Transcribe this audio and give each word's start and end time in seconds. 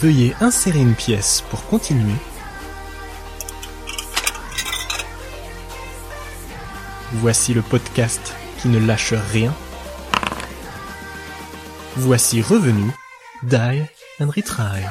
Veuillez 0.00 0.34
insérer 0.40 0.80
une 0.80 0.94
pièce 0.94 1.42
pour 1.50 1.66
continuer. 1.66 2.16
Voici 7.12 7.54
le 7.54 7.62
podcast 7.62 8.34
qui 8.58 8.68
ne 8.68 8.84
lâche 8.84 9.14
rien. 9.32 9.54
Voici 11.96 12.42
revenu 12.42 12.90
Die 13.44 13.82
and 14.20 14.30
Retry. 14.30 14.82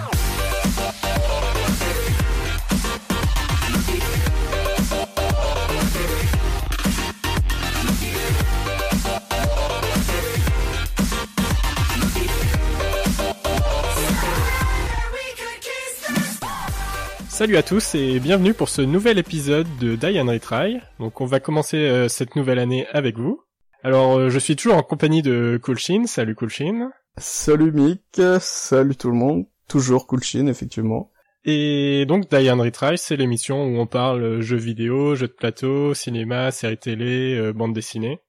Salut 17.43 17.57
à 17.57 17.63
tous 17.63 17.95
et 17.95 18.21
bienvenue 18.21 18.53
pour 18.53 18.69
ce 18.69 18.81
nouvel 18.81 19.17
épisode 19.17 19.67
de 19.81 19.97
Die 19.97 20.17
and 20.17 20.27
Retry. 20.27 20.79
Donc 20.97 21.19
on 21.19 21.25
va 21.25 21.41
commencer 21.41 21.75
euh, 21.75 22.07
cette 22.07 22.37
nouvelle 22.37 22.57
année 22.57 22.87
avec 22.93 23.17
vous. 23.17 23.41
Alors 23.83 24.17
euh, 24.17 24.29
je 24.29 24.39
suis 24.39 24.55
toujours 24.55 24.77
en 24.77 24.81
compagnie 24.81 25.21
de 25.21 25.59
Coolshin. 25.61 26.05
Salut 26.05 26.35
Coolshin. 26.35 26.91
Salut 27.17 27.73
Mick, 27.73 28.21
salut 28.39 28.95
tout 28.95 29.09
le 29.09 29.17
monde. 29.17 29.45
Toujours 29.67 30.07
Coolshin 30.07 30.47
effectivement. 30.47 31.11
Et 31.43 32.05
donc 32.05 32.29
Die 32.29 32.49
and 32.49 32.61
Retry, 32.61 32.97
c'est 32.97 33.17
l'émission 33.17 33.65
où 33.65 33.77
on 33.77 33.87
parle 33.87 34.39
jeux 34.39 34.55
vidéo, 34.55 35.15
jeux 35.15 35.27
de 35.27 35.33
plateau, 35.33 35.93
cinéma, 35.93 36.49
séries 36.51 36.77
télé, 36.77 37.35
euh, 37.35 37.51
bande 37.51 37.73
dessinée. 37.73 38.21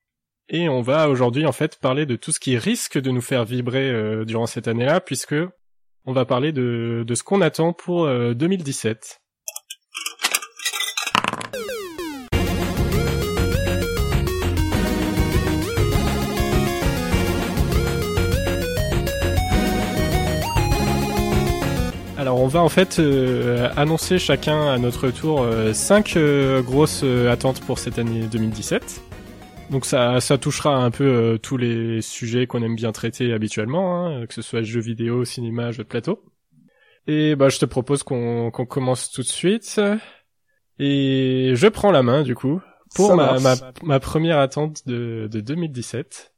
Et 0.48 0.68
on 0.68 0.82
va 0.82 1.08
aujourd'hui 1.08 1.46
en 1.46 1.52
fait 1.52 1.78
parler 1.78 2.04
de 2.04 2.16
tout 2.16 2.32
ce 2.32 2.40
qui 2.40 2.58
risque 2.58 3.00
de 3.00 3.12
nous 3.12 3.22
faire 3.22 3.44
vibrer 3.44 4.24
durant 4.26 4.46
cette 4.46 4.66
année-là, 4.66 5.00
puisque 5.00 5.36
on 6.06 6.12
va 6.12 6.24
parler 6.24 6.52
de, 6.52 7.04
de 7.06 7.14
ce 7.14 7.22
qu'on 7.22 7.40
attend 7.40 7.72
pour 7.72 8.06
2017. 8.08 9.20
Alors 22.24 22.40
on 22.40 22.46
va 22.46 22.62
en 22.62 22.70
fait 22.70 23.00
euh, 23.00 23.68
annoncer 23.76 24.18
chacun 24.18 24.68
à 24.68 24.78
notre 24.78 25.10
tour 25.10 25.46
5 25.74 26.16
euh, 26.16 26.62
grosses 26.62 27.02
euh, 27.04 27.30
attentes 27.30 27.60
pour 27.60 27.78
cette 27.78 27.98
année 27.98 28.22
2017. 28.22 29.02
Donc 29.74 29.86
ça, 29.86 30.20
ça 30.20 30.38
touchera 30.38 30.76
un 30.76 30.92
peu 30.92 31.04
euh, 31.04 31.36
tous 31.36 31.56
les 31.56 32.00
sujets 32.00 32.46
qu'on 32.46 32.62
aime 32.62 32.76
bien 32.76 32.92
traiter 32.92 33.32
habituellement, 33.32 34.06
hein, 34.06 34.24
que 34.24 34.32
ce 34.32 34.40
soit 34.40 34.62
jeux 34.62 34.80
vidéo, 34.80 35.24
cinéma, 35.24 35.72
jeux 35.72 35.82
de 35.82 35.88
plateau. 35.88 36.22
Et 37.08 37.34
bah 37.34 37.48
je 37.48 37.58
te 37.58 37.64
propose 37.64 38.04
qu'on 38.04 38.52
commence 38.52 39.10
tout 39.10 39.22
de 39.22 39.26
suite. 39.26 39.80
Et 40.78 41.54
je 41.56 41.66
prends 41.66 41.90
la 41.90 42.04
main 42.04 42.22
du 42.22 42.36
coup 42.36 42.60
pour 42.94 43.16
ma, 43.16 43.40
ma, 43.40 43.56
ma, 43.82 43.98
première 43.98 44.38
attente 44.38 44.86
de, 44.86 45.28
de 45.28 45.40
2017. 45.40 46.32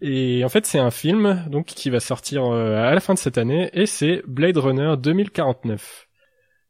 Et 0.00 0.44
en 0.44 0.48
fait 0.48 0.66
c'est 0.66 0.80
un 0.80 0.90
film 0.90 1.44
donc 1.48 1.66
qui 1.66 1.90
va 1.90 2.00
sortir 2.00 2.44
euh, 2.44 2.74
à 2.74 2.92
la 2.92 2.98
fin 2.98 3.14
de 3.14 3.20
cette 3.20 3.38
année 3.38 3.70
et 3.72 3.86
c'est 3.86 4.24
Blade 4.26 4.56
Runner 4.56 4.96
2049. 4.98 6.03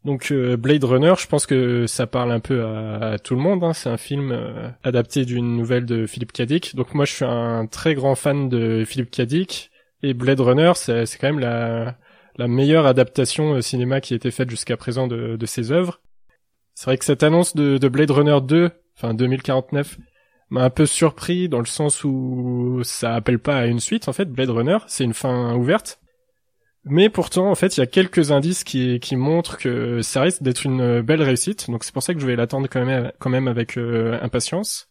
Donc 0.05 0.31
euh, 0.31 0.57
Blade 0.57 0.85
Runner, 0.85 1.15
je 1.19 1.27
pense 1.27 1.47
que 1.47 1.87
ça 1.87 2.07
parle 2.07 2.31
un 2.31 2.41
peu 2.41 2.65
à, 2.65 3.19
tout 3.19 3.35
le 3.35 3.41
monde. 3.41 3.65
Hein. 3.65 3.73
C'est 3.73 3.89
un 3.89 3.97
film 3.97 4.33
euh, 4.33 4.69
adapté 4.83 5.25
d'une 5.25 5.57
nouvelle 5.57 5.87
de 5.87 6.07
Philippe 6.07 6.33
Dick. 6.43 6.77
Donc 6.77 6.95
moi, 6.95 7.05
je 7.07 7.13
suis 7.13 7.25
un 7.25 7.67
très 7.67 7.95
grand 7.95 8.15
fan 8.15 8.49
de 8.49 8.85
Philippe 8.85 9.19
Dick. 9.23 9.71
Et 10.03 10.13
Blade 10.13 10.41
Runner, 10.41 10.73
c'est 10.75 11.07
quand 11.19 11.33
même 11.33 11.41
la, 11.41 11.97
meilleure 12.47 12.85
adaptation 12.85 13.61
cinéma 13.63 14.03
qui 14.03 14.13
a 14.13 14.17
été 14.17 14.31
faite 14.31 14.51
jusqu'à 14.51 14.77
présent 14.77 15.07
de, 15.07 15.37
de 15.37 15.47
ses 15.47 15.73
œuvres. 15.73 16.01
C'est 16.75 16.87
vrai 16.87 16.99
que 16.99 17.05
cette 17.07 17.23
annonce 17.23 17.55
de, 17.55 17.79
de 17.79 17.89
Blade 17.89 18.11
Runner 18.11 18.39
2, 18.43 18.71
enfin 18.97 19.15
2049, 19.15 19.97
m'a 20.51 20.65
un 20.65 20.71
peu 20.71 20.85
surpris 20.85 21.49
dans 21.49 21.61
le 21.61 21.65
sens 21.65 22.05
où 22.05 22.81
ça 22.85 23.15
appelle 23.15 23.39
pas 23.39 23.57
à 23.57 23.67
une 23.67 23.81
suite 23.81 24.09
en 24.09 24.13
fait. 24.13 24.27
Blade 24.27 24.51
Runner, 24.51 24.79
c'est 24.87 25.05
une 25.05 25.15
fin 25.15 25.55
ouverte. 25.55 26.01
Mais 26.87 27.09
pourtant, 27.09 27.51
en 27.51 27.55
fait, 27.55 27.77
il 27.77 27.81
y 27.81 27.83
a 27.83 27.87
quelques 27.87 28.31
indices 28.31 28.63
qui, 28.63 29.01
qui 29.01 29.17
montrent 29.17 29.57
que 29.57 30.03
ça 30.03 30.21
risque 30.21 30.43
d'être 30.43 30.67
une 30.67 31.01
belle 31.01 31.23
réussite. 31.23 31.71
Donc 31.71 31.83
c'est 31.85 31.95
pour 31.95 32.03
ça 32.03 32.13
que 32.13 32.21
je 32.21 32.27
vais 32.27 32.37
l'attendre 32.37 32.69
quand 32.71 32.85
même, 32.85 33.11
quand 33.19 33.31
même 33.31 33.49
avec 33.49 33.79
euh, 33.79 34.19
impatience. 34.23 34.91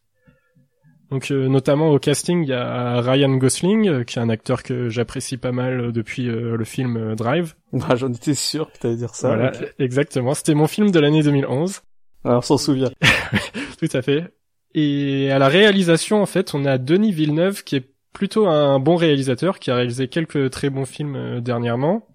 Donc 1.11 1.29
euh, 1.29 1.47
notamment 1.47 1.89
au 1.89 1.99
casting, 1.99 2.41
il 2.41 2.49
y 2.49 2.53
a 2.53 2.99
Ryan 2.99 3.35
Gosling, 3.35 3.87
euh, 3.87 4.03
qui 4.03 4.17
est 4.17 4.21
un 4.21 4.29
acteur 4.29 4.63
que 4.63 4.89
j'apprécie 4.89 5.37
pas 5.37 5.51
mal 5.51 5.91
depuis 5.91 6.25
le 6.25 6.63
film 6.65 7.13
Drive. 7.15 7.53
Bah, 7.71 7.89
j'en 7.95 8.11
étais 8.11 8.33
sûr 8.33 8.71
que 8.71 8.79
t'allais 8.79 8.95
dire 8.95 9.13
ça. 9.13 9.27
Voilà, 9.27 9.51
exactement. 9.77 10.33
C'était 10.33 10.55
mon 10.55 10.67
film 10.67 10.89
de 10.89 10.99
l'année 10.99 11.21
2011. 11.21 11.81
Alors, 12.25 12.43
s'en 12.43 12.57
souvient. 12.57 12.89
Tout 13.77 13.89
à 13.93 14.01
fait. 14.01 14.33
Et 14.73 15.29
à 15.29 15.37
la 15.37 15.49
réalisation, 15.49 16.21
en 16.21 16.25
fait, 16.25 16.55
on 16.55 16.65
a 16.65 16.79
Denis 16.79 17.11
Villeneuve, 17.11 17.63
qui 17.63 17.75
est 17.75 17.92
plutôt 18.13 18.47
un 18.47 18.79
bon 18.79 18.95
réalisateur 18.95 19.59
qui 19.59 19.71
a 19.71 19.75
réalisé 19.75 20.07
quelques 20.07 20.51
très 20.51 20.69
bons 20.69 20.85
films 20.85 21.15
euh, 21.15 21.41
dernièrement. 21.41 22.07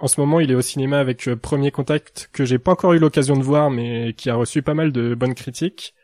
En 0.00 0.06
ce 0.06 0.18
moment, 0.20 0.40
il 0.40 0.50
est 0.50 0.54
au 0.54 0.62
cinéma 0.62 0.98
avec 0.98 1.28
euh, 1.28 1.36
Premier 1.36 1.70
Contact 1.70 2.30
que 2.32 2.46
j'ai 2.46 2.58
pas 2.58 2.72
encore 2.72 2.94
eu 2.94 2.98
l'occasion 2.98 3.36
de 3.36 3.42
voir, 3.42 3.70
mais 3.70 4.14
qui 4.14 4.30
a 4.30 4.34
reçu 4.34 4.62
pas 4.62 4.74
mal 4.74 4.90
de 4.90 5.14
bonnes 5.14 5.34
critiques. 5.34 5.94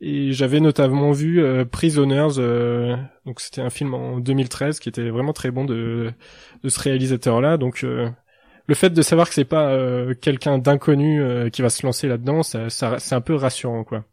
Et 0.00 0.32
j'avais 0.32 0.60
notamment 0.60 1.10
vu 1.10 1.42
euh, 1.42 1.64
Prisoners, 1.64 2.36
donc 3.26 3.40
c'était 3.40 3.62
un 3.62 3.70
film 3.70 3.94
en 3.94 4.20
2013 4.20 4.78
qui 4.78 4.88
était 4.88 5.08
vraiment 5.08 5.32
très 5.32 5.50
bon 5.50 5.64
de, 5.64 6.12
de 6.62 6.68
ce 6.68 6.78
réalisateur-là. 6.78 7.56
Donc 7.56 7.82
le 7.82 8.74
fait 8.74 8.90
de 8.90 9.02
savoir 9.02 9.26
que 9.26 9.34
c'est 9.34 9.44
pas 9.44 9.76
quelqu'un 10.20 10.58
d'inconnu 10.58 11.50
qui 11.50 11.62
va 11.62 11.68
se 11.68 11.84
lancer 11.84 12.06
là-dedans, 12.06 12.44
c'est 12.44 13.12
un 13.12 13.20
peu 13.20 13.34
rassurant, 13.34 13.82
quoi. 13.82 14.04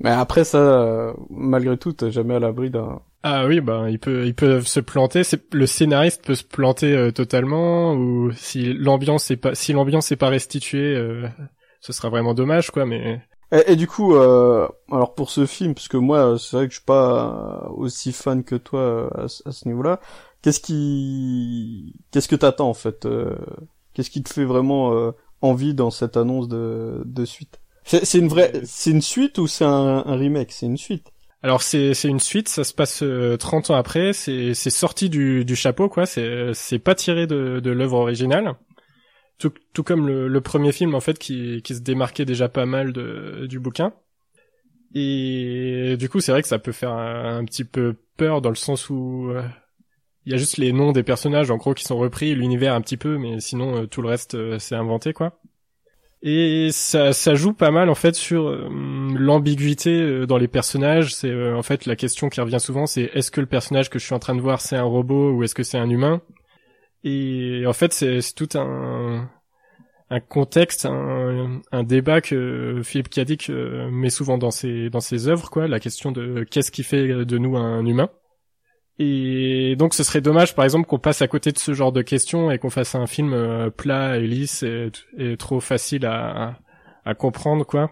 Mais 0.00 0.10
après 0.10 0.42
ça, 0.42 1.14
malgré 1.30 1.76
tout, 1.78 1.92
t'es 1.92 2.10
jamais 2.10 2.34
à 2.34 2.40
l'abri 2.40 2.70
d'un 2.70 3.00
ah 3.24 3.46
oui, 3.46 3.60
bah 3.60 3.88
il 3.88 4.00
peut, 4.00 4.26
ils 4.26 4.34
peuvent 4.34 4.66
se 4.66 4.80
planter. 4.80 5.22
C'est 5.22 5.54
le 5.54 5.66
scénariste 5.66 6.24
peut 6.24 6.34
se 6.34 6.42
planter 6.44 6.92
euh, 6.92 7.12
totalement, 7.12 7.94
ou 7.94 8.32
si 8.32 8.72
l'ambiance 8.74 9.30
est 9.30 9.36
pas, 9.36 9.54
si 9.54 9.72
l'ambiance 9.72 10.10
est 10.10 10.16
pas 10.16 10.28
restituée, 10.28 10.96
euh, 10.96 11.28
ce 11.80 11.92
sera 11.92 12.08
vraiment 12.08 12.34
dommage, 12.34 12.72
quoi. 12.72 12.84
Mais 12.84 13.20
et, 13.52 13.76
du 13.76 13.86
coup, 13.86 14.16
euh, 14.16 14.66
alors 14.90 15.14
pour 15.14 15.30
ce 15.30 15.46
film, 15.46 15.74
parce 15.74 15.86
que 15.86 15.98
moi, 15.98 16.36
c'est 16.38 16.56
vrai 16.56 16.66
que 16.66 16.72
je 16.72 16.78
suis 16.78 16.86
pas 16.86 17.68
aussi 17.76 18.12
fan 18.12 18.42
que 18.42 18.56
toi 18.56 19.10
à, 19.16 19.28
ce 19.28 19.68
niveau-là. 19.68 20.00
Qu'est-ce 20.40 20.60
qui, 20.60 21.94
qu'est-ce 22.10 22.28
que 22.28 22.34
t'attends 22.34 22.70
en 22.70 22.74
fait 22.74 23.06
Qu'est-ce 23.94 24.10
qui 24.10 24.22
te 24.22 24.32
fait 24.32 24.44
vraiment 24.44 25.12
envie 25.42 25.74
dans 25.74 25.90
cette 25.90 26.16
annonce 26.16 26.48
de, 26.48 27.02
de 27.04 27.24
suite? 27.24 27.60
C'est 27.84 28.18
une 28.18 28.28
vraie, 28.28 28.52
c'est 28.64 28.90
une 28.90 29.02
suite 29.02 29.38
ou 29.38 29.46
c'est 29.46 29.64
un, 29.64 30.02
un 30.06 30.16
remake? 30.16 30.50
C'est 30.50 30.66
une 30.66 30.78
suite. 30.78 31.12
Alors 31.42 31.62
c'est 31.62 31.92
c'est 31.94 32.08
une 32.08 32.20
suite, 32.20 32.48
ça 32.48 32.62
se 32.62 32.72
passe 32.72 32.98
30 33.38 33.70
euh, 33.70 33.72
ans 33.72 33.76
après, 33.76 34.12
c'est 34.12 34.54
c'est 34.54 34.70
sorti 34.70 35.10
du 35.10 35.44
du 35.44 35.56
chapeau 35.56 35.88
quoi, 35.88 36.06
c'est 36.06 36.54
c'est 36.54 36.78
pas 36.78 36.94
tiré 36.94 37.26
de 37.26 37.60
de 37.60 37.70
l'œuvre 37.70 37.98
originale. 37.98 38.54
Tout 39.38 39.82
comme 39.82 40.06
le, 40.06 40.28
le 40.28 40.40
premier 40.40 40.70
film 40.70 40.94
en 40.94 41.00
fait 41.00 41.18
qui 41.18 41.62
qui 41.62 41.74
se 41.74 41.80
démarquait 41.80 42.24
déjà 42.24 42.48
pas 42.48 42.64
mal 42.64 42.92
de 42.92 43.46
du 43.48 43.58
bouquin. 43.58 43.92
Et 44.94 45.96
du 45.98 46.08
coup, 46.08 46.20
c'est 46.20 46.32
vrai 46.32 46.42
que 46.42 46.48
ça 46.48 46.58
peut 46.58 46.70
faire 46.72 46.92
un, 46.92 47.44
petit 47.44 47.64
peu 47.64 47.96
peur 48.16 48.42
dans 48.42 48.50
le 48.50 48.56
sens 48.56 48.90
où 48.90 49.30
euh, 49.30 49.42
il 50.26 50.32
y 50.32 50.34
a 50.34 50.38
juste 50.38 50.58
les 50.58 50.72
noms 50.72 50.92
des 50.92 51.02
personnages 51.02 51.50
en 51.50 51.56
gros 51.56 51.74
qui 51.74 51.84
sont 51.84 51.96
repris, 51.96 52.34
l'univers 52.34 52.74
un 52.74 52.82
petit 52.82 52.98
peu, 52.98 53.18
mais 53.18 53.40
sinon 53.40 53.82
euh, 53.82 53.86
tout 53.86 54.02
le 54.02 54.08
reste 54.08 54.58
c'est 54.58 54.76
inventé 54.76 55.12
quoi. 55.12 55.40
Et 56.24 56.68
ça, 56.70 57.12
ça 57.12 57.34
joue 57.34 57.52
pas 57.52 57.72
mal 57.72 57.90
en 57.90 57.96
fait 57.96 58.14
sur 58.14 58.46
euh, 58.48 58.68
l'ambiguïté 59.16 60.00
euh, 60.00 60.26
dans 60.26 60.38
les 60.38 60.46
personnages. 60.46 61.14
C'est 61.14 61.30
euh, 61.30 61.56
en 61.56 61.62
fait 61.64 61.84
la 61.84 61.96
question 61.96 62.28
qui 62.28 62.40
revient 62.40 62.60
souvent, 62.60 62.86
c'est 62.86 63.10
est-ce 63.12 63.32
que 63.32 63.40
le 63.40 63.48
personnage 63.48 63.90
que 63.90 63.98
je 63.98 64.04
suis 64.04 64.14
en 64.14 64.20
train 64.20 64.36
de 64.36 64.40
voir 64.40 64.60
c'est 64.60 64.76
un 64.76 64.84
robot 64.84 65.32
ou 65.32 65.42
est-ce 65.42 65.56
que 65.56 65.64
c'est 65.64 65.78
un 65.78 65.90
humain? 65.90 66.22
Et 67.02 67.64
en 67.66 67.72
fait 67.72 67.92
c'est 67.92 68.20
tout 68.36 68.48
un, 68.54 69.28
un 70.10 70.20
contexte, 70.20 70.86
un, 70.86 71.60
un, 71.72 71.82
débat 71.82 72.20
que 72.20 72.80
Philippe 72.84 73.08
Cadic 73.08 73.48
met 73.48 74.10
souvent 74.10 74.38
dans 74.38 74.52
ses 74.52 74.90
dans 74.90 75.00
ses 75.00 75.26
œuvres, 75.26 75.50
quoi. 75.50 75.66
La 75.66 75.80
question 75.80 76.12
de 76.12 76.44
qu'est-ce 76.48 76.70
qui 76.70 76.84
fait 76.84 77.24
de 77.24 77.38
nous 77.38 77.56
un 77.56 77.84
humain? 77.84 78.10
Et 78.98 79.74
donc 79.76 79.94
ce 79.94 80.02
serait 80.02 80.20
dommage 80.20 80.54
par 80.54 80.64
exemple 80.64 80.86
qu'on 80.86 80.98
passe 80.98 81.22
à 81.22 81.28
côté 81.28 81.50
de 81.50 81.58
ce 81.58 81.72
genre 81.72 81.92
de 81.92 82.02
questions 82.02 82.50
et 82.50 82.58
qu'on 82.58 82.70
fasse 82.70 82.94
un 82.94 83.06
film 83.06 83.32
euh, 83.32 83.70
plat 83.70 84.18
et 84.18 84.26
lisse 84.26 84.64
et, 84.64 85.36
trop 85.38 85.60
facile 85.60 86.04
à, 86.04 86.58
à, 87.04 87.14
comprendre 87.14 87.64
quoi. 87.64 87.90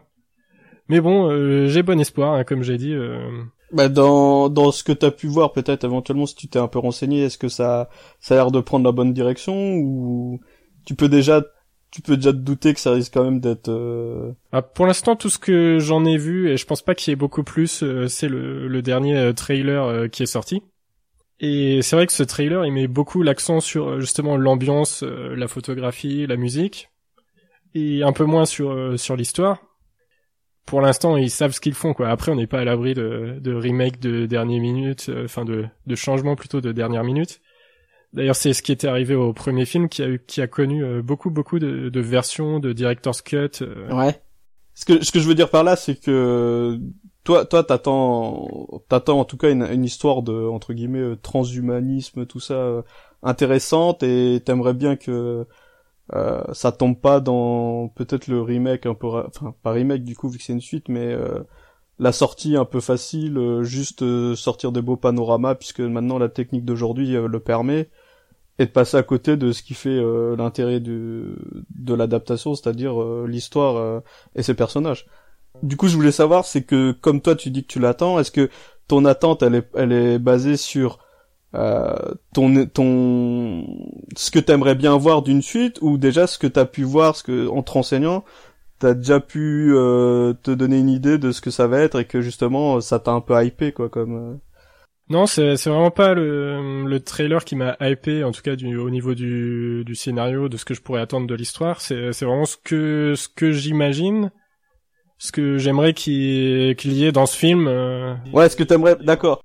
Mais 0.89 1.01
bon, 1.01 1.31
euh, 1.31 1.69
j'ai 1.69 1.83
bon 1.83 2.01
espoir, 2.01 2.35
hein, 2.35 2.45
comme 2.45 2.63
j'ai 2.63 2.77
dit. 2.77 2.93
Euh... 2.93 3.31
Bah 3.73 3.89
dans 3.89 4.49
dans 4.49 4.73
ce 4.73 4.83
que 4.83 4.93
t'as 4.93 5.13
pu 5.13 5.29
voir 5.29 5.53
peut-être 5.53 5.85
éventuellement 5.85 6.27
si 6.27 6.35
tu 6.35 6.49
t'es 6.49 6.59
un 6.59 6.67
peu 6.67 6.81
renseigné, 6.81 7.23
est-ce 7.23 7.39
que 7.39 7.49
ça 7.49 7.89
ça 8.19 8.35
a 8.35 8.37
l'air 8.39 8.51
de 8.51 8.61
prendre 8.61 8.85
la 8.85 8.93
bonne 8.93 9.13
direction 9.13 9.77
ou 9.77 10.41
tu 10.85 10.97
peux 10.97 11.09
déjà 11.09 11.43
tu 11.93 12.03
peux 12.03 12.17
déjà 12.17 12.33
te 12.33 12.39
douter 12.39 12.75
que 12.75 12.81
ça 12.81 12.91
risque 12.93 13.15
quand 13.15 13.25
même 13.25 13.41
d'être. 13.41 13.69
Euh... 13.69 14.33
Ah, 14.53 14.63
pour 14.63 14.87
l'instant, 14.87 15.17
tout 15.17 15.29
ce 15.29 15.39
que 15.39 15.79
j'en 15.79 16.05
ai 16.05 16.19
vu 16.19 16.51
et 16.51 16.57
je 16.57 16.67
pense 16.67 16.83
pas 16.83 16.95
qu'il 16.95 17.11
y 17.11 17.15
ait 17.15 17.17
beaucoup 17.17 17.45
plus, 17.45 17.85
c'est 18.09 18.29
le, 18.29 18.69
le, 18.69 18.83
dernier 18.83 19.33
trailer 19.35 20.11
qui 20.11 20.25
est 20.25 20.27
sorti 20.27 20.63
Et 21.41 21.81
c'est 21.81 21.97
vrai 21.97 22.07
que 22.07 22.13
ce 22.13 22.23
trailer, 22.23 22.67
il 22.67 22.73
met 22.73 22.87
beaucoup 22.87 23.23
l'accent 23.23 23.61
sur 23.61 23.89
euh, 23.89 24.01
justement 24.01 24.37
l'ambiance, 24.37 25.03
euh, 25.03 25.35
la 25.35 25.49
photographie, 25.49 26.27
la 26.27 26.37
musique, 26.37 26.91
et 27.75 28.03
un 28.03 28.13
peu 28.13 28.25
moins 28.25 28.45
sur 28.45 28.73
euh, 28.73 28.99
sur 28.99 29.17
l'histoire. 29.17 29.63
Pour 30.67 30.83
l'instant, 30.83 31.17
ils 31.17 31.31
savent 31.31 31.53
ce 31.53 31.61
qu'ils 31.61 31.75
font, 31.75 31.95
quoi. 31.95 32.11
Après, 32.11 32.31
on 32.31 32.37
n'est 32.37 32.47
pas 32.47 32.61
à 32.61 32.65
l'abri 32.65 32.93
de, 32.93 33.39
de 33.41 33.55
remake 33.55 33.99
de 34.01 34.27
dernière 34.27 34.61
minute, 34.61 35.11
enfin 35.25 35.47
de 35.47 35.65
de 35.87 35.95
changement 35.95 36.37
plutôt 36.37 36.61
de 36.61 36.73
dernière 36.73 37.05
minute. 37.05 37.41
D'ailleurs, 38.13 38.37
c'est 38.37 38.53
ce 38.53 38.63
qui 38.63 38.73
était 38.73 38.89
arrivé 38.89 39.15
au 39.15 39.33
premier 39.33 39.65
film, 39.65 39.89
qui 39.89 40.03
a 40.03 40.09
eu, 40.09 40.21
qui 40.25 40.43
a 40.43 40.47
connu 40.47 41.03
beaucoup 41.03 41.31
beaucoup 41.31 41.59
de, 41.59 41.89
de 41.89 42.01
versions 42.01 42.61
de 42.61 42.73
director's 42.73 43.23
cut. 43.23 43.65
Ouais. 43.91 44.21
Ce 44.75 44.85
que 44.85 45.03
ce 45.03 45.11
que 45.11 45.21
je 45.21 45.27
veux 45.27 45.35
dire 45.35 45.49
par 45.49 45.65
là, 45.65 45.75
c'est 45.75 45.97
que 45.97 46.79
toi, 47.25 47.45
toi, 47.45 47.65
t'attends, 47.65 48.49
t'attends 48.89 49.21
en 49.21 49.25
tout 49.25 49.37
cas 49.37 49.51
une, 49.51 49.85
histoire 49.85 50.23
de 50.23 50.33
entre 50.49 50.73
guillemets 50.73 51.01
euh, 51.01 51.17
transhumanisme, 51.17 52.27
tout 52.27 52.41
ça 52.41 52.55
euh, 52.55 52.83
intéressante, 53.23 54.03
et 54.03 54.43
t'aimerais 54.45 54.75
bien 54.75 54.97
que 54.97 55.47
euh, 56.15 56.43
ça 56.55 56.73
tombe 56.73 56.99
pas 56.99 57.21
dans 57.21 57.89
peut-être 57.89 58.27
le 58.27 58.41
remake 58.43 58.87
un 58.87 58.95
peu, 58.95 59.07
enfin 59.09 59.55
pas 59.63 59.73
remake 59.73 60.03
du 60.05 60.17
coup 60.17 60.29
vu 60.29 60.39
que 60.39 60.45
c'est 60.45 60.55
une 60.55 60.61
suite, 60.61 60.89
mais 60.89 61.07
euh, 61.13 61.41
la 61.99 62.13
sortie 62.13 62.57
un 62.57 62.65
peu 62.65 62.81
facile, 62.81 63.39
juste 63.63 64.05
sortir 64.35 64.73
des 64.73 64.83
beaux 64.83 64.97
panoramas 64.97 65.55
puisque 65.55 65.81
maintenant 65.81 66.19
la 66.19 66.29
technique 66.31 66.65
d'aujourd'hui 66.65 67.13
le 67.13 67.41
permet, 67.41 67.91
et 68.59 68.67
de 68.67 68.71
passer 68.71 68.97
à 68.97 69.03
côté 69.03 69.37
de 69.37 69.53
ce 69.53 69.63
qui 69.63 69.75
fait 69.75 70.01
l'intérêt 70.37 70.81
de 70.81 71.37
l'adaptation, 71.95 72.55
c'est-à-dire 72.55 72.99
l'histoire 73.27 74.03
et 74.35 74.43
ses 74.43 74.55
personnages. 74.55 75.07
Du 75.63 75.77
coup, 75.77 75.89
je 75.89 75.97
voulais 75.97 76.13
savoir, 76.13 76.45
c'est 76.45 76.63
que 76.63 76.93
comme 76.93 77.21
toi, 77.21 77.35
tu 77.35 77.51
dis 77.51 77.63
que 77.63 77.73
tu 77.73 77.81
l'attends, 77.81 78.19
est-ce 78.19 78.31
que 78.31 78.49
ton 78.89 79.05
attente, 79.05 79.43
elle 79.43 79.57
est, 79.57 79.69
elle 79.75 79.93
est 79.93 80.19
basée 80.19 80.57
sur 80.57 80.99
euh, 81.55 81.95
ton, 82.33 82.67
ton, 82.67 83.67
ce 84.17 84.31
que 84.31 84.39
t'aimerais 84.39 84.75
bien 84.75 84.97
voir 84.97 85.23
d'une 85.23 85.43
suite, 85.43 85.79
ou 85.83 85.99
déjà 85.99 86.27
ce 86.27 86.39
que 86.39 86.47
t'as 86.47 86.65
pu 86.65 86.83
voir, 86.83 87.17
ce 87.17 87.25
que 87.25 87.49
en 87.49 87.63
te 87.63 87.73
renseignant, 87.73 88.25
t'as 88.79 88.95
déjà 88.95 89.21
pu 89.21 89.73
euh, 89.75 90.33
te 90.43 90.51
donner 90.51 90.79
une 90.79 90.89
idée 90.89 91.19
de 91.19 91.33
ce 91.33 91.41
que 91.41 91.51
ça 91.51 91.67
va 91.67 91.81
être 91.81 92.01
et 92.01 92.05
que 92.05 92.21
justement, 92.21 92.81
ça 92.81 92.99
t'a 92.99 93.13
un 93.13 93.21
peu 93.21 93.43
hypé, 93.45 93.73
quoi, 93.73 93.89
comme. 93.89 94.17
Euh. 94.17 94.37
Non, 95.11 95.27
c'est 95.27 95.57
vraiment 95.57 95.91
pas 95.91 96.15
le, 96.15 96.85
le 96.85 97.01
trailer 97.01 97.45
qui 97.45 97.57
m'a 97.57 97.77
hypé, 97.81 98.23
en 98.23 98.31
tout 98.31 98.43
cas 98.43 98.55
du, 98.55 98.77
au 98.77 98.91
niveau 98.91 99.15
du, 99.15 99.83
du 99.85 99.95
scénario, 99.97 100.49
de 100.49 100.57
ce 100.57 100.65
que 100.65 100.73
je 100.73 100.81
pourrais 100.81 101.01
attendre 101.01 101.27
de 101.27 101.35
l'histoire. 101.35 101.81
C'est 101.81 102.13
c'est 102.13 102.25
vraiment 102.25 102.45
ce 102.45 102.57
que 102.57 103.15
ce 103.17 103.29
que 103.29 103.51
j'imagine 103.51 104.31
ce 105.21 105.33
que 105.33 105.59
j'aimerais 105.59 105.93
qu'il 105.93 106.75
qu'il 106.77 106.93
y 106.95 107.05
ait 107.05 107.13
dans 107.13 107.27
ce 107.27 107.37
film. 107.37 107.69
Euh... 107.69 108.15
Ouais, 108.33 108.49
ce 108.49 108.57
que 108.57 108.65
t'aimerais, 108.65 108.97
d'accord. 108.97 109.43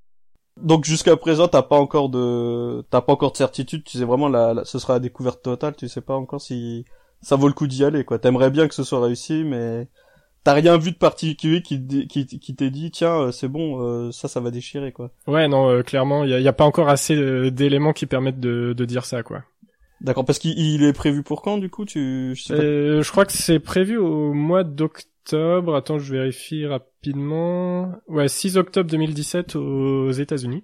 Donc 0.60 0.86
jusqu'à 0.86 1.18
présent, 1.18 1.50
t'as 1.50 1.64
pas 1.64 1.76
encore 1.76 2.08
de, 2.08 2.82
t'as 2.90 3.02
pas 3.02 3.12
encore 3.12 3.34
de 3.34 3.38
certitude. 3.38 3.84
Tu 3.84 3.98
sais 3.98 4.06
vraiment 4.06 4.30
la, 4.30 4.62
ce 4.64 4.80
sera 4.80 4.94
la 4.94 5.00
découverte 5.00 5.44
totale. 5.44 5.76
Tu 5.76 5.90
sais 5.90 6.00
pas 6.00 6.16
encore 6.16 6.40
si 6.40 6.86
ça 7.22 7.36
vaut 7.36 7.50
le 7.50 7.54
coup 7.54 7.68
d'y 7.68 7.84
aller, 7.84 8.06
quoi. 8.06 8.20
T'aimerais 8.20 8.52
bien 8.52 8.70
que 8.70 8.74
ce 8.74 8.86
soit 8.86 9.02
réussi, 9.02 9.44
mais 9.44 9.90
t'as 10.46 10.54
rien 10.54 10.78
vu 10.78 10.92
de 10.92 10.98
particulier 10.98 11.62
qui 11.62 11.86
qui, 12.08 12.26
qui 12.26 12.56
t'ait 12.56 12.70
dit 12.70 12.90
tiens 12.92 13.20
euh, 13.20 13.32
c'est 13.32 13.50
bon 13.50 13.82
euh, 13.82 14.12
ça 14.12 14.30
ça 14.30 14.40
va 14.40 14.52
déchirer 14.52 14.92
quoi. 14.92 15.10
Ouais 15.26 15.48
non 15.48 15.68
euh, 15.70 15.82
clairement 15.82 16.24
il 16.24 16.30
y 16.30 16.36
a, 16.36 16.40
y 16.40 16.48
a, 16.48 16.54
pas 16.54 16.66
encore 16.66 16.88
assez 16.88 17.50
d'éléments 17.50 17.94
qui 17.94 18.06
permettent 18.06 18.40
de, 18.40 18.74
de 18.74 18.86
dire 18.86 19.06
ça 19.06 19.24
quoi. 19.24 19.42
D'accord 20.02 20.24
parce 20.24 20.38
qu'il 20.38 20.84
est 20.84 20.94
prévu 20.94 21.24
pour 21.24 21.42
quand 21.42 21.58
du 21.58 21.72
coup 21.72 21.84
tu 21.84 22.36
je, 22.36 22.44
sais 22.44 22.54
pas. 22.54 22.62
je 22.62 23.10
crois 23.10 23.26
que 23.26 23.32
c'est 23.32 23.60
prévu 23.60 23.98
au 23.98 24.34
mois 24.34 24.64
d'octobre 24.64 25.10
octobre. 25.26 25.76
Attends, 25.76 26.00
je 26.00 26.14
vérifie 26.14 26.66
rapidement. 26.66 27.92
Ouais, 28.08 28.28
6 28.28 28.58
octobre 28.58 28.90
2017 28.90 29.56
aux 29.56 30.12
États-Unis. 30.12 30.64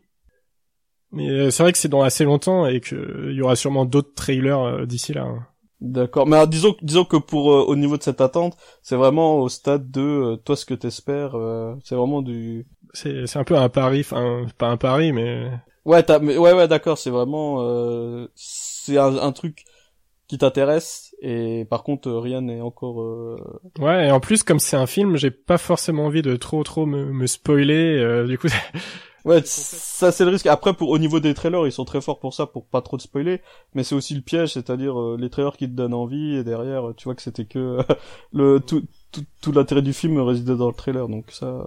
Mais 1.11 1.29
euh, 1.29 1.51
c'est 1.51 1.63
vrai 1.63 1.71
que 1.71 1.77
c'est 1.77 1.89
dans 1.89 2.03
assez 2.03 2.23
longtemps 2.23 2.67
et 2.67 2.79
qu'il 2.79 3.33
y 3.33 3.41
aura 3.41 3.55
sûrement 3.55 3.85
d'autres 3.85 4.13
trailers 4.13 4.59
euh, 4.59 4.85
d'ici 4.85 5.13
là. 5.13 5.23
Hein. 5.23 5.47
D'accord. 5.81 6.27
Mais 6.27 6.45
disons, 6.47 6.75
disons 6.83 7.05
que 7.05 7.17
pour 7.17 7.51
euh, 7.51 7.63
au 7.63 7.75
niveau 7.75 7.97
de 7.97 8.03
cette 8.03 8.21
attente, 8.21 8.55
c'est 8.83 8.95
vraiment 8.95 9.39
au 9.39 9.49
stade 9.49 9.89
de 9.89 10.39
toi 10.45 10.55
ce 10.55 10.65
que 10.65 10.75
t'espères. 10.75 11.35
c'est 11.83 11.95
vraiment 11.95 12.21
du. 12.21 12.67
C'est 12.93 13.25
c'est 13.25 13.39
un 13.39 13.43
peu 13.43 13.57
un 13.57 13.69
pari, 13.69 14.01
enfin 14.01 14.45
pas 14.57 14.67
un 14.67 14.77
pari, 14.77 15.11
mais. 15.11 15.49
Ouais, 15.83 16.03
t'as, 16.03 16.19
mais 16.19 16.37
ouais, 16.37 16.53
ouais, 16.53 16.67
d'accord. 16.67 16.99
C'est 16.99 17.09
vraiment, 17.09 18.27
c'est 18.35 18.97
un, 18.99 19.17
un, 19.17 19.31
truc 19.31 19.65
qui 20.27 20.37
t'intéresse 20.37 21.10
et 21.21 21.65
par 21.65 21.83
contre 21.83 22.11
rien 22.11 22.41
n'est 22.41 22.61
encore 22.61 23.01
euh... 23.01 23.37
ouais 23.79 24.07
et 24.07 24.11
en 24.11 24.19
plus 24.19 24.41
comme 24.41 24.59
c'est 24.59 24.75
un 24.75 24.87
film 24.87 25.17
j'ai 25.17 25.29
pas 25.31 25.59
forcément 25.59 26.05
envie 26.05 26.23
de 26.23 26.35
trop 26.35 26.63
trop 26.63 26.87
me, 26.87 27.13
me 27.13 27.27
spoiler 27.27 27.97
euh, 27.99 28.25
du 28.25 28.39
coup 28.39 28.47
ouais 29.25 29.41
ça 29.45 30.11
c'est 30.11 30.25
le 30.25 30.31
risque 30.31 30.47
après 30.47 30.73
pour 30.73 30.89
au 30.89 30.97
niveau 30.97 31.19
des 31.19 31.35
trailers 31.35 31.67
ils 31.67 31.71
sont 31.71 31.85
très 31.85 32.01
forts 32.01 32.19
pour 32.19 32.33
ça 32.33 32.47
pour 32.47 32.65
pas 32.65 32.81
trop 32.81 32.97
te 32.97 33.03
spoiler 33.03 33.41
mais 33.75 33.83
c'est 33.83 33.93
aussi 33.93 34.15
le 34.15 34.21
piège 34.21 34.53
c'est-à-dire 34.53 34.99
euh, 34.99 35.17
les 35.19 35.29
trailers 35.29 35.57
qui 35.57 35.67
te 35.67 35.75
donnent 35.75 35.93
envie 35.93 36.37
et 36.37 36.43
derrière 36.43 36.93
tu 36.97 37.03
vois 37.03 37.13
que 37.13 37.21
c'était 37.21 37.45
que 37.45 37.77
le 38.33 38.59
tout 38.59 38.83
tout, 39.11 39.23
tout 39.41 39.51
l'intérêt 39.51 39.83
du 39.83 39.93
film 39.93 40.19
résidait 40.19 40.55
dans 40.55 40.69
le 40.69 40.73
trailer 40.73 41.07
donc 41.07 41.25
ça 41.29 41.65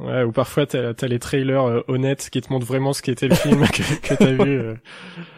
Ouais, 0.00 0.24
ou 0.24 0.32
parfois 0.32 0.66
t'as 0.66 0.92
as 1.00 1.06
les 1.06 1.20
trailers 1.20 1.62
euh, 1.68 1.84
honnêtes 1.86 2.28
qui 2.30 2.40
te 2.40 2.52
montrent 2.52 2.66
vraiment 2.66 2.92
ce 2.92 3.00
qu'était 3.00 3.28
le 3.28 3.36
film 3.36 3.64
que, 3.72 4.00
que 4.00 4.14
t'as 4.14 4.32
vu 4.32 4.58
euh, 4.58 4.74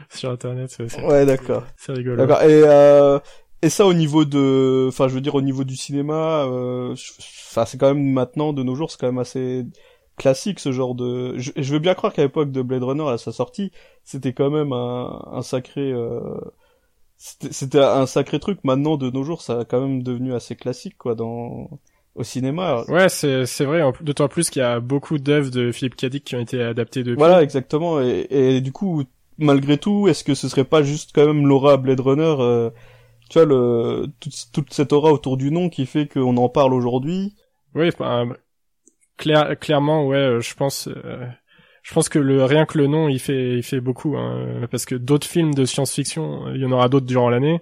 sur 0.09 0.31
internet. 0.31 0.75
Ouais, 1.03 1.27
d'accord. 1.27 1.65
C'est 1.77 1.93
rigolo. 1.93 2.17
D'accord. 2.17 2.43
Et 2.43 2.63
euh, 2.65 3.19
et 3.67 3.71
ça 3.71 3.87
au 3.87 3.95
niveau 3.95 4.25
de, 4.25 4.87
enfin 4.89 5.09
je 5.09 5.15
veux 5.15 5.21
dire 5.21 5.35
au 5.35 5.43
niveau 5.43 5.65
du 5.65 5.77
cinéma, 5.77 6.45
euh, 6.45 6.95
enfin 7.51 7.65
c'est 7.67 7.79
quand 7.79 7.93
même 7.95 8.13
maintenant 8.13 8.53
de 8.53 8.63
nos 8.63 8.75
jours 8.75 8.91
c'est 8.91 8.99
quand 8.99 9.07
même 9.07 9.19
assez 9.19 9.67
classique 10.17 10.61
ce 10.61 10.73
genre 10.73 10.95
de. 10.95 11.37
Je, 11.39 11.53
je 11.57 11.73
veux 11.73 11.79
bien 11.79 11.95
croire 11.95 12.13
qu'à 12.13 12.23
l'époque 12.23 12.51
de 12.51 12.63
Blade 12.63 12.83
Runner 12.83 13.09
à 13.09 13.19
sa 13.19 13.33
sortie, 13.33 13.71
c'était 14.05 14.33
quand 14.33 14.51
même 14.51 14.73
un, 14.73 15.23
un 15.33 15.43
sacré. 15.43 15.93
Euh... 15.93 16.41
C'était 17.19 17.81
un 17.81 18.05
sacré 18.05 18.39
truc. 18.39 18.59
Maintenant, 18.63 18.99
de 18.99 19.11
nos 19.11 19.23
jours, 19.23 19.41
ça 19.41 19.61
a 19.61 19.65
quand 19.65 19.81
même 19.81 20.03
devenu 20.03 20.35
assez 20.35 20.55
classique, 20.55 20.99
quoi, 20.99 21.15
dans 21.15 21.71
au 22.15 22.23
cinéma. 22.23 22.85
Ouais, 22.89 23.09
c'est 23.09 23.47
c'est 23.47 23.65
vrai. 23.65 23.83
D'autant 24.03 24.29
plus 24.29 24.51
qu'il 24.51 24.61
y 24.61 24.65
a 24.65 24.81
beaucoup 24.81 25.19
d'œuvres 25.19 25.51
de 25.51 25.73
Philippe 25.73 25.97
Cadic 25.97 26.25
qui 26.25 26.37
ont 26.37 26.41
été 26.41 26.63
adaptées 26.63 27.05
depuis. 27.05 27.17
Voilà, 27.17 27.43
exactement. 27.43 28.03
Et, 28.03 28.27
et 28.31 28.61
du 28.61 28.71
coup, 28.71 29.05
malgré 29.39 29.79
tout, 29.79 30.09
est-ce 30.09 30.25
que 30.25 30.35
ce 30.35 30.49
serait 30.49 30.65
pas 30.65 30.83
juste 30.83 31.13
quand 31.15 31.27
même 31.27 31.47
l'aura 31.47 31.79
Blade 31.79 32.01
Runner 32.01 32.37
euh, 32.39 32.71
Tu 33.29 33.39
vois, 33.39 33.47
le 33.47 34.07
toute, 34.21 34.35
toute, 34.53 34.73
cette 34.73 34.93
aura 34.93 35.13
autour 35.13 35.37
du 35.37 35.51
nom 35.51 35.69
qui 35.69 35.87
fait 35.87 36.07
qu'on 36.07 36.37
en 36.37 36.49
parle 36.49 36.75
aujourd'hui. 36.75 37.35
Oui, 37.75 37.91
clair, 39.17 39.59
clairement, 39.59 40.07
ouais. 40.07 40.17
Euh, 40.17 40.41
je 40.41 40.55
pense. 40.55 40.89
Euh, 40.89 41.27
je 41.83 41.95
pense 41.95 42.09
que 42.09 42.19
le 42.19 42.45
rien 42.45 42.67
que 42.67 42.79
le 42.79 42.89
nom, 42.89 43.09
il 43.09 43.21
fait, 43.21 43.59
il 43.59 43.63
fait 43.63 43.81
beaucoup, 43.81 44.17
hein, 44.17 44.67
parce 44.73 44.87
que 44.87 44.97
d'autres 44.97 45.27
films 45.27 45.55
de 45.55 45.65
science-fiction, 45.65 46.53
il 46.53 46.61
y 46.61 46.65
en 46.65 46.73
aura 46.73 46.89
d'autres 46.89 47.07
durant 47.07 47.29
l'année. 47.29 47.61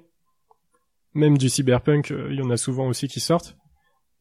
Même 1.12 1.36
du 1.36 1.50
cyberpunk, 1.50 2.10
il 2.30 2.36
y 2.36 2.40
en 2.40 2.48
a 2.48 2.56
souvent 2.56 2.86
aussi 2.86 3.06
qui 3.06 3.20
sortent. 3.20 3.58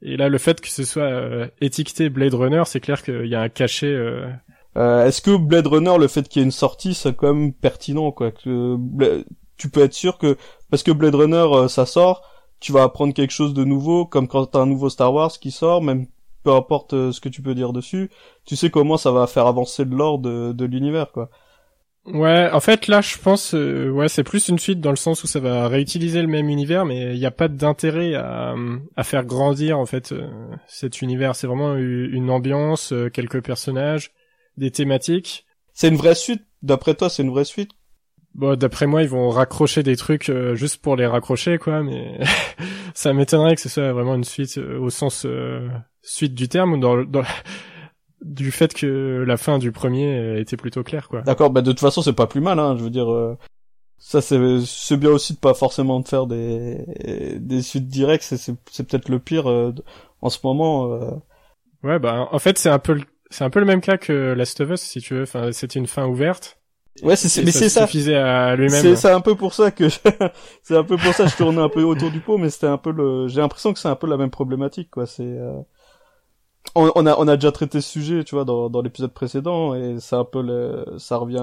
Et 0.03 0.17
là, 0.17 0.27
le 0.27 0.37
fait 0.37 0.59
que 0.59 0.67
ce 0.67 0.83
soit 0.83 1.03
euh, 1.03 1.47
étiqueté 1.61 2.09
Blade 2.09 2.33
Runner, 2.33 2.63
c'est 2.65 2.81
clair 2.81 3.01
qu'il 3.01 3.25
y 3.25 3.35
a 3.35 3.41
un 3.41 3.49
cachet. 3.49 3.87
Euh... 3.87 4.29
Euh, 4.75 5.05
Est-ce 5.05 5.21
que 5.21 5.37
Blade 5.37 5.67
Runner, 5.67 5.97
le 5.97 6.09
fait 6.09 6.27
qu'il 6.27 6.41
y 6.41 6.43
ait 6.43 6.45
une 6.45 6.51
sortie, 6.51 6.93
c'est 6.93 7.15
quand 7.15 7.33
même 7.33 7.53
pertinent, 7.53 8.11
quoi. 8.11 8.31
Que 8.31 8.77
tu 9.55 9.69
peux 9.69 9.81
être 9.81 9.93
sûr 9.93 10.17
que 10.17 10.35
parce 10.73 10.81
que 10.81 10.89
Blade 10.89 11.13
Runner, 11.13 11.35
euh, 11.51 11.67
ça 11.67 11.85
sort, 11.85 12.27
tu 12.59 12.71
vas 12.71 12.81
apprendre 12.81 13.13
quelque 13.13 13.29
chose 13.29 13.53
de 13.53 13.63
nouveau, 13.63 14.07
comme 14.07 14.27
quand 14.27 14.43
t'as 14.47 14.61
un 14.61 14.65
nouveau 14.65 14.89
Star 14.89 15.13
Wars 15.13 15.29
qui 15.39 15.51
sort, 15.51 15.83
même 15.83 16.07
peu 16.41 16.51
importe 16.51 16.93
euh, 16.93 17.11
ce 17.11 17.21
que 17.21 17.29
tu 17.29 17.43
peux 17.43 17.53
dire 17.53 17.73
dessus, 17.73 18.09
tu 18.43 18.55
sais 18.55 18.71
comment 18.71 18.97
ça 18.97 19.11
va 19.11 19.27
faire 19.27 19.45
avancer 19.45 19.85
de 19.85 19.93
l'ordre 19.93 20.27
de, 20.27 20.51
de 20.51 20.65
l'univers, 20.65 21.11
quoi. 21.11 21.29
Ouais, 22.07 22.49
en 22.51 22.59
fait 22.59 22.87
là 22.87 23.01
je 23.01 23.19
pense 23.19 23.53
euh, 23.53 23.91
ouais 23.91 24.09
c'est 24.09 24.23
plus 24.23 24.49
une 24.49 24.57
suite 24.57 24.81
dans 24.81 24.89
le 24.89 24.95
sens 24.97 25.23
où 25.23 25.27
ça 25.27 25.39
va 25.39 25.67
réutiliser 25.67 26.21
le 26.21 26.27
même 26.27 26.49
univers 26.49 26.85
mais 26.85 27.13
il 27.13 27.19
n'y 27.19 27.25
a 27.25 27.31
pas 27.31 27.47
d'intérêt 27.47 28.15
à, 28.15 28.55
à 28.97 29.03
faire 29.03 29.23
grandir 29.25 29.77
en 29.77 29.85
fait 29.85 30.11
euh, 30.11 30.27
cet 30.67 31.03
univers. 31.03 31.35
C'est 31.35 31.45
vraiment 31.45 31.75
une 31.75 32.31
ambiance, 32.31 32.93
euh, 32.93 33.09
quelques 33.09 33.43
personnages, 33.43 34.11
des 34.57 34.71
thématiques. 34.71 35.45
C'est 35.73 35.89
une 35.89 35.97
vraie 35.97 36.15
suite. 36.15 36.41
D'après 36.63 36.95
toi, 36.95 37.11
c'est 37.11 37.21
une 37.21 37.29
vraie 37.29 37.45
suite? 37.45 37.69
Bon, 38.35 38.55
d'après 38.55 38.87
moi, 38.87 39.03
ils 39.03 39.09
vont 39.09 39.29
raccrocher 39.29 39.83
des 39.83 39.95
trucs 39.95 40.31
juste 40.53 40.81
pour 40.81 40.95
les 40.95 41.05
raccrocher 41.05 41.57
quoi, 41.57 41.83
mais 41.83 42.19
ça 42.93 43.13
m'étonnerait 43.13 43.55
que 43.55 43.61
ce 43.61 43.69
soit 43.69 43.93
vraiment 43.93 44.15
une 44.15 44.23
suite 44.23 44.57
au 44.57 44.89
sens 44.89 45.27
suite 46.03 46.35
du 46.35 46.49
terme 46.49 46.79
dans, 46.79 47.03
dans 47.03 47.23
du 48.21 48.51
fait 48.51 48.73
que 48.73 49.23
la 49.25 49.37
fin 49.37 49.57
du 49.57 49.71
premier 49.71 50.39
était 50.39 50.57
plutôt 50.57 50.83
claire, 50.83 51.09
quoi. 51.09 51.21
D'accord, 51.21 51.49
bah 51.49 51.61
de 51.61 51.71
toute 51.71 51.79
façon 51.79 52.01
c'est 52.01 52.13
pas 52.13 52.27
plus 52.27 52.41
mal, 52.41 52.59
hein. 52.59 52.75
Je 52.77 52.83
veux 52.83 52.89
dire, 52.89 53.11
euh, 53.11 53.37
ça 53.97 54.21
c'est 54.21 54.39
c'est 54.65 54.97
bien 54.97 55.09
aussi 55.09 55.33
de 55.33 55.39
pas 55.39 55.53
forcément 55.53 55.99
de 55.99 56.07
faire 56.07 56.27
des 56.27 56.85
des 57.39 57.61
suites 57.61 57.87
directes. 57.87 58.23
C'est 58.23 58.55
c'est 58.69 58.87
peut-être 58.87 59.09
le 59.09 59.19
pire 59.19 59.49
euh, 59.49 59.73
en 60.21 60.29
ce 60.29 60.39
moment. 60.43 60.93
Euh... 60.93 61.11
Ouais, 61.83 61.99
bah 61.99 62.27
en 62.31 62.39
fait 62.39 62.57
c'est 62.57 62.69
un 62.69 62.79
peu 62.79 62.99
c'est 63.29 63.43
un 63.43 63.49
peu 63.49 63.59
le 63.59 63.65
même 63.65 63.81
cas 63.81 63.97
que 63.97 64.33
Last 64.33 64.61
of 64.61 64.71
Us, 64.71 64.81
si 64.81 65.01
tu 65.01 65.15
veux. 65.15 65.23
Enfin, 65.23 65.51
c'était 65.51 65.79
une 65.79 65.87
fin 65.87 66.05
ouverte. 66.05 66.59
Ouais, 67.01 67.15
c'est 67.15 67.43
mais 67.43 67.51
c'est 67.51 67.69
ça. 67.69 67.87
Suffisait 67.87 68.15
à 68.15 68.55
lui-même. 68.55 68.81
C'est 68.81 68.95
c'est 68.95 69.11
un 69.11 69.21
peu 69.21 69.35
pour 69.35 69.53
ça 69.53 69.71
que 69.71 69.89
c'est 70.61 70.77
un 70.77 70.83
peu 70.83 70.95
pour 70.97 71.13
ça 71.13 71.23
que 71.23 71.31
je 71.31 71.37
tournais 71.37 71.61
un 71.61 71.69
peu 71.69 71.81
autour 71.83 72.11
du 72.11 72.19
pot, 72.19 72.37
mais 72.37 72.49
c'était 72.51 72.67
un 72.67 72.77
peu 72.77 72.91
le. 72.91 73.27
J'ai 73.27 73.41
l'impression 73.41 73.73
que 73.73 73.79
c'est 73.79 73.87
un 73.87 73.95
peu 73.95 74.07
la 74.07 74.17
même 74.17 74.29
problématique, 74.29 74.91
quoi. 74.91 75.07
C'est 75.07 75.23
euh, 75.23 75.59
on, 76.75 76.91
on, 76.95 77.05
a 77.05 77.15
on 77.17 77.27
a 77.27 77.35
déjà 77.35 77.51
traité 77.51 77.81
ce 77.81 77.89
sujet, 77.89 78.23
tu 78.23 78.35
vois, 78.35 78.45
dans, 78.45 78.69
dans 78.69 78.81
l'épisode 78.81 79.13
précédent, 79.13 79.73
et 79.73 79.99
c'est 79.99 80.15
un 80.15 80.25
peu 80.25 80.41
le, 80.41 80.85
ça 80.97 81.17
revient 81.17 81.39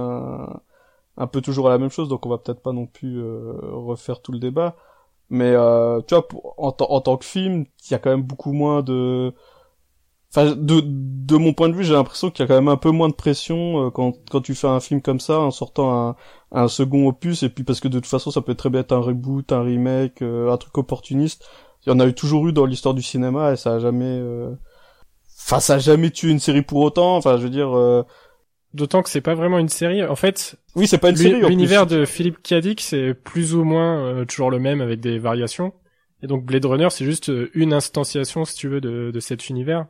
un 1.16 1.26
peu 1.26 1.40
toujours 1.40 1.68
à 1.68 1.70
la 1.70 1.78
même 1.78 1.90
chose, 1.90 2.08
donc 2.08 2.24
on 2.26 2.28
va 2.30 2.38
peut-être 2.38 2.62
pas 2.62 2.72
non 2.72 2.86
plus 2.86 3.18
euh, 3.20 3.52
refaire 3.72 4.22
tout 4.22 4.32
le 4.32 4.38
débat. 4.38 4.76
Mais 5.30 5.52
euh, 5.54 6.00
tu 6.02 6.14
vois, 6.14 6.26
en, 6.58 6.74
en, 6.78 7.00
tant 7.00 7.16
que 7.16 7.24
film, 7.24 7.66
il 7.86 7.92
y 7.92 7.94
a 7.94 7.98
quand 7.98 8.10
même 8.10 8.22
beaucoup 8.22 8.52
moins 8.52 8.82
de, 8.82 9.32
enfin, 10.30 10.54
de, 10.56 10.82
de 10.84 11.36
mon 11.36 11.52
point 11.52 11.68
de 11.68 11.74
vue, 11.74 11.84
j'ai 11.84 11.94
l'impression 11.94 12.30
qu'il 12.30 12.42
y 12.42 12.44
a 12.44 12.48
quand 12.48 12.54
même 12.54 12.68
un 12.68 12.76
peu 12.76 12.90
moins 12.90 13.08
de 13.08 13.14
pression 13.14 13.86
euh, 13.86 13.90
quand 13.90 14.14
quand 14.30 14.40
tu 14.40 14.54
fais 14.54 14.68
un 14.68 14.80
film 14.80 15.02
comme 15.02 15.20
ça, 15.20 15.38
en 15.38 15.50
sortant 15.50 16.08
un, 16.08 16.16
un 16.52 16.68
second 16.68 17.06
opus, 17.08 17.42
et 17.42 17.48
puis 17.48 17.64
parce 17.64 17.80
que 17.80 17.88
de 17.88 17.98
toute 17.98 18.10
façon, 18.10 18.30
ça 18.30 18.40
peut 18.40 18.54
très 18.54 18.70
bien 18.70 18.80
être 18.80 18.92
un 18.92 19.00
reboot, 19.00 19.52
un 19.52 19.62
remake, 19.62 20.22
un 20.22 20.56
truc 20.56 20.76
opportuniste. 20.78 21.46
Il 21.86 21.90
y 21.90 21.92
en 21.92 22.00
a 22.00 22.06
eu 22.06 22.14
toujours 22.14 22.46
eu 22.48 22.52
dans 22.52 22.66
l'histoire 22.66 22.94
du 22.94 23.02
cinéma, 23.02 23.52
et 23.52 23.56
ça 23.56 23.74
a 23.74 23.78
jamais 23.78 24.20
Enfin, 25.46 25.60
ça 25.60 25.74
a 25.74 25.78
jamais 25.78 26.10
tué 26.10 26.30
une 26.30 26.38
série 26.38 26.62
pour 26.62 26.80
autant. 26.80 27.16
Enfin, 27.16 27.36
je 27.36 27.42
veux 27.42 27.50
dire. 27.50 27.76
Euh... 27.76 28.04
D'autant 28.72 29.02
que 29.02 29.10
c'est 29.10 29.20
pas 29.20 29.34
vraiment 29.34 29.58
une 29.58 29.68
série. 29.68 30.04
En 30.04 30.14
fait. 30.14 30.56
Oui, 30.76 30.86
c'est 30.86 30.98
pas 30.98 31.10
une 31.10 31.16
série. 31.16 31.40
L'univers 31.48 31.86
de 31.86 32.04
Philippe 32.04 32.42
Kadik, 32.42 32.80
c'est 32.80 33.14
plus 33.14 33.54
ou 33.54 33.64
moins 33.64 34.04
euh, 34.04 34.24
toujours 34.24 34.50
le 34.50 34.60
même 34.60 34.80
avec 34.80 35.00
des 35.00 35.18
variations. 35.18 35.72
Et 36.22 36.26
donc 36.26 36.44
Blade 36.44 36.64
Runner, 36.66 36.88
c'est 36.90 37.04
juste 37.04 37.30
euh, 37.30 37.50
une 37.54 37.72
instanciation, 37.72 38.44
si 38.44 38.54
tu 38.54 38.68
veux, 38.68 38.80
de, 38.80 39.10
de 39.10 39.20
cet 39.20 39.48
univers. 39.48 39.86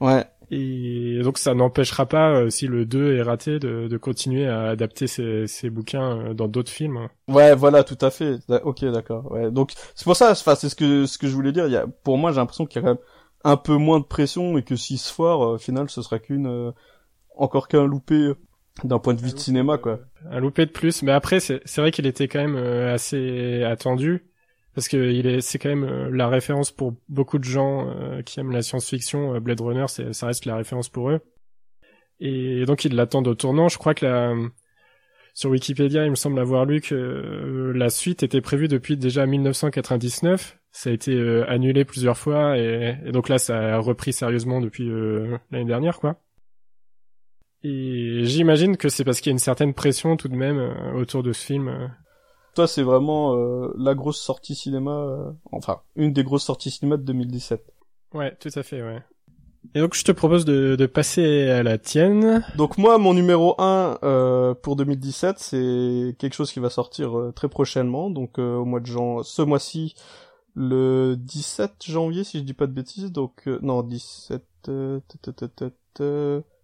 Ouais. 0.00 0.24
Et 0.50 1.20
donc 1.22 1.38
ça 1.38 1.54
n'empêchera 1.54 2.06
pas, 2.06 2.30
euh, 2.30 2.50
si 2.50 2.66
le 2.66 2.84
2 2.84 3.16
est 3.16 3.22
raté, 3.22 3.58
de, 3.58 3.88
de 3.88 3.96
continuer 3.96 4.46
à 4.46 4.68
adapter 4.68 5.06
ces, 5.06 5.46
ces 5.46 5.70
bouquins 5.70 6.34
dans 6.34 6.48
d'autres 6.48 6.70
films. 6.70 7.08
Ouais, 7.28 7.54
voilà, 7.54 7.82
tout 7.82 7.98
à 8.00 8.10
fait. 8.10 8.38
Ok, 8.62 8.84
d'accord. 8.84 9.30
Ouais. 9.32 9.50
Donc 9.50 9.72
c'est 9.94 10.04
pour 10.04 10.16
ça, 10.16 10.32
enfin, 10.32 10.54
c'est 10.54 10.68
ce 10.68 10.76
que 10.76 11.06
ce 11.06 11.18
que 11.18 11.26
je 11.26 11.34
voulais 11.34 11.52
dire. 11.52 11.66
Il 11.66 11.72
y 11.72 11.76
a, 11.76 11.86
pour 11.86 12.18
moi, 12.18 12.30
j'ai 12.30 12.36
l'impression 12.36 12.66
qu'il 12.66 12.82
y 12.82 12.84
a 12.84 12.88
quand 12.88 12.94
même 12.94 13.04
un 13.44 13.56
peu 13.56 13.76
moins 13.76 14.00
de 14.00 14.04
pression 14.04 14.58
et 14.58 14.62
que 14.62 14.76
si 14.76 14.98
se 14.98 15.12
foire, 15.12 15.40
au 15.40 15.58
final, 15.58 15.88
ce 15.88 16.02
sera 16.02 16.18
qu'une 16.18 16.46
euh, 16.46 16.72
encore 17.36 17.68
qu'un 17.68 17.86
loupé 17.86 18.32
d'un 18.82 18.98
point 18.98 19.14
de 19.14 19.20
vue 19.20 19.32
de 19.32 19.38
cinéma, 19.38 19.78
quoi. 19.78 20.00
Un 20.30 20.40
loupé 20.40 20.66
de 20.66 20.70
plus, 20.70 21.02
mais 21.02 21.12
après, 21.12 21.40
c'est 21.40 21.76
vrai 21.76 21.90
qu'il 21.90 22.06
était 22.06 22.28
quand 22.28 22.40
même 22.40 22.56
euh, 22.56 22.92
assez 22.92 23.62
attendu 23.62 24.24
parce 24.74 24.88
que 24.88 24.96
il 24.96 25.26
est, 25.26 25.40
c'est 25.40 25.58
quand 25.58 25.68
même 25.68 25.84
euh, 25.84 26.10
la 26.10 26.28
référence 26.28 26.70
pour 26.70 26.94
beaucoup 27.08 27.38
de 27.38 27.44
gens 27.44 27.94
qui 28.24 28.40
aiment 28.40 28.52
la 28.52 28.62
science-fiction. 28.62 29.40
Blade 29.40 29.60
Runner, 29.60 29.86
ça 29.88 30.26
reste 30.26 30.44
la 30.44 30.56
référence 30.56 30.88
pour 30.88 31.10
eux. 31.10 31.20
Et 32.20 32.64
donc 32.66 32.84
ils 32.84 32.94
l'attendent 32.94 33.28
au 33.28 33.34
tournant. 33.34 33.68
Je 33.68 33.78
crois 33.78 33.94
que 33.94 34.06
la, 34.06 34.34
sur 35.34 35.50
Wikipédia, 35.50 36.04
il 36.04 36.10
me 36.10 36.16
semble 36.16 36.38
avoir 36.38 36.64
lu 36.64 36.80
que 36.80 37.72
la 37.74 37.90
suite 37.90 38.22
était 38.22 38.40
prévue 38.40 38.68
depuis 38.68 38.96
déjà 38.96 39.26
1999 39.26 40.58
ça 40.74 40.90
a 40.90 40.92
été 40.92 41.12
euh, 41.12 41.48
annulé 41.48 41.84
plusieurs 41.84 42.18
fois 42.18 42.58
et, 42.58 42.96
donc 43.12 43.28
là 43.28 43.38
ça 43.38 43.76
a 43.76 43.78
repris 43.78 44.12
sérieusement 44.12 44.60
depuis 44.60 44.90
euh, 44.90 45.38
l'année 45.52 45.66
dernière 45.66 46.00
quoi. 46.00 46.20
Et 47.62 48.24
j'imagine 48.24 48.76
que 48.76 48.88
c'est 48.88 49.04
parce 49.04 49.20
qu'il 49.20 49.30
y 49.30 49.32
a 49.32 49.36
une 49.36 49.38
certaine 49.38 49.72
pression 49.72 50.16
tout 50.16 50.26
de 50.26 50.34
même 50.34 50.58
euh, 50.58 50.92
autour 50.94 51.22
de 51.22 51.32
ce 51.32 51.46
film. 51.46 51.94
Toi 52.54 52.66
c'est 52.66 52.82
vraiment 52.82 53.34
la 53.76 53.94
grosse 53.94 54.20
sortie 54.20 54.54
cinéma, 54.54 55.34
enfin 55.52 55.80
une 55.96 56.12
des 56.12 56.24
grosses 56.24 56.44
sorties 56.44 56.70
cinéma 56.70 56.96
de 56.96 57.02
2017. 57.02 57.64
Ouais, 58.14 58.36
tout 58.38 58.50
à 58.54 58.62
fait, 58.62 58.82
ouais. 58.82 59.02
Et 59.74 59.80
donc 59.80 59.94
je 59.94 60.04
te 60.04 60.12
propose 60.12 60.44
de, 60.44 60.76
de 60.76 60.86
passer 60.86 61.48
à 61.48 61.62
la 61.62 61.78
tienne. 61.78 62.44
Donc 62.56 62.78
moi 62.78 62.98
mon 62.98 63.14
numéro 63.14 63.54
1 63.60 64.54
pour 64.62 64.76
2017 64.76 65.38
c'est 65.38 66.16
quelque 66.18 66.34
chose 66.34 66.52
qui 66.52 66.60
va 66.60 66.70
sortir 66.70 67.32
très 67.34 67.48
prochainement, 67.48 68.10
donc 68.10 68.38
au 68.38 68.64
mois 68.64 68.80
de 68.80 68.86
juin, 68.86 69.22
ce 69.24 69.42
mois-ci 69.42 69.94
le 70.54 71.16
17 71.18 71.84
janvier, 71.86 72.24
si 72.24 72.38
je 72.38 72.44
dis 72.44 72.54
pas 72.54 72.66
de 72.66 72.72
bêtises, 72.72 73.12
donc 73.12 73.42
euh, 73.46 73.58
non 73.62 73.82
17, 73.82 74.42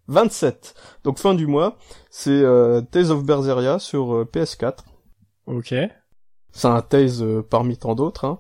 27, 0.09 0.75
euh, 0.77 0.81
donc 1.05 1.19
fin 1.19 1.35
du 1.35 1.47
mois, 1.47 1.77
c'est 2.11 2.31
euh, 2.31 2.81
Tales 2.81 3.11
of 3.11 3.25
Berseria 3.25 3.79
sur 3.79 4.15
euh, 4.15 4.29
PS4. 4.33 4.79
Ok. 5.47 5.75
C'est 6.53 6.69
un 6.69 6.81
Tales 6.83 7.43
parmi 7.49 7.77
tant 7.77 7.95
d'autres, 7.95 8.25
hein. 8.25 8.39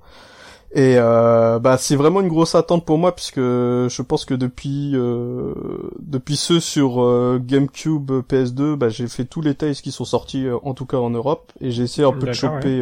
Et 0.72 0.96
bah 0.96 1.76
c'est 1.78 1.96
vraiment 1.96 2.20
une 2.20 2.28
grosse 2.28 2.54
attente 2.54 2.84
pour 2.84 2.96
moi 2.96 3.12
puisque 3.12 3.40
je 3.40 4.02
pense 4.02 4.24
que 4.24 4.34
depuis 4.34 4.92
depuis 4.92 6.36
ceux 6.36 6.60
sur 6.60 6.94
GameCube, 7.40 8.12
PS2, 8.28 8.76
bah 8.76 8.88
j'ai 8.88 9.08
fait 9.08 9.24
tous 9.24 9.40
les 9.40 9.56
Tales 9.56 9.74
qui 9.74 9.90
sont 9.90 10.04
sortis 10.04 10.46
en 10.62 10.74
tout 10.74 10.86
cas 10.86 10.98
en 10.98 11.10
Europe 11.10 11.50
et 11.60 11.72
j'ai 11.72 11.82
essayé 11.82 12.06
un 12.06 12.12
peu 12.12 12.28
de 12.28 12.32
choper 12.32 12.80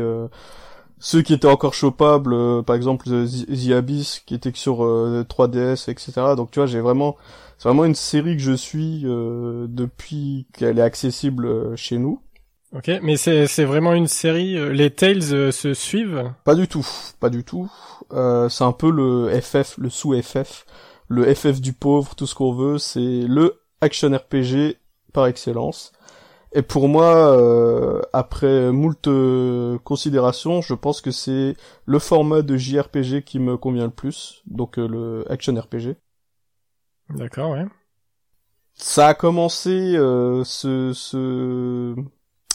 ceux 1.01 1.23
qui 1.23 1.33
étaient 1.33 1.49
encore 1.49 1.75
chopables, 1.75 2.33
euh, 2.35 2.63
par 2.63 2.77
exemple 2.77 3.09
The, 3.09 3.71
Abyss 3.73 4.21
qui 4.27 4.35
était 4.35 4.53
que 4.53 4.59
sur 4.59 4.79
3DS, 4.79 5.89
euh, 5.89 5.93
etc. 5.93 6.13
Donc 6.37 6.51
tu 6.51 6.59
vois, 6.59 6.67
j'ai 6.67 6.81
vraiment, 6.81 7.17
c'est 7.59 7.69
vraiment 7.69 7.85
une 7.85 7.95
série 7.95 8.37
que 8.37 8.43
je 8.43 8.53
suis 8.53 9.03
euh, 9.05 9.67
depuis 9.69 10.47
qu'elle 10.53 10.79
est 10.79 10.83
accessible 10.83 11.77
chez 11.77 11.99
nous. 11.99 12.21
Ok, 12.75 12.91
mais 13.03 13.17
c'est 13.17 13.47
c'est 13.47 13.65
vraiment 13.65 13.95
une 13.95 14.07
série. 14.07 14.57
les 14.75 14.91
Tales 14.91 15.53
se 15.53 15.75
suivent? 15.75 16.33
Pas 16.45 16.55
du 16.55 16.69
tout, 16.69 16.87
pas 17.19 17.31
du 17.31 17.45
tout. 17.45 17.71
c'est 18.11 18.65
un 18.65 18.73
peu 18.73 18.91
le 18.91 19.31
FF, 19.41 19.79
le 19.79 19.89
sous 19.89 20.21
FF, 20.21 20.67
le 21.09 21.35
FF 21.35 21.61
du 21.61 21.73
pauvre, 21.73 22.15
tout 22.15 22.27
ce 22.27 22.35
qu'on 22.35 22.53
veut. 22.53 22.79
C'est 22.79 23.23
le 23.27 23.61
action 23.81 24.11
RPG 24.15 24.77
par 25.13 25.27
excellence. 25.27 25.93
Et 26.53 26.63
pour 26.63 26.89
moi, 26.89 27.37
euh, 27.37 28.01
après 28.13 28.73
moult 28.73 29.07
euh, 29.07 29.79
considérations, 29.85 30.63
je 30.63 30.75
pense 30.75 31.01
que 31.01 31.11
c'est 31.11 31.57
le 31.85 31.99
format 31.99 32.43
de 32.43 32.57
JRPG 32.57 33.23
qui 33.23 33.39
me 33.39 33.57
convient 33.59 33.85
le 33.85 33.91
plus, 33.91 34.43
donc 34.47 34.79
euh, 34.79 34.89
le 34.89 35.31
action 35.31 35.55
RPG. 35.55 35.97
D'accord, 37.11 37.51
ouais. 37.51 37.67
Ça 38.75 39.09
a 39.09 39.15
commencé, 39.15 39.95
ce, 40.45 40.93
ce, 40.95 41.95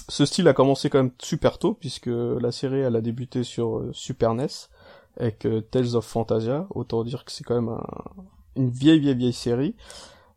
ce 0.09 0.25
style 0.25 0.47
a 0.47 0.53
commencé 0.53 0.89
quand 0.89 0.99
même 0.99 1.11
super 1.21 1.57
tôt, 1.57 1.73
puisque 1.73 2.09
la 2.09 2.51
série, 2.51 2.79
elle 2.79 2.95
a 2.95 3.01
débuté 3.01 3.43
sur 3.43 3.83
Super 3.91 4.33
NES, 4.33 4.47
avec 5.17 5.47
Tales 5.71 5.95
of 5.95 6.05
Fantasia, 6.05 6.67
autant 6.71 7.03
dire 7.03 7.25
que 7.25 7.31
c'est 7.31 7.43
quand 7.43 7.61
même 7.61 7.77
une 8.55 8.69
vieille, 8.69 8.99
vieille, 8.99 9.15
vieille 9.15 9.33
série. 9.33 9.75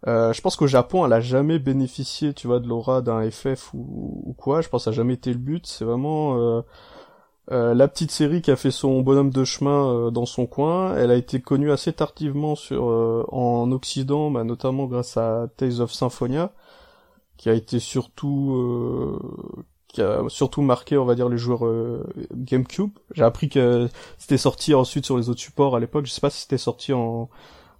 Euh, 0.06 0.32
je 0.32 0.40
pense 0.40 0.56
qu'au 0.56 0.66
Japon, 0.66 1.04
elle 1.04 1.12
a 1.12 1.20
jamais 1.20 1.58
bénéficié, 1.58 2.32
tu 2.32 2.46
vois, 2.46 2.60
de 2.60 2.68
l'aura 2.68 3.02
d'un 3.02 3.28
FF 3.30 3.72
ou, 3.74 4.34
quoi. 4.38 4.60
Je 4.60 4.68
pense 4.68 4.82
que 4.82 4.84
ça 4.84 4.90
a 4.90 4.92
jamais 4.92 5.14
été 5.14 5.32
le 5.32 5.38
but. 5.38 5.66
C'est 5.66 5.84
vraiment 5.84 6.38
euh, 6.38 6.62
euh, 7.50 7.74
la 7.74 7.88
petite 7.88 8.10
série 8.10 8.42
qui 8.42 8.50
a 8.50 8.56
fait 8.56 8.70
son 8.70 9.00
bonhomme 9.00 9.30
de 9.30 9.44
chemin 9.44 10.10
dans 10.12 10.26
son 10.26 10.46
coin. 10.46 10.94
Elle 10.96 11.10
a 11.10 11.16
été 11.16 11.40
connue 11.40 11.72
assez 11.72 11.92
tardivement 11.92 12.54
sur 12.54 12.84
en 13.32 13.70
Occident, 13.72 14.30
bah, 14.30 14.44
notamment 14.44 14.86
grâce 14.86 15.16
à 15.16 15.48
Tales 15.56 15.80
of 15.80 15.92
Symphonia, 15.92 16.52
qui 17.36 17.48
a 17.48 17.52
été 17.52 17.78
surtout 17.78 19.18
qui 19.88 20.02
a 20.02 20.22
surtout 20.28 20.62
marqué, 20.62 20.98
on 20.98 21.04
va 21.04 21.14
dire, 21.14 21.28
les 21.28 21.38
joueurs 21.38 21.64
GameCube. 22.34 22.90
J'ai 23.14 23.24
appris 23.24 23.48
que 23.48 23.88
c'était 24.18 24.38
sorti 24.38 24.74
ensuite 24.74 25.04
sur 25.04 25.16
les 25.16 25.28
autres 25.28 25.40
supports 25.40 25.76
à 25.76 25.80
l'époque. 25.80 26.06
Je 26.06 26.10
sais 26.10 26.20
pas 26.20 26.30
si 26.30 26.42
c'était 26.42 26.58
sorti 26.58 26.92
en 26.92 27.30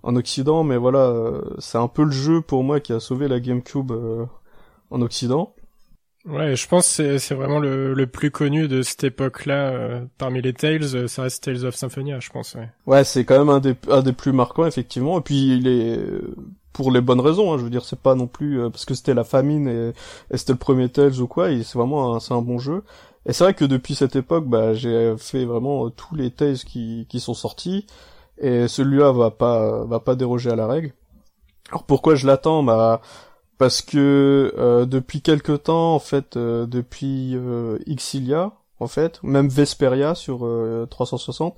en 0.07 0.15
Occident, 0.15 0.63
mais 0.63 0.77
voilà, 0.77 1.01
euh, 1.01 1.43
c'est 1.59 1.79
un 1.79 1.89
peu 1.89 2.05
le 2.05 2.13
jeu 2.13 2.41
pour 2.41 2.63
moi 2.63 2.79
qui 2.79 2.93
a 2.93 3.01
sauvé 3.01 3.27
la 3.27 3.41
GameCube 3.41 3.91
euh, 3.91 4.25
en 4.91 5.03
Occident. 5.03 5.53
Ouais, 6.25 6.55
je 6.55 6.69
pense 6.69 6.97
que 6.97 7.19
c'est 7.19 7.35
vraiment 7.35 7.59
le, 7.59 7.93
le, 7.93 8.07
plus 8.07 8.31
connu 8.31 8.69
de 8.69 8.83
cette 8.83 9.05
époque-là 9.05 9.71
euh, 9.71 10.05
parmi 10.17 10.41
les 10.43 10.53
Tales. 10.53 11.09
Ça 11.09 11.23
reste 11.23 11.45
Tales 11.45 11.65
of 11.65 11.75
Symphonia, 11.75 12.21
je 12.21 12.31
pense. 12.31 12.55
Ouais, 12.55 12.69
ouais 12.87 13.05
c'est 13.05 13.25
quand 13.25 13.39
même 13.39 13.49
un 13.49 13.61
des, 13.61 13.75
un 13.91 14.03
des 14.03 14.13
plus 14.13 14.33
marquants 14.33 14.67
effectivement. 14.67 15.19
Et 15.19 15.23
puis 15.23 15.57
il 15.57 15.67
est 15.67 16.01
pour 16.77 16.93
les 16.93 17.01
bonnes 17.01 17.21
raisons. 17.21 17.53
Hein, 17.53 17.59
je 17.59 17.65
veux 17.65 17.71
dire, 17.71 17.85
c'est 17.85 17.99
pas 17.99 18.15
non 18.15 18.27
plus 18.27 18.61
parce 18.71 18.85
que 18.85 18.95
c'était 18.95 19.15
la 19.15 19.25
famine 19.25 19.67
et, 19.67 19.93
et 20.31 20.37
c'était 20.37 20.53
le 20.53 20.59
premier 20.59 20.89
Tales 20.91 21.21
ou 21.21 21.27
quoi. 21.27 21.49
C'est 21.49 21.75
vraiment 21.75 22.21
c'est 22.21 22.35
un 22.35 22.43
bon 22.43 22.59
jeu. 22.59 22.85
Et 23.25 23.33
c'est 23.33 23.43
vrai 23.45 23.55
que 23.55 23.65
depuis 23.65 23.95
cette 23.95 24.15
époque, 24.15 24.47
bah, 24.47 24.75
j'ai 24.75 25.15
fait 25.19 25.45
vraiment 25.45 25.91
tous 25.91 26.15
les 26.15 26.31
Tales 26.31 26.59
qui, 26.59 27.07
qui 27.09 27.19
sont 27.19 27.35
sortis 27.35 27.87
et 28.39 28.69
celui-là 28.69 29.13
va 29.13 29.31
pas 29.31 29.85
va 29.85 30.01
pas 30.01 30.15
déroger 30.15 30.51
à 30.51 30.57
la 30.57 30.67
règle. 30.67 30.93
Alors 31.71 31.85
pourquoi 31.85 32.15
je 32.15 32.27
l'attends? 32.27 32.63
Bah 32.63 33.01
parce 33.59 33.83
que 33.83 34.53
euh, 34.59 34.85
depuis 34.85 35.23
quelque 35.23 35.53
temps 35.53 35.95
en 35.95 35.99
fait 35.99 36.37
euh, 36.37 36.67
depuis 36.67 37.35
euh, 37.35 37.79
Xilia 37.89 38.53
en 38.79 38.87
fait, 38.89 39.23
même 39.23 39.49
Vesperia 39.49 40.15
sur 40.15 40.47
360 40.91 41.57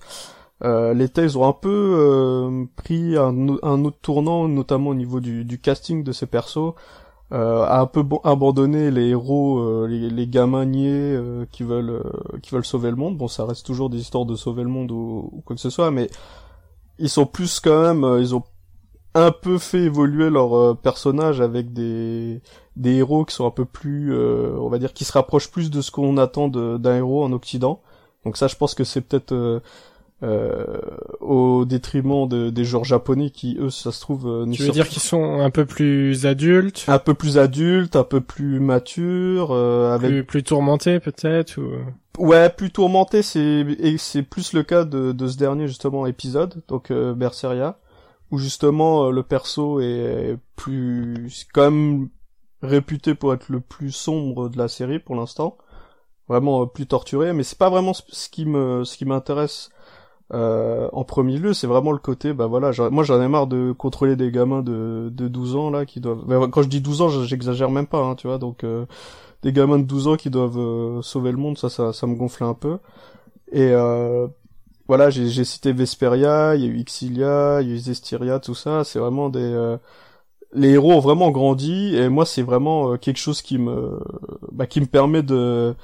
les 0.62 1.08
Tales 1.08 1.38
ont 1.38 1.46
un 1.46 1.52
peu 1.52 2.66
pris 2.76 3.16
un, 3.16 3.48
autre 3.48 3.98
tournant, 4.02 4.48
notamment 4.48 4.90
au 4.90 4.94
niveau 4.94 5.20
du, 5.20 5.44
du 5.44 5.58
casting 5.60 6.02
de 6.02 6.12
ces 6.12 6.26
persos, 6.26 6.74
a 7.30 7.80
un 7.80 7.86
peu 7.86 8.04
abandonné 8.24 8.90
les 8.90 9.08
héros, 9.08 9.86
les, 9.86 10.10
les, 10.10 10.26
gamins 10.26 10.64
niais 10.64 11.18
qui 11.52 11.62
veulent 11.62 12.02
qui 12.42 12.50
veulent 12.50 12.64
sauver 12.64 12.90
le 12.90 12.96
monde. 12.96 13.16
Bon, 13.16 13.28
ça 13.28 13.44
reste 13.44 13.66
toujours 13.66 13.90
des 13.90 13.98
histoires 13.98 14.24
de 14.24 14.34
sauver 14.34 14.62
le 14.62 14.70
monde 14.70 14.90
ou, 14.90 15.30
ou 15.32 15.42
quoi 15.44 15.54
que 15.54 15.62
ce 15.62 15.70
soit, 15.70 15.90
mais 15.90 16.08
ils 16.98 17.08
sont 17.08 17.26
plus 17.26 17.60
quand 17.60 17.82
même, 17.82 18.04
euh, 18.04 18.20
ils 18.20 18.34
ont 18.34 18.44
un 19.14 19.32
peu 19.32 19.58
fait 19.58 19.80
évoluer 19.80 20.30
leur 20.30 20.56
euh, 20.56 20.74
personnage 20.74 21.40
avec 21.40 21.72
des 21.72 22.40
des 22.76 22.96
héros 22.96 23.24
qui 23.24 23.34
sont 23.34 23.46
un 23.46 23.50
peu 23.50 23.64
plus, 23.64 24.14
euh, 24.14 24.56
on 24.58 24.68
va 24.68 24.78
dire, 24.78 24.92
qui 24.92 25.04
se 25.04 25.12
rapprochent 25.12 25.50
plus 25.50 25.70
de 25.70 25.80
ce 25.80 25.90
qu'on 25.90 26.16
attend 26.16 26.48
d'un 26.48 26.96
héros 26.96 27.24
en 27.24 27.32
Occident. 27.32 27.82
Donc 28.24 28.36
ça, 28.36 28.46
je 28.46 28.56
pense 28.56 28.74
que 28.74 28.84
c'est 28.84 29.00
peut-être 29.00 29.62
euh, 30.22 30.80
au 31.20 31.64
détriment 31.64 32.26
de, 32.28 32.50
des 32.50 32.64
joueurs 32.64 32.84
japonais 32.84 33.30
qui 33.30 33.56
eux 33.60 33.70
ça 33.70 33.92
se 33.92 34.00
trouve 34.00 34.26
euh, 34.26 34.50
tu 34.50 34.62
veux 34.62 34.70
dire 34.70 34.88
qu'ils 34.88 35.02
sont 35.02 35.38
un 35.38 35.50
peu 35.50 35.64
plus 35.64 36.26
adultes 36.26 36.86
un 36.88 36.98
peu 36.98 37.14
plus 37.14 37.38
adultes 37.38 37.94
un 37.94 38.02
peu 38.02 38.20
plus 38.20 38.58
matures 38.58 39.52
euh, 39.52 39.94
avec 39.94 40.10
plus, 40.10 40.24
plus 40.24 40.42
tourmentés 40.42 40.98
peut-être 40.98 41.58
ou 41.58 42.26
ouais 42.26 42.50
plus 42.50 42.72
tourmentés 42.72 43.22
c'est 43.22 43.60
et 43.78 43.96
c'est 43.96 44.24
plus 44.24 44.54
le 44.54 44.64
cas 44.64 44.84
de, 44.84 45.12
de 45.12 45.28
ce 45.28 45.36
dernier 45.36 45.68
justement 45.68 46.04
épisode 46.04 46.62
donc 46.66 46.90
euh, 46.90 47.14
Berseria 47.14 47.78
où 48.30 48.38
justement 48.38 49.06
euh, 49.06 49.10
le 49.10 49.22
perso 49.22 49.80
est 49.80 50.36
plus 50.56 51.46
quand 51.52 51.70
même 51.70 52.08
réputé 52.62 53.14
pour 53.14 53.32
être 53.34 53.48
le 53.48 53.60
plus 53.60 53.92
sombre 53.92 54.48
de 54.48 54.58
la 54.58 54.68
série 54.68 54.98
pour 54.98 55.14
l'instant. 55.14 55.56
Vraiment 56.28 56.66
plus 56.66 56.86
torturé 56.86 57.32
mais 57.32 57.42
c'est 57.42 57.56
pas 57.56 57.70
vraiment 57.70 57.94
ce 57.94 58.28
qui 58.28 58.44
me 58.44 58.84
ce 58.84 58.98
qui 58.98 59.06
m'intéresse 59.06 59.70
euh, 60.34 60.88
en 60.92 61.04
premier 61.04 61.38
lieu, 61.38 61.54
c'est 61.54 61.66
vraiment 61.66 61.92
le 61.92 61.98
côté, 61.98 62.34
bah 62.34 62.46
voilà, 62.46 62.70
moi 62.90 63.02
j'en 63.02 63.22
ai 63.22 63.28
marre 63.28 63.46
de 63.46 63.72
contrôler 63.72 64.14
des 64.14 64.30
gamins 64.30 64.62
de, 64.62 65.10
de 65.12 65.28
12 65.28 65.56
ans 65.56 65.70
là 65.70 65.86
qui 65.86 66.00
doivent. 66.00 66.24
Bah, 66.26 66.48
quand 66.50 66.62
je 66.62 66.68
dis 66.68 66.80
12 66.80 67.02
ans, 67.02 67.08
j'exagère 67.08 67.70
même 67.70 67.86
pas, 67.86 68.02
hein, 68.02 68.14
tu 68.14 68.26
vois. 68.26 68.38
Donc 68.38 68.64
euh, 68.64 68.84
des 69.42 69.52
gamins 69.52 69.78
de 69.78 69.84
12 69.84 70.08
ans 70.08 70.16
qui 70.16 70.30
doivent 70.30 70.58
euh, 70.58 71.02
sauver 71.02 71.30
le 71.32 71.38
monde, 71.38 71.56
ça, 71.58 71.70
ça, 71.70 71.92
ça 71.92 72.06
me 72.06 72.14
gonfle 72.14 72.44
un 72.44 72.54
peu. 72.54 72.78
Et 73.52 73.72
voilà, 74.88 75.10
j'ai 75.10 75.44
cité 75.44 75.72
Vesperia, 75.72 76.54
il 76.56 76.64
y 76.64 76.64
a 76.64 76.70
eu 76.70 76.80
Exilia, 76.80 77.60
il 77.62 77.68
y 77.68 77.72
a 77.72 77.74
eu 77.74 77.78
Zestiria, 77.78 78.38
tout 78.40 78.54
ça. 78.54 78.84
C'est 78.84 78.98
vraiment 78.98 79.28
des 79.30 79.76
les 80.54 80.70
héros 80.70 80.92
ont 80.92 81.00
vraiment 81.00 81.30
grandi 81.30 81.94
et 81.96 82.08
moi 82.08 82.24
c'est 82.24 82.42
vraiment 82.42 82.96
quelque 82.96 83.18
chose 83.18 83.42
qui 83.42 83.58
me 83.58 84.00
bah, 84.52 84.66
qui 84.66 84.80
me 84.80 84.86
permet 84.86 85.22
de 85.22 85.74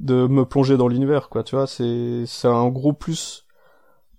de 0.00 0.26
me 0.26 0.44
plonger 0.46 0.76
dans 0.78 0.88
l'univers 0.88 1.28
quoi 1.28 1.42
tu 1.42 1.54
vois 1.54 1.66
c'est 1.66 2.24
c'est 2.26 2.48
un 2.48 2.68
gros 2.68 2.94
plus 2.94 3.45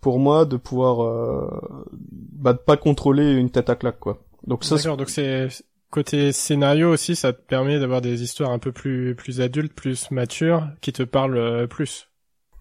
pour 0.08 0.20
moi 0.20 0.46
de 0.46 0.56
pouvoir 0.56 1.04
euh, 1.04 1.50
bah, 1.92 2.54
de 2.54 2.60
pas 2.60 2.78
contrôler 2.78 3.34
une 3.34 3.50
tête 3.50 3.70
à 3.70 3.76
claque 3.76 4.00
quoi. 4.00 4.24
Donc 4.46 4.64
ça 4.64 4.78
D'accord, 4.78 4.96
donc 4.96 5.10
c'est 5.10 5.50
côté 5.90 6.32
scénario 6.32 6.94
aussi 6.94 7.14
ça 7.14 7.34
te 7.34 7.42
permet 7.42 7.78
d'avoir 7.78 8.00
des 8.00 8.24
histoires 8.24 8.52
un 8.52 8.58
peu 8.58 8.72
plus 8.72 9.16
plus 9.16 9.42
adultes, 9.42 9.74
plus 9.74 10.10
matures 10.10 10.66
qui 10.80 10.94
te 10.94 11.04
parlent 11.04 11.36
euh, 11.36 11.68
plus. 11.68 12.08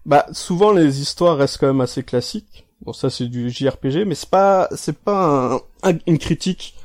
Bah 0.05 0.25
souvent 0.33 0.73
les 0.73 0.99
histoires 0.99 1.37
restent 1.37 1.59
quand 1.59 1.67
même 1.67 1.79
assez 1.79 2.03
classiques. 2.03 2.67
Bon 2.81 2.91
ça 2.91 3.09
c'est 3.09 3.27
du 3.27 3.49
JRPG 3.49 4.03
mais 4.05 4.15
c'est 4.15 4.29
pas 4.29 4.67
c'est 4.75 4.97
pas 4.97 5.61
une 6.05 6.17
critique 6.17 6.75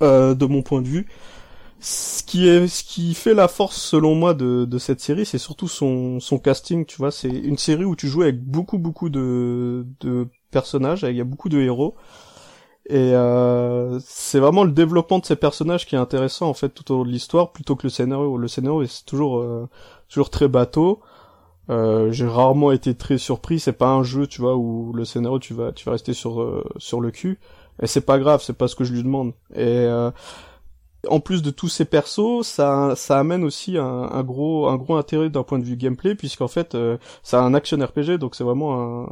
euh, 0.00 0.36
de 0.36 0.46
mon 0.46 0.62
point 0.62 0.80
de 0.80 0.86
vue 0.86 1.08
ce 1.84 2.22
qui 2.22 2.48
est 2.48 2.66
ce 2.66 2.82
qui 2.82 3.12
fait 3.14 3.34
la 3.34 3.46
force 3.46 3.76
selon 3.76 4.14
moi 4.14 4.32
de, 4.32 4.64
de 4.64 4.78
cette 4.78 5.00
série 5.00 5.26
c'est 5.26 5.36
surtout 5.36 5.68
son 5.68 6.18
son 6.18 6.38
casting 6.38 6.86
tu 6.86 6.96
vois. 6.96 7.10
C'est 7.10 7.28
une 7.28 7.58
série 7.58 7.84
où 7.84 7.94
tu 7.94 8.08
joues 8.08 8.22
avec 8.22 8.42
beaucoup 8.42 8.78
beaucoup 8.78 9.10
de 9.10 9.86
de 10.00 10.28
personnages 10.50 11.02
il 11.02 11.14
y 11.16 11.20
a 11.20 11.24
beaucoup 11.24 11.50
de 11.50 11.58
héros. 11.60 11.94
Et 12.88 13.14
euh, 13.14 13.98
c'est 14.00 14.38
vraiment 14.40 14.64
le 14.64 14.72
développement 14.72 15.18
de 15.18 15.26
ces 15.26 15.36
personnages 15.36 15.86
qui 15.86 15.94
est 15.94 15.98
intéressant 15.98 16.48
en 16.48 16.54
fait 16.54 16.70
tout 16.70 16.90
au 16.92 16.96
long 16.98 17.04
de 17.04 17.10
l'histoire 17.10 17.52
plutôt 17.52 17.76
que 17.76 17.84
le 17.84 17.90
scénario. 17.90 18.36
Le 18.38 18.48
scénario 18.48 18.82
est 18.82 19.04
toujours 19.06 19.38
euh, 19.40 19.68
toujours 20.08 20.30
très 20.30 20.48
bateau. 20.48 21.00
Euh, 21.70 22.12
j'ai 22.12 22.26
rarement 22.26 22.72
été 22.72 22.94
très 22.94 23.18
surpris. 23.18 23.60
C'est 23.60 23.72
pas 23.74 23.88
un 23.88 24.02
jeu 24.02 24.26
tu 24.26 24.40
vois 24.40 24.56
où 24.56 24.92
le 24.94 25.04
scénario 25.04 25.38
tu 25.38 25.54
vas 25.54 25.72
tu 25.72 25.84
vas 25.84 25.92
rester 25.92 26.14
sur 26.14 26.40
euh, 26.42 26.64
sur 26.78 27.00
le 27.02 27.10
cul. 27.10 27.38
Et 27.82 27.86
c'est 27.86 28.02
pas 28.06 28.18
grave 28.18 28.42
c'est 28.42 28.56
pas 28.56 28.68
ce 28.68 28.74
que 28.74 28.84
je 28.84 28.92
lui 28.94 29.02
demande. 29.02 29.32
Et 29.54 29.66
euh, 29.66 30.10
en 31.08 31.20
plus 31.20 31.42
de 31.42 31.50
tous 31.50 31.68
ces 31.68 31.84
persos, 31.84 32.46
ça, 32.46 32.94
ça 32.96 33.18
amène 33.18 33.44
aussi 33.44 33.78
un, 33.78 33.84
un 33.84 34.22
gros, 34.22 34.68
un 34.68 34.76
gros 34.76 34.96
intérêt 34.96 35.30
d'un 35.30 35.42
point 35.42 35.58
de 35.58 35.64
vue 35.64 35.76
gameplay, 35.76 36.14
puisqu'en 36.14 36.48
fait, 36.48 36.74
euh, 36.74 36.96
c'est 37.22 37.36
un 37.36 37.54
action 37.54 37.78
RPG, 37.78 38.18
donc 38.18 38.34
c'est 38.34 38.44
vraiment 38.44 39.02
un... 39.04 39.08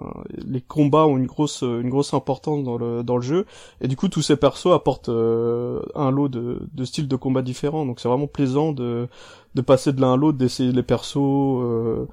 les 0.46 0.61
combats 0.61 1.06
ont 1.06 1.16
une 1.16 1.26
grosse, 1.26 1.62
une 1.62 1.90
grosse 1.90 2.14
importance 2.14 2.64
dans 2.64 2.78
le, 2.78 3.02
dans 3.02 3.16
le 3.16 3.22
jeu, 3.22 3.46
et 3.80 3.88
du 3.88 3.96
coup, 3.96 4.08
tous 4.08 4.22
ces 4.22 4.37
persos 4.37 4.72
apportent 4.72 5.08
euh, 5.08 5.80
un 5.94 6.11
lot 6.11 6.28
de, 6.28 6.68
de 6.72 6.84
styles 6.84 7.08
de 7.08 7.16
combat 7.16 7.42
différents, 7.42 7.87
donc 7.87 8.00
c'est 8.00 8.08
vraiment 8.08 8.26
plaisant 8.26 8.72
de, 8.72 9.08
de 9.54 9.61
passer 9.61 9.92
de 9.92 10.00
l'un 10.00 10.14
à 10.14 10.16
l'autre, 10.16 10.38
d'essayer 10.38 10.72
les 10.72 10.82
persos. 10.82 11.16
Euh, 11.16 12.06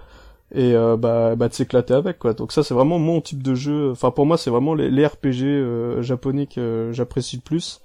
et 0.52 0.74
euh, 0.74 0.98
bah, 0.98 1.36
bah 1.36 1.48
de 1.48 1.54
s'éclater 1.54 1.94
avec 1.94 2.20
quoi. 2.20 2.34
Donc 2.34 2.52
ça 2.52 2.64
c'est 2.64 2.74
vraiment 2.74 3.00
mon 3.00 3.22
type 3.22 3.44
de 3.44 3.56
jeu. 3.56 3.92
Enfin 3.92 4.12
pour 4.12 4.26
moi 4.26 4.38
c'est 4.38 4.50
vraiment 4.50 4.74
les, 4.74 4.90
les 4.90 5.06
RPG 5.06 5.44
euh, 5.44 6.02
japonais 6.02 6.48
que 6.48 6.90
j'apprécie 6.92 7.38
le 7.38 7.42
plus 7.42 7.82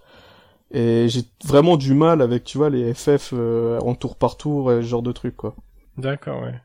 et 0.74 1.08
j'ai 1.08 1.22
vraiment 1.44 1.76
du 1.76 1.94
mal 1.94 2.20
avec, 2.20 2.42
tu 2.42 2.58
vois, 2.58 2.68
les 2.68 2.92
FF 2.92 3.30
euh, 3.32 3.78
en 3.78 3.94
tour 3.94 4.16
par 4.16 4.36
tour 4.36 4.72
et 4.72 4.82
ce 4.82 4.86
genre 4.88 5.02
de 5.02 5.12
trucs, 5.12 5.36
quoi. 5.36 5.54
D'accord, 5.96 6.42
ouais. 6.42 6.60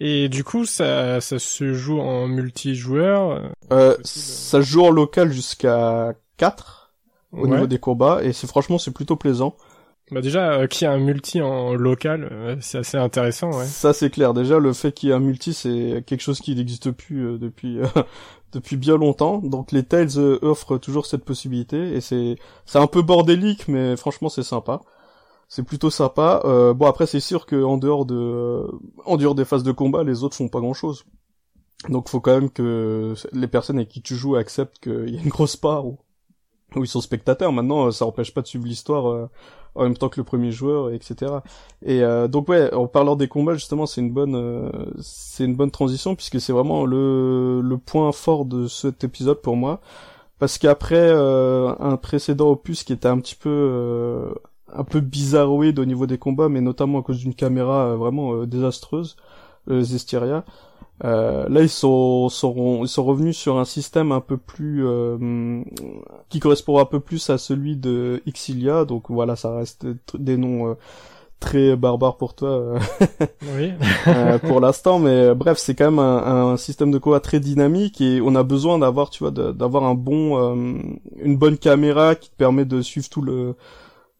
Et 0.00 0.28
du 0.28 0.44
coup, 0.44 0.66
ça, 0.66 1.22
ça 1.22 1.38
se 1.38 1.72
joue 1.72 1.98
en 1.98 2.28
multijoueur 2.28 3.30
euh, 3.30 3.48
euh 3.72 3.96
Ça 4.04 4.62
se 4.62 4.66
joue 4.66 4.84
en 4.84 4.90
local 4.90 5.32
jusqu'à 5.32 6.12
4 6.36 6.94
au 7.32 7.46
niveau 7.46 7.66
des 7.66 7.78
combats, 7.78 8.22
et 8.22 8.32
c'est 8.32 8.46
franchement, 8.46 8.78
c'est 8.78 8.92
plutôt 8.92 9.16
plaisant. 9.16 9.56
Bah 10.10 10.22
déjà, 10.22 10.52
euh, 10.52 10.66
qu'il 10.66 10.86
y 10.86 10.88
a 10.88 10.92
un 10.92 10.98
multi 10.98 11.42
en 11.42 11.74
local, 11.74 12.28
euh, 12.30 12.56
c'est 12.60 12.78
assez 12.78 12.96
intéressant, 12.96 13.50
ouais. 13.52 13.66
Ça 13.66 13.92
c'est 13.92 14.08
clair. 14.08 14.32
Déjà, 14.32 14.58
le 14.58 14.72
fait 14.72 14.92
qu'il 14.92 15.08
y 15.08 15.12
ait 15.12 15.14
un 15.14 15.20
multi, 15.20 15.52
c'est 15.52 16.02
quelque 16.06 16.22
chose 16.22 16.40
qui 16.40 16.54
n'existe 16.54 16.90
plus 16.90 17.38
depuis 17.38 17.78
depuis 18.52 18.76
bien 18.76 18.96
longtemps. 18.96 19.38
Donc 19.38 19.72
les 19.72 19.82
Tales 19.84 20.16
euh, 20.16 20.38
offrent 20.42 20.78
toujours 20.78 21.06
cette 21.06 21.24
possibilité 21.24 21.94
et 21.94 22.00
c'est 22.00 22.36
c'est 22.66 22.78
un 22.78 22.86
peu 22.86 23.02
bordélique, 23.02 23.68
mais 23.68 23.96
franchement 23.96 24.28
c'est 24.28 24.42
sympa. 24.42 24.80
C'est 25.48 25.62
plutôt 25.62 25.90
sympa. 25.90 26.42
Euh, 26.44 26.74
bon 26.74 26.86
après 26.86 27.06
c'est 27.06 27.20
sûr 27.20 27.46
que 27.46 27.62
en 27.62 27.78
dehors 27.78 28.06
de 28.06 28.66
en 29.04 29.16
dehors 29.16 29.34
des 29.34 29.44
phases 29.44 29.62
de 29.62 29.72
combat, 29.72 30.04
les 30.04 30.22
autres 30.24 30.36
font 30.36 30.48
pas 30.48 30.60
grand 30.60 30.74
chose. 30.74 31.04
Donc 31.88 32.08
faut 32.08 32.20
quand 32.20 32.34
même 32.34 32.50
que 32.50 33.14
les 33.32 33.48
personnes 33.48 33.76
avec 33.76 33.88
qui 33.88 34.02
tu 34.02 34.16
joues 34.16 34.36
acceptent 34.36 34.78
qu'il 34.80 35.14
y 35.14 35.18
a 35.18 35.22
une 35.22 35.28
grosse 35.28 35.56
part 35.56 35.86
où, 35.86 35.98
où 36.76 36.84
ils 36.84 36.88
sont 36.88 37.00
spectateurs. 37.00 37.52
Maintenant 37.52 37.90
ça 37.92 38.06
empêche 38.06 38.34
pas 38.34 38.42
de 38.42 38.46
suivre 38.46 38.66
l'histoire 38.66 39.08
euh, 39.08 39.30
en 39.74 39.84
même 39.84 39.96
temps 39.96 40.08
que 40.08 40.20
le 40.20 40.24
premier 40.24 40.50
joueur, 40.50 40.90
etc. 40.92 41.32
Et 41.84 42.02
euh, 42.02 42.28
donc 42.28 42.48
ouais, 42.48 42.72
en 42.74 42.86
parlant 42.86 43.16
des 43.16 43.28
combats 43.28 43.54
justement, 43.54 43.86
c'est 43.86 44.00
une 44.00 44.12
bonne, 44.12 44.34
euh, 44.34 44.70
c'est 45.00 45.44
une 45.44 45.56
bonne 45.56 45.70
transition 45.70 46.14
puisque 46.14 46.40
c'est 46.40 46.52
vraiment 46.52 46.84
le 46.84 47.60
le 47.60 47.78
point 47.78 48.12
fort 48.12 48.44
de 48.44 48.66
cet 48.66 49.04
épisode 49.04 49.40
pour 49.40 49.56
moi, 49.56 49.80
parce 50.38 50.58
qu'après 50.58 50.96
euh, 50.98 51.72
un 51.80 51.96
précédent 51.96 52.50
opus 52.50 52.84
qui 52.84 52.92
était 52.92 53.08
un 53.08 53.18
petit 53.20 53.36
peu 53.36 54.34
un 54.72 54.84
peu 54.84 55.00
bizarroïde 55.00 55.78
au 55.78 55.84
niveau 55.84 56.06
des 56.06 56.18
combats, 56.18 56.48
mais 56.48 56.60
notamment 56.60 57.00
à 57.00 57.02
cause 57.02 57.18
d'une 57.18 57.34
caméra 57.34 57.94
vraiment 57.96 58.44
désastreuse, 58.44 59.16
Zestiria. 59.68 60.44
Euh, 61.04 61.48
là, 61.48 61.62
ils 61.62 61.68
sont, 61.68 62.28
sont, 62.28 62.80
ils 62.82 62.88
sont 62.88 63.04
revenus 63.04 63.36
sur 63.36 63.58
un 63.58 63.64
système 63.64 64.12
un 64.12 64.20
peu 64.20 64.36
plus 64.36 64.86
euh, 64.86 65.62
qui 66.28 66.40
correspond 66.40 66.78
un 66.78 66.84
peu 66.84 67.00
plus 67.00 67.30
à 67.30 67.38
celui 67.38 67.76
de 67.76 68.22
Exilia. 68.26 68.84
Donc 68.84 69.10
voilà, 69.10 69.36
ça 69.36 69.54
reste 69.54 69.86
des 70.14 70.36
noms 70.36 70.70
euh, 70.70 70.74
très 71.38 71.76
barbares 71.76 72.16
pour 72.16 72.34
toi, 72.34 72.48
euh, 72.48 72.78
oui. 73.56 73.72
pour 74.48 74.60
l'instant. 74.60 74.98
Mais 74.98 75.34
bref, 75.34 75.58
c'est 75.58 75.76
quand 75.76 75.90
même 75.90 76.00
un, 76.00 76.52
un, 76.52 76.56
système 76.56 76.90
de 76.90 76.98
combat 76.98 77.20
très 77.20 77.38
dynamique 77.38 78.00
et 78.00 78.20
on 78.20 78.34
a 78.34 78.42
besoin 78.42 78.78
d'avoir, 78.78 79.10
tu 79.10 79.22
vois, 79.22 79.30
d'avoir 79.30 79.84
un 79.84 79.94
bon, 79.94 80.82
une 81.22 81.36
bonne 81.36 81.58
caméra 81.58 82.16
qui 82.16 82.30
te 82.30 82.36
permet 82.36 82.64
de 82.64 82.82
suivre 82.82 83.08
tout 83.08 83.22
le 83.22 83.54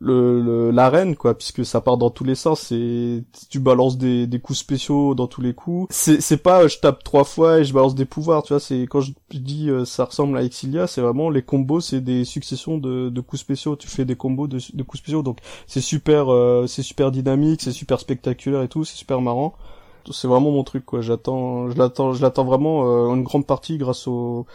le 0.00 0.70
l'arène 0.70 1.16
quoi 1.16 1.36
puisque 1.36 1.64
ça 1.64 1.80
part 1.80 1.96
dans 1.96 2.10
tous 2.10 2.22
les 2.22 2.36
sens 2.36 2.70
et 2.70 3.24
tu 3.50 3.58
balances 3.58 3.98
des, 3.98 4.28
des 4.28 4.38
coups 4.38 4.60
spéciaux 4.60 5.16
dans 5.16 5.26
tous 5.26 5.40
les 5.40 5.54
coups 5.54 5.88
c'est 5.90 6.20
c'est 6.20 6.36
pas 6.36 6.62
euh, 6.62 6.68
je 6.68 6.78
tape 6.78 7.02
trois 7.02 7.24
fois 7.24 7.58
et 7.58 7.64
je 7.64 7.72
balance 7.72 7.96
des 7.96 8.04
pouvoirs 8.04 8.44
tu 8.44 8.52
vois 8.52 8.60
c'est 8.60 8.82
quand 8.82 9.00
je 9.00 9.12
dis 9.32 9.68
euh, 9.70 9.84
ça 9.84 10.04
ressemble 10.04 10.38
à 10.38 10.44
Exilia 10.44 10.86
c'est 10.86 11.00
vraiment 11.00 11.30
les 11.30 11.42
combos 11.42 11.80
c'est 11.80 12.00
des 12.00 12.24
successions 12.24 12.78
de, 12.78 13.08
de 13.08 13.20
coups 13.20 13.40
spéciaux. 13.40 13.76
Tu 13.76 13.88
fais 13.88 14.04
des 14.04 14.14
combos 14.16 14.46
de, 14.46 14.58
de 14.72 14.82
coups 14.84 15.02
spéciaux 15.02 15.22
donc 15.22 15.38
c'est 15.66 15.80
super 15.80 16.32
euh, 16.32 16.66
c'est 16.68 16.82
super 16.82 17.10
dynamique 17.10 17.62
c'est 17.62 17.72
super 17.72 17.98
spectaculaire 17.98 18.62
et 18.62 18.68
tout 18.68 18.84
c'est 18.84 18.96
super 18.96 19.20
marrant. 19.20 19.54
C'est 20.10 20.28
vraiment 20.28 20.50
mon 20.50 20.64
truc 20.64 20.86
quoi. 20.86 21.02
J'attends 21.02 21.68
je 21.68 21.76
l'attends 21.76 22.12
je 22.14 22.22
l'attends 22.22 22.44
vraiment 22.44 23.12
une 23.12 23.24
grande 23.24 23.46
partie 23.46 23.76
grâce 23.76 24.06
au 24.06 24.46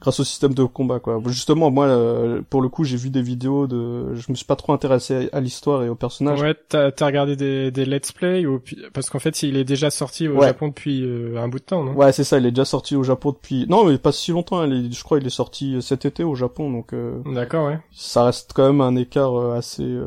grâce 0.00 0.18
au 0.20 0.24
système 0.24 0.54
de 0.54 0.64
combat 0.64 0.98
quoi. 0.98 1.20
Justement 1.26 1.70
moi 1.70 1.86
euh, 1.86 2.40
pour 2.48 2.62
le 2.62 2.68
coup 2.68 2.84
j'ai 2.84 2.96
vu 2.96 3.10
des 3.10 3.22
vidéos 3.22 3.66
de 3.66 4.14
je 4.14 4.30
me 4.30 4.34
suis 4.34 4.46
pas 4.46 4.56
trop 4.56 4.72
intéressé 4.72 5.28
à 5.32 5.40
l'histoire 5.40 5.82
et 5.82 5.88
au 5.88 5.94
personnage. 5.94 6.40
Ouais, 6.40 6.54
t'as 6.68 6.90
as 6.98 7.06
regardé 7.06 7.36
des, 7.36 7.70
des 7.70 7.84
let's 7.84 8.12
play 8.12 8.46
ou 8.46 8.60
parce 8.92 9.10
qu'en 9.10 9.18
fait 9.18 9.42
il 9.42 9.56
est 9.56 9.64
déjà 9.64 9.90
sorti 9.90 10.28
au 10.28 10.40
Japon 10.40 10.68
depuis 10.68 11.02
euh, 11.04 11.36
un 11.36 11.48
bout 11.48 11.58
de 11.58 11.64
temps, 11.64 11.84
non? 11.84 11.92
Ouais, 11.92 12.12
c'est 12.12 12.24
ça, 12.24 12.38
il 12.38 12.46
est 12.46 12.50
déjà 12.50 12.64
sorti 12.64 12.96
au 12.96 13.02
Japon 13.02 13.32
depuis 13.32 13.66
Non, 13.68 13.84
mais 13.84 13.98
pas 13.98 14.12
si 14.12 14.32
longtemps, 14.32 14.64
je 14.66 15.02
crois 15.04 15.18
il 15.18 15.26
est 15.26 15.30
sorti 15.30 15.76
euh, 15.76 15.80
cet 15.80 16.04
été 16.04 16.24
au 16.24 16.34
Japon 16.34 16.70
donc 16.70 16.94
D'accord, 17.26 17.66
ouais. 17.66 17.78
Ça 17.92 18.24
reste 18.24 18.52
quand 18.54 18.66
même 18.66 18.80
un 18.80 18.96
écart 18.96 19.36
assez 19.52 19.98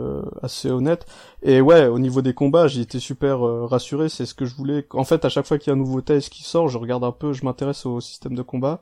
assez 0.42 0.70
honnête. 0.70 1.06
Et 1.44 1.62
ouais, 1.62 1.88
au 1.88 2.00
niveau 2.00 2.22
des 2.22 2.34
combats, 2.34 2.68
j'ai 2.68 2.82
été 2.82 3.00
super 3.00 3.40
rassuré, 3.40 4.10
c'est 4.10 4.26
ce 4.26 4.34
que 4.34 4.46
je 4.46 4.56
voulais. 4.56 4.86
En 4.92 5.04
fait, 5.04 5.26
à 5.26 5.30
chaque 5.30 5.46
fois 5.46 5.58
qu'il 5.58 5.68
y 5.68 5.72
a 5.72 5.74
un 5.74 5.80
nouveau 5.80 6.02
test 6.02 6.30
qui 6.30 6.44
sort, 6.44 6.68
je 6.70 6.78
regarde 6.78 7.04
un 7.04 7.12
peu, 7.12 7.34
je 7.34 7.44
m'intéresse 7.44 7.86
au 7.86 8.00
système 8.00 8.36
de 8.36 8.42
combat. 8.42 8.82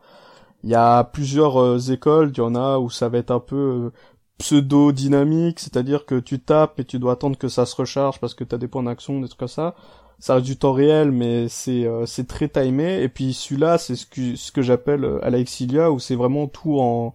Il 0.64 0.70
y 0.70 0.76
a 0.76 1.04
plusieurs 1.04 1.60
euh, 1.60 1.80
écoles, 1.92 2.32
il 2.34 2.38
y 2.38 2.42
en 2.42 2.56
a 2.56 2.78
où 2.78 2.90
ça 2.90 3.10
va 3.10 3.18
être 3.18 3.32
un 3.32 3.40
peu 3.40 3.56
euh, 3.56 3.92
pseudo-dynamique, 4.38 5.60
c'est-à-dire 5.60 6.06
que 6.06 6.20
tu 6.20 6.40
tapes 6.40 6.80
et 6.80 6.86
tu 6.86 7.00
dois 7.00 7.14
attendre 7.14 7.38
que 7.38 7.48
ça 7.48 7.66
se 7.66 7.76
recharge 7.76 8.20
parce 8.20 8.34
que 8.34 8.44
tu 8.44 8.56
as 8.56 8.58
des 8.58 8.68
points 8.68 8.84
d'action, 8.84 9.20
des 9.20 9.28
trucs 9.28 9.40
comme 9.40 9.48
ça. 9.48 9.76
ça 10.20 10.36
reste 10.36 10.46
du 10.46 10.58
temps 10.58 10.74
réel, 10.74 11.12
mais 11.12 11.48
c'est 11.50 11.88
c'est 12.06 12.28
très 12.28 12.48
timé. 12.48 13.02
Et 13.04 13.10
puis 13.10 13.34
celui-là, 13.34 13.78
c'est 13.78 13.96
ce 13.96 14.06
que 14.06 14.36
ce 14.36 14.52
que 14.52 14.62
j'appelle 14.62 15.20
à 15.24 15.30
la 15.30 15.40
Exilia, 15.40 15.92
où 15.92 16.00
c'est 16.00 16.16
vraiment 16.16 16.48
tout 16.48 16.80
en 16.80 17.14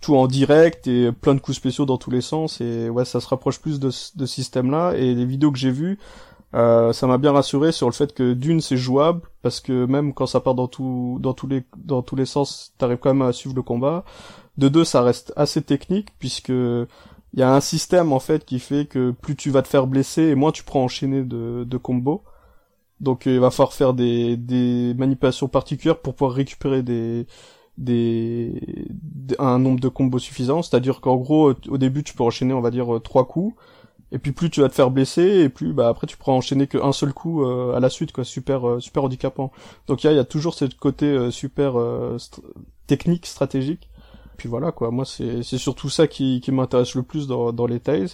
tout 0.00 0.16
en 0.16 0.26
direct 0.26 0.86
et 0.86 1.12
plein 1.12 1.34
de 1.34 1.40
coups 1.40 1.56
spéciaux 1.56 1.86
dans 1.86 1.98
tous 1.98 2.10
les 2.10 2.20
sens. 2.20 2.60
Et 2.60 2.88
ouais, 2.90 3.04
ça 3.04 3.20
se 3.20 3.28
rapproche 3.28 3.60
plus 3.60 3.80
de 3.80 3.88
de 3.88 3.90
ce 3.90 4.26
système-là. 4.26 4.94
Et 4.96 5.14
les 5.14 5.24
vidéos 5.24 5.52
que 5.52 5.58
j'ai 5.58 5.70
vues, 5.70 5.98
euh, 6.56 6.92
ça 6.94 7.06
m'a 7.06 7.18
bien 7.18 7.32
rassuré 7.32 7.70
sur 7.70 7.86
le 7.86 7.92
fait 7.92 8.14
que 8.14 8.32
d'une 8.32 8.62
c'est 8.62 8.78
jouable 8.78 9.20
parce 9.42 9.60
que 9.60 9.84
même 9.84 10.14
quand 10.14 10.26
ça 10.26 10.40
part 10.40 10.54
dans 10.54 10.68
tout 10.68 11.18
dans 11.20 11.34
tous 11.34 12.16
les 12.16 12.26
sens 12.26 12.72
t'arrives 12.78 12.96
quand 12.98 13.12
même 13.12 13.28
à 13.28 13.32
suivre 13.32 13.54
le 13.54 13.62
combat. 13.62 14.04
De 14.56 14.68
deux 14.68 14.84
ça 14.84 15.02
reste 15.02 15.32
assez 15.36 15.60
technique 15.62 16.08
puisque 16.18 16.48
il 16.48 16.86
y 17.40 17.42
a 17.42 17.52
un 17.54 17.60
système 17.60 18.12
en 18.12 18.20
fait 18.20 18.44
qui 18.46 18.58
fait 18.58 18.86
que 18.86 19.10
plus 19.10 19.36
tu 19.36 19.50
vas 19.50 19.60
te 19.62 19.68
faire 19.68 19.86
blesser 19.86 20.22
et 20.22 20.34
moins 20.34 20.52
tu 20.52 20.64
prends 20.64 20.82
enchaîner 20.84 21.22
de, 21.22 21.64
de 21.64 21.76
combos. 21.76 22.24
Donc 23.00 23.26
il 23.26 23.38
va 23.40 23.50
falloir 23.50 23.74
faire 23.74 23.92
des, 23.94 24.36
des 24.38 24.94
manipulations 24.96 25.48
particulières 25.48 26.00
pour 26.00 26.14
pouvoir 26.14 26.34
récupérer 26.36 26.82
des 26.82 27.26
des 27.78 28.88
un 29.38 29.58
nombre 29.58 29.80
de 29.80 29.88
combos 29.88 30.18
suffisant 30.18 30.62
c'est 30.62 30.74
à 30.76 30.80
dire 30.80 31.02
qu'en 31.02 31.16
gros 31.16 31.52
au 31.68 31.78
début 31.78 32.02
tu 32.02 32.14
peux 32.14 32.24
enchaîner 32.24 32.54
on 32.54 32.62
va 32.62 32.70
dire 32.70 33.00
trois 33.04 33.26
coups 33.28 33.54
et 34.12 34.18
puis 34.18 34.32
plus 34.32 34.50
tu 34.50 34.60
vas 34.60 34.68
te 34.68 34.74
faire 34.74 34.90
blesser 34.90 35.22
et 35.22 35.48
plus 35.48 35.72
bah 35.72 35.88
après 35.88 36.06
tu 36.06 36.16
pourras 36.16 36.32
enchaîner 36.32 36.66
qu'un 36.66 36.92
seul 36.92 37.12
coup 37.12 37.44
euh, 37.44 37.74
à 37.74 37.80
la 37.80 37.90
suite 37.90 38.12
quoi. 38.12 38.24
Super 38.24 38.68
euh, 38.68 38.80
super 38.80 39.04
handicapant. 39.04 39.50
Donc 39.88 40.04
il 40.04 40.06
y 40.06 40.10
a, 40.10 40.12
y 40.12 40.18
a 40.18 40.24
toujours 40.24 40.54
ce 40.54 40.64
côté 40.64 41.06
euh, 41.06 41.30
super 41.30 41.74
technique 42.86 43.26
stratégique. 43.26 43.88
Puis 44.36 44.48
voilà 44.48 44.70
quoi. 44.70 44.90
Moi 44.90 45.04
c'est 45.04 45.42
c'est 45.42 45.58
surtout 45.58 45.88
ça 45.88 46.06
qui 46.06 46.40
qui 46.40 46.52
m'intéresse 46.52 46.94
le 46.94 47.02
plus 47.02 47.26
dans 47.26 47.52
dans 47.52 47.66
les 47.66 47.80
Tales 47.80 48.08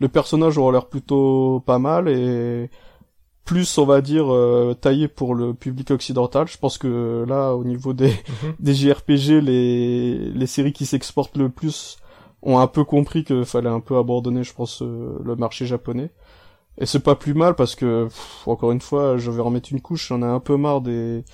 le 0.00 0.08
personnage 0.08 0.58
aura 0.58 0.70
l'air 0.70 0.86
plutôt 0.86 1.60
pas 1.66 1.78
mal 1.80 2.08
et 2.08 2.70
plus 3.44 3.78
on 3.78 3.86
va 3.86 4.00
dire 4.02 4.26
taillé 4.80 5.08
pour 5.08 5.34
le 5.34 5.54
public 5.54 5.90
occidental. 5.90 6.46
Je 6.46 6.58
pense 6.58 6.76
que 6.76 7.24
là 7.26 7.54
au 7.54 7.64
niveau 7.64 7.94
des 7.94 8.10
mhm. 8.10 8.54
des 8.60 8.74
JRPG 8.74 9.40
les 9.40 10.30
les 10.30 10.46
séries 10.46 10.74
qui 10.74 10.84
s'exportent 10.84 11.38
le 11.38 11.48
plus 11.48 11.96
ont 12.42 12.58
un 12.58 12.66
peu 12.66 12.84
compris 12.84 13.24
qu'il 13.24 13.44
fallait 13.44 13.68
un 13.68 13.80
peu 13.80 13.96
abandonner, 13.96 14.44
je 14.44 14.54
pense, 14.54 14.82
euh, 14.82 15.18
le 15.24 15.36
marché 15.36 15.66
japonais. 15.66 16.10
Et 16.78 16.86
c'est 16.86 17.00
pas 17.00 17.16
plus 17.16 17.34
mal 17.34 17.54
parce 17.54 17.74
que, 17.74 18.08
encore 18.46 18.72
une 18.72 18.80
fois, 18.80 19.18
je 19.18 19.30
vais 19.30 19.42
remettre 19.42 19.72
une 19.72 19.80
couche, 19.80 20.08
j'en 20.08 20.22
ai 20.22 20.26
un 20.26 20.40
peu 20.40 20.56
marre 20.56 20.80
des, 20.80 21.24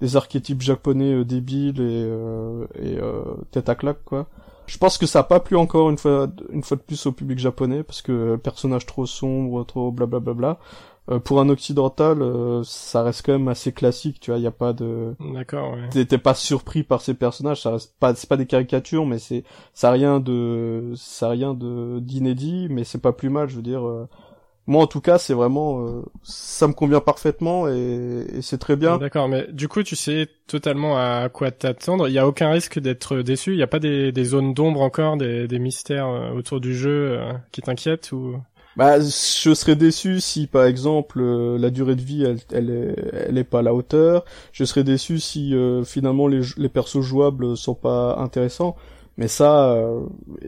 des 0.00 0.16
archétypes 0.16 0.62
japonais 0.62 1.12
euh, 1.12 1.24
débiles 1.24 1.80
et, 1.80 2.04
euh, 2.06 2.66
et 2.80 2.98
tête 3.50 3.68
à 3.68 3.74
claque, 3.74 4.02
quoi. 4.04 4.26
Je 4.66 4.78
pense 4.78 4.96
que 4.96 5.04
ça 5.04 5.20
a 5.20 5.22
pas 5.24 5.40
plu 5.40 5.56
encore 5.56 5.90
une 5.90 5.98
fois, 5.98 6.26
une 6.50 6.62
fois 6.62 6.78
de 6.78 6.82
plus 6.82 7.04
au 7.04 7.12
public 7.12 7.38
japonais 7.38 7.82
parce 7.82 8.00
que 8.00 8.36
personnage 8.36 8.86
trop 8.86 9.04
sombre, 9.04 9.62
trop 9.64 9.90
blablabla. 9.92 10.20
Bla 10.20 10.34
bla 10.34 10.54
bla. 10.54 10.58
Euh, 11.10 11.18
pour 11.18 11.38
un 11.38 11.50
occidental, 11.50 12.22
euh, 12.22 12.62
ça 12.64 13.02
reste 13.02 13.26
quand 13.26 13.32
même 13.32 13.48
assez 13.48 13.72
classique, 13.72 14.20
tu 14.20 14.30
vois. 14.30 14.38
Il 14.38 14.42
y 14.42 14.46
a 14.46 14.50
pas 14.50 14.72
de. 14.72 15.14
D'accord. 15.34 15.74
Ouais. 15.74 16.04
T'es 16.06 16.16
pas 16.16 16.32
surpris 16.34 16.82
par 16.82 17.02
ces 17.02 17.12
personnages. 17.12 17.60
Ça 17.60 17.72
reste 17.72 17.94
pas, 18.00 18.14
c'est 18.14 18.28
pas 18.28 18.38
des 18.38 18.46
caricatures, 18.46 19.04
mais 19.04 19.18
c'est, 19.18 19.44
ça 19.74 19.88
a 19.88 19.92
rien 19.92 20.18
de, 20.18 20.94
ça 20.96 21.26
a 21.26 21.30
rien 21.30 21.52
de 21.52 21.98
d'inédit, 22.00 22.68
mais 22.70 22.84
c'est 22.84 23.02
pas 23.02 23.12
plus 23.12 23.28
mal. 23.28 23.50
Je 23.50 23.56
veux 23.56 23.62
dire. 23.62 23.86
Euh, 23.86 24.08
moi, 24.66 24.82
en 24.82 24.86
tout 24.86 25.02
cas, 25.02 25.18
c'est 25.18 25.34
vraiment, 25.34 26.02
ça 26.22 26.66
me 26.66 26.72
convient 26.72 27.00
parfaitement 27.00 27.68
et, 27.68 28.24
et 28.32 28.40
c'est 28.40 28.56
très 28.56 28.76
bien. 28.76 28.96
D'accord, 28.96 29.28
mais 29.28 29.46
du 29.52 29.68
coup, 29.68 29.82
tu 29.82 29.94
sais 29.94 30.26
totalement 30.46 30.96
à 30.96 31.28
quoi 31.28 31.50
t'attendre. 31.50 32.08
Il 32.08 32.14
y 32.14 32.18
a 32.18 32.26
aucun 32.26 32.50
risque 32.50 32.78
d'être 32.78 33.18
déçu? 33.18 33.52
Il 33.52 33.58
y 33.58 33.62
a 33.62 33.66
pas 33.66 33.78
des, 33.78 34.10
des 34.10 34.24
zones 34.24 34.54
d'ombre 34.54 34.80
encore, 34.80 35.18
des, 35.18 35.46
des 35.48 35.58
mystères 35.58 36.08
autour 36.34 36.60
du 36.60 36.74
jeu 36.74 37.20
qui 37.52 37.60
t'inquiètent 37.60 38.10
ou 38.12 38.36
bah, 38.76 38.98
je 39.00 39.54
serais 39.54 39.76
déçu 39.76 40.20
si, 40.20 40.46
par 40.46 40.64
exemple, 40.64 41.20
euh, 41.20 41.58
la 41.58 41.70
durée 41.70 41.94
de 41.94 42.02
vie, 42.02 42.24
elle, 42.24 42.38
elle, 42.52 42.70
est, 42.70 43.26
elle 43.28 43.38
est 43.38 43.44
pas 43.44 43.60
à 43.60 43.62
la 43.62 43.72
hauteur. 43.74 44.24
Je 44.52 44.64
serais 44.64 44.82
déçu 44.82 45.20
si, 45.20 45.54
euh, 45.54 45.84
finalement, 45.84 46.26
les, 46.26 46.40
les 46.56 46.68
persos 46.68 47.00
jouables 47.00 47.56
sont 47.56 47.74
pas 47.74 48.16
intéressants. 48.18 48.74
Mais 49.16 49.28
ça, 49.28 49.72
euh, 49.72 50.00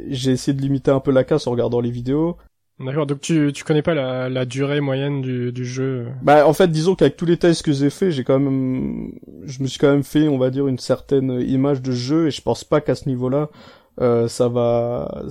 j'ai 0.08 0.32
essayé 0.32 0.56
de 0.56 0.60
limiter 0.60 0.90
un 0.90 0.98
peu 0.98 1.12
la 1.12 1.22
casse 1.22 1.46
en 1.46 1.52
regardant 1.52 1.80
les 1.80 1.92
vidéos. 1.92 2.36
D'accord, 2.80 3.06
donc 3.06 3.20
tu, 3.20 3.52
tu 3.54 3.64
connais 3.64 3.80
pas 3.82 3.94
la, 3.94 4.28
la 4.28 4.44
durée 4.44 4.80
moyenne 4.80 5.22
du, 5.22 5.52
du 5.52 5.64
jeu 5.64 6.08
Bah, 6.22 6.46
en 6.46 6.52
fait, 6.52 6.68
disons 6.68 6.94
qu'avec 6.96 7.16
tous 7.16 7.24
les 7.26 7.36
tests 7.38 7.62
que 7.62 7.72
j'ai 7.72 7.90
fait, 7.90 8.10
j'ai 8.10 8.24
quand 8.24 8.38
même, 8.38 9.12
je 9.44 9.62
me 9.62 9.68
suis 9.68 9.78
quand 9.78 9.90
même 9.90 10.02
fait, 10.02 10.28
on 10.28 10.36
va 10.36 10.50
dire, 10.50 10.66
une 10.66 10.78
certaine 10.78 11.40
image 11.48 11.80
de 11.80 11.92
jeu, 11.92 12.26
et 12.26 12.30
je 12.30 12.42
pense 12.42 12.64
pas 12.64 12.80
qu'à 12.80 12.94
ce 12.94 13.08
niveau-là, 13.08 13.48
ça 14.28 14.48
va 14.48 15.22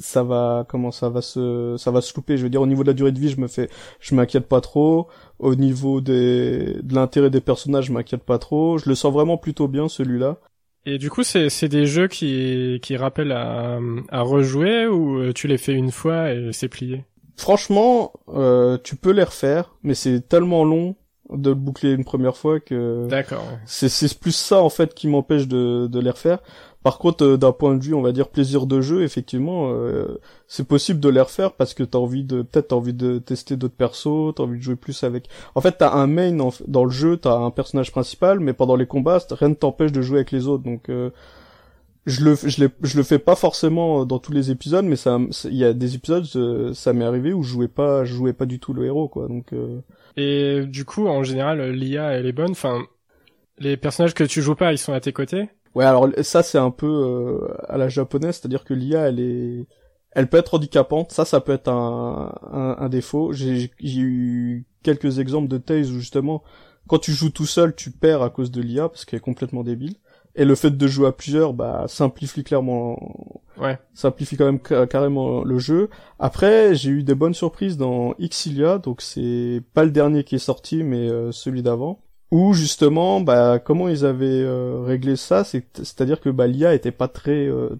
ça 0.00 0.22
va 0.22 0.64
comment 0.68 0.90
ça 0.90 1.08
va 1.08 1.22
se 1.22 1.76
ça 1.78 1.90
va 1.90 2.00
se 2.00 2.14
louper. 2.14 2.36
Je 2.36 2.42
veux 2.42 2.50
dire 2.50 2.62
au 2.62 2.66
niveau 2.66 2.82
de 2.82 2.88
la 2.88 2.94
durée 2.94 3.12
de 3.12 3.18
vie 3.18 3.28
je 3.28 3.40
me 3.40 3.48
fais 3.48 3.68
je 4.00 4.14
m'inquiète 4.14 4.46
pas 4.46 4.60
trop. 4.60 5.08
Au 5.38 5.54
niveau 5.54 6.00
des 6.00 6.76
de 6.82 6.94
l'intérêt 6.94 7.30
des 7.30 7.40
personnages 7.40 7.86
je 7.86 7.92
m'inquiète 7.92 8.22
pas 8.24 8.38
trop. 8.38 8.78
Je 8.78 8.88
le 8.88 8.94
sens 8.94 9.12
vraiment 9.12 9.36
plutôt 9.36 9.68
bien 9.68 9.88
celui-là. 9.88 10.38
Et 10.84 10.98
du 10.98 11.10
coup 11.10 11.22
c'est 11.22 11.48
c'est 11.50 11.68
des 11.68 11.86
jeux 11.86 12.08
qui 12.08 12.78
qui 12.82 12.96
rappellent 12.96 13.32
à 13.32 13.78
à 14.10 14.20
rejouer 14.22 14.86
ou 14.86 15.18
euh, 15.18 15.32
tu 15.32 15.48
les 15.48 15.58
fais 15.58 15.72
une 15.72 15.90
fois 15.90 16.32
et 16.32 16.50
c'est 16.52 16.68
plié? 16.68 17.04
Franchement 17.36 18.12
euh, 18.28 18.78
tu 18.82 18.96
peux 18.96 19.10
les 19.10 19.24
refaire 19.24 19.74
mais 19.82 19.94
c'est 19.94 20.28
tellement 20.28 20.64
long 20.64 20.96
de 21.30 21.48
le 21.50 21.56
boucler 21.56 21.90
une 21.90 22.04
première 22.04 22.36
fois 22.36 22.60
que 22.60 23.08
d'accord 23.08 23.44
c'est 23.64 23.88
c'est 23.88 24.16
plus 24.18 24.34
ça 24.34 24.62
en 24.62 24.68
fait 24.68 24.94
qui 24.94 25.08
m'empêche 25.08 25.48
de 25.48 25.88
de 25.88 25.98
les 25.98 26.10
refaire 26.10 26.38
par 26.86 26.98
contre, 26.98 27.24
euh, 27.24 27.36
d'un 27.36 27.50
point 27.50 27.74
de 27.74 27.82
vue, 27.82 27.94
on 27.94 28.00
va 28.00 28.12
dire 28.12 28.28
plaisir 28.28 28.64
de 28.64 28.80
jeu, 28.80 29.02
effectivement, 29.02 29.72
euh, 29.72 30.20
c'est 30.46 30.68
possible 30.68 31.00
de 31.00 31.08
les 31.08 31.20
refaire 31.20 31.54
parce 31.54 31.74
que 31.74 31.82
t'as 31.82 31.98
envie 31.98 32.22
de, 32.22 32.42
peut-être 32.42 32.68
t'as 32.68 32.76
envie 32.76 32.94
de 32.94 33.18
tester 33.18 33.56
d'autres 33.56 33.74
persos, 33.74 34.32
t'as 34.36 34.44
envie 34.44 34.58
de 34.58 34.62
jouer 34.62 34.76
plus 34.76 35.02
avec. 35.02 35.28
En 35.56 35.60
fait, 35.60 35.78
t'as 35.78 35.92
un 35.94 36.06
main 36.06 36.30
dans 36.68 36.84
le 36.84 36.90
jeu, 36.92 37.16
t'as 37.16 37.34
un 37.38 37.50
personnage 37.50 37.90
principal, 37.90 38.38
mais 38.38 38.52
pendant 38.52 38.76
les 38.76 38.86
combats, 38.86 39.18
rien 39.32 39.48
ne 39.48 39.54
t'empêche 39.54 39.90
de 39.90 40.00
jouer 40.00 40.18
avec 40.18 40.30
les 40.30 40.46
autres. 40.46 40.62
Donc, 40.62 40.88
euh, 40.88 41.10
je 42.06 42.24
le, 42.24 42.36
je, 42.36 42.96
le 42.96 43.02
fais 43.02 43.18
pas 43.18 43.34
forcément 43.34 44.06
dans 44.06 44.20
tous 44.20 44.30
les 44.30 44.52
épisodes, 44.52 44.84
mais 44.84 44.94
ça, 44.94 45.18
il 45.46 45.56
y 45.56 45.64
a 45.64 45.72
des 45.72 45.96
épisodes, 45.96 46.72
ça 46.72 46.92
m'est 46.92 47.04
arrivé 47.04 47.32
où 47.32 47.42
je 47.42 47.50
jouais 47.50 47.66
pas, 47.66 48.04
je 48.04 48.14
jouais 48.14 48.32
pas 48.32 48.46
du 48.46 48.60
tout 48.60 48.72
le 48.72 48.84
héros, 48.86 49.08
quoi. 49.08 49.26
Donc. 49.26 49.52
Et 50.16 50.64
du 50.66 50.84
coup, 50.84 51.08
en 51.08 51.24
général, 51.24 51.68
l'IA 51.72 52.12
elle 52.12 52.26
est 52.26 52.32
bonne. 52.32 52.52
Enfin, 52.52 52.78
les 53.58 53.76
personnages 53.76 54.14
que 54.14 54.22
tu 54.22 54.40
joues 54.40 54.54
pas, 54.54 54.70
ils 54.72 54.78
sont 54.78 54.92
à 54.92 55.00
tes 55.00 55.12
côtés? 55.12 55.48
Ouais, 55.76 55.84
alors 55.84 56.08
ça 56.22 56.42
c'est 56.42 56.56
un 56.56 56.70
peu 56.70 56.86
euh, 56.86 57.54
à 57.68 57.76
la 57.76 57.90
japonaise, 57.90 58.36
c'est-à-dire 58.36 58.64
que 58.64 58.72
l'IA 58.72 59.08
elle 59.08 59.20
est, 59.20 59.66
elle 60.12 60.26
peut 60.26 60.38
être 60.38 60.54
handicapante. 60.54 61.12
Ça, 61.12 61.26
ça 61.26 61.42
peut 61.42 61.52
être 61.52 61.68
un, 61.68 62.34
un, 62.50 62.76
un 62.78 62.88
défaut. 62.88 63.34
J'ai 63.34 63.70
eu 63.82 64.64
quelques 64.82 65.18
exemples 65.18 65.48
de 65.48 65.58
Tales 65.58 65.84
où 65.84 65.98
justement, 65.98 66.42
quand 66.88 66.98
tu 66.98 67.12
joues 67.12 67.28
tout 67.28 67.44
seul, 67.44 67.74
tu 67.74 67.90
perds 67.90 68.22
à 68.22 68.30
cause 68.30 68.50
de 68.50 68.62
l'IA 68.62 68.88
parce 68.88 69.04
qu'elle 69.04 69.18
est 69.18 69.20
complètement 69.20 69.64
débile. 69.64 69.96
Et 70.34 70.46
le 70.46 70.54
fait 70.54 70.70
de 70.70 70.86
jouer 70.86 71.08
à 71.08 71.12
plusieurs, 71.12 71.52
bah, 71.52 71.84
simplifie 71.88 72.42
clairement, 72.42 73.42
ouais. 73.58 73.78
simplifie 73.92 74.38
quand 74.38 74.46
même 74.46 74.60
carrément 74.88 75.44
le 75.44 75.58
jeu. 75.58 75.90
Après, 76.18 76.74
j'ai 76.74 76.88
eu 76.88 77.02
des 77.02 77.14
bonnes 77.14 77.34
surprises 77.34 77.76
dans 77.76 78.14
Xilia, 78.18 78.78
donc 78.78 79.02
c'est 79.02 79.62
pas 79.74 79.84
le 79.84 79.90
dernier 79.90 80.24
qui 80.24 80.36
est 80.36 80.38
sorti, 80.38 80.82
mais 80.84 81.10
euh, 81.10 81.32
celui 81.32 81.62
d'avant 81.62 82.00
où 82.30 82.52
justement, 82.52 83.20
bah, 83.20 83.58
comment 83.58 83.88
ils 83.88 84.04
avaient 84.04 84.26
euh, 84.26 84.82
réglé 84.84 85.16
ça, 85.16 85.44
c'est-à-dire 85.44 86.20
que 86.20 86.28
bah, 86.28 86.46
l'IA 86.46 86.74
était 86.74 86.90
pas 86.90 87.08
très 87.08 87.46
euh, 87.46 87.78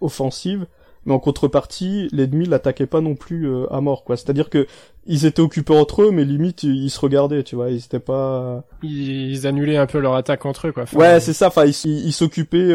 offensive, 0.00 0.66
mais 1.06 1.12
en 1.12 1.18
contrepartie, 1.18 2.08
l'ennemi 2.12 2.46
l'attaquait 2.46 2.86
pas 2.86 3.00
non 3.00 3.14
plus 3.14 3.46
euh, 3.46 3.72
à 3.72 3.80
mort, 3.80 4.04
quoi. 4.04 4.16
C'est-à-dire 4.16 4.50
que 4.50 4.66
ils 5.06 5.26
étaient 5.26 5.42
occupés 5.42 5.76
entre 5.76 6.02
eux, 6.02 6.10
mais 6.10 6.24
limite 6.24 6.62
ils, 6.62 6.90
se 6.90 6.98
regardaient, 6.98 7.42
tu 7.42 7.56
vois. 7.56 7.70
Ils 7.70 7.84
étaient 7.84 8.00
pas. 8.00 8.64
Ils, 8.82 9.46
annulaient 9.46 9.76
un 9.76 9.86
peu 9.86 9.98
leur 9.98 10.14
attaque 10.14 10.46
entre 10.46 10.68
eux, 10.68 10.72
quoi. 10.72 10.84
ouais, 10.94 11.20
c'est 11.20 11.34
ça. 11.34 11.48
Enfin, 11.48 11.66
ils 11.66 12.12
s'occupaient. 12.12 12.74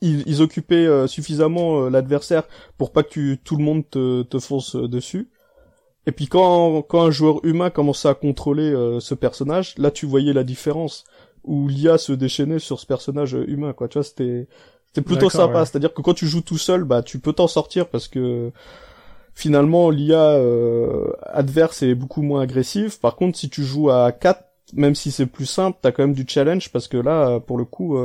Ils, 0.00 0.22
ils, 0.26 0.42
occupaient 0.42 1.06
suffisamment 1.06 1.90
l'adversaire 1.90 2.44
pour 2.78 2.92
pas 2.92 3.02
que 3.02 3.10
tu, 3.10 3.38
tout 3.44 3.56
le 3.56 3.64
monde 3.64 3.82
te, 3.90 4.22
te 4.22 4.38
fonce 4.38 4.76
dessus. 4.76 5.28
Et 6.08 6.12
puis 6.12 6.26
quand, 6.26 6.80
quand 6.80 7.02
un 7.02 7.10
joueur 7.10 7.44
humain 7.44 7.68
commençait 7.68 8.08
à 8.08 8.14
contrôler 8.14 8.72
euh, 8.72 8.98
ce 8.98 9.14
personnage, 9.14 9.74
là 9.76 9.90
tu 9.90 10.06
voyais 10.06 10.32
la 10.32 10.42
différence 10.42 11.04
où 11.44 11.68
l'IA 11.68 11.98
se 11.98 12.14
déchaînait 12.14 12.58
sur 12.60 12.80
ce 12.80 12.86
personnage 12.86 13.34
euh, 13.34 13.44
humain, 13.46 13.74
quoi. 13.74 13.88
Tu 13.88 13.98
vois, 13.98 14.04
c'était 14.04 14.48
c'était 14.86 15.02
plutôt 15.02 15.28
sympa. 15.28 15.66
C'est-à-dire 15.66 15.92
que 15.92 16.00
quand 16.00 16.14
tu 16.14 16.26
joues 16.26 16.40
tout 16.40 16.56
seul, 16.56 16.84
bah 16.84 17.02
tu 17.02 17.18
peux 17.18 17.34
t'en 17.34 17.46
sortir 17.46 17.88
parce 17.88 18.08
que 18.08 18.50
finalement 19.34 19.90
l'IA 19.90 20.30
euh, 20.30 21.12
adverse 21.24 21.82
est 21.82 21.94
beaucoup 21.94 22.22
moins 22.22 22.40
agressive. 22.40 22.98
Par 23.00 23.14
contre, 23.14 23.36
si 23.36 23.50
tu 23.50 23.62
joues 23.62 23.90
à 23.90 24.10
4, 24.10 24.42
même 24.72 24.94
si 24.94 25.10
c'est 25.10 25.26
plus 25.26 25.44
simple, 25.44 25.76
t'as 25.82 25.92
quand 25.92 26.04
même 26.04 26.14
du 26.14 26.24
challenge 26.26 26.72
parce 26.72 26.88
que 26.88 26.96
là, 26.96 27.38
pour 27.38 27.58
le 27.58 27.66
coup, 27.66 27.98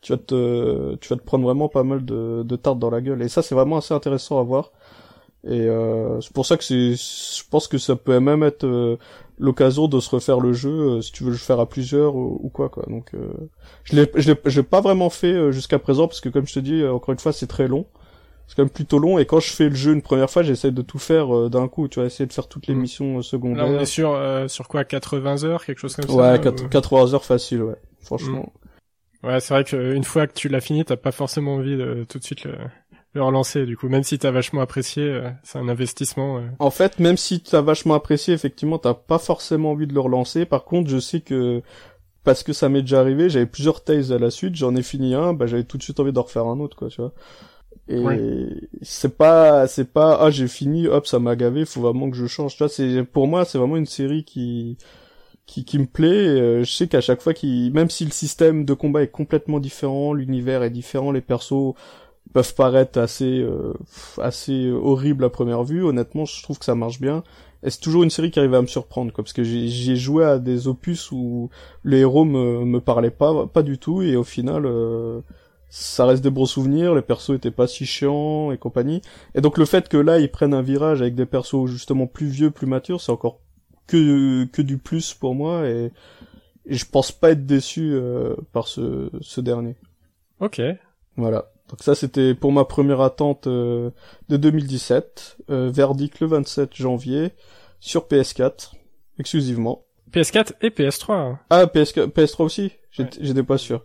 tu 0.00 0.12
vas 0.12 0.18
te 0.18 0.94
tu 0.94 1.08
vas 1.08 1.16
te 1.16 1.24
prendre 1.24 1.42
vraiment 1.42 1.68
pas 1.68 1.82
mal 1.82 2.04
de, 2.04 2.44
de 2.44 2.54
tartes 2.56 2.78
dans 2.78 2.90
la 2.90 3.00
gueule. 3.00 3.20
Et 3.20 3.28
ça, 3.28 3.42
c'est 3.42 3.56
vraiment 3.56 3.78
assez 3.78 3.94
intéressant 3.94 4.38
à 4.38 4.44
voir. 4.44 4.70
Et 5.44 5.62
euh, 5.68 6.20
c'est 6.20 6.32
pour 6.32 6.46
ça 6.46 6.56
que 6.56 6.64
c'est, 6.64 6.94
je 6.94 7.42
pense 7.50 7.68
que 7.68 7.78
ça 7.78 7.96
peut 7.96 8.18
même 8.20 8.42
être 8.42 8.64
euh, 8.64 8.96
l'occasion 9.38 9.86
de 9.88 10.00
se 10.00 10.10
refaire 10.10 10.40
le 10.40 10.52
jeu 10.52 10.70
euh, 10.70 11.00
si 11.00 11.12
tu 11.12 11.22
veux 11.24 11.30
le 11.30 11.36
faire 11.36 11.60
à 11.60 11.68
plusieurs 11.68 12.16
ou, 12.16 12.50
quoi 12.52 12.68
quoi. 12.68 12.84
Donc 12.88 13.12
je 13.84 13.96
l'ai, 13.96 14.10
je 14.16 14.34
l'ai, 14.60 14.62
pas 14.64 14.80
vraiment 14.80 15.10
fait 15.10 15.52
jusqu'à 15.52 15.78
présent 15.78 16.08
parce 16.08 16.20
que 16.20 16.28
comme 16.28 16.46
je 16.46 16.54
te 16.54 16.60
dis 16.60 16.84
encore 16.84 17.12
une 17.12 17.20
fois 17.20 17.32
c'est 17.32 17.46
très 17.46 17.68
long. 17.68 17.86
c'est 18.48 18.56
quand 18.56 18.62
même 18.62 18.70
plutôt 18.70 18.98
long 18.98 19.18
et 19.18 19.26
quand 19.26 19.40
je 19.40 19.50
fais 19.52 19.68
le 19.68 19.74
jeu 19.76 19.92
une 19.92 20.02
première 20.02 20.28
fois 20.28 20.42
j'essaie 20.42 20.72
de 20.72 20.82
tout 20.82 20.98
faire 20.98 21.34
euh, 21.34 21.48
d'un 21.48 21.68
coup 21.68 21.86
tu 21.86 22.00
vois 22.00 22.06
essayer 22.06 22.26
de 22.26 22.32
faire 22.32 22.48
toutes 22.48 22.66
les 22.66 22.74
Mm. 22.74 22.80
missions 22.80 23.18
euh, 23.18 23.22
secondaires 23.22 23.66
Là, 23.66 23.72
on 23.78 23.80
est 23.80 23.86
sur, 23.86 24.12
euh, 24.12 24.48
sur 24.48 24.66
quoi, 24.68 24.84
80 24.84 25.44
heures, 25.44 25.64
quelque 25.64 25.78
chose 25.78 25.94
comme 25.94 26.08
ça 26.08 26.14
ouais 26.16 26.38
ou- 26.38 26.42
4, 26.42 26.68
80 26.68 27.14
heures 27.14 27.24
facile 27.24 27.62
ouais 27.62 27.76
franchement 28.02 28.52
Ouais, 29.24 29.40
c'est 29.40 29.52
vrai 29.52 29.64
qu'une 29.64 30.04
fois 30.04 30.28
que 30.28 30.32
tu 30.32 30.48
l'as 30.48 30.60
fini, 30.60 30.84
t'as 30.84 30.96
pas 30.96 31.10
forcément 31.10 31.54
envie 31.56 31.76
de 31.76 32.06
tout 32.08 32.20
de 32.20 32.24
suite 32.24 32.44
le, 32.44 32.52
le 33.18 33.24
relancer, 33.24 33.66
du 33.66 33.76
coup. 33.76 33.88
Même 33.88 34.02
si 34.02 34.18
t'as 34.18 34.30
vachement 34.30 34.60
apprécié, 34.60 35.02
euh, 35.02 35.30
c'est 35.42 35.58
un 35.58 35.68
investissement. 35.68 36.38
euh. 36.38 36.48
En 36.58 36.70
fait, 36.70 36.98
même 36.98 37.16
si 37.16 37.40
t'as 37.40 37.60
vachement 37.60 37.94
apprécié, 37.94 38.34
effectivement, 38.34 38.78
t'as 38.78 38.94
pas 38.94 39.18
forcément 39.18 39.72
envie 39.72 39.86
de 39.86 39.94
le 39.94 40.00
relancer. 40.00 40.44
Par 40.46 40.64
contre, 40.64 40.88
je 40.90 40.98
sais 40.98 41.20
que 41.20 41.62
parce 42.24 42.42
que 42.42 42.52
ça 42.52 42.68
m'est 42.68 42.82
déjà 42.82 43.00
arrivé, 43.00 43.30
j'avais 43.30 43.46
plusieurs 43.46 43.84
Tales 43.84 44.12
à 44.12 44.18
la 44.18 44.30
suite, 44.30 44.54
j'en 44.54 44.74
ai 44.76 44.82
fini 44.82 45.14
un, 45.14 45.32
bah 45.32 45.46
j'avais 45.46 45.64
tout 45.64 45.78
de 45.78 45.82
suite 45.82 45.98
envie 45.98 46.12
d'en 46.12 46.22
refaire 46.22 46.44
un 46.46 46.60
autre, 46.60 46.76
quoi, 46.76 46.88
tu 46.88 47.00
vois. 47.00 47.12
Et 47.88 48.68
c'est 48.82 49.16
pas, 49.16 49.66
c'est 49.66 49.90
pas, 49.90 50.18
ah 50.20 50.30
j'ai 50.30 50.46
fini, 50.48 50.88
hop, 50.88 51.06
ça 51.06 51.18
m'a 51.20 51.36
gavé, 51.36 51.64
faut 51.64 51.80
vraiment 51.80 52.10
que 52.10 52.16
je 52.16 52.26
change. 52.26 52.52
Tu 52.52 52.58
vois, 52.58 52.68
c'est 52.68 53.02
pour 53.04 53.26
moi, 53.28 53.46
c'est 53.46 53.56
vraiment 53.56 53.76
une 53.78 53.86
série 53.86 54.24
qui 54.24 54.76
qui, 55.46 55.64
qui 55.64 55.78
me 55.78 55.86
plaît. 55.86 56.06
euh, 56.08 56.64
je 56.64 56.70
sais 56.70 56.88
qu'à 56.88 57.00
chaque 57.00 57.22
fois, 57.22 57.32
qui, 57.32 57.70
même 57.72 57.88
si 57.88 58.04
le 58.04 58.10
système 58.10 58.66
de 58.66 58.74
combat 58.74 59.02
est 59.02 59.08
complètement 59.10 59.58
différent, 59.60 60.12
l'univers 60.12 60.62
est 60.62 60.70
différent, 60.70 61.10
les 61.12 61.22
persos 61.22 61.74
peuvent 62.32 62.54
paraître 62.54 62.98
assez 62.98 63.40
euh, 63.40 63.72
assez 64.20 64.70
horribles 64.70 65.24
à 65.24 65.30
première 65.30 65.64
vue. 65.64 65.82
Honnêtement, 65.82 66.24
je 66.24 66.42
trouve 66.42 66.58
que 66.58 66.64
ça 66.64 66.74
marche 66.74 67.00
bien. 67.00 67.22
Et 67.64 67.70
c'est 67.70 67.80
toujours 67.80 68.04
une 68.04 68.10
série 68.10 68.30
qui 68.30 68.38
arrive 68.38 68.54
à 68.54 68.62
me 68.62 68.68
surprendre, 68.68 69.12
quoi, 69.12 69.24
parce 69.24 69.32
que 69.32 69.42
j'ai 69.42 69.66
j'ai 69.66 69.96
joué 69.96 70.24
à 70.24 70.38
des 70.38 70.68
opus 70.68 71.10
où 71.10 71.50
les 71.82 71.98
héros 71.98 72.24
me 72.24 72.64
me 72.64 72.80
parlaient 72.80 73.10
pas 73.10 73.46
pas 73.46 73.62
du 73.62 73.78
tout, 73.78 74.00
et 74.02 74.14
au 74.14 74.22
final, 74.22 74.64
euh, 74.64 75.20
ça 75.68 76.06
reste 76.06 76.22
des 76.22 76.30
bons 76.30 76.46
souvenirs. 76.46 76.94
Les 76.94 77.02
persos 77.02 77.34
étaient 77.34 77.50
pas 77.50 77.66
si 77.66 77.84
chiants 77.84 78.52
et 78.52 78.58
compagnie. 78.58 79.02
Et 79.34 79.40
donc 79.40 79.58
le 79.58 79.64
fait 79.64 79.88
que 79.88 79.96
là 79.96 80.20
ils 80.20 80.30
prennent 80.30 80.54
un 80.54 80.62
virage 80.62 81.02
avec 81.02 81.16
des 81.16 81.26
persos 81.26 81.66
justement 81.66 82.06
plus 82.06 82.28
vieux, 82.28 82.52
plus 82.52 82.68
matures, 82.68 83.00
c'est 83.00 83.12
encore 83.12 83.40
que 83.88 84.44
que 84.44 84.62
du 84.62 84.78
plus 84.78 85.14
pour 85.14 85.34
moi, 85.34 85.66
et, 85.66 85.90
et 86.66 86.74
je 86.74 86.86
pense 86.86 87.10
pas 87.10 87.30
être 87.30 87.44
déçu 87.44 87.90
euh, 87.92 88.36
par 88.52 88.68
ce 88.68 89.10
ce 89.20 89.40
dernier. 89.40 89.74
Ok. 90.40 90.60
Voilà. 91.16 91.50
Donc 91.68 91.82
ça 91.82 91.94
c'était 91.94 92.34
pour 92.34 92.52
ma 92.52 92.64
première 92.64 93.00
attente 93.00 93.46
euh, 93.46 93.90
de 94.28 94.36
2017. 94.36 95.38
Euh, 95.50 95.70
verdict 95.70 96.20
le 96.20 96.26
27 96.26 96.74
janvier 96.74 97.32
sur 97.80 98.06
PS4 98.06 98.72
exclusivement. 99.18 99.84
PS4 100.12 100.52
et 100.62 100.70
PS3. 100.70 101.12
hein. 101.12 101.38
Ah 101.50 101.64
PS4, 101.66 102.08
PS3 102.10 102.42
aussi? 102.44 102.72
J'étais 102.90 103.18
j'étais 103.22 103.42
pas 103.42 103.58
sûr. 103.58 103.84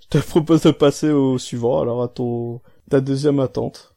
Je 0.00 0.18
te 0.18 0.24
propose 0.24 0.62
de 0.62 0.70
passer 0.70 1.10
au 1.10 1.38
suivant. 1.38 1.80
Alors 1.80 2.02
à 2.02 2.08
ton 2.08 2.60
ta 2.90 3.00
deuxième 3.00 3.40
attente. 3.40 3.91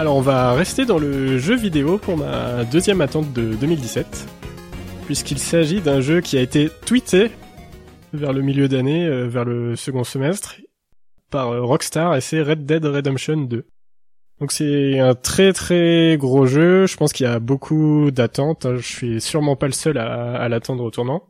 Alors 0.00 0.16
on 0.16 0.22
va 0.22 0.54
rester 0.54 0.86
dans 0.86 0.96
le 0.96 1.36
jeu 1.36 1.54
vidéo 1.54 1.98
pour 1.98 2.16
ma 2.16 2.64
deuxième 2.64 3.02
attente 3.02 3.34
de 3.34 3.54
2017, 3.54 4.26
puisqu'il 5.04 5.38
s'agit 5.38 5.82
d'un 5.82 6.00
jeu 6.00 6.22
qui 6.22 6.38
a 6.38 6.40
été 6.40 6.70
tweeté 6.86 7.30
vers 8.14 8.32
le 8.32 8.40
milieu 8.40 8.66
d'année, 8.66 9.04
euh, 9.04 9.26
vers 9.26 9.44
le 9.44 9.76
second 9.76 10.02
semestre, 10.02 10.56
par 11.30 11.50
euh, 11.50 11.60
Rockstar 11.60 12.16
et 12.16 12.22
c'est 12.22 12.40
Red 12.40 12.64
Dead 12.64 12.82
Redemption 12.82 13.36
2. 13.42 13.66
Donc 14.40 14.52
c'est 14.52 14.98
un 14.98 15.14
très 15.14 15.52
très 15.52 16.16
gros 16.16 16.46
jeu, 16.46 16.86
je 16.86 16.96
pense 16.96 17.12
qu'il 17.12 17.26
y 17.26 17.28
a 17.28 17.38
beaucoup 17.38 18.10
d'attentes, 18.10 18.64
hein. 18.64 18.76
je 18.78 18.86
suis 18.86 19.20
sûrement 19.20 19.54
pas 19.54 19.66
le 19.66 19.74
seul 19.74 19.98
à, 19.98 20.34
à 20.34 20.48
l'attendre 20.48 20.82
au 20.82 20.90
tournant. 20.90 21.24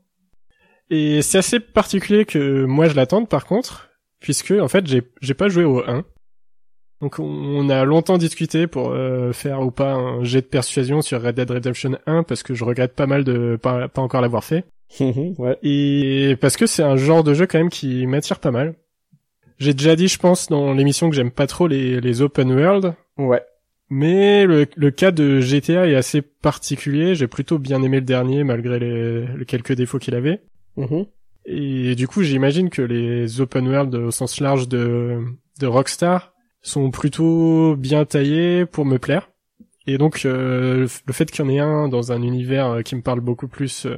Et 0.91 1.23
c'est 1.23 1.39
assez 1.39 1.59
particulier 1.59 2.25
que 2.25 2.67
moi 2.67 2.87
je 2.87 2.95
l'attende 2.95 3.29
par 3.29 3.47
contre, 3.47 3.91
puisque 4.21 4.53
en 4.53 4.69
fait 4.69 4.87
j'ai 4.87 5.03
j'ai 5.21 5.35
pas 5.35 5.49
joué 5.49 5.65
au 5.65 5.81
1. 5.81 6.05
Donc 7.01 7.19
on- 7.19 7.69
a 7.71 7.85
longtemps 7.85 8.19
discuté 8.19 8.67
pour 8.67 8.91
euh, 8.91 9.33
faire 9.33 9.61
ou 9.61 9.71
pas 9.71 9.93
un 9.95 10.23
jet 10.25 10.43
de 10.43 10.47
persuasion 10.47 11.01
sur 11.03 11.23
Red 11.23 11.37
Dead 11.37 11.51
Redemption 11.51 11.99
1 12.07 12.25
parce 12.25 12.43
que 12.43 12.53
je 12.55 12.65
regrette 12.65 12.95
pas 12.95 13.07
mal 13.07 13.25
de 13.25 13.59
pas, 13.61 13.89
pas 13.89 14.03
encore 14.03 14.21
l'avoir 14.21 14.45
fait 14.45 14.65
ouais. 15.01 15.57
et 15.63 16.37
parce 16.41 16.57
que 16.57 16.67
c'est 16.67 16.83
un 16.83 16.97
genre 16.97 17.25
de 17.25 17.33
jeu 17.35 17.47
quand 17.47 17.59
même 17.59 17.71
qui 17.71 18.07
m'attire 18.07 18.39
pas 18.41 18.51
mal. 18.51 18.75
J'ai 19.59 19.73
déjà 19.75 19.95
dit 19.97 20.09
je 20.09 20.19
pense 20.19 20.49
dans 20.49 20.73
l'émission 20.75 21.09
que 21.11 21.17
j'aime 21.17 21.31
pas 21.31 21.47
trop 21.47 21.67
les, 21.69 22.01
les 22.01 22.23
open 22.23 22.53
world 22.53 22.95
Ouais. 23.19 23.43
mais 23.89 24.45
le, 24.47 24.67
le 24.77 24.91
cas 24.91 25.11
de 25.11 25.41
GTA 25.41 25.87
est 25.87 25.95
assez 25.95 26.23
particulier, 26.23 27.15
j'ai 27.15 27.27
plutôt 27.29 27.59
bien 27.59 27.83
aimé 27.83 28.01
le 28.01 28.07
dernier 28.07 28.45
malgré 28.45 28.79
les, 28.79 29.27
les 29.39 29.45
quelques 29.47 29.73
défauts 29.75 29.99
qu'il 29.99 30.15
avait. 30.15 30.41
Mhm. 30.77 31.07
Et 31.47 31.95
du 31.95 32.07
coup, 32.07 32.23
j'imagine 32.23 32.69
que 32.71 32.83
les 32.83 33.41
open 33.41 33.67
world 33.69 33.95
au 33.95 34.11
sens 34.11 34.41
large 34.41 34.69
de, 34.69 35.19
de 35.59 35.67
Rockstar 35.67 36.30
sont 36.63 36.91
plutôt 36.91 37.77
bien 37.77 38.05
taillés 38.05 38.67
pour 38.67 38.85
me 38.85 38.99
plaire. 38.99 39.31
Et 39.87 39.99
donc, 39.99 40.25
euh, 40.25 40.87
le 41.07 41.13
fait 41.13 41.31
qu'il 41.31 41.45
y 41.45 41.49
en 41.49 41.51
ait 41.51 41.59
un 41.59 41.89
dans 41.89 42.13
un 42.13 42.23
univers 42.23 42.67
euh, 42.67 42.83
qui 42.83 42.95
me 42.97 43.03
parle 43.03 43.21
beaucoup 43.21 43.49
plus, 43.49 43.87
euh, 43.87 43.97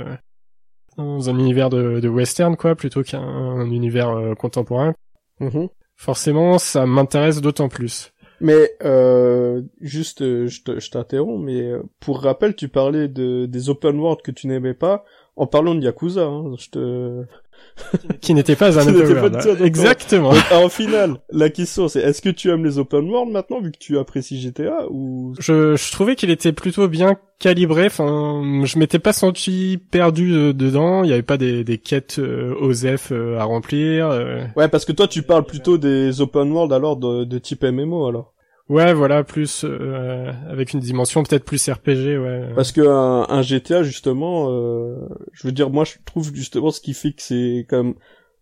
dans 0.96 1.28
un 1.28 1.38
univers 1.38 1.70
de, 1.70 2.00
de 2.00 2.08
western, 2.08 2.56
quoi, 2.56 2.74
plutôt 2.76 3.02
qu'un 3.02 3.20
un 3.20 3.70
univers 3.70 4.10
euh, 4.10 4.34
contemporain, 4.34 4.94
Mhm. 5.40 5.68
forcément, 5.96 6.58
ça 6.58 6.86
m'intéresse 6.86 7.40
d'autant 7.40 7.68
plus. 7.68 8.12
Mais 8.40 8.70
euh, 8.84 9.62
juste, 9.80 10.20
je 10.20 10.62
te- 10.62 10.78
je 10.80 10.90
t'interromps, 10.90 11.44
mais 11.44 11.72
pour 12.00 12.20
rappel, 12.22 12.54
tu 12.56 12.68
parlais 12.68 13.08
de 13.08 13.46
des 13.46 13.68
open 13.70 13.98
world 13.98 14.20
que 14.22 14.30
tu 14.32 14.46
n'aimais 14.48 14.74
pas 14.74 15.04
en 15.36 15.46
parlant 15.46 15.74
de 15.74 15.80
Yakuza. 15.82 16.24
Hein, 16.26 16.54
je 16.58 16.68
te... 16.70 17.24
Qui 18.20 18.34
n'était 18.34 18.54
pas 18.56 18.78
un 18.78 18.82
open 18.86 19.14
pas 19.14 19.20
world. 19.20 19.36
un 19.36 19.50
hein. 19.50 19.56
Exactement. 19.64 20.32
Donc, 20.32 20.42
en 20.52 20.68
final, 20.68 21.16
la 21.30 21.48
question 21.50 21.88
c'est 21.88 22.00
est-ce 22.00 22.20
que 22.22 22.28
tu 22.28 22.50
aimes 22.50 22.64
les 22.64 22.78
open 22.78 23.08
world 23.10 23.32
maintenant 23.32 23.60
vu 23.60 23.72
que 23.72 23.78
tu 23.78 23.98
apprécies 23.98 24.40
GTA 24.40 24.86
ou 24.90 25.34
Je, 25.38 25.74
je 25.76 25.92
trouvais 25.92 26.14
qu'il 26.14 26.30
était 26.30 26.52
plutôt 26.52 26.86
bien 26.88 27.16
calibré. 27.38 27.86
Enfin, 27.86 28.42
je 28.64 28.78
m'étais 28.78 28.98
pas 28.98 29.12
senti 29.12 29.78
perdu 29.90 30.32
euh, 30.34 30.52
dedans. 30.52 31.02
Il 31.02 31.10
y 31.10 31.12
avait 31.12 31.22
pas 31.22 31.38
des, 31.38 31.64
des 31.64 31.78
quêtes 31.78 32.18
euh, 32.18 32.54
OSEF 32.60 33.08
euh, 33.10 33.38
à 33.38 33.44
remplir. 33.44 34.08
euh. 34.10 34.44
Ouais, 34.56 34.68
parce 34.68 34.84
que 34.84 34.92
toi 34.92 35.08
tu 35.08 35.22
parles 35.22 35.44
plutôt 35.44 35.78
des 35.78 36.20
open 36.20 36.52
world 36.52 36.72
alors 36.72 36.96
de, 36.96 37.24
de 37.24 37.38
type 37.38 37.64
MMO 37.64 38.06
alors. 38.06 38.32
Ouais, 38.72 38.94
voilà, 38.94 39.22
plus 39.22 39.64
euh, 39.64 40.32
avec 40.50 40.72
une 40.72 40.80
dimension 40.80 41.22
peut-être 41.22 41.44
plus 41.44 41.68
RPG. 41.68 42.18
Ouais. 42.18 42.48
Parce 42.54 42.72
que 42.72 42.80
un, 42.80 43.26
un 43.28 43.42
GTA 43.42 43.82
justement, 43.82 44.46
euh, 44.50 44.96
je 45.32 45.46
veux 45.46 45.52
dire 45.52 45.68
moi 45.70 45.84
je 45.84 45.94
trouve 46.04 46.34
justement 46.34 46.70
ce 46.70 46.80
qui 46.80 46.94
fait 46.94 47.12
que 47.12 47.22
c'est 47.22 47.66
quand 47.68 47.82
même 47.84 47.94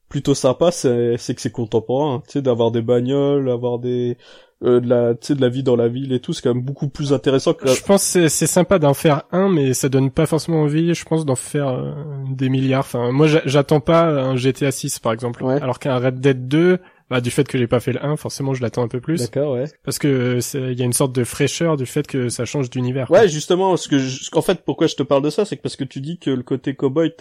plutôt 0.08 0.34
sympa, 0.34 0.70
c'est 0.72 1.16
que 1.34 1.40
c'est 1.40 1.52
contemporain, 1.52 2.16
hein. 2.16 2.22
tu 2.26 2.32
sais 2.32 2.42
d'avoir 2.42 2.70
des 2.70 2.82
bagnoles, 2.82 3.48
avoir 3.50 3.78
des 3.78 4.16
euh, 4.62 4.80
de 4.80 4.88
la 4.88 5.14
tu 5.14 5.28
sais 5.28 5.34
de 5.34 5.40
la 5.40 5.48
vie 5.48 5.62
dans 5.62 5.76
la 5.76 5.88
ville 5.88 6.12
et 6.12 6.20
tout, 6.20 6.32
c'est 6.32 6.42
quand 6.42 6.54
même 6.54 6.62
beaucoup 6.64 6.88
plus 6.88 7.12
intéressant 7.12 7.54
que 7.54 7.66
Je 7.68 7.82
pense 7.82 8.02
c'est- 8.02 8.28
c'est 8.28 8.46
sympa 8.46 8.78
d'en 8.78 8.92
faire 8.94 9.22
un, 9.32 9.48
mais 9.48 9.72
ça 9.72 9.88
donne 9.88 10.10
pas 10.10 10.26
forcément 10.26 10.62
envie, 10.62 10.94
je 10.94 11.04
pense, 11.04 11.24
d'en 11.24 11.34
faire 11.36 11.68
euh, 11.68 11.92
des 12.30 12.48
milliards. 12.50 12.80
Enfin, 12.80 13.10
moi, 13.10 13.26
j'a- 13.26 13.42
j'attends 13.46 13.80
pas 13.80 14.04
un 14.10 14.36
GTA 14.36 14.70
6, 14.70 14.98
par 14.98 15.12
exemple. 15.12 15.42
Ouais. 15.42 15.60
Alors 15.62 15.78
qu'un 15.78 15.96
Red 15.98 16.20
Dead 16.20 16.46
2, 16.48 16.78
bah, 17.10 17.20
du 17.20 17.30
fait 17.30 17.46
que 17.46 17.58
j'ai 17.58 17.66
pas 17.66 17.80
fait 17.80 17.92
le 17.92 18.04
1, 18.04 18.16
forcément, 18.16 18.54
je 18.54 18.62
l'attends 18.62 18.82
un 18.84 18.88
peu 18.88 19.00
plus. 19.00 19.20
D'accord, 19.20 19.54
ouais. 19.54 19.64
Parce 19.84 19.98
que 19.98 20.38
il 20.54 20.78
y 20.78 20.82
a 20.82 20.84
une 20.84 20.92
sorte 20.92 21.12
de 21.14 21.24
fraîcheur 21.24 21.76
du 21.76 21.84
fait 21.86 22.06
que 22.06 22.28
ça 22.28 22.44
change 22.44 22.70
d'univers. 22.70 23.10
Ouais, 23.10 23.28
justement, 23.28 23.76
ce 23.76 23.88
que 23.88 23.98
je- 23.98 24.30
en 24.32 24.42
fait, 24.42 24.62
pourquoi 24.64 24.86
je 24.86 24.94
te 24.94 25.02
parle 25.02 25.22
de 25.22 25.30
ça, 25.30 25.44
c'est 25.44 25.56
que 25.56 25.62
parce 25.62 25.76
que 25.76 25.84
tu 25.84 26.00
dis 26.00 26.18
que 26.18 26.30
le 26.30 26.42
côté 26.42 26.74
cowboy 26.74 27.12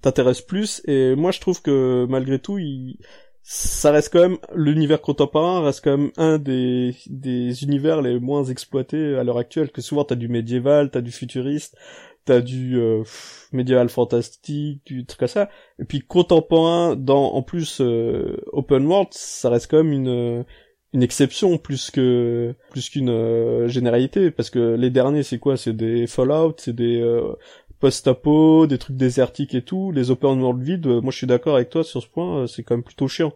t'intéresse 0.00 0.42
plus, 0.42 0.82
et 0.86 1.14
moi 1.16 1.30
je 1.30 1.40
trouve 1.40 1.62
que 1.62 2.06
malgré 2.08 2.38
tout, 2.38 2.58
il, 2.58 2.98
ça 3.42 3.90
reste 3.90 4.12
quand 4.12 4.20
même 4.20 4.38
l'univers 4.54 5.00
contemporain 5.00 5.62
reste 5.64 5.82
quand 5.82 5.96
même 5.96 6.10
un 6.16 6.38
des 6.38 6.94
des 7.08 7.64
univers 7.64 8.00
les 8.02 8.20
moins 8.20 8.44
exploités 8.44 9.16
à 9.16 9.24
l'heure 9.24 9.38
actuelle. 9.38 9.70
Que 9.70 9.80
souvent 9.80 10.04
t'as 10.04 10.14
du 10.14 10.28
médiéval, 10.28 10.90
t'as 10.90 11.00
du 11.00 11.10
futuriste, 11.10 11.76
t'as 12.24 12.40
du 12.40 12.78
euh, 12.78 13.00
pff, 13.02 13.48
médiéval 13.52 13.88
fantastique, 13.88 14.82
du 14.86 15.04
truc 15.06 15.20
comme 15.20 15.28
ça. 15.28 15.50
Et 15.78 15.84
puis 15.84 16.00
contemporain 16.00 16.96
dans 16.96 17.32
en 17.34 17.42
plus 17.42 17.80
euh, 17.80 18.36
open 18.52 18.86
world, 18.86 19.08
ça 19.12 19.50
reste 19.50 19.70
quand 19.70 19.78
même 19.78 19.92
une 19.92 20.44
une 20.92 21.02
exception 21.02 21.56
plus 21.58 21.90
que 21.90 22.54
plus 22.70 22.90
qu'une 22.90 23.10
euh, 23.10 23.68
généralité. 23.68 24.30
Parce 24.30 24.50
que 24.50 24.74
les 24.74 24.90
derniers 24.90 25.22
c'est 25.22 25.38
quoi? 25.38 25.56
C'est 25.56 25.72
des 25.72 26.06
Fallout 26.06 26.54
c'est 26.58 26.74
des 26.74 27.00
euh, 27.00 27.32
post-apo 27.80 28.66
des 28.66 28.78
trucs 28.78 28.96
désertiques 28.96 29.54
et 29.54 29.62
tout. 29.62 29.90
Les 29.92 30.10
open 30.10 30.40
world 30.40 30.62
vides 30.62 30.86
euh, 30.86 31.00
moi 31.00 31.10
je 31.10 31.18
suis 31.18 31.26
d'accord 31.26 31.56
avec 31.56 31.70
toi 31.70 31.84
sur 31.84 32.02
ce 32.02 32.08
point 32.08 32.42
euh, 32.42 32.46
c'est 32.46 32.62
quand 32.62 32.76
même 32.76 32.84
plutôt 32.84 33.08
chiant. 33.08 33.32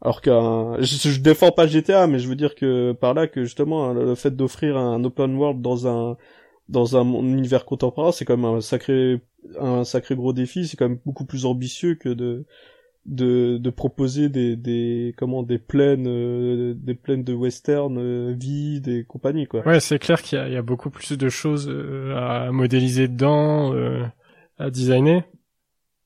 Alors 0.00 0.20
qu'un 0.22 0.76
je, 0.80 1.10
je 1.10 1.20
défends 1.20 1.50
pas 1.50 1.66
GTA 1.66 2.06
mais 2.06 2.18
je 2.18 2.28
veux 2.28 2.36
dire 2.36 2.54
que 2.54 2.92
par 2.92 3.14
là 3.14 3.26
que 3.26 3.44
justement 3.44 3.86
hein, 3.90 3.94
le 3.94 4.14
fait 4.14 4.34
d'offrir 4.34 4.76
un 4.76 5.02
open 5.04 5.36
world 5.36 5.60
dans 5.60 5.88
un 5.88 6.16
dans 6.68 6.96
un 6.96 7.04
univers 7.04 7.64
contemporain 7.64 8.12
c'est 8.12 8.24
quand 8.24 8.36
même 8.36 8.56
un 8.56 8.60
sacré 8.60 9.20
un 9.58 9.84
sacré 9.84 10.14
gros 10.14 10.32
défi 10.32 10.66
c'est 10.66 10.76
quand 10.76 10.88
même 10.88 11.00
beaucoup 11.04 11.24
plus 11.24 11.46
ambitieux 11.46 11.94
que 11.94 12.08
de 12.08 12.44
de, 13.08 13.56
de 13.56 13.70
proposer 13.70 14.28
des, 14.28 14.54
des 14.56 15.14
comment 15.16 15.42
des 15.42 15.58
plaines 15.58 16.06
euh, 16.06 16.74
des 16.76 16.94
plaines 16.94 17.24
de 17.24 17.32
western 17.32 17.96
euh, 17.98 18.34
vides 18.38 18.88
et 18.88 19.04
compagnie 19.04 19.46
quoi. 19.46 19.66
Ouais, 19.66 19.80
c'est 19.80 19.98
clair 19.98 20.20
qu'il 20.22 20.38
y, 20.38 20.52
y, 20.52 20.56
a 20.56 20.62
beaucoup 20.62 20.90
plus 20.90 21.16
de 21.16 21.28
choses 21.28 21.68
euh, 21.70 22.14
à 22.16 22.52
modéliser 22.52 23.08
dedans, 23.08 23.72
euh, 23.74 24.04
à 24.58 24.70
designer. 24.70 25.22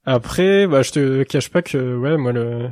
Après, 0.05 0.66
bah 0.66 0.83
je 0.83 0.92
te 0.92 1.22
cache 1.25 1.51
pas 1.51 1.62
que 1.62 1.96
ouais, 1.96 2.16
moi 2.16 2.33
le 2.33 2.70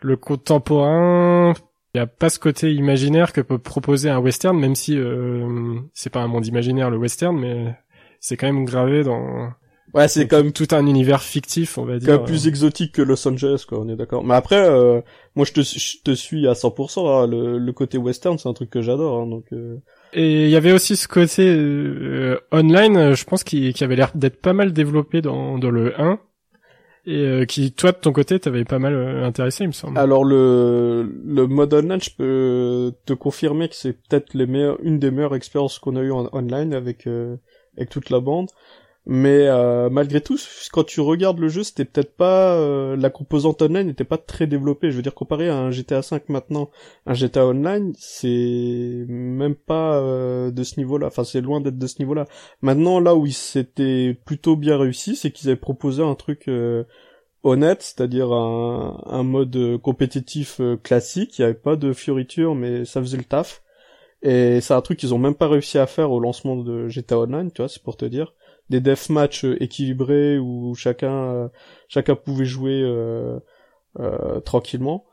le 0.00 0.16
contemporain, 0.16 1.54
il 1.94 1.98
y 1.98 2.00
a 2.00 2.06
pas 2.06 2.30
ce 2.30 2.38
côté 2.38 2.72
imaginaire 2.72 3.32
que 3.32 3.40
peut 3.40 3.58
proposer 3.58 4.10
un 4.10 4.18
western 4.18 4.58
même 4.58 4.74
si 4.74 4.98
c'est 5.94 6.10
pas 6.10 6.20
un 6.20 6.28
monde 6.28 6.46
imaginaire 6.46 6.90
le 6.90 6.98
western 6.98 7.38
mais 7.38 7.74
c'est 8.20 8.36
quand 8.36 8.46
même 8.46 8.64
gravé 8.64 9.04
dans 9.04 9.50
Ouais, 9.94 10.06
c'est 10.08 10.28
comme 10.28 10.52
tout 10.52 10.68
un 10.72 10.86
univers 10.86 11.22
fictif, 11.22 11.78
on 11.78 11.84
va 11.84 11.98
dire. 11.98 12.18
Quand 12.18 12.24
plus 12.24 12.46
exotique 12.46 12.92
que 12.92 13.02
Los 13.02 13.26
Angeles, 13.26 13.64
quoi. 13.66 13.78
On 13.80 13.88
est 13.88 13.96
d'accord. 13.96 14.22
Mais 14.22 14.34
après, 14.34 14.68
euh, 14.68 15.00
moi, 15.34 15.46
je 15.46 15.52
te, 15.52 15.60
je 15.62 16.02
te 16.04 16.14
suis 16.14 16.46
à 16.46 16.52
100%. 16.52 17.08
Hein. 17.08 17.26
Le, 17.26 17.58
le, 17.58 17.72
côté 17.72 17.96
western, 17.96 18.36
c'est 18.38 18.48
un 18.48 18.52
truc 18.52 18.70
que 18.70 18.82
j'adore. 18.82 19.22
Hein, 19.22 19.26
donc. 19.26 19.46
Euh... 19.52 19.76
Et 20.12 20.44
il 20.44 20.50
y 20.50 20.56
avait 20.56 20.72
aussi 20.72 20.96
ce 20.96 21.08
côté 21.08 21.48
euh, 21.48 22.38
online, 22.52 23.14
je 23.14 23.24
pense, 23.24 23.44
qui, 23.44 23.72
qui 23.72 23.82
avait 23.82 23.96
l'air 23.96 24.12
d'être 24.14 24.40
pas 24.40 24.52
mal 24.52 24.72
développé 24.72 25.22
dans, 25.22 25.58
dans 25.58 25.70
le 25.70 25.98
1 25.98 26.18
et 27.08 27.24
euh, 27.24 27.44
qui 27.46 27.72
toi 27.72 27.92
de 27.92 27.96
ton 27.96 28.12
côté 28.12 28.38
t'avais 28.38 28.64
pas 28.64 28.78
mal 28.78 28.92
euh, 28.92 29.24
intéressé 29.24 29.64
il 29.64 29.68
me 29.68 29.72
semble. 29.72 29.98
Alors 29.98 30.24
le 30.24 31.10
le 31.24 31.46
mode 31.46 31.72
online 31.72 32.00
je 32.02 32.10
peux 32.10 32.92
te 33.06 33.14
confirmer 33.14 33.70
que 33.70 33.74
c'est 33.74 33.94
peut-être 33.94 34.34
les 34.34 34.46
meilleures 34.46 34.78
une 34.82 34.98
des 34.98 35.10
meilleures 35.10 35.34
expériences 35.34 35.78
qu'on 35.78 35.96
a 35.96 36.02
eu 36.02 36.12
en 36.12 36.28
online 36.32 36.74
avec 36.74 37.06
euh, 37.06 37.36
avec 37.78 37.88
toute 37.88 38.10
la 38.10 38.20
bande. 38.20 38.50
Mais 39.10 39.48
euh, 39.48 39.88
malgré 39.88 40.20
tout, 40.20 40.38
quand 40.70 40.84
tu 40.84 41.00
regardes 41.00 41.38
le 41.38 41.48
jeu, 41.48 41.62
c'était 41.62 41.86
peut-être 41.86 42.14
pas 42.14 42.54
euh, 42.56 42.94
la 42.94 43.08
composante 43.08 43.62
online 43.62 43.86
n'était 43.86 44.04
pas 44.04 44.18
très 44.18 44.46
développée. 44.46 44.90
Je 44.90 44.96
veux 44.96 45.02
dire 45.02 45.14
comparé 45.14 45.48
à 45.48 45.56
un 45.56 45.70
GTA 45.70 46.02
5 46.02 46.28
maintenant, 46.28 46.70
un 47.06 47.14
GTA 47.14 47.46
Online, 47.46 47.94
c'est 47.98 49.06
même 49.08 49.54
pas 49.54 49.96
euh, 49.96 50.50
de 50.50 50.62
ce 50.62 50.78
niveau-là. 50.78 51.06
Enfin, 51.06 51.24
c'est 51.24 51.40
loin 51.40 51.62
d'être 51.62 51.78
de 51.78 51.86
ce 51.86 52.00
niveau-là. 52.00 52.26
Maintenant, 52.60 53.00
là 53.00 53.14
où 53.14 53.26
c'était 53.28 54.12
plutôt 54.26 54.56
bien 54.56 54.76
réussi, 54.76 55.16
c'est 55.16 55.30
qu'ils 55.30 55.48
avaient 55.48 55.56
proposé 55.56 56.02
un 56.02 56.14
truc 56.14 56.46
euh, 56.48 56.84
honnête, 57.44 57.82
c'est-à-dire 57.82 58.30
un, 58.32 59.02
un, 59.06 59.22
mode 59.22 59.78
compétitif 59.82 60.60
classique. 60.82 61.38
Il 61.38 61.42
y 61.42 61.44
avait 61.46 61.54
pas 61.54 61.76
de 61.76 61.94
fioritures, 61.94 62.54
mais 62.54 62.84
ça 62.84 63.00
faisait 63.00 63.16
le 63.16 63.24
taf. 63.24 63.62
Et 64.22 64.60
c'est 64.60 64.74
un 64.74 64.82
truc 64.82 64.98
qu'ils 64.98 65.14
ont 65.14 65.18
même 65.18 65.34
pas 65.34 65.48
réussi 65.48 65.78
à 65.78 65.86
faire 65.86 66.10
au 66.10 66.20
lancement 66.20 66.56
de 66.56 66.88
GTA 66.88 67.20
Online, 67.20 67.50
tu 67.52 67.62
vois, 67.62 67.68
c'est 67.70 67.82
pour 67.82 67.96
te 67.96 68.04
dire 68.04 68.34
des 68.70 68.80
deathmatch 68.80 69.44
euh, 69.44 69.62
équilibrés 69.62 70.38
où 70.38 70.74
chacun 70.74 71.12
euh, 71.12 71.48
chacun 71.88 72.14
pouvait 72.14 72.44
jouer 72.44 72.82
euh, 72.82 73.38
euh 73.98 74.40
tranquillement. 74.40 75.04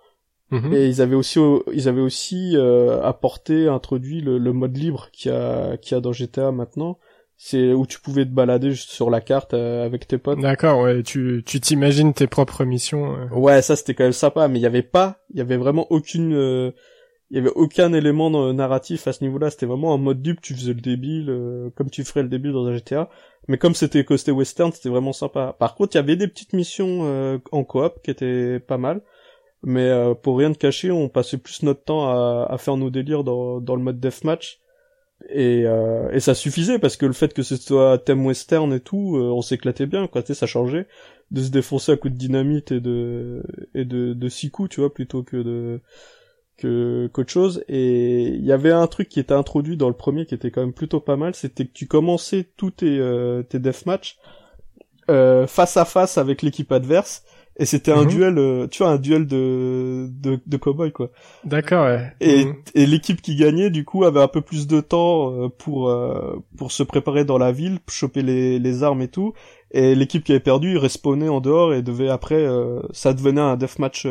Mhm. 0.52 0.74
Et 0.74 0.88
ils 0.88 1.02
avaient 1.02 1.16
aussi 1.16 1.40
ils 1.74 1.90
avaient 1.90 2.02
aussi 2.02 2.56
apporté 3.04 3.68
introduit 3.68 4.22
le, 4.22 4.38
le, 4.38 4.54
mode 4.54 4.78
libre 4.78 5.10
qui 5.12 5.30
a 5.30 5.78
qui 5.78 5.96
a 5.96 6.02
dans 6.02 6.14
GTA 6.14 6.52
maintenant. 6.52 7.00
C'est 7.38 7.74
où 7.74 7.86
tu 7.86 8.00
pouvais 8.00 8.24
te 8.24 8.30
balader 8.30 8.72
juste 8.72 8.92
sur 8.92 9.10
la 9.10 9.20
carte 9.20 9.54
avec 9.56 10.08
tes 10.08 10.18
potes. 10.18 10.40
D'accord, 10.40 10.82
ouais, 10.82 11.04
tu 11.04 11.44
tu 11.46 11.60
t'imagines 11.60 12.14
tes 12.14 12.28
propres 12.28 12.64
missions. 12.64 13.18
Ouais, 13.32 13.62
ça 13.64 13.76
c'était 13.76 13.96
quand 13.96 14.04
même 14.04 14.14
sympa, 14.14 14.48
mais 14.48 14.60
il 14.60 14.62
y 14.62 14.68
avait 14.68 14.84
pas, 14.84 15.18
il 15.32 15.40
y 15.40 15.42
avait 15.42 15.58
vraiment 15.58 15.88
aucune 15.90 16.72
il 17.32 17.38
y 17.38 17.40
avait 17.40 17.52
aucun 17.56 17.92
élément 17.94 18.30
narratif 18.54 19.08
à 19.08 19.14
ce 19.14 19.24
niveau-là, 19.24 19.50
c'était 19.50 19.66
vraiment 19.66 19.94
en 19.94 19.98
mode 19.98 20.22
dupe, 20.22 20.42
tu 20.42 20.54
faisais 20.54 20.74
le 20.74 20.82
débile 20.82 21.72
comme 21.76 21.90
tu 21.90 22.04
ferais 22.04 22.24
le 22.24 22.30
débile 22.30 22.52
dans 22.52 22.68
un 22.68 22.76
GTA. 22.76 23.10
Mais 23.48 23.58
comme 23.58 23.76
c'était 23.76 24.04
costé 24.04 24.32
western, 24.32 24.72
c'était 24.72 24.90
vraiment 24.90 25.14
sympa. 25.14 25.56
Par 25.60 25.76
contre, 25.76 25.96
il 25.96 25.98
y 25.98 26.00
avait 26.00 26.16
des 26.16 26.28
petites 26.28 26.54
missions 26.54 27.02
euh, 27.04 27.38
en 27.52 27.64
coop 27.64 28.02
qui 28.04 28.12
étaient 28.12 28.60
pas 28.60 28.78
mal. 28.78 29.02
Mais 29.64 29.88
euh, 29.90 30.14
pour 30.16 30.38
rien 30.38 30.50
de 30.52 30.58
cacher, 30.58 30.92
on 30.92 31.10
passait 31.10 31.38
plus 31.38 31.64
notre 31.64 31.84
temps 31.84 32.10
à, 32.10 32.48
à 32.50 32.58
faire 32.58 32.78
nos 32.78 32.90
délires 32.90 33.24
dans, 33.24 33.62
dans 33.62 33.76
le 33.76 33.84
mode 33.84 34.00
deathmatch. 34.00 34.62
Et, 35.30 35.64
euh, 35.66 36.12
et 36.12 36.20
ça 36.20 36.36
suffisait 36.36 36.80
parce 36.80 36.98
que 36.98 37.06
le 37.06 37.14
fait 37.14 37.34
que 37.34 37.44
ce 37.44 37.56
soit 37.56 37.98
thème 38.00 38.26
western 38.26 38.74
et 38.74 38.80
tout, 38.80 39.16
on 39.18 39.42
s'éclatait 39.42 39.86
bien, 39.86 40.08
quoi. 40.08 40.22
Tu 40.22 40.28
sais, 40.28 40.34
ça 40.40 40.46
changeait 40.46 40.88
de 41.32 41.42
se 41.42 41.50
défoncer 41.52 41.94
à 41.94 41.98
coups 41.98 42.14
de 42.14 42.18
dynamite 42.18 42.72
et 42.72 42.80
de 42.82 43.44
et 43.74 43.86
de, 43.86 44.14
de 44.14 44.30
six 44.30 44.52
coups, 44.52 44.70
tu 44.70 44.82
vois, 44.82 44.94
plutôt 44.94 45.24
que 45.24 45.38
de 45.38 45.82
que 46.58 47.10
qu'autre 47.14 47.32
chose 47.32 47.64
et 47.68 48.24
il 48.24 48.46
y 48.46 48.52
avait 48.52 48.72
un 48.72 48.88
truc 48.88 49.10
qui 49.10 49.20
était 49.20 49.34
introduit 49.34 49.78
dans 49.78 49.88
le 49.90 49.96
premier 49.96 50.26
qui 50.26 50.36
était 50.36 50.52
quand 50.52 50.62
même 50.62 50.74
plutôt 50.74 51.00
pas 51.00 51.18
mal 51.18 51.36
c'était 51.36 51.66
que 51.66 51.74
tu 51.74 51.88
commençais 51.88 52.50
tous 52.58 52.72
tes 52.72 52.98
euh, 53.00 53.44
tes 53.44 53.60
deathmatch 53.60 54.18
euh, 55.10 55.48
face 55.48 55.78
à 55.78 55.86
face 55.86 56.18
avec 56.18 56.42
l'équipe 56.42 56.72
adverse 56.72 57.24
et 57.58 57.66
c'était 57.66 57.92
un 57.92 58.04
mhm. 58.04 58.08
duel 58.08 58.38
euh, 58.38 58.68
tu 58.68 58.84
vois 58.84 58.92
un 58.92 58.98
duel 58.98 59.28
de 59.28 60.10
de, 60.10 60.40
de 60.46 60.58
cowboy 60.58 60.92
quoi 60.92 61.10
d'accord 61.46 61.86
ouais. 61.86 62.14
et 62.20 62.46
mhm. 62.46 62.56
et 62.74 62.86
l'équipe 62.86 63.22
qui 63.22 63.36
gagnait 63.36 63.70
du 63.70 63.86
coup 63.86 64.04
avait 64.04 64.22
un 64.22 64.28
peu 64.28 64.42
plus 64.42 64.68
de 64.68 64.82
temps 64.82 65.32
euh, 65.32 65.50
pour 65.50 65.90
euh, 65.90 66.44
pour 66.58 66.72
se 66.72 66.84
préparer 66.84 67.24
dans 67.24 67.38
la 67.38 67.52
ville 67.52 67.80
choper 67.88 68.22
les 68.22 68.60
les 68.60 68.84
armes 68.84 69.02
et 69.02 69.08
tout 69.08 69.34
et 69.72 69.96
l'équipe 69.96 70.24
qui 70.24 70.34
avait 70.34 70.42
perdu 70.42 70.78
respawnait 70.78 71.30
en 71.30 71.40
dehors 71.40 71.74
et 71.74 71.82
devait 71.82 72.10
après 72.10 72.46
ça 72.92 73.14
devenait 73.14 73.42
un 73.42 73.58
deathmatch 73.58 74.08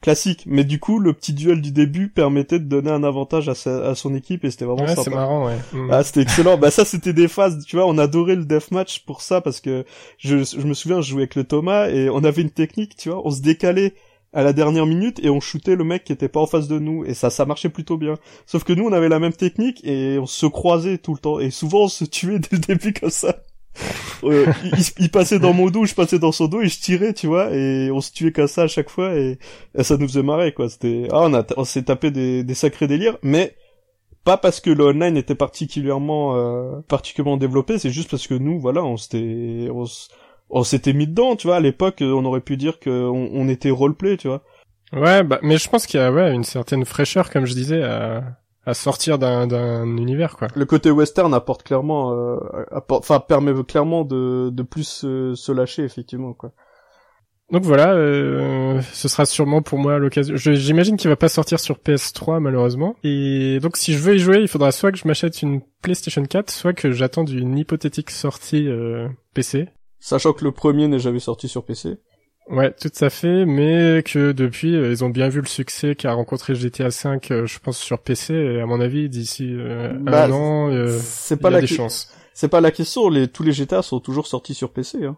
classique. 0.00 0.44
Mais 0.46 0.64
du 0.64 0.78
coup, 0.78 0.98
le 0.98 1.12
petit 1.12 1.32
duel 1.32 1.60
du 1.60 1.72
début 1.72 2.08
permettait 2.08 2.58
de 2.58 2.64
donner 2.64 2.90
un 2.90 3.04
avantage 3.04 3.48
à, 3.48 3.54
sa, 3.54 3.88
à 3.88 3.94
son 3.94 4.14
équipe 4.14 4.44
et 4.44 4.50
c'était 4.50 4.64
vraiment 4.64 4.82
ouais, 4.82 4.88
sympa. 4.88 5.02
c'est 5.02 5.10
marrant, 5.10 5.46
ouais. 5.46 5.58
Mm. 5.72 5.90
Ah, 5.90 6.04
c'était 6.04 6.22
excellent. 6.22 6.56
bah 6.58 6.70
ça, 6.70 6.84
c'était 6.84 7.12
des 7.12 7.28
phases. 7.28 7.64
Tu 7.66 7.76
vois, 7.76 7.86
on 7.86 7.98
adorait 7.98 8.36
le 8.36 8.44
deathmatch 8.44 9.04
pour 9.04 9.22
ça 9.22 9.40
parce 9.40 9.60
que 9.60 9.84
je, 10.18 10.44
je 10.44 10.66
me 10.66 10.74
souviens, 10.74 11.00
je 11.00 11.10
jouais 11.10 11.22
avec 11.22 11.34
le 11.34 11.44
Thomas 11.44 11.88
et 11.88 12.08
on 12.10 12.24
avait 12.24 12.42
une 12.42 12.50
technique, 12.50 12.96
tu 12.96 13.08
vois, 13.10 13.26
on 13.26 13.30
se 13.30 13.40
décalait 13.40 13.94
à 14.32 14.42
la 14.42 14.52
dernière 14.52 14.84
minute 14.84 15.18
et 15.24 15.30
on 15.30 15.40
shootait 15.40 15.76
le 15.76 15.84
mec 15.84 16.04
qui 16.04 16.12
était 16.12 16.28
pas 16.28 16.40
en 16.40 16.46
face 16.46 16.68
de 16.68 16.78
nous 16.78 17.06
et 17.06 17.14
ça 17.14 17.30
ça 17.30 17.46
marchait 17.46 17.70
plutôt 17.70 17.96
bien. 17.96 18.16
Sauf 18.44 18.64
que 18.64 18.74
nous 18.74 18.84
on 18.84 18.92
avait 18.92 19.08
la 19.08 19.18
même 19.18 19.32
technique 19.32 19.80
et 19.82 20.18
on 20.18 20.26
se 20.26 20.44
croisait 20.44 20.98
tout 20.98 21.14
le 21.14 21.18
temps 21.18 21.40
et 21.40 21.50
souvent 21.50 21.84
on 21.84 21.88
se 21.88 22.04
tuait 22.04 22.38
dès 22.38 22.48
le 22.52 22.58
début 22.58 22.92
comme 22.92 23.10
ça. 23.10 23.34
Euh, 24.24 24.46
il, 24.98 25.10
passait 25.10 25.38
dans 25.38 25.52
mon 25.52 25.68
dos, 25.68 25.84
je 25.84 25.94
passais 25.94 26.18
dans 26.18 26.32
son 26.32 26.46
dos 26.46 26.62
et 26.62 26.68
je 26.68 26.80
tirais, 26.80 27.12
tu 27.12 27.26
vois, 27.26 27.50
et 27.52 27.90
on 27.90 28.00
se 28.00 28.12
tuait 28.12 28.32
comme 28.32 28.46
ça 28.46 28.62
à 28.62 28.66
chaque 28.66 28.88
fois 28.88 29.14
et, 29.14 29.38
ça 29.80 29.96
nous 29.96 30.08
faisait 30.08 30.22
marrer, 30.22 30.52
quoi. 30.52 30.68
C'était, 30.68 31.08
ah, 31.12 31.22
on 31.22 31.44
on 31.56 31.64
s'est 31.64 31.82
tapé 31.82 32.10
des, 32.10 32.42
des 32.42 32.54
sacrés 32.54 32.86
délires, 32.86 33.18
mais 33.22 33.54
pas 34.26 34.36
parce 34.36 34.60
que 34.60 34.70
le 34.70 34.84
online 34.84 35.16
était 35.16 35.36
particulièrement, 35.36 36.36
euh, 36.36 36.80
particulièrement 36.88 37.36
développé, 37.36 37.78
c'est 37.78 37.90
juste 37.90 38.10
parce 38.10 38.26
que 38.26 38.34
nous, 38.34 38.58
voilà, 38.58 38.84
on 38.84 38.96
s'était, 38.96 39.70
on, 40.50 40.64
s'était 40.64 40.92
mis 40.92 41.06
dedans, 41.06 41.36
tu 41.36 41.46
vois. 41.46 41.56
À 41.56 41.60
l'époque, 41.60 41.98
on 42.00 42.24
aurait 42.24 42.40
pu 42.40 42.56
dire 42.56 42.80
qu'on 42.80 43.30
on 43.32 43.48
était 43.48 43.70
roleplay, 43.70 44.16
tu 44.16 44.26
vois. 44.26 44.42
Ouais, 44.92 45.22
bah, 45.22 45.38
mais 45.42 45.58
je 45.58 45.68
pense 45.68 45.86
qu'il 45.86 46.00
y 46.00 46.02
a 46.02 46.10
ouais 46.10 46.34
une 46.34 46.42
certaine 46.42 46.84
fraîcheur, 46.84 47.30
comme 47.30 47.46
je 47.46 47.54
disais, 47.54 47.82
à, 47.82 48.24
à 48.66 48.74
sortir 48.74 49.18
d'un 49.18 49.46
d'un 49.46 49.86
univers 49.96 50.36
quoi. 50.36 50.48
Le 50.54 50.66
côté 50.66 50.90
western 50.90 51.32
apporte 51.32 51.62
clairement 51.62 52.12
euh, 52.12 52.36
apporte 52.70 53.04
enfin 53.04 53.20
permet 53.20 53.52
clairement 53.64 54.04
de 54.04 54.50
de 54.50 54.62
plus 54.62 55.04
euh, 55.04 55.34
se 55.34 55.52
lâcher 55.52 55.84
effectivement 55.84 56.34
quoi. 56.34 56.52
Donc 57.52 57.62
voilà, 57.62 57.92
euh, 57.92 58.80
ce 58.92 59.06
sera 59.06 59.24
sûrement 59.24 59.62
pour 59.62 59.78
moi 59.78 59.98
l'occasion. 59.98 60.34
J'imagine 60.36 60.96
qu'il 60.96 61.08
va 61.08 61.14
pas 61.16 61.28
sortir 61.28 61.60
sur 61.60 61.76
PS3 61.76 62.40
malheureusement. 62.40 62.96
Et 63.04 63.60
donc 63.60 63.76
si 63.76 63.92
je 63.92 63.98
veux 63.98 64.16
y 64.16 64.18
jouer, 64.18 64.38
il 64.40 64.48
faudra 64.48 64.72
soit 64.72 64.90
que 64.90 64.98
je 64.98 65.06
m'achète 65.06 65.42
une 65.42 65.60
PlayStation 65.80 66.24
4, 66.24 66.50
soit 66.50 66.72
que 66.72 66.90
j'attende 66.90 67.30
une 67.30 67.56
hypothétique 67.56 68.10
sortie 68.10 68.68
euh, 68.68 69.08
PC. 69.32 69.68
Sachant 70.00 70.32
que 70.32 70.44
le 70.44 70.50
premier 70.50 70.88
n'est 70.88 70.98
jamais 70.98 71.20
sorti 71.20 71.46
sur 71.46 71.64
PC. 71.64 71.98
Ouais, 72.48 72.72
tout 72.72 72.92
à 73.00 73.10
fait, 73.10 73.44
mais 73.44 74.04
que 74.04 74.30
depuis, 74.30 74.76
euh, 74.76 74.90
ils 74.90 75.04
ont 75.04 75.08
bien 75.08 75.28
vu 75.28 75.40
le 75.40 75.46
succès 75.46 75.96
qu'a 75.96 76.12
rencontré 76.12 76.54
GTA 76.54 76.88
V, 76.88 77.18
euh, 77.32 77.46
je 77.46 77.58
pense, 77.58 77.78
sur 77.78 77.98
PC, 77.98 78.34
et 78.34 78.60
à 78.60 78.66
mon 78.66 78.80
avis, 78.80 79.08
d'ici 79.08 79.52
euh, 79.52 79.92
bah, 79.98 80.26
un 80.26 80.32
an, 80.32 80.88
c'est 81.00 81.40
pas 81.40 81.50
il 81.50 81.54
y 81.54 81.56
a 81.56 81.60
des 81.60 81.66
chances. 81.66 82.08
C'est 82.34 82.48
pas 82.48 82.60
la 82.60 82.70
question, 82.70 83.08
les, 83.08 83.28
tous 83.28 83.42
les 83.42 83.52
GTA 83.52 83.82
sont 83.82 83.98
toujours 83.98 84.26
sortis 84.26 84.54
sur 84.54 84.70
PC. 84.70 85.04
Hein. 85.04 85.16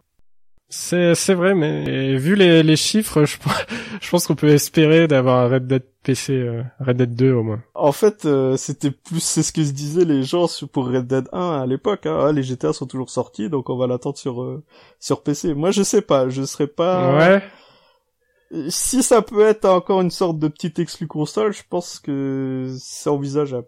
C'est 0.71 1.15
c'est 1.15 1.33
vrai, 1.33 1.55
mais 1.55 2.17
vu 2.17 2.35
les, 2.35 2.63
les 2.63 2.77
chiffres, 2.77 3.25
je, 3.25 3.39
je 4.01 4.11
pense 4.11 4.27
qu'on 4.27 4.35
peut 4.35 4.49
espérer 4.49 5.09
d'avoir 5.09 5.39
un 5.39 5.49
Red 5.49 5.67
Dead 5.67 5.83
PC, 6.03 6.33
euh, 6.35 6.63
Red 6.79 6.99
Dead 6.99 7.15
2 7.15 7.33
au 7.33 7.43
moins. 7.43 7.63
En 7.75 7.93
fait, 7.93 8.27
euh, 8.27 8.57
c'était 8.59 8.91
plus 8.91 9.21
c'est 9.21 9.43
ce 9.43 9.53
que 9.53 9.65
se 9.65 9.73
disaient 9.73 10.05
les 10.05 10.23
gens 10.23 10.47
pour 10.71 10.89
Red 10.89 11.07
Dead 11.07 11.27
1 11.33 11.63
à 11.63 11.67
l'époque. 11.67 12.05
Hein. 12.05 12.27
Ah, 12.29 12.33
les 12.33 12.43
GTA 12.43 12.75
sont 12.75 12.87
toujours 12.87 13.09
sortis, 13.09 13.49
donc 13.49 13.71
on 13.71 13.79
va 13.79 13.87
l'attendre 13.87 14.19
sur 14.19 14.43
euh, 14.43 14.63
sur 15.01 15.23
PC. 15.23 15.55
Moi, 15.55 15.71
je 15.71 15.83
sais 15.83 16.03
pas, 16.03 16.29
je 16.29 16.43
serais 16.45 16.67
pas. 16.67 17.17
Ouais. 17.17 17.43
Si 18.69 19.03
ça 19.03 19.23
peut 19.23 19.47
être 19.47 19.65
encore 19.67 20.03
une 20.03 20.11
sorte 20.11 20.39
de 20.39 20.49
petit 20.49 20.73
exclu 20.79 21.07
console, 21.07 21.53
je 21.53 21.63
pense 21.69 21.99
que 21.99 22.75
c'est 22.79 23.11
envisageable. 23.11 23.67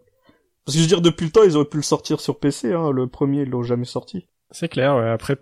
Parce 0.64 0.76
que 0.76 0.78
je 0.78 0.84
veux 0.84 0.88
dire, 0.88 1.00
depuis 1.00 1.24
le 1.24 1.32
temps, 1.32 1.42
ils 1.44 1.56
auraient 1.56 1.64
pu 1.64 1.78
le 1.78 1.82
sortir 1.82 2.20
sur 2.20 2.38
PC. 2.38 2.72
Hein. 2.72 2.90
Le 2.90 3.06
premier, 3.06 3.42
ils 3.42 3.50
l'ont 3.50 3.62
jamais 3.62 3.84
sorti. 3.86 4.26
C'est 4.50 4.68
clair. 4.68 4.96
Ouais. 4.96 5.08
Après, 5.08 5.36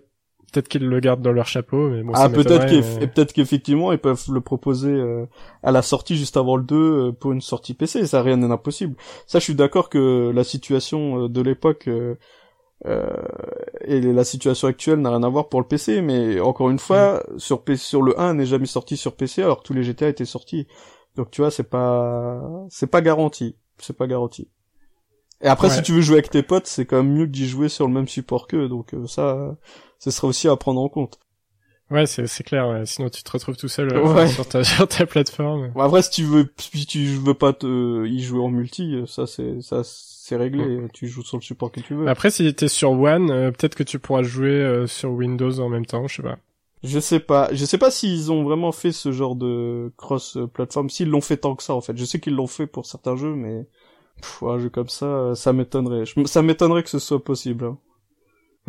Peut-être 0.51 0.67
qu'ils 0.67 0.87
le 0.87 0.99
gardent 0.99 1.21
dans 1.21 1.31
leur 1.31 1.45
chapeau, 1.47 1.89
mais 1.89 2.01
bon, 2.03 2.13
Ah, 2.15 2.29
peut-être 2.29 2.65
peut-être 3.13 3.33
qu'effectivement, 3.33 3.91
ils 3.91 3.99
peuvent 3.99 4.23
le 4.31 4.41
proposer 4.41 4.89
euh, 4.91 5.25
à 5.63 5.71
la 5.71 5.81
sortie 5.81 6.15
juste 6.17 6.37
avant 6.37 6.55
le 6.55 6.63
2 6.63 6.75
euh, 6.75 7.11
pour 7.11 7.31
une 7.31 7.41
sortie 7.41 7.73
PC, 7.75 8.07
ça 8.07 8.21
rien 8.23 8.37
n'est 8.37 8.51
impossible. 8.51 8.95
Ça, 9.27 9.39
je 9.39 9.43
suis 9.43 9.55
d'accord 9.55 9.89
que 9.89 10.31
la 10.33 10.43
situation 10.43 11.25
euh, 11.25 11.29
de 11.29 11.41
l'époque 11.41 11.87
Euh, 12.85 13.09
et 13.81 13.99
la 14.01 14.23
situation 14.23 14.67
actuelle 14.69 14.99
n'a 15.01 15.09
rien 15.09 15.23
à 15.23 15.29
voir 15.29 15.49
pour 15.49 15.59
le 15.59 15.67
PC, 15.67 16.01
mais 16.01 16.39
encore 16.39 16.69
une 16.69 16.79
fois, 16.79 17.23
sur 17.37 17.63
PC, 17.63 17.83
sur 17.83 18.01
le 18.01 18.17
1 18.19 18.35
n'est 18.35 18.45
jamais 18.45 18.65
sorti 18.67 18.95
sur 18.97 19.15
PC 19.15 19.43
alors 19.43 19.59
que 19.61 19.67
tous 19.67 19.73
les 19.73 19.83
GTA 19.83 20.07
étaient 20.07 20.25
sortis. 20.25 20.67
Donc 21.15 21.31
tu 21.31 21.41
vois, 21.41 21.51
c'est 21.51 21.63
pas 21.69 22.41
c'est 22.69 22.87
pas 22.87 23.01
garanti, 23.01 23.57
c'est 23.79 23.97
pas 23.97 24.07
garanti. 24.07 24.49
Et 25.41 25.47
après, 25.47 25.69
si 25.69 25.81
tu 25.81 25.93
veux 25.93 26.01
jouer 26.01 26.15
avec 26.15 26.29
tes 26.29 26.43
potes, 26.43 26.67
c'est 26.67 26.85
quand 26.85 26.97
même 26.97 27.13
mieux 27.13 27.25
que 27.25 27.31
d'y 27.31 27.47
jouer 27.47 27.69
sur 27.69 27.87
le 27.87 27.93
même 27.93 28.07
support 28.07 28.47
qu'eux. 28.47 28.67
Donc 28.67 28.93
euh, 28.93 29.07
ça, 29.07 29.55
ce 29.97 30.11
sera 30.11 30.27
aussi 30.27 30.47
à 30.47 30.55
prendre 30.55 30.81
en 30.81 30.89
compte. 30.89 31.19
Ouais, 31.91 32.05
c'est 32.05 32.27
c'est 32.27 32.43
clair. 32.43 32.83
Sinon, 32.85 33.09
tu 33.09 33.23
te 33.23 33.31
retrouves 33.31 33.57
tout 33.57 33.67
seul 33.67 33.91
euh, 33.93 34.27
sur 34.27 34.47
ta 34.47 34.63
sur 34.65 34.87
ta 34.87 35.05
plateforme. 35.05 35.71
Bon, 35.73 35.81
après, 35.81 36.01
si 36.01 36.11
tu 36.11 36.23
veux 36.23 36.51
si 36.57 36.85
tu 36.85 37.05
veux 37.05 37.33
pas 37.33 37.53
te 37.53 38.05
y 38.05 38.21
jouer 38.21 38.41
en 38.41 38.49
multi, 38.49 38.95
ça 39.07 39.25
c'est 39.25 39.61
ça 39.61 39.81
c'est 39.83 40.35
réglé. 40.35 40.81
Tu 40.93 41.07
joues 41.07 41.23
sur 41.23 41.37
le 41.37 41.41
support 41.41 41.71
que 41.71 41.79
tu 41.79 41.95
veux. 41.95 42.07
Après, 42.07 42.29
si 42.29 42.53
t'es 42.53 42.67
sur 42.67 42.91
One, 42.91 43.31
euh, 43.31 43.51
peut-être 43.51 43.75
que 43.75 43.83
tu 43.83 43.97
pourras 43.97 44.23
jouer 44.23 44.83
sur 44.87 45.11
Windows 45.11 45.59
en 45.59 45.69
même 45.69 45.85
temps. 45.85 46.05
Je 46.07 46.17
sais 46.17 46.23
pas. 46.23 46.37
Je 46.83 46.99
sais 46.99 47.19
pas. 47.19 47.49
Je 47.53 47.65
sais 47.65 47.77
pas 47.77 47.91
s'ils 47.91 48.31
ont 48.31 48.43
vraiment 48.43 48.73
fait 48.73 48.91
ce 48.91 49.11
genre 49.13 49.35
de 49.35 49.91
cross 49.97 50.37
platform. 50.53 50.89
S'ils 50.89 51.09
l'ont 51.09 51.21
fait 51.21 51.37
tant 51.37 51.55
que 51.55 51.63
ça, 51.63 51.73
en 51.73 51.81
fait. 51.81 51.97
Je 51.97 52.05
sais 52.05 52.19
qu'ils 52.19 52.35
l'ont 52.35 52.47
fait 52.47 52.67
pour 52.67 52.85
certains 52.85 53.15
jeux, 53.15 53.33
mais 53.33 53.65
Pff, 54.21 54.43
un 54.43 54.59
jeu 54.59 54.69
comme 54.69 54.89
ça, 54.89 55.33
ça 55.35 55.53
m'étonnerait. 55.53 56.03
Ça 56.25 56.41
m'étonnerait 56.41 56.83
que 56.83 56.89
ce 56.89 56.99
soit 56.99 57.23
possible. 57.23 57.65
Hein. 57.65 57.77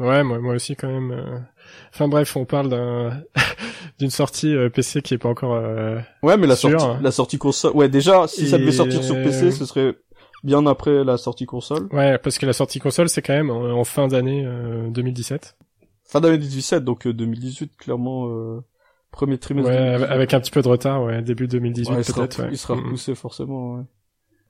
Ouais, 0.00 0.24
moi, 0.24 0.38
moi 0.38 0.54
aussi 0.54 0.76
quand 0.76 0.88
même. 0.88 1.12
Euh. 1.12 1.38
Enfin 1.92 2.08
bref, 2.08 2.34
on 2.36 2.44
parle 2.44 2.70
d'un 2.70 3.22
d'une 3.98 4.10
sortie 4.10 4.54
euh, 4.54 4.70
PC 4.70 5.02
qui 5.02 5.14
est 5.14 5.18
pas 5.18 5.28
encore. 5.28 5.54
Euh, 5.54 5.98
ouais, 6.22 6.36
mais 6.36 6.46
la 6.46 6.56
sortie, 6.56 6.84
la 7.00 7.10
sortie 7.10 7.38
console. 7.38 7.72
Ouais, 7.74 7.88
déjà, 7.88 8.26
si 8.26 8.48
ça 8.48 8.58
devait 8.58 8.72
sortir 8.72 9.04
sur 9.04 9.14
PC, 9.16 9.50
ce 9.50 9.66
serait 9.66 9.94
bien 10.42 10.66
après 10.66 11.04
la 11.04 11.18
sortie 11.18 11.46
console. 11.46 11.88
Ouais, 11.92 12.18
parce 12.18 12.38
que 12.38 12.46
la 12.46 12.54
sortie 12.54 12.80
console, 12.80 13.08
c'est 13.08 13.22
quand 13.22 13.34
même 13.34 13.50
en, 13.50 13.84
fin 13.84 14.08
d'année 14.08 14.48
2017. 14.90 15.56
Fin 16.04 16.20
d'année 16.20 16.38
2017, 16.38 16.84
donc 16.84 17.06
2018, 17.06 17.76
clairement. 17.76 18.62
Premier 19.10 19.38
trimestre. 19.38 19.70
Ouais, 19.70 19.76
avec 19.76 20.32
un 20.34 20.40
petit 20.40 20.52
peu 20.52 20.62
de 20.62 20.68
retard, 20.68 21.02
ouais, 21.02 21.20
début 21.20 21.48
2018 21.48 21.94
peut-être. 22.14 22.46
Il 22.50 22.56
sera 22.56 22.74
repoussé 22.74 23.14
forcément. 23.14 23.74
Ouais. 23.74 23.82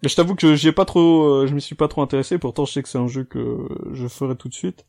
Mais 0.03 0.09
je 0.09 0.16
t'avoue 0.16 0.34
que 0.34 0.55
j'ai 0.55 0.72
pas 0.72 0.84
trop, 0.84 1.24
euh, 1.24 1.46
je 1.46 1.55
m'y 1.55 1.61
suis 1.61 1.74
pas 1.74 1.88
trop 1.88 2.03
intéressé. 2.03 2.38
Pourtant, 2.38 2.64
je 2.64 2.72
sais 2.72 2.82
que 2.82 2.88
c'est 2.88 2.98
un 2.98 3.07
jeu 3.09 3.24
que 3.24 3.68
je 3.92 4.09
ferai 4.09 4.36
tout 4.36 4.48
de 4.48 4.55
suite. 4.55 4.86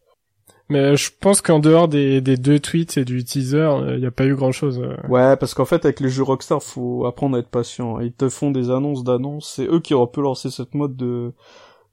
Mais 0.71 0.95
je 0.95 1.11
pense 1.19 1.41
qu'en 1.41 1.59
dehors 1.59 1.89
des, 1.89 2.21
des, 2.21 2.37
deux 2.37 2.57
tweets 2.57 2.95
et 2.95 3.03
du 3.03 3.25
teaser, 3.25 3.57
il 3.57 3.89
euh, 3.89 3.99
n'y 3.99 4.05
a 4.05 4.11
pas 4.11 4.25
eu 4.25 4.35
grand 4.35 4.53
chose. 4.53 4.79
Euh. 4.79 4.95
Ouais, 5.09 5.35
parce 5.35 5.53
qu'en 5.53 5.65
fait, 5.65 5.83
avec 5.83 5.99
les 5.99 6.07
jeux 6.07 6.23
Rockstar, 6.23 6.63
faut 6.63 7.05
apprendre 7.05 7.35
à 7.35 7.39
être 7.39 7.49
patient. 7.49 7.99
Ils 7.99 8.13
te 8.13 8.29
font 8.29 8.51
des 8.51 8.69
annonces 8.69 9.03
d'annonces. 9.03 9.51
C'est 9.53 9.65
eux 9.65 9.81
qui 9.81 9.93
auraient 9.93 10.11
pu 10.11 10.21
lancer 10.21 10.49
cette 10.49 10.73
mode 10.73 10.95
de, 10.95 11.33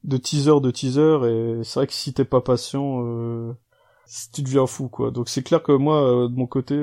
de 0.05 0.17
teaser 0.17 0.61
de 0.61 0.71
teaser. 0.71 1.19
Et 1.27 1.65
c'est 1.65 1.81
vrai 1.81 1.87
que 1.89 1.93
si 1.93 2.13
t'es 2.15 2.25
pas 2.25 2.41
patient, 2.41 3.03
euh, 3.05 3.53
tu 4.33 4.43
deviens 4.43 4.69
fou, 4.69 4.87
quoi. 4.87 5.11
Donc 5.11 5.29
c'est 5.29 5.43
clair 5.43 5.61
que 5.61 5.73
moi, 5.73 6.29
de 6.29 6.37
mon 6.37 6.47
côté, 6.47 6.81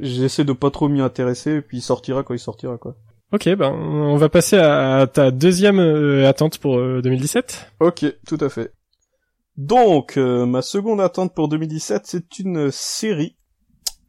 j'essaie 0.00 0.44
de 0.44 0.54
pas 0.54 0.70
trop 0.70 0.88
m'y 0.88 1.02
intéresser. 1.02 1.56
Et 1.56 1.60
puis 1.60 1.76
il 1.78 1.82
sortira 1.82 2.22
quand 2.22 2.32
il 2.32 2.40
sortira, 2.40 2.78
quoi. 2.78 2.96
Ok, 3.32 3.48
ben 3.56 3.72
on 3.72 4.18
va 4.18 4.28
passer 4.28 4.58
à 4.58 5.06
ta 5.06 5.30
deuxième 5.30 5.78
euh, 5.78 6.28
attente 6.28 6.58
pour 6.58 6.76
2017. 6.76 7.72
Euh, 7.80 7.86
ok, 7.86 8.04
tout 8.26 8.36
à 8.38 8.50
fait. 8.50 8.74
Donc, 9.56 10.18
euh, 10.18 10.44
ma 10.44 10.60
seconde 10.60 11.00
attente 11.00 11.34
pour 11.34 11.48
2017, 11.48 12.02
c'est 12.04 12.38
une 12.38 12.70
série 12.70 13.38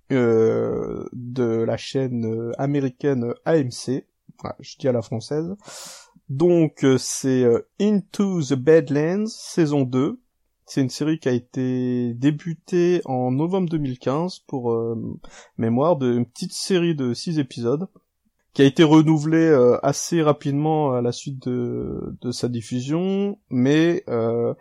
de 0.10 1.64
la 1.64 1.78
chaîne 1.78 2.52
américaine 2.58 3.34
AMC. 3.46 4.06
je 4.60 4.78
dis 4.78 4.88
à 4.90 4.92
la 4.92 5.02
française. 5.02 5.56
Donc, 6.30 6.86
c'est 7.00 7.46
Into 7.80 8.44
the 8.44 8.54
Badlands, 8.54 9.26
saison 9.28 9.84
2. 9.84 10.20
C'est 10.66 10.82
une 10.82 10.90
série 10.90 11.18
qui 11.18 11.30
a 11.30 11.32
été 11.32 12.14
débutée 12.14 13.02
en 13.06 13.32
novembre 13.32 13.70
2015 13.70 14.40
pour 14.46 14.78
mémoire 15.58 15.96
d'une 15.96 16.28
petite 16.28 16.54
série 16.54 16.94
de 16.94 17.16
6 17.16 17.40
épisodes 17.40 17.88
qui 18.54 18.62
a 18.62 18.66
été 18.66 18.84
renouvelé 18.84 19.38
euh, 19.38 19.78
assez 19.84 20.22
rapidement 20.22 20.94
à 20.94 21.02
la 21.02 21.12
suite 21.12 21.48
de, 21.48 22.16
de 22.22 22.32
sa 22.32 22.48
diffusion, 22.50 23.40
mais 23.50 24.04
euh, 24.10 24.54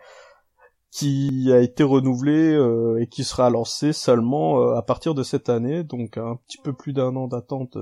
qui 0.91 1.51
a 1.51 1.59
été 1.59 1.83
renouvelé 1.83 2.53
euh, 2.53 2.99
et 2.99 3.07
qui 3.07 3.23
sera 3.23 3.49
lancé 3.49 3.93
seulement 3.93 4.75
à 4.75 4.81
partir 4.81 5.13
de 5.13 5.23
cette 5.23 5.49
année, 5.49 5.83
donc 5.83 6.17
un 6.17 6.37
petit 6.47 6.57
peu 6.57 6.73
plus 6.73 6.93
d'un 6.93 7.15
an 7.15 7.27
d'attente 7.27 7.77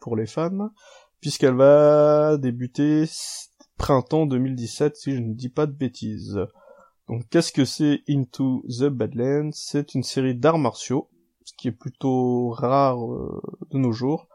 pour 0.00 0.16
les 0.16 0.26
fans, 0.26 0.70
puisqu'elle 1.20 1.54
va 1.54 2.36
débuter 2.36 3.04
printemps 3.78 4.26
2017 4.26 4.96
si 4.96 5.14
je 5.14 5.20
ne 5.20 5.34
dis 5.34 5.48
pas 5.48 5.66
de 5.66 5.72
bêtises. 5.72 6.38
Donc 7.08 7.22
qu'est-ce 7.30 7.52
que 7.52 7.64
c'est 7.64 8.02
Into 8.08 8.64
the 8.68 8.84
Badlands? 8.84 9.50
C'est 9.52 9.94
une 9.94 10.02
série 10.02 10.34
d'arts 10.34 10.58
martiaux, 10.58 11.08
ce 11.44 11.52
qui 11.56 11.68
est 11.68 11.72
plutôt 11.72 12.50
rare 12.50 12.98
de 12.98 13.78
nos 13.78 13.92
jours, 13.92 14.26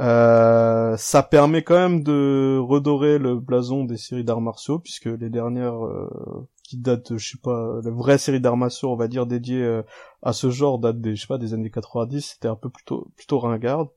euh, 0.00 0.96
ça 0.96 1.22
permet 1.22 1.62
quand 1.62 1.74
même 1.74 2.02
de 2.02 2.58
redorer 2.58 3.18
le 3.18 3.38
blason 3.38 3.84
des 3.84 3.98
séries 3.98 4.24
d'arts 4.24 4.40
martiaux, 4.40 4.78
puisque 4.78 5.06
les 5.06 5.28
dernières 5.28 5.84
euh, 5.84 6.48
qui 6.64 6.78
datent, 6.78 7.18
je 7.18 7.30
sais 7.32 7.38
pas, 7.42 7.80
la 7.84 7.90
vraie 7.90 8.16
série 8.16 8.40
d'arts 8.40 8.56
martiaux, 8.56 8.90
on 8.90 8.96
va 8.96 9.08
dire 9.08 9.26
dédiée 9.26 9.62
euh, 9.62 9.82
à 10.22 10.32
ce 10.32 10.48
genre, 10.48 10.78
datent 10.78 11.02
des, 11.02 11.16
je 11.16 11.22
sais 11.22 11.26
pas, 11.26 11.36
des 11.36 11.52
années 11.52 11.70
90, 11.70 12.22
c'était 12.22 12.48
un 12.48 12.56
peu 12.56 12.70
plutôt 12.70 13.08
plutôt 13.16 13.38
ringarde. 13.40 13.88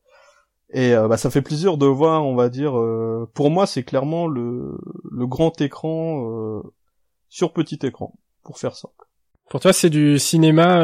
Et 0.75 0.95
bah, 0.95 1.17
ça 1.17 1.29
fait 1.29 1.43
plaisir 1.43 1.77
de 1.77 1.85
voir, 1.85 2.25
on 2.25 2.33
va 2.33 2.49
dire, 2.49 2.73
pour 3.35 3.51
moi 3.51 3.67
c'est 3.67 3.83
clairement 3.83 4.25
le, 4.25 4.79
le 5.11 5.27
grand 5.27 5.61
écran 5.61 6.63
sur 7.29 7.53
petit 7.53 7.77
écran, 7.83 8.17
pour 8.41 8.57
faire 8.57 8.75
ça. 8.75 8.89
Pour 9.51 9.59
toi 9.59 9.71
c'est 9.71 9.91
du 9.91 10.17
cinéma 10.17 10.81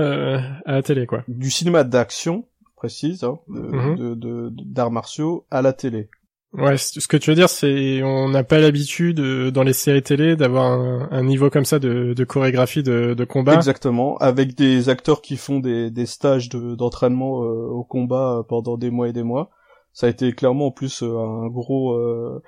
à 0.63 0.71
la 0.73 0.83
télé 0.83 1.07
quoi. 1.07 1.23
Du 1.27 1.49
cinéma 1.49 1.83
d'action, 1.83 2.45
précise 2.79 3.23
hein, 3.23 3.39
mhm. 3.47 4.15
de, 4.15 4.49
d'arts 4.51 4.91
martiaux 4.91 5.45
à 5.51 5.61
la 5.61 5.73
télé. 5.73 6.09
Ouais, 6.53 6.77
ce 6.77 7.07
que 7.07 7.17
tu 7.17 7.29
veux 7.29 7.35
dire, 7.35 7.49
c'est 7.49 8.01
on 8.01 8.27
n'a 8.29 8.43
pas 8.43 8.57
l'habitude 8.57 9.19
euh, 9.19 9.51
dans 9.51 9.61
les 9.61 9.73
séries 9.73 10.01
télé 10.01 10.35
d'avoir 10.35 10.71
un, 11.11 11.23
niveau 11.23 11.51
comme 11.51 11.65
ça 11.65 11.77
de, 11.77 12.13
de 12.13 12.23
chorégraphie 12.23 12.81
de, 12.81 13.13
de, 13.13 13.23
combat. 13.23 13.53
Exactement, 13.53 14.17
avec 14.17 14.55
des 14.55 14.89
acteurs 14.89 15.21
qui 15.21 15.37
font 15.37 15.59
des, 15.59 15.91
des 15.91 16.07
stages 16.07 16.49
de, 16.49 16.73
d'entraînement 16.73 17.43
euh, 17.43 17.67
au 17.67 17.83
combat 17.83 18.43
pendant 18.49 18.77
des 18.77 18.89
mois 18.89 19.09
et 19.09 19.13
des 19.13 19.21
mois. 19.21 19.51
Ça 19.93 20.07
a 20.07 20.09
été 20.09 20.31
clairement 20.33 20.67
en 20.67 20.71
plus 20.71 21.03
euh, 21.03 21.17
un 21.17 21.47
gros 21.49 21.93
euh, 21.93 22.41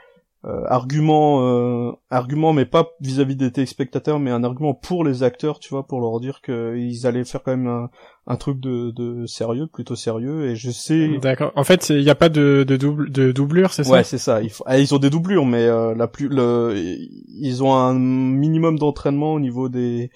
argument 0.44 1.46
euh, 1.46 1.92
argument 2.10 2.52
mais 2.52 2.66
pas 2.66 2.89
vis-à-vis 3.00 3.36
des 3.36 3.52
téléspectateurs 3.52 4.20
mais 4.20 4.32
un 4.32 4.44
argument 4.44 4.74
pour 4.74 5.04
les 5.04 5.22
acteurs 5.22 5.60
tu 5.60 5.70
vois 5.70 5.86
pour 5.86 6.02
leur 6.02 6.20
dire 6.20 6.42
qu'ils 6.42 7.06
allaient 7.06 7.24
faire 7.24 7.44
quand 7.44 7.56
même 7.56 7.68
un, 7.68 7.89
un 8.26 8.36
truc 8.38 8.60
de, 8.60 8.89
de, 8.89 9.28
sérieux 9.28 9.68
plutôt 9.68 9.96
sérieux 9.96 10.50
et 10.50 10.56
je 10.56 10.72
sais 10.72 11.20
d'accord. 11.20 11.52
En 11.56 11.64
fait 11.64 11.89
il 11.89 12.02
n'y 12.02 12.10
a 12.10 12.16
pas 12.16 12.30
de 12.30 12.66
de 12.68 12.76
double 12.76 13.12
de 13.12 13.32
doublure 13.32 13.72
c'est 13.72 13.84
ça? 13.84 13.92
Ouais 13.92 14.04
c'est 14.04 14.18
ça. 14.18 14.42
Ils, 14.42 14.52
ah, 14.66 14.80
ils 14.80 14.96
ont 14.96 14.98
des 14.98 15.12
doublures 15.12 15.46
mais 15.46 15.66
euh, 15.66 15.94
la 15.94 16.08
plus 16.08 16.28
le 16.28 16.74
ils 16.76 17.64
ont 17.64 17.76
un 17.76 17.94
minimum 17.94 18.80
d'entraînement 18.80 19.34
au 19.34 19.39
niveau 19.39 19.70
des 19.70 20.10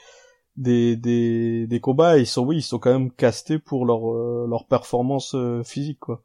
des, 0.57 0.95
des, 0.95 1.67
des 1.67 1.79
combats 1.79 2.17
et 2.17 2.21
ils 2.21 2.25
sont 2.25 2.43
oui 2.43 2.57
ils 2.57 2.61
sont 2.63 2.79
quand 2.79 2.91
même 2.91 3.11
castés 3.11 3.59
pour 3.59 3.85
leur 3.85 4.01
leur 4.47 4.65
performance 4.65 5.35
physique 5.63 5.99
quoi 5.99 6.23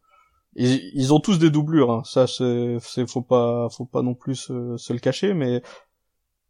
ils, 0.54 1.12
ont 1.14 1.20
tous 1.20 1.38
des 1.38 1.50
doublures, 1.50 1.90
hein. 1.92 2.02
ça 2.04 2.26
c'est, 2.26 2.78
faut 3.06 3.22
pas, 3.22 3.68
faut 3.70 3.84
pas 3.84 4.02
non 4.02 4.14
plus 4.14 4.34
se, 4.34 4.92
le 4.92 4.98
cacher, 4.98 5.34
mais 5.34 5.62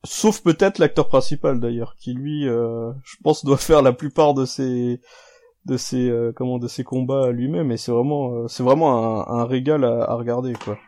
sauf 0.05 0.43
peut-être 0.43 0.79
l'acteur 0.79 1.09
principal 1.09 1.61
d'ailleurs, 1.61 1.97
qui 1.97 2.15
lui, 2.15 2.49
euh, 2.49 2.93
je 3.05 3.17
pense, 3.23 3.45
doit 3.45 3.59
faire 3.59 3.83
la 3.83 3.93
plupart 3.93 4.35
de 4.35 4.45
ses, 4.45 5.01
de 5.67 5.77
ses, 5.77 6.09
euh, 6.09 6.33
comment, 6.35 6.59
de 6.59 6.69
ses 6.69 6.85
combats 6.85 7.31
lui-même, 7.31 7.71
et 7.73 7.77
c'est 7.77 7.93
vraiment, 7.93 8.35
euh, 8.35 8.49
c'est 8.49 8.63
vraiment 8.63 9.29
un, 9.29 9.41
un 9.41 9.45
régal 9.45 9.85
à, 9.85 10.05
à 10.05 10.15
regarder 10.15 10.55
quoi. 10.55 10.79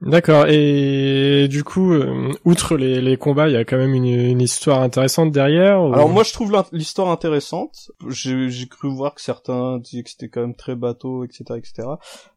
D'accord. 0.00 0.46
Et 0.48 1.48
du 1.48 1.64
coup, 1.64 1.92
euh, 1.92 2.32
outre 2.44 2.76
les, 2.76 3.00
les, 3.00 3.16
combats, 3.16 3.48
il 3.48 3.54
y 3.54 3.56
a 3.56 3.64
quand 3.64 3.76
même 3.76 3.94
une, 3.94 4.06
une 4.06 4.40
histoire 4.40 4.80
intéressante 4.80 5.32
derrière. 5.32 5.80
Alors 5.80 6.08
moi, 6.08 6.22
je 6.22 6.32
trouve 6.32 6.56
l'histoire 6.72 7.08
intéressante. 7.08 7.90
J'ai 8.08 8.68
cru 8.68 8.88
voir 8.88 9.14
que 9.14 9.20
certains 9.20 9.78
disaient 9.78 10.04
que 10.04 10.10
c'était 10.10 10.28
quand 10.28 10.40
même 10.40 10.54
très 10.54 10.76
bateau, 10.76 11.24
etc., 11.24 11.44
etc. 11.56 11.88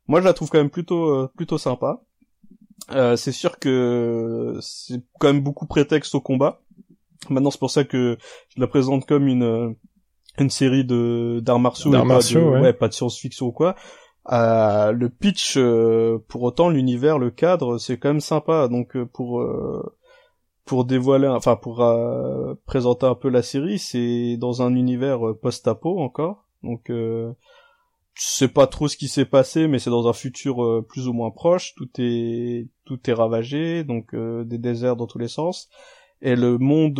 Moi, 0.07 0.21
je 0.21 0.25
la 0.25 0.33
trouve 0.33 0.49
quand 0.49 0.57
même 0.57 0.71
plutôt 0.71 1.09
euh, 1.09 1.31
plutôt 1.35 1.59
sympa. 1.59 2.01
Euh, 2.91 3.15
c'est 3.15 3.31
sûr 3.31 3.59
que 3.59 4.57
c'est 4.59 5.01
quand 5.19 5.27
même 5.27 5.41
beaucoup 5.41 5.67
prétexte 5.67 6.15
au 6.15 6.21
combat. 6.21 6.61
Maintenant, 7.29 7.51
c'est 7.51 7.59
pour 7.59 7.69
ça 7.69 7.83
que 7.83 8.17
je 8.55 8.59
la 8.59 8.65
présente 8.65 9.05
comme 9.05 9.27
une 9.27 9.75
une 10.39 10.49
série 10.49 10.83
de 10.83 11.39
d'arts 11.43 11.59
martiaux, 11.59 11.91
martiaux, 11.91 12.51
ouais. 12.53 12.73
pas 12.73 12.87
de 12.87 12.93
science-fiction 12.93 13.47
ou 13.47 13.51
quoi. 13.51 13.75
Euh, 14.29 14.91
le 14.91 15.09
pitch, 15.09 15.57
euh, 15.57 16.19
pour 16.27 16.43
autant, 16.43 16.69
l'univers, 16.69 17.17
le 17.17 17.31
cadre, 17.31 17.77
c'est 17.77 17.97
quand 17.97 18.09
même 18.09 18.19
sympa. 18.19 18.67
Donc 18.67 18.95
euh, 18.95 19.05
pour 19.05 19.43
pour 20.65 20.85
dévoiler, 20.85 21.27
enfin 21.27 21.55
pour 21.55 21.83
présenter 22.65 23.05
un 23.05 23.15
peu 23.15 23.29
la 23.29 23.41
série, 23.41 23.79
c'est 23.79 24.37
dans 24.37 24.61
un 24.61 24.75
univers 24.75 25.19
post-apo 25.41 25.99
encore. 25.99 26.45
Donc 26.63 26.83
je 26.89 27.33
sais 28.13 28.47
pas 28.47 28.67
trop 28.67 28.87
ce 28.87 28.95
qui 28.97 29.07
s'est 29.07 29.25
passé, 29.25 29.67
mais 29.67 29.79
c'est 29.79 29.89
dans 29.89 30.07
un 30.07 30.13
futur 30.13 30.85
plus 30.87 31.07
ou 31.07 31.13
moins 31.13 31.31
proche. 31.31 31.73
Tout 31.75 31.89
est 31.97 32.69
tout 32.85 32.99
est 33.09 33.13
ravagé, 33.13 33.83
donc 33.83 34.15
des 34.15 34.57
déserts 34.59 34.95
dans 34.95 35.07
tous 35.07 35.19
les 35.19 35.27
sens. 35.27 35.69
Et 36.21 36.35
le 36.35 36.57
monde 36.59 36.99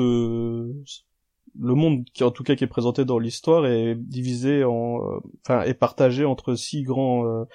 le 1.60 1.76
monde 1.76 2.06
qui 2.14 2.24
en 2.24 2.32
tout 2.32 2.44
cas 2.44 2.56
qui 2.56 2.64
est 2.64 2.68
présenté 2.68 3.06
dans 3.06 3.20
l'histoire 3.20 3.66
est 3.66 3.96
divisé 3.96 4.64
en 4.64 5.02
euh, 5.02 5.20
enfin 5.46 5.62
est 5.64 5.74
partagé 5.74 6.26
entre 6.26 6.56
six 6.56 6.84
grands 6.84 7.26
euh, 7.26 7.46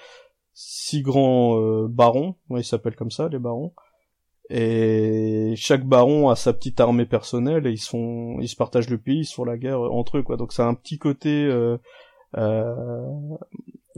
six 0.53 1.01
grands 1.01 1.59
euh, 1.59 1.87
barons. 1.89 2.35
Ouais, 2.49 2.61
ils 2.61 2.65
s'appellent 2.65 2.95
comme 2.95 3.11
ça 3.11 3.29
les 3.29 3.39
barons. 3.39 3.73
Et 4.49 5.53
chaque 5.57 5.85
baron 5.85 6.29
a 6.29 6.35
sa 6.35 6.53
petite 6.53 6.79
armée 6.79 7.05
personnelle 7.05 7.67
et 7.67 7.71
ils 7.71 7.77
sont 7.77 8.37
ils 8.39 8.47
se 8.47 8.55
partagent 8.55 8.89
le 8.89 8.97
pays 8.97 9.25
sur 9.25 9.45
la 9.45 9.57
guerre 9.57 9.81
entre 9.81 10.17
eux 10.17 10.23
quoi. 10.23 10.37
Donc 10.37 10.57
a 10.57 10.65
un 10.65 10.73
petit 10.73 10.97
côté 10.97 11.49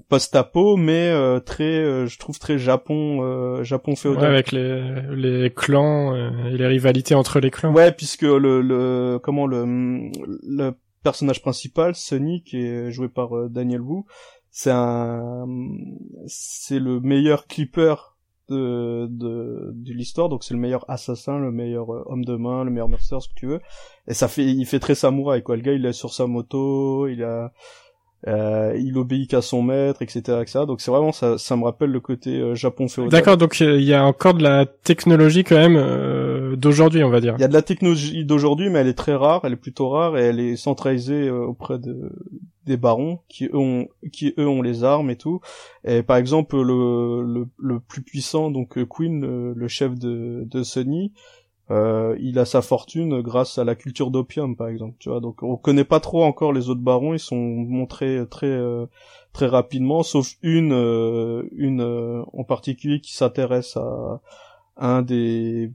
post-apo, 0.08 0.78
mais 0.78 1.10
euh, 1.10 1.39
très, 1.39 1.64
euh, 1.64 2.08
je 2.08 2.18
trouve 2.18 2.39
très 2.39 2.58
Japon, 2.58 3.20
euh, 3.22 3.64
Japon 3.64 3.95
féodal. 3.95 4.24
Ouais, 4.24 4.28
avec 4.30 4.52
les, 4.52 5.02
les 5.16 5.50
clans 5.52 6.16
et 6.16 6.58
les 6.58 6.68
rivalités 6.68 7.16
entre 7.16 7.39
les 7.39 7.52
clans. 7.52 7.74
Ouais, 7.74 7.91
puisque 7.91 8.22
le, 8.22 8.62
le 8.62 9.20
comment 9.22 9.47
le, 9.47 9.66
le 10.47 10.72
personnage 11.04 11.41
principal, 11.41 11.95
Sunny, 11.95 12.43
qui 12.43 12.58
est 12.58 12.91
joué 12.91 13.10
par 13.10 13.50
Daniel 13.50 13.82
Wu, 13.82 14.04
c'est 14.52 14.72
un, 14.72 15.45
c'est 16.28 16.80
le 16.80 17.00
meilleur 17.00 17.47
clipper 17.47 17.95
de, 18.50 19.08
de, 19.08 19.72
de 19.74 19.93
l'histoire, 19.93 20.28
donc 20.28 20.43
c'est 20.43 20.56
le 20.56 20.60
meilleur 20.60 20.84
assassin, 20.89 21.38
le 21.38 21.52
meilleur 21.52 21.89
homme 22.10 22.26
de 22.26 22.36
main, 22.36 22.64
le 22.64 22.72
meilleur 22.72 22.89
mercenaire, 22.89 23.22
ce 23.22 23.30
que 23.30 23.36
tu 23.36 23.45
veux. 23.45 23.62
Et 24.08 24.16
ça 24.16 24.28
fait, 24.28 24.43
il 24.43 24.66
fait 24.66 24.80
très 24.80 24.95
samouraï, 24.95 25.43
quoi. 25.43 25.56
Le 25.56 25.62
gars, 25.62 25.74
il 25.74 25.86
est 25.86 25.93
sur 25.93 26.14
sa 26.14 26.26
moto, 26.26 27.08
il 27.08 27.24
a, 27.24 27.52
euh, 28.28 28.76
il 28.78 28.98
obéit 28.98 29.30
qu'à 29.30 29.42
son 29.42 29.62
maître, 29.62 30.02
etc., 30.02 30.40
etc. 30.42 30.60
Donc 30.68 30.82
c'est 30.82 30.92
vraiment 30.92 31.14
ça, 31.14 31.38
ça 31.38 31.56
me 31.56 31.64
rappelle 31.64 31.90
le 31.90 32.02
côté 32.02 32.38
euh, 32.40 32.54
Japon 32.54 32.88
féodal. 32.90 33.12
D'accord, 33.12 33.38
donc 33.38 33.58
euh, 33.62 33.80
il 33.80 33.86
y 33.86 33.94
a 33.94 34.04
encore 34.04 34.34
de 34.34 34.44
la 34.44 34.66
technologie 34.66 35.44
quand 35.46 35.56
même 35.56 35.78
euh, 35.78 36.56
d'aujourd'hui, 36.58 37.04
on 37.04 37.10
va 37.10 37.22
dire. 37.22 37.36
Il 37.38 37.42
y 37.42 37.46
a 37.46 37.48
de 37.48 37.54
la 37.54 37.62
technologie 37.62 38.26
d'aujourd'hui, 38.26 38.70
mais 38.70 38.80
elle 38.80 38.88
est 38.88 38.98
très 38.98 39.16
rare, 39.16 39.42
elle 39.46 39.54
est 39.54 39.58
plutôt 39.58 39.90
rare 39.90 40.18
et 40.18 40.24
elle 40.24 40.40
est 40.40 40.58
centralisée 40.58 41.30
auprès 41.30 41.80
de 41.80 42.12
des 42.66 42.78
barons 42.78 43.20
qui 43.30 43.46
eux 43.46 43.58
ont 43.58 43.88
qui 44.12 44.34
eux 44.38 44.48
ont 44.48 44.62
les 44.62 44.84
armes 44.84 45.10
et 45.10 45.16
tout. 45.16 45.40
Et 45.86 46.04
par 46.04 46.18
exemple 46.18 46.62
le 46.62 47.24
le, 47.24 47.48
le 47.58 47.80
plus 47.80 48.02
puissant 48.02 48.52
donc 48.52 48.78
Queen, 48.86 49.22
le, 49.22 49.54
le 49.54 49.68
chef 49.68 49.98
de 49.98 50.44
de 50.46 50.62
Sony, 50.64 51.14
euh, 51.72 52.16
il 52.20 52.40
a 52.40 52.46
sa 52.46 52.62
fortune 52.62 53.22
grâce 53.22 53.60
à 53.60 53.64
la 53.64 53.76
culture 53.76 54.10
d'opium, 54.10 54.56
par 54.56 54.70
exemple. 54.70 54.96
Tu 55.00 55.10
vois, 55.10 55.20
donc 55.20 55.44
on 55.44 55.56
connaît 55.56 55.84
pas 55.84 56.00
trop 56.00 56.24
encore 56.24 56.52
les 56.52 56.70
autres 56.70 56.82
barons. 56.82 57.14
Ils 57.14 57.20
sont 57.20 57.36
montrés 57.36 58.26
très 58.30 58.48
euh, 58.48 58.88
très 59.34 59.46
rapidement, 59.46 60.02
sauf 60.02 60.36
une 60.42 60.74
euh, 60.74 61.48
une 61.56 61.82
en 62.34 62.44
particulier 62.44 63.02
qui 63.02 63.16
s'intéresse 63.16 63.78
à, 63.78 64.22
un 64.78 65.02
des 65.04 65.72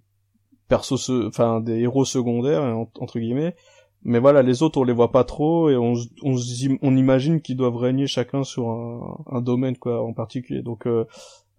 persos, 0.68 1.10
enfin 1.28 1.60
des 1.60 1.80
héros 1.80 2.04
secondaires 2.04 2.64
entre 2.98 3.20
guillemets. 3.20 3.54
Mais 4.02 4.18
voilà, 4.18 4.42
les 4.42 4.62
autres 4.62 4.78
on 4.80 4.84
les 4.84 4.92
voit 4.92 5.12
pas 5.12 5.24
trop 5.24 5.70
et 5.70 5.76
on 5.76 5.94
on, 6.24 6.36
on 6.82 6.96
imagine 6.96 7.40
qu'ils 7.40 7.56
doivent 7.56 7.76
régner 7.76 8.06
chacun 8.06 8.42
sur 8.42 8.68
un, 8.68 9.18
un 9.30 9.40
domaine 9.40 9.76
quoi 9.76 10.04
en 10.04 10.12
particulier. 10.12 10.62
Donc 10.62 10.88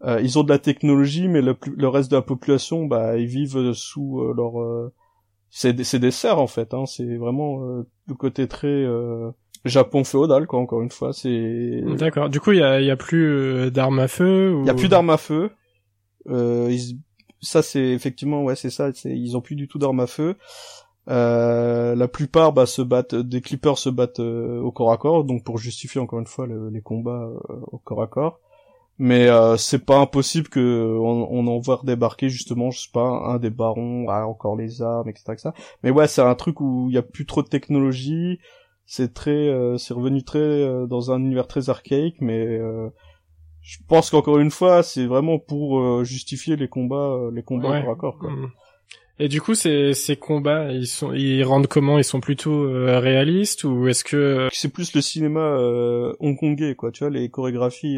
euh, 0.03 0.21
ils 0.21 0.37
ont 0.37 0.43
de 0.43 0.49
la 0.49 0.59
technologie, 0.59 1.27
mais 1.27 1.41
le, 1.41 1.55
le, 1.75 1.87
reste 1.87 2.11
de 2.11 2.15
la 2.15 2.21
population, 2.21 2.85
bah, 2.85 3.17
ils 3.17 3.27
vivent 3.27 3.73
sous 3.73 4.19
euh, 4.19 4.33
leur. 4.35 4.61
Euh, 4.61 4.93
c'est 5.49 5.73
des, 5.73 6.11
serfs 6.11 6.37
en 6.37 6.47
fait. 6.47 6.73
Hein, 6.73 6.85
c'est 6.85 7.15
vraiment 7.15 7.59
le 7.59 8.15
côté 8.15 8.47
très 8.47 8.85
Japon 9.63 10.03
féodal, 10.03 10.47
quoi. 10.47 10.59
Encore 10.59 10.81
une 10.81 10.91
fois, 10.91 11.13
c'est. 11.13 11.81
D'accord. 11.97 12.29
Du 12.29 12.41
coup, 12.41 12.51
il 12.51 12.59
y 12.59 12.63
a, 12.63 12.81
y 12.81 12.91
a 12.91 12.97
plus 12.97 13.71
d'armes 13.71 13.99
à 13.99 14.09
feu. 14.09 14.51
Il 14.51 14.55
ou... 14.55 14.65
y 14.65 14.69
a 14.69 14.73
plus 14.73 14.89
d'armes 14.89 15.11
à 15.11 15.17
feu. 15.17 15.51
Ils... 16.27 16.99
Ça, 17.39 17.61
c'est 17.61 17.87
effectivement, 17.89 18.43
ouais, 18.43 18.55
c'est 18.55 18.69
ça. 18.69 18.89
Ils 19.05 19.37
ont 19.37 19.41
plus 19.41 19.55
du 19.55 19.67
tout 19.67 19.79
d'armes 19.79 20.01
à 20.01 20.07
feu. 20.07 20.35
Euh, 21.07 21.95
la 21.95 22.07
plupart 22.07 22.51
bah, 22.51 22.65
se 22.65 22.81
battent, 22.81 23.15
des 23.15 23.39
clippers 23.39 23.77
se 23.77 23.89
battent 23.89 24.19
au 24.19 24.71
corps 24.71 24.91
à 24.91 24.97
corps, 24.97 25.23
donc 25.23 25.45
pour 25.45 25.57
justifier 25.57 26.01
encore 26.01 26.19
une 26.19 26.25
fois 26.25 26.47
les 26.47 26.81
combats 26.81 27.29
au 27.71 27.77
corps 27.77 28.01
à 28.01 28.07
corps 28.07 28.41
mais 28.97 29.27
euh, 29.27 29.57
c'est 29.57 29.85
pas 29.85 29.99
impossible 29.99 30.47
que 30.47 30.97
on, 30.99 31.27
on 31.29 31.47
en 31.47 31.59
voit 31.59 31.77
redébarquer 31.77 32.29
justement 32.29 32.71
je 32.71 32.79
sais 32.79 32.91
pas 32.93 33.01
un 33.01 33.39
des 33.39 33.49
barons 33.49 34.07
a 34.09 34.25
encore 34.25 34.55
les 34.55 34.81
armes 34.81 35.09
etc, 35.09 35.33
etc. 35.33 35.49
mais 35.83 35.89
ouais 35.89 36.07
c'est 36.07 36.21
un 36.21 36.35
truc 36.35 36.61
où 36.61 36.87
il 36.89 36.95
y 36.95 36.97
a 36.97 37.01
plus 37.01 37.25
trop 37.25 37.41
de 37.41 37.47
technologie 37.47 38.39
c'est 38.85 39.13
très 39.13 39.31
euh, 39.31 39.77
c'est 39.77 39.93
revenu 39.93 40.23
très 40.23 40.39
euh, 40.39 40.85
dans 40.85 41.11
un 41.11 41.19
univers 41.19 41.47
très 41.47 41.69
archaïque 41.69 42.17
mais 42.21 42.45
euh, 42.45 42.89
je 43.61 43.79
pense 43.87 44.11
qu'encore 44.11 44.39
une 44.39 44.51
fois 44.51 44.83
c'est 44.83 45.05
vraiment 45.05 45.39
pour 45.39 46.03
justifier 46.05 46.55
les 46.55 46.67
combats 46.67 47.17
les 47.33 47.43
combats 47.43 47.81
corps 47.81 47.91
à 47.91 47.95
corps 47.95 48.17
quoi. 48.17 48.31
Mm. 48.31 48.51
Et 49.17 49.29
du 49.29 49.39
coup, 49.39 49.55
ces, 49.55 49.93
ces 49.93 50.17
combats, 50.17 50.73
ils 50.73 50.87
sont, 50.87 51.13
ils 51.13 51.41
rendent 51.45 51.67
comment? 51.67 51.97
Ils 51.97 52.03
sont 52.03 52.19
plutôt 52.19 52.69
réalistes 52.69 53.63
ou 53.63 53.87
est-ce 53.87 54.03
que 54.03 54.49
c'est 54.51 54.67
plus 54.67 54.93
le 54.93 54.99
cinéma 54.99 55.57
hongkongais, 56.19 56.75
quoi 56.75 56.91
Tu 56.91 57.05
vois, 57.05 57.09
les 57.09 57.29
chorégraphies 57.29 57.97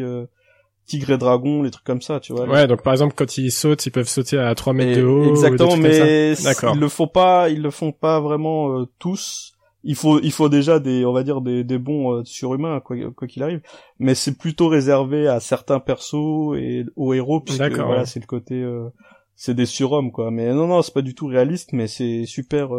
tigre 0.88 1.10
et 1.10 1.18
dragon, 1.18 1.62
les 1.62 1.70
trucs 1.70 1.84
comme 1.84 2.02
ça, 2.02 2.18
tu 2.18 2.32
vois. 2.32 2.48
Ouais, 2.48 2.66
donc 2.66 2.82
par 2.82 2.92
exemple 2.92 3.14
quand 3.16 3.38
ils 3.38 3.52
sautent, 3.52 3.86
ils 3.86 3.90
peuvent 3.90 4.08
sauter 4.08 4.38
à 4.38 4.54
3 4.54 4.72
mètres 4.72 4.98
de 4.98 5.04
haut. 5.04 5.30
Exactement, 5.30 5.76
mais 5.76 6.32
ils 6.32 6.80
le 6.80 6.88
font 6.88 7.06
pas, 7.06 7.48
ils 7.50 7.62
le 7.62 7.70
font 7.70 7.92
pas 7.92 8.18
vraiment 8.20 8.72
euh, 8.72 8.86
tous. 8.98 9.52
Il 9.84 9.94
faut, 9.94 10.20
il 10.20 10.32
faut 10.32 10.48
déjà 10.48 10.80
des, 10.80 11.04
on 11.04 11.12
va 11.12 11.22
dire 11.22 11.40
des, 11.40 11.62
des 11.62 11.78
bons 11.78 12.12
euh, 12.12 12.24
surhumains 12.24 12.80
quoi 12.80 12.96
qu'il 13.28 13.42
arrive. 13.44 13.60
Mais 14.00 14.16
c'est 14.16 14.36
plutôt 14.36 14.66
réservé 14.66 15.28
à 15.28 15.38
certains 15.38 15.78
persos 15.78 16.56
et 16.56 16.84
aux 16.96 17.14
héros 17.14 17.40
puisque 17.40 17.70
voilà, 17.70 18.04
c'est 18.04 18.18
le 18.20 18.26
côté, 18.26 18.60
euh, 18.60 18.88
c'est 19.36 19.54
des 19.54 19.66
surhommes 19.66 20.10
quoi. 20.10 20.30
Mais 20.32 20.52
non 20.52 20.66
non, 20.66 20.82
c'est 20.82 20.94
pas 20.94 21.02
du 21.02 21.14
tout 21.14 21.26
réaliste, 21.26 21.72
mais 21.72 21.86
c'est 21.86 22.24
super 22.26 22.70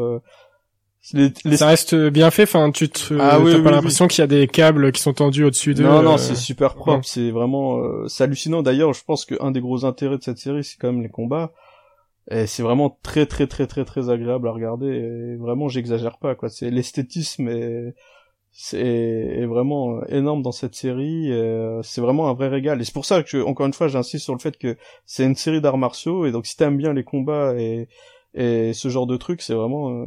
ça 1.01 1.67
reste 1.67 1.95
bien 1.95 2.29
fait, 2.29 2.43
enfin 2.43 2.71
tu 2.71 2.89
te 2.89 3.13
ah, 3.19 3.39
t'as 3.43 3.63
pas 3.63 3.71
l'impression 3.71 4.07
qu'il 4.07 4.21
y 4.21 4.23
a 4.23 4.27
des 4.27 4.47
câbles 4.47 4.91
qui 4.91 5.01
sont 5.01 5.13
tendus 5.13 5.45
au-dessus 5.45 5.73
d'eux. 5.73 5.83
Non 5.83 6.01
non, 6.01 6.13
euh, 6.15 6.17
c'est 6.17 6.35
super 6.35 6.75
propre, 6.75 7.05
c'est 7.05 7.31
vraiment 7.31 7.79
euh, 7.79 8.07
c'est 8.07 8.25
hallucinant. 8.25 8.61
D'ailleurs, 8.63 8.93
je 8.93 9.03
pense 9.03 9.25
qu'un 9.25 9.51
des 9.51 9.61
gros 9.61 9.85
intérêts 9.85 10.17
de 10.17 10.23
cette 10.23 10.37
série, 10.37 10.63
c'est 10.63 10.77
quand 10.77 10.91
même 10.91 11.01
les 11.01 11.09
combats. 11.09 11.53
Et 12.31 12.45
c'est 12.45 12.61
vraiment 12.63 12.99
très 13.01 13.25
très 13.25 13.47
très 13.47 13.65
très 13.65 13.85
très 13.85 14.09
agréable 14.09 14.47
à 14.47 14.51
regarder. 14.51 14.87
Et 14.87 15.35
vraiment, 15.37 15.67
j'exagère 15.67 16.17
pas 16.17 16.35
quoi. 16.35 16.49
C'est 16.49 16.69
l'esthétisme 16.69 17.47
et 17.47 17.95
c'est 18.51 19.45
vraiment 19.45 20.05
énorme 20.07 20.41
dans 20.41 20.51
cette 20.51 20.75
série. 20.75 21.31
C'est 21.81 22.01
vraiment 22.01 22.29
un 22.29 22.33
vrai 22.33 22.49
régal. 22.49 22.81
Et 22.81 22.83
c'est 22.83 22.93
pour 22.93 23.05
ça 23.05 23.23
que 23.23 23.41
encore 23.41 23.65
une 23.65 23.73
fois, 23.73 23.87
j'insiste 23.87 24.25
sur 24.25 24.33
le 24.33 24.39
fait 24.39 24.57
que 24.57 24.77
c'est 25.05 25.23
une 25.23 25.35
série 25.35 25.61
d'arts 25.61 25.77
martiaux. 25.77 26.25
Et 26.25 26.31
donc, 26.31 26.45
si 26.45 26.55
t'aimes 26.55 26.77
bien 26.77 26.93
les 26.93 27.03
combats 27.03 27.55
et 27.57 27.87
et 28.33 28.73
ce 28.73 28.89
genre 28.89 29.07
de 29.07 29.17
truc, 29.17 29.41
c'est 29.41 29.53
vraiment 29.53 29.89
euh, 29.89 30.05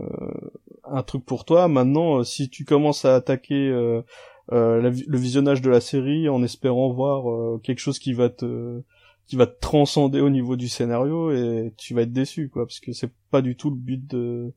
un 0.84 1.02
truc 1.02 1.24
pour 1.24 1.44
toi. 1.44 1.68
Maintenant, 1.68 2.18
euh, 2.18 2.24
si 2.24 2.48
tu 2.48 2.64
commences 2.64 3.04
à 3.04 3.14
attaquer 3.14 3.68
euh, 3.68 4.02
le 4.50 5.18
visionnage 5.18 5.62
de 5.62 5.70
la 5.70 5.80
série 5.80 6.28
en 6.28 6.42
espérant 6.42 6.92
voir 6.92 7.60
quelque 7.62 7.78
chose 7.78 7.98
qui 7.98 8.12
va 8.12 8.28
te 8.28 8.82
qui 9.26 9.36
va 9.36 9.46
te 9.46 9.58
transcender 9.60 10.20
au 10.20 10.28
niveau 10.28 10.56
du 10.56 10.68
scénario 10.68 11.30
et 11.30 11.72
tu 11.78 11.94
vas 11.94 12.02
être 12.02 12.12
déçu 12.12 12.50
quoi 12.50 12.66
parce 12.66 12.80
que 12.80 12.92
c'est 12.92 13.12
pas 13.30 13.40
du 13.40 13.56
tout 13.56 13.70
le 13.70 13.76
but 13.76 14.04
de 14.04 14.52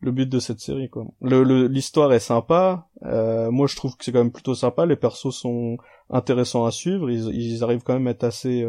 le 0.00 0.12
but 0.12 0.28
de 0.28 0.38
cette 0.38 0.60
série 0.60 0.90
quoi. 0.90 1.06
Le 1.22 1.66
l'histoire 1.66 2.12
est 2.12 2.20
sympa, 2.20 2.86
moi 3.02 3.66
je 3.66 3.76
trouve 3.76 3.96
que 3.96 4.04
c'est 4.04 4.12
quand 4.12 4.22
même 4.22 4.30
plutôt 4.30 4.54
sympa, 4.54 4.84
les 4.86 4.94
persos 4.94 5.34
sont 5.34 5.78
intéressants 6.10 6.66
à 6.66 6.70
suivre, 6.70 7.10
ils, 7.10 7.34
ils 7.34 7.64
arrivent 7.64 7.82
quand 7.82 7.94
même 7.94 8.06
à 8.06 8.10
être 8.10 8.24
assez 8.24 8.64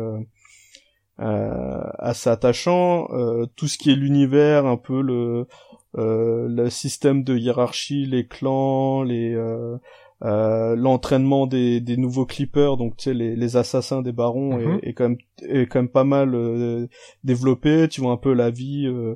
euh, 1.22 1.82
assez 1.98 2.30
attachant. 2.30 3.10
Euh, 3.12 3.46
tout 3.58 3.68
ce 3.68 3.78
qui 3.78 3.92
est 3.92 3.96
l'univers, 3.96 4.66
un 4.66 4.78
peu 4.78 5.02
le 5.02 5.42
euh, 5.42 5.46
le 5.94 6.70
système 6.70 7.24
de 7.24 7.38
hiérarchie, 7.38 8.06
les 8.06 8.28
clans, 8.28 9.04
les 9.04 9.36
euh, 10.26 10.76
l'entraînement 10.76 11.48
des, 11.48 11.80
des 11.80 11.96
nouveaux 11.96 12.26
clippers, 12.26 12.76
donc 12.76 12.98
tu 12.98 13.06
sais 13.06 13.14
les, 13.14 13.38
les 13.38 13.56
assassins 13.56 14.02
des 14.02 14.12
barons 14.12 14.60
est, 14.60 14.66
mhm. 14.66 14.80
est, 14.84 14.94
quand 14.94 15.10
même 15.10 15.18
est 15.44 15.66
quand 15.66 15.80
même 15.80 15.88
pas 15.88 16.04
mal 16.04 16.36
euh, 16.36 16.88
développé. 17.24 17.88
Tu 17.88 18.02
vois 18.02 18.12
un 18.12 18.18
peu 18.18 18.34
la 18.34 18.50
vie 18.50 18.86
euh, 18.86 19.16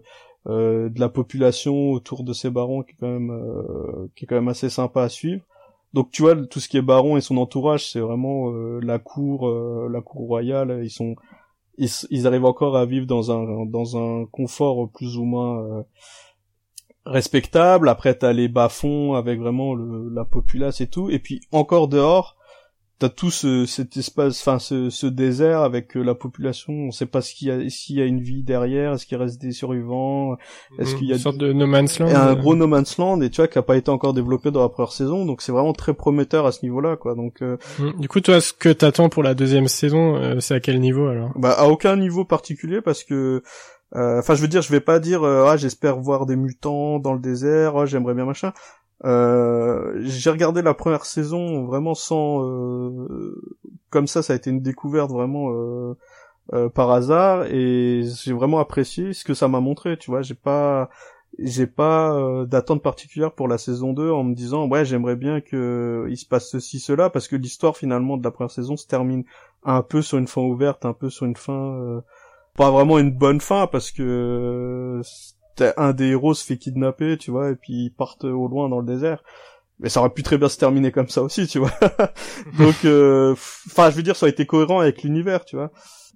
de 0.89 0.99
la 0.99 1.09
population 1.09 1.91
autour 1.91 2.23
de 2.23 2.31
ces 2.31 2.49
barons 2.49 2.83
qui 2.83 2.91
est 2.91 2.97
quand 2.97 3.19
même 3.19 4.09
qui 4.15 4.23
est 4.23 4.27
quand 4.27 4.35
même 4.35 4.47
assez 4.47 4.69
sympa 4.69 5.03
à 5.03 5.09
suivre. 5.09 5.43
Donc 5.93 6.09
tu 6.09 6.21
vois 6.21 6.37
tout 6.37 6.61
ce 6.61 6.69
qui 6.69 6.77
est 6.77 6.81
baron 6.81 7.17
et 7.17 7.21
son 7.21 7.35
entourage, 7.35 7.91
c'est 7.91 7.99
vraiment 7.99 8.51
la 8.81 8.97
cour 8.97 9.49
la 9.89 10.01
cour 10.01 10.27
royale. 10.27 10.79
Ils 10.83 10.89
sont 10.89 11.15
ils, 11.77 12.27
arrivent 12.27 12.45
encore 12.45 12.77
à 12.77 12.85
vivre 12.85 13.07
dans 13.07 13.31
un 13.31 13.65
dans 13.65 13.97
un 13.97 14.25
confort 14.27 14.89
plus 14.91 15.17
ou 15.17 15.23
moins 15.23 15.63
euh, 15.63 15.83
respectable. 17.05 17.89
Après, 17.89 18.15
t'as 18.15 18.33
les 18.33 18.47
bas-fonds 18.47 19.13
avec 19.15 19.39
vraiment 19.39 19.73
le, 19.73 20.09
la 20.09 20.25
populace 20.25 20.81
et 20.81 20.87
tout. 20.87 21.09
Et 21.09 21.19
puis 21.19 21.41
encore 21.51 21.87
dehors, 21.87 22.37
t'as 22.99 23.09
tout 23.09 23.31
ce, 23.31 23.65
cet 23.65 23.97
espace, 23.97 24.39
enfin 24.39 24.59
ce, 24.59 24.89
ce, 24.89 25.07
désert 25.07 25.61
avec 25.61 25.97
euh, 25.97 26.03
la 26.03 26.15
population. 26.15 26.73
On 26.73 26.91
sait 26.91 27.05
pas 27.05 27.21
ce 27.21 27.33
qu'il 27.33 27.47
y 27.49 27.51
a, 27.51 27.69
s'il 27.69 27.97
y 27.97 28.01
a 28.01 28.05
une 28.05 28.21
vie 28.21 28.43
derrière, 28.43 28.93
est-ce 28.93 29.05
qu'il 29.05 29.17
reste 29.17 29.41
des 29.41 29.51
survivants, 29.51 30.37
est-ce 30.79 30.95
qu'il 30.95 31.07
y 31.07 31.11
a 31.11 31.15
une 31.15 31.21
sorte 31.21 31.37
de 31.37 31.51
No 31.51 31.67
Man's 31.67 31.99
Land, 31.99 32.07
un 32.07 32.35
gros 32.35 32.55
No 32.55 32.67
Man's 32.67 32.97
Land 32.97 33.21
et 33.21 33.29
tu 33.29 33.41
vois 33.41 33.47
qui 33.47 33.57
a 33.57 33.61
pas 33.61 33.75
été 33.75 33.89
encore 33.89 34.13
développé 34.13 34.51
dans 34.51 34.61
la 34.61 34.69
première 34.69 34.93
saison. 34.93 35.25
Donc 35.25 35.41
c'est 35.41 35.51
vraiment 35.51 35.73
très 35.73 35.93
prometteur 35.93 36.45
à 36.45 36.51
ce 36.51 36.63
niveau-là, 36.63 36.95
quoi. 36.95 37.15
Donc 37.15 37.41
euh, 37.41 37.57
mm. 37.79 37.99
du 37.99 38.07
coup, 38.07 38.21
toi, 38.21 38.39
ce 38.39 38.53
que 38.53 38.69
t'attends 38.69 39.09
pour 39.09 39.23
la 39.23 39.33
deuxième 39.33 39.67
saison, 39.67 40.15
euh, 40.15 40.39
c'est 40.39 40.55
à 40.55 40.59
quel 40.59 40.79
niveau 40.79 41.07
alors? 41.07 41.31
Bah 41.35 41.51
à 41.51 41.67
aucun 41.67 41.97
niveau 41.97 42.23
particulier 42.23 42.79
parce 42.81 43.03
que 43.03 43.43
Enfin, 43.95 44.33
je 44.33 44.41
veux 44.41 44.47
dire, 44.47 44.61
je 44.61 44.71
vais 44.71 44.79
pas 44.79 44.99
dire 44.99 45.23
ah 45.23 45.55
j'espère 45.57 45.99
voir 45.99 46.25
des 46.25 46.35
mutants 46.35 46.99
dans 46.99 47.13
le 47.13 47.19
désert, 47.19 47.75
oh, 47.75 47.85
j'aimerais 47.85 48.13
bien 48.13 48.25
machin. 48.25 48.53
Euh, 49.05 49.99
j'ai 49.99 50.29
regardé 50.29 50.61
la 50.61 50.73
première 50.73 51.05
saison 51.05 51.65
vraiment 51.65 51.93
sans 51.93 52.45
euh, 52.45 53.35
comme 53.89 54.07
ça 54.07 54.21
ça 54.23 54.31
a 54.31 54.35
été 54.37 54.49
une 54.49 54.61
découverte 54.61 55.11
vraiment 55.11 55.51
euh, 55.51 55.97
euh 56.53 56.69
par 56.69 56.89
hasard 56.91 57.45
et 57.47 58.03
j'ai 58.23 58.31
vraiment 58.31 58.59
apprécié 58.59 59.11
ce 59.11 59.25
que 59.25 59.33
ça 59.33 59.49
m'a 59.49 59.59
montré 59.59 59.97
tu 59.97 60.09
vois 60.09 60.21
j'ai 60.21 60.35
pas 60.35 60.89
j'ai 61.37 61.67
pas 61.67 62.13
euh, 62.13 62.45
d'attente 62.45 62.81
particulière 62.81 63.33
pour 63.33 63.49
la 63.49 63.57
saison 63.57 63.91
2 63.91 64.09
en 64.09 64.23
me 64.23 64.35
disant 64.35 64.69
ouais 64.69 64.85
j'aimerais 64.85 65.17
bien 65.17 65.41
que 65.41 66.07
il 66.09 66.15
se 66.15 66.25
passe 66.25 66.49
ceci 66.49 66.79
cela 66.79 67.09
parce 67.09 67.27
que 67.27 67.35
l'histoire 67.35 67.75
finalement 67.75 68.15
de 68.15 68.23
la 68.23 68.31
première 68.31 68.51
saison 68.51 68.77
se 68.77 68.87
termine 68.87 69.25
un 69.65 69.81
peu 69.81 70.01
sur 70.01 70.17
une 70.17 70.27
fin 70.27 70.41
ouverte 70.41 70.85
un 70.85 70.93
peu 70.93 71.09
sur 71.09 71.25
une 71.25 71.35
fin 71.35 72.01
pas 72.55 72.71
vraiment 72.71 72.99
une 72.99 73.11
bonne 73.11 73.41
fin 73.41 73.67
parce 73.67 73.91
que 73.91 75.01
un 75.77 75.93
des 75.93 76.07
héros 76.07 76.33
se 76.33 76.43
fait 76.43 76.57
kidnapper, 76.57 77.17
tu 77.17 77.31
vois, 77.31 77.51
et 77.51 77.55
puis 77.55 77.85
ils 77.85 77.91
partent 77.91 78.25
au 78.25 78.47
loin 78.47 78.69
dans 78.69 78.79
le 78.79 78.85
désert. 78.85 79.23
Mais 79.79 79.89
ça 79.89 79.99
aurait 79.99 80.11
pu 80.11 80.23
très 80.23 80.37
bien 80.37 80.49
se 80.49 80.57
terminer 80.57 80.91
comme 80.91 81.09
ça 81.09 81.21
aussi, 81.23 81.47
tu 81.47 81.59
vois. 81.59 81.73
Donc, 82.57 82.85
euh, 82.85 83.33
enfin, 83.33 83.89
je 83.89 83.95
veux 83.95 84.03
dire, 84.03 84.15
ça 84.15 84.27
a 84.27 84.29
été 84.29 84.45
cohérent 84.45 84.79
avec 84.79 85.03
l'univers, 85.03 85.45
tu 85.45 85.55
vois. 85.55 85.71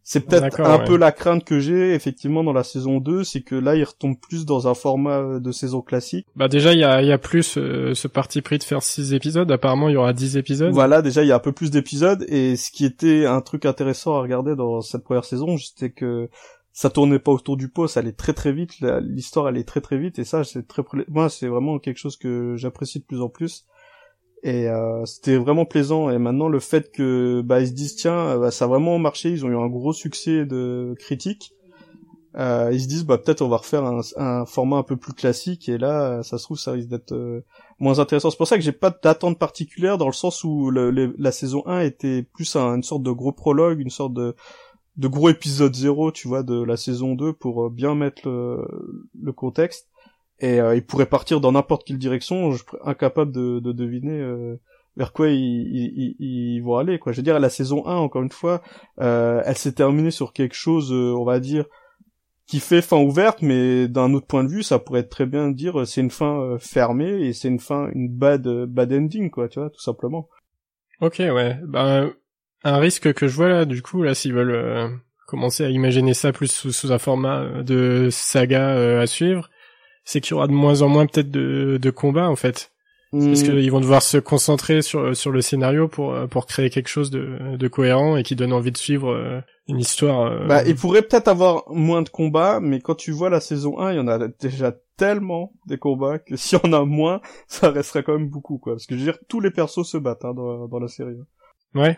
C'est 0.10 0.22
peut-être 0.22 0.62
un 0.62 0.80
peu 0.80 0.96
la 0.96 1.12
crainte 1.12 1.44
que 1.44 1.60
j'ai 1.60 1.94
effectivement 1.94 2.42
dans 2.42 2.54
la 2.54 2.64
saison 2.64 3.00
2, 3.02 3.26
c'est 3.26 3.42
que 3.42 3.56
là 3.56 3.76
il 3.76 3.84
retombe 3.84 4.16
plus 4.18 4.46
dans 4.46 4.70
un 4.70 4.74
format 4.74 5.38
de 5.38 5.52
saison 5.52 5.82
classique. 5.82 6.26
Bah 6.38 6.48
déjà 6.48 6.72
il 6.72 6.80
y 6.80 6.86
a, 6.86 7.02
y 7.02 7.12
a 7.12 7.18
plus 7.18 7.58
euh, 7.58 7.94
ce 7.94 8.08
parti 8.08 8.42
pris 8.42 8.58
de 8.58 8.64
faire 8.64 8.82
6 8.82 9.14
épisodes, 9.14 9.52
apparemment 9.52 9.90
il 9.90 9.96
y 9.96 9.98
aura 9.98 10.14
10 10.14 10.38
épisodes. 10.38 10.72
Voilà, 10.72 11.02
déjà 11.02 11.24
il 11.24 11.28
y 11.28 11.34
a 11.34 11.36
un 11.36 11.40
peu 11.40 11.52
plus 11.52 11.72
d'épisodes. 11.72 12.26
Et 12.30 12.56
ce 12.56 12.72
qui 12.72 12.86
était 12.86 13.26
un 13.26 13.42
truc 13.42 13.66
intéressant 13.66 14.16
à 14.16 14.22
regarder 14.22 14.56
dans 14.56 14.80
cette 14.80 15.04
première 15.04 15.26
saison, 15.26 15.58
c'était 15.58 15.90
que 15.90 16.30
ça 16.72 16.90
tournait 16.90 17.20
pas 17.20 17.34
autour 17.34 17.58
du 17.58 17.68
pot, 17.68 17.88
ça 17.88 18.00
allait 18.00 18.14
très 18.14 18.32
très 18.32 18.54
vite, 18.54 18.76
l'histoire 19.02 19.48
allait 19.48 19.66
très 19.66 19.82
très 19.82 19.98
vite. 19.98 20.20
Et 20.20 20.24
ça 20.24 20.46
c'est 20.46 20.66
très 20.70 20.84
moi 21.10 21.28
c'est 21.28 21.48
vraiment 21.48 21.80
quelque 21.80 22.00
chose 22.00 22.16
que 22.16 22.56
j'apprécie 22.56 23.00
de 23.00 23.04
plus 23.04 23.20
en 23.22 23.28
plus 23.28 23.66
et 24.44 24.70
euh, 24.70 25.06
c'était 25.06 25.38
vraiment 25.38 25.66
plaisant 25.66 26.10
et 26.10 26.18
maintenant 26.18 26.48
le 26.48 26.60
fait 26.60 26.92
que 26.92 27.42
bah 27.42 27.60
ils 27.60 27.68
se 27.68 27.74
disent 27.74 27.96
tiens 27.96 28.18
euh, 28.18 28.38
bah, 28.38 28.52
ça 28.52 28.66
a 28.66 28.68
vraiment 28.68 29.00
marché, 29.00 29.30
ils 29.30 29.46
ont 29.46 29.50
eu 29.50 29.58
un 29.58 29.68
gros 29.68 29.94
succès 29.94 30.46
de 30.46 30.96
critique. 31.00 31.54
Euh, 32.38 32.70
ils 32.72 32.82
se 32.82 32.88
disent 32.88 33.04
bah 33.04 33.18
peut-être 33.18 33.42
on 33.42 33.48
va 33.48 33.58
refaire 33.58 33.84
un, 33.84 34.46
format 34.46 34.78
un 34.78 34.84
peu 34.84 34.96
plus 34.96 35.14
classique 35.14 35.70
et 35.70 35.80
là 35.80 36.22
ça 36.22 36.38
se 36.38 36.44
trouve 36.44 36.60
ça 36.60 36.74
risque 36.74 36.90
d'être 36.90 37.14
euh, 37.14 37.44
moins 37.80 37.98
intéressant. 37.98 38.30
C'est 38.30 38.38
pour 38.38 38.48
ça 38.48 38.58
que 38.58 38.64
j'ai 38.64 38.72
pas 38.72 38.96
d'attente 39.04 39.40
particulière 39.40 39.98
dans 39.98 40.06
le 40.06 40.14
sens 40.14 40.44
où 40.44 40.70
la 40.70 41.32
saison 41.32 41.64
1 41.66 41.82
était 41.82 42.22
plus 42.22 42.56
une 42.56 42.84
sorte 42.84 43.02
de 43.02 43.12
gros 43.12 43.32
prologue, 43.32 43.80
une 43.80 43.90
sorte 43.90 44.14
de 44.14 44.36
gros 45.08 45.30
épisodes 45.30 45.74
zéro, 45.74 46.12
tu 46.12 46.28
vois, 46.28 46.44
de 46.44 46.62
la 46.62 46.78
saison 46.78 47.16
2 47.16 47.34
pour 47.34 47.66
euh, 47.66 47.70
bien 47.70 47.96
mettre 47.96 48.22
le, 48.26 49.32
contexte. 49.32 49.87
Et 50.40 50.60
euh, 50.60 50.76
il 50.76 50.86
pourrait 50.86 51.08
partir 51.08 51.42
dans 51.42 51.52
n'importe 51.52 51.86
quelle 51.86 51.98
direction, 51.98 52.52
je 52.52 52.64
incapable 52.84 53.32
de, 53.32 53.60
de 53.60 53.72
deviner 53.72 54.20
euh, 54.20 54.60
vers 54.96 55.14
quoi 55.14 55.30
ils, 55.30 56.62
vont 56.64 56.78
aller. 56.78 57.00
Quoi. 57.00 57.12
Je 57.12 57.18
veux 57.18 57.24
dire, 57.24 57.40
la 57.40 57.50
saison 57.50 57.86
1, 57.88 57.96
encore 57.96 58.22
une 58.22 58.32
fois, 58.32 58.62
elle 58.98 59.58
s'est 59.58 59.74
terminée 59.74 60.12
sur 60.12 60.34
quelque 60.34 60.56
chose, 60.56 60.92
on 60.92 61.24
va 61.24 61.40
dire, 61.40 61.66
qui 62.46 62.60
fait 62.60 62.82
fin 62.82 62.98
ouverte, 62.98 63.42
mais 63.42 63.88
d'un 63.88 64.14
autre 64.14 64.28
point 64.28 64.44
de 64.44 64.50
vue, 64.50 64.64
ça 64.64 64.80
pourrait 64.80 65.02
être 65.02 65.10
très 65.10 65.26
bien 65.26 65.50
dire 65.50 65.86
c'est 65.86 66.02
une 66.02 66.12
fin 66.12 66.58
fermée 66.60 67.28
et 67.28 67.34
c'est 67.34 67.48
une 67.48 67.60
fin, 67.60 67.90
une 67.94 68.10
bad, 68.10 68.48
bad 68.66 68.94
ending, 68.94 69.30
quoi, 69.30 69.50
tu 69.50 69.60
vois, 69.60 69.70
tout 69.70 69.82
simplement. 69.82 70.30
Ok, 71.02 71.18
ouais. 71.20 71.60
Ben, 71.64 72.12
un 72.64 72.78
risque 72.78 73.14
que 73.14 73.28
je 73.28 73.36
vois 73.36 73.50
là, 73.50 73.66
du 73.66 73.82
coup, 73.82 74.04
là, 74.04 74.16
s'ils 74.16 74.34
veulent 74.34 74.52
euh, 74.52 74.90
commencer 75.28 75.64
à 75.64 75.70
imaginer 75.70 76.14
ça 76.14 76.32
plus 76.32 76.52
sous, 76.52 76.92
un 76.92 76.98
format 76.98 77.42
euh, 77.42 77.64
de 77.64 78.10
saga 78.12 78.76
euh, 78.76 79.02
à 79.02 79.08
suivre, 79.08 79.50
c'est 80.08 80.22
qu'il 80.22 80.32
y 80.32 80.34
aura 80.36 80.48
de 80.48 80.54
moins 80.54 80.82
en 80.82 80.88
moins 80.88 81.06
peut-être 81.06 81.30
de, 81.30 81.78
de 81.80 81.90
combats 81.90 82.30
en 82.30 82.38
fait. 82.38 82.72
Parce 83.12 83.24
hmm. 83.24 83.34
qu'ils 83.34 83.72
vont 83.72 83.80
devoir 83.80 84.02
se 84.02 84.18
concentrer 84.18 84.82
sur 84.82 85.16
sur 85.16 85.32
le 85.32 85.42
scénario 85.42 85.88
pour 85.88 86.14
pour 86.30 86.46
créer 86.46 86.70
quelque 86.70 86.90
chose 86.90 87.10
de, 87.10 87.56
de 87.56 87.68
cohérent 87.68 88.18
et 88.18 88.24
qui 88.24 88.36
donne 88.36 88.52
envie 88.52 88.72
de 88.72 88.78
suivre 88.78 89.44
une 89.68 89.80
histoire. 89.80 90.46
Bah, 90.48 90.64
il 90.66 90.76
pourrait 90.76 91.02
peut-être 91.02 91.28
avoir 91.28 91.64
moins 91.70 92.02
de 92.02 92.10
combats, 92.10 92.60
mais 92.62 92.82
quand 92.82 92.96
tu 92.96 93.12
vois 93.12 93.30
la 93.30 93.40
saison 93.40 93.80
1, 93.80 93.94
il 93.94 93.96
y 93.98 94.00
en 94.00 94.08
a 94.08 94.28
déjà 94.28 94.74
tellement 94.98 95.54
des 95.66 95.78
combats 95.78 96.20
que 96.20 96.36
si 96.36 96.56
on 96.56 96.74
a 96.74 96.84
moins, 96.84 97.22
ça 97.48 97.70
resterait 97.72 98.04
quand 98.04 98.18
même 98.18 98.30
beaucoup 98.30 98.58
quoi. 98.58 98.74
Parce 98.74 98.88
que 98.88 98.96
je 98.96 99.00
veux 99.00 99.12
dire, 99.12 99.20
tous 99.28 99.40
les 99.40 99.52
persos 99.52 99.90
se 99.90 99.98
battent 99.98 100.26
hein, 100.26 100.34
dans, 100.34 100.68
dans 100.68 100.80
la 100.80 100.88
série. 100.88 101.16
Ouais. 101.76 101.98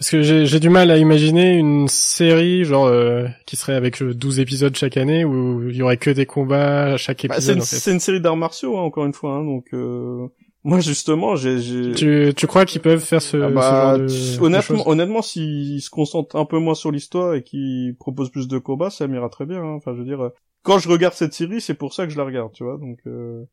Parce 0.00 0.12
que 0.12 0.22
j'ai 0.22 0.60
du 0.60 0.70
mal 0.70 0.90
à 0.90 0.96
imaginer 0.96 1.52
une 1.52 1.86
série 1.86 2.64
genre 2.64 2.86
euh, 2.86 3.26
qui 3.44 3.56
serait 3.56 3.74
avec 3.74 4.02
12 4.02 4.38
euh, 4.38 4.42
épisodes 4.42 4.74
chaque 4.74 4.96
année 4.96 5.26
où 5.26 5.68
il 5.68 5.76
y 5.76 5.82
aurait 5.82 5.98
que 5.98 6.08
des 6.08 6.24
combats 6.24 6.94
à 6.94 6.96
chaque 6.96 7.26
bah, 7.26 7.34
épisode. 7.34 7.60
c'est 7.60 7.92
une, 7.92 8.00
série 8.00 8.18
d'arts 8.18 8.38
martiaux 8.38 8.78
hein, 8.78 8.80
encore 8.80 9.04
une 9.04 9.12
fois, 9.12 9.34
hein, 9.34 9.44
donc 9.44 9.66
euh... 9.74 10.26
moi 10.64 10.80
justement 10.80 11.36
j'ai. 11.36 11.92
Tu, 11.92 12.32
tu 12.34 12.46
crois 12.46 12.64
qu'ils 12.64 12.80
peuvent 12.80 13.04
faire 13.04 13.20
ce, 13.20 13.36
ah 13.36 13.50
bah, 13.50 13.96
ce 14.08 14.08
genre 14.08 14.38
de, 14.38 14.42
honnêtement 14.42 14.88
honnêtement 14.88 15.20
s'ils 15.20 15.82
se 15.82 15.90
concentrent 15.90 16.36
un 16.36 16.46
peu 16.46 16.58
moins 16.58 16.74
sur 16.74 16.90
l'histoire 16.90 17.34
et 17.34 17.42
qu'ils 17.42 17.94
proposent 18.00 18.30
plus 18.30 18.48
de 18.48 18.56
combats, 18.56 18.88
ça 18.88 19.06
m'ira 19.06 19.28
très 19.28 19.44
bien. 19.44 19.62
Hein. 19.62 19.74
Enfin 19.74 19.92
je 19.92 19.98
veux 19.98 20.06
dire, 20.06 20.22
euh, 20.22 20.30
quand 20.62 20.78
je 20.78 20.88
regarde 20.88 21.12
cette 21.12 21.34
série, 21.34 21.60
c'est 21.60 21.74
pour 21.74 21.92
ça 21.92 22.06
que 22.06 22.12
je 22.12 22.16
la 22.16 22.24
regarde, 22.24 22.52
tu 22.54 22.64
vois, 22.64 22.78
donc. 22.78 23.00
Euh... 23.06 23.44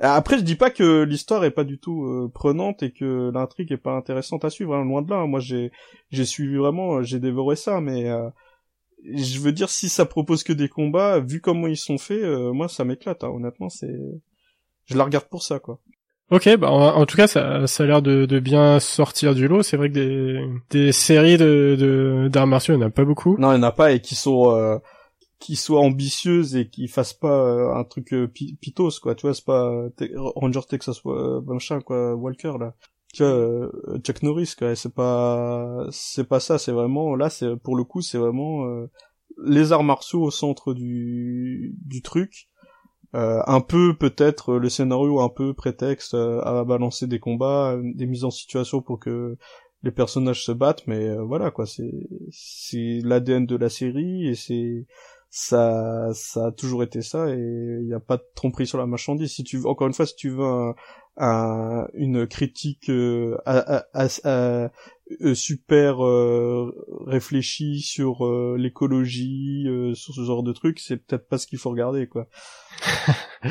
Après, 0.00 0.38
je 0.38 0.42
dis 0.42 0.56
pas 0.56 0.70
que 0.70 1.02
l'histoire 1.02 1.44
est 1.44 1.50
pas 1.50 1.64
du 1.64 1.78
tout 1.78 2.04
euh, 2.04 2.30
prenante 2.32 2.82
et 2.82 2.90
que 2.90 3.30
l'intrigue 3.34 3.70
est 3.70 3.76
pas 3.76 3.92
intéressante 3.92 4.46
à 4.46 4.50
suivre. 4.50 4.74
Hein, 4.74 4.84
loin 4.84 5.02
de 5.02 5.10
là. 5.10 5.26
Moi, 5.26 5.40
j'ai 5.40 5.72
j'ai 6.10 6.24
suivi 6.24 6.56
vraiment, 6.56 6.96
euh, 6.96 7.02
j'ai 7.02 7.20
dévoré 7.20 7.54
ça, 7.54 7.82
mais 7.82 8.08
euh, 8.08 8.28
je 9.12 9.38
veux 9.40 9.52
dire, 9.52 9.68
si 9.68 9.90
ça 9.90 10.06
propose 10.06 10.42
que 10.42 10.54
des 10.54 10.68
combats, 10.68 11.20
vu 11.20 11.42
comment 11.42 11.66
ils 11.66 11.76
sont 11.76 11.98
faits, 11.98 12.24
moi, 12.52 12.68
ça 12.68 12.84
m'éclate. 12.84 13.24
Hein, 13.24 13.28
honnêtement, 13.28 13.68
c'est, 13.68 13.94
je 14.86 14.96
la 14.96 15.04
regarde 15.04 15.26
pour 15.26 15.42
ça, 15.42 15.58
quoi. 15.58 15.78
Ok, 16.30 16.48
bah 16.58 16.70
en, 16.70 17.04
tout 17.06 17.16
cas, 17.16 17.26
ça, 17.26 17.66
ça 17.66 17.82
a 17.82 17.86
l'air 17.86 18.02
de, 18.02 18.24
de, 18.24 18.38
bien 18.38 18.78
sortir 18.78 19.34
du 19.34 19.48
lot. 19.48 19.62
C'est 19.62 19.76
vrai 19.76 19.88
que 19.88 19.94
des, 19.94 20.46
des 20.70 20.92
séries 20.92 21.36
de 21.36 22.28
d'arts 22.30 22.46
martiaux, 22.46 22.74
il 22.74 22.78
n'y 22.78 22.84
en 22.84 22.86
a 22.86 22.90
pas 22.90 23.04
beaucoup. 23.04 23.36
Non, 23.38 23.50
il 23.52 23.58
n'y 23.58 23.64
en 23.64 23.68
a 23.68 23.72
pas 23.72 23.92
et 23.92 24.00
qui 24.00 24.14
sont 24.14 24.80
qui 25.40 25.56
soit 25.56 25.80
ambitieuse 25.80 26.54
et 26.54 26.68
qui 26.68 26.86
fasse 26.86 27.14
pas 27.14 27.46
euh, 27.46 27.74
un 27.74 27.82
truc 27.84 28.12
euh, 28.12 28.28
pitos 28.28 29.00
quoi. 29.02 29.14
Tu 29.14 29.22
vois 29.22 29.34
c'est 29.34 29.44
pas 29.44 29.72
euh, 29.72 29.90
Ranger 30.36 30.60
Texas 30.68 31.02
machin 31.04 31.80
quoi 31.80 32.14
Walker 32.14 32.52
là. 32.60 32.74
Tu 33.12 33.24
vois 33.24 33.70
Chuck 34.04 34.22
Norris 34.22 34.54
quoi. 34.56 34.76
C'est 34.76 34.94
pas 34.94 35.86
c'est 35.90 36.28
pas 36.28 36.40
ça. 36.40 36.58
C'est 36.58 36.72
vraiment 36.72 37.16
là 37.16 37.30
c'est 37.30 37.56
pour 37.56 37.74
le 37.74 37.84
coup 37.84 38.02
c'est 38.02 38.18
vraiment 38.18 38.64
les 39.42 39.72
arts 39.72 39.82
martiaux 39.82 40.22
au 40.22 40.30
centre 40.30 40.74
du 40.74 41.74
du 41.84 42.02
truc. 42.02 42.48
Un 43.12 43.60
peu 43.60 43.96
peut-être 43.96 44.54
le 44.54 44.68
scénario 44.68 45.20
un 45.20 45.30
peu 45.30 45.54
prétexte 45.54 46.14
à 46.14 46.64
balancer 46.64 47.06
des 47.06 47.18
combats 47.18 47.76
des 47.82 48.06
mises 48.06 48.24
en 48.24 48.30
situation 48.30 48.82
pour 48.82 49.00
que 49.00 49.36
les 49.82 49.90
personnages 49.90 50.44
se 50.44 50.52
battent. 50.52 50.86
Mais 50.86 51.16
voilà 51.16 51.50
quoi. 51.50 51.66
C'est 51.66 51.90
c'est 52.30 53.00
l'ADN 53.02 53.46
de 53.46 53.56
la 53.56 53.70
série 53.70 54.28
et 54.28 54.34
c'est 54.34 54.86
ça 55.30 56.08
ça 56.12 56.46
a 56.46 56.52
toujours 56.52 56.82
été 56.82 57.02
ça 57.02 57.30
et 57.30 57.38
il 57.38 57.86
n'y 57.86 57.94
a 57.94 58.00
pas 58.00 58.16
de 58.16 58.24
tromperie 58.34 58.66
sur 58.66 58.78
la 58.78 58.86
marchandise. 58.86 59.32
Si 59.32 59.44
tu 59.44 59.58
veux 59.58 59.66
encore 59.66 59.86
une 59.86 59.94
fois 59.94 60.06
si 60.06 60.16
tu 60.16 60.28
veux 60.28 60.44
un, 60.44 60.74
un, 61.16 61.86
une 61.94 62.26
critique 62.26 62.90
euh, 62.90 63.36
à, 63.46 63.84
à, 63.92 64.08
à, 64.24 64.70
euh, 65.20 65.34
super 65.34 66.04
euh, 66.04 66.72
réfléchie 67.06 67.80
sur 67.80 68.24
euh, 68.24 68.56
l'écologie 68.58 69.66
sur 69.94 70.14
ce 70.14 70.24
genre 70.24 70.42
de 70.42 70.52
trucs 70.52 70.78
c'est 70.78 70.96
peut-être 70.96 71.28
pas 71.28 71.36
ce 71.38 71.46
qu'il 71.46 71.58
faut 71.58 71.70
regarder 71.70 72.06
quoi. 72.06 72.26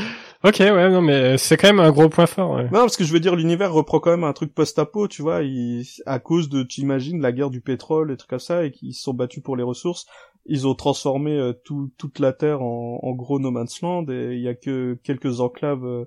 Ok 0.45 0.59
ouais 0.59 0.89
non 0.89 1.01
mais 1.01 1.37
c'est 1.37 1.57
quand 1.57 1.67
même 1.67 1.81
un 1.81 1.91
gros 1.91 2.07
point 2.07 2.27
fort 2.27 2.51
ouais. 2.51 2.63
non 2.65 2.79
parce 2.79 2.95
que 2.95 3.03
je 3.03 3.11
veux 3.11 3.19
dire 3.19 3.35
l'univers 3.35 3.73
reprend 3.73 3.99
quand 3.99 4.11
même 4.11 4.23
un 4.23 4.31
truc 4.31 4.53
post-apo 4.53 5.09
tu 5.09 5.21
vois 5.21 5.43
il, 5.43 5.85
à 6.05 6.19
cause 6.19 6.47
de 6.47 6.63
tu 6.63 6.79
imagines 6.79 7.21
la 7.21 7.33
guerre 7.33 7.49
du 7.49 7.59
pétrole 7.59 8.11
et 8.11 8.15
trucs 8.15 8.29
comme 8.29 8.39
ça 8.39 8.63
et 8.63 8.71
qu'ils 8.71 8.93
se 8.93 9.01
sont 9.01 9.13
battus 9.13 9.43
pour 9.43 9.57
les 9.57 9.63
ressources 9.63 10.05
ils 10.49 10.67
ont 10.67 10.73
transformé 10.73 11.37
euh, 11.37 11.53
tout, 11.53 11.91
toute 11.97 12.19
la 12.19 12.33
terre 12.33 12.61
en, 12.61 12.99
en, 13.01 13.11
gros 13.13 13.39
no 13.39 13.51
man's 13.51 13.81
land 13.81 14.05
et 14.09 14.33
il 14.33 14.41
y 14.41 14.47
a 14.47 14.55
que 14.55 14.97
quelques 15.03 15.39
enclaves 15.41 15.85
euh, 15.85 16.05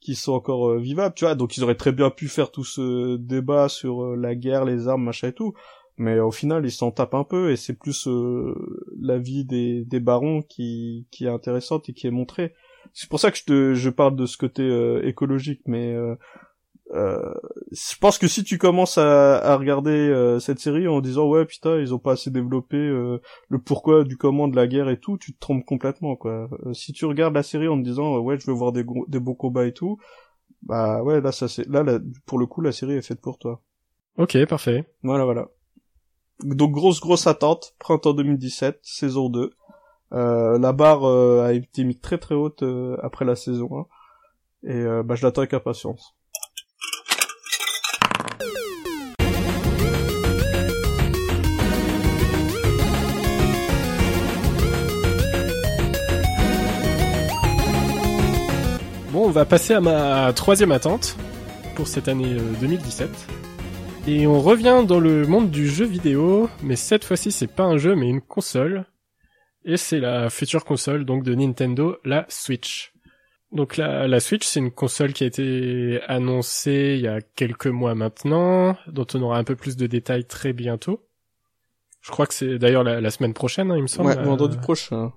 qui 0.00 0.14
sont 0.14 0.32
encore 0.32 0.70
euh, 0.70 0.78
vivables, 0.78 1.14
tu 1.14 1.26
vois. 1.26 1.34
Donc 1.34 1.56
ils 1.56 1.62
auraient 1.62 1.76
très 1.76 1.92
bien 1.92 2.10
pu 2.10 2.28
faire 2.28 2.50
tout 2.50 2.64
ce 2.64 3.16
débat 3.16 3.68
sur 3.68 4.16
la 4.16 4.34
guerre, 4.34 4.64
les 4.64 4.88
armes, 4.88 5.04
machin 5.04 5.28
et 5.28 5.32
tout. 5.32 5.54
Mais 5.96 6.18
au 6.18 6.32
final, 6.32 6.64
ils 6.64 6.72
s'en 6.72 6.90
tapent 6.90 7.14
un 7.14 7.24
peu 7.24 7.52
et 7.52 7.56
c'est 7.56 7.78
plus 7.78 8.08
la 9.00 9.16
vie 9.18 9.44
des, 9.44 9.84
des 9.84 10.00
barons 10.00 10.42
qui, 10.42 11.06
qui 11.12 11.26
est 11.26 11.28
intéressante 11.28 11.88
et 11.88 11.92
qui 11.92 12.08
est 12.08 12.10
montrée. 12.10 12.52
C'est 12.94 13.08
pour 13.08 13.20
ça 13.20 13.30
que 13.30 13.36
je, 13.36 13.44
te, 13.44 13.74
je 13.74 13.90
parle 13.90 14.16
de 14.16 14.26
ce 14.26 14.36
côté 14.36 14.66
écologique, 15.04 15.60
mais 15.66 15.94
je 16.92 17.98
pense 17.98 18.18
que 18.18 18.28
si 18.28 18.44
tu 18.44 18.58
commences 18.58 18.98
à, 18.98 19.36
à 19.36 19.56
regarder 19.56 19.90
euh, 19.90 20.38
cette 20.38 20.58
série 20.58 20.86
en 20.86 21.00
disant 21.00 21.26
ouais 21.28 21.44
putain 21.46 21.78
ils 21.78 21.94
ont 21.94 21.98
pas 21.98 22.12
assez 22.12 22.30
développé 22.30 22.76
euh, 22.76 23.20
le 23.48 23.58
pourquoi 23.58 24.04
du 24.04 24.16
comment 24.16 24.48
de 24.48 24.56
la 24.56 24.66
guerre 24.66 24.90
et 24.90 25.00
tout, 25.00 25.16
tu 25.18 25.34
te 25.34 25.40
trompes 25.40 25.64
complètement 25.64 26.16
quoi. 26.16 26.48
si 26.72 26.92
tu 26.92 27.06
regardes 27.06 27.34
la 27.34 27.42
série 27.42 27.68
en 27.68 27.78
te 27.78 27.84
disant 27.84 28.18
ouais 28.18 28.38
je 28.38 28.46
veux 28.46 28.56
voir 28.56 28.72
des, 28.72 28.84
des 29.08 29.18
beaux 29.18 29.34
combats 29.34 29.66
et 29.66 29.72
tout, 29.72 29.98
bah 30.62 31.02
ouais 31.02 31.20
là 31.20 31.32
ça 31.32 31.48
c'est 31.48 31.66
là, 31.68 31.82
là 31.82 31.98
pour 32.26 32.38
le 32.38 32.46
coup 32.46 32.60
la 32.60 32.72
série 32.72 32.94
est 32.94 33.02
faite 33.02 33.20
pour 33.20 33.38
toi. 33.38 33.62
Ok 34.18 34.44
parfait. 34.46 34.84
Voilà 35.02 35.24
voilà. 35.24 35.48
Donc 36.42 36.72
grosse 36.72 37.00
grosse 37.00 37.26
attente 37.26 37.74
printemps 37.78 38.12
2017 38.12 38.80
saison 38.82 39.30
2. 39.30 39.50
Euh, 40.12 40.58
la 40.58 40.72
barre 40.72 41.04
euh, 41.04 41.44
a 41.44 41.52
été 41.52 41.82
mise 41.82 41.98
très 41.98 42.18
très 42.18 42.34
haute 42.34 42.62
euh, 42.62 42.96
après 43.02 43.24
la 43.24 43.34
saison 43.34 43.86
1 44.64 44.70
et 44.70 44.76
euh, 44.76 45.02
bah, 45.02 45.14
je 45.14 45.24
l'attends 45.24 45.40
avec 45.40 45.54
impatience. 45.54 46.14
Va 59.34 59.44
passer 59.44 59.74
à 59.74 59.80
ma 59.80 60.32
troisième 60.32 60.70
attente 60.70 61.16
pour 61.74 61.88
cette 61.88 62.06
année 62.06 62.36
2017. 62.60 63.10
Et 64.06 64.28
on 64.28 64.40
revient 64.40 64.84
dans 64.86 65.00
le 65.00 65.26
monde 65.26 65.50
du 65.50 65.68
jeu 65.68 65.84
vidéo, 65.84 66.48
mais 66.62 66.76
cette 66.76 67.04
fois-ci 67.04 67.32
c'est 67.32 67.48
pas 67.48 67.64
un 67.64 67.76
jeu 67.76 67.96
mais 67.96 68.08
une 68.08 68.20
console. 68.20 68.86
Et 69.64 69.76
c'est 69.76 69.98
la 69.98 70.30
future 70.30 70.64
console 70.64 71.04
donc 71.04 71.24
de 71.24 71.34
Nintendo, 71.34 71.96
la 72.04 72.26
Switch. 72.28 72.92
Donc 73.50 73.76
la, 73.76 74.06
la 74.06 74.20
Switch 74.20 74.46
c'est 74.46 74.60
une 74.60 74.70
console 74.70 75.12
qui 75.12 75.24
a 75.24 75.26
été 75.26 75.98
annoncée 76.06 76.94
il 76.96 77.02
y 77.02 77.08
a 77.08 77.20
quelques 77.20 77.66
mois 77.66 77.96
maintenant, 77.96 78.76
dont 78.86 79.06
on 79.14 79.22
aura 79.22 79.38
un 79.38 79.44
peu 79.44 79.56
plus 79.56 79.76
de 79.76 79.88
détails 79.88 80.26
très 80.26 80.52
bientôt. 80.52 81.08
Je 82.02 82.12
crois 82.12 82.28
que 82.28 82.34
c'est 82.34 82.56
d'ailleurs 82.60 82.84
la, 82.84 83.00
la, 83.00 83.10
semaine 83.10 83.34
prochaine, 83.34 83.72
hein, 83.72 83.76
il 83.76 83.82
me 83.82 83.88
semble. 83.88 84.10
Ouais, 84.10 84.22
vendredi 84.22 84.58
prochain. 84.58 85.12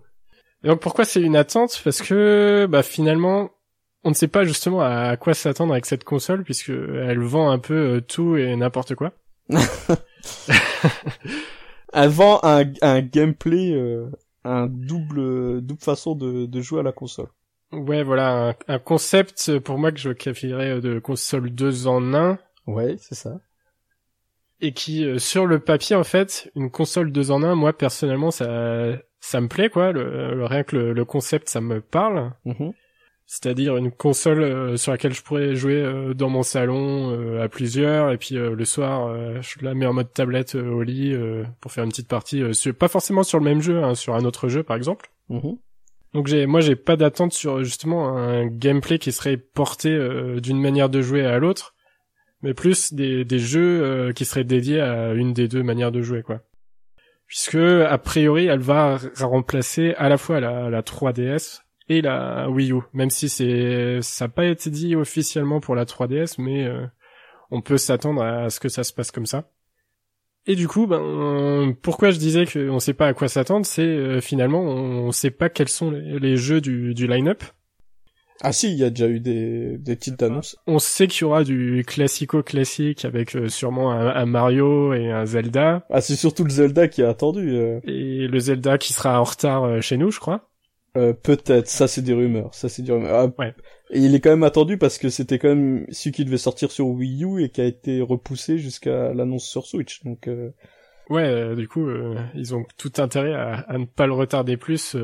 Et 0.64 0.70
donc 0.70 0.82
pourquoi 0.82 1.06
c'est 1.06 1.22
une 1.22 1.36
attente? 1.36 1.80
Parce 1.84 2.02
que 2.02 2.66
bah 2.68 2.82
finalement 2.82 3.52
on 4.08 4.12
ne 4.12 4.16
sait 4.16 4.30
pas 4.30 4.46
justement 4.46 4.80
à 4.80 5.18
quoi 5.18 5.34
s'attendre 5.34 5.74
avec 5.74 5.86
cette 5.86 6.06
console 6.06 6.46
puisque 6.46 6.70
elle 6.70 7.20
vend 7.20 7.52
un 7.52 7.60
peu 7.60 7.98
euh, 7.98 8.02
tout 8.02 8.38
et 8.38 8.56
n'importe 8.56 8.96
quoi. 8.96 9.12
elle 11.94 12.10
vend 12.10 12.40
un, 12.44 12.64
un 12.82 13.02
gameplay, 13.02 13.74
euh, 13.74 14.10
un 14.46 14.68
double 14.68 15.60
double 15.62 15.82
façon 15.82 16.16
de, 16.16 16.46
de 16.46 16.62
jouer 16.62 16.80
à 16.80 16.84
la 16.84 16.94
console. 16.94 17.28
Ouais, 17.74 18.02
voilà, 18.02 18.52
un, 18.52 18.56
un 18.70 18.80
concept 18.80 19.60
pour 19.60 19.78
moi 19.78 19.92
que 19.92 20.00
je 20.00 20.12
qualifierais 20.12 20.80
de 20.80 21.00
console 21.00 21.50
2 21.50 21.88
en 21.88 22.14
1. 22.14 22.40
Ouais, 22.66 22.96
c'est 23.00 23.16
ça. 23.16 23.42
Et 24.62 24.72
qui, 24.72 25.04
euh, 25.04 25.20
sur 25.20 25.46
le 25.46 25.60
papier, 25.60 25.98
en 25.98 26.06
fait, 26.06 26.50
une 26.56 26.72
console 26.72 27.12
2 27.12 27.32
en 27.32 27.44
1, 27.44 27.56
moi, 27.56 27.74
personnellement, 27.74 28.32
ça, 28.32 28.94
ça 29.20 29.42
me 29.42 29.50
plaît, 29.50 29.70
quoi. 29.70 29.92
Le, 29.92 30.34
le 30.34 30.46
rien 30.46 30.64
que 30.64 30.78
le, 30.78 30.94
le, 30.94 31.06
concept, 31.06 31.50
ça 31.50 31.60
me 31.60 31.82
parle. 31.82 32.32
Mm-hmm 32.46 32.72
c'est-à-dire 33.28 33.76
une 33.76 33.92
console 33.92 34.42
euh, 34.42 34.78
sur 34.78 34.94
laquelle 34.94 35.14
je 35.14 35.22
pourrais 35.22 35.54
jouer 35.54 35.82
euh, 35.82 36.14
dans 36.14 36.30
mon 36.30 36.44
salon 36.44 37.12
euh, 37.12 37.44
à 37.44 37.50
plusieurs 37.50 38.10
et 38.12 38.18
puis 38.18 38.36
le 38.36 38.66
soir 38.66 39.14
je 39.42 39.64
la 39.64 39.74
mets 39.74 39.86
en 39.86 39.94
mode 39.94 40.12
tablette 40.14 40.56
au 40.56 40.82
lit 40.82 41.16
pour 41.60 41.72
faire 41.72 41.84
une 41.84 41.90
petite 41.90 42.08
partie 42.08 42.42
pas 42.80 42.88
forcément 42.88 43.24
sur 43.24 43.38
le 43.38 43.44
même 43.44 43.62
jeu 43.62 43.84
hein, 43.84 43.96
sur 43.96 44.16
un 44.16 44.24
autre 44.24 44.48
jeu 44.48 44.64
par 44.64 44.78
exemple 44.78 45.12
mm-hmm. 45.30 45.58
donc 46.14 46.28
j'ai 46.28 46.46
moi 46.46 46.62
j'ai 46.62 46.78
pas 46.78 46.96
d'attente 46.96 47.34
sur 47.34 47.64
justement 47.64 48.18
un 48.18 48.48
gameplay 48.48 48.98
qui 48.98 49.12
serait 49.12 49.38
porté 49.38 49.90
d'une 50.40 50.62
manière 50.62 50.90
de 50.90 51.02
jouer 51.02 51.26
à 51.26 51.38
l'autre 51.38 51.76
mais 52.42 52.54
plus 52.54 52.94
des, 52.94 53.26
des 53.26 53.40
jeux 53.40 54.14
qui 54.16 54.24
seraient 54.24 54.46
dédiés 54.46 54.80
à 54.80 55.14
une 55.14 55.34
des 55.34 55.48
deux 55.48 55.64
manières 55.64 55.92
de 55.92 56.02
jouer 56.02 56.24
quoi 56.24 56.40
puisque 57.26 57.56
a 57.56 57.98
priori 57.98 58.46
elle 58.46 58.60
va 58.60 58.98
remplacer 59.20 59.94
à 59.98 60.08
la 60.08 60.18
fois 60.18 60.40
la, 60.40 60.70
la 60.70 60.82
3DS 60.82 61.62
et 61.90 62.02
la 62.02 62.50
Wii 62.50 62.74
U, 62.74 62.82
même 62.94 63.10
si 63.10 63.30
c'est 63.30 64.00
ça 64.02 64.26
n'a 64.26 64.30
pas 64.30 64.46
été 64.46 64.70
dit 64.70 64.96
officiellement 64.96 65.60
pour 65.60 65.76
la 65.76 65.86
3DS, 65.86 66.36
mais 66.38 66.66
euh, 66.66 66.86
on 67.50 67.62
peut 67.62 67.78
s'attendre 67.78 68.22
à 68.24 68.50
ce 68.50 68.60
que 68.60 68.70
ça 68.70 68.84
se 68.84 68.94
passe 68.94 69.12
comme 69.12 69.26
ça. 69.26 69.50
Et 70.46 70.56
du 70.56 70.68
coup, 70.68 70.88
ben, 70.88 71.76
pourquoi 71.82 72.12
je 72.12 72.20
disais 72.20 72.46
qu'on 72.46 72.80
sait 72.80 72.94
pas 72.94 73.08
à 73.08 73.14
quoi 73.14 73.28
s'attendre, 73.28 73.66
c'est 73.66 73.82
euh, 73.82 74.22
finalement 74.22 74.62
on 74.62 75.12
sait 75.12 75.32
pas 75.32 75.50
quels 75.50 75.70
sont 75.70 75.92
les, 75.92 76.38
jeux 76.38 76.62
du, 76.62 76.94
du 76.94 77.08
line-up. 77.08 77.44
Ah 78.42 78.52
si, 78.52 78.72
il 78.72 78.78
y 78.78 78.84
a 78.84 78.92
déjà 78.92 79.08
eu 79.08 79.20
des, 79.20 79.78
des 79.80 79.96
petites 79.96 80.22
annonces. 80.22 80.58
On 80.68 80.78
sait 80.78 81.08
qu'il 81.08 81.22
y 81.22 81.26
aura 81.26 81.44
du 81.44 81.84
classico 81.88 82.44
classique 82.44 83.04
avec 83.04 83.36
euh, 83.36 83.50
sûrement 83.50 83.92
un, 83.92 84.26
Mario 84.26 84.94
et 84.94 85.10
un 85.10 85.26
Zelda. 85.26 85.86
Ah 85.90 86.02
c'est 86.02 86.16
surtout 86.16 86.44
le 86.44 86.52
Zelda 86.52 86.88
qui 86.88 87.02
est 87.02 87.06
attendu. 87.06 87.58
Et 87.86 88.28
le 88.28 88.40
Zelda 88.40 88.78
qui 88.78 88.94
sera 88.94 89.20
en 89.20 89.24
retard 89.24 89.82
chez 89.82 89.98
nous, 89.98 90.12
je 90.12 90.20
crois. 90.20 90.47
Euh, 90.98 91.14
peut-être, 91.14 91.68
ça 91.68 91.88
c'est 91.88 92.02
des 92.02 92.14
rumeurs, 92.14 92.54
ça 92.54 92.70
c'est 92.70 92.82
des 92.82 92.92
rumeurs. 92.92 93.32
Ah, 93.38 93.52
et 93.92 94.00
il 94.00 94.16
est 94.16 94.20
quand 94.20 94.32
même 94.32 94.44
attendu 94.44 94.78
parce 94.78 94.98
que 94.98 95.10
c'était 95.10 95.38
quand 95.38 95.50
même 95.50 95.86
celui 95.92 96.12
qui 96.12 96.26
devait 96.26 96.38
sortir 96.38 96.72
sur 96.72 96.88
Wii 96.88 97.24
U 97.24 97.44
et 97.44 97.50
qui 97.50 97.62
a 97.62 97.66
été 97.66 98.02
repoussé 98.02 98.58
jusqu'à 98.58 99.14
l'annonce 99.14 99.46
sur 99.46 99.66
Switch. 99.68 100.04
Donc 100.04 100.28
euh... 100.28 100.50
ouais, 101.10 101.24
euh, 101.24 101.56
du 101.56 101.68
coup 101.68 101.88
euh, 101.88 102.16
ils 102.34 102.56
ont 102.56 102.66
tout 102.78 102.92
intérêt 102.98 103.34
à, 103.34 103.60
à, 103.60 103.78
ne 103.78 103.86
pas 103.86 104.08
le 104.08 104.14
retarder 104.14 104.58
plus. 104.58 104.98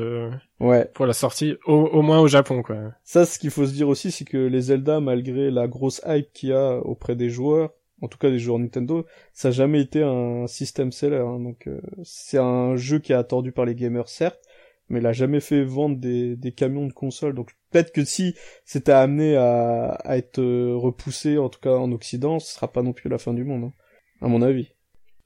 ouais. 0.58 0.90
Pour 0.94 1.06
la 1.06 1.12
sortie, 1.12 1.54
au, 1.64 1.74
au, 1.74 2.02
moins 2.02 2.18
au 2.18 2.26
Japon 2.26 2.62
quoi. 2.62 2.76
Ça, 3.04 3.24
ce 3.24 3.38
qu'il 3.38 3.50
faut 3.50 3.66
se 3.66 3.72
dire 3.72 3.88
aussi, 3.88 4.10
c'est 4.10 4.24
que 4.24 4.38
les 4.38 4.62
Zelda, 4.62 4.98
malgré 5.00 5.50
la 5.52 5.68
grosse 5.68 6.02
hype 6.06 6.32
qu'il 6.32 6.48
y 6.48 6.52
a 6.52 6.78
auprès 6.78 7.14
des 7.14 7.30
joueurs, 7.30 7.72
en 8.02 8.08
tout 8.08 8.18
cas 8.18 8.30
des 8.30 8.40
joueurs 8.40 8.58
Nintendo, 8.58 9.06
ça 9.32 9.48
n'a 9.48 9.52
jamais 9.52 9.80
été 9.80 10.02
un 10.02 10.48
système 10.48 10.90
seller. 10.90 11.24
Hein, 11.24 11.38
donc 11.38 11.68
c'est 12.02 12.38
un 12.38 12.74
jeu 12.74 12.98
qui 12.98 13.12
est 13.12 13.16
attendu 13.16 13.52
par 13.52 13.64
les 13.64 13.76
gamers 13.76 14.08
certes 14.08 14.42
mais 14.88 15.00
il 15.00 15.06
a 15.06 15.12
jamais 15.12 15.40
fait 15.40 15.64
vendre 15.64 15.96
des, 15.96 16.36
des 16.36 16.52
camions 16.52 16.86
de 16.86 16.92
console. 16.92 17.34
Donc 17.34 17.50
peut-être 17.70 17.92
que 17.92 18.04
si 18.04 18.34
c'était 18.64 18.92
amené 18.92 19.36
à, 19.36 19.90
à 20.04 20.16
être 20.16 20.40
euh, 20.40 20.74
repoussé, 20.76 21.38
en 21.38 21.48
tout 21.48 21.60
cas 21.60 21.74
en 21.74 21.92
Occident, 21.92 22.38
ce 22.38 22.54
sera 22.54 22.70
pas 22.70 22.82
non 22.82 22.92
plus 22.92 23.08
la 23.08 23.18
fin 23.18 23.32
du 23.32 23.44
monde, 23.44 23.64
hein, 23.64 23.72
à 24.20 24.28
mon 24.28 24.42
avis. 24.42 24.70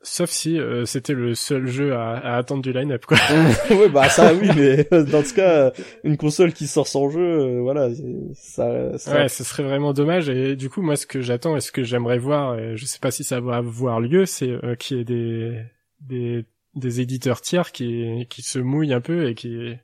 Sauf 0.00 0.30
si 0.30 0.60
euh, 0.60 0.84
c'était 0.84 1.12
le 1.12 1.34
seul 1.34 1.66
jeu 1.66 1.92
à, 1.92 2.12
à 2.12 2.36
attendre 2.36 2.62
du 2.62 2.72
line-up, 2.72 3.04
quoi. 3.04 3.18
ouais, 3.70 3.88
bah 3.88 4.08
ça 4.08 4.32
oui, 4.32 4.48
mais 4.56 4.84
dans 5.02 5.24
ce 5.24 5.34
cas, 5.34 5.72
une 6.04 6.16
console 6.16 6.52
qui 6.52 6.68
sort 6.68 6.86
sans 6.86 7.10
jeu, 7.10 7.20
euh, 7.20 7.60
voilà, 7.60 7.90
ça, 8.32 8.96
ça... 8.96 9.14
Ouais, 9.14 9.28
ce 9.28 9.42
serait 9.42 9.64
vraiment 9.64 9.92
dommage. 9.92 10.28
Et 10.28 10.54
du 10.54 10.70
coup, 10.70 10.82
moi, 10.82 10.94
ce 10.94 11.04
que 11.04 11.20
j'attends 11.20 11.56
et 11.56 11.60
ce 11.60 11.72
que 11.72 11.82
j'aimerais 11.82 12.18
voir, 12.18 12.56
et 12.56 12.76
je 12.76 12.86
sais 12.86 13.00
pas 13.00 13.10
si 13.10 13.24
ça 13.24 13.40
va 13.40 13.56
avoir 13.56 13.98
lieu, 13.98 14.24
c'est 14.24 14.52
qu'il 14.78 14.98
y 14.98 15.00
ait 15.00 15.04
des 15.04 15.62
des 16.00 16.44
des 16.78 17.00
éditeurs 17.00 17.40
tiers 17.40 17.72
qui 17.72 18.26
qui 18.28 18.42
se 18.42 18.58
mouillent 18.58 18.94
un 18.94 19.00
peu 19.00 19.28
et 19.28 19.34
qui 19.34 19.74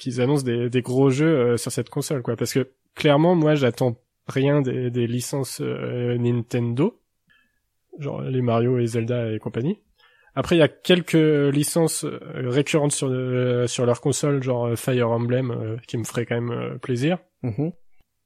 qui 0.00 0.20
annoncent 0.20 0.44
des, 0.44 0.70
des 0.70 0.82
gros 0.82 1.10
jeux 1.10 1.38
euh, 1.38 1.56
sur 1.56 1.70
cette 1.70 1.90
console 1.90 2.22
quoi. 2.22 2.34
Parce 2.34 2.52
que 2.52 2.70
clairement 2.94 3.34
moi 3.34 3.54
j'attends 3.54 3.96
rien 4.26 4.62
des, 4.62 4.90
des 4.90 5.06
licences 5.06 5.60
euh, 5.60 6.16
Nintendo. 6.18 6.98
Genre 7.98 8.22
les 8.22 8.40
Mario 8.40 8.78
et 8.78 8.86
Zelda 8.86 9.30
et 9.30 9.38
compagnie. 9.38 9.78
Après 10.34 10.56
il 10.56 10.60
y 10.60 10.62
a 10.62 10.68
quelques 10.68 11.52
licences 11.52 12.04
euh, 12.04 12.18
récurrentes 12.48 12.92
sur 12.92 13.08
sur 13.68 13.86
leur 13.86 14.00
console 14.00 14.42
genre 14.42 14.76
Fire 14.76 15.10
Emblem 15.10 15.78
qui 15.86 15.98
me 15.98 16.04
ferait 16.04 16.24
quand 16.24 16.40
même 16.40 16.78
plaisir. 16.78 17.18
Mm-hmm. 17.42 17.72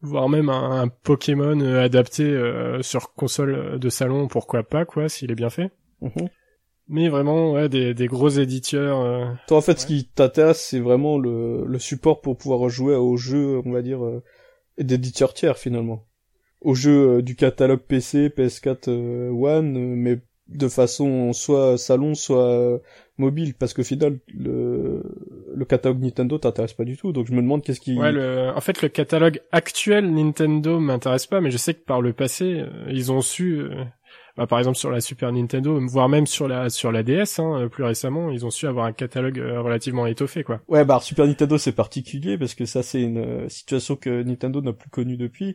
voire 0.01 0.29
même 0.29 0.49
un, 0.49 0.89
Pokémon 0.89 1.61
adapté 1.77 2.37
sur 2.83 3.15
console 3.15 3.79
de 3.79 3.89
salon 3.89 4.27
pourquoi 4.27 4.63
pas 4.65 4.85
quoi 4.85 5.09
s'il 5.09 5.31
est 5.33 5.37
bien 5.37 5.51
fait. 5.51 5.71
Mm-hmm. 6.03 6.29
Mais 6.89 7.09
vraiment, 7.09 7.53
ouais, 7.53 7.69
des, 7.69 7.95
des 7.95 8.07
gros 8.07 8.29
éditeurs. 8.29 9.01
Euh... 9.01 9.25
Toi, 9.49 9.59
en 9.59 9.61
fait, 9.63 9.81
ce 9.81 9.87
qui 9.87 10.05
t'intéresse, 10.05 10.61
c'est 10.61 10.81
vraiment 10.81 11.19
le, 11.19 11.65
le 11.67 11.79
support 11.79 12.21
pour 12.21 12.37
pouvoir 12.37 12.69
jouer 12.69 12.95
aux 12.95 13.17
jeux, 13.17 13.61
on 13.65 13.73
va 13.73 13.81
dire, 13.81 14.05
euh, 14.05 14.23
d'éditeurs 14.79 15.33
tiers, 15.33 15.57
finalement. 15.57 16.07
Aux 16.61 16.75
jeux 16.75 17.19
euh, 17.19 17.23
du 17.23 17.37
catalogue 17.37 17.81
PC, 17.81 18.29
PS4, 18.29 18.89
euh, 18.89 19.31
One, 19.31 19.73
mais 19.95 20.19
de 20.49 20.69
façon 20.69 21.33
soit 21.33 21.79
salon, 21.79 22.15
soit 22.15 22.79
mobile, 23.17 23.55
parce 23.55 23.73
que 23.73 23.83
final, 23.83 24.19
le, 24.29 25.03
le 25.55 25.65
catalogue 25.65 26.03
Nintendo 26.03 26.37
t'intéresse 26.37 26.75
pas 26.75 26.85
du 26.85 26.99
tout, 26.99 27.13
donc 27.13 27.27
je 27.27 27.33
me 27.33 27.41
demande 27.41 27.63
qu'est-ce 27.63 27.81
qui... 27.81 27.99
Ouais, 27.99 28.13
le... 28.13 28.53
en 28.55 28.61
fait, 28.61 28.83
le 28.83 28.91
catalogue 28.91 29.41
actuel 29.53 30.13
Nintendo 30.13 30.79
m'intéresse 30.81 31.27
pas, 31.27 31.41
mais 31.41 31.51
je 31.51 31.57
sais 31.57 31.73
que 31.73 31.83
par 31.83 32.03
le 32.03 32.13
passé, 32.13 32.63
ils 32.91 33.11
ont 33.11 33.23
su 33.23 33.63
bah, 34.37 34.49
par 34.49 34.59
exemple 34.59 34.77
sur 34.77 34.91
la 34.91 35.01
Super 35.01 35.33
Nintendo, 35.33 35.79
voire 35.87 36.09
même 36.09 36.27
sur 36.27 36.49
la 36.49 36.69
sur 36.69 36.91
la 36.91 37.05
DS, 37.05 37.39
hein, 37.39 37.63
euh, 37.63 37.69
plus 37.69 37.85
récemment, 37.85 38.31
ils 38.31 38.45
ont 38.45 38.51
su 38.51 38.67
avoir 38.67 38.87
un 38.87 38.93
catalogue 38.93 39.39
euh, 39.39 39.61
relativement 39.61 40.07
étoffé, 40.07 40.43
quoi. 40.43 40.61
Ouais, 40.67 40.85
bah 40.85 40.99
Super 41.01 41.27
Nintendo 41.27 41.57
c'est 41.57 41.73
particulier 41.73 42.37
parce 42.37 42.55
que 42.55 42.65
ça 42.65 42.83
c'est 42.83 43.01
une 43.01 43.19
euh, 43.19 43.49
situation 43.49 43.95
que 43.95 44.23
Nintendo 44.23 44.61
n'a 44.61 44.73
plus 44.73 44.91
connue 44.91 45.17
depuis. 45.17 45.55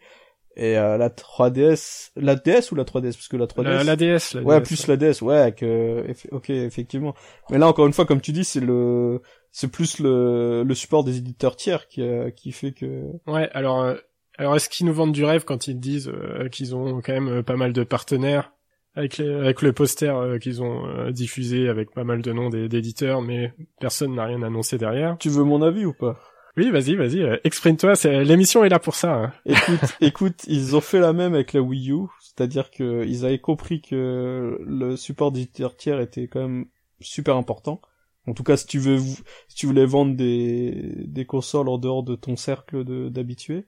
Et 0.56 0.74
la 0.74 1.10
3DS, 1.10 2.10
la 2.18 2.36
DS 2.36 2.72
ou 2.72 2.76
la 2.76 2.84
3DS 2.84 3.14
parce 3.14 3.30
que 3.30 3.38
la 3.38 3.46
3DS. 3.46 3.86
La, 3.86 3.96
DS. 3.96 4.34
La 4.34 4.42
ouais, 4.42 4.62
plus 4.62 4.88
la 4.88 4.98
DS, 4.98 5.22
ouais, 5.22 5.54
que 5.56 6.04
ok, 6.32 6.50
effectivement. 6.50 7.16
Mais 7.50 7.58
là 7.58 7.68
encore 7.68 7.88
une 7.88 7.94
fois, 7.94 8.06
comme 8.06 8.20
tu 8.20 8.34
dis, 8.34 8.44
c'est 8.44 8.60
le, 8.60 9.22
c'est 9.54 9.72
plus 9.72 10.00
le, 10.00 10.64
le 10.64 10.76
support 10.76 11.06
des 11.06 11.18
éditeurs 11.18 11.56
tiers 11.56 11.88
qui 11.88 12.04
qui 12.36 12.52
fait 12.52 12.74
que. 12.74 13.06
Ouais, 13.28 13.50
alors. 13.54 13.96
Alors 14.38 14.56
est-ce 14.56 14.70
qu'ils 14.70 14.86
nous 14.86 14.94
vendent 14.94 15.12
du 15.14 15.24
rêve 15.24 15.46
quand 15.46 15.68
ils 15.68 15.80
disent 15.80 16.12
qu'ils 16.52 16.76
ont 16.76 17.02
quand 17.02 17.14
même 17.14 17.44
pas 17.44 17.56
mal 17.56 17.72
de 17.72 17.84
partenaires 17.84 18.52
avec, 19.00 19.20
avec 19.20 19.62
le 19.62 19.74
poster 19.74 20.16
euh, 20.16 20.38
qu'ils 20.38 20.62
ont 20.62 20.86
euh, 20.88 21.12
diffusé 21.12 21.70
avec 21.70 21.92
pas 21.92 22.04
mal 22.04 22.22
de 22.22 22.32
noms 22.34 22.50
d'éditeurs, 22.50 23.22
mais 23.22 23.54
personne 23.80 24.16
n'a 24.16 24.26
rien 24.26 24.42
annoncé 24.44 24.78
derrière. 24.78 25.18
Tu 25.20 25.30
veux 25.30 25.44
mon 25.44 25.62
avis 25.62 25.86
ou 25.86 25.94
pas? 25.94 26.20
Oui, 26.58 26.70
vas-y, 26.72 26.96
vas-y, 26.96 27.22
euh, 27.22 27.38
exprime-toi. 27.46 27.94
L'émission 28.24 28.64
est 28.66 28.70
là 28.70 28.80
pour 28.80 28.96
ça. 28.96 29.14
Hein. 29.14 29.34
Écoute, 29.46 29.80
écoute, 30.02 30.44
ils 30.48 30.76
ont 30.76 30.82
fait 30.82 31.00
la 31.00 31.14
même 31.14 31.34
avec 31.34 31.54
la 31.54 31.62
Wii 31.62 31.92
U, 31.92 32.08
c'est-à-dire 32.20 32.72
que 32.72 33.06
ils 33.06 33.26
avaient 33.26 33.40
compris 33.40 33.82
que 33.82 34.60
le 34.66 34.96
support 34.98 35.32
d'éditeur 35.32 35.78
tiers 35.78 36.02
était 36.02 36.28
quand 36.28 36.42
même 36.42 36.66
super 37.00 37.38
important. 37.38 37.82
En 38.28 38.34
tout 38.34 38.44
cas, 38.44 38.58
si 38.58 38.68
tu 38.68 38.80
veux, 38.80 39.00
si 39.00 39.56
tu 39.56 39.66
voulais 39.66 39.86
vendre 39.86 40.16
des, 40.16 41.06
des 41.08 41.26
consoles 41.26 41.70
en 41.70 41.78
dehors 41.78 42.04
de 42.04 42.16
ton 42.16 42.36
cercle 42.36 42.84
d'habitués. 43.10 43.66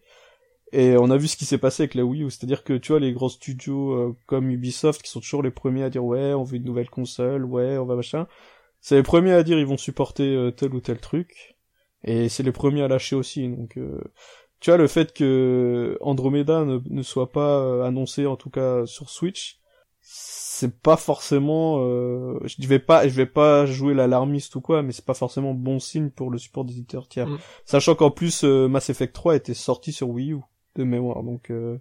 Et 0.74 0.96
on 0.98 1.10
a 1.10 1.18
vu 1.18 1.28
ce 1.28 1.36
qui 1.36 1.46
s'est 1.46 1.58
passé 1.58 1.84
avec 1.84 1.96
la 1.96 2.06
Wii 2.06 2.24
U, 2.24 2.32
c'est-à-dire 2.32 2.64
que 2.64 2.74
tu 2.74 2.94
vois 2.94 3.00
les 3.00 3.12
grands 3.12 3.30
studios 3.30 3.92
euh, 3.92 4.16
comme 4.26 4.50
Ubisoft 4.50 5.02
qui 5.02 5.10
sont 5.10 5.20
toujours 5.20 5.44
les 5.44 5.52
premiers 5.52 5.84
à 5.84 5.90
dire 5.90 6.04
ouais 6.06 6.34
on 6.34 6.44
veut 6.44 6.58
une 6.58 6.64
nouvelle 6.64 6.90
console, 6.90 7.44
ouais 7.44 7.78
on 7.78 7.86
va 7.86 7.96
machin. 7.96 8.28
C'est 8.80 8.96
les 8.96 9.04
premiers 9.04 9.34
à 9.34 9.44
dire 9.44 9.60
ils 9.60 9.66
vont 9.66 9.78
supporter 9.78 10.34
euh, 10.34 10.52
tel 10.52 10.74
ou 10.74 10.80
tel 10.80 11.00
truc, 11.00 11.58
et 12.06 12.30
c'est 12.30 12.44
les 12.44 12.54
premiers 12.54 12.84
à 12.84 12.88
lâcher 12.88 13.18
aussi. 13.18 13.50
Donc 13.50 13.78
euh, 13.78 14.00
tu 14.62 14.70
vois 14.70 14.78
le 14.78 14.88
fait 14.88 15.14
que 15.14 15.98
Andromeda 16.00 16.64
ne, 16.64 16.80
ne 16.90 17.02
soit 17.04 17.32
pas 17.32 17.86
annoncé 17.86 18.26
en 18.26 18.38
tout 18.38 18.50
cas 18.50 18.86
sur 18.86 19.10
Switch, 19.10 19.60
c'est 20.00 20.80
pas 20.80 20.96
forcément 20.96 21.80
je 21.80 22.68
vais 22.68 22.80
pas 22.80 23.08
je 23.08 23.14
vais 23.14 23.26
pas 23.26 23.66
jouer 23.66 23.94
l'alarmiste 23.94 24.56
ou 24.56 24.62
quoi 24.62 24.84
mais 24.84 24.94
c'est 24.94 25.06
pas 25.06 25.14
forcément 25.14 25.54
bon 25.54 25.80
signe 25.80 26.10
pour 26.10 26.32
le 26.32 26.38
support 26.38 26.66
des 26.66 26.74
éditeurs 26.74 27.08
tiers 27.08 27.28
mm. 27.28 27.38
sachant 27.66 27.96
qu'en 27.96 28.10
plus 28.10 28.44
Mass 28.44 28.90
Effect 28.90 29.14
3 29.14 29.36
était 29.36 29.54
sorti 29.54 29.92
sur 29.92 30.10
Wii 30.10 30.34
U 30.34 30.40
de 30.76 30.84
mémoire. 30.84 31.24
Donc 31.24 31.50
euh... 31.50 31.78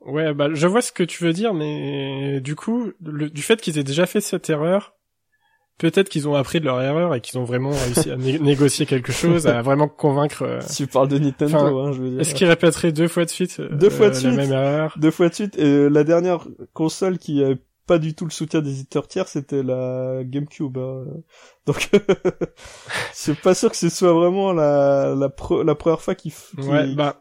ouais, 0.00 0.34
bah 0.34 0.48
je 0.52 0.66
vois 0.66 0.82
ce 0.82 0.92
que 0.92 1.02
tu 1.02 1.24
veux 1.24 1.32
dire, 1.32 1.54
mais 1.54 2.40
du 2.40 2.56
coup, 2.56 2.92
le, 3.02 3.30
du 3.30 3.42
fait 3.42 3.60
qu'ils 3.60 3.78
aient 3.78 3.84
déjà 3.84 4.06
fait 4.06 4.20
cette 4.20 4.48
erreur, 4.50 4.94
peut-être 5.80 6.08
qu'ils 6.08 6.28
ont 6.28 6.34
appris 6.34 6.60
de 6.60 6.66
leur 6.66 6.80
erreur 6.80 7.14
et 7.14 7.20
qu'ils 7.20 7.38
ont 7.38 7.44
vraiment 7.44 7.70
réussi 7.70 8.10
à 8.10 8.16
négocier 8.16 8.86
quelque 8.86 9.12
chose, 9.12 9.46
à 9.46 9.62
vraiment 9.62 9.88
convaincre. 9.88 10.42
Euh... 10.42 10.60
Tu 10.76 10.86
parles 10.86 11.08
de 11.08 11.18
Nintendo, 11.18 11.78
hein, 11.80 11.92
je 11.92 12.02
veux 12.02 12.10
dire. 12.10 12.20
Est-ce 12.20 12.34
qu'ils 12.34 12.46
répéteraient 12.46 12.92
deux 12.92 13.08
fois 13.08 13.24
de 13.24 13.30
suite 13.30 13.60
deux 13.60 13.90
fois 13.90 14.10
de 14.10 14.14
suite, 14.14 14.30
la 14.30 14.36
même 14.36 14.52
erreur? 14.52 14.94
Deux 14.98 15.10
fois 15.10 15.28
de 15.28 15.34
suite. 15.34 15.58
Et 15.58 15.64
euh, 15.64 15.88
la 15.88 16.04
dernière 16.04 16.46
console 16.74 17.18
qui 17.18 17.42
a 17.42 17.54
pas 17.86 17.98
du 17.98 18.14
tout 18.14 18.24
le 18.24 18.30
soutien 18.30 18.60
des 18.60 18.70
éditeurs 18.70 19.08
tiers, 19.08 19.26
c'était 19.26 19.62
la 19.64 20.22
GameCube. 20.22 20.78
Hein. 20.78 21.06
Donc, 21.66 21.90
c'est 23.12 23.38
pas 23.40 23.54
sûr 23.54 23.70
que 23.70 23.76
ce 23.76 23.88
soit 23.88 24.12
vraiment 24.12 24.52
la 24.52 25.14
la, 25.16 25.28
la 25.64 25.74
première 25.74 26.00
fois 26.00 26.14
qu'ils. 26.14 26.32
Ouais, 26.58 26.94
bah 26.94 27.20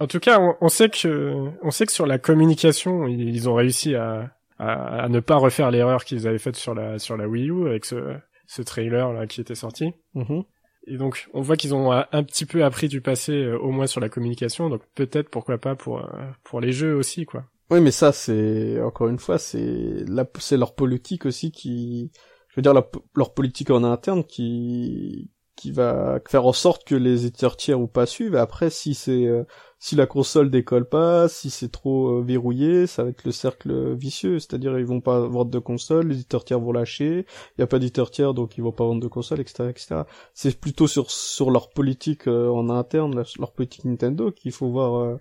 en 0.00 0.06
tout 0.06 0.20
cas, 0.20 0.40
on, 0.60 0.68
sait 0.68 0.88
que 0.88 1.50
on 1.62 1.70
sait 1.70 1.86
que 1.86 1.92
sur 1.92 2.06
la 2.06 2.18
communication, 2.18 3.06
ils, 3.06 3.48
ont 3.48 3.54
réussi 3.54 3.94
à, 3.94 4.30
à, 4.58 5.08
ne 5.08 5.20
pas 5.20 5.36
refaire 5.36 5.70
l'erreur 5.70 6.04
qu'ils 6.04 6.26
avaient 6.26 6.38
faite 6.38 6.56
sur 6.56 6.74
la 6.74 6.98
sur 6.98 7.16
la 7.16 7.28
Wii 7.28 7.50
U 7.50 7.68
avec 7.68 7.84
ce 7.84 8.16
ce 8.46 8.62
trailer 8.62 9.12
là 9.12 9.26
qui 9.26 9.40
était 9.40 9.54
sorti. 9.54 9.92
Mm-hmm. 10.14 10.44
Et 10.86 10.96
donc, 10.96 11.28
on 11.32 11.40
voit 11.40 11.56
qu'ils 11.56 11.74
ont 11.74 11.92
un 11.92 12.22
petit 12.24 12.44
peu 12.44 12.64
appris 12.64 12.88
du 12.88 13.00
passé, 13.00 13.32
euh, 13.32 13.58
au 13.58 13.70
moins 13.70 13.86
sur 13.86 14.00
la 14.00 14.10
communication. 14.10 14.68
Donc, 14.68 14.82
peut-être, 14.94 15.30
pourquoi 15.30 15.56
pas 15.58 15.74
pour 15.74 16.00
euh, 16.00 16.26
pour 16.42 16.60
les 16.60 16.72
jeux 16.72 16.94
aussi, 16.94 17.24
quoi. 17.24 17.44
Oui, 17.70 17.80
mais 17.80 17.90
ça, 17.90 18.12
c'est 18.12 18.80
encore 18.82 19.08
une 19.08 19.18
fois, 19.18 19.38
c'est 19.38 20.04
la, 20.06 20.26
c'est 20.38 20.58
leur 20.58 20.74
politique 20.74 21.24
aussi 21.24 21.50
qui, 21.50 22.12
je 22.50 22.56
veux 22.56 22.62
dire, 22.62 22.74
leur 23.16 23.32
politique 23.32 23.70
en 23.70 23.82
interne 23.84 24.24
qui 24.24 25.30
qui 25.56 25.70
va 25.70 26.20
faire 26.28 26.46
en 26.46 26.52
sorte 26.52 26.84
que 26.84 26.94
les 26.94 27.26
éditeurs 27.26 27.56
tiers 27.56 27.80
ou 27.80 27.86
pas 27.86 28.06
suivent. 28.06 28.36
Après, 28.36 28.70
si 28.70 28.94
c'est 28.94 29.26
euh, 29.26 29.44
si 29.84 29.96
la 29.96 30.06
console 30.06 30.50
décolle 30.50 30.88
pas, 30.88 31.28
si 31.28 31.50
c'est 31.50 31.68
trop 31.68 32.16
euh, 32.16 32.22
verrouillé, 32.22 32.86
ça 32.86 33.04
va 33.04 33.10
être 33.10 33.22
le 33.24 33.32
cercle 33.32 33.92
vicieux, 33.92 34.38
c'est-à-dire 34.38 34.78
ils 34.78 34.86
vont 34.86 35.02
pas 35.02 35.20
vendre 35.20 35.50
de 35.50 35.58
console, 35.58 36.08
les 36.08 36.14
éditeurs 36.14 36.46
tiers 36.46 36.58
vont 36.58 36.72
lâcher, 36.72 37.26
il 37.58 37.60
y 37.60 37.62
a 37.62 37.66
pas 37.66 37.78
d'éditeurs 37.78 38.10
tiers 38.10 38.32
donc 38.32 38.56
ils 38.56 38.62
vont 38.62 38.72
pas 38.72 38.84
vendre 38.84 39.02
de 39.02 39.08
console, 39.08 39.40
etc., 39.40 39.64
etc. 39.68 39.96
C'est 40.32 40.58
plutôt 40.58 40.86
sur 40.86 41.10
sur 41.10 41.50
leur 41.50 41.68
politique 41.68 42.28
euh, 42.28 42.48
en 42.48 42.70
interne, 42.70 43.24
leur 43.38 43.52
politique 43.52 43.84
Nintendo 43.84 44.32
qu'il 44.32 44.52
faut 44.52 44.70
voir. 44.70 44.94
Euh, 44.94 45.16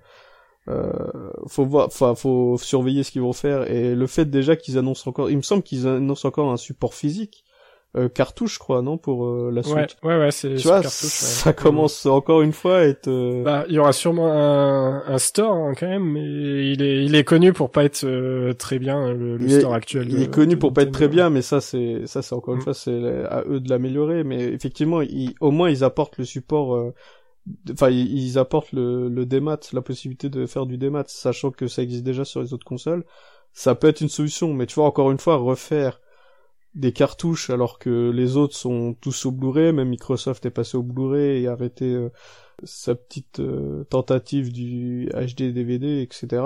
euh, 0.69 0.93
faut 1.47 1.65
voir, 1.65 1.87
enfin, 1.87 2.15
faut 2.15 2.57
surveiller 2.57 3.03
ce 3.03 3.11
qu'ils 3.11 3.21
vont 3.21 3.33
faire 3.33 3.69
et 3.69 3.95
le 3.95 4.07
fait 4.07 4.23
déjà 4.23 4.55
qu'ils 4.55 4.77
annoncent 4.77 5.09
encore, 5.09 5.29
il 5.29 5.35
me 5.35 5.41
semble 5.41 5.61
qu'ils 5.61 5.87
annoncent 5.89 6.25
encore 6.25 6.49
un 6.53 6.55
support 6.55 6.93
physique 6.93 7.43
euh, 7.95 8.09
cartouche, 8.09 8.55
je 8.55 8.59
crois, 8.59 8.81
non, 8.81 8.97
pour 8.97 9.25
euh, 9.25 9.51
la 9.53 9.61
suite. 9.61 9.97
Ouais, 10.01 10.17
ouais, 10.17 10.31
c'est. 10.31 10.55
Tu 10.55 10.67
vois, 10.67 10.81
ça 10.83 11.53
commence 11.53 12.05
encore 12.07 12.41
une 12.41 12.51
fois 12.51 12.77
à 12.77 12.83
être. 12.85 13.07
Euh, 13.07 13.43
bah, 13.43 13.65
il 13.67 13.75
y 13.75 13.79
aura 13.79 13.93
sûrement 13.93 14.31
un, 14.33 15.03
un 15.05 15.17
store 15.19 15.53
hein, 15.53 15.73
quand 15.79 15.87
même, 15.87 16.03
mais 16.03 16.71
il 16.71 16.81
est, 16.81 17.05
il 17.05 17.13
est 17.13 17.23
connu 17.23 17.53
pour 17.53 17.69
pas 17.69 17.83
être 17.83 18.53
très 18.53 18.79
bien 18.79 19.13
le, 19.13 19.37
le 19.37 19.47
store 19.47 19.75
actuel. 19.75 20.07
Il 20.09 20.23
est 20.23 20.33
connu 20.33 20.57
pour 20.57 20.73
pas 20.73 20.81
être 20.81 20.91
très 20.91 21.07
bien, 21.07 21.29
mais 21.29 21.43
ça, 21.43 21.61
c'est, 21.61 22.07
ça, 22.07 22.23
c'est 22.23 22.33
encore 22.33 22.55
une 22.55 22.61
mm. 22.61 22.63
fois, 22.63 22.73
c'est 22.73 23.25
à 23.29 23.43
eux 23.47 23.59
de 23.59 23.69
l'améliorer. 23.69 24.23
Mais 24.23 24.43
effectivement, 24.45 25.01
au 25.39 25.51
moins, 25.51 25.69
ils 25.69 25.83
apportent 25.83 26.17
le 26.17 26.25
support. 26.25 26.93
Enfin, 27.71 27.89
ils 27.89 28.39
apportent 28.39 28.71
le, 28.71 29.09
le 29.09 29.25
démat, 29.25 29.59
la 29.71 29.81
possibilité 29.81 30.29
de 30.29 30.45
faire 30.45 30.65
du 30.65 30.77
démat, 30.77 31.03
sachant 31.07 31.51
que 31.51 31.67
ça 31.67 31.83
existe 31.83 32.03
déjà 32.03 32.25
sur 32.25 32.41
les 32.41 32.53
autres 32.53 32.65
consoles. 32.65 33.03
Ça 33.51 33.75
peut 33.75 33.87
être 33.87 34.01
une 34.01 34.09
solution, 34.09 34.51
mais 34.53 34.65
tu 34.65 34.75
vois, 34.75 34.85
encore 34.85 35.11
une 35.11 35.19
fois, 35.19 35.35
refaire 35.35 35.99
des 36.75 36.91
cartouches 36.91 37.49
alors 37.49 37.79
que 37.79 38.09
les 38.09 38.37
autres 38.37 38.55
sont 38.55 38.95
tous 38.99 39.25
au 39.25 39.31
Blu-ray, 39.31 39.73
même 39.73 39.89
Microsoft 39.89 40.45
est 40.45 40.51
passé 40.51 40.77
au 40.77 40.83
Blu-ray 40.83 41.43
et 41.43 41.47
a 41.47 41.51
arrêté 41.51 41.85
euh, 41.85 42.09
sa 42.63 42.95
petite 42.95 43.39
euh, 43.39 43.83
tentative 43.85 44.51
du 44.51 45.09
HD 45.13 45.53
DVD, 45.53 46.01
etc. 46.01 46.43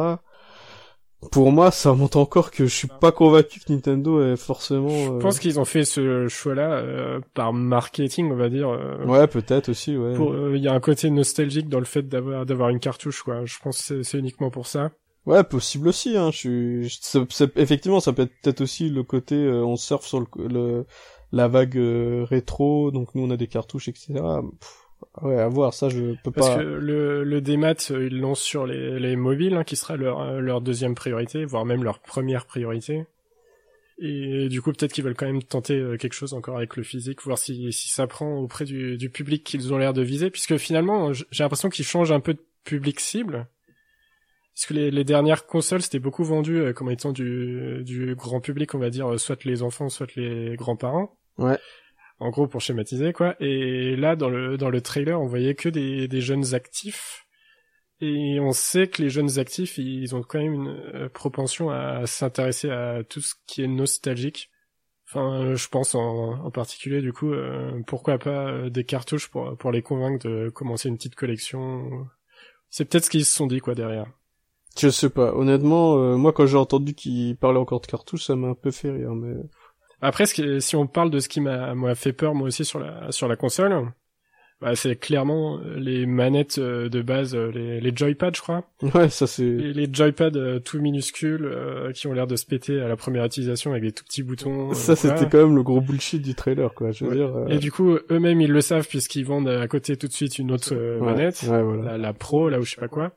Pour 1.32 1.52
moi, 1.52 1.72
ça 1.72 1.94
montre 1.94 2.18
encore 2.18 2.52
que 2.52 2.66
je 2.66 2.76
suis 2.76 2.88
pas 2.88 3.12
convaincu 3.12 3.60
que 3.60 3.72
Nintendo 3.74 4.22
est 4.22 4.36
forcément. 4.36 4.90
Je 4.90 5.12
euh, 5.14 5.20
pense 5.20 5.40
qu'ils 5.40 5.60
ont 5.60 5.66
fait 5.66 5.84
ce 5.84 6.28
choix-là 6.28 7.20
par 7.34 7.54
marketing, 7.54 8.32
on 8.32 8.36
va 8.36 8.50
dire. 8.50 8.70
ouais, 9.06 9.28
peut-être 9.28 9.70
aussi. 9.70 9.98
Ouais. 9.98 10.14
Il 10.54 10.62
y 10.62 10.68
a 10.68 10.74
un 10.74 10.80
côté 10.80 11.10
nostalgique 11.10 11.70
dans 11.70 11.80
le 11.80 11.86
fait 11.86 12.04
d'avoir 12.04 12.46
d'avoir 12.46 12.70
une 12.70 12.80
cartouche, 12.80 13.24
quoi. 13.24 13.46
Je 13.46 13.58
pense 13.64 13.88
que 13.88 14.04
c'est 14.04 14.20
uniquement 14.20 14.52
pour 14.52 14.68
ça. 14.68 14.92
Ouais, 15.28 15.44
possible 15.44 15.90
aussi. 15.90 16.16
Hein. 16.16 16.32
Je 16.32 16.88
suis, 16.88 17.50
effectivement, 17.58 18.00
ça 18.00 18.14
peut 18.14 18.22
être 18.24 18.34
peut-être 18.42 18.62
aussi 18.62 18.90
le 18.90 19.04
côté, 19.04 19.36
euh, 19.36 19.62
on 19.62 19.76
surfe 19.76 20.06
sur 20.06 20.26
le, 20.38 20.86
la 21.34 21.50
vague 21.50 21.78
euh, 21.78 22.24
rétro, 22.24 22.92
donc 22.92 23.14
nous 23.14 23.24
on 23.24 23.30
a 23.30 23.36
des 23.36 23.48
cartouches, 23.48 23.90
etc. 23.90 24.14
ouais, 25.22 25.38
à 25.38 25.50
voir. 25.50 25.74
Ça, 25.74 25.90
je 25.90 26.16
peux 26.24 26.32
pas. 26.32 26.42
Parce 26.42 26.56
que 26.56 26.62
le, 26.62 27.26
le 27.26 27.42
démat, 27.42 27.74
euh, 27.92 28.08
ils 28.08 28.18
lancent 28.18 28.40
sur 28.40 28.66
les, 28.66 29.02
les 29.02 29.18
mobiles, 29.18 29.56
hein, 29.56 29.66
qui 29.66 29.76
sera 29.76 29.98
leur 29.98 30.40
leur 30.40 30.62
deuxième 30.62 30.96
priorité, 30.96 31.44
voire 31.44 31.66
même 31.66 31.84
leur 31.84 32.00
première 32.00 32.46
priorité. 32.46 33.06
Et 34.00 34.48
du 34.48 34.62
coup, 34.62 34.72
peut-être 34.72 34.94
qu'ils 34.94 35.04
veulent 35.04 35.16
quand 35.16 35.26
même 35.26 35.44
tenter 35.44 35.84
quelque 36.00 36.14
chose 36.14 36.34
encore 36.34 36.56
avec 36.56 36.78
le 36.78 36.84
physique, 36.84 37.22
voir 37.24 37.38
si 37.38 37.74
si 37.74 37.90
ça 37.90 38.08
prend 38.08 38.38
auprès 38.38 38.64
du, 38.64 38.96
du 38.96 39.10
public 39.10 39.44
qu'ils 39.44 39.74
ont 39.74 39.78
l'air 39.78 39.92
de 39.92 40.04
viser, 40.04 40.30
puisque 40.30 40.56
finalement, 40.56 41.12
j'ai 41.12 41.44
l'impression 41.44 41.68
qu'ils 41.68 41.84
changent 41.84 42.14
un 42.14 42.22
peu 42.22 42.34
de 42.36 42.46
public 42.64 43.02
cible 43.02 43.50
parce 44.58 44.66
que 44.66 44.74
les, 44.74 44.90
les 44.90 45.04
dernières 45.04 45.46
consoles 45.46 45.84
c'était 45.84 46.00
beaucoup 46.00 46.24
vendu 46.24 46.58
euh, 46.58 46.74
comme 46.74 46.90
étant 46.90 47.12
du, 47.12 47.84
du 47.84 48.16
grand 48.16 48.42
public, 48.42 48.74
on 48.74 48.80
va 48.80 48.90
dire, 48.90 49.14
euh, 49.14 49.20
soit 49.20 49.44
les 49.44 49.62
enfants, 49.62 49.88
soit 49.88 50.16
les 50.16 50.56
grands-parents. 50.56 51.16
Ouais. 51.38 51.60
En 52.18 52.32
gros, 52.32 52.48
pour 52.48 52.60
schématiser, 52.60 53.14
quoi. 53.14 53.36
Et 53.40 53.96
là, 53.96 54.16
dans 54.16 54.30
le, 54.30 54.58
dans 54.58 54.72
le 54.72 54.82
trailer, 54.82 55.22
on 55.22 55.28
voyait 55.28 55.54
que 55.54 55.70
des, 55.70 56.08
des 56.08 56.22
jeunes 56.22 56.56
actifs. 56.56 57.28
Et 58.02 58.40
on 58.40 58.52
sait 58.52 58.88
que 58.88 59.04
les 59.04 59.12
jeunes 59.12 59.38
actifs, 59.38 59.78
ils 59.78 60.16
ont 60.16 60.24
quand 60.24 60.40
même 60.40 60.54
une 60.56 60.70
euh, 60.96 61.08
propension 61.10 61.70
à 61.70 62.08
s'intéresser 62.08 62.72
à 62.72 63.04
tout 63.08 63.22
ce 63.22 63.36
qui 63.46 63.62
est 63.62 63.68
nostalgique. 63.68 64.50
Enfin, 65.08 65.54
je 65.54 65.68
pense 65.68 65.94
en, 65.94 66.44
en 66.44 66.50
particulier, 66.50 67.02
du 67.02 67.14
coup, 67.14 67.32
pourquoi 67.86 68.18
pas 68.18 68.72
des 68.72 68.84
cartouches 68.86 69.30
pour, 69.30 69.56
pour 69.56 69.72
les 69.72 69.84
convaincre 69.84 70.28
de 70.28 70.50
commencer 70.50 70.90
une 70.90 70.98
petite 70.98 71.16
collection. 71.16 72.08
C'est 72.72 72.86
peut-être 72.86 73.06
ce 73.06 73.12
qu'ils 73.12 73.26
se 73.26 73.36
sont 73.36 73.46
dit, 73.46 73.60
quoi, 73.60 73.76
derrière. 73.76 74.08
Je 74.78 74.90
sais 74.90 75.10
pas. 75.10 75.34
Honnêtement, 75.34 75.98
euh, 75.98 76.18
moi 76.18 76.34
quand 76.34 76.46
j'ai 76.46 76.58
entendu 76.58 76.94
qu'il 76.94 77.36
parlait 77.36 77.60
encore 77.60 77.82
de 77.82 77.88
cartouches, 77.88 78.26
ça 78.26 78.36
m'a 78.36 78.50
un 78.50 78.54
peu 78.54 78.72
fait 78.72 78.92
rire. 78.92 79.14
Mais 79.16 79.36
après, 80.02 80.26
si 80.26 80.76
on 80.76 80.88
parle 80.88 81.10
de 81.10 81.20
ce 81.20 81.28
qui 81.30 81.42
m'a 81.42 81.96
fait 81.96 82.14
peur 82.14 82.36
moi 82.36 82.48
aussi 82.48 82.64
sur 82.64 82.80
la 82.80 83.12
sur 83.12 83.28
la 83.28 83.36
console, 83.36 83.92
bah, 84.62 84.76
c'est 84.76 84.96
clairement 84.96 85.60
euh, 85.60 85.76
les 85.78 86.06
manettes 86.06 86.58
euh, 86.58 86.90
de 86.90 87.02
base, 87.02 87.36
les, 87.36 87.80
les 87.80 87.96
joypads, 87.96 88.32
je 88.36 88.42
crois. 88.42 88.64
Ouais, 88.94 89.10
ça 89.10 89.26
c'est. 89.26 89.44
Les, 89.44 89.88
joypads 89.92 90.60
tout 90.64 90.80
minuscules 90.80 91.52
qui 91.96 92.06
ont 92.08 92.14
l'air 92.14 92.28
de 92.28 92.36
se 92.36 92.46
péter 92.46 92.80
à 92.80 92.88
la 92.88 92.96
première 92.96 93.26
utilisation 93.26 93.72
avec 93.72 93.84
des 93.84 93.92
tout 93.92 94.04
petits 94.04 94.24
boutons. 94.24 94.74
Ça 94.74 94.96
c'était 94.96 95.28
quand 95.28 95.40
même 95.40 95.56
le 95.56 95.64
gros 95.64 95.82
bullshit 95.82 96.22
du 96.22 96.36
trailer, 96.36 96.74
quoi. 96.76 96.92
Je 96.92 97.06
veux 97.06 97.16
dire. 97.16 97.46
Et 97.50 97.58
du 97.58 97.72
coup, 97.72 97.98
eux-mêmes 98.12 98.42
ils 98.42 98.52
le 98.52 98.62
savent 98.62 98.88
puisqu'ils 98.88 99.26
vendent 99.26 99.50
à 99.50 99.68
côté 99.68 99.98
tout 99.98 100.08
de 100.08 100.14
suite 100.14 100.38
une 100.38 100.52
autre 100.52 100.76
manette, 101.00 101.44
la, 101.44 101.98
la, 101.98 102.14
Pro, 102.14 102.50
là 102.50 102.60
où 102.60 102.64
je 102.64 102.76
sais 102.76 102.82
pas 102.82 102.88
quoi. 102.88 103.12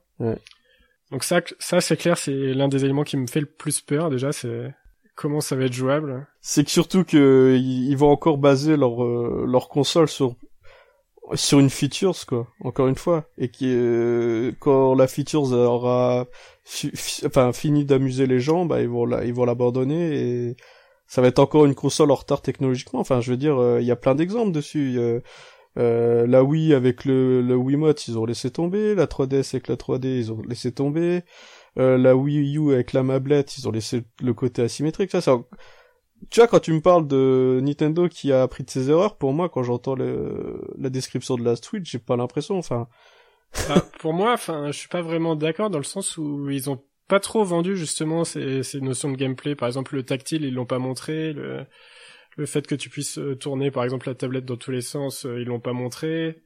Donc 1.10 1.24
ça, 1.24 1.40
ça 1.58 1.80
c'est 1.80 1.96
clair, 1.96 2.16
c'est 2.16 2.54
l'un 2.54 2.68
des 2.68 2.84
éléments 2.84 3.04
qui 3.04 3.16
me 3.16 3.26
fait 3.26 3.40
le 3.40 3.46
plus 3.46 3.80
peur 3.80 4.10
déjà, 4.10 4.32
c'est 4.32 4.72
comment 5.16 5.40
ça 5.40 5.56
va 5.56 5.64
être 5.64 5.72
jouable. 5.72 6.26
C'est 6.40 6.64
que 6.64 6.70
surtout 6.70 7.04
que 7.04 7.58
ils 7.60 7.94
vont 7.96 8.10
encore 8.10 8.38
baser 8.38 8.76
leur 8.76 9.02
euh, 9.04 9.44
leur 9.46 9.68
console 9.68 10.08
sur 10.08 10.36
sur 11.34 11.60
une 11.60 11.70
features 11.70 12.26
quoi, 12.26 12.48
encore 12.60 12.88
une 12.88 12.96
fois, 12.96 13.28
et 13.38 13.50
qui 13.50 13.66
euh, 13.68 14.52
quand 14.60 14.94
la 14.94 15.06
features 15.06 15.52
aura 15.52 16.26
fini 16.64 17.84
d'amuser 17.84 18.26
les 18.26 18.40
gens, 18.40 18.64
bah 18.64 18.80
ils 18.80 18.88
vont 18.88 19.04
la, 19.04 19.24
ils 19.24 19.34
vont 19.34 19.44
l'abandonner 19.44 20.16
et 20.16 20.56
ça 21.06 21.20
va 21.20 21.28
être 21.28 21.40
encore 21.40 21.66
une 21.66 21.74
console 21.74 22.12
en 22.12 22.14
retard 22.14 22.40
technologiquement. 22.40 23.00
Enfin, 23.00 23.20
je 23.20 23.32
veux 23.32 23.36
dire, 23.36 23.58
euh, 23.58 23.80
il 23.80 23.86
y 23.86 23.90
a 23.90 23.96
plein 23.96 24.14
d'exemples 24.14 24.52
dessus. 24.52 24.96
Euh, 25.78 26.26
la 26.26 26.42
Wii 26.42 26.74
avec 26.74 27.04
le, 27.04 27.42
le 27.42 27.54
Wiimote, 27.54 28.08
ils 28.08 28.18
ont 28.18 28.24
laissé 28.24 28.50
tomber. 28.50 28.94
La 28.94 29.06
3DS 29.06 29.54
avec 29.54 29.68
la 29.68 29.76
3D, 29.76 30.06
ils 30.06 30.32
ont 30.32 30.42
laissé 30.42 30.72
tomber. 30.72 31.22
Euh, 31.78 31.96
la 31.96 32.16
Wii 32.16 32.56
U 32.56 32.72
avec 32.72 32.92
la 32.92 33.02
mablette, 33.02 33.56
ils 33.58 33.68
ont 33.68 33.70
laissé 33.70 34.04
le 34.20 34.34
côté 34.34 34.62
asymétrique. 34.62 35.10
Ça, 35.10 35.38
tu 36.28 36.40
vois, 36.40 36.48
quand 36.48 36.60
tu 36.60 36.72
me 36.72 36.80
parles 36.80 37.06
de 37.06 37.60
Nintendo 37.62 38.08
qui 38.08 38.32
a 38.32 38.42
appris 38.42 38.64
de 38.64 38.70
ses 38.70 38.90
erreurs, 38.90 39.16
pour 39.16 39.32
moi, 39.32 39.48
quand 39.48 39.62
j'entends 39.62 39.94
le... 39.94 40.60
la 40.76 40.90
description 40.90 41.36
de 41.36 41.44
la 41.44 41.56
Switch, 41.56 41.90
j'ai 41.90 41.98
pas 41.98 42.16
l'impression, 42.16 42.58
enfin. 42.58 42.88
Bah, 43.68 43.84
pour 43.98 44.12
moi, 44.12 44.32
enfin, 44.32 44.68
je 44.68 44.78
suis 44.78 44.88
pas 44.88 45.02
vraiment 45.02 45.34
d'accord 45.34 45.70
dans 45.70 45.78
le 45.78 45.84
sens 45.84 46.16
où 46.16 46.48
ils 46.50 46.70
ont 46.70 46.84
pas 47.08 47.18
trop 47.18 47.42
vendu 47.42 47.76
justement 47.76 48.22
ces, 48.22 48.62
ces 48.62 48.80
notions 48.80 49.10
de 49.10 49.16
gameplay. 49.16 49.56
Par 49.56 49.66
exemple, 49.66 49.96
le 49.96 50.04
tactile, 50.04 50.44
ils 50.44 50.54
l'ont 50.54 50.66
pas 50.66 50.78
montré. 50.78 51.32
Le, 51.32 51.66
le 52.36 52.46
fait 52.46 52.66
que 52.66 52.74
tu 52.74 52.88
puisses 52.88 53.18
euh, 53.18 53.36
tourner, 53.36 53.70
par 53.70 53.84
exemple, 53.84 54.08
la 54.08 54.14
tablette 54.14 54.44
dans 54.44 54.56
tous 54.56 54.70
les 54.70 54.80
sens, 54.80 55.26
euh, 55.26 55.40
ils 55.40 55.46
l'ont 55.46 55.60
pas 55.60 55.72
montré 55.72 56.42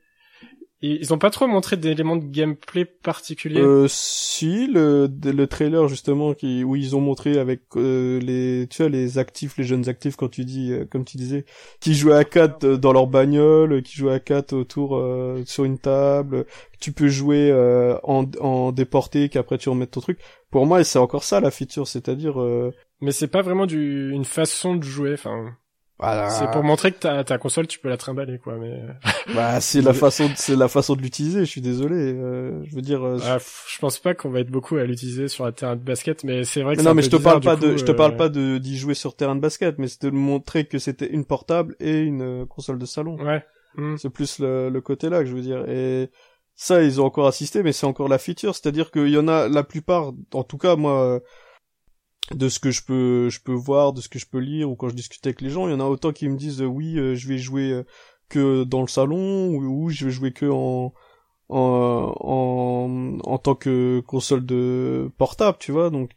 ils 0.86 1.14
ont 1.14 1.18
pas 1.18 1.30
trop 1.30 1.46
montré 1.46 1.76
d'éléments 1.76 2.16
de 2.16 2.26
gameplay 2.26 2.84
particuliers? 2.84 3.60
Euh, 3.60 3.86
si 3.88 4.66
le 4.66 5.08
le 5.22 5.46
trailer 5.46 5.88
justement 5.88 6.34
qui 6.34 6.62
où 6.62 6.76
ils 6.76 6.94
ont 6.94 7.00
montré 7.00 7.38
avec 7.38 7.62
euh, 7.76 8.20
les 8.20 8.66
tu 8.68 8.82
vois 8.82 8.90
les 8.90 9.18
actifs 9.18 9.56
les 9.56 9.64
jeunes 9.64 9.88
actifs 9.88 10.16
quand 10.16 10.28
tu 10.28 10.44
dis 10.44 10.72
euh, 10.72 10.84
comme 10.84 11.04
tu 11.04 11.16
disais 11.16 11.46
qui 11.80 11.94
jouaient 11.94 12.14
à 12.14 12.24
quatre 12.24 12.66
dans 12.66 12.92
leur 12.92 13.06
bagnole, 13.06 13.82
qui 13.82 13.96
jouaient 13.96 14.12
à 14.12 14.20
quatre 14.20 14.52
autour 14.52 15.02
sur 15.46 15.64
une 15.64 15.78
table, 15.78 16.44
tu 16.80 16.92
peux 16.92 17.08
jouer 17.08 17.52
en 18.02 18.24
en 18.40 18.72
déporté 18.72 19.28
qu'après 19.28 19.58
tu 19.58 19.68
remettes 19.68 19.92
ton 19.92 20.00
truc. 20.00 20.18
Pour 20.50 20.66
moi, 20.66 20.84
c'est 20.84 20.98
encore 20.98 21.24
ça 21.24 21.40
la 21.40 21.50
feature, 21.50 21.88
c'est-à-dire 21.88 22.36
mais 23.00 23.12
c'est 23.12 23.28
pas 23.28 23.42
vraiment 23.42 23.66
du 23.66 24.10
une 24.10 24.24
façon 24.24 24.76
de 24.76 24.82
jouer 24.82 25.14
enfin 25.14 25.56
c'est 26.30 26.50
pour 26.50 26.62
montrer 26.62 26.92
que 26.92 26.98
ta, 26.98 27.24
ta 27.24 27.38
console, 27.38 27.66
tu 27.66 27.78
peux 27.78 27.88
la 27.88 27.96
trimballer, 27.96 28.38
quoi. 28.38 28.56
Mais 28.56 28.80
bah, 29.34 29.60
c'est 29.60 29.80
la 29.80 29.92
façon, 29.92 30.30
c'est 30.36 30.56
la 30.56 30.68
façon 30.68 30.94
de 30.94 31.02
l'utiliser. 31.02 31.40
Je 31.40 31.50
suis 31.50 31.60
désolé. 31.60 31.96
Euh, 31.96 32.62
je 32.64 32.74
veux 32.74 32.82
dire. 32.82 33.04
Euh, 33.04 33.18
ah, 33.24 33.38
je 33.38 33.78
pense 33.78 33.98
pas 33.98 34.14
qu'on 34.14 34.30
va 34.30 34.40
être 34.40 34.50
beaucoup 34.50 34.76
à 34.76 34.84
l'utiliser 34.84 35.28
sur 35.28 35.44
un 35.44 35.52
terrain 35.52 35.76
de 35.76 35.82
basket, 35.82 36.24
mais 36.24 36.44
c'est 36.44 36.62
vrai 36.62 36.76
que. 36.76 36.82
non, 36.82 36.94
mais 36.94 37.02
je 37.02 37.10
te 37.10 37.16
parle 37.16 37.40
pas 37.40 37.56
de, 37.56 37.76
je 37.76 37.84
te 37.84 37.92
parle 37.92 38.12
euh, 38.12 38.16
pas 38.16 38.28
de 38.28 38.58
d'y 38.58 38.76
jouer 38.76 38.94
sur 38.94 39.16
terrain 39.16 39.36
de 39.36 39.40
basket, 39.40 39.78
mais 39.78 39.88
c'est 39.88 40.04
de 40.04 40.10
montrer 40.10 40.66
que 40.66 40.78
c'était 40.78 41.10
une 41.10 41.24
portable 41.24 41.76
et 41.80 42.00
une 42.00 42.46
console 42.46 42.78
de 42.78 42.86
salon. 42.86 43.16
Ouais. 43.16 43.44
Hmm. 43.76 43.96
C'est 43.96 44.10
plus 44.10 44.38
le, 44.38 44.70
le 44.70 44.80
côté 44.80 45.08
là 45.08 45.20
que 45.20 45.26
je 45.26 45.34
veux 45.34 45.42
dire. 45.42 45.68
Et 45.68 46.10
ça, 46.54 46.82
ils 46.82 47.00
ont 47.00 47.04
encore 47.04 47.26
assisté, 47.26 47.62
mais 47.62 47.72
c'est 47.72 47.86
encore 47.86 48.08
la 48.08 48.18
feature. 48.18 48.54
C'est-à-dire 48.54 48.90
qu'il 48.90 49.08
y 49.08 49.18
en 49.18 49.28
a 49.28 49.48
la 49.48 49.64
plupart, 49.64 50.12
en 50.32 50.44
tout 50.44 50.58
cas 50.58 50.76
moi 50.76 51.20
de 52.30 52.48
ce 52.48 52.58
que 52.58 52.70
je 52.70 52.82
peux 52.84 53.28
je 53.28 53.40
peux 53.40 53.52
voir, 53.52 53.92
de 53.92 54.00
ce 54.00 54.08
que 54.08 54.18
je 54.18 54.26
peux 54.26 54.38
lire 54.38 54.70
ou 54.70 54.76
quand 54.76 54.88
je 54.88 54.94
discute 54.94 55.26
avec 55.26 55.40
les 55.40 55.50
gens, 55.50 55.68
il 55.68 55.72
y 55.72 55.74
en 55.74 55.80
a 55.80 55.84
autant 55.84 56.12
qui 56.12 56.28
me 56.28 56.36
disent 56.36 56.62
oui, 56.62 56.98
euh, 56.98 57.14
je 57.14 57.28
vais 57.28 57.38
jouer 57.38 57.70
euh, 57.70 57.84
que 58.28 58.64
dans 58.64 58.80
le 58.80 58.88
salon 58.88 59.48
ou, 59.54 59.90
je 59.90 60.06
vais 60.06 60.10
jouer 60.10 60.32
que 60.32 60.46
en 60.46 60.92
en, 61.50 63.18
en 63.22 63.38
tant 63.38 63.54
que 63.54 64.00
console 64.06 64.46
de 64.46 65.10
portable, 65.18 65.58
tu 65.60 65.72
vois. 65.72 65.90
Donc 65.90 66.12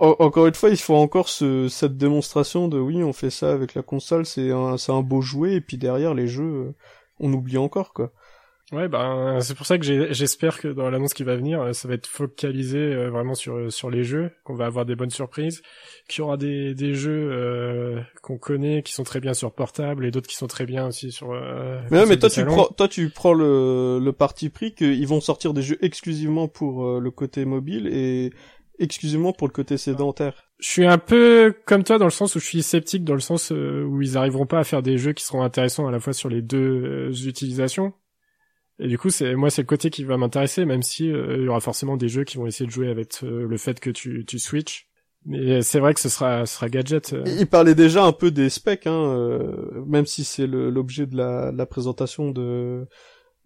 encore 0.00 0.46
une 0.46 0.54
fois, 0.54 0.70
il 0.70 0.76
faut 0.78 0.96
encore 0.96 1.28
ce, 1.28 1.68
cette 1.68 1.96
démonstration 1.96 2.68
de 2.68 2.78
oui, 2.78 3.02
on 3.04 3.12
fait 3.12 3.30
ça 3.30 3.52
avec 3.52 3.74
la 3.74 3.82
console, 3.82 4.26
c'est 4.26 4.50
un 4.50 4.76
c'est 4.78 4.92
un 4.92 5.02
beau 5.02 5.20
jouet 5.20 5.54
et 5.54 5.60
puis 5.60 5.78
derrière 5.78 6.14
les 6.14 6.28
jeux 6.28 6.74
on 7.20 7.32
oublie 7.32 7.58
encore 7.58 7.92
quoi. 7.92 8.12
Ouais, 8.74 8.88
ben 8.88 9.38
c'est 9.40 9.54
pour 9.54 9.66
ça 9.66 9.78
que 9.78 10.12
j'espère 10.12 10.58
que 10.58 10.66
dans 10.66 10.90
l'annonce 10.90 11.14
qui 11.14 11.22
va 11.22 11.36
venir, 11.36 11.62
euh, 11.62 11.72
ça 11.72 11.86
va 11.86 11.94
être 11.94 12.08
focalisé 12.08 12.78
euh, 12.78 13.08
vraiment 13.08 13.36
sur 13.36 13.54
euh, 13.54 13.70
sur 13.70 13.88
les 13.88 14.02
jeux, 14.02 14.32
qu'on 14.42 14.54
va 14.54 14.66
avoir 14.66 14.84
des 14.84 14.96
bonnes 14.96 15.10
surprises, 15.10 15.62
qu'il 16.08 16.22
y 16.22 16.24
aura 16.24 16.36
des 16.36 16.74
des 16.74 16.92
jeux 16.94 17.30
euh, 17.32 18.00
qu'on 18.20 18.36
connaît 18.36 18.82
qui 18.82 18.92
sont 18.92 19.04
très 19.04 19.20
bien 19.20 19.32
sur 19.32 19.52
portable 19.52 20.04
et 20.04 20.10
d'autres 20.10 20.26
qui 20.26 20.34
sont 20.34 20.48
très 20.48 20.66
bien 20.66 20.88
aussi 20.88 21.12
sur. 21.12 21.28
mais 21.28 22.00
ouais, 22.00 22.06
mais 22.06 22.18
toi 22.18 22.28
tu 22.28 22.44
prends 22.44 22.66
toi 22.66 22.88
tu 22.88 23.10
prends 23.10 23.32
le 23.32 24.00
le 24.02 24.12
parti 24.12 24.48
pris 24.48 24.74
qu'ils 24.74 25.06
vont 25.06 25.20
sortir 25.20 25.54
des 25.54 25.62
jeux 25.62 25.78
exclusivement 25.80 26.48
pour 26.48 27.00
le 27.00 27.10
côté 27.12 27.44
mobile 27.44 27.86
et 27.86 28.32
exclusivement 28.80 29.32
pour 29.32 29.46
le 29.46 29.52
côté 29.52 29.76
sédentaire. 29.76 30.48
Je 30.58 30.68
suis 30.68 30.86
un 30.86 30.98
peu 30.98 31.54
comme 31.64 31.84
toi 31.84 31.98
dans 31.98 32.06
le 32.06 32.10
sens 32.10 32.34
où 32.34 32.40
je 32.40 32.46
suis 32.46 32.62
sceptique 32.62 33.04
dans 33.04 33.14
le 33.14 33.20
sens 33.20 33.52
où 33.52 34.02
ils 34.02 34.16
arriveront 34.16 34.46
pas 34.46 34.58
à 34.58 34.64
faire 34.64 34.82
des 34.82 34.98
jeux 34.98 35.12
qui 35.12 35.24
seront 35.24 35.42
intéressants 35.42 35.86
à 35.86 35.92
la 35.92 36.00
fois 36.00 36.12
sur 36.12 36.28
les 36.28 36.42
deux 36.42 37.28
utilisations 37.28 37.92
et 38.80 38.88
du 38.88 38.98
coup, 38.98 39.10
c'est 39.10 39.34
moi, 39.36 39.50
c'est 39.50 39.62
le 39.62 39.66
côté 39.66 39.90
qui 39.90 40.04
va 40.04 40.16
m'intéresser, 40.16 40.64
même 40.64 40.82
si 40.82 41.10
euh, 41.10 41.36
il 41.38 41.44
y 41.44 41.48
aura 41.48 41.60
forcément 41.60 41.96
des 41.96 42.08
jeux 42.08 42.24
qui 42.24 42.38
vont 42.38 42.46
essayer 42.46 42.66
de 42.66 42.72
jouer 42.72 42.88
avec 42.88 43.12
euh, 43.22 43.46
le 43.46 43.56
fait 43.56 43.78
que 43.78 43.90
tu, 43.90 44.24
tu 44.26 44.38
switches. 44.38 44.88
Mais 45.26 45.62
c'est 45.62 45.78
vrai 45.78 45.94
que 45.94 46.00
ce 46.00 46.08
sera, 46.08 46.44
ce 46.44 46.56
sera 46.56 46.68
gadget. 46.68 47.12
Euh. 47.14 47.24
Il 47.38 47.46
parlait 47.46 47.74
déjà 47.74 48.04
un 48.04 48.12
peu 48.12 48.30
des 48.30 48.50
specs, 48.50 48.86
hein, 48.86 49.46
même 49.86 50.06
si 50.06 50.22
c'est 50.22 50.46
l'objet 50.46 51.06
de 51.06 51.16
la, 51.16 51.50
la, 51.50 51.64
présentation 51.64 52.30
de, 52.30 52.86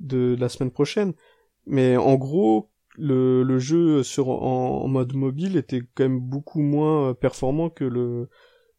de 0.01 0.37
la 0.41 0.49
semaine 0.49 0.72
prochaine. 0.72 1.12
Mais 1.66 1.97
en 1.97 2.16
gros, 2.16 2.70
le, 2.97 3.45
le 3.45 3.59
jeu 3.61 4.03
sur 4.03 4.31
en, 4.31 4.83
en, 4.83 4.89
mode 4.89 5.14
mobile 5.14 5.57
était 5.57 5.83
quand 5.95 6.03
même 6.05 6.18
beaucoup 6.18 6.62
moins 6.62 7.14
performant 7.14 7.70
que 7.70 7.85
le 7.85 8.29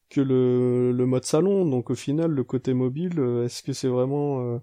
que 0.10 0.20
le, 0.20 0.92
le 0.92 1.06
mode 1.06 1.24
salon. 1.24 1.66
Donc 1.66 1.92
au 1.92 1.96
final, 1.96 2.32
le 2.32 2.44
côté 2.44 2.74
mobile, 2.74 3.18
est-ce 3.46 3.64
que 3.64 3.72
c'est 3.72 3.88
vraiment 3.88 4.60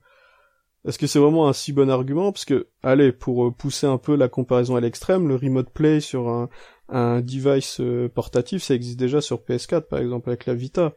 est-ce 0.86 0.98
que 0.98 1.06
c'est 1.06 1.18
vraiment 1.18 1.48
un 1.48 1.52
si 1.52 1.72
bon 1.72 1.90
argument? 1.90 2.32
Parce 2.32 2.44
que, 2.44 2.68
allez, 2.82 3.12
pour 3.12 3.46
euh, 3.46 3.50
pousser 3.50 3.86
un 3.86 3.98
peu 3.98 4.14
la 4.14 4.28
comparaison 4.28 4.76
à 4.76 4.80
l'extrême, 4.80 5.28
le 5.28 5.34
remote 5.34 5.70
play 5.70 6.00
sur 6.00 6.28
un, 6.28 6.48
un 6.88 7.20
device 7.20 7.80
euh, 7.80 8.08
portatif, 8.08 8.62
ça 8.62 8.74
existe 8.74 8.98
déjà 8.98 9.20
sur 9.20 9.38
PS4, 9.38 9.82
par 9.82 9.98
exemple, 9.98 10.28
avec 10.30 10.46
la 10.46 10.54
Vita. 10.54 10.94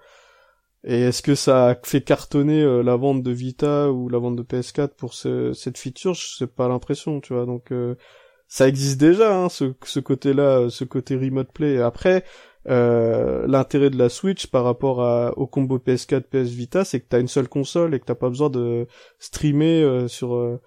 Et 0.83 1.01
est-ce 1.01 1.21
que 1.21 1.35
ça 1.35 1.69
a 1.69 1.75
fait 1.83 2.01
cartonner 2.01 2.61
euh, 2.61 2.83
la 2.83 2.95
vente 2.95 3.23
de 3.23 3.31
Vita 3.31 3.91
ou 3.91 4.09
la 4.09 4.19
vente 4.19 4.35
de 4.35 4.43
PS4 4.43 4.89
pour 4.89 5.13
ce, 5.15 5.53
cette 5.53 5.77
feature? 5.77 6.13
Je 6.13 6.35
sais 6.37 6.47
pas 6.47 6.67
l'impression, 6.67 7.19
tu 7.19 7.33
vois. 7.33 7.45
Donc 7.45 7.73
ça 8.47 8.67
existe 8.67 8.99
déjà, 8.99 9.35
hein, 9.35 9.49
ce, 9.49 9.73
ce 9.83 9.99
côté-là, 9.99 10.69
ce 10.69 10.83
côté 10.83 11.15
remote 11.15 11.51
play. 11.51 11.81
Après, 11.81 12.23
euh, 12.67 13.47
l'intérêt 13.47 13.89
de 13.89 13.97
la 13.97 14.09
Switch 14.09 14.47
par 14.47 14.63
rapport 14.63 15.01
à, 15.01 15.37
au 15.37 15.47
combo 15.47 15.77
PS4 15.77 16.23
PS 16.23 16.49
Vita, 16.49 16.83
c'est 16.83 16.99
que 16.99 17.07
t'as 17.07 17.21
une 17.21 17.27
seule 17.27 17.47
console 17.47 17.93
et 17.95 17.99
que 17.99 18.05
t'as 18.05 18.15
pas 18.15 18.29
besoin 18.29 18.49
de 18.49 18.87
streamer 19.17 19.81
euh, 19.81 20.07
sur 20.07 20.35
euh, 20.35 20.59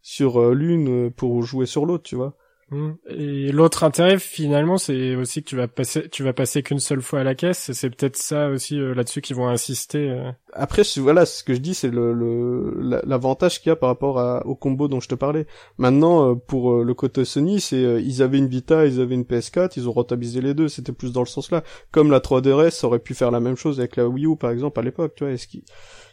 sur 0.00 0.52
l'une 0.52 1.10
pour 1.10 1.42
jouer 1.42 1.66
sur 1.66 1.86
l'autre, 1.86 2.04
tu 2.04 2.16
vois. 2.16 2.36
Mmh. 2.70 2.92
Et 3.08 3.52
l'autre 3.52 3.84
intérêt 3.84 4.18
finalement, 4.18 4.78
c'est 4.78 5.16
aussi 5.16 5.42
que 5.42 5.48
tu 5.48 5.56
vas 5.56 5.68
passer, 5.68 6.08
tu 6.08 6.22
vas 6.22 6.32
passer 6.32 6.62
qu'une 6.62 6.78
seule 6.78 7.02
fois 7.02 7.20
à 7.20 7.24
la 7.24 7.34
caisse. 7.34 7.70
C'est 7.72 7.90
peut-être 7.90 8.16
ça 8.16 8.48
aussi 8.48 8.78
euh, 8.78 8.94
là-dessus 8.94 9.20
qu'ils 9.20 9.36
vont 9.36 9.48
insister. 9.48 10.10
Euh. 10.10 10.30
Après, 10.52 10.82
voilà, 10.96 11.26
ce 11.26 11.44
que 11.44 11.54
je 11.54 11.58
dis, 11.58 11.74
c'est 11.74 11.90
le 11.90 13.02
l'avantage 13.04 13.60
qu'il 13.60 13.70
y 13.70 13.72
a 13.72 13.76
par 13.76 13.90
rapport 13.90 14.18
à, 14.18 14.46
au 14.46 14.54
combo 14.54 14.88
dont 14.88 15.00
je 15.00 15.08
te 15.08 15.14
parlais. 15.14 15.46
Maintenant, 15.78 16.30
euh, 16.30 16.34
pour 16.34 16.82
le 16.82 16.94
côté 16.94 17.24
Sony, 17.24 17.60
c'est 17.60 18.02
ils 18.02 18.22
avaient 18.22 18.38
une 18.38 18.48
Vita, 18.48 18.86
ils 18.86 19.00
avaient 19.00 19.14
une 19.14 19.24
PS4, 19.24 19.72
ils 19.76 19.88
ont 19.88 19.92
rentabilisé 19.92 20.40
les 20.40 20.54
deux. 20.54 20.68
C'était 20.68 20.92
plus 20.92 21.12
dans 21.12 21.22
le 21.22 21.26
sens 21.26 21.50
là. 21.50 21.62
Comme 21.90 22.10
la 22.10 22.20
3DS 22.20 22.84
aurait 22.86 22.98
pu 22.98 23.14
faire 23.14 23.30
la 23.30 23.40
même 23.40 23.56
chose 23.56 23.78
avec 23.78 23.96
la 23.96 24.08
Wii 24.08 24.26
U 24.26 24.36
par 24.36 24.50
exemple 24.50 24.80
à 24.80 24.82
l'époque, 24.82 25.14
tu 25.16 25.24
vois. 25.24 25.36
Ce, 25.36 25.46
qui... 25.46 25.64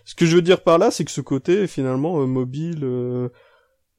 ce 0.03 0.15
que 0.15 0.25
je 0.25 0.35
veux 0.35 0.41
dire 0.41 0.61
par 0.61 0.77
là, 0.77 0.91
c'est 0.91 1.05
que 1.05 1.11
ce 1.11 1.21
côté 1.21 1.67
finalement 1.67 2.25
mobile 2.27 2.83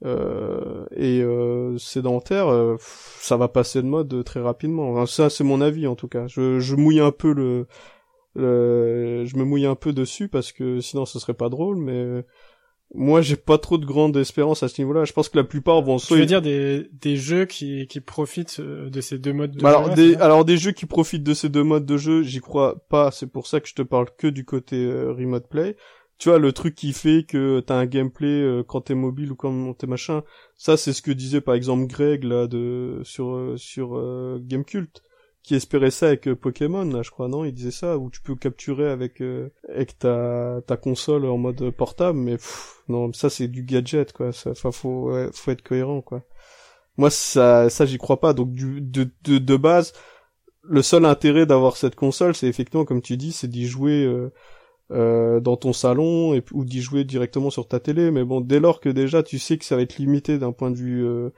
euh, 0.05 0.85
et 0.97 1.21
euh, 1.23 1.79
sédentaire, 1.79 2.49
euh, 2.49 2.77
ça 2.81 3.37
va 3.37 3.49
passer 3.49 3.83
de 3.83 3.87
mode 3.87 4.25
très 4.25 4.41
rapidement. 4.41 5.07
ça, 5.07 5.31
c'est 5.31 5.45
mon 5.45 5.61
avis 5.61 5.87
en 5.87 5.95
tout 5.95 6.09
cas. 6.09 6.27
Je, 6.27 6.59
je 6.59 6.75
mouille 6.75 7.01
un 7.01 7.13
peu 7.13 7.33
le, 7.33 7.67
je 8.35 9.37
me 9.37 9.45
mouille 9.45 9.67
un 9.67 9.77
peu 9.77 9.93
dessus 9.93 10.29
parce 10.29 10.53
que 10.53 10.81
sinon 10.81 11.07
ce 11.07 11.19
serait 11.19 11.35
pas 11.35 11.49
drôle, 11.49 11.77
mais 11.77 12.25
moi 12.95 13.23
j'ai 13.23 13.37
pas 13.37 13.59
trop 13.59 13.79
de 13.79 13.87
grande 13.87 14.17
espérance 14.17 14.65
à 14.65 14.69
ce 14.69 14.81
niveau-là. 14.81 15.05
Je 15.05 15.13
pense 15.13 15.29
que 15.29 15.39
la 15.39 15.45
plupart 15.45 15.81
vont. 15.83 15.99
Tu 15.99 16.15
veux 16.15 16.27
dire 16.27 16.43
des 16.43 16.89
des 16.93 17.17
jeux 17.17 17.45
qui 17.45 17.87
qui 17.87 18.01
profitent 18.01 18.61
de 18.61 19.01
ces 19.01 19.19
deux 19.19 19.33
modes 19.33 19.53
de 19.53 19.63
bah, 19.63 19.69
alors, 19.69 19.95
des, 19.95 20.17
alors 20.17 20.45
des 20.45 20.57
jeux 20.57 20.73
qui 20.73 20.87
profitent 20.87 21.23
de 21.23 21.35
ces 21.35 21.49
deux 21.49 21.65
modes 21.65 21.87
de 21.87 21.97
jeu, 21.97 22.23
j'y 22.23 22.41
crois 22.41 22.85
pas. 22.89 23.13
C'est 23.13 23.31
pour 23.31 23.47
ça 23.47 23.61
que 23.61 23.69
je 23.69 23.75
te 23.75 23.83
parle 23.83 24.07
que 24.19 24.27
du 24.27 24.45
côté 24.45 24.85
remote 24.85 25.49
play 25.49 25.77
tu 26.19 26.29
vois 26.29 26.39
le 26.39 26.53
truc 26.53 26.77
qui 26.77 26.93
fait 26.93 27.25
que 27.25 27.59
t'as 27.61 27.75
un 27.75 27.87
gameplay 27.87 28.29
euh, 28.29 28.63
quand 28.63 28.83
t'es 28.83 28.95
mobile 28.95 29.33
ou 29.33 29.35
quand 29.35 29.75
t'es 29.75 29.89
machin. 29.89 30.23
Ça 30.57 30.77
c'est 30.77 30.93
ce 30.93 31.03
que 31.03 31.11
disait 31.11 31.41
par 31.41 31.55
exemple 31.57 31.87
Greg 31.87 32.23
là 32.23 32.47
de 32.47 33.01
sur 33.03 33.35
euh, 33.35 33.57
sur 33.57 33.97
euh, 33.97 34.39
Gamecult 34.41 35.03
qui 35.43 35.57
espérait 35.57 35.91
ça 35.91 36.07
avec 36.07 36.33
Pokémon 36.35 36.85
là 36.85 37.03
je 37.03 37.11
crois 37.11 37.27
non? 37.27 37.45
Il 37.45 37.53
disait 37.53 37.73
ça 37.73 37.99
où 37.99 38.09
tu 38.09 38.21
peux 38.21 38.37
capturer 38.37 38.89
avec 38.89 39.21
avec 39.69 39.99
ta 39.99 40.61
ta 40.65 40.77
console 40.77 41.25
en 41.25 41.39
mode 41.39 41.71
portable 41.71 42.19
mais 42.21 42.37
non 42.89 43.13
ça 43.13 43.29
c'est 43.29 43.49
du 43.49 43.65
gadget 43.65 44.13
quoi. 44.13 44.33
Ça 44.33 44.55
faut 44.71 45.11
faut 45.33 45.51
être 45.51 45.63
cohérent 45.63 46.03
quoi. 46.03 46.23
Moi 46.97 47.11
ça 47.11 47.69
ça 47.69 47.85
j'y 47.85 47.99
crois 47.99 48.21
pas. 48.21 48.33
Donc 48.33 48.53
du 48.53 48.81
de 48.81 49.11
de, 49.25 49.39
de 49.39 49.57
base 49.57 49.93
le 50.63 50.83
seul 50.83 51.05
intérêt 51.05 51.47
d'avoir 51.47 51.77
cette 51.77 51.97
console 51.97 52.37
c'est 52.37 52.47
effectivement 52.47 52.85
comme 52.85 53.03
tu 53.03 53.17
dis 53.17 53.33
c'est 53.33 53.49
d'y 53.49 53.67
jouer 53.67 54.07
euh, 54.91 55.41
dans 55.41 55.57
ton 55.57 55.73
salon 55.73 56.41
ou 56.53 56.65
d'y 56.65 56.83
jouer 56.83 57.05
directement 57.05 57.51
sur 57.51 57.69
ta 57.69 57.81
télé. 57.81 58.11
Mais 58.11 58.25
bon, 58.25 58.41
dès 58.41 58.61
lors 58.61 58.81
que 58.81 58.89
déjà 58.89 59.23
tu 59.23 59.39
sais 59.39 59.59
que 59.59 59.65
ça 59.65 59.77
va 59.77 59.83
être 59.83 59.97
limité 59.99 60.39
d'un 60.39 60.53
point 60.53 60.71
de 60.71 60.77
vue 60.77 61.07
euh, 61.07 61.31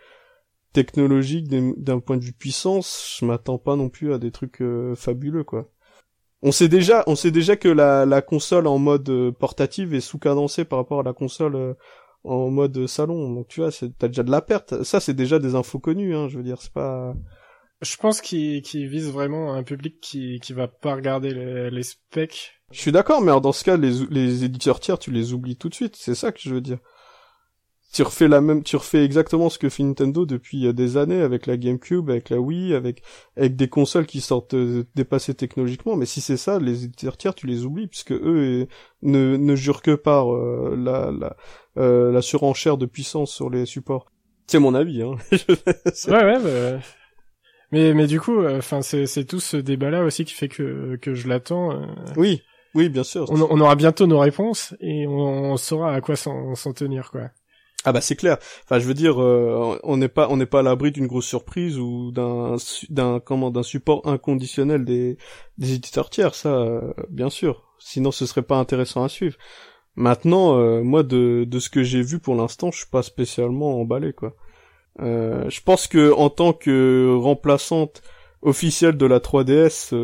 technologique, 0.72 1.48
d'un 1.48 2.00
point 2.00 2.16
de 2.16 2.24
vue 2.24 2.32
puissance, 2.32 3.18
je 3.20 3.26
m'attends 3.26 3.58
pas 3.58 3.76
non 3.76 3.88
plus 3.88 4.12
à 4.12 4.18
des 4.18 4.30
trucs 4.30 4.60
euh, 4.60 4.94
fabuleux 4.94 5.44
quoi. 5.44 5.70
On 6.42 6.52
sait 6.52 6.68
déjà, 6.68 7.04
on 7.06 7.14
sait 7.16 7.30
déjà 7.30 7.56
que 7.56 7.68
la, 7.68 8.04
la 8.04 8.20
console 8.20 8.66
en 8.66 8.78
mode 8.78 9.30
portative 9.38 9.94
est 9.94 10.00
sous-cadencée 10.00 10.64
par 10.66 10.78
rapport 10.78 11.00
à 11.00 11.02
la 11.02 11.14
console 11.14 11.76
en 12.24 12.50
mode 12.50 12.86
salon. 12.86 13.32
Donc 13.32 13.48
tu 13.48 13.60
vois, 13.60 13.70
t'as 13.98 14.08
déjà 14.08 14.22
de 14.22 14.30
la 14.30 14.42
perte. 14.42 14.82
Ça 14.82 15.00
c'est 15.00 15.14
déjà 15.14 15.38
des 15.38 15.54
infos 15.54 15.78
connues. 15.78 16.14
Hein, 16.14 16.28
je 16.28 16.36
veux 16.36 16.44
dire, 16.44 16.60
c'est 16.60 16.72
pas 16.72 17.14
Je 17.82 17.96
pense 17.96 18.20
qu'il 18.20 18.62
qu'il 18.62 18.88
vise 18.88 19.10
vraiment 19.10 19.52
un 19.54 19.62
public 19.62 20.00
qui 20.00 20.40
qui 20.40 20.52
va 20.52 20.68
pas 20.68 20.94
regarder 20.94 21.34
les, 21.34 21.70
les 21.70 21.82
specs. 21.82 22.52
Je 22.70 22.80
suis 22.80 22.92
d'accord, 22.92 23.20
mais 23.20 23.28
alors 23.28 23.40
dans 23.40 23.52
ce 23.52 23.64
cas, 23.64 23.76
les, 23.76 23.92
les 24.10 24.44
éditeurs 24.44 24.80
tiers, 24.80 24.98
tu 24.98 25.10
les 25.10 25.32
oublies 25.32 25.56
tout 25.56 25.68
de 25.68 25.74
suite. 25.74 25.96
C'est 25.96 26.14
ça 26.14 26.32
que 26.32 26.40
je 26.40 26.54
veux 26.54 26.60
dire. 26.60 26.78
Tu 27.92 28.02
refais 28.02 28.26
la 28.26 28.40
même, 28.40 28.64
tu 28.64 28.74
refais 28.74 29.04
exactement 29.04 29.48
ce 29.48 29.56
que 29.56 29.68
fait 29.68 29.84
Nintendo 29.84 30.26
depuis 30.26 30.66
euh, 30.66 30.72
des 30.72 30.96
années 30.96 31.20
avec 31.20 31.46
la 31.46 31.56
GameCube, 31.56 32.10
avec 32.10 32.28
la 32.28 32.40
Wii, 32.40 32.74
avec 32.74 33.02
avec 33.36 33.54
des 33.54 33.68
consoles 33.68 34.06
qui 34.06 34.20
sortent 34.20 34.54
euh, 34.54 34.84
dépassées 34.96 35.34
technologiquement. 35.34 35.94
Mais 35.94 36.06
si 36.06 36.20
c'est 36.20 36.36
ça, 36.36 36.58
les 36.58 36.84
éditeurs 36.84 37.16
tiers, 37.16 37.36
tu 37.36 37.46
les 37.46 37.64
oublies 37.64 37.86
puisque 37.86 38.10
eux 38.10 38.62
euh, 38.62 38.66
ne 39.02 39.36
ne 39.36 39.54
jurent 39.54 39.82
que 39.82 39.94
par 39.94 40.34
euh, 40.34 40.74
la 40.76 41.12
la 41.12 41.36
euh, 41.76 42.10
la 42.10 42.22
surenchère 42.22 42.78
de 42.78 42.86
puissance 42.86 43.32
sur 43.32 43.48
les 43.48 43.64
supports. 43.64 44.10
C'est 44.48 44.58
mon 44.58 44.74
avis. 44.74 45.02
Hein. 45.02 45.14
ouais 45.30 46.24
ouais. 46.24 46.42
Bah... 46.42 46.80
Mais 47.74 47.92
mais 47.92 48.06
du 48.06 48.20
coup, 48.20 48.46
enfin 48.46 48.82
c'est 48.82 49.06
c'est 49.06 49.24
tout 49.24 49.40
ce 49.40 49.56
débat 49.56 49.90
là 49.90 50.04
aussi 50.04 50.24
qui 50.24 50.32
fait 50.32 50.46
que 50.46 50.96
que 51.02 51.12
je 51.12 51.26
l'attends. 51.26 51.72
Euh... 51.72 51.86
Oui. 52.16 52.40
Oui, 52.76 52.88
bien 52.88 53.02
sûr. 53.02 53.28
On, 53.30 53.40
on, 53.40 53.60
aura 53.60 53.74
bientôt 53.74 54.06
nos 54.06 54.18
réponses 54.18 54.74
et 54.80 55.06
on, 55.06 55.52
on 55.52 55.56
saura 55.56 55.92
à 55.94 56.00
quoi 56.00 56.16
s'en 56.16 56.54
tenir, 56.72 57.10
quoi. 57.10 57.30
Ah 57.84 57.92
bah 57.92 58.00
c'est 58.00 58.14
clair. 58.14 58.38
Enfin, 58.62 58.78
je 58.78 58.86
veux 58.86 58.94
dire, 58.94 59.20
euh, 59.20 59.76
on 59.82 59.96
n'est 59.96 60.08
pas 60.08 60.28
on 60.30 60.36
n'est 60.36 60.46
pas 60.46 60.60
à 60.60 60.62
l'abri 60.62 60.92
d'une 60.92 61.08
grosse 61.08 61.26
surprise 61.26 61.78
ou 61.80 62.12
d'un 62.12 62.56
d'un 62.90 63.20
comment 63.20 63.50
d'un 63.50 63.64
support 63.64 64.06
inconditionnel 64.06 64.84
des 64.84 65.18
des 65.58 65.74
éditeurs 65.74 66.10
tiers, 66.10 66.34
ça, 66.36 66.50
euh, 66.50 66.92
bien 67.10 67.28
sûr. 67.28 67.64
Sinon, 67.80 68.12
ce 68.12 68.24
serait 68.24 68.42
pas 68.42 68.56
intéressant 68.56 69.02
à 69.02 69.08
suivre. 69.08 69.36
Maintenant, 69.96 70.58
euh, 70.58 70.82
moi, 70.82 71.02
de 71.02 71.44
de 71.44 71.58
ce 71.58 71.70
que 71.70 71.82
j'ai 71.82 72.02
vu 72.02 72.20
pour 72.20 72.36
l'instant, 72.36 72.70
je 72.70 72.78
suis 72.78 72.90
pas 72.90 73.02
spécialement 73.02 73.80
emballé, 73.80 74.12
quoi. 74.12 74.34
Je 74.98 75.60
pense 75.62 75.86
que 75.86 76.12
en 76.12 76.30
tant 76.30 76.52
que 76.52 77.14
remplaçante 77.16 78.02
officielle 78.42 78.96
de 78.96 79.06
la 79.06 79.18
3DS, 79.18 79.94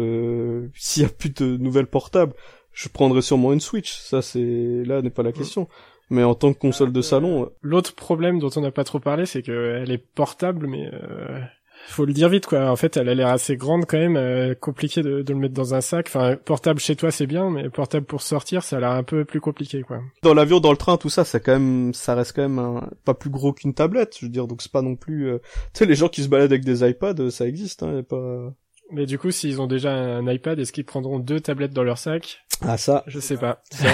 s'il 0.74 1.02
y 1.02 1.06
a 1.06 1.08
plus 1.08 1.30
de 1.30 1.56
nouvelles 1.56 1.86
portables, 1.86 2.34
je 2.72 2.88
prendrais 2.88 3.22
sûrement 3.22 3.52
une 3.52 3.60
Switch. 3.60 3.92
Ça, 3.92 4.22
c'est 4.22 4.82
là 4.84 5.02
n'est 5.02 5.10
pas 5.10 5.22
la 5.22 5.32
question. 5.32 5.68
Mais 6.08 6.24
en 6.24 6.34
tant 6.34 6.52
que 6.52 6.58
console 6.58 6.92
de 6.92 7.02
salon. 7.02 7.44
Euh, 7.44 7.46
L'autre 7.62 7.94
problème 7.94 8.40
dont 8.40 8.50
on 8.56 8.60
n'a 8.60 8.72
pas 8.72 8.84
trop 8.84 8.98
parlé, 8.98 9.26
c'est 9.26 9.42
qu'elle 9.42 9.90
est 9.90 10.04
portable, 10.14 10.66
mais 10.66 10.90
euh, 10.92 11.40
faut 11.86 12.04
le 12.04 12.12
dire 12.12 12.28
vite 12.28 12.46
quoi. 12.46 12.70
En 12.70 12.76
fait, 12.76 12.96
elle 12.96 13.08
a 13.08 13.14
l'air 13.14 13.28
assez 13.28 13.56
grande 13.56 13.86
quand 13.86 13.98
même, 13.98 14.16
euh, 14.16 14.54
compliqué 14.54 15.02
de, 15.02 15.22
de, 15.22 15.32
le 15.32 15.38
mettre 15.38 15.54
dans 15.54 15.74
un 15.74 15.80
sac. 15.80 16.06
Enfin, 16.08 16.36
portable 16.36 16.80
chez 16.80 16.96
toi 16.96 17.10
c'est 17.10 17.26
bien, 17.26 17.50
mais 17.50 17.68
portable 17.70 18.06
pour 18.06 18.22
sortir, 18.22 18.62
ça 18.62 18.76
a 18.76 18.80
l'air 18.80 18.90
un 18.90 19.02
peu 19.02 19.24
plus 19.24 19.40
compliqué 19.40 19.82
quoi. 19.82 20.00
Dans 20.22 20.34
l'avion, 20.34 20.60
dans 20.60 20.70
le 20.70 20.76
train, 20.76 20.96
tout 20.96 21.10
ça, 21.10 21.24
c'est 21.24 21.40
quand 21.40 21.52
même, 21.52 21.94
ça 21.94 22.14
reste 22.14 22.34
quand 22.34 22.42
même 22.42 22.58
un... 22.58 22.88
pas 23.04 23.14
plus 23.14 23.30
gros 23.30 23.52
qu'une 23.52 23.74
tablette. 23.74 24.16
Je 24.18 24.26
veux 24.26 24.30
dire, 24.32 24.46
donc 24.46 24.62
c'est 24.62 24.72
pas 24.72 24.82
non 24.82 24.96
plus. 24.96 25.28
Euh, 25.28 25.38
tu 25.72 25.78
sais, 25.78 25.86
les 25.86 25.94
gens 25.94 26.08
qui 26.08 26.22
se 26.22 26.28
baladent 26.28 26.52
avec 26.52 26.64
des 26.64 26.88
iPads, 26.88 27.30
ça 27.30 27.46
existe, 27.46 27.82
hein, 27.82 28.02
pas. 28.02 28.52
Mais 28.92 29.06
du 29.06 29.18
coup, 29.18 29.30
s'ils 29.30 29.60
ont 29.60 29.68
déjà 29.68 29.92
un 29.92 30.26
iPad, 30.28 30.58
est-ce 30.58 30.72
qu'ils 30.72 30.84
prendront 30.84 31.20
deux 31.20 31.40
tablettes 31.40 31.72
dans 31.72 31.84
leur 31.84 31.98
sac? 31.98 32.40
Ah 32.62 32.76
ça, 32.76 33.04
je 33.06 33.20
sais 33.20 33.36
pas. 33.36 33.62
Ça, 33.70 33.88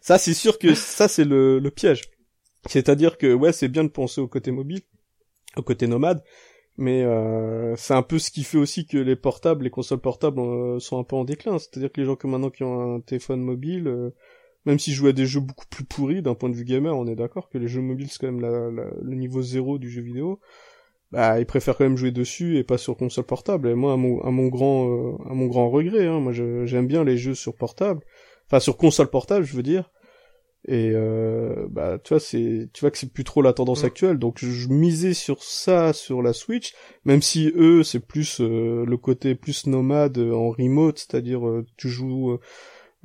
ça 0.00 0.18
c'est 0.18 0.34
sûr 0.34 0.58
que 0.58 0.74
ça 0.74 1.08
c'est 1.08 1.24
le, 1.24 1.58
le 1.58 1.70
piège. 1.70 2.02
C'est-à-dire 2.66 3.18
que 3.18 3.32
ouais, 3.32 3.52
c'est 3.52 3.68
bien 3.68 3.84
de 3.84 3.88
penser 3.88 4.20
au 4.20 4.28
côté 4.28 4.50
mobile, 4.50 4.82
au 5.56 5.62
côté 5.62 5.86
nomade, 5.86 6.22
mais 6.78 7.02
euh, 7.02 7.74
c'est 7.76 7.94
un 7.94 8.02
peu 8.02 8.18
ce 8.18 8.30
qui 8.30 8.44
fait 8.44 8.56
aussi 8.56 8.86
que 8.86 8.98
les 8.98 9.16
portables, 9.16 9.64
les 9.64 9.70
consoles 9.70 10.00
portables 10.00 10.40
euh, 10.40 10.78
sont 10.78 10.98
un 10.98 11.04
peu 11.04 11.16
en 11.16 11.24
déclin. 11.24 11.58
C'est-à-dire 11.58 11.92
que 11.92 12.00
les 12.00 12.06
gens 12.06 12.16
que 12.16 12.28
maintenant 12.28 12.50
qui 12.50 12.62
ont 12.62 12.96
un 12.96 13.00
téléphone 13.00 13.40
mobile, 13.42 13.88
euh, 13.88 14.10
même 14.64 14.78
s'ils 14.78 14.94
jouent 14.94 15.08
à 15.08 15.12
des 15.12 15.26
jeux 15.26 15.40
beaucoup 15.40 15.66
plus 15.68 15.84
pourris 15.84 16.22
d'un 16.22 16.34
point 16.34 16.48
de 16.48 16.54
vue 16.54 16.64
gamer, 16.64 16.96
on 16.96 17.06
est 17.08 17.16
d'accord 17.16 17.48
que 17.48 17.58
les 17.58 17.68
jeux 17.68 17.82
mobiles 17.82 18.08
c'est 18.10 18.20
quand 18.20 18.32
même 18.32 18.40
la, 18.40 18.70
la, 18.70 18.90
le 19.02 19.14
niveau 19.16 19.42
zéro 19.42 19.78
du 19.78 19.90
jeu 19.90 20.02
vidéo 20.02 20.40
bah 21.10 21.40
ils 21.40 21.46
préfèrent 21.46 21.76
quand 21.76 21.84
même 21.84 21.96
jouer 21.96 22.10
dessus 22.10 22.58
et 22.58 22.64
pas 22.64 22.78
sur 22.78 22.96
console 22.96 23.24
portable. 23.24 23.68
Et 23.68 23.74
moi 23.74 23.94
à 23.94 23.96
mon, 23.96 24.20
à 24.22 24.30
mon 24.30 24.48
grand 24.48 24.88
euh, 24.88 25.16
à 25.30 25.34
mon 25.34 25.46
grand 25.46 25.70
regret 25.70 26.06
hein, 26.06 26.20
moi 26.20 26.32
j'aime 26.32 26.86
bien 26.86 27.04
les 27.04 27.16
jeux 27.16 27.34
sur 27.34 27.54
portable. 27.54 28.04
Enfin 28.46 28.60
sur 28.60 28.76
console 28.76 29.08
portable 29.08 29.44
je 29.44 29.56
veux 29.56 29.62
dire 29.62 29.90
et 30.68 30.92
euh, 30.94 31.66
bah 31.70 31.98
tu 32.02 32.10
vois 32.10 32.20
c'est 32.20 32.68
tu 32.72 32.80
vois 32.82 32.90
que 32.90 32.98
c'est 32.98 33.12
plus 33.12 33.24
trop 33.24 33.42
la 33.42 33.52
tendance 33.52 33.84
actuelle 33.84 34.18
donc 34.18 34.38
je, 34.38 34.68
misais 34.68 35.14
sur 35.14 35.42
ça 35.42 35.92
sur 35.92 36.22
la 36.22 36.32
Switch 36.32 36.74
même 37.04 37.22
si 37.22 37.52
eux 37.56 37.82
c'est 37.82 38.06
plus 38.06 38.40
euh, 38.40 38.84
le 38.86 38.96
côté 38.96 39.34
plus 39.34 39.66
nomade 39.66 40.18
en 40.18 40.50
remote 40.50 40.98
c'est-à-dire 40.98 41.40
tu 41.76 41.88
joues 41.88 42.38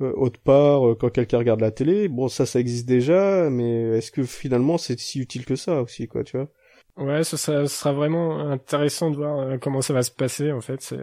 autre 0.00 0.40
part 0.40 0.96
quand 1.00 1.10
quelqu'un 1.10 1.38
regarde 1.38 1.60
la 1.60 1.70
télé 1.70 2.08
bon 2.08 2.28
ça 2.28 2.46
ça 2.46 2.60
existe 2.60 2.86
déjà 2.86 3.48
mais 3.50 3.98
est-ce 3.98 4.12
que 4.12 4.22
finalement 4.22 4.78
c'est 4.78 5.00
si 5.00 5.20
utile 5.20 5.44
que 5.44 5.56
ça 5.56 5.82
aussi 5.82 6.06
quoi 6.06 6.22
tu 6.22 6.36
vois? 6.36 6.48
Ouais, 6.96 7.24
ça, 7.24 7.36
ça, 7.36 7.66
sera 7.66 7.92
vraiment 7.92 8.38
intéressant 8.38 9.10
de 9.10 9.16
voir 9.16 9.40
euh, 9.40 9.58
comment 9.58 9.82
ça 9.82 9.92
va 9.92 10.02
se 10.02 10.12
passer 10.12 10.52
en 10.52 10.60
fait. 10.60 10.80
C'est 10.80 11.00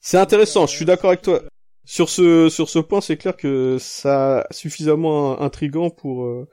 c'est 0.00 0.18
intéressant. 0.18 0.66
Je 0.66 0.74
suis 0.74 0.84
d'accord 0.84 1.10
avec 1.10 1.22
toi. 1.22 1.42
Sur 1.84 2.08
ce 2.08 2.48
sur 2.48 2.68
ce 2.68 2.78
point, 2.78 3.00
c'est 3.00 3.16
clair 3.16 3.36
que 3.36 3.76
ça 3.78 4.46
suffisamment 4.50 5.40
intrigant 5.40 5.90
pour 5.90 6.24
euh, 6.24 6.48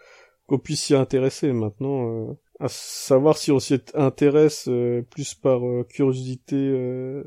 qu'on 0.48 0.60
puisse 0.60 0.84
s'y 0.84 0.96
intéresser. 0.96 1.54
Maintenant, 1.54 2.10
euh, 2.10 2.34
à 2.60 2.68
savoir 2.68 3.38
si 3.38 3.52
on 3.52 3.60
s'y 3.60 3.80
intéresse 3.94 4.70
plus 5.12 5.34
par 5.36 5.62
curiosité 5.88 7.24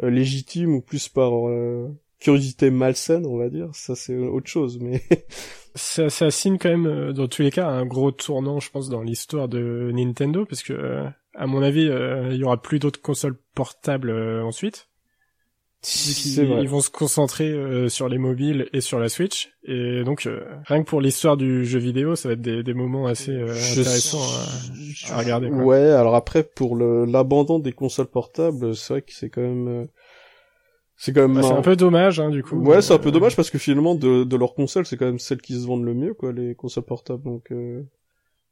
légitime 0.00 0.74
ou 0.74 0.80
plus 0.80 1.08
par 1.08 1.32
curiosité 2.20 2.70
malsaine, 2.70 3.26
on 3.26 3.36
va 3.36 3.48
dire. 3.48 3.68
Ça, 3.72 3.94
c'est 3.94 4.16
autre 4.16 4.48
chose, 4.48 4.78
mais 4.80 5.02
ça, 5.74 6.10
ça 6.10 6.30
signe 6.30 6.58
quand 6.58 6.68
même, 6.68 6.86
euh, 6.86 7.12
dans 7.12 7.28
tous 7.28 7.42
les 7.42 7.50
cas, 7.50 7.68
un 7.68 7.86
gros 7.86 8.10
tournant, 8.10 8.60
je 8.60 8.70
pense, 8.70 8.88
dans 8.88 9.02
l'histoire 9.02 9.48
de 9.48 9.90
Nintendo, 9.92 10.44
parce 10.44 10.62
que, 10.62 10.72
euh, 10.72 11.08
à 11.34 11.46
mon 11.46 11.62
avis, 11.62 11.88
euh, 11.88 12.30
il 12.32 12.38
y 12.38 12.44
aura 12.44 12.60
plus 12.60 12.78
d'autres 12.78 13.00
consoles 13.00 13.38
portables 13.54 14.10
ensuite. 14.42 14.88
Ils, 15.94 16.38
ils, 16.38 16.68
vont 16.68 16.80
se 16.80 16.90
concentrer 16.90 17.54
sur 17.88 18.08
les 18.08 18.18
mobiles 18.18 18.68
et 18.72 18.80
sur 18.80 18.98
la 18.98 19.08
Switch, 19.08 19.52
et 19.64 20.02
donc 20.04 20.28
rien 20.64 20.82
que 20.82 20.88
pour 20.88 21.00
l'histoire 21.00 21.36
du 21.36 21.64
jeu 21.64 21.78
vidéo, 21.78 22.16
ça 22.16 22.28
va 22.28 22.34
être 22.34 22.40
des, 22.40 22.62
des 22.62 22.74
moments 22.74 23.06
assez 23.06 23.32
intéressants 23.32 24.18
à, 24.18 25.14
à, 25.14 25.18
regarder. 25.18 25.48
Quoi. 25.48 25.58
Ouais, 25.58 25.90
alors 25.90 26.16
après 26.16 26.42
pour 26.42 26.76
l'abandon 26.76 27.58
des 27.58 27.72
consoles 27.72 28.08
portables, 28.08 28.74
c'est 28.74 28.94
vrai 28.94 29.02
que 29.02 29.12
c'est 29.12 29.30
quand 29.30 29.42
même 29.42 29.86
c'est 30.96 31.12
quand 31.12 31.28
même 31.28 31.34
bah, 31.34 31.42
c'est 31.42 31.52
un 31.52 31.62
peu 31.62 31.76
dommage 31.76 32.20
hein, 32.20 32.30
du 32.30 32.42
coup. 32.42 32.56
Ouais, 32.56 32.80
c'est 32.80 32.94
un 32.94 32.98
peu 32.98 33.12
dommage 33.12 33.36
parce 33.36 33.50
que 33.50 33.58
finalement 33.58 33.94
de 33.94 34.24
de 34.24 34.36
leurs 34.36 34.54
consoles, 34.54 34.86
c'est 34.86 34.96
quand 34.96 35.04
même 35.04 35.18
celles 35.18 35.42
qui 35.42 35.52
se 35.54 35.66
vendent 35.66 35.84
le 35.84 35.94
mieux 35.94 36.14
quoi, 36.14 36.32
les 36.32 36.54
consoles 36.54 36.84
portables 36.84 37.22
donc 37.22 37.52
euh... 37.52 37.82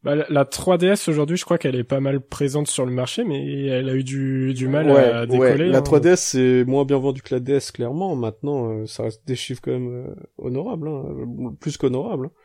Bah, 0.04 0.14
la 0.28 0.44
3DS 0.44 1.08
aujourd'hui, 1.08 1.36
je 1.36 1.44
crois 1.44 1.58
qu'elle 1.58 1.76
est 1.76 1.84
pas 1.84 2.00
mal 2.00 2.20
présente 2.20 2.68
sur 2.68 2.84
le 2.84 2.92
marché, 2.92 3.24
mais 3.24 3.66
elle 3.66 3.88
a 3.88 3.94
eu 3.94 4.04
du, 4.04 4.54
du 4.54 4.68
mal 4.68 4.90
à 4.90 5.26
décoller. 5.26 5.64
Ouais. 5.64 5.70
La 5.70 5.80
3DS 5.80 6.08
hein. 6.08 6.16
c'est 6.16 6.64
moins 6.66 6.84
bien 6.84 6.98
vendu 6.98 7.22
que 7.22 7.34
la 7.34 7.40
DS 7.40 7.72
clairement. 7.72 8.14
Maintenant, 8.14 8.70
euh, 8.70 8.86
ça 8.86 9.04
reste 9.04 9.26
des 9.26 9.36
chiffres 9.36 9.62
quand 9.64 9.72
même 9.72 10.06
euh, 10.08 10.14
honorables, 10.38 10.88
hein, 10.88 11.54
plus 11.60 11.76
qu'honorables. 11.76 12.26
Hein 12.26 12.40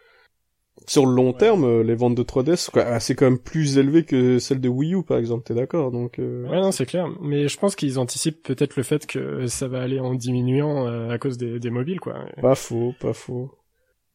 sur 0.87 1.05
le 1.05 1.13
long 1.13 1.33
terme, 1.33 1.65
euh, 1.65 1.83
les 1.83 1.95
ventes 1.95 2.15
de 2.15 2.23
3DS, 2.23 2.69
ah, 2.75 2.99
c'est 2.99 3.15
quand 3.15 3.25
même 3.25 3.39
plus 3.39 3.77
élevé 3.77 4.03
que 4.03 4.39
celles 4.39 4.61
de 4.61 4.69
Wii 4.69 4.95
U, 4.95 5.03
par 5.03 5.17
exemple. 5.17 5.43
T'es 5.43 5.53
d'accord 5.53 5.91
Donc. 5.91 6.19
Euh... 6.19 6.47
Ouais, 6.47 6.61
non, 6.61 6.71
c'est 6.71 6.85
clair. 6.85 7.07
Mais 7.21 7.47
je 7.47 7.57
pense 7.57 7.75
qu'ils 7.75 7.99
anticipent 7.99 8.41
peut-être 8.41 8.75
le 8.75 8.83
fait 8.83 9.05
que 9.05 9.47
ça 9.47 9.67
va 9.67 9.81
aller 9.81 9.99
en 9.99 10.13
diminuant 10.13 10.87
euh, 10.87 11.09
à 11.09 11.17
cause 11.17 11.37
des, 11.37 11.59
des, 11.59 11.69
mobiles, 11.69 11.99
quoi. 11.99 12.15
Pas 12.41 12.55
faux, 12.55 12.93
pas 12.99 13.13
faux. 13.13 13.51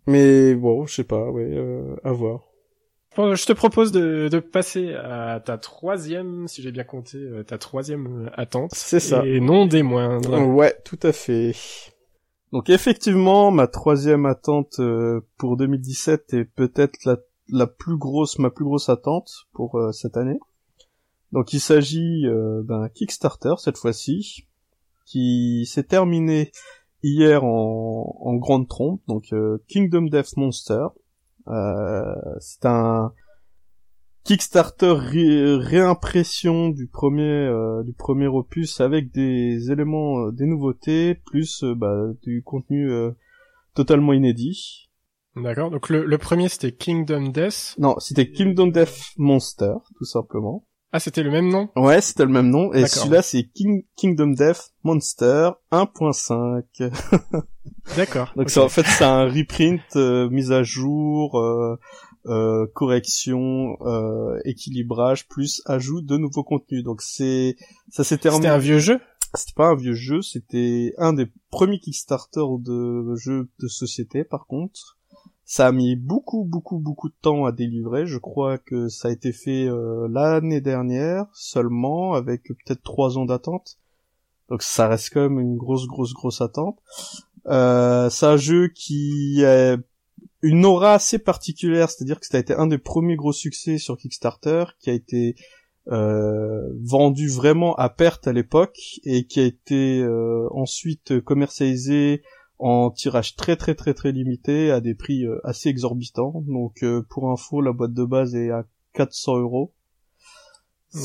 Mais 0.07 0.55
bon, 0.55 0.86
je 0.86 0.95
sais 0.95 1.05
pas, 1.05 1.30
ouais, 1.30 1.49
euh, 1.51 1.97
à 2.05 2.12
voir. 2.12 2.40
Je 3.17 3.47
te 3.47 3.53
propose 3.53 3.93
de, 3.93 4.29
de 4.29 4.39
passer 4.41 4.95
à 4.95 5.41
ta 5.41 5.59
troisième, 5.59 6.49
si 6.49 6.62
j'ai 6.62 6.73
bien 6.73 6.85
compté, 6.85 7.19
euh, 7.19 7.43
ta 7.45 7.59
troisième 7.59 8.31
attente. 8.35 8.73
C'est 8.75 9.01
ça. 9.01 9.25
Et 9.25 9.41
non 9.41 9.67
des 9.67 9.83
moindres. 9.83 10.47
Ouais, 10.49 10.77
tout 10.85 10.99
à 11.03 11.12
fait. 11.12 11.55
Donc 12.55 12.71
effectivement, 12.71 13.51
ma 13.51 13.67
troisième 13.67 14.27
attente 14.27 14.79
euh, 14.79 15.21
pour 15.39 15.57
2017 15.57 16.35
est 16.35 16.45
peut-être 16.45 17.05
la, 17.05 17.17
la, 17.49 17.67
plus 17.67 17.97
grosse, 17.97 18.39
ma 18.39 18.49
plus 18.49 18.65
grosse 18.65 18.89
attente 18.89 19.49
pour 19.53 19.77
euh, 19.77 19.91
cette 19.91 20.16
année. 20.16 20.39
Donc 21.32 21.53
il 21.53 21.59
s'agit 21.59 22.28
euh, 22.28 22.62
d'un 22.62 22.89
Kickstarter 22.89 23.55
cette 23.59 23.77
fois-ci, 23.77 24.47
qui 25.05 25.66
s'est 25.66 25.82
terminé 25.82 26.53
hier 27.03 27.43
en, 27.43 28.16
en 28.20 28.35
grande 28.36 28.69
trompe, 28.69 29.03
donc 29.09 29.35
Kingdom 29.66 30.03
Death 30.03 30.36
Monster. 30.36 30.86
C'est 31.47 32.65
un 32.66 33.12
Kickstarter 34.25 34.95
réimpression 35.61 36.71
du 36.71 36.87
premier 36.87 37.23
euh, 37.47 37.83
du 37.83 37.93
premier 37.93 38.27
opus 38.27 38.81
avec 38.81 39.12
des 39.12 39.71
éléments 39.71 40.19
euh, 40.19 40.33
des 40.33 40.47
nouveautés 40.47 41.15
plus 41.15 41.62
euh, 41.62 41.75
bah, 41.75 42.07
du 42.23 42.43
contenu 42.43 42.91
totalement 43.75 44.15
inédit. 44.15 44.89
D'accord. 45.37 45.71
Donc 45.71 45.91
le, 45.91 46.07
le 46.07 46.19
premier 46.19 46.49
c'était 46.49 46.73
Kingdom 46.73 47.29
Death. 47.29 47.75
Non, 47.79 47.97
c'était 47.99 48.31
Kingdom 48.31 48.69
Death 48.69 49.12
Monster 49.19 49.75
tout 49.99 50.07
simplement. 50.07 50.65
Ah, 50.97 51.01
c'était 51.01 51.25
le 51.25 51.31
même 51.33 51.49
nom? 51.49 51.71
Ouais, 51.75 52.01
c'était 52.01 52.25
le 52.25 52.31
même 52.31 52.51
nom. 52.51 52.73
Et 52.73 52.87
celui-là, 52.87 53.21
c'est 53.21 53.43
King, 53.53 53.83
Kingdom 53.97 54.29
Death 54.29 54.73
Monster 54.85 55.51
1.5. 55.73 56.62
D'accord. 57.97 58.33
Donc 58.37 58.47
okay. 58.47 58.61
en 58.61 58.69
fait, 58.69 58.85
c'est 58.87 59.03
un 59.03 59.25
reprint, 59.25 59.97
mise 60.31 60.53
à 60.53 60.62
jour, 60.62 61.37
euh, 62.27 62.66
correction, 62.75 63.77
euh, 63.81 64.39
équilibrage, 64.45 65.27
plus 65.27 65.62
ajout 65.66 66.01
de 66.01 66.16
nouveaux 66.16 66.45
contenus. 66.45 66.85
Donc 66.85 67.03
c'est 67.03 67.57
ça 67.91 68.05
s'est 68.05 68.19
terminé. 68.19 68.45
C'était 68.45 68.55
un 68.55 68.59
vieux 68.59 68.79
jeu? 68.79 69.01
C'était 69.35 69.53
pas 69.57 69.66
un 69.66 69.75
vieux 69.75 69.95
jeu, 69.95 70.23
c'était 70.23 70.95
un 70.97 71.12
des 71.12 71.27
premiers 71.51 71.81
Kickstarter 71.81 72.45
de 72.61 73.16
jeux 73.16 73.49
de 73.59 73.66
société 73.66 74.23
par 74.23 74.47
contre. 74.47 74.94
Ça 75.45 75.66
a 75.66 75.73
mis 75.73 75.97
beaucoup 75.97 76.45
beaucoup 76.45 76.79
beaucoup 76.79 77.09
de 77.09 77.15
temps 77.21 77.45
à 77.45 77.53
délivrer. 77.53 78.07
Je 78.07 78.19
crois 78.19 78.59
que 78.59 78.89
ça 78.89 79.09
a 79.09 79.11
été 79.11 79.33
fait 79.33 79.66
euh, 79.66 80.09
l'année 80.11 80.61
dernière 80.61 81.27
seulement, 81.33 82.15
avec 82.15 82.45
peut-être 82.45 82.83
trois 82.83 83.19
ans 83.19 83.27
d'attente. 83.27 83.79
Donc 84.49 84.62
ça 84.62 84.89
reste 84.89 85.11
quand 85.12 85.23
même 85.23 85.41
une 85.41 85.57
grosse 85.57 85.87
grosse 85.87 86.15
grosse 86.15 86.41
attente. 86.41 86.79
Euh, 87.47 88.09
c'est 88.11 88.27
un 88.27 88.37
jeu 88.37 88.69
qui 88.69 89.45
a 89.45 89.77
une 90.43 90.65
aura 90.66 90.95
assez 90.95 91.19
particulière, 91.19 91.91
c'est-à-dire 91.91 92.21
que 92.21 92.27
ça 92.27 92.37
a 92.37 92.41
été 92.41 92.55
un 92.55 92.66
des 92.66 92.79
premiers 92.79 93.16
gros 93.16 93.33
succès 93.33 93.79
sur 93.79 93.97
Kickstarter, 93.97 94.65
qui 94.79 94.91
a 94.91 94.93
été 94.93 95.37
euh, 95.89 96.69
vendu 96.83 97.29
vraiment 97.29 97.75
à 97.77 97.89
perte 97.89 98.27
à 98.27 98.33
l'époque 98.33 98.79
et 99.05 99.27
qui 99.27 99.41
a 99.41 99.45
été 99.45 100.01
euh, 100.03 100.47
ensuite 100.51 101.21
commercialisé 101.21 102.23
en 102.59 102.90
tirage 102.90 103.36
très 103.36 103.56
très 103.56 103.74
très 103.74 103.94
très 103.94 104.12
limité 104.12 104.70
à 104.70 104.81
des 104.81 104.94
prix 104.94 105.24
euh, 105.24 105.40
assez 105.44 105.68
exorbitants. 105.68 106.44
Donc 106.47 106.82
euh, 106.82 107.02
pour 107.09 107.31
info, 107.31 107.60
la 107.60 107.72
boîte 107.72 107.93
de 107.93 108.05
base 108.05 108.35
est 108.35 108.51
à 108.51 108.64
400 108.94 109.39
euros. 109.39 109.74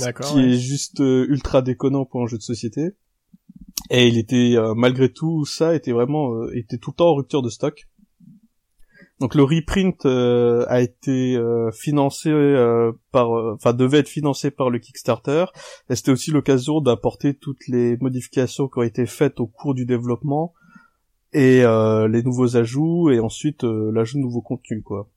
D'accord. 0.01 0.31
Qui 0.31 0.39
est 0.41 0.57
juste 0.57 1.01
euh, 1.01 1.26
ultra 1.30 1.61
déconnant 1.61 2.05
pour 2.05 2.21
un 2.21 2.27
jeu 2.27 2.38
de 2.38 2.43
société. 2.43 2.91
Et 3.89 4.07
il 4.07 4.17
était 4.17 4.55
malgré 4.76 5.11
tout 5.11 5.45
ça 5.45 5.73
était 5.73 5.93
vraiment 5.93 6.47
était 6.51 6.77
tout 6.77 6.91
le 6.91 6.95
temps 6.95 7.09
en 7.09 7.15
rupture 7.15 7.41
de 7.41 7.49
stock. 7.49 7.88
Donc 9.19 9.35
le 9.35 9.43
reprint 9.43 10.05
a 10.05 10.81
été 10.81 11.41
financé 11.73 12.30
par, 13.11 13.31
enfin 13.31 13.73
devait 13.73 13.99
être 13.99 14.09
financé 14.09 14.51
par 14.51 14.69
le 14.69 14.80
Kickstarter. 14.80 15.45
Et 15.89 15.95
c'était 15.95 16.11
aussi 16.11 16.30
l'occasion 16.30 16.81
d'apporter 16.81 17.34
toutes 17.34 17.67
les 17.67 17.97
modifications 17.97 18.67
qui 18.67 18.80
ont 18.80 18.84
été 18.84 19.05
faites 19.07 19.39
au 19.39 19.47
cours 19.47 19.73
du 19.73 19.85
développement 19.85 20.53
et 21.34 21.64
euh, 21.64 22.07
les 22.07 22.23
nouveaux 22.23 22.57
ajouts 22.57 23.10
et 23.10 23.19
ensuite 23.19 23.64
euh, 23.64 23.91
l'ajout 23.91 24.18
de 24.18 24.23
nouveaux 24.23 24.41
contenus 24.41 24.84
quoi. 24.84 25.10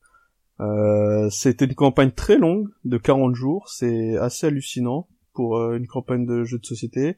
Euh, 0.61 1.29
c'était 1.31 1.65
une 1.65 1.75
campagne 1.75 2.11
très 2.11 2.37
longue 2.37 2.69
de 2.85 2.99
40 2.99 3.35
jours, 3.35 3.69
c'est 3.69 4.17
assez 4.19 4.47
hallucinant 4.47 5.09
pour 5.33 5.59
une 5.73 5.87
campagne 5.87 6.27
de 6.27 6.45
jeu 6.45 6.59
de 6.59 6.67
société. 6.67 7.17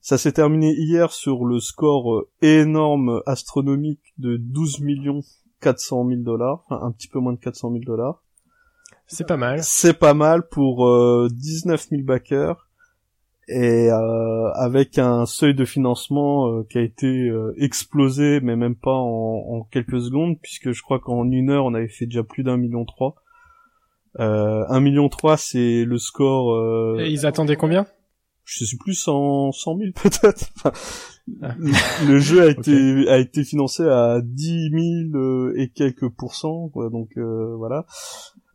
Ça 0.00 0.16
s'est 0.16 0.32
terminé 0.32 0.72
hier 0.72 1.10
sur 1.10 1.44
le 1.44 1.58
score 1.58 2.26
énorme 2.40 3.20
astronomique 3.26 4.14
de 4.16 4.36
12 4.36 4.80
millions 4.80 5.20
400 5.60 6.08
000 6.08 6.20
dollars, 6.22 6.64
enfin 6.68 6.86
un 6.86 6.92
petit 6.92 7.08
peu 7.08 7.18
moins 7.18 7.32
de 7.32 7.40
400 7.40 7.72
000 7.72 7.82
dollars. 7.84 8.22
C'est 9.08 9.26
pas 9.26 9.36
mal. 9.36 9.62
C'est 9.64 9.98
pas 9.98 10.14
mal 10.14 10.46
pour 10.46 10.88
19 11.30 11.88
000 11.90 12.02
backers 12.04 12.67
et 13.48 13.90
euh, 13.90 14.50
avec 14.52 14.98
un 14.98 15.24
seuil 15.24 15.54
de 15.54 15.64
financement 15.64 16.48
euh, 16.48 16.66
qui 16.68 16.78
a 16.78 16.82
été 16.82 17.06
euh, 17.06 17.54
explosé, 17.56 18.40
mais 18.42 18.56
même 18.56 18.76
pas 18.76 18.94
en, 18.94 19.44
en, 19.48 19.62
quelques 19.62 20.00
secondes, 20.00 20.38
puisque 20.40 20.72
je 20.72 20.82
crois 20.82 20.98
qu'en 20.98 21.24
une 21.30 21.50
heure 21.50 21.64
on 21.64 21.74
avait 21.74 21.88
fait 21.88 22.04
déjà 22.04 22.22
plus 22.22 22.42
d'un 22.42 22.58
million 22.58 22.84
trois. 22.84 23.16
un 24.18 24.80
million 24.80 25.08
trois, 25.08 25.38
c'est 25.38 25.84
le 25.84 25.96
score. 25.98 27.00
Et 27.00 27.10
ils 27.10 27.24
attendaient 27.24 27.56
combien? 27.56 27.86
Je 28.44 28.64
sais 28.64 28.76
plus 28.78 28.94
100, 28.94 29.52
100 29.52 29.76
000 29.78 29.90
peut-être. 30.02 30.50
Ah. 31.42 31.54
le, 32.06 32.18
jeu 32.18 32.42
a 32.42 32.46
été 32.50 33.08
a 33.08 33.18
été 33.18 33.44
financé 33.44 33.82
à 33.82 34.20
10 34.22 34.70
000 35.12 35.50
et 35.56 35.68
quelques 35.68 36.08
pourcents, 36.08 36.70
donc 36.74 37.16
voilà. 37.16 37.86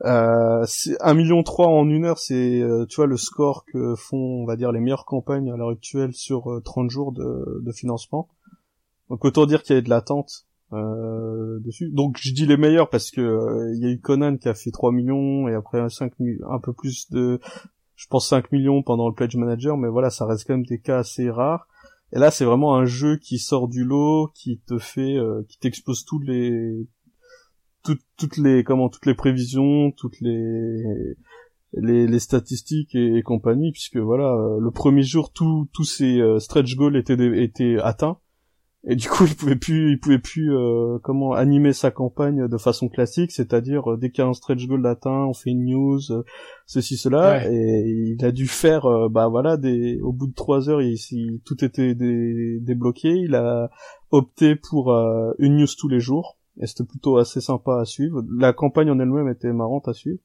Euh, 0.02 0.66
1 1.00 1.14
million 1.14 1.44
3 1.44 1.68
en 1.68 1.88
une 1.90 2.06
heure, 2.06 2.18
c'est 2.18 2.62
euh, 2.62 2.86
tu 2.86 2.98
vois 2.98 3.06
le 3.06 3.16
score 3.16 3.64
que 3.66 3.96
font 3.96 4.18
on 4.18 4.46
va 4.46 4.56
dire 4.56 4.72
les 4.72 4.80
meilleures 4.80 5.06
campagnes 5.06 5.52
à 5.52 5.56
l'heure 5.56 5.70
actuelle 5.70 6.14
sur 6.14 6.62
30 6.64 6.86
euh, 6.86 6.90
jours 6.90 7.12
de, 7.14 7.62
de, 7.62 7.72
financement. 7.72 8.28
Donc 9.10 9.24
autant 9.24 9.46
dire 9.46 9.64
qu'il 9.64 9.76
y 9.76 9.80
a 9.80 9.82
de 9.82 9.90
l'attente 9.90 10.46
euh, 10.74 11.60
dessus. 11.60 11.90
Donc 11.92 12.18
je 12.20 12.34
dis 12.34 12.46
les 12.46 12.58
meilleurs 12.58 12.90
parce 12.90 13.12
que 13.12 13.22
euh, 13.22 13.74
il 13.76 13.82
y 13.82 13.86
a 13.86 13.92
eu 13.92 14.00
Conan 14.00 14.38
qui 14.38 14.50
a 14.50 14.56
fait 14.56 14.72
3 14.72 14.92
millions 14.92 15.48
et 15.48 15.54
après 15.54 15.88
5 15.90 16.12
un 16.50 16.60
peu 16.60 16.74
plus 16.74 17.10
de 17.12 17.40
je 17.96 18.08
pense 18.08 18.28
5 18.28 18.52
millions 18.52 18.84
pendant 18.84 19.08
le 19.08 19.14
pledge 19.14 19.36
manager 19.36 19.78
mais 19.78 19.88
voilà, 19.88 20.10
ça 20.10 20.26
reste 20.26 20.48
quand 20.48 20.56
même 20.56 20.66
des 20.66 20.80
cas 20.80 21.00
assez 21.00 21.30
rares. 21.30 21.68
Et 22.16 22.20
là, 22.20 22.30
c'est 22.30 22.46
vraiment 22.46 22.76
un 22.76 22.86
jeu 22.86 23.18
qui 23.18 23.40
sort 23.40 23.68
du 23.68 23.84
lot, 23.84 24.30
qui 24.36 24.60
te 24.68 24.78
fait, 24.78 25.18
qui 25.48 25.58
t'expose 25.58 26.06
tous 26.06 26.20
les 26.20 26.86
toutes, 27.84 28.38
les 28.38 28.64
comment 28.64 28.90
toutes 28.90 29.06
les 29.06 29.16
prévisions, 29.16 29.92
toutes 29.92 30.20
les 30.22 31.16
les, 31.76 32.08
les 32.08 32.20
statistiques 32.20 32.96
et, 32.96 33.22
compagnie, 33.24 33.72
puisque 33.72 33.98
voilà, 33.98 34.34
euh, 34.36 34.60
le 34.60 34.72
premier 34.72 35.04
jour, 35.04 35.32
tous 35.32 35.68
tous 35.74 35.86
ces 35.86 36.20
euh, 36.20 36.40
stretch 36.40 36.76
goals 36.76 36.96
étaient 36.96 37.18
étaient 37.44 37.78
atteints, 37.82 38.20
et 38.86 38.96
du 38.96 39.10
coup, 39.10 39.26
il 39.28 39.36
pouvait 39.36 39.56
plus, 39.56 39.92
il 39.92 40.00
pouvait 40.00 40.20
plus 40.20 40.56
euh, 40.56 41.00
comment 41.02 41.34
animer 41.34 41.74
sa 41.74 41.90
campagne 41.90 42.48
de 42.48 42.58
façon 42.58 42.90
classique, 42.90 43.32
c'est-à-dire 43.32 43.98
dès 43.98 44.12
qu'il 44.12 44.24
y 44.24 44.26
a 44.26 44.30
un 44.30 44.34
stretch 44.34 44.68
goal 44.68 44.86
atteint, 44.86 45.26
on 45.26 45.34
fait 45.34 45.50
une 45.50 45.66
news, 45.66 46.02
ceci 46.68 46.96
cela, 46.96 47.50
et 47.52 48.16
il 48.20 48.24
a 48.24 48.32
dû 48.32 48.48
faire, 48.48 49.10
bah 49.10 49.28
voilà, 49.28 49.58
des, 49.58 50.00
au 50.02 50.14
bout 50.14 50.28
de 50.28 50.36
trois 50.36 50.70
heures, 50.70 50.82
il, 50.82 51.42
tout 51.44 51.66
était 51.66 51.96
débloqué, 51.96 53.10
il 53.10 53.34
a 53.36 53.72
opté 54.12 54.56
pour 54.56 54.92
une 55.40 55.58
news 55.58 55.68
tous 55.78 55.88
les 55.88 56.00
jours 56.00 56.38
et 56.60 56.68
c'était 56.68 56.84
plutôt 56.84 57.18
assez 57.18 57.42
sympa 57.42 57.80
à 57.80 57.86
suivre. 57.86 58.24
La 58.38 58.54
campagne 58.54 58.90
en 58.90 59.00
elle-même 59.00 59.30
était 59.30 59.54
marrante 59.54 59.88
à 59.88 59.94
suivre. 59.94 60.20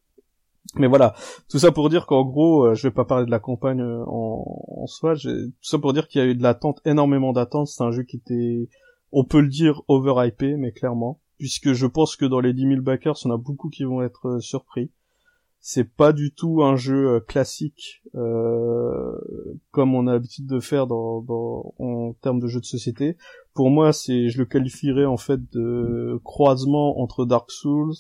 Mais 0.75 0.87
voilà, 0.87 1.15
tout 1.49 1.59
ça 1.59 1.73
pour 1.73 1.89
dire 1.89 2.07
qu'en 2.07 2.25
gros, 2.25 2.67
euh, 2.67 2.75
je 2.75 2.89
vais 2.89 2.93
pas 2.93 3.07
parler 3.07 3.25
de 3.25 3.31
la 3.31 3.39
campagne 3.39 3.81
euh, 3.81 4.05
en, 4.07 4.45
en 4.83 4.87
soi, 4.87 5.15
tout 5.17 5.53
ça 5.63 5.79
pour 5.79 5.95
dire 5.95 6.09
qu'il 6.09 6.21
y 6.21 6.25
a 6.25 6.27
eu 6.27 6.35
de 6.35 6.43
l'attente, 6.43 6.81
énormément 6.85 7.33
d'attente, 7.33 7.69
c'est 7.69 7.83
un 7.83 7.91
jeu 7.91 8.03
qui 8.03 8.17
était, 8.17 8.69
on 9.11 9.25
peut 9.25 9.41
le 9.41 9.49
dire, 9.49 9.81
overhypé, 9.89 10.57
mais 10.57 10.73
clairement, 10.73 11.21
puisque 11.39 11.73
je 11.73 11.87
pense 11.87 12.17
que 12.17 12.27
dans 12.27 12.41
les 12.41 12.53
10 12.53 12.69
000 12.69 12.83
backers, 12.83 13.17
on 13.25 13.31
a 13.31 13.39
beaucoup 13.39 13.71
qui 13.71 13.85
vont 13.85 14.03
être 14.03 14.29
euh, 14.29 14.41
surpris 14.41 14.91
c'est 15.61 15.85
pas 15.85 16.13
du 16.13 16.33
tout 16.33 16.63
un 16.63 16.77
jeu 16.77 17.17
euh, 17.17 17.21
classique 17.21 18.03
euh, 18.15 19.13
comme 19.71 19.95
on 19.95 20.07
a 20.07 20.13
l'habitude 20.13 20.47
de 20.47 20.61
faire 20.61 20.87
dans, 20.87 21.21
dans, 21.21 21.75
en 21.79 22.13
termes 22.21 22.41
de 22.41 22.47
jeu 22.47 22.61
de 22.61 22.65
société. 22.65 23.17
Pour 23.55 23.71
moi, 23.71 23.93
c'est 23.93 24.29
je 24.29 24.39
le 24.39 24.45
qualifierais 24.45 25.05
en 25.05 25.17
fait 25.17 25.41
de 25.53 26.21
croisement 26.25 27.01
entre 27.01 27.27
Dark 27.27 27.51
Souls, 27.51 27.95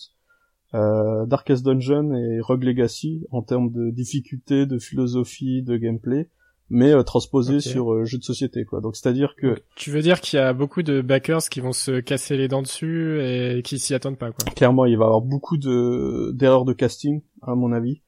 euh, 0.75 1.27
Darkest 1.27 1.65
Dungeon 1.65 2.15
et 2.15 2.41
Rogue 2.41 2.65
Legacy 2.65 3.27
en 3.31 3.43
termes 3.43 3.71
de 3.71 3.91
difficulté, 3.91 4.67
de 4.67 4.79
philosophie, 4.79 5.63
de 5.63 5.77
gameplay 5.77 6.29
mais 6.71 6.93
euh, 6.93 7.03
transposé 7.03 7.61
sur 7.61 7.93
euh, 7.93 8.05
jeu 8.05 8.19
de 8.19 8.25
société 8.25 8.65
quoi. 8.65 8.81
Donc 8.81 8.97
c'est-à-dire 8.97 9.35
que 9.37 9.57
tu 9.75 9.91
veux 9.91 10.03
dire 10.03 10.21
qu'il 10.21 10.39
y 10.39 10.43
a 10.43 10.53
beaucoup 10.53 10.83
de 10.83 11.01
backers 11.01 11.49
qui 11.51 11.61
vont 11.61 11.73
se 11.73 12.01
casser 12.01 12.37
les 12.37 12.49
dents 12.49 12.63
dessus 12.63 13.21
et 13.23 13.63
qui 13.63 13.79
s'y 13.79 13.95
attendent 13.95 14.19
pas 14.19 14.33
quoi. 14.33 14.45
Clairement, 14.55 14.85
il 14.85 14.97
va 14.97 15.05
y 15.05 15.07
avoir 15.07 15.23
beaucoup 15.23 15.57
de 15.57 16.33
d'erreurs 16.35 16.65
de 16.65 16.73
casting 16.73 17.23
à 17.43 17.55
mon 17.55 17.73
avis 17.73 18.03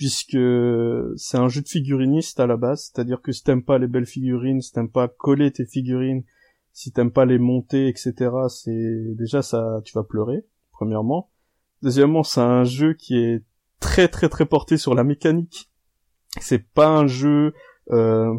puisque 0.00 0.38
c'est 1.16 1.36
un 1.36 1.48
jeu 1.50 1.60
de 1.60 1.68
figuriniste 1.68 2.40
à 2.40 2.46
la 2.46 2.56
base, 2.56 2.90
c'est-à-dire 2.90 3.20
que 3.20 3.32
si 3.32 3.44
t'aimes 3.44 3.62
pas 3.62 3.76
les 3.76 3.86
belles 3.86 4.06
figurines, 4.06 4.62
si 4.62 4.72
t'aimes 4.72 4.90
pas 4.90 5.08
coller 5.08 5.50
tes 5.50 5.66
figurines, 5.66 6.24
si 6.72 6.90
t'aimes 6.90 7.10
pas 7.10 7.26
les 7.26 7.38
monter, 7.38 7.86
etc., 7.86 8.14
c'est 8.48 9.14
déjà 9.18 9.42
ça, 9.42 9.82
tu 9.84 9.92
vas 9.92 10.02
pleurer, 10.02 10.46
premièrement. 10.72 11.30
Deuxièmement, 11.82 12.22
c'est 12.22 12.40
un 12.40 12.64
jeu 12.64 12.94
qui 12.94 13.18
est 13.18 13.44
très 13.78 14.08
très 14.08 14.30
très 14.30 14.46
porté 14.46 14.78
sur 14.78 14.94
la 14.94 15.04
mécanique. 15.04 15.70
C'est 16.40 16.66
pas 16.72 16.88
un 16.88 17.06
jeu 17.06 17.52
euh, 17.90 18.32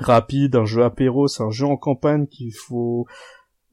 rapide, 0.00 0.56
un 0.56 0.64
jeu 0.64 0.82
apéro, 0.82 1.28
c'est 1.28 1.44
un 1.44 1.52
jeu 1.52 1.66
en 1.66 1.76
campagne 1.76 2.26
qu'il 2.26 2.52
faut 2.52 3.06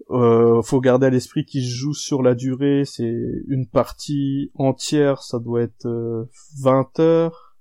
euh, 0.09 0.61
faut 0.61 0.79
garder 0.79 1.07
à 1.07 1.09
l'esprit 1.09 1.45
qu'il 1.45 1.65
joue 1.65 1.93
sur 1.93 2.23
la 2.23 2.33
durée, 2.33 2.83
c'est 2.85 3.13
une 3.47 3.67
partie 3.67 4.51
entière, 4.55 5.21
ça 5.21 5.39
doit 5.39 5.61
être 5.61 5.85
20 6.61 6.99
euh, 6.99 7.03
heures, 7.03 7.57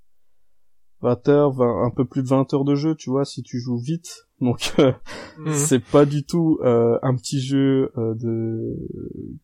20 1.01 1.29
heures, 1.29 1.61
un 1.61 1.91
peu 1.91 2.05
plus 2.05 2.23
de 2.23 2.29
20 2.29 2.55
heures 2.55 2.65
de 2.65 2.77
jeu, 2.77 2.95
tu 2.95 3.11
vois, 3.11 3.25
si 3.25 3.43
tu 3.43 3.59
joues 3.59 3.79
vite. 3.79 4.29
Donc 4.41 4.75
euh, 4.79 4.93
mhm. 5.39 5.53
c'est 5.55 5.83
pas 5.83 6.05
du 6.05 6.25
tout 6.25 6.59
un 6.63 7.17
petit 7.17 7.41
jeu 7.41 7.91
de. 7.97 8.77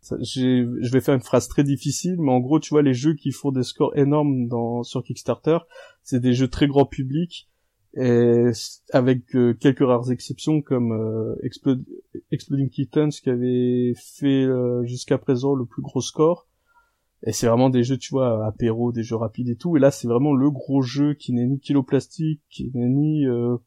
Je 0.03 0.93
vais 0.93 1.01
faire 1.01 1.15
une 1.15 1.23
phrase 1.23 1.49
très 1.49 1.65
difficile, 1.65 2.17
mais 2.21 2.31
en 2.31 2.41
gros, 2.41 2.61
tu 2.61 2.71
vois, 2.71 2.83
les 2.83 2.95
jeux 2.95 3.15
qui 3.15 3.33
font 3.33 3.51
des 3.51 3.65
scores 3.65 3.97
énormes 3.97 4.47
dans 4.47 4.85
sur 4.85 5.03
Kickstarter, 5.03 5.59
c'est 6.05 6.21
des 6.21 6.35
jeux 6.35 6.49
très 6.49 6.69
grand 6.69 6.87
public 6.87 7.49
et 7.95 8.51
avec 8.93 9.35
euh, 9.35 9.55
quelques 9.55 9.87
rares 9.87 10.11
exceptions 10.11 10.63
comme 10.63 10.93
euh, 10.93 11.35
Exploding 12.31 12.71
Kittens 12.71 13.11
qui 13.23 13.29
avait 13.29 13.93
fait 13.97 14.45
euh, 14.45 14.83
jusqu'à 14.85 15.19
présent 15.19 15.55
le 15.55 15.67
plus 15.67 15.83
gros 15.83 16.01
score. 16.01 16.49
Et 17.25 17.33
c'est 17.33 17.47
vraiment 17.47 17.71
des 17.71 17.85
jeux, 17.85 17.99
tu 17.99 18.11
vois, 18.11 18.45
apéro, 18.47 18.91
des 18.91 19.05
jeux 19.05 19.15
rapides 19.15 19.49
et 19.49 19.55
tout. 19.55 19.77
Et 19.77 19.81
là, 19.81 19.93
c'est 19.93 20.09
vraiment 20.09 20.33
le 20.33 20.51
gros 20.51 20.83
jeu 20.83 21.15
qui 21.15 21.33
n'est 21.33 21.47
ni 21.47 21.61
kiloplastique, 21.61 22.41
qui 22.51 22.73
n'est 22.75 22.89
ni 22.89 23.27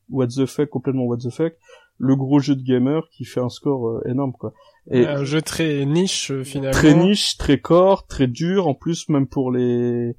what 0.09 0.27
the 0.27 0.45
fuck, 0.45 0.69
complètement 0.69 1.03
what 1.05 1.19
the 1.19 1.29
fuck. 1.29 1.53
le 1.97 2.17
gros 2.17 2.39
jeu 2.39 2.57
de 2.57 2.63
gamer 2.63 3.07
qui 3.11 3.23
fait 3.23 3.39
un 3.39 3.47
score 3.47 4.05
énorme 4.05 4.33
quoi. 4.33 4.51
Et 4.91 5.05
un 5.05 5.23
jeu 5.23 5.41
très 5.41 5.85
niche 5.85 6.33
finalement. 6.43 6.73
Très 6.73 6.95
niche, 6.95 7.37
très 7.37 7.57
core, 7.57 8.07
très 8.07 8.27
dur 8.27 8.67
en 8.67 8.73
plus 8.73 9.07
même 9.07 9.25
pour 9.25 9.53
les 9.53 10.17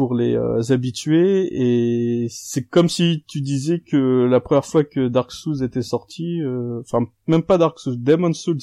pour 0.00 0.14
les 0.14 0.34
euh, 0.34 0.62
habitués 0.70 1.46
et 1.52 2.26
c'est 2.30 2.66
comme 2.66 2.88
si 2.88 3.22
tu 3.28 3.42
disais 3.42 3.80
que 3.80 4.24
la 4.24 4.40
première 4.40 4.64
fois 4.64 4.82
que 4.82 5.08
Dark 5.08 5.30
Souls 5.30 5.62
était 5.62 5.82
sorti 5.82 6.40
euh, 6.40 6.80
enfin 6.80 7.04
même 7.26 7.42
pas 7.42 7.58
Dark 7.58 7.78
Souls 7.78 8.02
Demon 8.02 8.32
Souls 8.32 8.62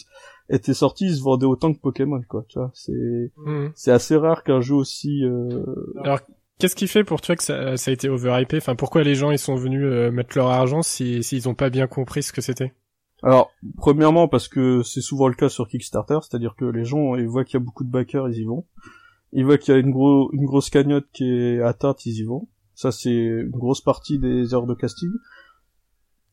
était 0.50 0.74
sorti 0.74 1.06
il 1.06 1.16
se 1.16 1.22
vendait 1.22 1.46
autant 1.46 1.72
que 1.72 1.80
Pokémon 1.80 2.20
quoi 2.28 2.44
tu 2.50 2.58
vois. 2.58 2.72
C'est 2.74 3.32
hmm. 3.36 3.68
c'est 3.76 3.92
assez 3.92 4.16
rare 4.16 4.44
qu'un 4.44 4.62
jeu 4.62 4.74
aussi 4.74 5.24
euh... 5.26 5.64
alors 6.04 6.22
qu'est-ce 6.58 6.76
qui 6.76 6.88
fait 6.88 7.04
pour 7.04 7.22
toi 7.22 7.36
que 7.36 7.44
ça, 7.44 7.78
ça 7.78 7.92
a 7.92 7.94
été 7.94 8.10
overhypé? 8.10 8.58
Enfin 8.58 8.74
pourquoi 8.74 9.04
les 9.04 9.14
gens 9.14 9.30
ils 9.30 9.38
sont 9.38 9.54
venus 9.54 9.84
euh, 9.84 10.10
mettre 10.10 10.36
leur 10.36 10.48
argent 10.48 10.82
si 10.82 11.22
s'ils 11.22 11.48
ont 11.48 11.54
pas 11.54 11.70
bien 11.70 11.86
compris 11.86 12.24
ce 12.24 12.34
que 12.34 12.42
c'était? 12.42 12.74
Alors, 13.22 13.52
premièrement 13.78 14.28
parce 14.28 14.48
que 14.48 14.82
c'est 14.82 15.02
souvent 15.02 15.28
le 15.28 15.36
cas 15.36 15.50
sur 15.50 15.68
Kickstarter, 15.68 16.18
c'est-à-dire 16.22 16.56
que 16.58 16.66
les 16.66 16.84
gens 16.84 17.16
ils 17.16 17.28
voient 17.28 17.46
qu'il 17.46 17.60
y 17.60 17.62
a 17.62 17.64
beaucoup 17.64 17.84
de 17.84 17.92
backers, 17.92 18.28
ils 18.30 18.40
y 18.40 18.46
vont 18.46 18.66
ils 19.38 19.46
voient 19.46 19.60
qu'il 19.60 19.72
y 19.72 19.78
a 19.78 19.80
une, 19.80 19.92
gros, 19.92 20.32
une 20.34 20.46
grosse 20.46 20.72
cagnotte 20.72 21.06
qui 21.14 21.24
est 21.24 21.62
atteinte, 21.62 22.08
ils 22.08 22.18
y 22.18 22.24
vont. 22.24 22.48
Ça, 22.74 22.92
c'est 22.92 23.14
une 23.14 23.52
grosse 23.52 23.82
partie 23.82 24.18
des 24.18 24.56
heures 24.56 24.66
de 24.66 24.74
casting. 24.74 25.12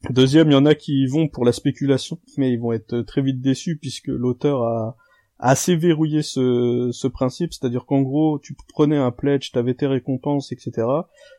Deuxième, 0.08 0.48
il 0.48 0.54
y 0.54 0.56
en 0.56 0.64
a 0.64 0.74
qui 0.74 1.02
y 1.02 1.06
vont 1.06 1.28
pour 1.28 1.44
la 1.44 1.52
spéculation, 1.52 2.18
mais 2.38 2.50
ils 2.50 2.58
vont 2.58 2.72
être 2.72 3.02
très 3.02 3.20
vite 3.20 3.42
déçus 3.42 3.76
puisque 3.76 4.08
l'auteur 4.08 4.62
a, 4.62 4.96
assez 5.38 5.76
verrouillé 5.76 6.22
ce, 6.22 6.88
ce 6.92 7.06
principe, 7.06 7.52
c'est-à-dire 7.52 7.84
qu'en 7.84 8.00
gros, 8.00 8.38
tu 8.38 8.56
prenais 8.72 8.96
un 8.96 9.10
pledge, 9.10 9.52
t'avais 9.52 9.74
tes 9.74 9.86
récompenses, 9.86 10.50
etc. 10.52 10.86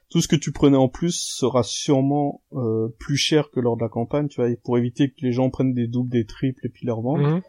Tout 0.10 0.22
ce 0.22 0.28
que 0.28 0.36
tu 0.36 0.52
prenais 0.52 0.78
en 0.78 0.88
plus 0.88 1.16
sera 1.16 1.64
sûrement 1.64 2.44
euh, 2.54 2.90
plus 3.00 3.18
cher 3.18 3.50
que 3.50 3.60
lors 3.60 3.76
de 3.76 3.82
la 3.82 3.90
campagne, 3.90 4.28
tu 4.28 4.40
vois, 4.40 4.50
pour 4.64 4.78
éviter 4.78 5.10
que 5.10 5.22
les 5.22 5.32
gens 5.32 5.50
prennent 5.50 5.74
des 5.74 5.88
doubles, 5.88 6.12
des 6.12 6.26
triples 6.26 6.64
et 6.64 6.70
puis 6.70 6.86
leur 6.86 7.02
vendent. 7.02 7.22
Mhm. 7.22 7.42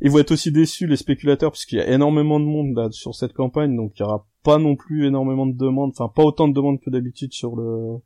Ils 0.00 0.10
vont 0.10 0.18
être 0.18 0.32
aussi 0.32 0.52
déçus 0.52 0.86
les 0.86 0.96
spéculateurs 0.96 1.52
puisqu'il 1.52 1.78
y 1.78 1.80
a 1.80 1.90
énormément 1.90 2.38
de 2.38 2.44
monde 2.44 2.92
sur 2.92 3.14
cette 3.14 3.32
campagne, 3.32 3.74
donc 3.74 3.92
il 3.96 4.00
y 4.00 4.04
aura 4.04 4.26
pas 4.42 4.58
non 4.58 4.76
plus 4.76 5.06
énormément 5.06 5.46
de 5.46 5.56
demandes, 5.56 5.92
enfin 5.96 6.12
pas 6.14 6.22
autant 6.22 6.48
de 6.48 6.54
demandes 6.54 6.80
que 6.80 6.90
d'habitude 6.90 7.32
sur 7.32 7.56
le 7.56 7.98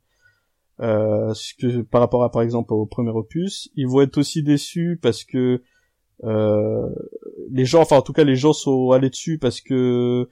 euh, 0.81 1.33
que 1.59 1.81
par 1.81 2.01
rapport 2.01 2.23
à 2.23 2.31
par 2.31 2.41
exemple 2.41 2.73
au 2.73 2.85
premier 2.85 3.11
opus. 3.11 3.69
Ils 3.75 3.87
vont 3.87 4.01
être 4.01 4.17
aussi 4.17 4.41
déçus 4.41 4.99
parce 5.01 5.23
que 5.23 5.61
euh, 6.23 6.89
les 7.51 7.65
gens, 7.65 7.81
enfin 7.81 7.97
en 7.97 8.01
tout 8.01 8.13
cas 8.13 8.23
les 8.23 8.35
gens 8.35 8.53
sont 8.53 8.91
allés 8.91 9.09
dessus 9.09 9.37
parce 9.37 9.61
que 9.61 10.27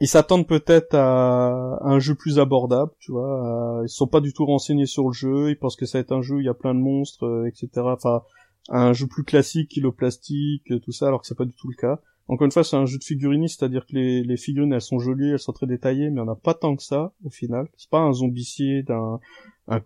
ils 0.00 0.08
s'attendent 0.08 0.46
peut-être 0.46 0.94
à 0.94 1.78
un 1.82 1.98
jeu 1.98 2.14
plus 2.14 2.38
abordable, 2.38 2.92
tu 2.98 3.12
vois. 3.12 3.80
Ils 3.84 3.88
sont 3.88 4.06
pas 4.06 4.20
du 4.20 4.32
tout 4.32 4.44
renseignés 4.44 4.86
sur 4.86 5.06
le 5.06 5.12
jeu, 5.12 5.50
ils 5.50 5.58
pensent 5.58 5.76
que 5.76 5.86
ça 5.86 5.98
va 5.98 6.02
être 6.02 6.12
un 6.12 6.22
jeu 6.22 6.40
il 6.40 6.44
y 6.44 6.48
a 6.48 6.54
plein 6.54 6.74
de 6.74 6.80
monstres, 6.80 7.24
euh, 7.24 7.46
etc. 7.46 7.68
Enfin, 7.76 8.22
un 8.68 8.92
jeu 8.92 9.06
plus 9.06 9.24
classique, 9.24 9.70
kilo 9.70 9.92
plastique, 9.92 10.72
tout 10.82 10.92
ça, 10.92 11.08
alors 11.08 11.20
que 11.20 11.26
c'est 11.26 11.36
pas 11.36 11.44
du 11.44 11.54
tout 11.54 11.68
le 11.68 11.76
cas. 11.76 12.00
Encore 12.26 12.46
une 12.46 12.52
fois, 12.52 12.64
c'est 12.64 12.76
un 12.76 12.86
jeu 12.86 12.98
de 12.98 13.04
figurines, 13.04 13.46
c'est-à-dire 13.48 13.84
que 13.84 13.94
les, 13.94 14.36
figurines, 14.38 14.72
elles 14.72 14.80
sont 14.80 14.98
jolies, 14.98 15.32
elles 15.32 15.38
sont 15.38 15.52
très 15.52 15.66
détaillées, 15.66 16.08
mais 16.08 16.22
on 16.22 16.28
a 16.28 16.34
pas 16.34 16.54
tant 16.54 16.74
que 16.74 16.82
ça, 16.82 17.12
au 17.22 17.30
final. 17.30 17.68
C'est 17.76 17.90
pas 17.90 18.00
un 18.00 18.12
zombicier 18.12 18.82
d'un, 18.82 19.20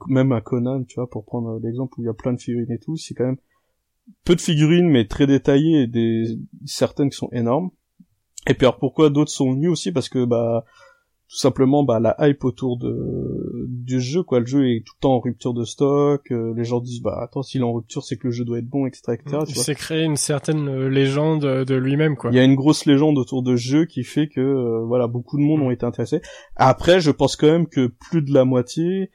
même 0.07 0.31
un 0.31 0.41
Conan, 0.41 0.85
tu 0.85 0.97
vois, 0.97 1.11
pour 1.11 1.25
prendre 1.25 1.59
l'exemple 1.59 1.99
où 1.99 2.03
il 2.03 2.07
y 2.07 2.09
a 2.09 2.15
plein 2.15 2.33
de 2.33 2.41
figurines 2.41 2.71
et 2.71 2.79
tout, 2.79 2.97
c'est 2.97 3.15
quand 3.15 3.25
même 3.25 3.39
peu 4.25 4.37
de 4.37 4.41
figurines, 4.41 4.89
mais 4.89 5.07
très 5.07 5.27
détaillées, 5.27 5.83
et 5.83 5.87
des, 5.89 6.39
certaines 6.65 7.11
qui 7.11 7.17
sont 7.17 7.31
énormes. 7.33 7.71
Et 8.47 8.55
puis 8.55 8.67
alors 8.67 8.79
pourquoi 8.79 9.11
d'autres 9.11 9.33
sont 9.33 9.53
venus 9.53 9.71
aussi, 9.71 9.91
parce 9.91 10.09
que, 10.09 10.25
bah, 10.25 10.65
tout 11.29 11.37
simplement 11.37 11.85
bah 11.85 12.01
la 12.01 12.17
hype 12.21 12.43
autour 12.45 12.79
de 12.79 13.67
du 13.69 14.01
jeu 14.01 14.23
quoi. 14.23 14.41
Le 14.41 14.47
jeu 14.47 14.71
est 14.71 14.83
tout 14.85 14.95
le 14.97 15.01
temps 15.01 15.15
en 15.17 15.21
rupture 15.21 15.53
de 15.53 15.65
stock 15.65 16.31
euh, 16.31 16.55
les 16.57 16.65
gens 16.65 16.81
disent 16.81 17.03
bah 17.03 17.19
attends 17.23 17.43
s'il 17.43 17.61
est 17.61 17.65
en 17.65 17.73
rupture 17.75 18.03
c'est 18.03 18.17
que 18.17 18.29
le 18.29 18.31
jeu 18.31 18.47
doit 18.47 18.59
être 18.59 18.69
bon 18.69 18.87
etc 18.87 19.03
etc 19.13 19.45
il 19.47 19.55
s'est 19.55 19.75
créé 19.75 20.05
une 20.05 20.17
certaine 20.17 20.69
euh, 20.69 20.89
légende 20.89 21.43
de 21.43 21.75
lui-même 21.75 22.17
quoi. 22.17 22.31
Il 22.31 22.37
y 22.37 22.39
a 22.39 22.45
une 22.45 22.55
grosse 22.55 22.87
légende 22.87 23.19
autour 23.19 23.43
de 23.43 23.57
jeu 23.57 23.85
qui 23.85 24.05
fait 24.05 24.29
que 24.29 24.41
euh, 24.41 24.85
voilà 24.87 25.07
beaucoup 25.07 25.37
de 25.37 25.43
monde 25.43 25.61
mm. 25.61 25.65
ont 25.65 25.71
été 25.71 25.85
intéressés. 25.85 26.23
Après 26.57 26.99
je 27.01 27.11
pense 27.11 27.37
quand 27.37 27.47
même 27.47 27.67
que 27.67 27.89
plus 27.89 28.23
de 28.23 28.33
la 28.33 28.45
moitié 28.45 29.11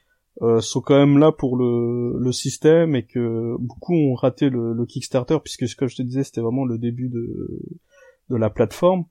sont 0.60 0.80
quand 0.80 0.98
même 0.98 1.18
là 1.18 1.30
pour 1.30 1.56
le, 1.56 2.18
le 2.18 2.32
système 2.32 2.96
et 2.96 3.04
que 3.04 3.54
beaucoup 3.60 3.94
ont 3.94 4.14
raté 4.14 4.50
le, 4.50 4.72
le 4.72 4.84
Kickstarter 4.84 5.38
puisque 5.42 5.68
ce 5.68 5.76
que 5.76 5.86
je 5.86 5.94
te 5.94 6.02
disais 6.02 6.24
c'était 6.24 6.40
vraiment 6.40 6.64
le 6.64 6.76
début 6.76 7.08
de 7.08 7.48
de 8.30 8.36
la 8.36 8.50
plateforme 8.50 9.04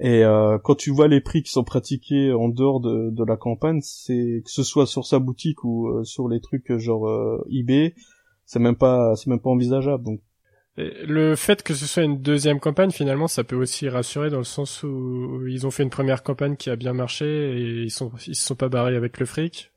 et 0.00 0.24
euh, 0.24 0.58
quand 0.58 0.74
tu 0.74 0.90
vois 0.90 1.08
les 1.08 1.20
prix 1.20 1.42
qui 1.42 1.50
sont 1.50 1.64
pratiqués 1.64 2.32
en 2.32 2.48
dehors 2.48 2.80
de, 2.80 3.10
de 3.10 3.24
la 3.24 3.36
campagne, 3.36 3.80
c'est 3.82 4.42
que 4.44 4.50
ce 4.50 4.62
soit 4.62 4.86
sur 4.86 5.06
sa 5.06 5.18
boutique 5.18 5.64
ou 5.64 5.88
euh, 5.88 6.04
sur 6.04 6.28
les 6.28 6.40
trucs 6.40 6.76
genre 6.78 7.08
euh, 7.08 7.44
eBay, 7.50 7.94
c'est 8.46 8.58
même 8.58 8.76
pas 8.76 9.14
c'est 9.16 9.28
même 9.28 9.40
pas 9.40 9.50
envisageable. 9.50 10.04
Donc 10.04 10.20
le 10.76 11.36
fait 11.36 11.62
que 11.62 11.74
ce 11.74 11.84
soit 11.84 12.04
une 12.04 12.22
deuxième 12.22 12.58
campagne, 12.58 12.90
finalement, 12.90 13.28
ça 13.28 13.44
peut 13.44 13.56
aussi 13.56 13.90
rassurer 13.90 14.30
dans 14.30 14.38
le 14.38 14.44
sens 14.44 14.82
où 14.82 15.46
ils 15.46 15.66
ont 15.66 15.70
fait 15.70 15.82
une 15.82 15.90
première 15.90 16.22
campagne 16.22 16.56
qui 16.56 16.70
a 16.70 16.76
bien 16.76 16.94
marché 16.94 17.26
et 17.26 17.82
ils 17.82 17.90
sont 17.90 18.10
ils 18.26 18.34
se 18.34 18.46
sont 18.46 18.54
pas 18.54 18.70
barrés 18.70 18.96
avec 18.96 19.20
le 19.20 19.26
fric. 19.26 19.70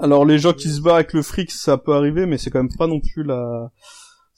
Alors 0.00 0.24
les 0.24 0.38
gens 0.38 0.54
qui 0.54 0.70
se 0.70 0.80
barrent 0.80 0.94
avec 0.94 1.12
le 1.12 1.20
fric, 1.20 1.50
ça 1.50 1.76
peut 1.76 1.92
arriver, 1.92 2.24
mais 2.24 2.38
c'est 2.38 2.48
quand 2.48 2.62
même 2.62 2.74
pas 2.78 2.86
non 2.86 3.00
plus 3.00 3.22
la 3.22 3.70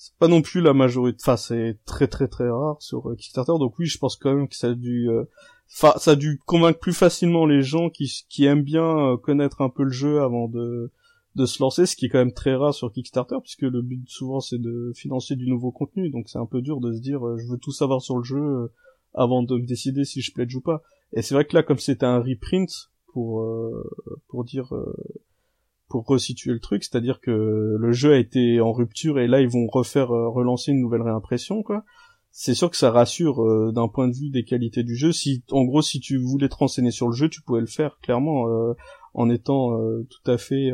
c'est 0.02 0.18
pas 0.18 0.26
non 0.26 0.42
plus 0.42 0.60
la 0.60 0.74
majorité 0.74 1.18
enfin 1.22 1.36
c'est 1.36 1.78
très 1.84 2.08
très 2.08 2.26
très 2.26 2.50
rare 2.50 2.76
sur 2.82 3.08
euh, 3.08 3.14
Kickstarter. 3.14 3.52
Donc 3.60 3.78
oui 3.78 3.86
je 3.86 3.98
pense 3.98 4.16
quand 4.16 4.34
même 4.34 4.48
que 4.48 4.56
ça 4.56 4.70
a 4.70 4.74
dû 4.74 5.08
euh, 5.08 5.22
ça 5.68 5.94
a 6.04 6.16
dû 6.16 6.40
convaincre 6.44 6.80
plus 6.80 6.92
facilement 6.92 7.46
les 7.46 7.62
gens 7.62 7.88
qui 7.88 8.24
qui 8.28 8.44
aiment 8.44 8.64
bien 8.64 9.12
euh, 9.12 9.16
connaître 9.16 9.60
un 9.60 9.68
peu 9.68 9.84
le 9.84 9.92
jeu 9.92 10.20
avant 10.20 10.48
de 10.48 10.90
de 11.36 11.46
se 11.46 11.62
lancer 11.62 11.86
ce 11.86 11.94
qui 11.94 12.06
est 12.06 12.08
quand 12.08 12.18
même 12.18 12.32
très 12.32 12.56
rare 12.56 12.74
sur 12.74 12.92
Kickstarter 12.92 13.36
puisque 13.42 13.62
le 13.62 13.80
but 13.80 14.02
souvent 14.08 14.40
c'est 14.40 14.58
de 14.58 14.90
financer 14.96 15.36
du 15.36 15.48
nouveau 15.48 15.70
contenu. 15.70 16.10
Donc 16.10 16.28
c'est 16.28 16.38
un 16.38 16.46
peu 16.46 16.62
dur 16.62 16.80
de 16.80 16.92
se 16.92 17.00
dire 17.00 17.20
je 17.38 17.46
veux 17.46 17.58
tout 17.58 17.70
savoir 17.70 18.02
sur 18.02 18.16
le 18.18 18.24
jeu 18.24 18.72
avant 19.14 19.44
de 19.44 19.56
me 19.56 19.66
décider 19.66 20.04
si 20.04 20.20
je 20.20 20.32
pledge 20.32 20.56
ou 20.56 20.60
pas. 20.60 20.82
Et 21.12 21.22
c'est 21.22 21.34
vrai 21.36 21.44
que 21.44 21.54
là 21.54 21.62
comme 21.62 21.78
c'était 21.78 22.06
un 22.06 22.18
reprint 22.18 22.90
pour 23.12 23.46
pour 24.26 24.42
dire 24.42 24.74
pour 25.92 26.06
resituer 26.06 26.52
le 26.52 26.58
truc, 26.58 26.84
c'est-à-dire 26.84 27.20
que 27.20 27.76
le 27.78 27.92
jeu 27.92 28.14
a 28.14 28.18
été 28.18 28.62
en 28.62 28.72
rupture 28.72 29.18
et 29.18 29.26
là 29.26 29.42
ils 29.42 29.48
vont 29.48 29.66
refaire 29.66 30.10
euh, 30.10 30.26
relancer 30.26 30.72
une 30.72 30.80
nouvelle 30.80 31.02
réimpression 31.02 31.62
quoi. 31.62 31.84
C'est 32.30 32.54
sûr 32.54 32.70
que 32.70 32.78
ça 32.78 32.90
rassure 32.90 33.42
euh, 33.42 33.72
d'un 33.74 33.88
point 33.88 34.08
de 34.08 34.14
vue 34.14 34.30
des 34.30 34.42
qualités 34.42 34.84
du 34.84 34.96
jeu. 34.96 35.12
Si 35.12 35.44
en 35.50 35.64
gros 35.64 35.82
si 35.82 36.00
tu 36.00 36.16
voulais 36.16 36.48
te 36.48 36.54
renseigner 36.54 36.92
sur 36.92 37.08
le 37.08 37.14
jeu, 37.14 37.28
tu 37.28 37.42
pouvais 37.42 37.60
le 37.60 37.66
faire 37.66 37.98
clairement 38.02 38.48
euh, 38.48 38.72
en 39.12 39.28
étant 39.28 39.78
tout 40.08 40.30
à 40.30 40.38
fait 40.38 40.70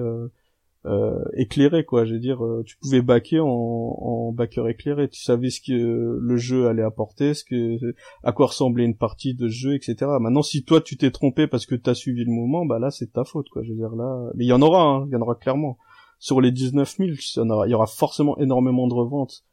euh, 0.86 1.24
éclairé 1.34 1.84
quoi. 1.84 2.04
Je 2.04 2.14
veux 2.14 2.20
dire 2.20 2.44
euh, 2.44 2.62
tu 2.64 2.76
pouvais 2.78 3.02
backer 3.02 3.44
en, 3.44 3.48
en 3.48 4.32
backer 4.32 4.68
éclairé. 4.68 5.08
Tu 5.08 5.20
savais 5.20 5.50
ce 5.50 5.60
que 5.60 6.18
le 6.20 6.36
jeu 6.36 6.68
allait 6.68 6.82
apporter 6.82 7.34
ce 7.34 7.44
que 7.44 7.94
à 8.22 8.32
quoi 8.32 8.46
ressemblait 8.46 8.84
une 8.84 8.96
partie 8.96 9.34
de 9.34 9.48
jeu 9.48 9.74
etc 9.74 10.10
maintenant 10.20 10.42
si 10.42 10.64
toi 10.64 10.80
tu 10.80 10.96
t'es 10.96 11.10
trompé 11.10 11.46
parce 11.46 11.66
que 11.66 11.74
t'as 11.74 11.94
suivi 11.94 12.24
le 12.24 12.30
mouvement 12.30 12.64
bah 12.64 12.78
là 12.78 12.90
c'est 12.90 13.12
ta 13.12 13.24
faute 13.24 13.48
quoi. 13.48 13.62
Je 13.62 13.70
veux 13.70 13.76
dire 13.76 13.94
là 13.96 14.30
mais 14.34 14.44
il 14.44 14.48
y 14.48 14.52
en 14.52 14.62
aura 14.62 14.82
hein, 14.82 15.06
il 15.08 15.12
y 15.12 15.16
en 15.16 15.20
aura 15.20 15.34
clairement. 15.34 15.78
Sur 16.20 16.40
les 16.40 16.50
19 16.50 16.96
000 16.96 17.10
il 17.10 17.68
y, 17.68 17.70
y 17.70 17.74
aura 17.74 17.86
forcément 17.86 18.36
énormément 18.38 18.88
de 18.88 18.94
reventes 18.94 19.44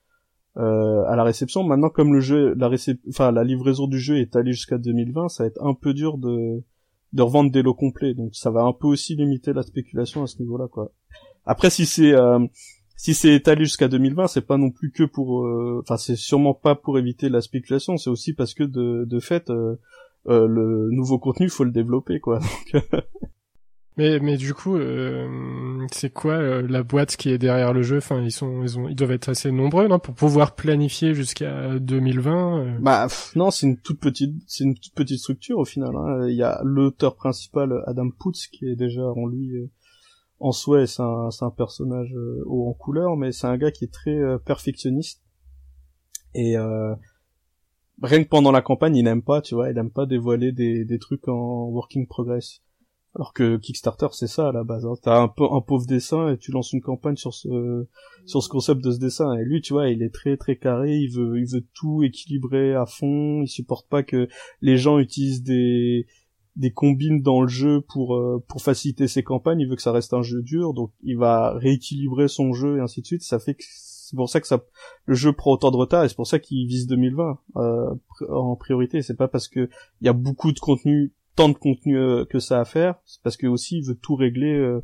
euh, 0.58 1.04
à 1.08 1.16
la 1.16 1.24
réception. 1.24 1.64
Maintenant 1.64 1.90
comme 1.90 2.14
le 2.14 2.20
jeu 2.20 2.54
la 2.56 2.68
récep 2.68 3.00
enfin 3.10 3.32
la 3.32 3.44
livraison 3.44 3.88
du 3.88 4.00
jeu 4.00 4.20
est 4.20 4.36
allée 4.36 4.54
jusqu'à 4.54 4.78
2020 4.78 5.30
ça 5.30 5.44
va 5.44 5.48
être 5.48 5.64
un 5.64 5.74
peu 5.74 5.94
dur 5.94 6.18
de 6.18 6.64
de 7.16 7.22
revendre 7.22 7.50
des 7.50 7.64
lots 7.64 7.74
complets. 7.74 8.14
Donc 8.14 8.36
ça 8.36 8.52
va 8.52 8.62
un 8.62 8.74
peu 8.74 8.88
aussi 8.88 9.16
limiter 9.16 9.54
la 9.54 9.64
spéculation 9.64 10.22
à 10.22 10.28
ce 10.28 10.40
niveau-là, 10.40 10.68
quoi. 10.68 10.92
Après, 11.46 11.70
si 11.70 11.86
c'est 11.86 12.14
euh, 12.14 12.46
si 12.98 13.14
c'est 13.14 13.34
étalé 13.34 13.64
jusqu'à 13.64 13.88
2020, 13.88 14.28
c'est 14.28 14.46
pas 14.46 14.58
non 14.58 14.70
plus 14.70 14.92
que 14.92 15.04
pour, 15.04 15.46
euh, 15.46 15.82
enfin, 15.82 15.98
c'est 15.98 16.16
sûrement 16.16 16.54
pas 16.54 16.76
pour 16.76 17.00
éviter 17.00 17.30
la 17.30 17.42
spéculation. 17.42 17.98
C'est 17.98 18.10
aussi 18.10 18.34
parce 18.34 18.54
que 18.54 18.64
de, 18.64 19.06
de 19.06 19.20
fait, 19.20 19.50
euh, 19.50 19.78
le 20.26 20.90
nouveau 20.92 21.18
contenu, 21.20 21.50
faut 21.50 21.64
le 21.64 21.72
développer, 21.72 22.20
quoi. 22.20 22.40
Donc, 22.74 23.25
Mais, 23.98 24.20
mais 24.20 24.36
du 24.36 24.54
coup, 24.54 24.76
euh, 24.76 25.86
c'est 25.92 26.12
quoi 26.12 26.34
euh, 26.34 26.68
la 26.68 26.84
boîte 26.84 27.16
qui 27.16 27.30
est 27.30 27.38
derrière 27.38 27.72
le 27.72 27.82
jeu? 27.82 27.98
Enfin, 27.98 28.22
ils 28.22 28.32
sont, 28.32 28.62
ils 28.62 28.78
ont, 28.78 28.90
ils 28.90 28.96
doivent 28.96 29.14
être 29.14 29.30
assez 29.30 29.52
nombreux, 29.52 29.88
non, 29.88 30.00
pour 30.00 30.14
pouvoir 30.14 30.56
planifier 30.56 31.14
jusqu'à 31.14 31.80
2020. 31.80 32.60
Euh? 32.60 32.78
Bah 32.82 33.08
non, 33.36 33.52
c'est 33.52 33.68
une 33.68 33.78
toute 33.78 34.02
petite, 34.02 34.36
c'est 34.48 34.66
une 34.66 34.76
toute 34.76 34.94
petite 34.94 35.20
structure 35.20 35.60
au 35.60 35.66
final. 35.66 35.96
Hein. 35.96 36.28
Il 36.28 36.36
y 36.36 36.44
a 36.44 36.60
l'auteur 36.64 37.16
principal 37.16 37.84
Adam 37.88 38.10
Putz 38.10 38.48
qui 38.48 38.68
est 38.68 38.76
déjà 38.76 39.04
en 39.04 39.28
lui, 39.28 39.54
en 40.42 40.52
soi, 40.52 40.86
c'est 40.88 41.02
un, 41.02 41.32
c'est 41.32 41.46
un 41.46 41.52
personnage 41.52 42.14
haut 42.46 42.70
en 42.70 42.74
couleur, 42.74 43.16
mais 43.16 43.32
c'est 43.32 43.48
un 43.48 43.58
gars 43.58 43.72
qui 43.72 43.86
est 43.86 43.94
très 43.94 44.20
perfectionniste 44.46 45.22
et 46.34 46.58
rien 48.02 48.24
que 48.24 48.28
pendant 48.28 48.52
la 48.52 48.62
campagne, 48.62 48.98
il 48.98 49.04
n'aime 49.04 49.22
pas, 49.22 49.42
tu 49.42 49.56
vois, 49.56 49.70
il 49.70 49.76
n'aime 49.76 49.92
pas 49.92 50.06
dévoiler 50.06 50.52
des, 50.52 50.84
des 50.84 51.00
trucs 51.00 51.30
en 51.30 51.70
working 51.70 52.08
progress. 52.08 52.62
Alors 53.16 53.32
que 53.32 53.56
Kickstarter, 53.56 54.08
c'est 54.12 54.28
ça 54.28 54.50
à 54.50 54.52
la 54.52 54.66
base. 54.66 54.86
Hein. 54.86 54.94
T'as 55.02 55.22
un, 55.22 55.30
peu, 55.30 55.46
un 55.50 55.62
pauvre 55.62 55.86
dessin 55.86 56.34
et 56.34 56.38
tu 56.38 56.52
lances 56.52 56.74
une 56.74 56.82
campagne 56.82 57.16
sur 57.16 57.34
ce 57.34 57.88
sur 58.26 58.44
ce 58.44 58.50
concept 58.50 58.84
de 58.84 58.92
ce 58.92 59.00
dessin. 59.00 59.34
Et 59.36 59.46
lui, 59.46 59.62
tu 59.62 59.72
vois, 59.72 59.88
il 59.90 60.04
est 60.04 60.14
très 60.14 60.36
très 60.36 60.58
carré. 60.58 60.98
Il 60.98 61.12
veut 61.12 61.40
il 61.40 61.46
veut 61.46 61.66
tout 61.74 62.04
équilibrer 62.04 62.76
à 62.76 62.86
fond. 62.86 63.42
Il 63.42 63.48
supporte 63.48 63.88
pas 63.88 64.04
que 64.04 64.28
les 64.62 64.76
gens 64.76 65.00
utilisent 65.00 65.44
des 65.44 66.08
des 66.58 66.72
combines 66.72 67.22
dans 67.22 67.42
le 67.42 67.48
jeu 67.48 67.82
pour 67.82 68.16
euh, 68.16 68.44
pour 68.50 68.62
faciliter 68.62 69.08
ses 69.08 69.24
campagnes. 69.24 69.62
Il 69.62 69.70
veut 69.70 69.78
que 69.78 69.82
ça 69.82 69.94
reste 69.94 70.14
un 70.14 70.22
jeu 70.22 70.42
dur, 70.42 70.74
donc 70.74 70.92
il 71.02 71.18
va 71.18 71.54
rééquilibrer 71.54 72.28
son 72.28 72.52
jeu 72.52 72.78
et 72.78 72.82
ainsi 72.82 73.02
de 73.02 73.06
suite. 73.06 73.24
Ça 73.24 73.40
fait 73.40 73.56
que 73.56 73.64
c'est 73.66 74.18
pour 74.18 74.30
ça 74.30 74.42
que 74.42 74.48
ça 74.48 74.62
le 75.06 75.16
jeu 75.16 75.32
prend 75.32 75.52
autant 75.52 75.72
de 75.72 75.78
retard 75.78 76.04
et 76.04 76.10
c'est 76.10 76.16
pour 76.16 76.28
ça 76.28 76.40
qu'il 76.40 76.68
vise 76.68 76.86
2020 76.88 77.40
euh, 77.56 77.96
en 78.30 78.58
priorité. 78.58 79.02
C'est 79.02 79.16
pas 79.16 79.30
parce 79.30 79.48
que 79.48 79.70
il 80.02 80.06
y 80.06 80.10
a 80.10 80.14
beaucoup 80.14 80.52
de 80.52 80.60
contenu 80.60 81.14
tant 81.36 81.50
de 81.50 81.54
contenu 81.54 81.98
euh, 81.98 82.26
que 82.26 82.40
ça 82.40 82.60
à 82.60 82.66
faire, 82.66 82.96
c'est 83.06 83.22
parce 83.24 83.38
que 83.38 83.48
aussi 83.48 83.80
il 83.80 83.86
veut 83.86 83.96
tout 83.96 84.16
régler 84.16 84.54
euh, 84.54 84.82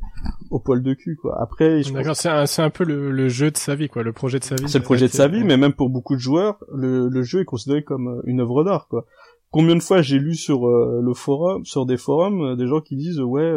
au 0.49 0.59
poil 0.59 0.83
de 0.83 0.93
cul 0.93 1.15
quoi. 1.15 1.41
Après, 1.41 1.81
c'est 2.13 2.29
un, 2.29 2.45
c'est 2.45 2.61
un 2.61 2.69
peu 2.69 2.83
le, 2.83 3.11
le, 3.11 3.29
jeu 3.29 3.51
de 3.51 3.57
sa 3.57 3.75
vie 3.75 3.87
quoi, 3.87 4.03
le 4.03 4.13
projet 4.13 4.39
de 4.39 4.43
sa 4.43 4.55
vie. 4.55 4.67
C'est 4.67 4.79
le 4.79 4.83
projet 4.83 5.07
de 5.07 5.13
sa 5.13 5.27
vie, 5.27 5.43
mais 5.43 5.57
même 5.57 5.73
pour 5.73 5.89
beaucoup 5.89 6.15
de 6.15 6.21
joueurs, 6.21 6.63
le, 6.73 7.07
le 7.07 7.23
jeu 7.23 7.41
est 7.41 7.45
considéré 7.45 7.83
comme 7.83 8.21
une 8.25 8.41
œuvre 8.41 8.63
d'art 8.63 8.87
quoi. 8.87 9.05
Combien 9.49 9.75
de 9.75 9.81
fois 9.81 10.01
j'ai 10.01 10.17
lu 10.17 10.35
sur 10.35 10.65
le 10.67 11.13
forum, 11.13 11.65
sur 11.65 11.85
des 11.85 11.97
forums, 11.97 12.55
des 12.55 12.67
gens 12.67 12.79
qui 12.79 12.95
disent 12.95 13.19
ouais 13.19 13.51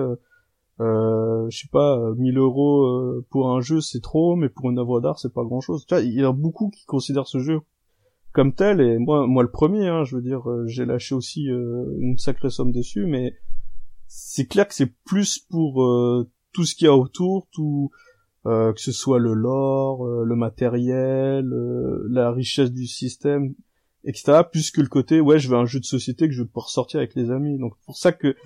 euh, 0.80 1.48
je 1.50 1.58
sais 1.58 1.68
pas, 1.70 1.98
1000 2.16 2.36
euros 2.36 2.84
euh, 2.84 3.24
pour 3.30 3.50
un 3.50 3.60
jeu 3.60 3.80
c'est 3.80 4.00
trop, 4.00 4.34
mais 4.34 4.48
pour 4.48 4.70
une 4.70 4.78
œuvre 4.78 5.00
d'art 5.00 5.18
c'est 5.18 5.32
pas 5.32 5.44
grand 5.44 5.60
chose. 5.60 5.86
Tu 5.86 5.94
vois, 5.94 6.02
il 6.02 6.14
y 6.14 6.24
a 6.24 6.32
beaucoup 6.32 6.70
qui 6.70 6.84
considèrent 6.84 7.28
ce 7.28 7.38
jeu 7.38 7.60
comme 8.34 8.52
tel, 8.52 8.80
et 8.80 8.98
moi, 8.98 9.26
moi 9.26 9.42
le 9.42 9.50
premier, 9.50 9.88
hein, 9.88 10.04
je 10.04 10.16
veux 10.16 10.22
dire, 10.22 10.50
euh, 10.50 10.66
j'ai 10.66 10.84
lâché 10.84 11.14
aussi 11.14 11.50
euh, 11.50 11.86
une 12.00 12.18
sacrée 12.18 12.50
somme 12.50 12.72
dessus, 12.72 13.06
mais 13.06 13.34
c'est 14.06 14.46
clair 14.46 14.68
que 14.68 14.74
c'est 14.74 14.92
plus 15.06 15.38
pour 15.38 15.74
tout 16.52 16.64
ce 16.64 16.74
qu'il 16.74 16.84
y 16.84 16.88
a 16.88 16.94
autour, 16.94 17.48
tout 17.50 17.90
que 18.44 18.74
ce 18.76 18.92
soit 18.92 19.18
le 19.18 19.32
lore, 19.32 20.06
le 20.06 20.36
matériel, 20.36 21.48
la 22.10 22.30
richesse 22.30 22.70
du 22.70 22.86
système, 22.86 23.54
etc. 24.04 24.42
Plus 24.50 24.70
que 24.70 24.80
le 24.80 24.88
côté, 24.88 25.20
ouais, 25.20 25.38
je 25.38 25.48
veux 25.48 25.56
un 25.56 25.64
jeu 25.64 25.80
de 25.80 25.84
société 25.84 26.28
que 26.28 26.34
je 26.34 26.42
veux 26.42 26.48
pouvoir 26.48 26.68
sortir 26.68 26.98
avec 26.98 27.14
les 27.14 27.30
amis. 27.30 27.58
Donc 27.58 27.74
pour 27.86 27.96
ça 27.96 28.12
que 28.12 28.36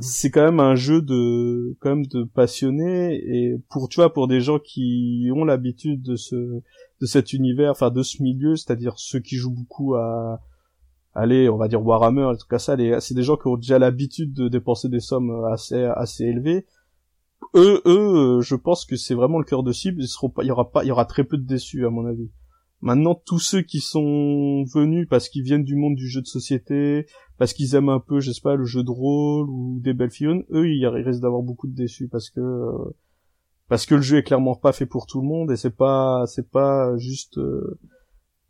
c'est 0.00 0.30
quand 0.30 0.44
même 0.44 0.60
un 0.60 0.74
jeu 0.74 1.02
de, 1.02 1.76
quand 1.80 1.90
même 1.90 2.06
de 2.06 2.24
passionnés 2.24 3.14
et 3.14 3.58
pour, 3.70 3.88
tu 3.88 3.96
vois, 3.96 4.12
pour 4.12 4.28
des 4.28 4.40
gens 4.40 4.58
qui 4.58 5.30
ont 5.34 5.44
l'habitude 5.44 6.02
de 6.02 6.16
ce, 6.16 6.36
de 6.36 7.06
cet 7.06 7.32
univers, 7.32 7.70
enfin 7.70 7.90
de 7.90 8.02
ce 8.02 8.22
milieu, 8.22 8.56
c'est-à-dire 8.56 8.94
ceux 8.96 9.20
qui 9.20 9.36
jouent 9.36 9.54
beaucoup 9.54 9.94
à, 9.94 10.40
allez, 11.14 11.48
on 11.48 11.56
va 11.56 11.68
dire 11.68 11.84
Warhammer, 11.84 12.24
en 12.24 12.36
tout 12.36 12.46
cas 12.48 12.58
ça, 12.58 12.76
c'est 13.00 13.14
des 13.14 13.22
gens 13.22 13.36
qui 13.36 13.48
ont 13.48 13.56
déjà 13.56 13.78
l'habitude 13.78 14.32
de 14.32 14.48
dépenser 14.48 14.88
des 14.88 15.00
sommes 15.00 15.44
assez, 15.52 15.84
assez 15.84 16.24
élevées. 16.24 16.66
Eux, 17.54 17.80
eux, 17.86 18.40
je 18.42 18.56
pense 18.56 18.84
que 18.84 18.96
c'est 18.96 19.14
vraiment 19.14 19.38
le 19.38 19.44
cœur 19.44 19.62
de 19.62 19.72
cible. 19.72 20.02
Ils 20.02 20.08
seront 20.08 20.28
pas, 20.28 20.42
il 20.42 20.48
y 20.48 20.50
aura 20.50 20.70
pas, 20.70 20.84
il 20.84 20.88
y 20.88 20.90
aura 20.90 21.04
très 21.04 21.24
peu 21.24 21.36
de 21.36 21.46
déçus 21.46 21.86
à 21.86 21.90
mon 21.90 22.04
avis. 22.04 22.30
Maintenant, 22.80 23.16
tous 23.16 23.40
ceux 23.40 23.62
qui 23.62 23.80
sont 23.80 24.64
venus 24.72 25.08
parce 25.08 25.28
qu'ils 25.28 25.42
viennent 25.42 25.64
du 25.64 25.74
monde 25.74 25.96
du 25.96 26.08
jeu 26.08 26.20
de 26.20 26.26
société, 26.26 27.06
parce 27.36 27.52
qu'ils 27.52 27.74
aiment 27.74 27.88
un 27.88 27.98
peu, 27.98 28.20
je 28.20 28.30
sais 28.30 28.40
pas, 28.40 28.54
le 28.54 28.64
jeu 28.64 28.84
de 28.84 28.90
rôle 28.90 29.50
ou 29.50 29.80
des 29.80 29.94
belles 29.94 30.12
figurines, 30.12 30.44
eux, 30.52 30.68
ils 30.68 30.86
risquent 30.86 31.22
d'avoir 31.22 31.42
beaucoup 31.42 31.66
de 31.66 31.74
déçus 31.74 32.08
parce 32.08 32.30
que 32.30 32.40
euh, 32.40 32.94
parce 33.68 33.84
que 33.84 33.96
le 33.96 34.00
jeu 34.00 34.18
est 34.18 34.22
clairement 34.22 34.54
pas 34.54 34.72
fait 34.72 34.86
pour 34.86 35.06
tout 35.06 35.20
le 35.20 35.26
monde 35.26 35.50
et 35.50 35.56
c'est 35.56 35.76
pas 35.76 36.24
c'est 36.26 36.50
pas 36.50 36.96
juste 36.96 37.38
euh, 37.38 37.78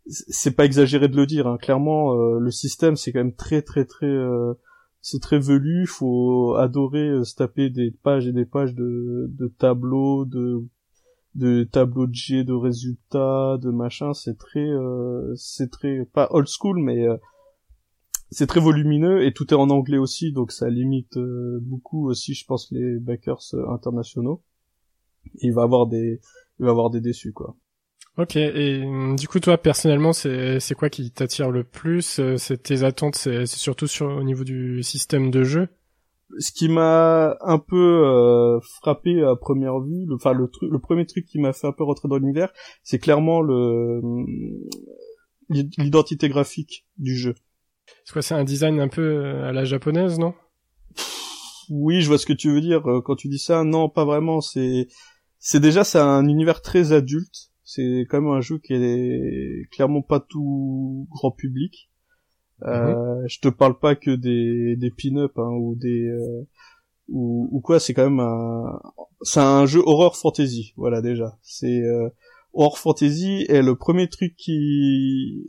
c'est 0.07 0.55
pas 0.55 0.65
exagéré 0.65 1.07
de 1.07 1.15
le 1.15 1.25
dire. 1.25 1.47
Hein. 1.47 1.57
Clairement, 1.57 2.13
euh, 2.13 2.39
le 2.39 2.51
système 2.51 2.95
c'est 2.95 3.11
quand 3.11 3.19
même 3.19 3.35
très 3.35 3.63
très 3.63 3.85
très 3.85 4.15
c'est 5.01 5.21
très 5.21 5.39
velu. 5.39 5.87
Faut 5.87 6.55
adorer 6.55 7.23
se 7.23 7.35
taper 7.35 7.69
des 7.71 7.91
pages 7.91 8.27
et 8.27 8.33
des 8.33 8.45
pages 8.45 8.75
de, 8.75 9.27
de 9.29 9.47
tableaux, 9.47 10.25
de 10.25 10.63
de 11.35 11.63
tableaux 11.63 12.07
de 12.07 12.13
G, 12.13 12.43
de 12.43 12.53
résultats, 12.53 13.57
de 13.61 13.69
machin, 13.69 14.13
c'est 14.13 14.37
très, 14.37 14.67
euh, 14.67 15.33
c'est 15.35 15.69
très, 15.69 16.05
pas 16.05 16.27
old 16.31 16.47
school, 16.47 16.79
mais 16.79 17.07
euh, 17.07 17.17
c'est 18.31 18.47
très 18.47 18.59
volumineux 18.59 19.23
et 19.25 19.33
tout 19.33 19.53
est 19.53 19.57
en 19.57 19.69
anglais 19.69 19.97
aussi, 19.97 20.31
donc 20.31 20.51
ça 20.51 20.69
limite 20.69 21.17
euh, 21.17 21.59
beaucoup 21.61 22.09
aussi, 22.09 22.33
je 22.33 22.45
pense, 22.45 22.71
les 22.71 22.99
backers 22.99 23.41
internationaux. 23.69 24.43
il 25.41 25.53
va 25.53 25.63
avoir 25.63 25.87
des, 25.87 26.19
il 26.59 26.65
va 26.65 26.71
avoir 26.71 26.89
des 26.89 27.01
déçus, 27.01 27.33
quoi. 27.33 27.55
Ok, 28.17 28.35
et 28.35 28.83
du 29.17 29.27
coup, 29.29 29.39
toi, 29.39 29.57
personnellement, 29.57 30.11
c'est, 30.11 30.59
c'est 30.59 30.75
quoi 30.75 30.89
qui 30.89 31.09
t'attire 31.11 31.51
le 31.51 31.63
plus 31.63 32.19
C'est 32.35 32.61
tes 32.61 32.83
attentes, 32.83 33.15
c'est 33.15 33.45
surtout 33.45 33.87
sur 33.87 34.07
au 34.07 34.23
niveau 34.23 34.43
du 34.43 34.83
système 34.83 35.31
de 35.31 35.43
jeu? 35.43 35.69
Ce 36.37 36.51
qui 36.51 36.69
m'a 36.69 37.37
un 37.41 37.57
peu 37.57 38.03
euh, 38.05 38.59
frappé 38.61 39.23
à 39.23 39.35
première 39.35 39.79
vue, 39.79 40.05
le, 40.05 40.15
enfin 40.15 40.33
le 40.33 40.47
truc, 40.47 40.71
le 40.71 40.79
premier 40.79 41.05
truc 41.05 41.25
qui 41.25 41.39
m'a 41.39 41.53
fait 41.53 41.67
un 41.67 41.71
peu 41.71 41.83
rentrer 41.83 42.07
dans 42.07 42.17
l'univers, 42.17 42.51
c'est 42.83 42.99
clairement 42.99 43.41
le 43.41 44.01
l'identité 45.49 46.29
graphique 46.29 46.85
du 46.97 47.17
jeu. 47.17 47.33
C'est 48.05 48.13
quoi, 48.13 48.21
c'est 48.21 48.35
un 48.35 48.43
design 48.43 48.79
un 48.79 48.87
peu 48.87 49.01
euh, 49.01 49.49
à 49.49 49.51
la 49.51 49.65
japonaise, 49.65 50.19
non? 50.19 50.35
Oui, 51.69 52.01
je 52.01 52.07
vois 52.07 52.17
ce 52.17 52.25
que 52.25 52.33
tu 52.33 52.51
veux 52.51 52.61
dire 52.61 52.87
euh, 52.87 53.01
quand 53.01 53.15
tu 53.15 53.27
dis 53.27 53.39
ça. 53.39 53.63
Non, 53.63 53.89
pas 53.89 54.05
vraiment. 54.05 54.41
C'est 54.41 54.87
c'est 55.39 55.59
déjà 55.59 55.83
c'est 55.83 55.99
un 55.99 56.27
univers 56.27 56.61
très 56.61 56.91
adulte. 56.91 57.51
C'est 57.63 58.05
quand 58.09 58.21
même 58.21 58.31
un 58.31 58.41
jeu 58.41 58.57
qui 58.57 58.73
est 58.73 59.69
clairement 59.71 60.01
pas 60.01 60.19
tout 60.19 61.07
grand 61.11 61.31
public. 61.31 61.89
Euh, 62.63 63.23
je 63.27 63.39
te 63.39 63.47
parle 63.47 63.77
pas 63.77 63.95
que 63.95 64.11
des 64.11 64.75
des 64.75 64.91
pin-up 64.91 65.33
hein, 65.37 65.51
ou 65.51 65.75
des 65.75 66.07
euh, 66.07 66.47
ou, 67.07 67.47
ou, 67.51 67.61
quoi. 67.61 67.79
C'est 67.79 67.93
quand 67.93 68.09
même 68.09 68.19
un 68.19 68.79
c'est 69.21 69.39
un 69.39 69.65
jeu 69.65 69.81
horreur 69.85 70.15
fantasy. 70.15 70.73
Voilà 70.75 71.01
déjà. 71.01 71.37
C'est 71.41 71.81
euh, 71.81 72.09
horror 72.53 72.77
fantasy 72.77 73.45
et 73.49 73.61
le 73.61 73.75
premier 73.75 74.07
truc 74.07 74.35
qui 74.35 75.45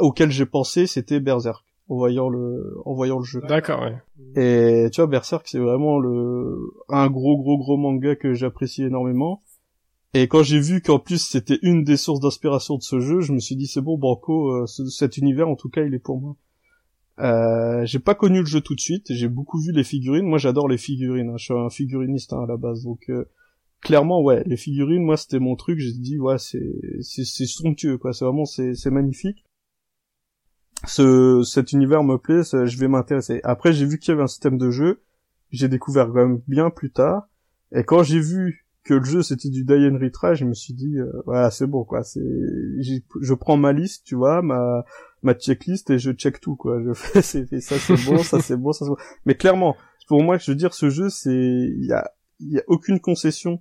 auquel 0.00 0.30
j'ai 0.30 0.46
pensé 0.46 0.86
c'était 0.86 1.20
Berserk 1.20 1.64
en 1.88 1.96
voyant 1.96 2.28
le 2.28 2.76
en 2.84 2.94
voyant 2.94 3.18
le 3.18 3.24
jeu. 3.24 3.40
D'accord. 3.48 3.80
Ouais. 3.80 3.96
Et 4.36 4.90
tu 4.90 5.00
vois 5.00 5.08
Berserk 5.08 5.46
c'est 5.48 5.58
vraiment 5.58 5.98
le 5.98 6.58
un 6.88 7.08
gros 7.08 7.38
gros 7.38 7.58
gros 7.58 7.76
manga 7.76 8.16
que 8.16 8.34
j'apprécie 8.34 8.82
énormément 8.82 9.42
et 10.14 10.26
quand 10.26 10.42
j'ai 10.42 10.60
vu 10.60 10.80
qu'en 10.80 10.98
plus 10.98 11.18
c'était 11.18 11.58
une 11.62 11.84
des 11.84 11.98
sources 11.98 12.20
d'inspiration 12.20 12.76
de 12.76 12.82
ce 12.82 12.98
jeu, 13.00 13.20
je 13.20 13.32
me 13.32 13.40
suis 13.40 13.56
dit 13.56 13.66
c'est 13.66 13.82
bon 13.82 13.98
Banco, 13.98 14.52
euh, 14.52 14.66
cet 14.66 15.18
univers 15.18 15.48
en 15.48 15.56
tout 15.56 15.68
cas 15.68 15.82
il 15.82 15.94
est 15.94 15.98
pour 15.98 16.20
moi. 16.20 16.36
Euh, 17.18 17.84
j'ai 17.84 17.98
pas 17.98 18.14
connu 18.14 18.40
le 18.40 18.46
jeu 18.46 18.60
tout 18.60 18.74
de 18.74 18.80
suite, 18.80 19.12
j'ai 19.12 19.28
beaucoup 19.28 19.60
vu 19.60 19.72
les 19.72 19.84
figurines. 19.84 20.26
Moi 20.26 20.38
j'adore 20.38 20.68
les 20.68 20.78
figurines, 20.78 21.30
hein. 21.30 21.36
je 21.36 21.44
suis 21.44 21.54
un 21.54 21.68
figuriniste 21.68 22.32
hein, 22.32 22.44
à 22.44 22.46
la 22.46 22.56
base, 22.56 22.84
donc 22.84 23.10
euh, 23.10 23.28
clairement 23.82 24.22
ouais 24.22 24.42
les 24.46 24.56
figurines 24.56 25.04
moi 25.04 25.18
c'était 25.18 25.40
mon 25.40 25.56
truc. 25.56 25.78
J'ai 25.78 25.92
dit 25.92 26.18
ouais 26.18 26.38
c'est 26.38 26.72
c'est 27.02 27.24
c'est 27.24 27.46
somptueux 27.46 27.98
quoi, 27.98 28.14
c'est 28.14 28.24
vraiment 28.24 28.46
c'est 28.46 28.74
c'est 28.74 28.90
magnifique. 28.90 29.44
Ce 30.86 31.42
cet 31.42 31.72
univers 31.72 32.02
me 32.02 32.16
plaît, 32.16 32.42
je 32.44 32.78
vais 32.78 32.88
m'intéresser. 32.88 33.40
Après 33.44 33.74
j'ai 33.74 33.84
vu 33.84 33.98
qu'il 33.98 34.12
y 34.12 34.14
avait 34.14 34.22
un 34.22 34.28
système 34.28 34.56
de 34.56 34.70
jeu, 34.70 35.02
j'ai 35.50 35.68
découvert 35.68 36.06
quand 36.06 36.26
même 36.26 36.40
bien 36.48 36.70
plus 36.70 36.92
tard. 36.92 37.28
Et 37.72 37.84
quand 37.84 38.02
j'ai 38.02 38.20
vu 38.20 38.67
que 38.88 38.94
le 38.94 39.04
jeu 39.04 39.22
c'était 39.22 39.50
du 39.50 39.64
die 39.64 39.86
and 39.86 39.98
retry, 40.00 40.34
je 40.34 40.46
me 40.46 40.54
suis 40.54 40.72
dit 40.72 40.98
euh, 40.98 41.12
voilà 41.26 41.50
c'est 41.50 41.66
bon 41.66 41.84
quoi, 41.84 42.02
c'est 42.02 42.20
je 42.80 43.34
prends 43.34 43.58
ma 43.58 43.74
liste, 43.74 44.06
tu 44.06 44.14
vois, 44.14 44.40
ma 44.40 44.84
ma 45.22 45.34
checklist 45.34 45.90
et 45.90 45.98
je 45.98 46.10
check 46.12 46.40
tout 46.40 46.56
quoi. 46.56 46.80
Je 46.82 46.94
fais 46.94 47.20
c'est 47.22 47.60
ça 47.60 47.76
c'est 47.78 48.02
bon, 48.06 48.18
ça 48.18 48.40
c'est 48.40 48.56
bon, 48.56 48.72
ça 48.72 48.86
c'est 48.86 48.90
bon. 48.90 48.96
Mais 49.26 49.34
clairement, 49.34 49.76
pour 50.06 50.22
moi 50.22 50.38
je 50.38 50.50
veux 50.50 50.56
dire 50.56 50.72
ce 50.72 50.88
jeu 50.88 51.10
c'est 51.10 51.30
il 51.30 51.84
y 51.84 51.92
a 51.92 52.10
il 52.40 52.50
y 52.50 52.58
a 52.58 52.62
aucune 52.66 52.98
concession 52.98 53.60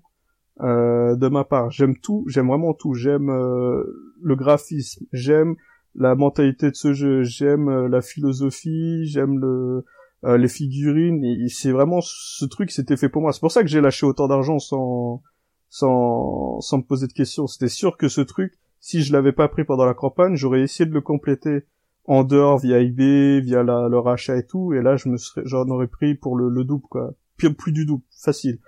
euh, 0.61 1.17
de 1.17 1.27
ma 1.27 1.43
part. 1.43 1.71
J'aime 1.71 1.97
tout, 1.97 2.23
j'aime 2.27 2.47
vraiment 2.47 2.73
tout. 2.73 2.93
J'aime 2.93 3.29
euh, 3.29 3.83
le 4.21 4.35
graphisme, 4.37 5.05
j'aime 5.11 5.55
la 5.93 6.15
mentalité 6.15 6.71
de 6.71 6.75
ce 6.75 6.93
jeu, 6.93 7.23
j'aime 7.23 7.67
euh, 7.67 7.89
la 7.89 8.01
philosophie, 8.01 9.05
j'aime 9.05 9.39
le 9.39 9.83
euh, 10.23 10.38
les 10.38 10.48
figurines, 10.48 11.48
c'est 11.49 11.72
vraiment 11.72 11.99
ce 12.02 12.45
truc 12.45 12.72
c'était 12.72 12.98
fait 12.98 13.10
pour 13.10 13.22
moi. 13.22 13.34
C'est 13.34 13.39
pour 13.39 13.52
ça 13.52 13.61
que 13.61 13.69
j'ai 13.69 13.81
lâché 13.81 14.06
autant 14.06 14.27
d'argent 14.27 14.60
sans 14.60 15.22
sans 15.69 16.60
sans 16.61 16.77
me 16.80 16.84
poser 16.84 17.07
de 17.07 17.14
questions. 17.14 17.48
C'était 17.48 17.68
sûr 17.68 17.98
que 17.98 18.07
ce 18.07 18.22
truc, 18.22 18.53
si 18.80 19.03
je 19.03 19.14
l'avais 19.14 19.31
pas 19.31 19.48
pris 19.48 19.64
pendant 19.64 19.85
la 19.85 19.94
campagne, 19.94 20.35
j'aurais 20.35 20.61
essayé 20.61 20.89
de 20.89 20.94
le 20.94 21.02
compléter 21.02 21.65
en 22.06 22.23
dehors 22.23 22.57
via 22.57 22.80
eBay, 22.80 23.41
via 23.41 23.64
la, 23.64 23.89
leur 23.89 24.07
achat 24.07 24.38
et 24.38 24.45
tout, 24.45 24.73
et 24.73 24.81
là 24.81 24.95
je 24.95 25.10
me 25.10 25.18
serais 25.18 25.41
j'en 25.45 25.68
aurais 25.68 25.88
pris 25.88 26.15
pour 26.15 26.38
le, 26.38 26.49
le 26.49 26.64
double 26.64 26.85
quoi, 26.89 27.14
plus, 27.35 27.53
plus 27.53 27.73
du 27.73 27.85
double, 27.85 28.03
facile. 28.23 28.60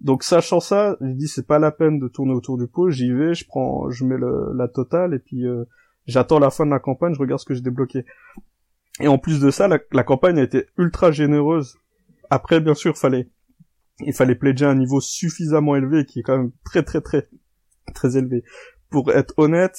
Donc 0.00 0.22
sachant 0.22 0.60
ça, 0.60 0.96
j'ai 1.00 1.14
dit 1.14 1.28
c'est 1.28 1.46
pas 1.46 1.58
la 1.58 1.70
peine 1.70 1.98
de 1.98 2.08
tourner 2.08 2.32
autour 2.32 2.58
du 2.58 2.66
pot, 2.66 2.90
j'y 2.90 3.12
vais, 3.12 3.34
je 3.34 3.46
prends, 3.46 3.90
je 3.90 4.04
mets 4.04 4.16
le, 4.16 4.52
la 4.54 4.66
totale 4.66 5.14
et 5.14 5.18
puis 5.18 5.46
euh, 5.46 5.64
j'attends 6.06 6.38
la 6.38 6.50
fin 6.50 6.66
de 6.66 6.70
la 6.70 6.78
campagne, 6.78 7.14
je 7.14 7.20
regarde 7.20 7.40
ce 7.40 7.46
que 7.46 7.54
j'ai 7.54 7.60
débloqué. 7.60 8.04
Et 9.00 9.08
en 9.08 9.18
plus 9.18 9.40
de 9.40 9.50
ça, 9.50 9.68
la, 9.68 10.04
campagne 10.04 10.38
a 10.38 10.42
été 10.42 10.66
ultra 10.78 11.10
généreuse. 11.10 11.78
Après, 12.30 12.60
bien 12.60 12.74
sûr, 12.74 12.96
fallait, 12.96 13.28
il 14.00 14.14
fallait 14.14 14.34
pledger 14.34 14.64
un 14.66 14.74
niveau 14.74 15.00
suffisamment 15.00 15.76
élevé, 15.76 16.06
qui 16.06 16.20
est 16.20 16.22
quand 16.22 16.38
même 16.38 16.52
très 16.64 16.82
très 16.82 17.00
très 17.00 17.28
très 17.94 18.16
élevé. 18.16 18.42
Pour 18.90 19.12
être 19.12 19.34
honnête, 19.36 19.78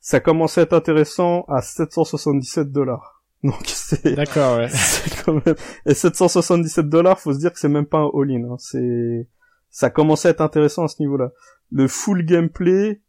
ça 0.00 0.20
commençait 0.20 0.62
à 0.62 0.64
être 0.64 0.72
intéressant 0.72 1.44
à 1.48 1.62
777 1.62 2.72
dollars. 2.72 3.22
Donc 3.44 3.62
c'est 3.66 4.14
d'accord, 4.14 4.58
ouais. 4.58 4.68
quand 5.24 5.34
même 5.46 5.54
et 5.86 5.94
777 5.94 6.88
dollars, 6.88 7.20
faut 7.20 7.32
se 7.32 7.38
dire 7.38 7.52
que 7.52 7.60
c'est 7.60 7.68
même 7.68 7.86
pas 7.86 7.98
un 7.98 8.10
all-in. 8.12 8.50
Hein. 8.50 8.56
C'est 8.58 9.28
ça 9.70 9.90
commençait 9.90 10.28
à 10.28 10.30
être 10.32 10.40
intéressant 10.40 10.84
à 10.84 10.88
ce 10.88 11.00
niveau-là. 11.00 11.30
Le 11.70 11.86
full 11.86 12.24
gameplay, 12.24 13.00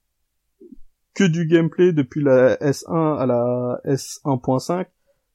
que 1.16 1.24
du 1.24 1.48
gameplay 1.48 1.94
depuis 1.94 2.22
la 2.22 2.58
S1 2.58 3.18
à 3.18 3.26
la 3.26 3.82
S1.5, 3.86 4.86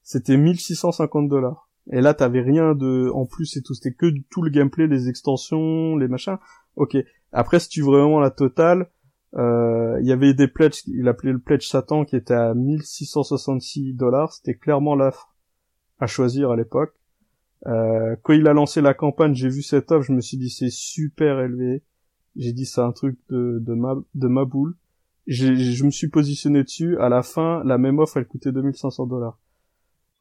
c'était 0.05 0.37
1650 0.37 1.29
dollars. 1.29 1.69
Et 1.91 2.01
là, 2.01 2.15
t'avais 2.15 2.41
rien 2.41 2.75
de, 2.75 3.11
en 3.13 3.27
plus 3.27 3.57
et 3.57 3.63
tout, 3.63 3.75
c'était 3.75 3.93
que 3.93 4.07
tout 4.31 4.43
le 4.43 4.51
gameplay, 4.51 4.87
les 4.87 5.09
extensions, 5.09 5.97
les 5.97 6.09
machins. 6.09 6.39
Ok. 6.77 6.97
Après, 7.33 7.59
si 7.59 7.69
tu 7.69 7.83
veux 7.83 7.91
vraiment 7.91 8.21
la 8.21 8.31
totale, 8.31 8.91
euh, 9.37 9.99
il 10.01 10.07
y 10.07 10.13
avait 10.13 10.35
des 10.35 10.47
pledges, 10.47 10.83
il 10.87 11.09
appelait 11.09 11.33
le 11.33 11.41
pledge 11.41 11.67
Satan 11.67 12.05
qui 12.05 12.17
était 12.17 12.35
à 12.35 12.55
1666 12.55 13.95
dollars. 13.95 14.33
C'était 14.33 14.55
clairement 14.55 14.95
l'offre 14.95 15.35
à 15.99 16.07
choisir 16.07 16.51
à 16.51 16.57
l'époque. 16.57 16.95
Euh, 17.67 18.17
quand 18.23 18.35
il 18.35 18.47
a 18.47 18.53
lancé 18.53 18.81
la 18.81 18.95
campagne, 18.95 19.35
j'ai 19.35 19.49
vu 19.49 19.63
cette 19.63 19.91
offre, 19.91 20.07
je 20.07 20.13
me 20.13 20.21
suis 20.21 20.37
dit 20.37 20.51
c'est 20.51 20.71
super 20.71 21.41
élevé. 21.41 21.83
J'ai 22.37 22.53
dit 22.53 22.67
c'est 22.67 22.81
un 22.81 22.93
truc 22.93 23.19
de, 23.31 23.59
de 23.61 23.75
ma, 23.75 23.97
de 24.15 24.29
ma 24.29 24.45
boule. 24.45 24.77
Je 25.27 25.85
me 25.85 25.91
suis 25.91 26.09
positionné 26.09 26.63
dessus. 26.63 26.99
À 26.99 27.09
la 27.09 27.23
fin, 27.23 27.63
la 27.65 27.79
même 27.79 27.99
offre, 27.99 28.19
elle 28.19 28.27
coûtait 28.27 28.53
2500 28.53 29.07
dollars. 29.07 29.39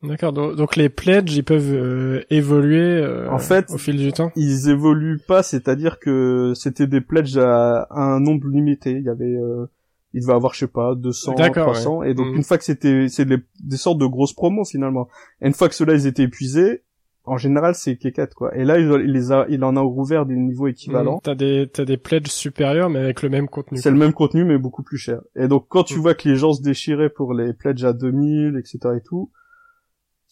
D'accord. 0.04 0.34
Donc, 0.34 0.76
les 0.76 0.90
pledges, 0.90 1.36
ils 1.36 1.44
peuvent 1.44 1.74
euh, 1.74 2.24
évoluer 2.30 3.02
euh, 3.02 3.30
en 3.32 3.40
fait, 3.40 3.72
au 3.72 3.78
fil 3.78 3.98
du 3.98 4.12
temps. 4.12 4.32
Ils 4.36 4.70
évoluent 4.70 5.22
pas, 5.26 5.44
c'est-à-dire 5.44 6.00
que 6.00 6.54
c'était 6.56 6.88
des 6.88 7.02
pledges 7.02 7.38
à, 7.38 7.88
un 7.90 8.20
nombre 8.20 8.48
limité. 8.48 8.92
Il 8.92 9.04
y 9.04 9.10
avait, 9.10 9.26
euh, 9.26 9.68
il 10.14 10.22
devait 10.22 10.34
avoir, 10.34 10.54
je 10.54 10.60
sais 10.60 10.68
pas, 10.68 10.96
200, 10.96 11.36
300. 11.36 12.04
Et 12.04 12.14
donc 12.14 12.28
mhm. 12.28 12.36
une 12.36 12.44
fois 12.44 12.58
que 12.58 12.64
c'était, 12.64 13.08
c'est 13.08 13.26
des, 13.26 13.38
des, 13.64 13.78
sortes 13.78 13.98
de 13.98 14.06
grosses 14.06 14.34
promos 14.34 14.66
finalement. 14.66 15.08
Et 15.42 15.48
une 15.48 15.54
fois 15.54 15.70
que 15.70 15.76
ceux-là 15.76 15.94
ils 15.94 16.06
étaient 16.06 16.24
épuisés, 16.24 16.84
en 17.26 17.38
général 17.38 17.74
c'est 17.74 17.96
Kekat 17.98 18.28
quoi. 18.28 18.56
Et 18.56 18.64
là 18.64 18.80
il, 18.80 18.90
les 18.90 19.32
a, 19.32 19.46
il 19.50 19.64
en 19.64 19.76
a 19.76 19.82
rouvert 19.82 20.26
des 20.26 20.36
niveaux 20.36 20.68
équivalents. 20.68 21.20
T'as 21.24 21.36
des 21.36 21.68
t'as 21.72 21.86
des 21.86 21.98
pledges 21.98 22.28
supérieurs 22.28 22.90
mais 22.90 23.00
avec 23.00 23.22
le 23.22 23.30
même 23.30 23.48
contenu. 23.48 23.80
C'est 23.80 23.92
le 23.92 23.98
même 23.98 24.14
contenu 24.14 24.44
mais 24.44 24.58
beaucoup 24.58 24.84
plus 24.84 24.98
cher. 24.98 25.22
Et 25.36 25.48
donc 25.48 25.66
quand 25.68 25.84
tu 25.84 25.98
mm. 25.98 26.02
vois 26.02 26.14
que 26.14 26.30
les 26.30 26.36
gens 26.36 26.54
se 26.54 26.62
déchiraient 26.62 27.10
pour 27.10 27.34
les 27.34 27.54
pledges 27.54 27.84
à 27.86 27.94
2000 27.94 28.58
etc 28.58 28.96
et 28.98 29.02
tout, 29.02 29.32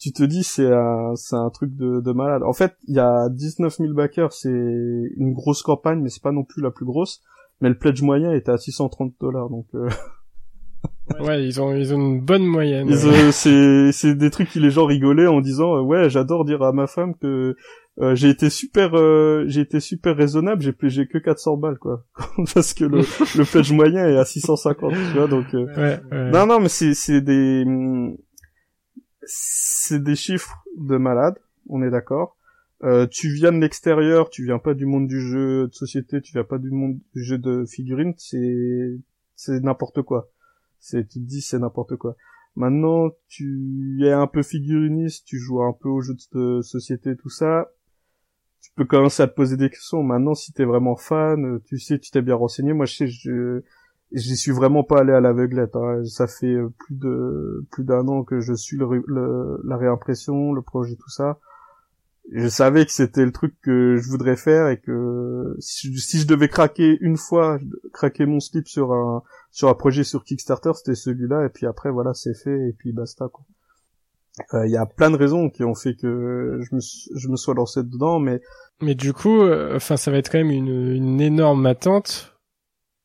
tu 0.02 0.12
te 0.12 0.24
dis 0.24 0.42
c'est 0.42 0.72
un 0.72 1.14
c'est 1.14 1.36
un 1.36 1.48
truc 1.50 1.76
de, 1.76 2.00
de 2.00 2.12
malade. 2.12 2.42
En 2.42 2.52
fait 2.52 2.74
il 2.88 2.96
y 2.96 2.98
a 2.98 3.28
19 3.28 3.76
000 3.76 3.94
backers 3.94 4.32
c'est 4.32 4.48
une 4.48 5.32
grosse 5.32 5.62
campagne 5.62 6.00
mais 6.02 6.08
c'est 6.08 6.22
pas 6.22 6.32
non 6.32 6.42
plus 6.42 6.60
la 6.60 6.72
plus 6.72 6.84
grosse. 6.84 7.22
Mais 7.60 7.68
le 7.68 7.78
pledge 7.78 8.02
moyen 8.02 8.32
était 8.32 8.50
à 8.50 8.58
630 8.58 9.14
dollars 9.20 9.48
donc. 9.48 9.66
Euh... 9.74 9.88
Ouais, 11.20 11.44
ils 11.44 11.60
ont 11.60 11.76
ils 11.76 11.94
ont 11.94 11.98
une 11.98 12.20
bonne 12.20 12.44
moyenne. 12.44 12.90
c'est 13.32 13.92
c'est 13.92 14.14
des 14.14 14.30
trucs 14.30 14.48
qui 14.48 14.58
les 14.58 14.70
gens 14.70 14.86
rigolaient 14.86 15.26
en 15.26 15.40
disant 15.40 15.76
euh, 15.76 15.80
ouais 15.80 16.10
j'adore 16.10 16.44
dire 16.44 16.62
à 16.62 16.72
ma 16.72 16.86
femme 16.86 17.14
que 17.16 17.54
euh, 18.00 18.14
j'ai 18.14 18.30
été 18.30 18.50
super 18.50 18.96
euh, 18.96 19.44
j'ai 19.46 19.60
été 19.60 19.78
super 19.78 20.16
raisonnable 20.16 20.62
j'ai 20.62 20.74
j'ai 20.88 21.06
que 21.06 21.18
400 21.18 21.56
balles 21.58 21.78
quoi 21.78 22.04
parce 22.54 22.72
que 22.72 22.84
le 22.84 22.98
le 22.98 23.44
pledge 23.44 23.72
moyen 23.72 24.08
est 24.08 24.16
à 24.16 24.24
650 24.24 24.92
tu 24.92 25.18
vois 25.18 25.28
donc 25.28 25.46
ouais, 25.52 26.00
non 26.32 26.46
non 26.46 26.60
mais 26.60 26.68
c'est 26.68 26.94
c'est 26.94 27.20
des 27.20 27.64
c'est 29.24 30.02
des 30.02 30.16
chiffres 30.16 30.64
de 30.76 30.96
malade 30.96 31.38
on 31.68 31.82
est 31.82 31.90
d'accord 31.90 32.36
tu 33.10 33.32
viens 33.32 33.52
de 33.52 33.58
l'extérieur 33.58 34.28
tu 34.28 34.44
viens 34.44 34.58
pas 34.58 34.74
du 34.74 34.86
monde 34.86 35.06
du 35.06 35.20
jeu 35.20 35.68
de 35.68 35.72
société 35.72 36.20
tu 36.20 36.32
viens 36.32 36.44
pas 36.44 36.58
du 36.58 36.70
monde 36.70 36.98
du 37.14 37.22
jeu 37.22 37.38
de 37.38 37.64
figurines 37.64 38.14
c'est 38.18 38.98
c'est 39.36 39.60
n'importe 39.60 40.02
quoi 40.02 40.32
c'est, 40.82 41.06
tu 41.08 41.20
te 41.20 41.24
dis 41.24 41.40
c'est 41.40 41.60
n'importe 41.60 41.96
quoi. 41.96 42.16
Maintenant, 42.56 43.10
tu 43.28 44.00
es 44.04 44.10
un 44.10 44.26
peu 44.26 44.42
figuriniste, 44.42 45.24
tu 45.24 45.38
joues 45.38 45.62
un 45.62 45.72
peu 45.72 45.88
aux 45.88 46.00
jeux 46.00 46.16
de 46.32 46.60
société, 46.60 47.16
tout 47.16 47.30
ça. 47.30 47.70
Tu 48.60 48.72
peux 48.74 48.84
commencer 48.84 49.22
à 49.22 49.28
te 49.28 49.34
poser 49.34 49.56
des 49.56 49.70
questions. 49.70 50.02
Maintenant, 50.02 50.34
si 50.34 50.52
t'es 50.52 50.64
vraiment 50.64 50.96
fan, 50.96 51.60
tu 51.64 51.78
sais, 51.78 52.00
tu 52.00 52.10
t'es 52.10 52.20
bien 52.20 52.34
renseigné. 52.34 52.72
Moi, 52.72 52.86
je 52.86 52.96
sais, 52.96 53.06
je, 53.06 53.62
j'y 54.14 54.36
suis 54.36 54.52
vraiment 54.52 54.84
pas 54.84 55.00
allé 55.00 55.12
à 55.12 55.20
l'aveuglette. 55.20 55.76
Hein. 55.76 56.04
Ça 56.04 56.26
fait 56.26 56.56
plus 56.78 56.94
de 56.94 57.66
plus 57.70 57.84
d'un 57.84 58.06
an 58.08 58.24
que 58.24 58.40
je 58.40 58.54
suis 58.54 58.76
le, 58.76 59.60
la 59.64 59.76
réimpression, 59.76 60.52
le 60.52 60.62
projet, 60.62 60.96
tout 60.96 61.10
ça 61.10 61.38
je 62.30 62.48
savais 62.48 62.84
que 62.86 62.92
c'était 62.92 63.24
le 63.24 63.32
truc 63.32 63.54
que 63.62 63.96
je 63.96 64.08
voudrais 64.08 64.36
faire 64.36 64.68
et 64.68 64.78
que 64.78 65.56
si 65.58 65.92
je, 65.92 66.26
devais 66.26 66.48
craquer 66.48 66.96
une 67.00 67.16
fois, 67.16 67.58
craquer 67.92 68.26
mon 68.26 68.40
slip 68.40 68.68
sur 68.68 68.92
un 68.92 69.22
sur 69.50 69.68
un 69.68 69.74
projet 69.74 70.04
sur 70.04 70.24
Kickstarter, 70.24 70.72
c'était 70.74 70.94
celui-là 70.94 71.44
et 71.44 71.48
puis 71.48 71.66
après 71.66 71.90
voilà, 71.90 72.14
c'est 72.14 72.34
fait 72.34 72.68
et 72.68 72.72
puis 72.72 72.92
basta 72.92 73.28
quoi. 73.32 73.44
Il 74.52 74.56
euh, 74.56 74.66
y 74.66 74.76
a 74.78 74.86
plein 74.86 75.10
de 75.10 75.16
raisons 75.16 75.50
qui 75.50 75.62
ont 75.62 75.74
fait 75.74 75.94
que 75.94 76.60
je 76.62 76.74
me 76.74 76.80
je 76.80 77.28
me 77.28 77.36
sois 77.36 77.54
lancé 77.54 77.82
dedans 77.82 78.18
mais 78.18 78.40
mais 78.80 78.94
du 78.94 79.12
coup 79.12 79.42
euh, 79.42 79.76
enfin 79.76 79.98
ça 79.98 80.10
va 80.10 80.16
être 80.16 80.30
quand 80.30 80.38
même 80.38 80.50
une 80.50 80.94
une 80.94 81.20
énorme 81.20 81.66
attente 81.66 82.31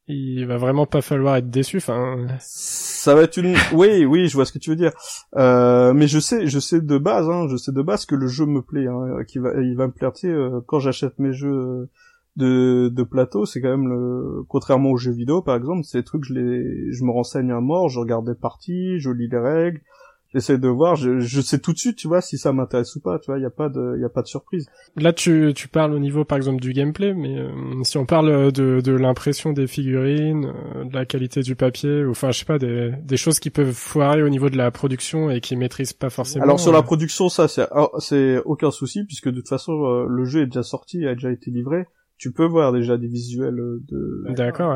il 0.07 0.45
va 0.45 0.57
vraiment 0.57 0.85
pas 0.85 1.01
falloir 1.01 1.35
être 1.35 1.49
déçu. 1.49 1.77
Enfin, 1.77 2.27
ça 2.39 3.15
va 3.15 3.23
être 3.23 3.37
une. 3.37 3.55
Oui, 3.73 4.05
oui, 4.05 4.27
je 4.27 4.35
vois 4.35 4.45
ce 4.45 4.51
que 4.51 4.59
tu 4.59 4.69
veux 4.69 4.75
dire. 4.75 4.93
Euh, 5.35 5.93
mais 5.93 6.07
je 6.07 6.19
sais, 6.19 6.47
je 6.47 6.59
sais 6.59 6.81
de 6.81 6.97
base, 6.97 7.29
hein, 7.29 7.47
je 7.49 7.57
sais 7.57 7.71
de 7.71 7.81
base 7.81 8.05
que 8.05 8.15
le 8.15 8.27
jeu 8.27 8.45
me 8.45 8.61
plaît, 8.61 8.87
hein, 8.87 9.23
qui 9.27 9.39
va, 9.39 9.53
il 9.61 9.75
va 9.75 9.87
me 9.87 9.91
plaire. 9.91 10.13
Tu 10.13 10.27
sais, 10.27 10.33
euh, 10.33 10.61
quand 10.65 10.79
j'achète 10.79 11.19
mes 11.19 11.33
jeux 11.33 11.89
de, 12.37 12.89
de 12.89 13.03
plateau, 13.03 13.45
c'est 13.45 13.61
quand 13.61 13.69
même 13.69 13.87
le, 13.87 14.43
contrairement 14.47 14.91
aux 14.91 14.97
jeux 14.97 15.11
vidéo 15.11 15.41
par 15.41 15.55
exemple, 15.55 15.83
c'est 15.83 15.99
des 15.99 16.03
trucs 16.03 16.23
je 16.23 16.33
les, 16.33 16.93
je 16.93 17.03
me 17.03 17.11
renseigne 17.11 17.51
à 17.51 17.59
mort, 17.59 17.89
je 17.89 17.99
regarde 17.99 18.27
des 18.27 18.39
parties, 18.39 18.99
je 18.99 19.09
lis 19.09 19.27
les 19.27 19.39
règles, 19.39 19.81
j'essaie 20.33 20.57
de 20.57 20.67
voir, 20.67 20.95
je, 20.95 21.19
je, 21.19 21.41
sais 21.41 21.59
tout 21.59 21.73
de 21.73 21.77
suite, 21.77 21.97
tu 21.97 22.07
vois, 22.07 22.21
si 22.21 22.37
ça 22.37 22.53
m'intéresse 22.53 22.95
ou 22.95 22.99
pas, 22.99 23.19
tu 23.19 23.27
vois, 23.27 23.39
il 23.39 23.43
y 23.43 23.45
a 23.45 23.49
pas 23.49 23.69
de, 23.69 23.97
y 23.99 24.05
a 24.05 24.09
pas 24.09 24.21
de 24.21 24.27
surprise. 24.27 24.67
Là, 24.95 25.13
tu, 25.13 25.53
tu 25.55 25.67
parles 25.67 25.93
au 25.93 25.99
niveau, 25.99 26.25
par 26.25 26.37
exemple, 26.37 26.61
du 26.61 26.73
gameplay, 26.73 27.13
mais 27.13 27.37
euh, 27.37 27.49
si 27.83 27.97
on 27.97 28.05
parle 28.05 28.51
de, 28.51 28.81
de 28.81 28.91
l'impression 28.91 29.53
des 29.53 29.67
figurines, 29.67 30.45
euh, 30.45 30.85
de 30.85 30.93
la 30.93 31.05
qualité 31.05 31.41
du 31.41 31.55
papier, 31.55 32.03
ou 32.03 32.11
enfin, 32.11 32.31
je 32.31 32.39
sais 32.39 32.45
pas, 32.45 32.59
des, 32.59 32.91
des 33.01 33.17
choses 33.17 33.39
qui 33.39 33.49
peuvent 33.49 33.73
foirer 33.73 34.23
au 34.23 34.29
niveau 34.29 34.49
de 34.49 34.57
la 34.57 34.71
production 34.71 35.29
et 35.29 35.41
qui 35.41 35.55
maîtrisent 35.55 35.93
pas 35.93 36.09
forcément. 36.09 36.43
Alors 36.43 36.59
sur 36.59 36.71
la 36.71 36.79
euh, 36.79 36.83
production, 36.83 37.29
ça, 37.29 37.47
c'est, 37.47 37.67
oh, 37.75 37.91
c'est 37.99 38.39
aucun 38.45 38.71
souci 38.71 39.05
puisque 39.05 39.29
de 39.29 39.37
toute 39.37 39.49
façon, 39.49 40.05
le 40.07 40.25
jeu 40.25 40.41
est 40.41 40.47
déjà 40.47 40.63
sorti, 40.63 41.05
a 41.07 41.13
déjà 41.13 41.31
été 41.31 41.51
livré 41.51 41.87
tu 42.17 42.31
peux 42.31 42.45
voir 42.45 42.73
déjà 42.73 42.97
des 42.97 43.07
visuels 43.07 43.55
de 43.55 44.23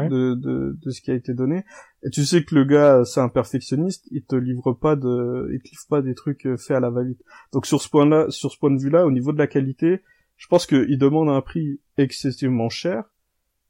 de, 0.09 0.35
de, 0.35 0.77
de 0.79 0.89
ce 0.91 1.01
qui 1.01 1.11
a 1.11 1.15
été 1.15 1.33
donné. 1.33 1.63
Et 2.03 2.09
tu 2.09 2.23
sais 2.23 2.43
que 2.43 2.55
le 2.55 2.65
gars 2.65 3.03
c'est 3.03 3.19
un 3.19 3.29
perfectionniste 3.29 4.07
il 4.11 4.23
te 4.23 4.35
livre 4.35 4.73
pas 4.73 4.95
de 4.95 5.49
il 5.51 5.59
te 5.59 5.69
livre 5.69 5.85
pas 5.89 6.01
des 6.01 6.13
trucs 6.15 6.45
euh, 6.45 6.57
faits 6.57 6.77
à 6.77 6.79
la 6.79 6.89
va-vite. 6.89 7.21
Donc 7.51 7.65
sur 7.65 7.81
ce 7.81 7.89
point 7.89 8.05
là 8.05 8.27
sur 8.29 8.51
ce 8.51 8.57
point 8.57 8.71
de 8.71 8.81
vue 8.81 8.89
là 8.89 9.05
au 9.05 9.11
niveau 9.11 9.33
de 9.33 9.39
la 9.39 9.47
qualité 9.47 10.01
je 10.37 10.47
pense 10.47 10.65
qu'il 10.65 10.97
demande 10.97 11.29
un 11.29 11.41
prix 11.41 11.79
excessivement 11.97 12.69
cher 12.69 13.05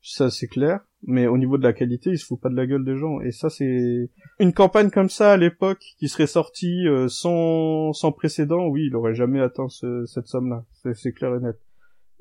ça 0.02 0.30
c'est 0.30 0.48
clair. 0.48 0.81
Mais 1.03 1.27
au 1.27 1.38
niveau 1.38 1.57
de 1.57 1.64
la 1.64 1.73
qualité 1.73 2.11
il 2.11 2.18
se 2.19 2.26
fout 2.26 2.39
pas 2.39 2.49
de 2.49 2.56
la 2.56 2.68
gueule 2.68 2.85
des 2.85 2.98
gens. 2.98 3.22
Et 3.22 3.31
ça 3.31 3.49
c'est 3.49 4.10
une 4.39 4.53
campagne 4.53 4.89
comme 4.89 5.10
ça 5.10 5.31
à 5.31 5.38
l'époque 5.38 5.84
qui 5.98 6.10
serait 6.10 6.27
sortie 6.27 6.88
euh, 6.88 7.07
sans 7.07 7.93
sans 7.93 8.11
précédent 8.11 8.68
oui 8.68 8.88
il 8.88 8.95
aurait 8.95 9.15
jamais 9.15 9.39
atteint 9.39 9.68
cette 9.69 10.27
somme 10.27 10.49
là 10.49 10.65
c'est 10.93 11.14
clair 11.14 11.35
et 11.35 11.39
net 11.39 11.57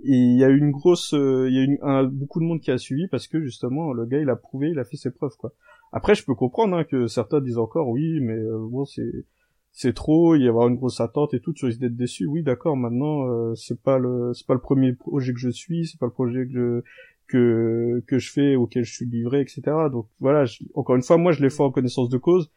et 0.03 0.15
il 0.15 0.39
y 0.39 0.45
a 0.45 0.49
eu 0.49 0.59
une 0.59 0.71
grosse, 0.71 1.13
euh, 1.15 1.47
il 1.49 1.55
y 1.55 1.59
a 1.59 1.63
eu 1.63 1.79
un, 1.83 2.05
beaucoup 2.05 2.41
de 2.41 2.45
monde 2.45 2.61
qui 2.61 2.71
a 2.71 2.79
suivi 2.79 3.07
parce 3.09 3.27
que 3.27 3.41
justement 3.41 3.93
le 3.93 4.07
gars 4.07 4.21
il 4.21 4.31
a 4.31 4.37
prouvé, 4.37 4.71
il 4.71 4.79
a 4.79 4.85
fait 4.85 4.97
ses 4.97 5.11
preuves 5.11 5.37
quoi. 5.37 5.53
Après 5.93 6.15
je 6.15 6.25
peux 6.25 6.35
comprendre 6.35 6.77
hein, 6.77 6.85
que 6.85 7.07
certains 7.07 7.41
disent 7.41 7.59
encore 7.59 7.89
oui 7.89 8.21
mais 8.21 8.37
euh, 8.37 8.67
bon 8.71 8.85
c'est 8.85 9.27
c'est 9.73 9.95
trop, 9.95 10.35
il 10.35 10.43
y 10.43 10.49
avoir 10.49 10.69
une 10.69 10.77
grosse 10.77 11.01
attente 11.01 11.33
et 11.35 11.41
tout, 11.41 11.53
tu 11.53 11.67
risques 11.67 11.81
d'être 11.81 11.97
déçu. 11.97 12.27
Oui 12.27 12.43
d'accord, 12.43 12.77
maintenant 12.77 13.29
euh, 13.29 13.55
c'est 13.55 13.81
pas 13.81 13.99
le 13.99 14.33
c'est 14.35 14.47
pas 14.47 14.55
le 14.55 14.61
premier 14.61 14.95
projet 14.95 15.33
que 15.33 15.39
je 15.39 15.51
suis, 15.51 15.87
c'est 15.87 15.99
pas 15.99 16.07
le 16.07 16.13
projet 16.13 16.47
que 16.47 16.53
je 16.53 16.83
que 17.29 18.03
que 18.07 18.19
je 18.19 18.33
fais 18.33 18.57
auquel 18.57 18.85
je 18.85 18.93
suis 18.93 19.07
livré 19.07 19.41
etc. 19.41 19.63
Donc 19.93 20.07
voilà, 20.19 20.45
encore 20.75 20.97
une 20.97 21.03
fois 21.03 21.19
moi 21.19 21.33
je 21.33 21.43
l'ai 21.43 21.51
fait 21.51 21.63
en 21.63 21.71
connaissance 21.71 22.09
de 22.09 22.19
cause. 22.19 22.51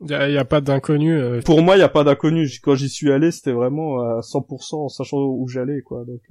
Il 0.00 0.10
y, 0.10 0.14
a, 0.14 0.44
pas 0.44 0.60
d'inconnu. 0.60 1.42
Pour 1.44 1.60
moi, 1.60 1.76
il 1.76 1.80
y 1.80 1.82
a 1.82 1.88
pas 1.88 2.04
d'inconnu. 2.04 2.48
Quand 2.62 2.76
j'y 2.76 2.88
suis 2.88 3.10
allé, 3.10 3.32
c'était 3.32 3.50
vraiment 3.50 3.98
à 3.98 4.20
100% 4.20 4.76
en 4.76 4.88
sachant 4.88 5.24
où 5.24 5.48
j'allais, 5.48 5.82
quoi. 5.82 6.04
Donc, 6.04 6.22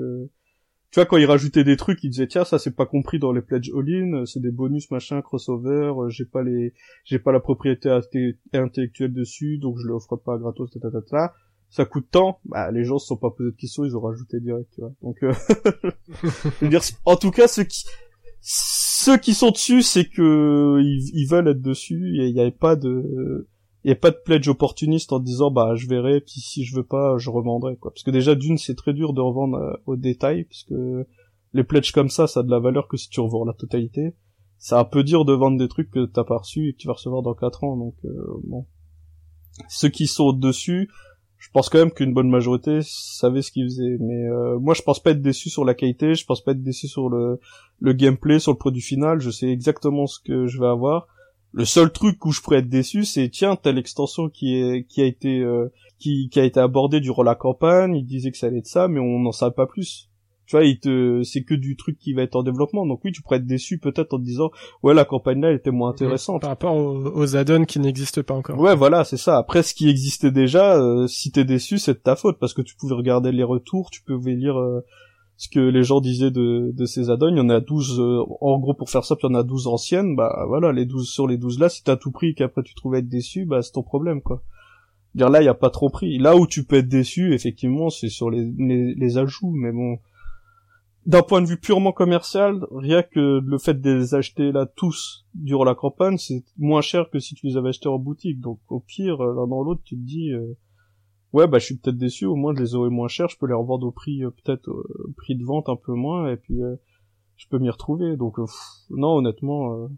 tu 0.91 0.99
vois, 0.99 1.05
quand 1.05 1.17
ils 1.17 1.25
rajoutaient 1.25 1.65
des 1.65 1.75
trucs, 1.75 2.03
ils 2.03 2.09
disaient, 2.09 2.27
tiens, 2.27 2.45
ça 2.45 2.59
c'est 2.59 2.75
pas 2.75 2.85
compris 2.85 3.19
dans 3.19 3.33
les 3.33 3.41
pledge 3.41 3.71
all-in, 3.75 4.25
c'est 4.25 4.39
des 4.39 4.51
bonus, 4.51 4.89
machin, 4.89 5.21
crossover, 5.21 5.91
euh, 5.97 6.09
j'ai 6.09 6.25
pas 6.25 6.43
les, 6.43 6.73
j'ai 7.03 7.19
pas 7.19 7.31
la 7.31 7.41
propriété 7.41 7.89
intellectuelle 8.53 9.13
dessus, 9.13 9.57
donc 9.57 9.77
je 9.79 9.87
l'offre 9.87 10.15
pas 10.15 10.37
gratos, 10.37 10.71
ta, 10.71 10.89
ta, 10.89 11.01
ta, 11.01 11.33
Ça 11.69 11.83
coûte 11.83 12.07
tant, 12.09 12.39
bah, 12.45 12.71
les 12.71 12.85
gens 12.85 12.99
se 12.99 13.07
sont 13.07 13.17
pas 13.17 13.31
posé 13.31 13.51
de 13.51 13.55
questions, 13.57 13.83
ils 13.83 13.97
ont 13.97 14.01
rajouté 14.01 14.39
direct, 14.39 14.69
tu 14.73 14.81
vois. 14.81 14.93
Donc, 15.01 15.17
euh... 15.23 15.33
je 16.23 16.65
veux 16.65 16.69
dire, 16.69 16.81
en 17.03 17.17
tout 17.17 17.31
cas, 17.31 17.49
ceux 17.49 17.65
qui, 17.65 17.83
ceux 18.39 19.17
qui 19.17 19.33
sont 19.33 19.51
dessus, 19.51 19.81
c'est 19.81 20.05
que 20.05 20.79
ils, 20.81 21.27
veulent 21.29 21.49
être 21.49 21.61
dessus, 21.61 22.11
il 22.13 22.33
n'y 22.33 22.39
avait 22.39 22.51
pas 22.51 22.77
de, 22.77 23.45
a 23.91 23.95
pas 23.95 24.11
de 24.11 24.17
pledge 24.17 24.47
opportuniste 24.47 25.13
en 25.13 25.19
disant 25.19 25.51
bah 25.51 25.75
je 25.75 25.87
verrai 25.87 26.19
puis 26.19 26.41
si 26.41 26.65
je 26.65 26.75
veux 26.75 26.83
pas 26.83 27.17
je 27.17 27.29
revendrai 27.29 27.77
quoi. 27.77 27.91
Parce 27.91 28.03
que 28.03 28.11
déjà 28.11 28.35
d'une 28.35 28.57
c'est 28.57 28.75
très 28.75 28.93
dur 28.93 29.13
de 29.13 29.21
revendre 29.21 29.57
euh, 29.57 29.73
au 29.85 29.95
détail 29.95 30.43
parce 30.43 30.63
que 30.63 31.07
les 31.53 31.63
pledges 31.63 31.91
comme 31.91 32.09
ça 32.09 32.27
ça 32.27 32.41
a 32.41 32.43
de 32.43 32.51
la 32.51 32.59
valeur 32.59 32.87
que 32.87 32.97
si 32.97 33.09
tu 33.09 33.19
revends 33.19 33.45
la 33.45 33.53
totalité. 33.53 34.15
C'est 34.59 34.75
un 34.75 34.85
peu 34.85 35.03
dur 35.03 35.23
de 35.23 35.33
vendre 35.33 35.57
des 35.57 35.67
trucs 35.67 35.91
que 35.91 36.05
t'as 36.05 36.23
pas 36.23 36.37
reçu 36.37 36.69
et 36.69 36.73
que 36.73 36.77
tu 36.77 36.87
vas 36.87 36.93
recevoir 36.93 37.21
dans 37.21 37.35
4 37.35 37.63
ans 37.63 37.77
donc 37.77 37.95
euh, 38.05 38.41
bon. 38.43 38.65
Ceux 39.69 39.89
qui 39.89 40.07
sont 40.07 40.33
dessus 40.33 40.89
je 41.37 41.49
pense 41.51 41.69
quand 41.69 41.77
même 41.77 41.91
qu'une 41.91 42.13
bonne 42.13 42.29
majorité 42.29 42.79
savait 42.81 43.43
ce 43.43 43.51
qu'ils 43.51 43.65
faisaient 43.65 43.97
mais 43.99 44.27
euh, 44.27 44.57
moi 44.59 44.73
je 44.73 44.81
pense 44.81 45.01
pas 45.01 45.11
être 45.11 45.21
déçu 45.21 45.49
sur 45.49 45.63
la 45.63 45.75
qualité 45.75 46.15
je 46.15 46.25
pense 46.25 46.43
pas 46.43 46.51
être 46.51 46.63
déçu 46.63 46.87
sur 46.87 47.09
le 47.09 47.39
le 47.79 47.93
gameplay 47.93 48.39
sur 48.39 48.51
le 48.51 48.57
produit 48.57 48.81
final 48.81 49.19
je 49.19 49.29
sais 49.29 49.47
exactement 49.47 50.07
ce 50.07 50.19
que 50.19 50.47
je 50.47 50.59
vais 50.59 50.67
avoir 50.67 51.07
le 51.53 51.65
seul 51.65 51.91
truc 51.91 52.23
où 52.25 52.31
je 52.31 52.41
pourrais 52.41 52.59
être 52.59 52.69
déçu, 52.69 53.03
c'est 53.05 53.29
tiens, 53.29 53.55
telle 53.55 53.77
extension 53.77 54.29
qui 54.29 54.55
est 54.55 54.85
qui 54.87 55.01
a 55.01 55.05
été 55.05 55.39
euh, 55.39 55.71
qui, 55.99 56.29
qui 56.29 56.39
a 56.39 56.43
été 56.43 56.59
abordé 56.59 56.99
durant 56.99 57.23
la 57.23 57.35
campagne. 57.35 57.95
Il 57.95 58.05
disait 58.05 58.31
que 58.31 58.37
ça 58.37 58.47
allait 58.47 58.59
être 58.59 58.67
ça, 58.67 58.87
mais 58.87 58.99
on 58.99 59.19
n'en 59.19 59.31
savait 59.31 59.55
pas 59.55 59.67
plus. 59.67 60.09
Tu 60.45 60.55
vois, 60.55 60.63
il 60.63 60.79
te, 60.79 61.23
c'est 61.23 61.43
que 61.43 61.53
du 61.53 61.75
truc 61.75 61.97
qui 61.99 62.13
va 62.13 62.21
être 62.21 62.37
en 62.37 62.43
développement. 62.43 62.85
Donc 62.85 63.01
oui, 63.03 63.11
tu 63.11 63.21
pourrais 63.21 63.37
être 63.37 63.45
déçu 63.45 63.79
peut-être 63.79 64.13
en 64.13 64.17
te 64.17 64.23
disant, 64.23 64.49
ouais, 64.81 64.93
la 64.93 65.03
campagne 65.03 65.41
là 65.41 65.49
elle 65.49 65.57
était 65.57 65.71
moins 65.71 65.89
intéressante. 65.89 66.41
Par 66.41 66.51
rapport 66.51 66.73
aux, 66.73 67.35
add-ons 67.35 67.65
qui 67.65 67.79
n'existent 67.79 68.23
pas 68.23 68.33
encore. 68.33 68.57
Ouais, 68.57 68.73
voilà, 68.73 69.03
c'est 69.03 69.17
ça. 69.17 69.37
Après, 69.37 69.61
ce 69.61 69.73
qui 69.73 69.89
existait 69.89 70.31
déjà, 70.31 70.77
euh, 70.77 71.05
si 71.07 71.31
t'es 71.31 71.43
déçu, 71.43 71.79
c'est 71.79 71.95
de 71.95 71.99
ta 71.99 72.15
faute 72.15 72.39
parce 72.39 72.53
que 72.53 72.61
tu 72.61 72.75
pouvais 72.75 72.95
regarder 72.95 73.33
les 73.33 73.43
retours, 73.43 73.89
tu 73.89 74.01
pouvais 74.03 74.35
lire 74.35 74.57
euh, 74.57 74.85
ce 75.37 75.47
que 75.49 75.59
les 75.59 75.83
gens 75.83 76.01
disaient 76.01 76.31
de, 76.31 76.71
de 76.73 76.85
ces 76.85 77.09
add-ons. 77.09 77.29
Il 77.29 77.37
y 77.37 77.41
en 77.41 77.49
a 77.49 77.59
12, 77.59 77.99
euh, 77.99 78.23
en 78.41 78.59
gros, 78.59 78.73
pour 78.73 78.89
faire 78.89 79.05
ça, 79.05 79.15
il 79.21 79.25
y 79.25 79.29
en 79.29 79.35
a 79.35 79.43
12 79.43 79.67
anciennes. 79.67 80.15
Bah 80.15 80.45
voilà, 80.47 80.71
les 80.71 80.85
12 80.85 81.07
sur 81.07 81.27
les 81.27 81.37
12 81.37 81.59
là, 81.59 81.69
si 81.69 81.83
t'as 81.83 81.95
tout 81.95 82.11
pris 82.11 82.29
et 82.29 82.33
qu'après 82.33 82.63
tu 82.63 82.73
trouvais 82.75 82.99
être 82.99 83.09
déçu, 83.09 83.45
bah 83.45 83.61
c'est 83.61 83.71
ton 83.71 83.83
problème, 83.83 84.21
quoi 84.21 84.41
dire 85.15 85.29
là 85.29 85.41
il 85.41 85.45
y 85.45 85.47
a 85.49 85.55
pas 85.55 85.71
trop 85.71 85.89
pris 85.89 86.19
là 86.19 86.35
où 86.35 86.45
tu 86.45 86.63
peux 86.63 86.75
être 86.75 86.89
déçu 86.89 87.33
effectivement 87.33 87.89
c'est 87.89 88.09
sur 88.09 88.29
les, 88.29 88.45
les, 88.57 88.93
les 88.93 89.17
ajouts 89.17 89.49
mais 89.49 89.71
bon 89.71 89.97
d'un 91.07 91.23
point 91.23 91.41
de 91.41 91.47
vue 91.47 91.57
purement 91.57 91.93
commercial, 91.93 92.67
rien 92.69 93.01
que 93.01 93.39
le 93.39 93.57
fait 93.57 93.79
de 93.79 93.91
les 93.91 94.13
acheter 94.13 94.51
là 94.51 94.65
tous 94.65 95.25
durant 95.33 95.63
la 95.63 95.73
campagne, 95.73 96.17
c'est 96.17 96.43
moins 96.57 96.81
cher 96.81 97.09
que 97.09 97.17
si 97.19 97.33
tu 97.33 97.47
les 97.47 97.55
avais 97.55 97.69
achetés 97.69 97.87
en 97.87 97.97
boutique. 97.97 98.41
Donc 98.41 98.59
au 98.67 98.81
pire, 98.81 99.23
l'un 99.23 99.47
dans 99.47 99.63
l'autre, 99.63 99.81
tu 99.85 99.95
te 99.95 100.01
dis, 100.01 100.31
euh, 100.31 100.57
ouais 101.33 101.47
bah 101.47 101.59
je 101.59 101.65
suis 101.65 101.77
peut-être 101.77 101.97
déçu, 101.97 102.25
au 102.25 102.35
moins 102.35 102.53
je 102.55 102.61
les 102.61 102.75
aurai 102.75 102.89
moins 102.89 103.07
cher, 103.07 103.27
je 103.29 103.37
peux 103.37 103.47
les 103.47 103.53
revendre 103.53 103.87
au 103.87 103.91
prix 103.91 104.23
euh, 104.23 104.31
peut-être 104.31 104.69
au 104.69 105.11
prix 105.15 105.35
de 105.35 105.43
vente 105.43 105.69
un 105.69 105.75
peu 105.75 105.93
moins, 105.93 106.31
et 106.31 106.37
puis 106.37 106.59
je 107.35 107.47
peux 107.49 107.59
m'y 107.59 107.69
retrouver. 107.69 108.17
Donc 108.17 108.37
non, 108.89 109.17
honnêtement, 109.17 109.89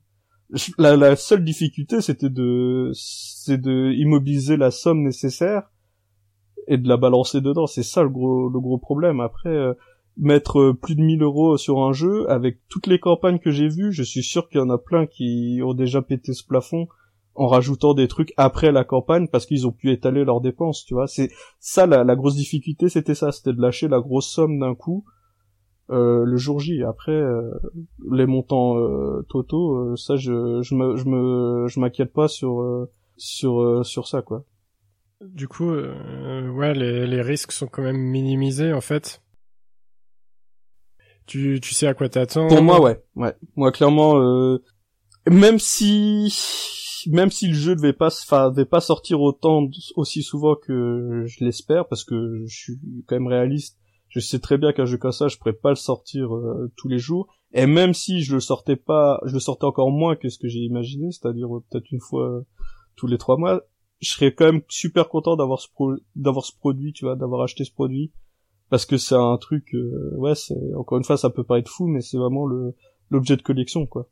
la, 0.78 0.96
la, 0.98 1.16
seule 1.16 1.44
difficulté 1.44 2.02
c'était 2.02 2.30
de 2.30 2.92
c'est 2.94 3.60
de 3.60 3.92
immobiliser 3.94 4.58
la 4.58 4.72
somme 4.72 5.04
nécessaire 5.04 5.72
et 6.68 6.78
de 6.78 6.88
la 6.88 6.98
balancer 6.98 7.42
dedans. 7.42 7.68
C'est 7.68 7.84
ça 7.84 8.04
le 8.04 8.10
gros 8.10 8.50
le 8.50 8.60
gros 8.60 8.78
problème. 8.78 9.20
Après 9.20 9.76
mettre 10.20 10.60
euh, 10.60 10.74
plus 10.74 10.96
de 10.96 11.02
1000 11.02 11.24
euros 11.24 11.58
sur 11.58 11.80
un 11.80 11.94
jeu 11.94 12.30
avec 12.30 12.60
toutes 12.70 12.88
les 12.88 13.00
campagnes 13.00 13.40
que 13.40 13.52
j'ai 13.52 13.70
vues, 13.70 13.92
je 13.92 14.04
suis 14.04 14.24
sûr 14.24 14.50
qu'il 14.50 14.60
y 14.60 14.64
en 14.64 14.70
a 14.70 14.78
plein 14.78 15.06
qui 15.06 15.62
ont 15.64 15.74
déjà 15.74 16.02
pété 16.02 16.34
ce 16.34 16.46
plafond 16.46 16.88
en 17.40 17.48
rajoutant 17.48 17.94
des 17.94 18.08
trucs 18.08 18.34
après 18.38 18.72
la 18.72 18.84
campagne 18.84 19.28
parce 19.28 19.46
qu'ils 19.46 19.66
ont 19.66 19.72
pu 19.72 19.92
étaler 19.92 20.24
leurs 20.24 20.42
dépenses, 20.42 20.86
tu 20.86 20.94
vois. 20.94 21.08
C'est 21.08 21.30
ça 21.60 21.86
la, 21.86 22.16
grosse 22.16 22.36
difficulté, 22.36 22.90
c'était 22.90 23.16
ça, 23.16 23.32
c'était 23.32 23.54
de 23.54 23.62
lâcher 23.62 23.88
la 23.88 24.00
grosse 24.00 24.30
somme 24.30 24.60
d'un 24.60 24.76
coup 24.76 25.06
euh, 25.90 26.24
le 26.24 26.38
jour 26.38 26.60
J. 26.60 26.84
Après 26.84 27.12
euh, 27.12 27.50
les 28.12 28.26
montants 28.26 28.78
euh, 28.78 29.26
totaux, 29.30 29.96
ça 29.96 30.16
je 30.16 30.62
je 30.62 30.76
me 30.76 30.96
je 30.96 31.06
me 31.06 31.68
je 31.68 31.80
m'inquiète 31.80 32.14
pas 32.14 32.28
sur 32.28 32.88
sur 33.18 33.86
sur 33.86 34.08
ça 34.08 34.22
quoi. 34.22 34.46
Du 35.22 35.48
coup, 35.48 35.70
ouais, 35.70 36.74
les, 36.74 37.06
les 37.06 37.22
risques 37.22 37.52
sont 37.52 37.68
quand 37.68 37.82
même 37.82 37.98
minimisés 37.98 38.72
en 38.72 38.80
fait 38.80 39.22
tu, 41.30 41.60
tu 41.62 41.76
sais 41.76 41.86
à 41.86 41.94
quoi 41.94 42.10
t'attends 42.10 42.48
Pour 42.48 42.64
moi, 42.64 42.82
ouais, 42.82 43.00
ouais. 43.16 43.36
Moi, 43.56 43.72
clairement, 43.72 44.20
euh, 44.20 44.64
même 45.30 45.60
si, 45.60 46.34
même 47.08 47.32
si 47.32 47.48
le 47.48 47.54
jeu 47.54 47.76
devait 47.76 47.94
pas, 47.94 48.10
devait 48.50 48.66
pas 48.66 48.82
sortir 48.82 49.22
autant, 49.22 49.68
aussi 49.96 50.24
souvent 50.24 50.56
que 50.56 51.24
je 51.26 51.44
l'espère, 51.44 51.88
parce 51.88 52.04
que 52.04 52.44
je 52.46 52.56
suis 52.56 52.80
quand 53.08 53.16
même 53.16 53.28
réaliste. 53.28 53.78
Je 54.10 54.20
sais 54.20 54.40
très 54.40 54.58
bien 54.58 54.74
qu'un 54.74 54.86
jeu 54.86 54.98
comme 54.98 55.12
ça, 55.12 55.28
je 55.28 55.38
pourrais 55.38 55.54
pas 55.54 55.70
le 55.70 55.76
sortir 55.76 56.36
euh, 56.36 56.72
tous 56.76 56.88
les 56.88 56.98
jours. 56.98 57.28
Et 57.54 57.68
même 57.68 57.94
si 57.94 58.22
je 58.22 58.34
le 58.34 58.40
sortais 58.40 58.76
pas, 58.76 59.20
je 59.26 59.34
le 59.34 59.40
sortais 59.40 59.66
encore 59.66 59.92
moins 59.92 60.16
que 60.16 60.30
ce 60.30 60.40
que 60.40 60.48
j'ai 60.48 60.60
imaginé, 60.60 61.12
c'est-à-dire 61.12 61.56
euh, 61.56 61.64
peut-être 61.70 61.92
une 61.92 62.00
fois 62.00 62.44
tous 62.96 63.06
les 63.06 63.20
trois 63.20 63.38
mois, 63.38 63.62
je 64.00 64.10
serais 64.10 64.34
quand 64.34 64.46
même 64.46 64.62
super 64.68 65.10
content 65.10 65.36
d'avoir 65.36 65.60
ce 65.60 65.68
d'avoir 66.16 66.44
ce 66.46 66.54
produit, 66.58 66.92
tu 66.94 67.06
vois, 67.06 67.16
d'avoir 67.16 67.42
acheté 67.42 67.66
ce 67.66 67.72
produit 67.72 68.12
parce 68.70 68.86
que 68.86 68.98
c'est 68.98 69.16
un 69.16 69.38
truc 69.38 69.74
euh, 69.74 70.14
ouais 70.16 70.36
c'est 70.36 70.56
encore 70.76 70.98
une 70.98 71.04
fois 71.04 71.18
ça 71.18 71.30
peut 71.30 71.44
paraître 71.44 71.72
fou 71.72 71.88
mais 71.88 72.02
c'est 72.02 72.18
vraiment 72.18 72.46
le 72.46 72.76
l'objet 73.10 73.36
de 73.36 73.42
collection 73.42 73.86
quoi 73.86 74.08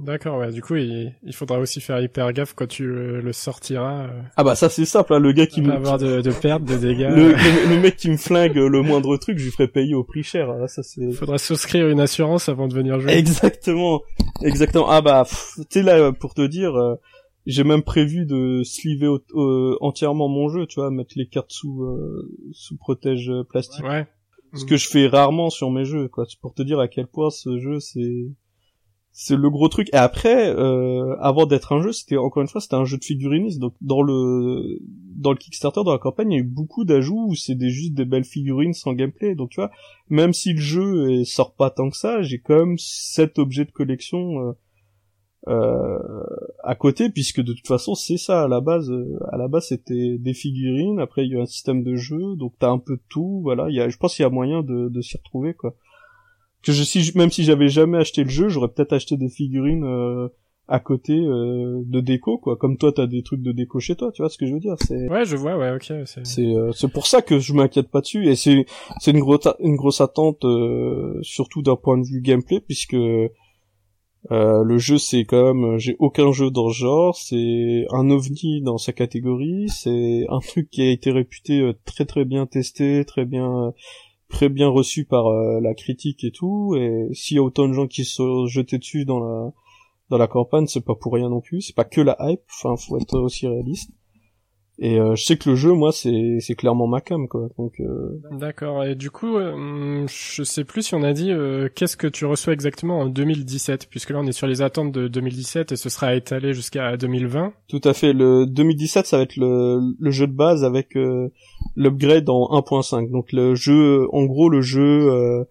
D'accord, 0.00 0.38
ouais. 0.38 0.50
Du 0.50 0.62
coup, 0.62 0.76
il, 0.76 1.14
il, 1.22 1.34
faudra 1.34 1.58
aussi 1.58 1.80
faire 1.80 2.00
hyper 2.00 2.32
gaffe 2.32 2.54
quand 2.54 2.66
tu 2.66 2.86
le, 2.86 3.32
sortiras. 3.32 4.06
Euh. 4.06 4.22
Ah 4.36 4.44
bah 4.44 4.54
ça 4.54 4.70
c'est 4.70 4.86
simple, 4.86 5.12
hein, 5.12 5.18
le 5.18 5.32
gars 5.32 5.46
qui 5.46 5.60
me 5.60 5.72
avoir 5.72 5.98
de, 5.98 6.22
de 6.22 6.30
pertes, 6.30 6.64
de 6.64 6.76
dégâts. 6.76 7.10
Le, 7.14 7.32
le, 7.68 7.80
mec 7.80 7.96
qui 7.96 8.10
me 8.10 8.16
flingue 8.16 8.56
le 8.56 8.82
moindre 8.82 9.16
truc, 9.18 9.38
je 9.38 9.44
lui 9.44 9.50
ferai 9.50 9.68
payer 9.68 9.94
au 9.94 10.02
prix 10.02 10.22
cher. 10.22 10.48
Hein, 10.50 10.66
ça 10.68 10.82
c'est. 10.82 11.12
Faudra 11.12 11.36
souscrire 11.36 11.88
une 11.88 12.00
assurance 12.00 12.48
avant 12.48 12.66
de 12.66 12.74
venir 12.74 12.98
jouer. 12.98 13.12
Exactement, 13.12 14.00
exactement. 14.42 14.88
Ah 14.88 15.02
bah, 15.02 15.26
tu 15.28 15.64
sais 15.70 15.82
là 15.82 16.12
pour 16.12 16.32
te 16.32 16.46
dire, 16.46 16.74
euh, 16.76 16.94
j'ai 17.44 17.64
même 17.64 17.82
prévu 17.82 18.24
de 18.24 18.62
sliver 18.64 19.14
entièrement 19.80 20.28
mon 20.28 20.48
jeu, 20.48 20.66
tu 20.66 20.80
vois, 20.80 20.90
mettre 20.90 21.12
les 21.16 21.26
cartes 21.26 21.52
sous 21.52 21.82
euh, 21.82 22.26
sous 22.52 22.76
protège 22.78 23.30
plastique. 23.50 23.84
Ouais. 23.84 24.06
Ce 24.54 24.64
que 24.64 24.76
je 24.76 24.88
fais 24.88 25.06
rarement 25.06 25.50
sur 25.50 25.70
mes 25.70 25.84
jeux, 25.84 26.08
quoi. 26.08 26.24
Pour 26.40 26.54
te 26.54 26.62
dire 26.62 26.80
à 26.80 26.88
quel 26.88 27.06
point 27.06 27.30
ce 27.30 27.58
jeu 27.58 27.78
c'est 27.78 28.26
c'est 29.12 29.36
le 29.36 29.50
gros 29.50 29.68
truc. 29.68 29.88
Et 29.92 29.96
après, 29.96 30.48
euh, 30.48 31.16
avant 31.20 31.46
d'être 31.46 31.72
un 31.72 31.82
jeu, 31.82 31.92
c'était 31.92 32.16
encore 32.16 32.42
une 32.42 32.48
fois, 32.48 32.60
c'était 32.60 32.76
un 32.76 32.84
jeu 32.84 32.96
de 32.96 33.04
figurines. 33.04 33.48
Donc 33.58 33.74
dans 33.80 34.02
le 34.02 34.78
dans 35.16 35.32
le 35.32 35.36
Kickstarter, 35.36 35.82
dans 35.84 35.92
la 35.92 35.98
campagne, 35.98 36.32
il 36.32 36.34
y 36.34 36.38
a 36.38 36.42
eu 36.42 36.46
beaucoup 36.46 36.84
d'ajouts 36.84 37.26
où 37.28 37.34
c'est 37.34 37.54
des, 37.54 37.70
juste 37.70 37.94
des 37.94 38.04
belles 38.04 38.24
figurines 38.24 38.72
sans 38.72 38.92
gameplay. 38.92 39.34
Donc 39.34 39.50
tu 39.50 39.60
vois, 39.60 39.70
même 40.08 40.32
si 40.32 40.52
le 40.52 40.60
jeu 40.60 41.24
sort 41.24 41.54
pas 41.54 41.70
tant 41.70 41.90
que 41.90 41.96
ça, 41.96 42.22
j'ai 42.22 42.38
quand 42.38 42.58
même 42.58 42.76
cet 42.78 43.38
objet 43.38 43.64
de 43.64 43.72
collection. 43.72 44.40
Euh, 44.40 44.52
euh, 45.48 45.98
à 46.62 46.74
côté 46.74 47.08
puisque 47.08 47.40
de 47.40 47.54
toute 47.54 47.66
façon 47.66 47.94
c'est 47.94 48.18
ça 48.18 48.42
à 48.42 48.48
la 48.48 48.60
base 48.60 48.92
à 49.32 49.38
la 49.38 49.48
base 49.48 49.68
c'était 49.68 50.18
des 50.18 50.34
figurines 50.34 51.00
après 51.00 51.24
il 51.24 51.32
y 51.32 51.36
a 51.38 51.40
un 51.40 51.46
système 51.46 51.82
de 51.82 51.96
jeu 51.96 52.36
donc 52.36 52.52
t'as 52.58 52.68
un 52.68 52.76
peu 52.78 52.96
de 52.96 53.02
tout 53.08 53.40
voilà 53.42 53.70
il 53.70 53.74
y 53.74 53.80
a 53.80 53.88
je 53.88 53.96
pense 53.96 54.14
qu'il 54.14 54.22
y 54.22 54.26
a 54.26 54.28
moyen 54.28 54.62
de, 54.62 54.90
de 54.90 55.00
s'y 55.00 55.16
retrouver 55.16 55.54
quoi 55.54 55.74
que 56.62 56.72
je 56.72 56.82
si 56.82 57.12
même 57.16 57.30
si 57.30 57.44
j'avais 57.44 57.68
jamais 57.68 57.98
acheté 57.98 58.24
le 58.24 58.30
jeu 58.30 58.48
j'aurais 58.48 58.68
peut-être 58.68 58.92
acheté 58.92 59.16
des 59.16 59.28
figurines 59.28 59.84
euh, 59.84 60.28
à 60.68 60.78
côté 60.78 61.14
euh, 61.14 61.82
de 61.84 62.00
déco 62.00 62.38
quoi. 62.38 62.56
Comme 62.56 62.76
toi 62.76 62.92
t'as 62.92 63.06
des 63.06 63.22
trucs 63.22 63.42
de 63.42 63.52
déco 63.52 63.80
chez 63.80 63.96
toi 63.96 64.12
tu 64.12 64.22
vois 64.22 64.28
ce 64.28 64.38
que 64.38 64.46
je 64.46 64.52
veux 64.52 64.60
dire 64.60 64.76
c'est 64.86 65.08
ouais 65.08 65.24
je 65.24 65.36
vois 65.36 65.56
ouais 65.56 65.72
ok 65.74 65.92
c'est 66.06 66.26
c'est 66.26 66.52
c'est 66.72 66.92
pour 66.92 67.06
ça 67.06 67.22
que 67.22 67.38
je 67.38 67.52
m'inquiète 67.52 67.90
pas 67.90 68.00
dessus. 68.00 68.28
Et 68.28 68.36
c'est 68.36 68.66
c'est 69.00 69.10
une 69.10 69.20
grosse 69.20 69.48
une 69.60 69.76
grosse 69.76 70.00
attente 70.00 70.44
surtout 71.22 71.62
d'un 71.62 71.76
point 71.76 71.98
de 71.98 72.06
vue 72.06 72.20
gameplay 72.20 72.60
puisque 72.60 72.96
euh, 74.30 74.62
le 74.64 74.76
jeu 74.76 74.98
c'est 74.98 75.24
quand 75.24 75.54
même 75.54 75.78
j'ai 75.78 75.96
aucun 75.98 76.30
jeu 76.30 76.50
dans 76.50 76.68
ce 76.68 76.78
genre, 76.78 77.16
c'est 77.16 77.86
un 77.90 78.10
ovni 78.10 78.60
dans 78.60 78.76
sa 78.76 78.92
catégorie, 78.92 79.66
c'est 79.68 80.26
un 80.28 80.40
truc 80.40 80.68
qui 80.70 80.82
a 80.82 80.90
été 80.90 81.10
réputé 81.10 81.60
euh, 81.60 81.72
très 81.86 82.04
très 82.04 82.26
bien 82.26 82.46
testé, 82.46 83.04
très 83.06 83.24
bien 83.24 83.72
très 84.30 84.48
bien 84.48 84.68
reçu 84.68 85.04
par 85.04 85.26
euh, 85.26 85.60
la 85.60 85.74
critique 85.74 86.24
et 86.24 86.30
tout 86.30 86.74
et 86.76 87.08
s'il 87.12 87.36
y 87.36 87.40
a 87.40 87.42
autant 87.42 87.68
de 87.68 87.74
gens 87.74 87.86
qui 87.86 88.04
se 88.04 88.46
jetés 88.46 88.78
dessus 88.78 89.04
dans 89.04 89.20
la 89.20 89.52
dans 90.10 90.18
la 90.18 90.26
campagne, 90.26 90.66
c'est 90.66 90.84
pas 90.84 90.96
pour 90.96 91.14
rien 91.14 91.28
non 91.28 91.40
plus, 91.40 91.62
c'est 91.62 91.76
pas 91.76 91.84
que 91.84 92.00
la 92.00 92.16
hype, 92.20 92.42
enfin 92.48 92.76
faut 92.76 92.98
être 92.98 93.18
aussi 93.18 93.46
réaliste. 93.46 93.92
Et 94.82 94.98
euh, 94.98 95.14
je 95.14 95.22
sais 95.22 95.36
que 95.36 95.50
le 95.50 95.56
jeu, 95.56 95.74
moi, 95.74 95.92
c'est 95.92 96.38
c'est 96.40 96.54
clairement 96.54 96.86
ma 96.86 97.02
cam, 97.02 97.28
quoi. 97.28 97.48
Donc. 97.58 97.78
Euh... 97.80 98.18
D'accord. 98.30 98.82
Et 98.82 98.94
du 98.94 99.10
coup, 99.10 99.36
euh, 99.36 100.06
je 100.08 100.42
sais 100.42 100.64
plus 100.64 100.80
si 100.80 100.94
on 100.94 101.02
a 101.02 101.12
dit 101.12 101.30
euh, 101.30 101.68
qu'est-ce 101.74 101.98
que 101.98 102.06
tu 102.06 102.24
reçois 102.24 102.54
exactement 102.54 103.00
en 103.00 103.06
2017, 103.06 103.88
puisque 103.90 104.08
là 104.08 104.20
on 104.20 104.26
est 104.26 104.32
sur 104.32 104.46
les 104.46 104.62
attentes 104.62 104.90
de 104.90 105.06
2017 105.06 105.72
et 105.72 105.76
ce 105.76 105.90
sera 105.90 106.14
étalé 106.14 106.54
jusqu'à 106.54 106.96
2020. 106.96 107.52
Tout 107.68 107.80
à 107.84 107.92
fait. 107.92 108.14
Le 108.14 108.46
2017, 108.46 109.04
ça 109.04 109.18
va 109.18 109.24
être 109.24 109.36
le, 109.36 109.80
le 109.98 110.10
jeu 110.10 110.26
de 110.26 110.32
base 110.32 110.64
avec 110.64 110.96
euh, 110.96 111.28
l'upgrade 111.76 112.30
en 112.30 112.48
1.5. 112.58 113.10
Donc 113.10 113.32
le 113.32 113.54
jeu, 113.54 114.06
en 114.12 114.24
gros, 114.24 114.48
le 114.48 114.62
jeu, 114.62 115.44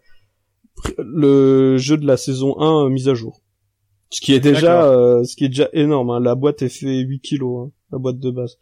le 0.97 1.77
jeu 1.77 1.97
de 1.97 2.07
la 2.07 2.17
saison 2.17 2.59
1 2.59 2.89
mise 2.89 3.07
à 3.07 3.13
jour. 3.13 3.41
Ce 4.09 4.21
qui 4.21 4.33
est 4.33 4.39
déjà, 4.39 4.91
ce 5.23 5.35
qui 5.35 5.45
est 5.45 5.49
déjà 5.49 5.69
énorme. 5.73 6.09
Hein. 6.09 6.19
La 6.19 6.33
boîte 6.33 6.63
est 6.63 6.69
fait 6.69 6.97
8 7.01 7.19
kilos, 7.19 7.67
hein, 7.67 7.71
la 7.91 7.99
boîte 7.99 8.17
de 8.17 8.31
base. 8.31 8.57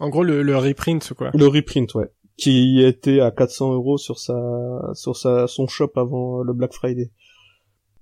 En 0.00 0.08
gros, 0.08 0.22
le, 0.22 0.42
le 0.42 0.56
reprint, 0.56 1.12
quoi. 1.14 1.30
Le 1.34 1.46
reprint, 1.46 1.94
ouais. 1.94 2.10
Qui 2.36 2.82
était 2.82 3.20
à 3.20 3.30
400 3.30 3.74
euros 3.74 3.96
sur 3.96 4.18
sa, 4.18 4.90
sur 4.94 5.16
sa, 5.16 5.46
son 5.46 5.68
shop 5.68 5.92
avant 5.96 6.42
le 6.42 6.52
Black 6.52 6.72
Friday. 6.72 7.10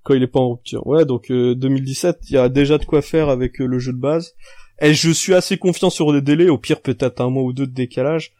Quand 0.02 0.14
il 0.14 0.22
est 0.22 0.28
pas 0.28 0.40
en 0.40 0.52
rupture. 0.52 0.86
Ouais, 0.86 1.04
donc 1.04 1.30
2017, 1.30 2.16
euh, 2.16 2.18
il 2.28 2.34
y 2.34 2.38
a 2.38 2.48
déjà 2.48 2.78
de 2.78 2.84
quoi 2.84 3.02
faire 3.02 3.28
avec 3.28 3.60
euh, 3.60 3.66
le 3.66 3.78
jeu 3.78 3.92
de 3.92 3.98
base. 3.98 4.34
Et 4.80 4.94
je 4.94 5.10
suis 5.10 5.34
assez 5.34 5.58
confiant 5.58 5.90
sur 5.90 6.12
les 6.12 6.22
délais, 6.22 6.48
au 6.48 6.58
pire 6.58 6.80
peut-être 6.80 7.20
un 7.20 7.30
mois 7.30 7.42
ou 7.42 7.52
deux 7.52 7.66
de 7.66 7.72
décalage. 7.72 8.32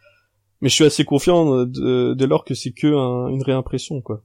Mais 0.61 0.69
je 0.69 0.75
suis 0.75 0.85
assez 0.85 1.05
confiant 1.05 1.67
euh, 1.67 2.15
dès 2.15 2.27
lors 2.27 2.45
que 2.45 2.55
c'est 2.55 2.73
que 2.73 2.87
une 2.87 3.43
réimpression, 3.43 4.01
quoi. 4.01 4.23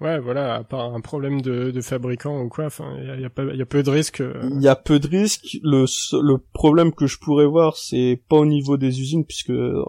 Ouais, 0.00 0.18
voilà, 0.18 0.54
à 0.54 0.64
part 0.64 0.94
un 0.94 1.00
problème 1.00 1.42
de, 1.42 1.70
de 1.70 1.80
fabricant 1.82 2.40
ou 2.40 2.48
quoi, 2.48 2.66
enfin, 2.66 2.96
il 3.00 3.06
y 3.06 3.10
a, 3.10 3.16
y 3.18 3.62
a, 3.62 3.66
peu 3.66 3.82
de 3.82 3.90
risques. 3.90 4.22
Euh. 4.22 4.48
Il 4.50 4.62
y 4.62 4.68
a 4.68 4.74
peu 4.74 4.98
de 4.98 5.06
risques. 5.06 5.58
Le, 5.62 5.84
le 6.22 6.38
problème 6.54 6.92
que 6.94 7.06
je 7.06 7.18
pourrais 7.18 7.46
voir, 7.46 7.76
c'est 7.76 8.22
pas 8.28 8.36
au 8.36 8.46
niveau 8.46 8.78
des 8.78 9.00
usines, 9.00 9.26
puisque 9.26 9.50
euh, 9.50 9.84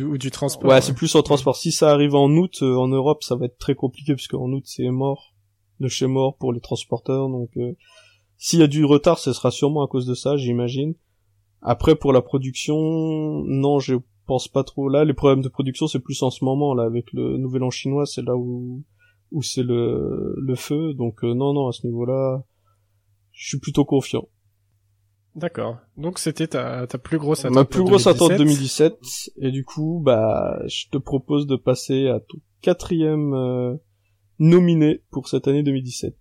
ou, 0.00 0.16
du 0.16 0.30
transport. 0.30 0.70
Ouais, 0.70 0.80
c'est 0.80 0.94
plus 0.94 1.14
au 1.16 1.22
transport. 1.22 1.56
Si 1.56 1.72
ça 1.72 1.90
arrive 1.90 2.14
en 2.14 2.30
août, 2.30 2.60
euh, 2.62 2.76
en 2.76 2.86
Europe, 2.86 3.24
ça 3.24 3.34
va 3.34 3.46
être 3.46 3.58
très 3.58 3.74
compliqué, 3.74 4.14
puisque 4.14 4.34
en 4.34 4.50
août 4.52 4.62
c'est 4.64 4.88
mort, 4.90 5.34
de 5.80 5.88
chez 5.88 6.06
mort 6.06 6.36
pour 6.36 6.52
les 6.52 6.60
transporteurs. 6.60 7.28
Donc, 7.28 7.50
s'il 8.36 8.60
y 8.60 8.62
a 8.62 8.68
du 8.68 8.84
retard, 8.84 9.18
ce 9.18 9.32
sera 9.32 9.50
sûrement 9.50 9.84
à 9.84 9.88
cause 9.88 10.06
de 10.06 10.14
ça, 10.14 10.36
j'imagine. 10.36 10.94
Après, 11.62 11.96
pour 11.96 12.12
la 12.12 12.22
production, 12.22 12.76
non, 13.44 13.80
j'ai 13.80 13.96
pense 14.26 14.48
pas 14.48 14.64
trop. 14.64 14.88
Là, 14.88 15.04
les 15.04 15.14
problèmes 15.14 15.42
de 15.42 15.48
production, 15.48 15.86
c'est 15.86 16.00
plus 16.00 16.22
en 16.22 16.30
ce 16.30 16.44
moment, 16.44 16.74
là, 16.74 16.84
avec 16.84 17.12
le 17.12 17.36
Nouvel 17.36 17.62
An 17.64 17.70
chinois, 17.70 18.06
c'est 18.06 18.22
là 18.22 18.36
où 18.36 18.82
où 19.32 19.42
c'est 19.42 19.62
le 19.62 20.34
le 20.38 20.54
feu. 20.54 20.94
Donc 20.94 21.24
euh, 21.24 21.34
non, 21.34 21.52
non, 21.52 21.68
à 21.68 21.72
ce 21.72 21.86
niveau-là, 21.86 22.44
je 23.32 23.48
suis 23.48 23.58
plutôt 23.58 23.84
confiant. 23.84 24.28
D'accord. 25.34 25.78
Donc 25.96 26.18
c'était 26.18 26.46
ta, 26.46 26.86
ta 26.86 26.98
plus 26.98 27.18
grosse 27.18 27.40
attente. 27.40 27.54
Ma 27.54 27.64
plus 27.64 27.82
grosse 27.82 28.06
attente 28.06 28.32
2017. 28.36 28.98
Et 29.38 29.50
du 29.50 29.64
coup, 29.64 30.00
bah, 30.04 30.60
je 30.66 30.88
te 30.90 30.98
propose 30.98 31.46
de 31.46 31.56
passer 31.56 32.08
à 32.08 32.20
ton 32.20 32.38
quatrième 32.60 33.32
euh, 33.32 33.74
nominé 34.38 35.02
pour 35.10 35.28
cette 35.28 35.48
année 35.48 35.62
2017. 35.62 36.14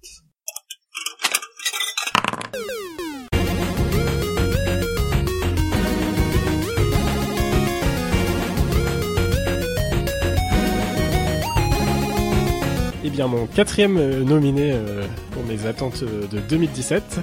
Mon 13.28 13.46
quatrième 13.46 13.98
euh, 13.98 14.24
nominé 14.24 14.72
euh, 14.74 15.06
pour 15.32 15.44
mes 15.44 15.66
attentes 15.66 16.04
euh, 16.04 16.28
de 16.28 16.40
2017, 16.40 17.20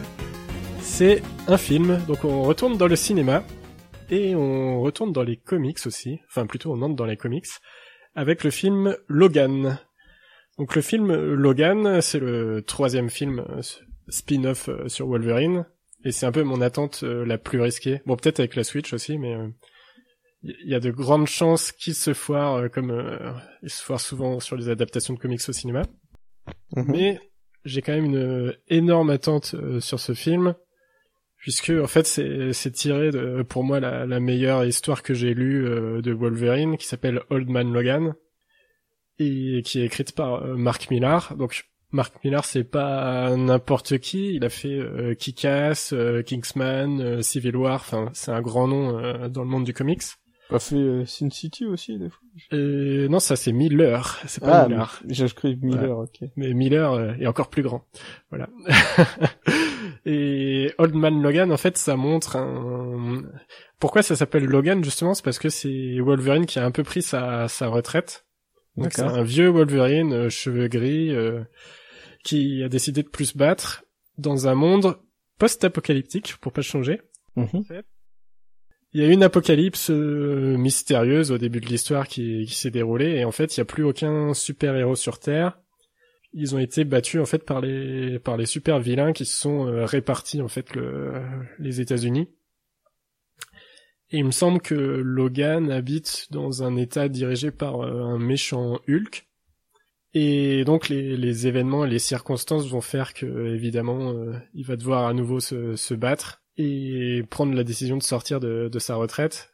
c'est 0.81 1.23
un 1.47 1.57
film. 1.57 2.01
Donc 2.07 2.25
on 2.25 2.43
retourne 2.43 2.77
dans 2.77 2.87
le 2.87 2.97
cinéma 2.97 3.45
et 4.11 4.35
on 4.35 4.81
retourne 4.81 5.13
dans 5.13 5.23
les 5.23 5.37
comics 5.37 5.79
aussi. 5.87 6.21
Enfin, 6.29 6.47
plutôt 6.47 6.73
on 6.73 6.83
entre 6.83 6.95
dans 6.95 7.07
les 7.07 7.17
comics 7.17 7.47
avec 8.15 8.45
le 8.45 8.51
film 8.51 8.97
Logan. 9.09 9.79
Donc 10.59 10.75
le 10.75 10.83
film 10.83 11.13
Logan, 11.13 12.01
c'est 12.01 12.19
le 12.19 12.63
troisième 12.63 13.11
film 13.11 13.45
spin-off 14.09 14.71
sur 14.89 15.07
Wolverine 15.07 15.67
et 16.05 16.13
c'est 16.13 16.27
un 16.27 16.33
peu 16.33 16.43
mon 16.43 16.61
attente 16.61 17.03
la 17.03 17.39
plus 17.39 17.61
risquée. 17.61 18.03
Bon, 18.07 18.17
peut-être 18.17 18.41
avec 18.41 18.57
la 18.57 18.65
Switch 18.65 18.93
aussi, 18.93 19.19
mais 19.19 19.37
il 20.43 20.69
y 20.69 20.75
a 20.75 20.81
de 20.81 20.91
grandes 20.91 21.27
chances 21.27 21.73
qu'il 21.73 21.95
se 21.95 22.15
foire 22.15 22.55
euh, 22.55 22.69
comme 22.69 22.91
euh, 22.91 23.33
il 23.63 23.71
se 23.71 23.83
foire 23.83 24.01
souvent 24.01 24.41
sur 24.41 24.57
les 24.57 24.69
adaptations 24.69 25.15
de 25.15 25.19
comics 25.19 25.41
au 25.49 25.53
cinéma. 25.53 25.83
Mhm. 26.77 26.85
Mais 26.89 27.21
j'ai 27.65 27.83
quand 27.83 27.93
même 27.93 28.05
une 28.05 28.17
euh, 28.17 28.53
énorme 28.69 29.11
attente 29.11 29.55
sur 29.81 30.01
ce 30.01 30.15
film 30.15 30.55
puisque 31.37 31.71
en 31.71 31.87
fait 31.87 32.07
c'est 32.07 32.53
c'est 32.53 32.71
tiré 32.71 33.11
de 33.11 33.43
pour 33.43 33.65
moi 33.65 33.81
la, 33.81 34.07
la 34.07 34.21
meilleure 34.21 34.65
histoire 34.65 35.03
que 35.03 35.15
j'ai 35.15 35.35
lue 35.35 35.63
de 36.03 36.13
Wolverine 36.13 36.77
qui 36.77 36.87
s'appelle 36.87 37.23
Old 37.31 37.49
Man 37.49 37.73
Logan 37.73 38.15
et 39.21 39.63
qui 39.65 39.81
est 39.81 39.85
écrite 39.85 40.15
par 40.15 40.45
Mark 40.57 40.91
Millar. 40.91 41.37
Donc 41.37 41.65
Mark 41.93 42.13
Millar 42.25 42.45
c'est 42.45 42.65
pas 42.65 43.37
n'importe 43.37 43.99
qui, 43.99 44.35
il 44.35 44.45
a 44.45 44.51
fait 44.51 44.79
euh, 44.79 45.15
Kick-Ass, 45.15 45.95
Kingsman, 46.27 47.23
Civil 47.23 47.57
War, 47.57 47.77
enfin 47.77 48.11
c'est 48.15 48.33
un 48.33 48.43
grand 48.43 48.67
nom 48.67 49.29
dans 49.29 49.43
le 49.43 49.49
monde 49.49 49.65
du 49.65 49.73
comics. 49.73 50.03
Pas 50.49 50.59
fait 50.59 50.77
euh, 50.77 51.05
Sin 51.05 51.29
City 51.31 51.67
aussi 51.67 51.99
des 51.99 52.09
fois? 52.09 52.23
Euh, 52.55 53.07
Non, 53.09 53.19
ça 53.21 53.37
c'est 53.37 53.53
Miller, 53.53 54.19
c'est 54.27 54.41
pas 54.41 54.63
ah, 54.63 54.69
Miller. 54.69 55.03
J'écris 55.07 55.59
Miller, 55.61 55.99
ok. 55.99 56.21
Mais 56.37 56.55
Miller 56.55 56.93
euh, 56.93 57.13
est 57.21 57.27
encore 57.27 57.51
plus 57.51 57.63
grand. 57.63 57.85
Voilà. 58.31 58.49
et 60.07 60.73
Old 60.79 60.95
Man 60.95 61.21
Logan, 61.21 61.53
en 61.53 61.59
fait, 61.59 61.77
ça 61.77 61.97
montre 61.97 62.37
un... 62.37 63.25
Pourquoi 63.79 64.03
ça 64.03 64.17
s'appelle 64.17 64.45
Logan 64.45 64.83
justement? 64.83 65.13
C'est 65.13 65.25
parce 65.25 65.39
que 65.39 65.51
c'est 65.51 66.01
Wolverine 66.01 66.47
qui 66.47 66.59
a 66.59 66.65
un 66.65 66.71
peu 66.71 66.83
pris 66.83 67.03
sa, 67.03 67.47
sa 67.49 67.69
retraite. 67.69 68.25
Donc 68.77 68.93
c'est 68.95 69.03
un 69.03 69.23
vieux 69.23 69.49
Wolverine, 69.49 70.13
euh, 70.15 70.29
cheveux 70.31 70.69
gris, 70.69 71.13
qui 72.25 72.63
a 72.63 72.71
décidé 72.71 73.03
de 73.03 73.09
plus 73.09 73.37
battre 73.37 73.85
dans 74.17 74.49
un 74.49 74.55
monde 74.55 74.97
post-apocalyptique, 75.39 76.37
pour 76.41 76.53
pas 76.53 76.63
changer. 76.63 77.03
Mm 77.37 77.45
il 78.95 79.03
y 79.03 79.05
a 79.05 79.09
une 79.09 79.23
apocalypse 79.23 79.91
euh, 79.91 80.57
mystérieuse 80.57 81.31
au 81.31 81.39
début 81.39 81.61
de 81.61 81.67
l'histoire 81.67 82.09
qui, 82.09 82.47
s'est 82.47 82.71
déroulée 82.71 83.17
et 83.17 83.25
en 83.25 83.33
fait 83.33 83.57
il 83.57 83.61
n'y 83.61 83.63
a 83.63 83.67
plus 83.67 83.85
aucun 83.85 84.33
super 84.35 84.75
héros 84.77 84.97
sur 84.97 85.19
Terre. 85.19 85.59
Ils 86.33 86.55
ont 86.55 86.59
été 86.59 86.85
battus 86.85 87.21
en 87.21 87.27
fait 87.27 87.45
par 87.45 87.61
les 87.61 88.19
par 88.19 88.37
les 88.37 88.47
super 88.47 88.79
vilains 88.81 89.13
qui 89.13 89.25
se 89.27 89.39
sont 89.39 89.67
euh, 89.67 89.85
répartis 89.85 90.41
en 90.41 90.49
fait 90.49 90.75
le, 90.75 91.23
les 91.59 91.81
États-Unis. 91.81 92.31
Et 94.11 94.19
il 94.19 94.25
me 94.25 94.31
semble 94.31 94.61
que 94.61 94.75
Logan 94.75 95.71
habite 95.71 96.29
dans 96.31 96.63
un 96.63 96.77
état 96.77 97.09
dirigé 97.09 97.51
par 97.51 97.83
euh, 97.83 98.03
un 98.03 98.19
méchant 98.19 98.81
Hulk. 98.89 99.27
Et 100.15 100.65
donc 100.65 100.89
les, 100.89 101.47
événements 101.47 101.85
et 101.85 101.91
les 101.91 101.99
circonstances 101.99 102.67
vont 102.69 102.81
faire 102.81 103.13
que 103.13 103.27
évidemment 103.55 104.15
il 104.55 104.65
va 104.65 104.77
devoir 104.77 105.07
à 105.07 105.13
nouveau 105.13 105.39
se 105.39 105.95
battre 105.95 106.43
et 106.59 107.23
prendre 107.31 107.55
la 107.55 107.65
décision 107.65 107.97
de 107.97 108.03
sortir 108.03 108.41
de, 108.41 108.69
de 108.69 108.79
sa 108.79 108.97
retraite. 108.97 109.51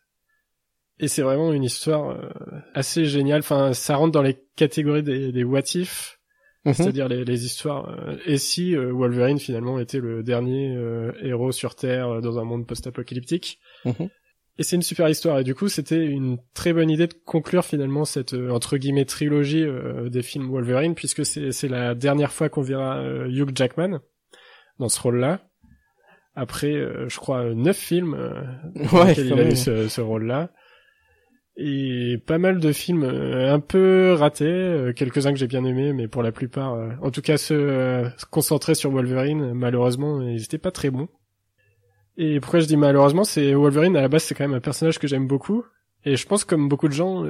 Et 0.98 1.08
c'est 1.08 1.22
vraiment 1.22 1.52
une 1.52 1.64
histoire 1.64 2.10
euh, 2.10 2.30
assez 2.72 3.04
géniale. 3.04 3.40
Enfin, 3.40 3.74
ça 3.74 3.96
rentre 3.96 4.12
dans 4.12 4.22
les 4.22 4.38
catégories 4.56 5.02
des, 5.02 5.32
des 5.32 5.44
what 5.44 5.74
if, 5.74 6.18
mhm. 6.64 6.72
c'est-à-dire 6.72 7.08
les, 7.08 7.24
les, 7.24 7.44
histoires. 7.44 7.88
Euh, 7.90 8.16
et 8.24 8.38
si 8.38 8.74
euh, 8.74 8.92
Wolverine 8.92 9.38
finalement 9.38 9.78
était 9.78 9.98
le 9.98 10.22
dernier 10.22 10.74
héros 11.20 11.52
sur 11.52 11.74
Terre 11.74 12.22
dans 12.22 12.38
un 12.38 12.44
monde 12.44 12.66
post-apocalyptique. 12.66 13.58
Mhm. 13.84 14.08
Et 14.56 14.62
c'est 14.62 14.76
une 14.76 14.82
super 14.82 15.08
histoire. 15.08 15.40
Et 15.40 15.44
du 15.44 15.54
coup, 15.54 15.68
c'était 15.68 16.06
une 16.06 16.38
très 16.54 16.72
bonne 16.72 16.88
idée 16.88 17.08
de 17.08 17.14
conclure 17.26 17.64
finalement 17.64 18.04
cette 18.04 18.34
entre 18.34 18.76
guillemets 18.76 19.04
trilogie 19.04 19.66
des 20.06 20.22
films 20.22 20.48
Wolverine, 20.48 20.94
puisque 20.94 21.26
c'est 21.26 21.68
la 21.68 21.96
dernière 21.96 22.32
fois 22.32 22.48
qu'on 22.48 22.62
verra 22.62 23.04
Hugh 23.26 23.50
Jackman 23.52 23.98
dans 24.78 24.88
ce 24.88 25.00
rôle-là 25.00 25.40
après, 26.34 26.72
euh, 26.72 27.08
je 27.08 27.16
crois, 27.18 27.54
neuf 27.54 27.76
films 27.76 28.14
euh, 28.14 28.42
dans 28.92 29.04
lesquels 29.04 29.26
il 29.26 29.40
a 29.40 29.48
eu 29.48 29.56
ce, 29.56 29.88
ce 29.88 30.00
rôle-là. 30.00 30.50
Et 31.56 32.18
pas 32.26 32.38
mal 32.38 32.58
de 32.58 32.72
films 32.72 33.04
euh, 33.04 33.54
un 33.54 33.60
peu 33.60 34.14
ratés, 34.14 34.92
quelques-uns 34.96 35.32
que 35.32 35.38
j'ai 35.38 35.46
bien 35.46 35.64
aimés, 35.64 35.92
mais 35.92 36.08
pour 36.08 36.22
la 36.24 36.32
plupart, 36.32 36.76
en 37.00 37.10
tout 37.10 37.22
cas 37.22 37.36
ceux 37.36 38.10
concentrés 38.30 38.74
sur 38.74 38.90
Wolverine, 38.90 39.52
malheureusement, 39.54 40.20
ils 40.22 40.42
étaient 40.42 40.58
pas 40.58 40.72
très 40.72 40.90
bons. 40.90 41.08
Et 42.16 42.40
pourquoi 42.40 42.60
je 42.60 42.66
dis 42.66 42.76
malheureusement, 42.76 43.24
c'est 43.24 43.54
Wolverine 43.54 43.96
à 43.96 44.00
la 44.00 44.08
base, 44.08 44.24
c'est 44.24 44.34
quand 44.34 44.46
même 44.46 44.56
un 44.56 44.60
personnage 44.60 44.98
que 44.98 45.06
j'aime 45.06 45.28
beaucoup. 45.28 45.64
Et 46.04 46.16
je 46.16 46.26
pense 46.26 46.44
comme 46.44 46.68
beaucoup 46.68 46.88
de 46.88 46.92
gens, 46.92 47.24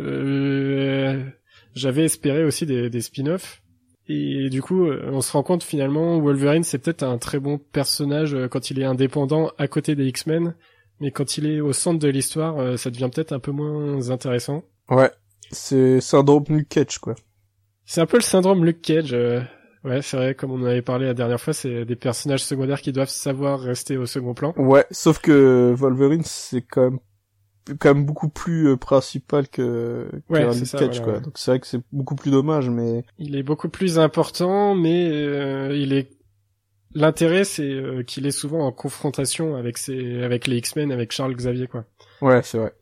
j'avais 1.75 2.05
espéré 2.05 2.45
aussi 2.45 2.65
des, 2.65 2.89
des 2.89 3.01
spin-offs. 3.03 3.63
Et 4.09 4.51
du 4.51 4.61
coup, 4.61 4.87
euh, 4.87 5.09
on 5.13 5.21
se 5.21 5.33
rend 5.33 5.43
compte 5.43 5.63
finalement, 5.63 6.21
Wolverine 6.21 6.63
c'est 6.63 6.79
peut-être 6.79 7.03
un 7.03 7.17
très 7.17 7.39
bon 7.39 7.59
personnage 7.59 8.35
euh, 8.35 8.49
quand 8.49 8.71
il 8.71 8.81
est 8.81 8.85
indépendant 8.85 9.51
à 9.57 9.67
côté 9.67 9.95
des 9.95 10.07
X-Men, 10.07 10.55
mais 11.01 11.11
quand 11.11 11.39
il 11.39 11.47
est 11.47 11.61
au 11.61 11.73
centre 11.73 11.99
de 11.99 12.09
l'histoire, 12.09 12.59
euh, 12.59 12.77
ça 12.77 12.91
devient 12.91 13.09
peut-être 13.13 13.33
un 13.33 13.39
peu 13.39 13.51
moins 13.51 14.11
intéressant. 14.11 14.63
Ouais, 14.91 15.11
c'est 15.51 16.01
syndrome 16.03 16.45
Luke 16.49 16.69
Cage 16.69 16.99
quoi. 16.99 17.15
C'est 17.87 18.03
un 18.03 18.07
peu 18.07 18.19
le 18.19 18.23
syndrome 18.23 18.65
Luke 18.65 18.83
Cage. 18.83 19.15
Ouais, 19.85 20.01
c'est 20.01 20.17
vrai, 20.17 20.35
comme 20.35 20.53
on 20.53 20.63
en 20.63 20.67
avait 20.67 20.81
parlé 20.81 21.05
la 21.05 21.13
dernière 21.13 21.41
fois, 21.41 21.53
c'est 21.53 21.85
des 21.85 21.97
personnages 21.97 22.43
secondaires 22.43 22.81
qui 22.81 22.93
doivent 22.93 23.11
savoir 23.11 23.61
rester 23.61 23.99
au 23.99 24.07
second 24.07 24.33
plan. 24.33 24.55
Ouais, 24.57 24.87
sauf 24.91 25.19
que 25.19 25.75
Wolverine 25.77 26.23
c'est 26.25 26.63
quand 26.63 26.91
même 26.91 26.99
quand 27.79 27.95
même 27.95 28.05
beaucoup 28.05 28.29
plus 28.29 28.69
euh, 28.69 28.77
principal 28.77 29.49
que, 29.49 30.09
ouais, 30.29 30.53
ça, 30.53 30.79
Cage, 30.79 31.03
quoi. 31.03 31.21
Donc 31.21 31.39
c'est 31.39 31.51
vrai 31.51 31.61
que 31.61 31.67
c'est 31.67 31.81
beaucoup 31.93 32.15
plus 32.15 32.31
dommage, 32.31 32.69
mais 32.69 33.05
il 33.19 33.37
est 33.37 33.43
beaucoup 33.43 33.69
plus 33.69 33.99
important, 33.99 34.75
mais 34.75 35.09
euh, 35.11 35.77
il 35.77 35.93
est 35.93 36.11
l'intérêt 36.95 37.45
c'est 37.45 37.69
euh, 37.69 38.03
qu'il 38.03 38.27
est 38.27 38.31
souvent 38.31 38.67
en 38.67 38.73
confrontation 38.73 39.57
avec 39.57 39.79
ses 39.79 40.23
avec 40.23 40.47
les 40.47 40.59
X-Men, 40.59 40.93
avec 40.93 41.13
Charles 41.13 41.35
Xavier, 41.35 41.67
quoi. 41.67 41.85
Ouais, 42.21 42.43
c'est 42.43 42.59
vrai. 42.59 42.73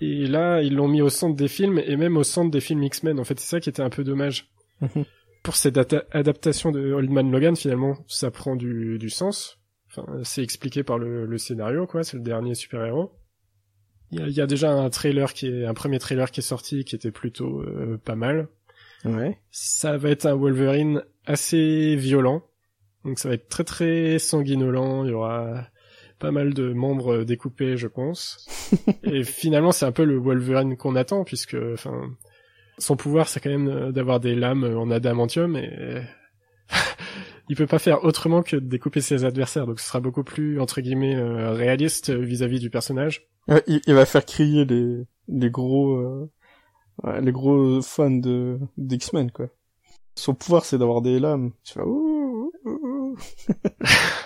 Et 0.00 0.26
là, 0.26 0.60
ils 0.60 0.74
l'ont 0.74 0.88
mis 0.88 1.02
au 1.02 1.08
centre 1.08 1.36
des 1.36 1.46
films 1.46 1.80
et 1.84 1.96
même 1.96 2.16
au 2.16 2.24
centre 2.24 2.50
des 2.50 2.60
films 2.60 2.82
X-Men. 2.82 3.20
En 3.20 3.24
fait, 3.24 3.38
c'est 3.38 3.48
ça 3.48 3.60
qui 3.60 3.68
était 3.68 3.82
un 3.82 3.90
peu 3.90 4.02
dommage. 4.02 4.50
Mhm. 4.80 5.04
Pour 5.44 5.54
cette 5.54 5.78
adaptation 6.10 6.72
de 6.72 6.92
Old 6.92 7.10
Man 7.10 7.30
Logan, 7.30 7.54
finalement, 7.54 7.96
ça 8.08 8.32
prend 8.32 8.56
du, 8.56 8.98
du 8.98 9.08
sens. 9.08 9.60
Enfin, 9.88 10.04
c'est 10.24 10.42
expliqué 10.42 10.82
par 10.82 10.98
le, 10.98 11.26
le 11.26 11.38
scénario, 11.38 11.86
quoi. 11.86 12.02
C'est 12.02 12.16
le 12.16 12.24
dernier 12.24 12.56
super-héros. 12.56 13.12
Il 14.10 14.30
y, 14.30 14.40
a 14.40 14.46
déjà 14.46 14.72
un 14.72 14.88
trailer 14.88 15.34
qui 15.34 15.48
est 15.48 15.66
un 15.66 15.74
premier 15.74 15.98
trailer 15.98 16.30
qui 16.30 16.40
est 16.40 16.42
sorti 16.42 16.84
qui 16.84 16.94
était 16.94 17.10
plutôt 17.10 17.60
euh, 17.60 17.98
pas 18.02 18.14
mal. 18.14 18.48
Ouais. 19.04 19.38
Ça 19.50 19.98
va 19.98 20.08
être 20.08 20.24
un 20.24 20.34
Wolverine 20.34 21.02
assez 21.26 21.94
violent. 21.94 22.42
Donc 23.04 23.18
ça 23.18 23.28
va 23.28 23.34
être 23.34 23.48
très 23.48 23.64
très 23.64 24.18
sanguinolent, 24.18 25.04
il 25.04 25.10
y 25.10 25.14
aura 25.14 25.66
pas 26.18 26.30
mal 26.30 26.54
de 26.54 26.72
membres 26.72 27.22
découpés, 27.22 27.76
je 27.76 27.86
pense. 27.86 28.46
Et 29.02 29.24
finalement, 29.24 29.72
c'est 29.72 29.86
un 29.86 29.92
peu 29.92 30.04
le 30.04 30.16
Wolverine 30.16 30.76
qu'on 30.76 30.96
attend 30.96 31.24
puisque 31.24 31.56
enfin 31.74 32.10
son 32.78 32.96
pouvoir 32.96 33.28
c'est 33.28 33.40
quand 33.40 33.50
même 33.50 33.92
d'avoir 33.92 34.20
des 34.20 34.34
lames 34.34 34.64
en 34.64 34.90
adamantium 34.90 35.56
et 35.56 36.00
il 37.48 37.56
peut 37.56 37.66
pas 37.66 37.78
faire 37.78 38.04
autrement 38.04 38.42
que 38.42 38.56
de 38.56 38.66
découper 38.66 39.00
ses 39.00 39.24
adversaires. 39.24 39.66
Donc 39.66 39.80
ce 39.80 39.86
sera 39.86 40.00
beaucoup 40.00 40.24
plus 40.24 40.60
entre 40.60 40.80
guillemets 40.80 41.16
euh, 41.16 41.52
réaliste 41.52 42.10
vis 42.10 42.42
à 42.42 42.46
-vis 42.46 42.60
du 42.60 42.70
personnage 42.70 43.28
il, 43.66 43.94
va 43.94 44.06
faire 44.06 44.24
crier 44.24 44.64
les, 44.64 45.06
les 45.28 45.50
gros, 45.50 45.96
euh, 45.96 46.30
les 47.20 47.32
gros 47.32 47.80
fans 47.82 48.10
de, 48.10 48.58
d'X-Men, 48.76 49.30
quoi. 49.30 49.48
Son 50.14 50.34
pouvoir, 50.34 50.64
c'est 50.64 50.78
d'avoir 50.78 51.00
des 51.00 51.20
lames. 51.20 51.52
Tu 51.64 51.78
vas, 51.78 51.86
ouh, 51.86 52.52
ouh, 52.64 52.70
ouh. 52.70 53.16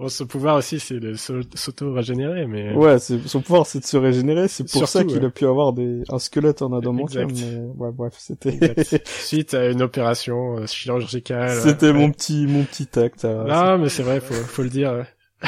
Bon, 0.00 0.08
son 0.08 0.26
pouvoir 0.26 0.56
aussi, 0.56 0.80
c'est 0.80 0.98
de 0.98 1.12
s'auto-régénérer, 1.14 2.46
mais... 2.46 2.72
Ouais, 2.72 2.98
son 2.98 3.42
pouvoir, 3.42 3.66
c'est 3.66 3.80
de 3.80 3.84
se 3.84 3.98
régénérer. 3.98 4.48
C'est 4.48 4.64
pour 4.72 4.88
ça 4.88 5.04
qu'il 5.04 5.22
a 5.22 5.28
pu 5.28 5.44
avoir 5.44 5.74
des, 5.74 6.00
un 6.08 6.18
squelette 6.18 6.62
en 6.62 6.72
adamantium. 6.72 7.30
Mais... 7.30 7.58
Ouais, 7.76 7.92
bref, 7.92 8.14
c'était... 8.16 8.74
Suite 9.04 9.52
à 9.52 9.68
une 9.68 9.82
opération 9.82 10.56
euh, 10.56 10.66
chirurgicale. 10.66 11.50
C'était 11.60 11.92
mon 11.92 12.10
petit, 12.10 12.46
mon 12.46 12.64
petit 12.64 12.86
tact. 12.86 13.24
non, 13.24 13.76
mais 13.76 13.90
c'est 13.90 14.02
vrai, 14.02 14.20
faut, 14.20 14.32
faut 14.32 14.62
le 14.62 14.70
dire. 14.70 15.04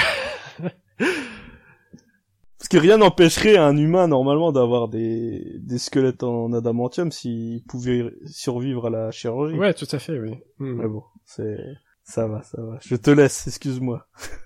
Parce 0.98 2.68
que 2.68 2.76
rien 2.76 2.98
n'empêcherait 2.98 3.56
un 3.56 3.74
humain 3.78 4.06
normalement 4.06 4.52
d'avoir 4.52 4.88
des, 4.88 5.60
des 5.60 5.78
squelettes 5.78 6.24
en 6.24 6.52
adamantium 6.52 7.10
s'il 7.10 7.64
pouvait 7.64 8.04
survivre 8.26 8.88
à 8.88 8.90
la 8.90 9.10
chirurgie. 9.12 9.56
Ouais, 9.56 9.72
tout 9.72 9.88
à 9.90 9.98
fait, 9.98 10.18
oui. 10.18 10.34
Hmm. 10.58 10.74
Mais 10.74 10.88
bon, 10.88 11.04
c'est 11.24 11.56
ça 12.04 12.26
va, 12.26 12.42
ça 12.42 12.60
va. 12.60 12.78
Je 12.82 12.96
te 12.96 13.10
laisse, 13.10 13.46
excuse-moi. 13.46 14.06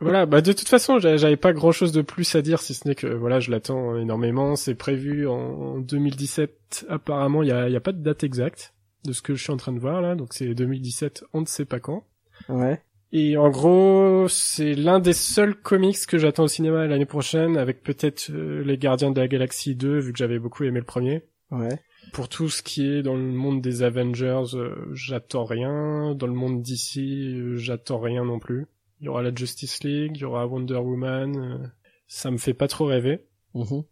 voilà, 0.00 0.26
bah 0.26 0.40
de 0.40 0.52
toute 0.52 0.68
façon, 0.68 0.98
j'avais 0.98 1.36
pas 1.36 1.52
grand-chose 1.52 1.92
de 1.92 2.02
plus 2.02 2.34
à 2.34 2.42
dire 2.42 2.60
si 2.60 2.74
ce 2.74 2.86
n'est 2.88 2.94
que 2.94 3.06
voilà, 3.06 3.40
je 3.40 3.50
l'attends 3.50 3.96
énormément. 3.96 4.56
C'est 4.56 4.74
prévu 4.74 5.26
en 5.26 5.78
2017. 5.78 6.86
Apparemment, 6.88 7.42
il 7.42 7.48
y 7.48 7.52
a, 7.52 7.68
y 7.68 7.76
a 7.76 7.80
pas 7.80 7.92
de 7.92 8.02
date 8.02 8.24
exacte 8.24 8.74
de 9.04 9.12
ce 9.12 9.22
que 9.22 9.34
je 9.34 9.42
suis 9.42 9.52
en 9.52 9.56
train 9.56 9.72
de 9.72 9.78
voir 9.78 10.00
là, 10.00 10.14
donc 10.14 10.32
c'est 10.32 10.54
2017, 10.54 11.24
on 11.32 11.42
ne 11.42 11.46
sait 11.46 11.64
pas 11.64 11.80
quand. 11.80 12.04
Ouais. 12.48 12.80
Et 13.12 13.36
en 13.36 13.48
gros, 13.50 14.26
c'est 14.28 14.74
l'un 14.74 14.98
des 14.98 15.12
seuls 15.12 15.54
comics 15.54 16.04
que 16.06 16.18
j'attends 16.18 16.44
au 16.44 16.48
cinéma 16.48 16.86
l'année 16.86 17.06
prochaine, 17.06 17.56
avec 17.56 17.82
peut-être 17.82 18.30
euh, 18.30 18.64
Les 18.64 18.76
Gardiens 18.76 19.12
de 19.12 19.20
la 19.20 19.28
Galaxie 19.28 19.76
2, 19.76 20.00
vu 20.00 20.12
que 20.12 20.18
j'avais 20.18 20.40
beaucoup 20.40 20.64
aimé 20.64 20.80
le 20.80 20.84
premier. 20.84 21.22
Ouais. 21.52 21.78
Pour 22.12 22.28
tout 22.28 22.48
ce 22.48 22.62
qui 22.62 22.86
est 22.86 23.02
dans 23.02 23.14
le 23.14 23.22
monde 23.22 23.60
des 23.60 23.84
Avengers, 23.84 24.54
euh, 24.54 24.74
j'attends 24.92 25.44
rien. 25.44 26.14
Dans 26.16 26.26
le 26.26 26.32
monde 26.32 26.60
d'ici, 26.60 27.34
euh, 27.36 27.56
j'attends 27.56 28.00
rien 28.00 28.24
non 28.24 28.40
plus. 28.40 28.66
Il 29.00 29.06
y 29.06 29.08
aura 29.08 29.22
la 29.22 29.34
Justice 29.34 29.82
League, 29.82 30.12
il 30.16 30.20
y 30.20 30.24
aura 30.24 30.46
Wonder 30.46 30.76
Woman. 30.76 31.72
ça 32.06 32.30
me 32.30 32.38
fait 32.38 32.54
pas 32.54 32.68
trop 32.68 32.86
rêver. 32.86 33.26
Mm-hmm. 33.54 33.84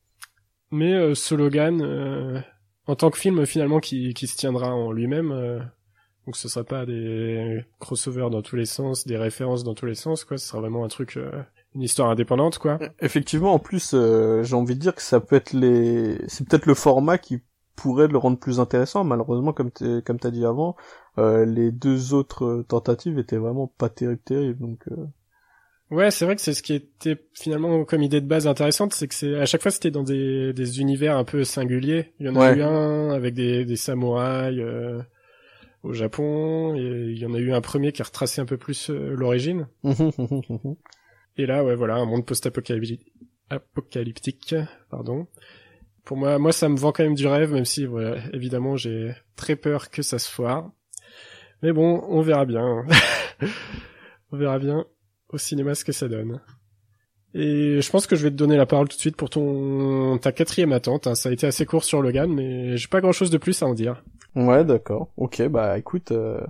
Mais 0.70 1.14
ce 1.14 1.34
Logan, 1.34 2.44
en 2.86 2.96
tant 2.96 3.10
que 3.10 3.18
film 3.18 3.44
finalement 3.44 3.80
qui, 3.80 4.14
qui 4.14 4.26
se 4.26 4.36
tiendra 4.36 4.74
en 4.74 4.90
lui-même, 4.90 5.70
donc 6.26 6.36
ce 6.36 6.48
sera 6.48 6.64
pas 6.64 6.86
des 6.86 7.64
crossovers 7.80 8.30
dans 8.30 8.42
tous 8.42 8.56
les 8.56 8.66
sens, 8.66 9.06
des 9.06 9.16
références 9.16 9.64
dans 9.64 9.74
tous 9.74 9.86
les 9.86 9.94
sens, 9.94 10.24
quoi. 10.24 10.38
Ce 10.38 10.46
sera 10.46 10.60
vraiment 10.60 10.84
un 10.84 10.88
truc, 10.88 11.16
euh, 11.16 11.42
une 11.74 11.82
histoire 11.82 12.10
indépendante, 12.10 12.58
quoi. 12.58 12.78
Effectivement, 13.00 13.52
en 13.52 13.58
plus, 13.58 13.92
euh, 13.94 14.42
j'ai 14.44 14.54
envie 14.54 14.74
de 14.74 14.80
dire 14.80 14.94
que 14.94 15.02
ça 15.02 15.18
peut 15.18 15.36
être 15.36 15.52
les, 15.52 16.18
c'est 16.28 16.46
peut-être 16.46 16.66
le 16.66 16.74
format 16.74 17.18
qui 17.18 17.42
pourrait 17.74 18.06
le 18.06 18.18
rendre 18.18 18.38
plus 18.38 18.60
intéressant. 18.60 19.02
Malheureusement, 19.02 19.52
comme 19.52 19.72
t'es, 19.72 20.00
comme 20.04 20.20
t'as 20.20 20.30
dit 20.30 20.44
avant, 20.44 20.76
euh, 21.18 21.44
les 21.44 21.70
deux 21.70 22.14
autres 22.14 22.64
tentatives 22.68 23.18
étaient 23.18 23.36
vraiment 23.36 23.66
pas 23.66 23.89
terribles, 23.89 24.59
donc. 24.59 24.84
Ouais, 25.90 26.10
c'est 26.10 26.24
vrai 26.24 26.36
que 26.36 26.40
c'est 26.40 26.55
ce 26.55 26.62
qui 26.62 26.72
était 26.72 27.22
finalement 27.34 27.84
comme 27.84 28.02
idée 28.02 28.22
de 28.22 28.26
base 28.26 28.47
intéressante, 28.47 28.94
c'est 28.94 29.09
que 29.09 29.14
c'est 29.14 29.36
à 29.36 29.44
chaque 29.44 29.60
fois 29.60 29.70
c'était 29.70 29.90
dans 29.90 30.02
des, 30.02 30.55
des 30.55 30.80
univers 30.80 31.18
un 31.18 31.24
peu 31.24 31.44
singuliers. 31.44 32.14
Il 32.18 32.26
y 32.26 32.28
en 32.30 32.36
a 32.36 32.55
eu 32.55 32.62
un 32.62 33.10
avec 33.10 33.34
des, 33.34 33.66
des 33.66 33.76
samouraïs 33.76 34.59
au 35.82 35.93
Japon. 35.93 36.74
Et 36.76 37.12
il 37.12 37.18
y 37.18 37.26
en 37.26 37.34
a 37.34 37.39
eu 37.39 37.52
un 37.52 37.60
premier 37.60 37.93
qui 37.93 38.02
a 38.02 38.05
retracé 38.05 38.40
un 38.40 38.47
peu 38.47 38.56
plus 38.56 38.90
euh, 38.90 39.14
l'origine. 39.14 39.68
et 41.36 41.47
là, 41.47 41.64
ouais, 41.64 41.74
voilà, 41.74 41.97
un 41.97 42.06
monde 42.06 42.26
post-apocalyptique. 42.26 43.12
Apocalyptique, 43.51 44.55
pardon. 44.90 45.26
Pour 46.05 46.16
moi, 46.16 46.39
moi, 46.39 46.52
ça 46.52 46.68
me 46.68 46.76
vend 46.76 46.93
quand 46.93 47.05
même 47.05 47.14
du 47.14 47.26
rêve, 47.26 47.52
même 47.52 47.64
si, 47.64 47.84
voilà, 47.84 48.16
évidemment, 48.32 48.76
j'ai 48.76 49.12
très 49.36 49.56
peur 49.56 49.90
que 49.90 50.02
ça 50.02 50.18
se 50.18 50.30
foire. 50.30 50.72
Mais 51.62 51.72
bon, 51.72 52.05
on 52.09 52.20
verra 52.22 52.44
bien. 52.44 52.84
on 54.32 54.36
verra 54.36 54.59
bien 54.59 54.84
au 55.28 55.39
cinéma 55.39 55.74
ce 55.74 55.84
que 55.84 55.93
ça 55.93 56.09
donne. 56.09 56.40
Et 57.34 57.80
je 57.80 57.90
pense 57.90 58.06
que 58.06 58.14
je 58.14 58.24
vais 58.24 58.30
te 58.30 58.36
donner 58.36 58.56
la 58.56 58.66
parole 58.66 58.89
tout 58.89 58.97
de 58.97 59.01
suite 59.01 59.16
pour 59.16 59.30
ton 59.30 60.18
ta 60.18 60.32
quatrième 60.32 60.72
attente. 60.72 61.06
Hein. 61.06 61.14
Ça 61.14 61.30
a 61.30 61.32
été 61.32 61.47
assez 61.47 61.64
court 61.64 61.84
sur 61.84 62.02
Logan, 62.02 62.30
mais 62.32 62.76
j'ai 62.76 62.89
pas 62.89 63.01
grand 63.01 63.12
chose 63.12 63.30
de 63.30 63.39
plus 63.39 63.62
à 63.62 63.66
en 63.66 63.74
dire. 63.74 64.02
Ouais, 64.34 64.64
d'accord. 64.64 65.09
Ok, 65.16 65.43
bah 65.48 65.78
écoute, 65.78 66.12
euh, 66.12 66.40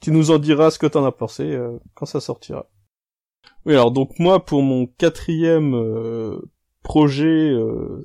tu 0.00 0.10
nous 0.12 0.30
en 0.30 0.38
diras 0.38 0.70
ce 0.70 0.78
que 0.78 0.86
t'en 0.86 1.04
as 1.04 1.12
pensé 1.12 1.44
euh, 1.44 1.78
quand 1.94 2.06
ça 2.06 2.20
sortira. 2.20 2.66
Oui, 3.66 3.74
alors 3.74 3.90
donc 3.90 4.18
moi 4.18 4.44
pour 4.44 4.62
mon 4.62 4.86
quatrième 4.86 5.74
euh, 5.74 6.38
projet 6.82 7.52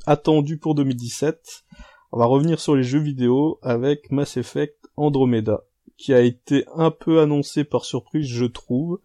attendu 0.07 0.57
pour 0.57 0.75
2017, 0.75 1.63
on 2.11 2.19
va 2.19 2.25
revenir 2.25 2.59
sur 2.59 2.75
les 2.75 2.83
jeux 2.83 2.99
vidéo 2.99 3.59
avec 3.61 4.11
Mass 4.11 4.37
Effect 4.37 4.75
Andromeda, 4.97 5.61
qui 6.01 6.13
a 6.15 6.21
été 6.21 6.65
un 6.73 6.89
peu 6.89 7.21
annoncé 7.21 7.63
par 7.63 7.85
surprise, 7.85 8.27
je 8.27 8.45
trouve. 8.45 8.99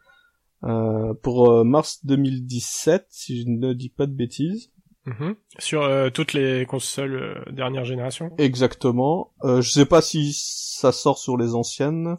Euh, 0.65 1.13
pour 1.13 1.51
euh, 1.51 1.63
mars 1.63 2.01
2017, 2.07 3.07
si 3.11 3.43
je 3.43 3.49
ne 3.49 3.75
dis 3.75 3.91
pas 3.91 4.07
de 4.07 4.15
bêtises. 4.15 4.73
Mhm. 5.05 5.37
Sur 5.59 5.83
euh, 5.83 6.09
toutes 6.09 6.33
les 6.33 6.65
consoles 6.65 7.45
dernière 7.53 7.85
génération. 7.85 8.31
Exactement. 8.39 9.35
je 9.45 9.69
sais 9.69 9.85
pas 9.85 10.01
si 10.01 10.33
ça 10.33 10.91
sort 10.91 11.19
sur 11.19 11.37
les 11.37 11.55
anciennes, 11.55 12.17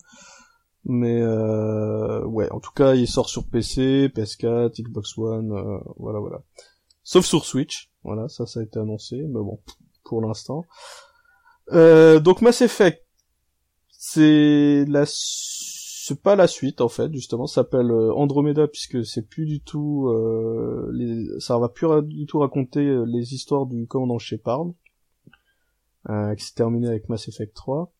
mais 0.85 1.21
ouais, 1.23 2.49
en 2.51 2.59
tout 2.59 2.71
cas, 2.71 2.93
il 2.93 3.07
sort 3.07 3.29
sur 3.29 3.47
PC, 3.47 4.09
PS4, 4.15 4.79
Xbox 4.79 5.17
One, 5.17 5.81
voilà, 5.97 6.19
voilà. 6.19 6.43
Sauf 7.03 7.25
sur 7.25 7.45
Switch, 7.45 7.89
voilà, 8.03 8.29
ça, 8.29 8.45
ça 8.45 8.59
a 8.59 8.63
été 8.63 8.79
annoncé, 8.79 9.17
mais 9.17 9.41
bon, 9.41 9.59
pour 10.03 10.21
l'instant. 10.21 10.63
donc 11.71 12.41
Mass 12.41 12.61
Effect, 12.61 13.06
c'est 14.09 14.85
la 14.87 15.03
c'est 15.05 16.21
pas 16.21 16.37
la 16.37 16.47
suite 16.47 16.79
en 16.79 16.87
fait 16.87 17.13
justement. 17.13 17.45
Ça 17.45 17.55
s'appelle 17.55 17.91
euh, 17.91 18.13
Andromeda 18.13 18.67
puisque 18.67 19.05
c'est 19.05 19.27
plus 19.27 19.45
du 19.45 19.59
tout 19.59 20.07
euh, 20.07 20.89
les... 20.93 21.39
ça 21.39 21.57
va 21.59 21.67
plus 21.67 21.87
du 22.03 22.25
tout 22.25 22.39
raconter 22.39 22.79
euh, 22.79 23.03
les 23.05 23.33
histoires 23.33 23.65
du 23.65 23.85
commandant 23.85 24.17
Shepard 24.17 24.67
euh, 26.09 26.35
qui 26.35 26.45
s'est 26.45 26.55
terminé 26.55 26.87
avec 26.87 27.09
Mass 27.09 27.27
Effect 27.27 27.53
3 27.53 27.91
et 27.91 27.96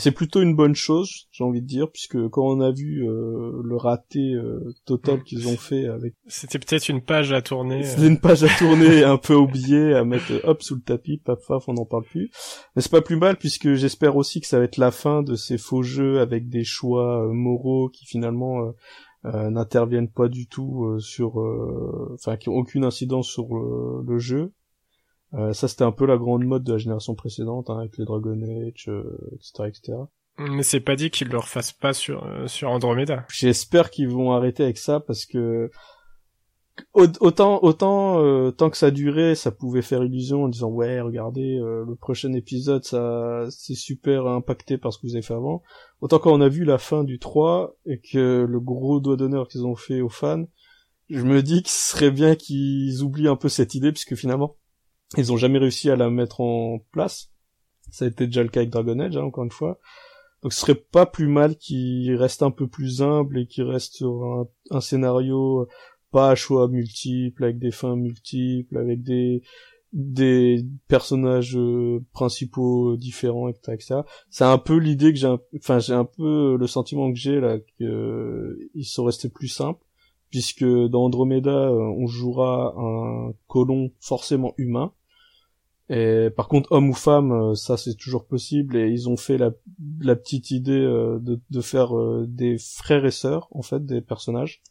c'est 0.00 0.12
plutôt 0.12 0.40
une 0.40 0.56
bonne 0.56 0.74
chose, 0.74 1.28
j'ai 1.32 1.44
envie 1.44 1.60
de 1.60 1.66
dire, 1.66 1.90
puisque 1.90 2.16
quand 2.28 2.46
on 2.46 2.60
a 2.62 2.72
vu 2.72 3.06
euh, 3.06 3.60
le 3.62 3.76
raté 3.76 4.32
euh, 4.32 4.74
total 4.86 5.18
mm. 5.18 5.22
qu'ils 5.24 5.48
ont 5.48 5.56
fait 5.58 5.86
avec... 5.86 6.14
C'était 6.28 6.58
peut-être 6.58 6.88
une 6.88 7.02
page 7.02 7.32
à 7.32 7.42
tourner. 7.42 7.82
C'était 7.82 8.06
une 8.06 8.18
page 8.18 8.42
à 8.42 8.48
tourner 8.58 9.04
un 9.04 9.18
peu 9.18 9.34
oubliée, 9.34 9.92
à 9.92 10.04
mettre 10.04 10.40
hop 10.44 10.62
sous 10.62 10.76
le 10.76 10.80
tapis, 10.80 11.18
paf 11.18 11.40
paf, 11.46 11.68
on 11.68 11.74
n'en 11.74 11.84
parle 11.84 12.04
plus. 12.04 12.30
Mais 12.74 12.80
c'est 12.80 12.90
pas 12.90 13.02
plus 13.02 13.16
mal, 13.16 13.36
puisque 13.36 13.74
j'espère 13.74 14.16
aussi 14.16 14.40
que 14.40 14.46
ça 14.46 14.58
va 14.58 14.64
être 14.64 14.78
la 14.78 14.92
fin 14.92 15.22
de 15.22 15.34
ces 15.34 15.58
faux 15.58 15.82
jeux 15.82 16.20
avec 16.20 16.48
des 16.48 16.64
choix 16.64 17.26
euh, 17.26 17.32
moraux 17.32 17.90
qui 17.90 18.06
finalement 18.06 18.72
n'interviennent 19.24 20.10
pas 20.10 20.28
du 20.28 20.48
tout 20.48 20.98
sur... 20.98 21.36
Enfin, 22.14 22.36
qui 22.36 22.48
ont 22.48 22.54
aucune 22.54 22.84
incidence 22.84 23.28
sur 23.28 23.46
le 23.54 24.18
jeu. 24.18 24.52
Euh, 25.34 25.52
ça, 25.52 25.68
c'était 25.68 25.84
un 25.84 25.92
peu 25.92 26.06
la 26.06 26.18
grande 26.18 26.44
mode 26.44 26.64
de 26.64 26.72
la 26.72 26.78
génération 26.78 27.14
précédente, 27.14 27.70
hein, 27.70 27.78
avec 27.78 27.96
les 27.96 28.04
Dragon 28.04 28.38
Age, 28.42 28.90
etc., 29.32 29.52
euh, 29.60 29.66
etc. 29.66 29.92
Mais 30.38 30.62
c'est 30.62 30.80
pas 30.80 30.96
dit 30.96 31.10
qu'ils 31.10 31.28
le 31.28 31.38
refassent 31.38 31.72
pas 31.72 31.92
sur 31.92 32.24
euh, 32.24 32.46
sur 32.46 32.70
Andromeda. 32.70 33.26
J'espère 33.30 33.90
qu'ils 33.90 34.08
vont 34.08 34.32
arrêter 34.32 34.62
avec 34.62 34.78
ça 34.78 34.98
parce 34.98 35.26
que 35.26 35.70
autant 36.94 37.62
autant 37.62 38.50
tant 38.52 38.70
que 38.70 38.78
ça 38.78 38.90
durait, 38.90 39.34
ça 39.34 39.50
pouvait 39.50 39.82
faire 39.82 40.02
illusion 40.02 40.44
en 40.44 40.48
disant 40.48 40.70
ouais 40.70 41.02
regardez 41.02 41.58
le 41.58 41.94
prochain 41.96 42.32
épisode 42.32 42.82
ça 42.82 43.44
c'est 43.50 43.74
super 43.74 44.26
impacté 44.26 44.78
par 44.78 44.90
ce 44.90 44.98
que 44.98 45.06
vous 45.06 45.14
avez 45.14 45.22
fait 45.22 45.34
avant. 45.34 45.62
Autant 46.00 46.18
quand 46.18 46.32
on 46.32 46.40
a 46.40 46.48
vu 46.48 46.64
la 46.64 46.78
fin 46.78 47.04
du 47.04 47.18
3 47.18 47.76
et 47.84 48.00
que 48.00 48.46
le 48.48 48.60
gros 48.60 49.00
doigt 49.00 49.16
d'honneur 49.16 49.48
qu'ils 49.48 49.66
ont 49.66 49.76
fait 49.76 50.00
aux 50.00 50.08
fans, 50.08 50.46
je 51.10 51.22
me 51.22 51.42
dis 51.42 51.62
qu'il 51.62 51.72
serait 51.72 52.10
bien 52.10 52.34
qu'ils 52.34 53.02
oublient 53.02 53.28
un 53.28 53.36
peu 53.36 53.50
cette 53.50 53.74
idée 53.74 53.92
puisque 53.92 54.14
finalement 54.14 54.56
ils 55.16 55.32
ont 55.32 55.36
jamais 55.36 55.58
réussi 55.58 55.90
à 55.90 55.96
la 55.96 56.10
mettre 56.10 56.40
en 56.40 56.78
place. 56.92 57.30
Ça 57.90 58.04
a 58.04 58.08
été 58.08 58.26
déjà 58.26 58.42
le 58.42 58.48
cas 58.48 58.60
avec 58.60 58.70
Dragon 58.70 58.98
Age, 59.00 59.16
hein, 59.16 59.22
encore 59.22 59.44
une 59.44 59.50
fois. 59.50 59.78
Donc 60.42 60.52
ce 60.52 60.60
serait 60.60 60.74
pas 60.74 61.06
plus 61.06 61.28
mal 61.28 61.56
qu'il 61.56 62.14
reste 62.16 62.42
un 62.42 62.50
peu 62.50 62.66
plus 62.66 63.00
humble 63.00 63.38
et 63.38 63.46
qu'il 63.46 63.64
reste 63.64 63.94
sur 63.94 64.46
un, 64.70 64.80
scénario 64.80 65.68
pas 66.10 66.30
à 66.30 66.34
choix 66.34 66.68
multiples, 66.68 67.44
avec 67.44 67.58
des 67.58 67.70
fins 67.70 67.96
multiples, 67.96 68.76
avec 68.76 69.02
des 69.02 69.42
des 69.92 70.64
personnages 70.88 71.56
euh, 71.56 72.02
principaux 72.14 72.96
différents, 72.96 73.48
etc. 73.48 74.00
C'est 74.30 74.44
un 74.44 74.58
peu 74.58 74.76
l'idée 74.76 75.12
que 75.12 75.18
j'ai, 75.18 75.34
enfin 75.56 75.80
j'ai 75.80 75.92
un 75.92 76.06
peu 76.06 76.56
le 76.56 76.66
sentiment 76.66 77.12
que 77.12 77.18
j'ai 77.18 77.40
là 77.40 77.58
qu'ils 77.58 77.86
euh, 77.86 78.70
sont 78.82 79.04
restés 79.04 79.28
plus 79.28 79.48
simples, 79.48 79.84
puisque 80.30 80.64
dans 80.64 81.04
Andromeda 81.04 81.68
euh, 81.68 81.78
on 81.78 82.06
jouera 82.06 82.74
un 82.78 83.34
colon 83.48 83.90
forcément 84.00 84.54
humain, 84.56 84.92
et 85.92 86.30
par 86.30 86.48
contre, 86.48 86.72
homme 86.72 86.88
ou 86.88 86.94
femme, 86.94 87.32
euh, 87.32 87.54
ça 87.54 87.76
c'est 87.76 87.94
toujours 87.94 88.24
possible. 88.24 88.76
Et 88.78 88.88
ils 88.88 89.10
ont 89.10 89.18
fait 89.18 89.36
la, 89.36 89.50
la 90.00 90.16
petite 90.16 90.50
idée 90.50 90.72
euh, 90.72 91.18
de, 91.20 91.38
de 91.50 91.60
faire 91.60 91.94
euh, 91.94 92.24
des 92.26 92.56
frères 92.56 93.04
et 93.04 93.10
sœurs, 93.10 93.48
en 93.50 93.60
fait, 93.60 93.84
des 93.84 94.00
personnages. 94.00 94.62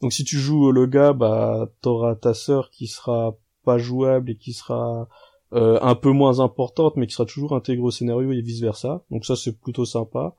Donc 0.00 0.14
si 0.14 0.24
tu 0.24 0.38
joues 0.38 0.72
le 0.72 0.86
gars, 0.86 1.12
bah 1.12 1.68
t'auras 1.82 2.14
ta 2.14 2.32
sœur 2.32 2.70
qui 2.70 2.86
sera 2.86 3.36
pas 3.64 3.76
jouable 3.76 4.30
et 4.30 4.36
qui 4.36 4.52
sera 4.52 5.06
un 5.54 5.94
peu 5.94 6.10
moins 6.10 6.40
importante, 6.40 6.96
mais 6.96 7.06
qui 7.06 7.12
sera 7.12 7.26
toujours 7.26 7.54
intégrée 7.54 7.84
au 7.84 7.90
scénario 7.90 8.32
et 8.32 8.40
vice 8.40 8.62
versa. 8.62 9.04
Donc 9.10 9.26
ça 9.26 9.36
c'est 9.36 9.52
plutôt 9.60 9.84
sympa. 9.84 10.34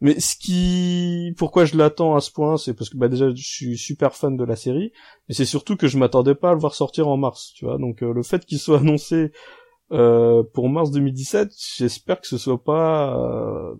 Mais 0.00 0.20
ce 0.20 0.36
qui, 0.36 1.34
pourquoi 1.36 1.64
je 1.64 1.76
l'attends 1.76 2.14
à 2.14 2.20
ce 2.20 2.30
point, 2.30 2.56
c'est 2.56 2.72
parce 2.72 2.88
que 2.88 2.96
bah 2.96 3.08
déjà 3.08 3.34
je 3.34 3.42
suis 3.42 3.76
super 3.76 4.14
fan 4.14 4.36
de 4.36 4.44
la 4.44 4.54
série, 4.54 4.92
mais 5.28 5.34
c'est 5.34 5.44
surtout 5.44 5.76
que 5.76 5.88
je 5.88 5.98
m'attendais 5.98 6.36
pas 6.36 6.50
à 6.50 6.54
le 6.54 6.60
voir 6.60 6.74
sortir 6.74 7.08
en 7.08 7.16
mars, 7.16 7.52
tu 7.56 7.64
vois. 7.64 7.78
Donc 7.78 8.02
euh, 8.02 8.12
le 8.12 8.22
fait 8.22 8.44
qu'il 8.44 8.60
soit 8.60 8.78
annoncé 8.80 9.32
euh, 9.92 10.42
pour 10.54 10.68
mars 10.68 10.90
2017, 10.90 11.52
j'espère 11.76 12.20
que 12.20 12.26
ce 12.26 12.38
soit 12.38 12.62
pas 12.62 13.16
euh, 13.16 13.74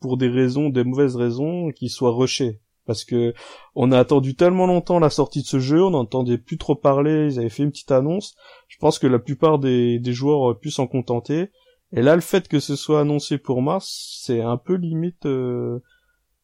pour 0.00 0.16
des 0.16 0.28
raisons, 0.28 0.68
des 0.68 0.84
mauvaises 0.84 1.16
raisons, 1.16 1.70
qu'il 1.70 1.90
soit 1.90 2.12
rushé. 2.12 2.60
Parce 2.84 3.04
que 3.04 3.34
on 3.74 3.90
a 3.90 3.98
attendu 3.98 4.36
tellement 4.36 4.66
longtemps 4.66 5.00
la 5.00 5.10
sortie 5.10 5.42
de 5.42 5.46
ce 5.46 5.58
jeu, 5.58 5.82
on 5.82 5.90
n'entendait 5.90 6.38
plus 6.38 6.56
trop 6.56 6.76
parler, 6.76 7.26
ils 7.32 7.38
avaient 7.40 7.48
fait 7.48 7.64
une 7.64 7.72
petite 7.72 7.90
annonce. 7.90 8.36
Je 8.68 8.78
pense 8.78 8.98
que 8.98 9.08
la 9.08 9.18
plupart 9.18 9.58
des, 9.58 9.98
des 9.98 10.12
joueurs 10.12 10.38
auraient 10.38 10.58
pu 10.58 10.70
s'en 10.70 10.86
contenter. 10.86 11.50
Et 11.92 12.02
là, 12.02 12.14
le 12.14 12.20
fait 12.20 12.48
que 12.48 12.60
ce 12.60 12.76
soit 12.76 13.00
annoncé 13.00 13.38
pour 13.38 13.62
mars, 13.62 14.20
c'est 14.22 14.40
un 14.40 14.56
peu 14.56 14.74
limite. 14.74 15.26
Euh, 15.26 15.80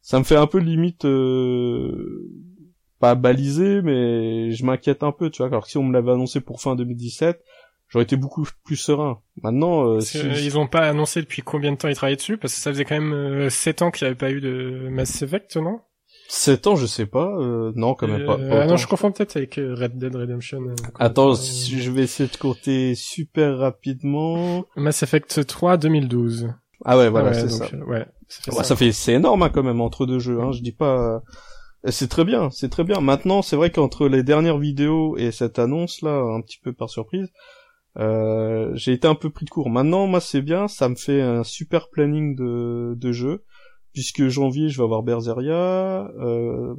ça 0.00 0.18
me 0.18 0.24
fait 0.24 0.36
un 0.36 0.46
peu 0.46 0.58
limite 0.58 1.04
euh, 1.04 2.28
pas 2.98 3.14
balisé, 3.14 3.82
mais 3.82 4.50
je 4.52 4.64
m'inquiète 4.64 5.02
un 5.02 5.12
peu, 5.12 5.30
tu 5.30 5.38
vois. 5.38 5.48
Alors 5.48 5.64
que 5.64 5.70
si 5.70 5.78
on 5.78 5.84
me 5.84 5.92
l'avait 5.92 6.12
annoncé 6.12 6.40
pour 6.40 6.60
fin 6.60 6.74
2017, 6.74 7.42
j'aurais 7.92 8.04
été 8.04 8.16
beaucoup 8.16 8.44
plus 8.64 8.76
serein. 8.76 9.20
Maintenant, 9.42 9.96
euh, 9.96 10.00
ils 10.14 10.58
ont 10.58 10.66
pas 10.66 10.88
annoncé 10.88 11.20
depuis 11.20 11.42
combien 11.42 11.70
de 11.72 11.76
temps 11.76 11.88
ils 11.88 11.94
travaillaient 11.94 12.16
dessus, 12.16 12.38
parce 12.38 12.54
que 12.54 12.60
ça 12.60 12.70
faisait 12.72 12.84
quand 12.84 13.00
même 13.00 13.50
7 13.50 13.82
ans 13.82 13.90
qu'il 13.90 14.06
n'y 14.06 14.08
avait 14.08 14.18
pas 14.18 14.30
eu 14.30 14.40
de 14.40 14.88
Mass 14.90 15.22
Effect, 15.22 15.56
non? 15.56 15.80
7 16.34 16.66
ans, 16.66 16.76
je 16.76 16.86
sais 16.86 17.04
pas. 17.04 17.36
Euh, 17.38 17.72
non, 17.76 17.94
quand 17.94 18.08
même 18.08 18.24
pas. 18.24 18.38
ah 18.50 18.66
non, 18.66 18.78
je 18.78 18.86
confonds 18.86 19.12
peut-être 19.12 19.36
avec 19.36 19.58
euh, 19.58 19.74
Red 19.78 19.98
Dead 19.98 20.16
Redemption. 20.16 20.62
Euh, 20.62 20.74
Attends, 20.98 21.34
je 21.34 21.90
vais 21.90 22.04
essayer 22.04 22.26
de 22.26 22.36
compter 22.38 22.94
super 22.94 23.58
rapidement. 23.58 24.64
Mass 24.74 25.02
Effect 25.02 25.46
3 25.46 25.76
2012. 25.76 26.48
Ah 26.86 26.96
ouais, 26.96 27.10
voilà, 27.10 27.34
c'est 27.34 27.50
ça. 27.50 27.66
ouais, 27.86 28.06
ça 28.28 28.50
fait, 28.50 28.64
ça 28.64 28.76
fait 28.76 28.92
c'est 28.92 29.12
énorme 29.12 29.42
hein, 29.42 29.50
quand 29.50 29.62
même 29.62 29.82
entre 29.82 30.06
deux 30.06 30.18
jeux. 30.18 30.40
Hein, 30.40 30.52
je 30.52 30.62
dis 30.62 30.72
pas. 30.72 31.22
C'est 31.84 32.08
très 32.08 32.24
bien, 32.24 32.48
c'est 32.48 32.70
très 32.70 32.84
bien. 32.84 33.00
Maintenant, 33.00 33.42
c'est 33.42 33.56
vrai 33.56 33.70
qu'entre 33.70 34.08
les 34.08 34.22
dernières 34.22 34.58
vidéos 34.58 35.18
et 35.18 35.32
cette 35.32 35.58
annonce 35.58 36.00
là, 36.00 36.14
un 36.14 36.40
petit 36.40 36.58
peu 36.62 36.72
par 36.72 36.88
surprise, 36.88 37.28
euh, 37.98 38.70
j'ai 38.74 38.92
été 38.92 39.06
un 39.06 39.14
peu 39.14 39.30
pris 39.30 39.44
de 39.44 39.50
court. 39.50 39.70
Maintenant, 39.70 40.06
moi, 40.06 40.20
c'est 40.20 40.42
bien, 40.42 40.68
ça 40.68 40.88
me 40.88 40.94
fait 40.94 41.20
un 41.20 41.44
super 41.44 41.90
planning 41.90 42.34
de, 42.36 42.94
de 42.96 43.12
jeu 43.12 43.44
puisque 43.92 44.28
janvier 44.28 44.68
je 44.68 44.78
vais 44.78 44.84
avoir 44.84 45.02
Berseria 45.02 46.10
euh, 46.18 46.74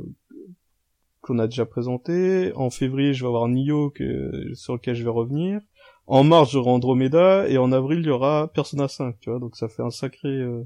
qu'on 1.21 1.39
a 1.39 1.47
déjà 1.47 1.65
présenté. 1.65 2.51
En 2.55 2.69
février 2.69 3.13
je 3.13 3.23
vais 3.23 3.27
avoir 3.27 3.47
Nioh 3.47 3.91
que, 3.91 4.53
sur 4.53 4.73
lequel 4.73 4.95
je 4.95 5.03
vais 5.03 5.09
revenir. 5.09 5.61
En 6.05 6.23
mars 6.23 6.51
j'aurai 6.51 6.71
Andromeda. 6.71 7.47
Et 7.47 7.57
en 7.57 7.71
avril 7.71 7.99
il 7.99 8.07
y 8.07 8.09
aura 8.09 8.51
Persona 8.53 8.87
5 8.87 9.15
tu 9.19 9.29
vois. 9.29 9.39
Donc 9.39 9.55
ça 9.55 9.67
fait 9.69 9.83
un 9.83 9.91
sacré 9.91 10.29
euh, 10.29 10.63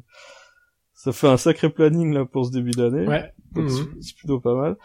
ça 0.93 1.11
fait 1.11 1.27
un 1.27 1.37
sacré 1.37 1.69
planning 1.69 2.13
là 2.13 2.25
pour 2.25 2.45
ce 2.45 2.51
début 2.51 2.71
d'année. 2.71 3.07
Ouais. 3.07 3.31
Mhm. 3.55 3.69
c'est 4.01 4.15
plutôt 4.15 4.39
pas 4.39 4.55
mal. 4.55 4.77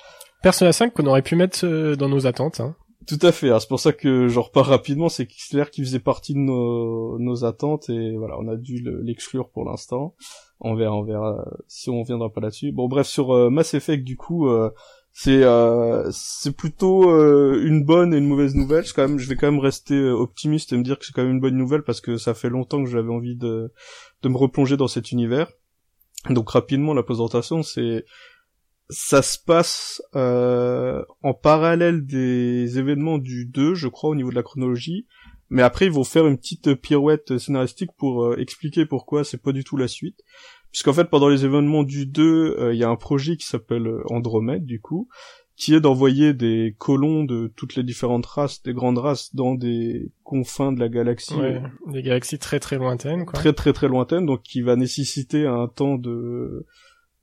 Persona 0.42 0.72
5 0.72 0.92
qu'on 0.92 1.06
aurait 1.06 1.22
pu 1.22 1.36
mettre 1.36 1.64
euh, 1.64 1.94
dans 1.94 2.08
nos 2.08 2.26
attentes 2.26 2.60
hein. 2.60 2.76
Tout 3.06 3.18
à 3.22 3.32
fait. 3.32 3.50
C'est 3.58 3.68
pour 3.68 3.80
ça 3.80 3.92
que 3.92 4.28
je 4.28 4.38
repars 4.38 4.66
rapidement. 4.66 5.08
C'est 5.08 5.26
clair 5.26 5.70
qu'il 5.70 5.84
faisait 5.84 5.98
partie 5.98 6.34
de 6.34 6.38
nos, 6.38 7.18
nos 7.18 7.44
attentes 7.44 7.88
et 7.88 8.16
voilà, 8.16 8.38
on 8.38 8.48
a 8.48 8.56
dû 8.56 8.84
l'exclure 9.02 9.48
pour 9.48 9.64
l'instant. 9.64 10.14
On 10.60 10.74
verra, 10.74 10.94
on 10.94 11.02
verra 11.02 11.44
si 11.66 11.90
on 11.90 12.02
viendra 12.02 12.30
pas 12.30 12.40
là-dessus. 12.40 12.70
Bon, 12.70 12.88
bref, 12.88 13.06
sur 13.06 13.34
euh, 13.34 13.50
Mass 13.50 13.74
Effect, 13.74 14.04
du 14.04 14.16
coup, 14.16 14.48
euh, 14.48 14.70
c'est 15.12 15.42
euh, 15.42 16.08
c'est 16.12 16.56
plutôt 16.56 17.10
une 17.10 17.84
bonne 17.84 18.14
et 18.14 18.18
une 18.18 18.28
mauvaise 18.28 18.54
nouvelle. 18.54 18.84
Quand 18.94 19.08
même, 19.08 19.18
je 19.18 19.28
vais 19.28 19.36
quand 19.36 19.50
même 19.50 19.60
rester 19.60 20.00
optimiste 20.08 20.72
et 20.72 20.76
me 20.76 20.84
dire 20.84 20.98
que 20.98 21.06
c'est 21.06 21.12
quand 21.12 21.22
même 21.22 21.32
une 21.32 21.40
bonne 21.40 21.56
nouvelle 21.56 21.82
parce 21.82 22.00
que 22.00 22.16
ça 22.16 22.34
fait 22.34 22.50
longtemps 22.50 22.84
que 22.84 22.90
j'avais 22.90 23.10
envie 23.10 23.36
de 23.36 23.72
de 24.22 24.28
me 24.28 24.36
replonger 24.36 24.76
dans 24.76 24.88
cet 24.88 25.10
univers. 25.10 25.50
Donc 26.30 26.50
rapidement, 26.50 26.94
la 26.94 27.02
présentation, 27.02 27.62
c'est 27.64 28.04
ça 28.88 29.22
se 29.22 29.38
passe 29.38 30.02
euh, 30.14 31.02
en 31.22 31.34
parallèle 31.34 32.04
des 32.04 32.78
événements 32.78 33.18
du 33.18 33.46
2, 33.46 33.74
je 33.74 33.88
crois, 33.88 34.10
au 34.10 34.14
niveau 34.14 34.30
de 34.30 34.34
la 34.34 34.42
chronologie. 34.42 35.06
Mais 35.50 35.62
après, 35.62 35.86
ils 35.86 35.92
vont 35.92 36.04
faire 36.04 36.26
une 36.26 36.38
petite 36.38 36.74
pirouette 36.74 37.38
scénaristique 37.38 37.90
pour 37.98 38.24
euh, 38.24 38.36
expliquer 38.38 38.86
pourquoi 38.86 39.24
c'est 39.24 39.42
pas 39.42 39.52
du 39.52 39.64
tout 39.64 39.76
la 39.76 39.88
suite. 39.88 40.20
Puisqu'en 40.70 40.94
fait, 40.94 41.10
pendant 41.10 41.28
les 41.28 41.44
événements 41.44 41.82
du 41.82 42.06
2, 42.06 42.56
euh, 42.58 42.74
il 42.74 42.78
y 42.78 42.84
a 42.84 42.88
un 42.88 42.96
projet 42.96 43.36
qui 43.36 43.46
s'appelle 43.46 43.86
Andromède, 44.06 44.64
du 44.64 44.80
coup, 44.80 45.08
qui 45.56 45.74
est 45.74 45.80
d'envoyer 45.80 46.32
des 46.32 46.74
colons 46.78 47.24
de 47.24 47.52
toutes 47.54 47.76
les 47.76 47.82
différentes 47.82 48.26
races, 48.26 48.62
des 48.62 48.72
grandes 48.72 48.98
races, 48.98 49.34
dans 49.34 49.54
des 49.54 50.10
confins 50.24 50.72
de 50.72 50.80
la 50.80 50.88
galaxie. 50.88 51.34
Ouais, 51.34 51.62
des 51.88 52.02
galaxies 52.02 52.38
très 52.38 52.58
très 52.58 52.78
lointaines, 52.78 53.26
quoi. 53.26 53.34
Très 53.34 53.52
très 53.52 53.72
très 53.72 53.88
lointaines, 53.88 54.24
donc 54.24 54.42
qui 54.42 54.62
va 54.62 54.76
nécessiter 54.76 55.46
un 55.46 55.68
temps 55.68 55.98
de 55.98 56.66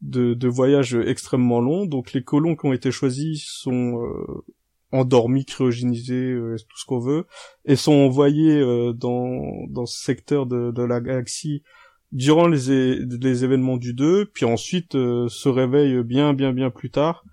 de, 0.01 0.33
de 0.33 0.47
voyages 0.47 0.95
extrêmement 0.95 1.59
longs. 1.59 1.85
Donc 1.85 2.13
les 2.13 2.23
colons 2.23 2.55
qui 2.55 2.65
ont 2.65 2.73
été 2.73 2.91
choisis 2.91 3.43
sont 3.45 4.01
euh, 4.01 4.43
endormis, 4.91 5.45
cryogénisés, 5.45 6.31
euh, 6.31 6.55
tout 6.57 6.77
ce 6.77 6.85
qu'on 6.85 6.99
veut, 6.99 7.25
et 7.65 7.75
sont 7.75 7.93
envoyés 7.93 8.59
euh, 8.59 8.93
dans, 8.93 9.67
dans 9.67 9.85
ce 9.85 9.99
secteur 10.03 10.45
de, 10.45 10.71
de 10.71 10.83
la 10.83 11.01
galaxie 11.01 11.63
durant 12.11 12.47
les, 12.47 12.95
les 13.05 13.43
événements 13.43 13.77
du 13.77 13.93
2, 13.93 14.25
puis 14.33 14.45
ensuite 14.45 14.93
se 14.93 15.47
réveillent 15.47 16.03
bien 16.03 16.33
bien 16.33 16.53
bien 16.53 16.71
plus 16.71 16.89
tard, 16.89 17.23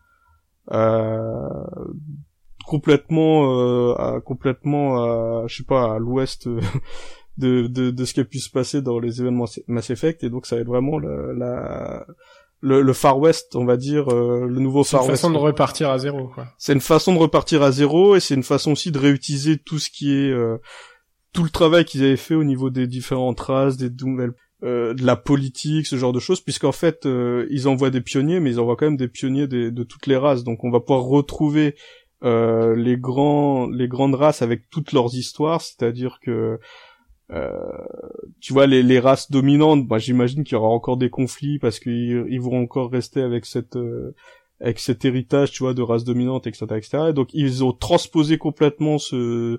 complètement 2.66 3.94
à, 3.94 4.20
complètement 4.20 5.02
à, 5.02 5.46
je 5.46 5.56
sais 5.56 5.64
pas 5.64 5.94
à 5.94 5.98
l'ouest 5.98 6.46
de, 7.38 7.66
de, 7.68 8.04
ce 8.04 8.12
qui 8.12 8.20
a 8.20 8.24
pu 8.26 8.38
se 8.38 8.50
passer 8.50 8.82
dans 8.82 8.98
les 8.98 9.22
événements 9.22 9.46
Mass 9.66 9.88
Effect, 9.88 10.24
et 10.24 10.28
donc 10.28 10.44
ça 10.44 10.56
va 10.56 10.64
vraiment 10.64 10.98
la 10.98 12.06
le, 12.66 12.82
le, 12.82 12.92
Far 12.92 13.18
West, 13.18 13.54
on 13.54 13.64
va 13.64 13.76
dire, 13.76 14.12
euh, 14.12 14.46
le 14.48 14.60
nouveau 14.60 14.82
Far 14.82 15.02
West. 15.02 15.06
C'est 15.06 15.12
une 15.12 15.16
façon 15.16 15.30
de 15.30 15.38
repartir 15.38 15.90
à 15.90 15.98
zéro, 15.98 16.26
quoi. 16.28 16.46
C'est 16.58 16.72
une 16.72 16.80
façon 16.80 17.14
de 17.14 17.18
repartir 17.18 17.62
à 17.62 17.70
zéro 17.70 18.16
et 18.16 18.20
c'est 18.20 18.34
une 18.34 18.42
façon 18.42 18.72
aussi 18.72 18.90
de 18.90 18.98
réutiliser 18.98 19.56
tout 19.56 19.78
ce 19.78 19.88
qui 19.88 20.12
est 20.12 20.30
euh, 20.30 20.58
tout 21.32 21.44
le 21.44 21.50
travail 21.50 21.84
qu'ils 21.84 22.02
avaient 22.02 22.16
fait 22.16 22.34
au 22.34 22.42
niveau 22.42 22.70
des 22.70 22.88
différentes 22.88 23.38
races, 23.38 23.76
des 23.76 23.90
nouvelles, 24.04 24.32
euh, 24.64 24.94
de 24.94 25.06
la 25.06 25.14
politique, 25.14 25.86
ce 25.86 25.96
genre 25.96 26.12
de 26.12 26.18
choses, 26.18 26.40
puisqu'en 26.40 26.72
fait 26.72 27.06
ils 27.50 27.68
envoient 27.68 27.90
des 27.90 28.00
pionniers, 28.00 28.40
mais 28.40 28.50
ils 28.50 28.60
envoient 28.60 28.76
quand 28.76 28.86
même 28.86 28.96
des 28.96 29.08
pionniers 29.08 29.46
de 29.46 29.82
toutes 29.84 30.08
les 30.08 30.16
races, 30.16 30.42
donc 30.42 30.64
on 30.64 30.70
va 30.70 30.80
pouvoir 30.80 31.04
retrouver 31.04 31.76
les 32.22 32.96
grands 32.98 33.68
les 33.68 33.88
grandes 33.88 34.14
races 34.14 34.42
avec 34.42 34.68
toutes 34.70 34.92
leurs 34.92 35.14
histoires, 35.14 35.60
c'est-à-dire 35.60 36.18
que 36.20 36.30
euh, 36.30 36.58
tu 38.40 38.52
vois 38.52 38.66
les, 38.66 38.82
les 38.82 39.00
races 39.00 39.30
dominantes 39.30 39.86
bah, 39.86 39.98
j'imagine 39.98 40.44
qu'il 40.44 40.54
y 40.54 40.58
aura 40.58 40.68
encore 40.68 40.96
des 40.96 41.10
conflits 41.10 41.58
parce 41.58 41.80
qu'ils 41.80 42.24
ils 42.28 42.40
vont 42.40 42.62
encore 42.62 42.90
rester 42.90 43.20
avec 43.20 43.46
cette 43.46 43.76
euh, 43.76 44.14
avec 44.60 44.78
cet 44.78 45.04
héritage 45.04 45.50
tu 45.50 45.64
vois 45.64 45.74
de 45.74 45.82
races 45.82 46.04
dominantes 46.04 46.46
etc 46.46 46.66
etc 46.76 46.98
et 47.08 47.12
donc 47.12 47.30
ils 47.32 47.64
ont 47.64 47.72
transposé 47.72 48.38
complètement 48.38 48.98
ce 48.98 49.58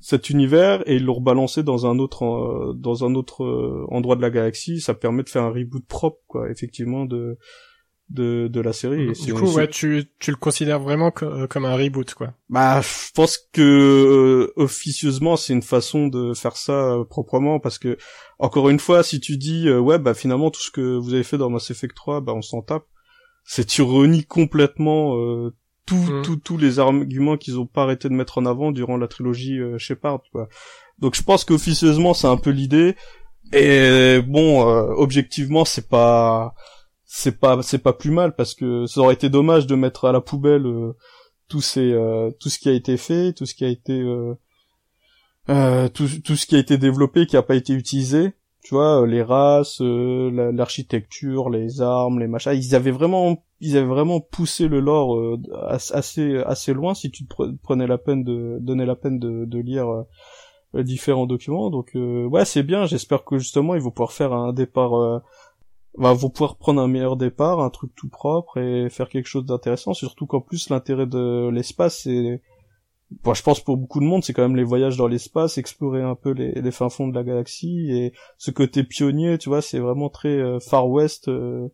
cet 0.00 0.30
univers 0.30 0.88
et 0.88 0.94
ils 0.94 1.04
l'ont 1.04 1.14
rebalancé 1.14 1.64
dans 1.64 1.86
un 1.86 1.98
autre 1.98 2.24
euh, 2.24 2.72
dans 2.76 3.04
un 3.04 3.16
autre 3.16 3.44
endroit 3.90 4.14
de 4.14 4.22
la 4.22 4.30
galaxie. 4.30 4.80
Ça 4.80 4.94
permet 4.94 5.24
de 5.24 5.28
faire 5.28 5.42
un 5.42 5.50
reboot 5.50 5.84
propre 5.86 6.20
quoi 6.28 6.48
effectivement 6.50 7.04
de 7.04 7.36
de, 8.10 8.48
de 8.48 8.60
la 8.60 8.72
série. 8.72 9.12
du 9.12 9.34
coup, 9.34 9.50
ouais, 9.52 9.68
tu, 9.68 10.04
tu 10.18 10.30
le 10.30 10.36
considères 10.36 10.80
vraiment 10.80 11.12
euh, 11.22 11.46
comme 11.46 11.64
un 11.64 11.76
reboot, 11.76 12.14
quoi. 12.14 12.32
Bah, 12.48 12.80
je 12.80 13.12
pense 13.14 13.38
que 13.52 13.60
euh, 13.60 14.52
officieusement, 14.56 15.36
c'est 15.36 15.52
une 15.52 15.62
façon 15.62 16.08
de 16.08 16.32
faire 16.34 16.56
ça 16.56 16.94
euh, 16.94 17.04
proprement, 17.04 17.60
parce 17.60 17.78
que 17.78 17.98
encore 18.38 18.70
une 18.70 18.78
fois, 18.78 19.02
si 19.02 19.20
tu 19.20 19.36
dis 19.36 19.70
ouais, 19.70 19.98
bah 19.98 20.14
finalement 20.14 20.50
tout 20.50 20.60
ce 20.60 20.70
que 20.70 20.96
vous 20.96 21.12
avez 21.14 21.24
fait 21.24 21.38
dans 21.38 21.50
Mass 21.50 21.70
Effect 21.70 21.94
3, 21.94 22.20
bah 22.20 22.32
on 22.34 22.42
s'en 22.42 22.62
tape, 22.62 22.84
c'est 23.44 23.66
tu 23.66 23.82
renies 23.82 24.24
complètement 24.24 25.14
tout, 25.86 25.96
mm. 25.96 26.22
tout, 26.22 26.36
tous 26.36 26.56
les 26.56 26.78
arguments 26.78 27.36
qu'ils 27.36 27.58
ont 27.58 27.66
pas 27.66 27.82
arrêté 27.82 28.08
de 28.08 28.14
mettre 28.14 28.38
en 28.38 28.46
avant 28.46 28.70
durant 28.70 28.96
la 28.96 29.08
trilogie 29.08 29.58
Shepard, 29.76 30.22
quoi. 30.32 30.48
Donc 30.98 31.14
je 31.14 31.22
pense 31.22 31.44
qu'officieusement, 31.44 32.14
c'est 32.14 32.26
un 32.26 32.36
peu 32.36 32.50
l'idée. 32.50 32.96
Et 33.52 34.20
bon, 34.26 34.62
objectivement, 34.62 35.64
c'est 35.64 35.88
pas 35.88 36.54
c'est 37.10 37.40
pas 37.40 37.60
c'est 37.62 37.78
pas 37.78 37.94
plus 37.94 38.10
mal 38.10 38.36
parce 38.36 38.54
que 38.54 38.84
ça 38.84 39.00
aurait 39.00 39.14
été 39.14 39.30
dommage 39.30 39.66
de 39.66 39.74
mettre 39.74 40.04
à 40.04 40.12
la 40.12 40.20
poubelle 40.20 40.66
euh, 40.66 40.94
tout 41.48 41.62
ces 41.62 41.90
euh, 41.90 42.30
tout 42.38 42.50
ce 42.50 42.58
qui 42.58 42.68
a 42.68 42.72
été 42.72 42.98
fait, 42.98 43.32
tout 43.32 43.46
ce 43.46 43.54
qui 43.54 43.64
a 43.64 43.68
été 43.68 43.98
euh, 43.98 44.34
euh 45.48 45.88
tout, 45.88 46.06
tout 46.22 46.36
ce 46.36 46.46
qui 46.46 46.54
a 46.54 46.58
été 46.58 46.76
développé 46.76 47.26
qui 47.26 47.38
a 47.38 47.42
pas 47.42 47.56
été 47.56 47.72
utilisé. 47.72 48.34
Tu 48.62 48.74
vois, 48.74 49.06
les 49.06 49.22
races, 49.22 49.80
l'architecture, 49.80 51.48
les 51.48 51.80
armes, 51.80 52.18
les 52.18 52.26
machins, 52.26 52.52
ils 52.52 52.74
avaient 52.74 52.90
vraiment 52.90 53.42
ils 53.60 53.78
avaient 53.78 53.86
vraiment 53.86 54.20
poussé 54.20 54.68
le 54.68 54.80
lore 54.80 55.38
assez 55.54 56.36
assez 56.44 56.74
loin 56.74 56.92
si 56.92 57.10
tu 57.10 57.24
prenais 57.62 57.86
la 57.86 57.96
peine 57.96 58.24
de 58.24 58.58
donner 58.60 58.84
la 58.84 58.96
peine 58.96 59.18
de, 59.18 59.46
de 59.46 59.58
lire 59.58 60.04
différents 60.74 61.26
documents. 61.26 61.70
Donc 61.70 61.92
ouais, 61.94 62.44
c'est 62.44 62.62
bien. 62.62 62.84
J'espère 62.84 63.24
que 63.24 63.38
justement 63.38 63.74
ils 63.74 63.80
vont 63.80 63.92
pouvoir 63.92 64.12
faire 64.12 64.34
un 64.34 64.52
départ 64.52 65.22
bah, 65.96 66.12
vont 66.12 66.30
pouvoir 66.30 66.56
prendre 66.56 66.80
un 66.80 66.88
meilleur 66.88 67.16
départ, 67.16 67.60
un 67.60 67.70
truc 67.70 67.92
tout 67.94 68.08
propre 68.08 68.58
et 68.58 68.90
faire 68.90 69.08
quelque 69.08 69.26
chose 69.26 69.44
d'intéressant. 69.44 69.94
Surtout 69.94 70.26
qu'en 70.26 70.40
plus 70.40 70.70
l'intérêt 70.70 71.06
de 71.06 71.48
l'espace, 71.50 72.02
c'est, 72.02 72.42
bon, 73.22 73.34
je 73.34 73.42
pense 73.42 73.60
pour 73.60 73.76
beaucoup 73.76 74.00
de 74.00 74.04
monde, 74.04 74.22
c'est 74.22 74.32
quand 74.32 74.42
même 74.42 74.56
les 74.56 74.64
voyages 74.64 74.96
dans 74.96 75.08
l'espace, 75.08 75.58
explorer 75.58 76.02
un 76.02 76.14
peu 76.14 76.30
les, 76.30 76.52
les 76.52 76.70
fins 76.70 76.90
fonds 76.90 77.08
de 77.08 77.14
la 77.14 77.24
galaxie 77.24 77.90
et 77.90 78.12
ce 78.36 78.50
côté 78.50 78.84
pionnier, 78.84 79.38
tu 79.38 79.48
vois, 79.48 79.62
c'est 79.62 79.78
vraiment 79.78 80.08
très 80.08 80.36
euh, 80.36 80.60
Far 80.60 80.88
West. 80.88 81.28
Euh, 81.28 81.68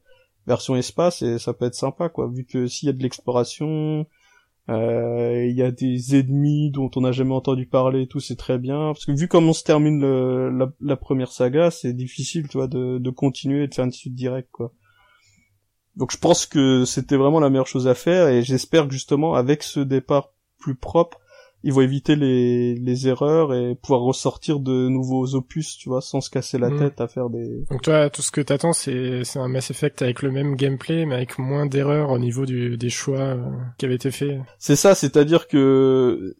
version 0.46 0.76
espace 0.76 1.22
et 1.22 1.38
ça 1.38 1.54
peut 1.54 1.64
être 1.64 1.74
sympa 1.74 2.08
quoi 2.08 2.28
vu 2.28 2.44
que 2.44 2.66
s'il 2.66 2.86
y 2.86 2.90
a 2.90 2.92
de 2.92 3.02
l'exploration 3.02 4.06
il 4.68 5.54
y 5.54 5.62
a 5.62 5.70
des 5.70 6.18
ennemis 6.18 6.70
dont 6.70 6.90
on 6.96 7.02
n'a 7.02 7.12
jamais 7.12 7.34
entendu 7.34 7.66
parler 7.66 8.02
et 8.02 8.06
tout 8.06 8.20
c'est 8.20 8.36
très 8.36 8.58
bien. 8.58 8.92
Parce 8.92 9.04
que 9.04 9.12
vu 9.12 9.28
comment 9.28 9.52
se 9.52 9.64
termine 9.64 10.00
le, 10.00 10.70
la, 10.80 10.96
première 10.96 11.32
saga 11.32 11.70
c'est 11.70 11.92
difficile 11.92 12.48
tu 12.48 12.56
vois 12.58 12.68
de, 12.68 12.98
de 12.98 13.10
continuer 13.10 13.64
et 13.64 13.68
de 13.68 13.74
faire 13.74 13.84
une 13.84 13.92
suite 13.92 14.14
directe 14.14 14.50
quoi. 14.52 14.72
Donc 15.96 16.10
je 16.10 16.18
pense 16.18 16.46
que 16.46 16.84
c'était 16.84 17.16
vraiment 17.16 17.40
la 17.40 17.50
meilleure 17.50 17.66
chose 17.66 17.86
à 17.86 17.94
faire 17.94 18.28
et 18.28 18.42
j'espère 18.42 18.86
que 18.88 18.92
justement 18.92 19.34
avec 19.34 19.62
ce 19.62 19.80
départ 19.80 20.32
plus 20.58 20.74
propre 20.74 21.20
ils 21.64 21.72
vont 21.72 21.80
éviter 21.80 22.14
les, 22.14 22.74
les 22.74 23.08
erreurs 23.08 23.54
et 23.54 23.74
pouvoir 23.74 24.02
ressortir 24.02 24.60
de 24.60 24.88
nouveaux 24.88 25.34
opus, 25.34 25.78
tu 25.78 25.88
vois, 25.88 26.02
sans 26.02 26.20
se 26.20 26.28
casser 26.28 26.58
la 26.58 26.68
mm. 26.68 26.78
tête 26.78 27.00
à 27.00 27.08
faire 27.08 27.30
des... 27.30 27.64
Donc 27.70 27.80
toi, 27.80 28.10
tout 28.10 28.20
ce 28.20 28.30
que 28.30 28.42
t'attends, 28.42 28.74
c'est, 28.74 29.24
c'est 29.24 29.38
un 29.38 29.48
Mass 29.48 29.70
Effect 29.70 30.02
avec 30.02 30.20
le 30.20 30.30
même 30.30 30.56
gameplay, 30.56 31.06
mais 31.06 31.14
avec 31.14 31.38
moins 31.38 31.64
d'erreurs 31.64 32.10
au 32.10 32.18
niveau 32.18 32.44
du, 32.44 32.76
des 32.76 32.90
choix 32.90 33.18
euh, 33.18 33.50
qui 33.78 33.86
avaient 33.86 33.94
été 33.94 34.10
faits. 34.10 34.40
C'est 34.58 34.76
ça, 34.76 34.94
c'est-à-dire 34.94 35.48
que 35.48 36.36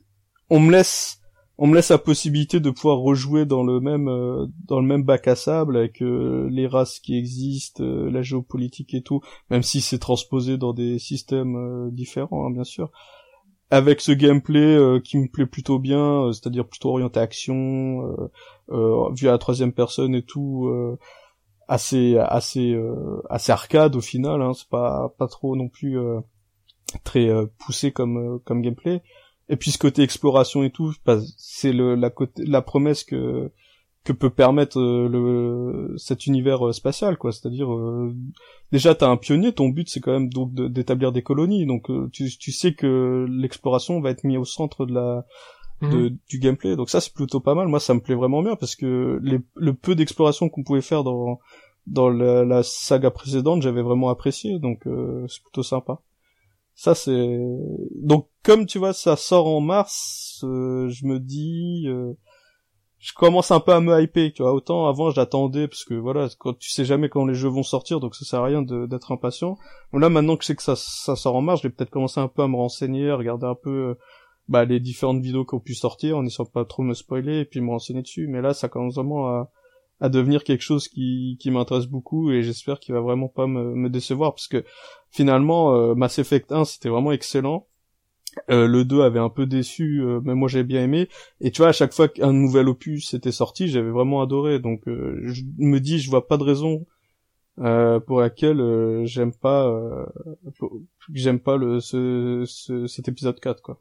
on 0.51 0.61
me 0.61 0.71
laisse 0.71 1.21
on 1.57 1.69
me 1.69 1.75
laisse 1.77 1.91
la 1.91 1.99
possibilité 1.99 2.61
de 2.61 2.69
pouvoir 2.69 2.99
rejouer 2.99 3.47
dans 3.47 3.63
le 3.63 3.81
même 3.81 4.09
euh, 4.09 4.45
dans 4.67 4.81
le 4.81 4.87
même 4.87 5.05
bac 5.05 5.27
à 5.27 5.37
sable 5.37 5.79
avec 5.79 6.03
euh, 6.03 6.49
les 6.51 6.67
races 6.67 6.99
qui 6.99 7.17
existent, 7.17 7.83
la 7.83 8.21
géopolitique 8.21 8.93
et 8.93 9.03
tout, 9.03 9.23
même 9.49 9.63
si 9.63 9.81
c'est 9.81 9.99
transposé 9.99 10.59
dans 10.59 10.75
des 10.75 10.99
systèmes 10.99 11.89
différents, 11.93 12.47
hein, 12.47 12.51
bien 12.51 12.65
sûr 12.65 12.91
avec 13.71 14.01
ce 14.01 14.13
gameplay 14.13 14.77
euh, 14.77 15.01
qui 15.01 15.19
me 15.19 15.29
plaît 15.29 15.47
plutôt 15.47 15.79
bien, 15.79 16.27
euh, 16.27 16.33
c'est-à-dire 16.33 16.67
plutôt 16.67 16.91
orienté 16.91 17.21
action, 17.21 18.31
euh, 18.71 19.11
vu 19.15 19.29
à 19.29 19.33
la 19.33 19.39
troisième 19.39 19.73
personne 19.73 20.15
et 20.15 20.23
tout, 20.23 20.71
assez 21.69 22.17
assez 22.19 22.79
assez 23.31 23.53
arcade 23.53 23.97
au 23.97 24.01
final. 24.01 24.43
Hein, 24.43 24.53
c'est 24.55 24.69
pas 24.69 25.15
pas 25.19 25.29
trop 25.29 25.57
non 25.57 25.69
plus 25.69 25.99
très 27.05 27.31
poussé 27.59 27.93
comme 27.93 28.41
comme 28.45 28.63
gameplay. 28.63 29.03
Et 29.49 29.57
puis 29.57 29.71
ce 29.71 29.79
côté 29.79 30.03
exploration 30.03 30.63
et 30.63 30.71
tout, 30.71 30.95
c'est 31.37 31.73
le 31.73 31.95
la 31.95 32.11
côté 32.11 32.45
la 32.47 32.63
promesse 32.63 33.05
que 33.05 33.51
que 34.05 34.13
peut 34.13 34.31
permettre 34.31 34.79
euh, 34.79 35.09
le 35.09 35.95
cet 35.97 36.27
univers 36.27 36.67
euh, 36.67 36.73
spatial 36.73 37.17
quoi. 37.17 37.33
C'est-à-dire 37.33 37.73
euh, 37.73 38.15
déjà 38.71 38.95
t'as 38.95 39.09
un 39.09 39.17
pionnier 39.17 39.53
ton 39.53 39.71
but 39.71 39.89
c'est 39.89 40.01
quand 40.01 40.13
même 40.13 40.29
donc 40.29 40.53
d'établir 40.55 41.11
des 41.11 41.23
colonies. 41.23 41.65
Donc 41.65 41.91
tu, 42.13 42.29
tu 42.37 42.53
sais 42.53 42.75
que 42.75 43.27
l'exploration 43.29 44.01
va 44.01 44.11
être 44.11 44.25
mise 44.25 44.37
au 44.37 44.45
centre 44.45 44.85
de 44.85 44.95
la 44.95 45.25
de, 45.81 46.11
mhm. 46.11 46.19
du 46.29 46.39
gameplay. 46.39 46.77
Donc 46.77 46.91
ça 46.91 47.01
c'est 47.01 47.15
plutôt 47.15 47.41
pas 47.41 47.55
mal. 47.55 47.67
Moi 47.67 47.81
ça 47.81 47.95
me 47.95 48.01
plaît 48.01 48.15
vraiment 48.15 48.43
bien 48.43 48.57
parce 48.57 48.77
que 48.77 49.19
les, 49.23 49.41
le 49.55 49.73
peu 49.73 49.95
d'exploration 49.95 50.51
qu'on 50.51 50.63
pouvait 50.63 50.83
faire 50.83 51.03
dans 51.03 51.41
dans 51.87 52.09
la, 52.11 52.45
la 52.45 52.63
saga 52.63 53.11
précédente 53.11 53.63
j'avais 53.63 53.83
vraiment 53.83 54.11
apprécié. 54.11 54.59
Donc 54.59 54.83
c'est 55.29 55.43
plutôt 55.43 55.63
sympa. 55.63 56.01
Ça 56.75 56.95
c'est 56.95 57.39
donc 57.95 58.29
comme 58.43 58.67
tu 58.67 58.79
vois 58.79 58.93
ça 58.93 59.17
sort 59.17 59.47
en 59.47 59.63
mars 59.63 60.41
je 60.43 61.07
me 61.07 61.19
dis 61.19 61.87
je 63.05 63.13
commence 63.13 63.51
un 63.51 63.61
peu 63.61 63.73
à 63.73 63.81
me 63.81 64.01
hyper, 64.01 64.33
tu 64.33 64.43
vois. 64.43 64.55
Autant 64.55 64.87
avant 64.87 65.11
j'attendais 65.11 65.69
parce 65.69 65.85
que 65.85 65.93
voilà, 65.93 66.29
quand 66.39 66.59
tu 66.59 66.71
sais 66.71 66.87
jamais 66.87 67.11
quand 67.11 67.27
les 67.27 67.35
jeux 67.35 67.51
vont 67.51 67.63
sortir, 67.63 68.01
donc 68.01 68.15
ça 68.15 68.25
sert 68.25 68.41
à 68.41 68.45
rien 68.45 68.63
d'être 68.63 69.13
impatient. 69.13 69.59
Donc 69.93 70.01
là 70.01 70.09
maintenant 70.09 70.37
que 70.37 70.43
je 70.43 70.49
sais 70.49 70.57
que 70.57 70.63
ça, 70.63 70.75
sort 70.75 71.37
en 71.37 71.43
mars, 71.43 71.61
je 71.63 71.69
peut-être 71.69 71.91
commencer 71.91 72.21
un 72.21 72.29
peu 72.29 72.43
à 72.43 72.49
me 72.49 72.57
renseigner, 72.57 73.11
à 73.11 73.17
regarder 73.17 73.47
un 73.47 73.55
peu 73.55 73.97
bah, 74.49 74.65
les 74.65 74.81
différentes 74.81 75.21
vidéos 75.21 75.45
qui 75.45 75.55
ont 75.55 75.61
pu 75.61 75.75
sortir, 75.75 76.17
en 76.17 76.25
essayant 76.25 76.47
pas 76.47 76.65
trop 76.65 76.83
me 76.83 76.95
spoiler 76.95 77.41
et 77.41 77.45
puis 77.45 77.61
me 77.61 77.69
renseigner 77.69 78.01
dessus. 78.01 78.27
Mais 78.27 78.41
là, 78.41 78.55
ça 78.55 78.71
commence 78.71 78.95
vraiment 78.95 79.27
à, 79.27 79.51
à 80.01 80.09
devenir 80.09 80.43
quelque 80.43 80.63
chose 80.63 80.89
qui, 80.89 81.37
qui 81.41 81.51
m'intéresse 81.51 81.87
beaucoup 81.87 82.31
et 82.31 82.43
j'espère 82.43 82.81
qu'il 82.81 82.95
va 82.95 83.03
vraiment 83.03 83.29
pas 83.29 83.47
me, 83.47 83.75
me 83.75 83.91
décevoir 83.91 84.35
parce 84.35 84.49
que 84.49 84.65
finalement 85.11 85.75
euh, 85.75 85.95
Mass 85.95 86.19
Effect 86.19 86.51
1 86.51 86.65
c'était 86.65 86.89
vraiment 86.89 87.13
excellent 87.13 87.67
euh, 88.51 88.67
le 88.67 88.85
2 88.85 89.03
avait 89.03 89.19
un 89.19 89.29
peu 89.29 89.47
déçu, 89.47 90.01
euh, 90.03 90.21
mais 90.23 90.35
moi 90.35 90.49
j'avais 90.49 90.65
bien 90.65 90.83
aimé. 90.83 91.09
Et 91.41 91.51
tu 91.51 91.63
vois, 91.63 91.69
à 91.69 91.73
chaque 91.73 91.93
fois 91.93 92.09
qu'un 92.09 92.33
nouvel 92.33 92.69
opus 92.69 93.15
était 93.15 93.33
sorti, 93.33 93.69
j'avais 93.69 93.91
vraiment 93.91 94.23
adoré. 94.23 94.59
Donc 94.59 94.87
euh, 94.89 95.21
je 95.25 95.43
me 95.59 95.79
dis, 95.79 95.99
je 95.99 96.11
vois 96.11 96.27
pas 96.27 96.37
de 96.37 96.45
raison 96.45 96.87
pour 97.57 98.21
laquelle 98.21 99.03
j'aime 99.05 99.33
pas, 99.33 99.73
j'aime 101.13 101.39
pas 101.39 101.57
le 101.57 101.79
ce, 101.79 102.45
cet 102.89 103.09
épisode 103.09 103.39
4 103.39 103.63
quoi. 103.63 103.81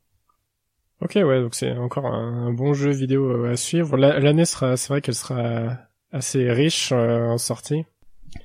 Ok, 1.01 1.15
ouais, 1.15 1.41
donc 1.41 1.55
c'est 1.55 1.71
encore 1.71 2.05
un, 2.05 2.53
bon 2.53 2.75
jeu 2.75 2.91
vidéo 2.91 3.45
à 3.45 3.55
suivre. 3.55 3.97
L'année 3.97 4.45
sera, 4.45 4.77
c'est 4.77 4.89
vrai 4.89 5.01
qu'elle 5.01 5.15
sera 5.15 5.75
assez 6.11 6.51
riche 6.51 6.91
en 6.91 7.39
sortie. 7.39 7.83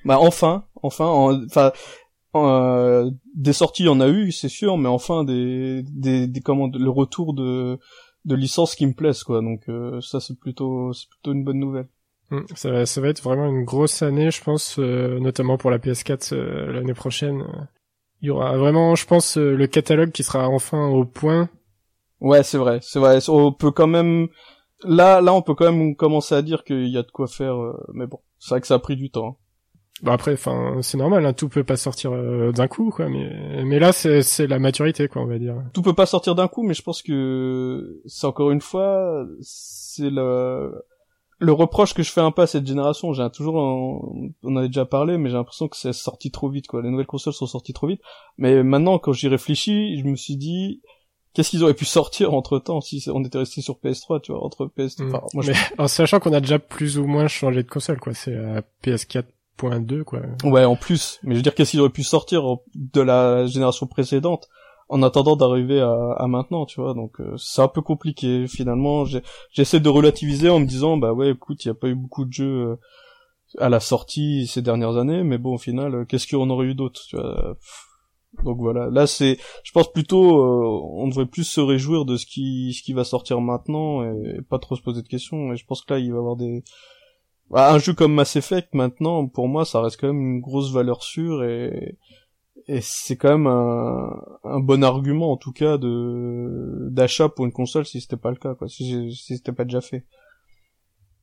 Bah 0.06 0.18
enfin, 0.18 0.64
enfin, 0.82 1.06
enfin, 1.06 1.72
euh, 2.34 3.10
des 3.34 3.52
sorties, 3.52 3.84
il 3.84 3.86
y 3.86 3.90
en 3.90 4.00
a 4.00 4.08
eu, 4.08 4.32
c'est 4.32 4.48
sûr, 4.48 4.76
mais 4.76 4.88
enfin 4.88 5.24
des, 5.24 5.82
des, 5.84 6.26
des 6.26 6.40
comment, 6.40 6.70
le 6.72 6.90
retour 6.90 7.34
de, 7.34 7.78
de 8.24 8.34
licences 8.34 8.74
qui 8.74 8.86
me 8.86 8.92
plaisent, 8.92 9.22
quoi. 9.22 9.40
Donc 9.40 9.68
euh, 9.68 10.00
ça, 10.00 10.20
c'est 10.20 10.38
plutôt, 10.38 10.92
c'est 10.92 11.08
plutôt 11.08 11.32
une 11.32 11.44
bonne 11.44 11.58
nouvelle. 11.58 11.88
Mm, 12.30 12.40
ça 12.54 12.70
va, 12.70 12.86
ça 12.86 13.00
va 13.00 13.08
être 13.08 13.22
vraiment 13.22 13.46
une 13.46 13.64
grosse 13.64 14.02
année, 14.02 14.30
je 14.30 14.42
pense, 14.42 14.78
euh, 14.78 15.18
notamment 15.20 15.56
pour 15.56 15.70
la 15.70 15.78
PS4 15.78 16.34
l'année 16.34 16.94
prochaine. 16.94 17.44
Il 18.20 18.26
y 18.26 18.30
aura 18.30 18.56
vraiment, 18.56 18.94
je 18.94 19.06
pense, 19.06 19.36
le 19.36 19.66
catalogue 19.66 20.10
qui 20.10 20.24
sera 20.24 20.48
enfin 20.48 20.88
au 20.88 21.04
point. 21.04 21.48
Ouais, 22.20 22.42
c'est 22.42 22.58
vrai, 22.58 22.80
c'est 22.82 22.98
vrai. 22.98 23.20
On 23.28 23.52
peut 23.52 23.70
quand 23.70 23.86
même, 23.86 24.28
là, 24.82 25.20
là, 25.20 25.32
on 25.32 25.40
peut 25.40 25.54
quand 25.54 25.72
même 25.72 25.94
commencer 25.94 26.34
à 26.34 26.42
dire 26.42 26.64
qu'il 26.64 26.88
y 26.88 26.98
a 26.98 27.02
de 27.02 27.10
quoi 27.10 27.28
faire, 27.28 27.56
mais 27.94 28.06
bon, 28.06 28.18
c'est 28.40 28.50
vrai 28.50 28.60
que 28.60 28.66
ça 28.66 28.74
a 28.74 28.78
pris 28.80 28.96
du 28.96 29.10
temps. 29.10 29.38
Bah 30.02 30.12
après, 30.12 30.32
enfin, 30.32 30.78
c'est 30.82 30.96
normal, 30.96 31.26
hein, 31.26 31.32
tout 31.32 31.48
peut 31.48 31.64
pas 31.64 31.76
sortir 31.76 32.12
euh, 32.12 32.52
d'un 32.52 32.68
coup, 32.68 32.90
quoi. 32.90 33.08
Mais, 33.08 33.64
mais 33.64 33.78
là, 33.78 33.92
c'est, 33.92 34.22
c'est 34.22 34.46
la 34.46 34.58
maturité, 34.58 35.08
quoi, 35.08 35.22
on 35.22 35.26
va 35.26 35.38
dire. 35.38 35.56
Tout 35.72 35.82
peut 35.82 35.94
pas 35.94 36.06
sortir 36.06 36.34
d'un 36.34 36.48
coup, 36.48 36.62
mais 36.62 36.74
je 36.74 36.82
pense 36.82 37.02
que 37.02 38.00
c'est 38.06 38.26
encore 38.26 38.50
une 38.50 38.60
fois, 38.60 39.26
c'est 39.40 40.10
le 40.10 40.72
le 41.40 41.52
reproche 41.52 41.94
que 41.94 42.02
je 42.02 42.10
fais 42.10 42.20
un 42.20 42.32
peu 42.32 42.42
à 42.42 42.46
cette 42.48 42.66
génération. 42.66 43.12
J'ai 43.12 43.28
toujours, 43.30 43.54
on 43.54 44.32
en 44.42 44.56
avait 44.56 44.66
déjà 44.66 44.84
parlé, 44.84 45.18
mais 45.18 45.30
j'ai 45.30 45.36
l'impression 45.36 45.68
que 45.68 45.76
c'est 45.76 45.92
sorti 45.92 46.32
trop 46.32 46.48
vite, 46.48 46.66
quoi. 46.66 46.82
Les 46.82 46.90
nouvelles 46.90 47.06
consoles 47.06 47.32
sont 47.32 47.46
sorties 47.46 47.72
trop 47.72 47.86
vite. 47.86 48.00
Mais 48.38 48.64
maintenant, 48.64 48.98
quand 48.98 49.12
j'y 49.12 49.28
réfléchis, 49.28 50.00
je 50.00 50.04
me 50.04 50.16
suis 50.16 50.36
dit, 50.36 50.82
qu'est-ce 51.34 51.50
qu'ils 51.50 51.62
auraient 51.62 51.74
pu 51.74 51.84
sortir 51.84 52.34
entre 52.34 52.58
temps 52.58 52.80
si 52.80 53.08
on 53.12 53.22
était 53.22 53.38
resté 53.38 53.60
sur 53.60 53.76
PS3 53.76 54.20
tu 54.22 54.32
vois 54.32 54.42
entre 54.42 54.66
PS3 54.76 55.04
mm. 55.04 55.10
moi, 55.34 55.44
mais 55.46 55.54
en 55.78 55.86
sachant 55.86 56.18
qu'on 56.18 56.32
a 56.32 56.40
déjà 56.40 56.58
plus 56.58 56.98
ou 56.98 57.06
moins 57.06 57.28
changé 57.28 57.62
de 57.62 57.68
console 57.68 58.00
quoi 58.00 58.14
c'est 58.14 58.34
euh, 58.34 58.60
PS4 58.82 59.24
2 59.62 60.04
quoi. 60.04 60.20
Ouais, 60.44 60.64
en 60.64 60.76
plus. 60.76 61.18
Mais 61.22 61.34
je 61.34 61.38
veux 61.38 61.42
dire, 61.42 61.54
qu'est-ce 61.54 61.72
qu'ils 61.72 61.80
auraient 61.80 61.90
pu 61.90 62.04
sortir 62.04 62.42
de 62.74 63.00
la 63.00 63.46
génération 63.46 63.86
précédente 63.86 64.48
en 64.88 65.02
attendant 65.02 65.36
d'arriver 65.36 65.80
à, 65.80 66.26
maintenant, 66.26 66.66
tu 66.66 66.80
vois. 66.80 66.94
Donc 66.94 67.20
euh, 67.20 67.36
c'est 67.36 67.62
un 67.62 67.68
peu 67.68 67.82
compliqué. 67.82 68.46
Finalement, 68.46 69.04
j'essaie 69.52 69.80
de 69.80 69.88
relativiser 69.88 70.48
en 70.48 70.60
me 70.60 70.66
disant, 70.66 70.96
bah 70.96 71.12
ouais, 71.12 71.30
écoute, 71.30 71.64
il 71.64 71.68
y 71.68 71.70
a 71.70 71.74
pas 71.74 71.88
eu 71.88 71.94
beaucoup 71.94 72.24
de 72.24 72.32
jeux 72.32 72.70
euh, 72.70 72.76
à 73.58 73.68
la 73.68 73.80
sortie 73.80 74.46
ces 74.46 74.62
dernières 74.62 74.96
années, 74.96 75.22
mais 75.22 75.38
bon, 75.38 75.54
au 75.54 75.58
final, 75.58 75.94
euh, 75.94 76.04
qu'est-ce 76.04 76.26
qu'on 76.26 76.50
aurait 76.50 76.66
eu 76.66 76.74
d'autre, 76.74 77.00
tu 77.06 77.16
vois. 77.16 77.56
Donc 78.44 78.58
voilà, 78.58 78.90
là 78.90 79.06
c'est, 79.06 79.38
je 79.64 79.72
pense 79.72 79.90
plutôt, 79.90 80.44
on 80.44 81.08
devrait 81.08 81.26
plus 81.26 81.44
se 81.44 81.60
réjouir 81.60 82.04
de 82.04 82.16
ce 82.16 82.26
qui, 82.26 82.74
ce 82.74 82.82
qui 82.82 82.92
va 82.92 83.02
sortir 83.02 83.40
maintenant 83.40 84.04
et 84.04 84.42
pas 84.48 84.58
trop 84.58 84.76
se 84.76 84.82
poser 84.82 85.02
de 85.02 85.08
questions. 85.08 85.52
Et 85.52 85.56
je 85.56 85.64
pense 85.64 85.82
que 85.82 85.94
là, 85.94 85.98
il 85.98 86.10
va 86.10 86.16
y 86.16 86.18
avoir 86.18 86.36
des, 86.36 86.62
un 87.52 87.78
jeu 87.78 87.94
comme 87.94 88.14
Mass 88.14 88.36
Effect 88.36 88.74
maintenant, 88.74 89.26
pour 89.26 89.48
moi, 89.48 89.64
ça 89.64 89.80
reste 89.80 90.00
quand 90.00 90.08
même 90.08 90.20
une 90.20 90.40
grosse 90.40 90.72
valeur 90.72 91.02
sûre 91.02 91.44
et 91.44 91.96
et 92.70 92.80
c'est 92.82 93.16
quand 93.16 93.30
même 93.30 93.46
un, 93.46 94.22
un, 94.44 94.60
bon 94.60 94.84
argument 94.84 95.32
en 95.32 95.38
tout 95.38 95.52
cas 95.52 95.78
de 95.78 96.88
d'achat 96.90 97.30
pour 97.30 97.46
une 97.46 97.52
console 97.52 97.86
si 97.86 98.00
c'était 98.00 98.18
pas 98.18 98.30
le 98.30 98.36
cas 98.36 98.54
quoi, 98.54 98.68
si, 98.68 99.14
si 99.14 99.36
c'était 99.36 99.52
pas 99.52 99.64
déjà 99.64 99.80
fait. 99.80 100.04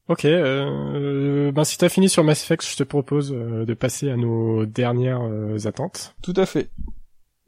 Ok, 0.08 0.26
euh, 0.26 1.52
ben 1.52 1.64
si 1.64 1.78
t'as 1.80 1.90
fini 1.90 2.10
sur 2.10 2.24
Mass 2.24 2.44
Effect, 2.44 2.64
je 2.64 2.76
te 2.76 2.84
propose 2.84 3.34
euh, 3.34 3.66
de 3.66 3.74
passer 3.74 4.10
à 4.10 4.18
nos 4.18 4.66
dernières 4.66 5.22
euh, 5.22 5.58
attentes. 5.66 6.16
Tout 6.22 6.34
à 6.36 6.46
fait. 6.46 6.70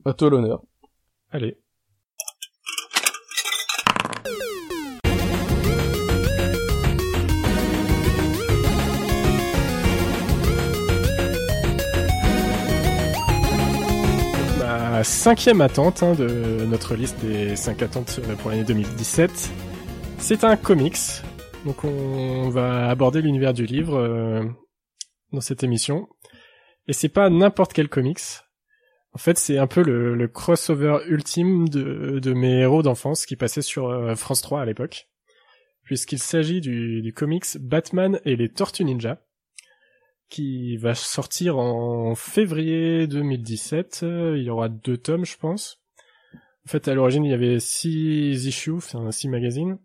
À 0.06 0.14
toi 0.14 0.30
l'honneur. 0.30 0.64
Allez. 1.32 1.58
Cinquième 15.04 15.62
attente 15.62 16.04
hein, 16.04 16.14
de 16.14 16.66
notre 16.66 16.96
liste 16.96 17.20
des 17.20 17.56
cinq 17.56 17.82
attentes 17.82 18.20
pour 18.40 18.50
l'année 18.50 18.64
2017. 18.64 19.52
C'est 20.20 20.44
un 20.44 20.56
comics. 20.56 20.98
Donc 21.66 21.84
on 21.84 22.50
va 22.50 22.90
aborder 22.90 23.22
l'univers 23.22 23.54
du 23.54 23.66
livre 23.66 23.98
euh, 23.98 24.44
dans 25.32 25.42
cette 25.42 25.64
émission. 25.64 26.08
Et 26.88 26.94
c'est 26.94 27.10
pas 27.10 27.30
n'importe 27.30 27.74
quel 27.74 27.90
comics. 27.90 28.22
En 29.14 29.18
fait, 29.18 29.38
c'est 29.38 29.58
un 29.58 29.68
peu 29.68 29.82
le, 29.82 30.28
crossover 30.28 31.00
ultime 31.08 31.68
de, 31.70 32.34
mes 32.34 32.60
héros 32.60 32.84
d'enfance 32.84 33.26
qui 33.26 33.36
passaient 33.36 33.62
sur 33.62 33.90
euh, 33.90 34.16
France 34.16 34.42
3 34.42 34.62
à 34.62 34.66
l'époque. 34.66 35.10
Puisqu'il 35.84 36.20
s'agit 36.20 36.62
du, 36.62 37.02
du 37.02 37.14
comics 37.14 37.58
Batman 37.60 38.20
et 38.26 38.36
les 38.36 38.50
Tortues 38.50 38.86
Ninja. 38.86 39.22
Qui 40.30 40.78
va 40.78 40.96
sortir 40.96 41.58
en 41.58 42.16
février 42.16 43.08
2017. 43.08 44.00
Il 44.04 44.44
y 44.44 44.50
aura 44.50 44.70
deux 44.70 44.98
tomes, 44.98 45.26
je 45.26 45.38
pense. 45.38 45.82
En 46.68 46.70
fait, 46.70 46.90
à 46.90 46.94
l'origine, 46.94 47.24
il 47.24 47.32
y 47.32 47.34
avait 47.34 47.60
six 47.60 48.46
issues, 48.46 48.72
enfin 48.72 49.10
six 49.12 49.30
magazines 49.30 49.78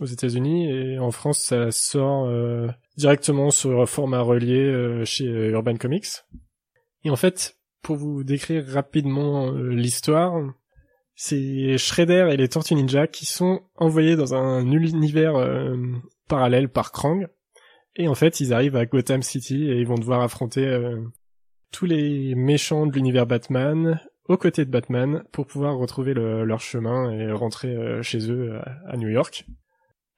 aux 0.00 0.06
États-Unis, 0.06 0.70
et 0.70 0.98
en 0.98 1.10
France, 1.10 1.40
ça 1.40 1.70
sort 1.70 2.24
euh, 2.24 2.68
directement 2.96 3.50
sur 3.50 3.86
format 3.88 4.22
relié 4.22 4.60
euh, 4.60 5.04
chez 5.04 5.26
euh, 5.26 5.50
Urban 5.50 5.76
Comics. 5.76 6.06
Et 7.04 7.10
en 7.10 7.16
fait, 7.16 7.58
pour 7.82 7.96
vous 7.96 8.24
décrire 8.24 8.66
rapidement 8.66 9.50
l'histoire, 9.50 10.40
c'est 11.14 11.76
Shredder 11.76 12.30
et 12.32 12.36
les 12.36 12.48
Tortues 12.48 12.76
Ninja 12.76 13.06
qui 13.06 13.26
sont 13.26 13.60
envoyés 13.76 14.16
dans 14.16 14.34
un 14.34 14.70
univers 14.70 15.34
parallèle 16.28 16.68
par 16.68 16.92
Krang. 16.92 17.26
Et 17.96 18.08
en 18.08 18.14
fait, 18.14 18.40
ils 18.40 18.54
arrivent 18.54 18.76
à 18.76 18.86
Gotham 18.86 19.22
City 19.22 19.70
et 19.70 19.78
ils 19.78 19.86
vont 19.86 19.98
devoir 19.98 20.22
affronter 20.22 20.64
tous 21.72 21.86
les 21.86 22.34
méchants 22.34 22.86
de 22.86 22.92
l'univers 22.92 23.26
Batman, 23.26 24.00
aux 24.28 24.36
côtés 24.36 24.64
de 24.64 24.70
Batman 24.70 25.24
pour 25.32 25.46
pouvoir 25.46 25.76
retrouver 25.76 26.14
leur 26.14 26.60
chemin 26.60 27.10
et 27.12 27.32
rentrer 27.32 27.68
euh, 27.68 28.02
chez 28.02 28.30
eux 28.30 28.52
à, 28.86 28.96
New 28.96 29.08
York. 29.08 29.46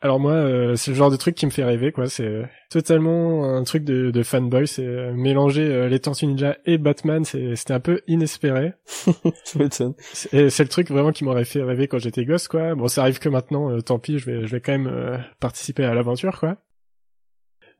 Alors 0.00 0.20
moi, 0.20 0.32
euh, 0.32 0.76
c'est 0.76 0.90
le 0.90 0.96
genre 0.98 1.10
de 1.10 1.16
truc 1.16 1.34
qui 1.34 1.46
me 1.46 1.50
fait 1.50 1.64
rêver, 1.64 1.90
quoi. 1.90 2.08
C'est 2.08 2.42
totalement 2.68 3.56
un 3.56 3.64
truc 3.64 3.84
de, 3.84 4.10
de 4.10 4.22
fanboy. 4.22 4.68
C'est 4.68 4.84
euh, 4.84 5.14
mélanger 5.14 5.88
les 5.88 5.98
Tortues 5.98 6.26
Ninja 6.26 6.58
et 6.66 6.76
Batman. 6.76 7.24
C'était 7.24 7.72
un 7.72 7.80
peu 7.80 8.02
inespéré. 8.06 8.74
Et 10.32 10.50
c'est 10.50 10.62
le 10.62 10.68
truc 10.68 10.90
vraiment 10.90 11.12
qui 11.12 11.24
m'aurait 11.24 11.46
fait 11.46 11.62
rêver 11.62 11.88
quand 11.88 11.98
j'étais 11.98 12.26
gosse, 12.26 12.48
quoi. 12.48 12.74
Bon, 12.74 12.86
ça 12.86 13.00
arrive 13.00 13.18
que 13.18 13.30
maintenant. 13.30 13.80
tant 13.80 13.98
pis, 13.98 14.18
je 14.18 14.30
vais, 14.30 14.46
je 14.46 14.52
vais 14.52 14.60
quand 14.60 14.72
même 14.72 15.24
participer 15.40 15.84
à 15.84 15.94
l'aventure, 15.94 16.38
quoi. 16.38 16.58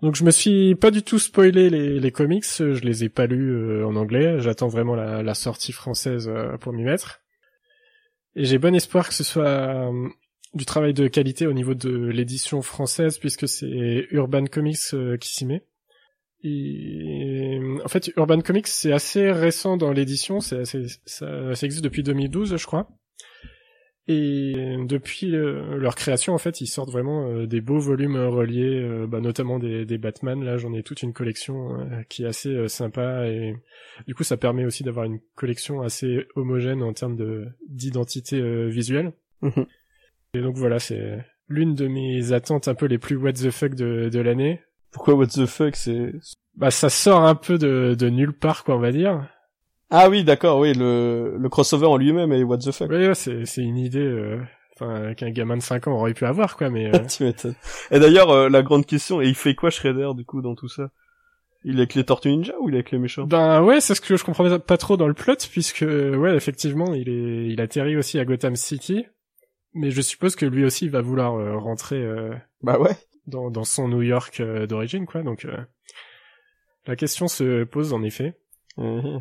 Donc 0.05 0.17
je 0.17 0.25
me 0.25 0.31
suis 0.31 0.75
pas 0.75 0.91
du 0.91 1.03
tout 1.03 1.19
spoilé 1.19 1.71
les, 1.71 2.13
comics, 2.13 2.45
je 2.45 2.79
les 2.81 3.05
ai 3.05 3.09
pas 3.09 3.25
lus 3.27 3.53
euh, 3.53 3.87
en 3.87 3.97
anglais, 3.97 4.39
j'attends 4.39 4.69
vraiment 4.69 4.95
la, 4.95 5.35
sortie 5.35 5.73
française 5.73 6.29
euh, 6.29 6.59
pour 6.59 6.75
m'y 6.75 6.83
mettre. 6.83 7.23
Et 8.37 8.45
j'ai 8.45 8.59
bon 8.59 8.75
espoir 8.75 9.09
que 9.09 9.15
ce 9.15 9.25
soit 9.25 9.47
euh, 9.47 10.09
du 10.53 10.67
travail 10.67 10.93
de 10.93 11.09
qualité 11.09 11.47
au 11.47 11.55
niveau 11.55 11.73
de 11.73 11.89
l'édition 11.89 12.61
française 12.61 13.17
puisque 13.17 13.49
c'est 13.49 14.07
Urban 14.11 14.45
Comics 14.45 14.95
qui 15.19 15.29
s'y 15.31 15.47
met. 15.47 15.65
Et 16.43 17.59
en 17.83 17.89
fait, 17.89 18.13
Urban 18.19 18.43
Comics 18.43 18.67
c'est 18.69 18.93
assez 18.93 19.33
récent 19.33 19.79
dans 19.79 19.91
l'édition, 19.91 20.41
ça 20.41 20.59
existe 21.63 21.83
depuis 21.83 22.03
2012 22.03 22.59
je 22.59 22.67
crois. 22.67 22.91
Et 24.07 24.77
depuis 24.87 25.35
euh, 25.35 25.79
leur 25.79 25.95
création, 25.95 26.35
en 26.35 26.39
fait, 26.39 26.61
ils 26.61 26.67
sortent 26.67 26.91
vraiment 26.91 27.27
euh, 27.27 27.47
des 27.47 27.63
beaux 27.63 27.79
volumes 27.79 28.19
reliés, 28.19 28.83
euh, 28.83 29.07
bah, 29.07 29.21
notamment 29.21 29.59
des, 29.59 29.87
des, 29.87 29.97
Batman. 29.97 30.45
Là, 30.45 30.59
j'en 30.59 30.75
ai 30.75 30.83
toute 30.83 31.03
une 31.03 31.15
collection 31.15 31.89
qui 32.11 32.25
est 32.25 32.27
assez 32.27 32.69
sympa 32.69 33.27
et 33.27 33.55
du 34.07 34.15
coup, 34.15 34.23
ça 34.23 34.37
permet 34.37 34.67
aussi 34.67 34.83
d'avoir 34.83 35.07
une 35.07 35.21
collection 35.35 35.81
assez 35.81 36.27
homogène 36.35 36.83
en 36.83 36.93
termes 36.93 37.17
de 37.17 37.47
d'identité 37.67 38.69
visuelle. 38.69 39.13
Mhm. 39.41 39.67
Et 40.35 40.41
donc 40.43 40.57
voilà, 40.57 40.79
c'est 40.79 41.25
l'une 41.49 41.75
de 41.75 41.87
mes 41.87 42.33
attentes 42.33 42.69
un 42.69 42.75
peu 42.75 42.87
les 42.87 42.99
plus 42.99 43.17
what 43.17 43.33
the 43.33 43.51
fuck 43.51 43.75
de, 43.75 44.11
de 44.11 44.21
l'année. 44.21 44.61
Pourquoi 44.91 45.15
what 45.15 45.29
the 45.29 45.47
fuck 45.47 45.77
C'est 45.77 46.13
bah 46.57 46.71
ça 46.71 46.91
sort 46.91 47.23
un 47.25 47.35
peu 47.35 47.57
de, 47.57 47.97
de 47.99 48.09
nulle 48.11 48.33
part, 48.33 48.65
quoi, 48.65 48.77
on 48.77 48.81
va 48.81 48.93
dire. 48.93 49.27
Ah 49.97 50.09
oui, 50.11 50.25
d'accord, 50.25 50.59
oui, 50.59 50.73
le, 50.75 51.37
le 51.39 51.49
crossover 51.49 51.87
en 51.87 51.97
lui-même 51.97 52.33
est 52.33 52.43
what 52.43 52.59
the 52.59 52.73
fuck. 52.73 52.91
Oui, 52.91 53.07
c'est, 53.15 53.47
c'est 53.47 53.63
une 53.63 53.79
idée, 53.79 54.01
euh, 54.01 54.41
enfin, 54.75 55.15
qu'un 55.15 55.31
gamin 55.31 55.57
de 55.57 55.63
5 55.63 55.87
ans 55.87 55.93
aurait 55.93 56.15
pu 56.15 56.25
avoir, 56.25 56.57
quoi, 56.57 56.69
mais... 56.69 56.87
Euh... 56.95 57.07
tu 57.07 57.23
m'étonnes. 57.23 57.55
Et 57.93 58.01
d'ailleurs, 58.01 58.31
euh, 58.31 58.49
la 58.49 58.65
grande 58.65 58.87
question, 58.87 59.23
et 59.23 59.29
il 59.29 59.37
fait 59.37 59.55
quoi 59.55 59.71
Shredder, 59.71 60.11
du 60.17 60.25
coup, 60.25 60.43
dans 60.43 60.57
tout 60.57 60.67
ça? 60.67 60.91
Il 61.63 61.77
est 61.77 61.83
avec 61.83 61.95
les 61.95 62.03
Tortues 62.03 62.31
Ninja 62.31 62.55
ou 62.61 62.71
il 62.71 62.75
est 62.75 62.79
avec 62.79 62.91
les 62.91 62.99
méchants? 62.99 63.25
Ben 63.25 63.63
ouais, 63.63 63.81
c'est 63.81 63.95
ce 63.95 64.01
que 64.01 64.17
je 64.17 64.25
comprends 64.25 64.59
pas 64.59 64.77
trop 64.79 64.97
dans 64.97 65.07
le 65.07 65.15
plot, 65.15 65.37
puisque, 65.49 65.83
ouais, 65.87 66.35
effectivement, 66.35 66.93
il 66.93 67.09
est, 67.09 67.47
il 67.53 67.61
atterrit 67.61 67.97
aussi 67.97 68.19
à 68.19 68.25
Gotham 68.25 68.57
City, 68.57 69.07
mais 69.75 69.93
je 69.93 70.01
suppose 70.01 70.35
que 70.35 70.45
lui 70.45 70.65
aussi 70.65 70.89
va 70.89 71.03
vouloir 71.03 71.37
euh, 71.37 71.57
rentrer... 71.57 72.05
bah 72.63 72.81
ouais 72.81 72.97
dans, 73.29 73.49
dans 73.49 73.65
son 73.65 73.87
New 73.87 74.03
York 74.03 74.43
d'origine, 74.43 75.07
quoi, 75.07 75.23
donc... 75.23 75.47
la 76.89 76.97
question 76.97 77.29
se 77.29 77.63
pose, 77.63 77.93
en 77.93 78.03
effet. 78.03 78.35
Mhm. 78.77 79.21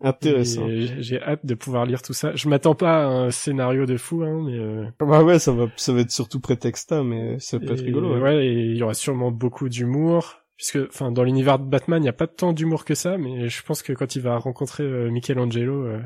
Intéressant. 0.00 0.68
J'ai 0.98 1.20
hâte 1.20 1.44
de 1.44 1.54
pouvoir 1.54 1.84
lire 1.84 2.02
tout 2.02 2.12
ça. 2.12 2.34
Je 2.36 2.48
m'attends 2.48 2.76
pas 2.76 3.04
à 3.04 3.06
un 3.06 3.30
scénario 3.30 3.84
de 3.84 3.96
fou, 3.96 4.22
hein, 4.22 4.42
mais. 4.44 4.56
Euh... 4.56 4.84
Bah 5.00 5.24
ouais, 5.24 5.40
ça 5.40 5.52
va, 5.52 5.66
ça 5.76 5.92
va 5.92 6.00
être 6.00 6.12
surtout 6.12 6.38
prétexte, 6.38 6.92
mais 6.92 7.38
ça 7.40 7.58
peut 7.58 7.72
être 7.72 7.82
rigolo. 7.82 8.14
Ouais. 8.14 8.20
ouais, 8.20 8.46
et 8.46 8.52
il 8.52 8.76
y 8.76 8.82
aura 8.82 8.94
sûrement 8.94 9.32
beaucoup 9.32 9.68
d'humour, 9.68 10.36
puisque, 10.56 10.78
enfin, 10.88 11.10
dans 11.10 11.24
l'univers 11.24 11.58
de 11.58 11.64
Batman, 11.64 12.00
il 12.00 12.04
n'y 12.04 12.08
a 12.08 12.12
pas 12.12 12.28
tant 12.28 12.52
d'humour 12.52 12.84
que 12.84 12.94
ça, 12.94 13.18
mais 13.18 13.48
je 13.48 13.62
pense 13.64 13.82
que 13.82 13.92
quand 13.92 14.14
il 14.14 14.22
va 14.22 14.38
rencontrer 14.38 14.84
euh, 14.84 15.10
Michelangelo, 15.10 15.86
euh, 15.86 16.00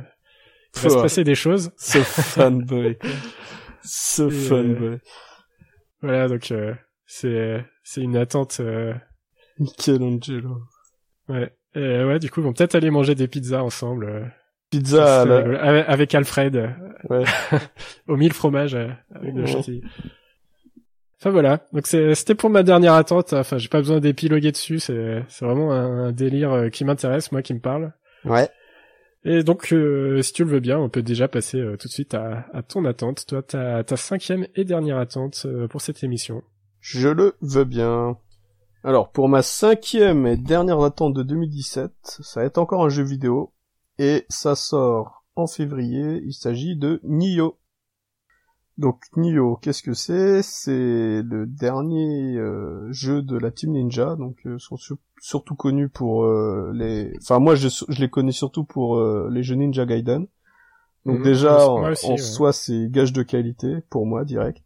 il 0.77 0.82
va 0.82 0.89
se 0.89 0.94
passer 0.97 1.24
des 1.24 1.35
choses. 1.35 1.70
Ce 1.77 1.98
fanboy. 1.98 2.97
Ce 3.85 4.31
fanboy. 4.31 4.98
Voilà, 6.01 6.28
donc 6.28 6.51
euh, 6.51 6.74
c'est 7.05 7.62
c'est 7.82 8.01
une 8.01 8.16
attente. 8.16 8.62
Michelangelo. 9.59 10.62
Ouais. 11.28 11.52
Euh, 11.77 12.07
ouais, 12.07 12.19
du 12.19 12.31
coup, 12.31 12.40
ils 12.40 12.44
vont 12.44 12.53
peut-être 12.53 12.74
aller 12.74 12.90
manger 12.90 13.15
des 13.15 13.28
pizzas 13.28 13.62
ensemble. 13.62 14.07
Euh. 14.07 14.24
Pizza 14.70 15.23
avec 15.23 16.15
Alfred. 16.15 16.70
Ouais. 17.09 17.24
au 18.09 18.16
mille 18.16 18.32
fromages 18.32 18.74
euh, 18.74 18.89
avec 19.15 19.35
de 19.35 19.44
chantilly. 19.44 19.82
Enfin 21.20 21.31
voilà, 21.31 21.69
donc 21.73 21.86
c'était 21.86 22.35
pour 22.35 22.51
ma 22.51 22.62
dernière 22.62 22.94
attente. 22.94 23.32
Enfin, 23.32 23.59
j'ai 23.59 23.69
pas 23.69 23.78
besoin 23.78 24.01
d'épiloguer 24.01 24.51
dessus. 24.51 24.81
C'est 24.81 25.24
vraiment 25.40 25.73
un, 25.73 26.11
délire 26.11 26.69
qui 26.73 26.85
m'intéresse, 26.85 27.31
moi, 27.31 27.43
qui 27.43 27.55
me 27.55 27.61
parle. 27.61 27.93
Ouais. 28.24 28.49
Et 29.24 29.44
donc, 29.44 29.66
si 29.66 30.32
tu 30.32 30.44
le 30.44 30.51
veux 30.51 30.59
bien, 30.59 30.78
on 30.78 30.89
peut 30.89 31.03
déjà 31.03 31.28
passer 31.28 31.62
tout 31.78 31.86
de 31.86 31.93
suite 31.93 32.15
à, 32.15 32.47
à 32.53 32.62
ton 32.62 32.85
attente. 32.86 33.24
Toi, 33.27 33.43
ta, 33.43 33.85
ta 33.85 33.97
cinquième 33.97 34.47
et 34.57 34.65
dernière 34.65 34.99
attente 34.99 35.47
pour 35.70 35.81
cette 35.81 36.03
émission. 36.03 36.43
Je 36.81 37.11
le 37.11 37.36
veux 37.40 37.65
bien. 37.65 38.16
Alors, 38.85 39.13
pour 39.13 39.29
ma 39.29 39.43
cinquième 39.43 40.27
et 40.27 40.37
dernière 40.37 40.81
attente 40.81 41.15
de 41.15 41.23
2017, 41.23 41.93
ça 42.21 42.41
va 42.41 42.47
être 42.47 42.59
encore 42.59 42.85
un 42.85 42.89
jeu 42.89 43.05
vidéo, 43.05 43.53
et 43.99 44.27
ça 44.29 44.57
sort 44.57 45.25
en 45.37 45.47
février, 45.47 46.21
il 46.25 46.33
s'agit 46.33 46.77
de 46.77 47.01
Nioh. 47.05 47.57
Donc 48.79 49.05
Nioh, 49.17 49.57
qu'est-ce 49.57 49.85
que 49.85 49.95
c'est? 49.95 50.43
C'est 50.43 51.23
le 51.23 51.47
dernier 51.47 52.37
euh, 52.39 52.91
jeu 52.91 53.23
de 53.23 53.39
la 53.39 53.53
Team 53.53 53.73
Ninja, 53.73 54.17
donc 54.17 54.39
euh, 54.47 54.59
sont 54.59 54.77
surtout 55.21 55.55
connus 55.55 55.89
pour 55.89 56.25
euh, 56.25 56.73
les... 56.75 57.13
Enfin 57.19 57.39
moi 57.39 57.55
je, 57.55 57.69
les 58.01 58.11
connais 58.11 58.33
surtout 58.33 58.65
pour 58.65 59.01
les 59.31 59.43
jeux 59.45 59.55
Ninja 59.55 59.87
Gaiden. 59.87 60.27
Donc 61.07 61.19
mhm. 61.19 61.25
déjà 61.25 61.69
en, 61.69 61.95
soi 61.95 62.53
c'est 62.53 62.89
gage 62.91 63.13
de 63.13 63.23
qualité 63.23 63.77
pour 63.91 64.07
moi 64.07 64.25
direct. 64.25 64.65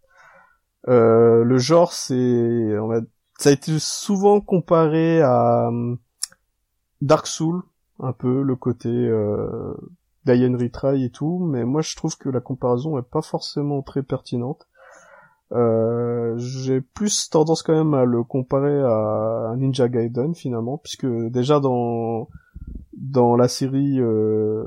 le 0.86 1.58
genre 1.58 1.92
c'est 1.92 2.78
on 2.78 2.86
va 2.86 3.00
ça 3.38 3.50
a 3.50 3.52
été 3.52 3.78
souvent 3.78 4.40
comparé 4.40 5.20
à 5.20 5.68
euh, 5.68 5.96
Dark 7.02 7.26
Souls, 7.26 7.62
un 8.00 8.12
peu 8.12 8.42
le 8.42 8.56
côté 8.56 8.88
euh, 8.88 9.74
Diane 10.24 10.56
Retry 10.56 11.04
et 11.04 11.10
tout, 11.10 11.38
mais 11.38 11.64
moi 11.64 11.82
je 11.82 11.96
trouve 11.96 12.16
que 12.16 12.28
la 12.28 12.40
comparaison 12.40 12.98
est 12.98 13.02
pas 13.02 13.22
forcément 13.22 13.82
très 13.82 14.02
pertinente. 14.02 14.66
Euh, 15.52 16.36
j'ai 16.38 16.80
plus 16.80 17.30
tendance 17.30 17.62
quand 17.62 17.76
même 17.76 17.94
à 17.94 18.04
le 18.04 18.24
comparer 18.24 18.82
à 18.82 19.54
Ninja 19.56 19.88
Gaiden 19.88 20.34
finalement, 20.34 20.78
puisque 20.78 21.06
déjà 21.06 21.60
dans 21.60 22.28
dans 22.94 23.36
la 23.36 23.46
série 23.46 24.00
euh, 24.00 24.64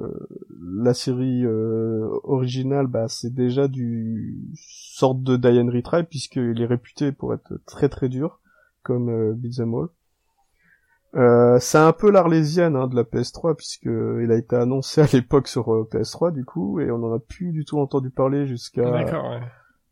la 0.62 0.94
série 0.94 1.44
euh, 1.44 2.08
originale, 2.24 2.88
bah 2.88 3.08
c'est 3.10 3.34
déjà 3.34 3.68
du 3.68 4.54
sorte 4.56 5.22
de 5.24 5.36
Diane 5.36 5.70
Retry 5.70 6.04
puisqu'il 6.04 6.62
est 6.62 6.66
réputé 6.66 7.12
pour 7.12 7.34
être 7.34 7.60
très 7.66 7.90
très 7.90 8.08
dur 8.08 8.40
comme 8.84 9.10
euh, 9.10 9.34
Beat'em 9.34 9.74
All. 9.74 9.90
Euh, 11.16 11.58
c'est 11.60 11.80
un 11.80 11.92
peu 11.92 12.12
l'arlésienne 12.12 12.76
hein, 12.76 12.88
de 12.88 12.96
la 12.96 13.04
PS3 13.04 13.56
puisque 13.56 13.86
il 13.86 14.32
a 14.32 14.36
été 14.36 14.56
annoncé 14.56 15.02
à 15.02 15.08
l'époque 15.12 15.48
sur 15.48 15.74
euh, 15.74 15.90
PS3 15.92 16.32
du 16.32 16.46
coup 16.46 16.80
et 16.80 16.92
on 16.92 17.04
en 17.04 17.14
a 17.14 17.20
plus 17.20 17.52
du 17.52 17.66
tout 17.66 17.80
entendu 17.80 18.12
parler 18.12 18.46
jusqu'à. 18.46 18.90
D'accord. 18.92 19.30
Ouais. 19.30 19.42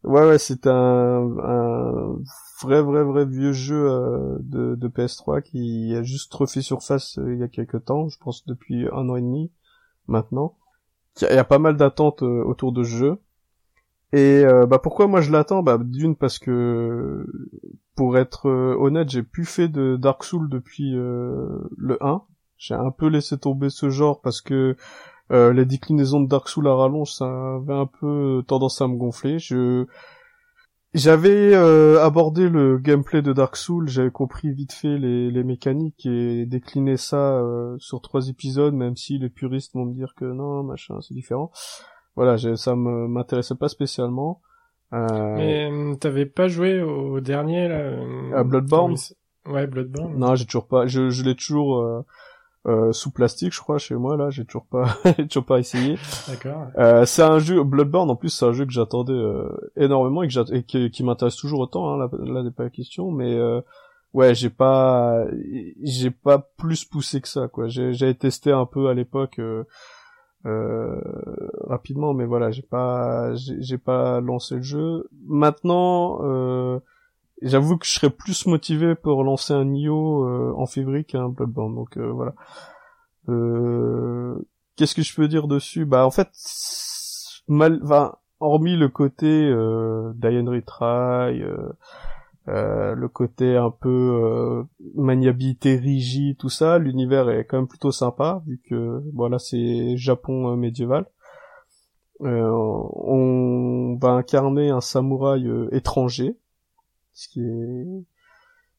Ouais 0.04 0.28
ouais 0.28 0.38
c'est 0.38 0.68
un, 0.68 1.28
un 1.44 2.16
vrai 2.62 2.82
vrai 2.84 3.04
vrai 3.04 3.26
vieux 3.26 3.52
jeu 3.52 3.90
euh, 3.90 4.38
de, 4.40 4.76
de 4.76 4.88
PS3 4.88 5.42
qui 5.42 5.96
a 5.96 6.04
juste 6.04 6.32
refait 6.34 6.62
surface 6.62 7.20
il 7.26 7.40
y 7.40 7.44
a 7.44 7.48
quelques 7.48 7.86
temps, 7.86 8.08
je 8.08 8.20
pense 8.20 8.46
depuis 8.46 8.88
un 8.94 9.10
an 9.10 9.16
et 9.16 9.22
demi 9.22 9.52
maintenant. 10.08 10.56
Il 11.22 11.34
y 11.36 11.40
a 11.40 11.44
pas 11.44 11.58
mal 11.58 11.78
d'attentes 11.78 12.22
autour 12.22 12.72
de 12.72 12.84
ce 12.84 12.90
jeu. 12.90 13.18
Et 14.14 14.44
bah 14.68 14.80
pourquoi 14.80 15.08
moi 15.08 15.22
je 15.22 15.32
l'attends? 15.32 15.64
Bah 15.64 15.78
d'une 15.82 16.16
parce 16.16 16.40
que 16.40 17.26
pour 17.98 18.18
être 18.18 18.48
euh, 18.48 18.78
honnête, 18.80 19.10
j'ai 19.10 19.24
plus 19.24 19.44
fait 19.44 19.68
de 19.68 19.98
Dark 19.98 20.24
Souls 20.24 20.48
depuis 20.50 20.96
euh, 20.96 21.68
le 21.76 21.98
1. 22.02 22.22
J'ai 22.58 22.76
un 22.76 22.92
peu 22.92 23.08
laissé 23.08 23.38
tomber 23.38 23.70
ce 23.70 23.90
genre 23.90 24.22
parce 24.22 24.40
que 24.40 24.78
euh, 25.32 25.52
les 25.52 25.66
déclinaisons 25.66 26.22
de 26.22 26.28
Dark 26.30 26.48
Souls 26.48 26.68
à 26.68 26.76
rallonge, 26.76 27.12
ça 27.12 27.56
avait 27.56 27.74
un 27.74 27.88
peu 27.88 28.44
tendance 28.48 28.82
à 28.82 28.88
me 28.88 28.96
gonfler. 28.96 29.40
Je 29.40 29.88
j'avais 30.94 31.54
euh, 31.54 32.04
abordé 32.04 32.50
le 32.50 32.78
gameplay 32.78 33.22
de 33.22 33.34
Dark 33.34 33.56
Souls, 33.56 33.88
j'avais 33.88 34.12
compris 34.12 34.52
vite 34.52 34.74
fait 34.74 34.98
les, 34.98 35.30
les 35.30 35.44
mécaniques 35.44 36.06
et 36.06 36.46
décliné 36.46 36.98
ça 36.98 37.40
euh, 37.40 37.76
sur 37.80 38.02
trois 38.02 38.30
épisodes, 38.30 38.74
même 38.74 38.96
si 38.96 39.18
les 39.18 39.30
puristes 39.30 39.74
vont 39.74 39.86
me 39.86 39.94
dire 39.94 40.14
que 40.16 40.26
non, 40.26 40.64
machin, 40.64 41.00
c'est 41.02 41.14
différent. 41.14 41.52
Voilà, 42.18 42.38
ça 42.58 42.76
me 42.76 43.08
m'intéressait 43.08 43.56
pas 43.56 43.70
spécialement. 43.70 44.42
Euh... 44.92 45.36
Mais 45.36 45.72
euh, 45.72 45.96
t'avais 45.96 46.26
pas 46.26 46.48
joué 46.48 46.82
au 46.82 47.22
dernier 47.22 47.68
là 47.68 47.94
À 48.36 48.44
Bloodborne 48.44 48.96
Ouais, 49.46 49.68
Bloodborne. 49.68 50.18
Non, 50.18 50.36
j'ai 50.36 50.46
toujours 50.46 50.68
pas. 50.68 50.88
Je, 50.88 51.10
je 51.10 51.24
l'ai 51.24 51.36
toujours 51.36 52.04
euh, 52.68 52.92
sous 52.92 53.12
plastique, 53.12 53.54
je 53.54 53.62
crois, 53.62 53.78
chez 53.78 53.96
moi 53.96 54.18
là. 54.18 54.30
J'ai 54.30 54.46
toujours 54.46 54.66
pas, 54.66 54.98
toujours 55.30 55.46
pas 55.46 55.60
essayé. 55.60 55.98
D'accord. 56.28 56.68
Euh, 56.78 57.06
c'est 57.06 57.24
un 57.24 57.40
jeu 57.40 57.64
Bloodborne. 57.64 58.10
En 58.10 58.16
plus, 58.16 58.30
c'est 58.30 58.46
un 58.46 58.52
jeu 58.52 58.66
que 58.66 58.74
j'attendais 58.74 59.14
euh, 59.14 59.50
énormément 59.76 60.24
et, 60.24 60.28
que 60.28 60.54
et 60.54 60.64
qui, 60.64 60.90
qui 60.92 61.04
m'intéresse 61.04 61.38
toujours 61.38 61.62
autant. 61.62 61.94
Hein, 61.94 61.98
là, 61.98 62.10
là 62.20 62.44
n'est 62.44 62.52
pas 62.52 62.64
la 62.64 62.70
question, 62.70 63.12
mais 63.12 63.36
euh, 63.36 63.62
ouais, 64.14 64.36
j'ai 64.36 64.50
pas, 64.50 65.24
j'ai 65.84 66.12
pas 66.12 66.40
plus 66.58 66.84
poussé 66.84 67.22
que 67.22 67.28
ça, 67.28 67.48
quoi. 67.48 67.68
J'ai 67.68 68.16
testé 68.16 68.52
un 68.52 68.66
peu 68.66 68.90
à 68.90 68.94
l'époque. 68.94 69.40
Euh, 70.46 70.50
euh, 70.50 71.50
rapidement 71.64 72.14
mais 72.14 72.26
voilà 72.26 72.52
j'ai 72.52 72.62
pas 72.62 73.34
j'ai 73.34 73.78
pas 73.80 74.22
lancé 74.22 74.58
le 74.58 74.62
jeu 74.62 75.10
maintenant 75.26 76.20
euh, 76.22 76.80
j'avoue 77.42 77.78
que 77.78 77.86
je 77.86 77.92
serais 77.92 78.10
plus 78.10 78.46
motivé 78.46 78.96
pour 78.96 79.24
lancer 79.24 79.54
un 79.54 79.66
Nioh 79.66 80.26
euh, 80.26 80.54
en 80.56 80.66
février 80.66 81.04
qu'un 81.04 81.30
Bloodborne. 81.30 81.76
Donc 81.76 81.98
euh, 81.98 82.12
voilà. 82.12 82.34
Euh, 83.30 84.38
Qu'est-ce 84.76 84.94
que 84.94 85.02
je 85.02 85.16
peux 85.16 85.28
dire 85.28 85.48
dessus? 85.48 85.86
Bah 85.86 86.06
en 86.06 86.12
fait, 86.12 86.30
mal, 87.48 87.80
enfin, 87.84 88.16
hormis 88.40 88.78
le 88.78 88.90
côté 88.90 89.28
euh, 89.50 90.12
Diane 90.16 90.50
Retry, 90.50 91.42
euh, 92.48 92.96
le 92.96 93.08
côté 93.10 93.58
un 93.58 93.72
peu 93.72 94.66
maniabilité 94.96 95.76
rigide, 95.76 96.38
tout 96.38 96.50
ça, 96.50 96.78
l'univers 96.78 97.30
est 97.30 97.46
quand 97.46 97.58
même 97.58 97.68
plutôt 97.68 97.92
sympa 97.92 98.42
vu 98.46 98.62
que 98.70 99.02
voilà 99.14 99.40
c'est 99.40 99.98
Japon 99.98 100.56
médiéval. 100.56 101.06
on 102.22 103.98
va 104.02 104.10
incarner 104.10 104.70
un 104.70 104.82
samouraï 104.82 105.48
étranger 105.72 106.38
ce 107.14 107.28
qui 107.28 107.42
est 107.42 108.06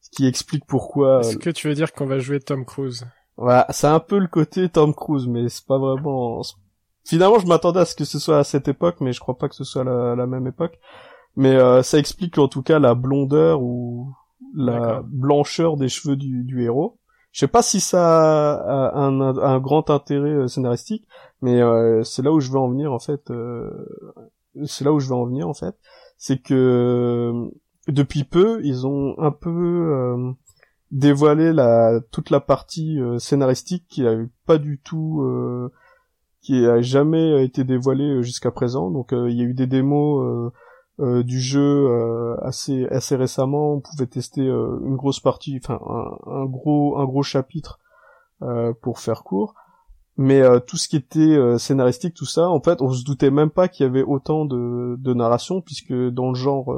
ce 0.00 0.10
qui 0.10 0.26
explique 0.26 0.64
pourquoi. 0.66 1.20
Est-ce 1.20 1.36
que 1.36 1.50
tu 1.50 1.68
veux 1.68 1.74
dire 1.74 1.92
qu'on 1.92 2.06
va 2.06 2.18
jouer 2.18 2.40
Tom 2.40 2.64
Cruise? 2.64 3.06
Voilà, 3.36 3.66
c'est 3.70 3.86
un 3.86 4.00
peu 4.00 4.18
le 4.18 4.26
côté 4.26 4.68
Tom 4.68 4.94
Cruise, 4.94 5.26
mais 5.26 5.48
c'est 5.48 5.66
pas 5.66 5.78
vraiment. 5.78 6.40
Finalement, 7.04 7.38
je 7.38 7.46
m'attendais 7.46 7.80
à 7.80 7.84
ce 7.84 7.94
que 7.94 8.04
ce 8.04 8.18
soit 8.18 8.38
à 8.38 8.44
cette 8.44 8.68
époque, 8.68 8.96
mais 9.00 9.12
je 9.12 9.20
crois 9.20 9.36
pas 9.36 9.48
que 9.48 9.54
ce 9.54 9.64
soit 9.64 9.84
la, 9.84 10.14
la 10.14 10.26
même 10.26 10.46
époque. 10.46 10.78
Mais 11.36 11.56
euh, 11.56 11.82
ça 11.82 11.98
explique 11.98 12.38
en 12.38 12.48
tout 12.48 12.62
cas 12.62 12.78
la 12.78 12.94
blondeur 12.94 13.62
ou 13.62 14.12
la 14.54 15.02
blancheur 15.04 15.76
des 15.76 15.88
cheveux 15.88 16.16
du, 16.16 16.44
du 16.44 16.64
héros. 16.64 16.98
Je 17.32 17.40
sais 17.40 17.48
pas 17.48 17.62
si 17.62 17.80
ça 17.80 18.54
a 18.54 18.98
un, 18.98 19.20
un 19.20 19.60
grand 19.60 19.90
intérêt 19.90 20.30
euh, 20.30 20.48
scénaristique, 20.48 21.06
mais 21.42 21.60
euh, 21.60 22.02
c'est 22.02 22.22
là 22.22 22.32
où 22.32 22.40
je 22.40 22.50
veux 22.50 22.58
en 22.58 22.70
venir 22.70 22.92
en 22.92 22.98
fait. 22.98 23.30
Euh, 23.30 23.70
c'est 24.64 24.84
là 24.84 24.92
où 24.92 24.98
je 24.98 25.08
veux 25.08 25.14
en 25.14 25.26
venir 25.26 25.48
en 25.48 25.54
fait, 25.54 25.76
c'est 26.16 26.42
que 26.42 27.48
depuis 27.86 28.24
peu, 28.24 28.60
ils 28.64 28.86
ont 28.86 29.14
un 29.18 29.30
peu 29.30 29.50
euh, 29.50 30.32
dévoilé 30.90 31.52
la 31.52 32.00
toute 32.10 32.30
la 32.30 32.40
partie 32.40 32.98
euh, 33.00 33.18
scénaristique 33.18 33.86
qui 33.88 34.06
a 34.06 34.14
eu 34.14 34.30
pas 34.46 34.58
du 34.58 34.80
tout 34.80 35.22
euh, 35.22 35.70
qui 36.40 36.66
a 36.66 36.80
jamais 36.80 37.44
été 37.44 37.62
dévoilée 37.62 38.22
jusqu'à 38.22 38.50
présent. 38.50 38.90
Donc 38.90 39.10
il 39.12 39.34
y 39.34 39.42
a 39.42 39.44
eu 39.44 39.54
des 39.54 39.66
démos 39.66 40.50
du 40.98 41.40
jeu 41.40 42.36
assez 42.42 42.86
assez 42.86 43.16
récemment. 43.16 43.74
On 43.74 43.80
pouvait 43.80 44.06
tester 44.06 44.42
une 44.42 44.96
grosse 44.96 45.20
partie, 45.20 45.60
enfin 45.62 45.80
un, 46.26 46.44
gros 46.46 46.98
un 46.98 47.04
gros 47.04 47.22
chapitre 47.22 47.78
pour 48.82 48.98
faire 48.98 49.22
court. 49.22 49.54
Mais 50.16 50.42
tout 50.66 50.76
ce 50.76 50.88
qui 50.88 50.96
était 50.96 51.58
scénaristique, 51.58 52.14
tout 52.14 52.24
ça, 52.26 52.48
en 52.48 52.60
fait, 52.60 52.82
on 52.82 52.90
se 52.90 53.04
doutait 53.04 53.30
même 53.30 53.50
pas 53.50 53.68
qu'il 53.68 53.86
y 53.86 53.88
avait 53.88 54.02
autant 54.02 54.44
de, 54.44 54.96
de 54.98 55.14
narration, 55.14 55.60
puisque 55.60 55.92
dans 55.92 56.30
le 56.30 56.34
genre 56.34 56.74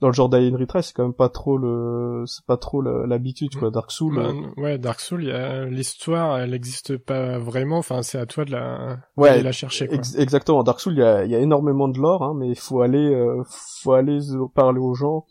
dans 0.00 0.06
le 0.06 0.12
genre 0.12 0.28
d'Alien 0.28 0.54
Retry, 0.54 0.82
c'est 0.82 0.92
quand 0.92 1.02
même 1.02 1.12
pas 1.12 1.28
trop 1.28 1.58
le, 1.58 2.22
c'est 2.26 2.44
pas 2.44 2.56
trop 2.56 2.80
l'habitude, 2.82 3.56
quoi. 3.56 3.70
Dark 3.70 3.90
Souls. 3.90 4.14
Bah, 4.14 4.32
ouais, 4.56 4.78
Dark 4.78 5.00
Souls, 5.00 5.28
l'histoire, 5.70 6.38
elle 6.38 6.54
existe 6.54 6.96
pas 6.96 7.38
vraiment. 7.38 7.78
Enfin, 7.78 8.02
c'est 8.02 8.18
à 8.18 8.26
toi 8.26 8.44
de 8.44 8.52
la, 8.52 8.98
ouais, 9.16 9.38
de 9.38 9.44
la 9.44 9.52
chercher. 9.52 9.88
Quoi. 9.88 9.98
exactement. 10.16 10.62
Dark 10.62 10.78
Souls, 10.78 10.94
il 10.94 11.00
y 11.00 11.02
a, 11.02 11.24
y 11.24 11.34
a 11.34 11.40
énormément 11.40 11.88
de 11.88 11.98
lore, 11.98 12.22
hein, 12.22 12.34
mais 12.36 12.48
il 12.48 12.58
faut 12.58 12.80
aller, 12.80 13.12
euh, 13.12 13.42
faut 13.82 13.92
aller 13.92 14.20
parler 14.54 14.78
aux 14.78 14.94
gens, 14.94 15.26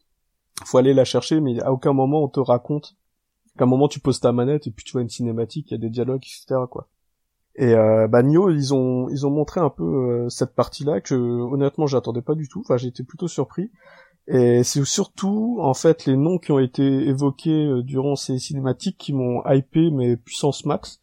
faut 0.65 0.77
aller 0.77 0.93
la 0.93 1.05
chercher, 1.05 1.39
mais 1.39 1.61
à 1.61 1.71
aucun 1.71 1.93
moment 1.93 2.23
on 2.23 2.27
te 2.27 2.41
raconte. 2.41 2.95
qu'à 3.57 3.63
un 3.63 3.67
moment 3.67 3.87
tu 3.87 4.01
poses 4.01 4.19
ta 4.19 4.33
manette 4.33 4.67
et 4.67 4.71
puis 4.71 4.83
tu 4.83 4.91
vois 4.91 5.01
une 5.01 5.09
cinématique, 5.09 5.71
il 5.71 5.75
y 5.75 5.75
a 5.75 5.79
des 5.79 5.89
dialogues, 5.89 6.23
etc. 6.23 6.59
quoi. 6.69 6.89
Et 7.57 7.73
euh, 7.73 8.07
bah 8.07 8.21
Nioh, 8.21 8.51
ils 8.51 8.73
ont 8.75 9.09
ils 9.09 9.25
ont 9.25 9.31
montré 9.31 9.59
un 9.59 9.71
peu 9.71 9.83
euh, 9.83 10.29
cette 10.29 10.53
partie-là 10.53 11.01
que 11.01 11.15
honnêtement 11.15 11.87
j'attendais 11.87 12.21
pas 12.21 12.35
du 12.35 12.47
tout. 12.47 12.59
Enfin, 12.59 12.77
j'étais 12.77 13.03
plutôt 13.03 13.27
surpris. 13.27 13.71
Et 14.27 14.63
c'est 14.63 14.83
surtout, 14.83 15.57
en 15.61 15.73
fait, 15.73 16.05
les 16.05 16.17
noms 16.17 16.37
qui 16.37 16.51
ont 16.51 16.59
été 16.59 16.83
évoqués 16.83 17.65
euh, 17.65 17.81
durant 17.81 18.15
ces 18.15 18.39
cinématiques 18.39 18.97
qui 18.97 19.13
m'ont 19.13 19.41
hypé, 19.45 19.89
mais 19.89 20.17
puissance 20.17 20.65
max, 20.65 20.99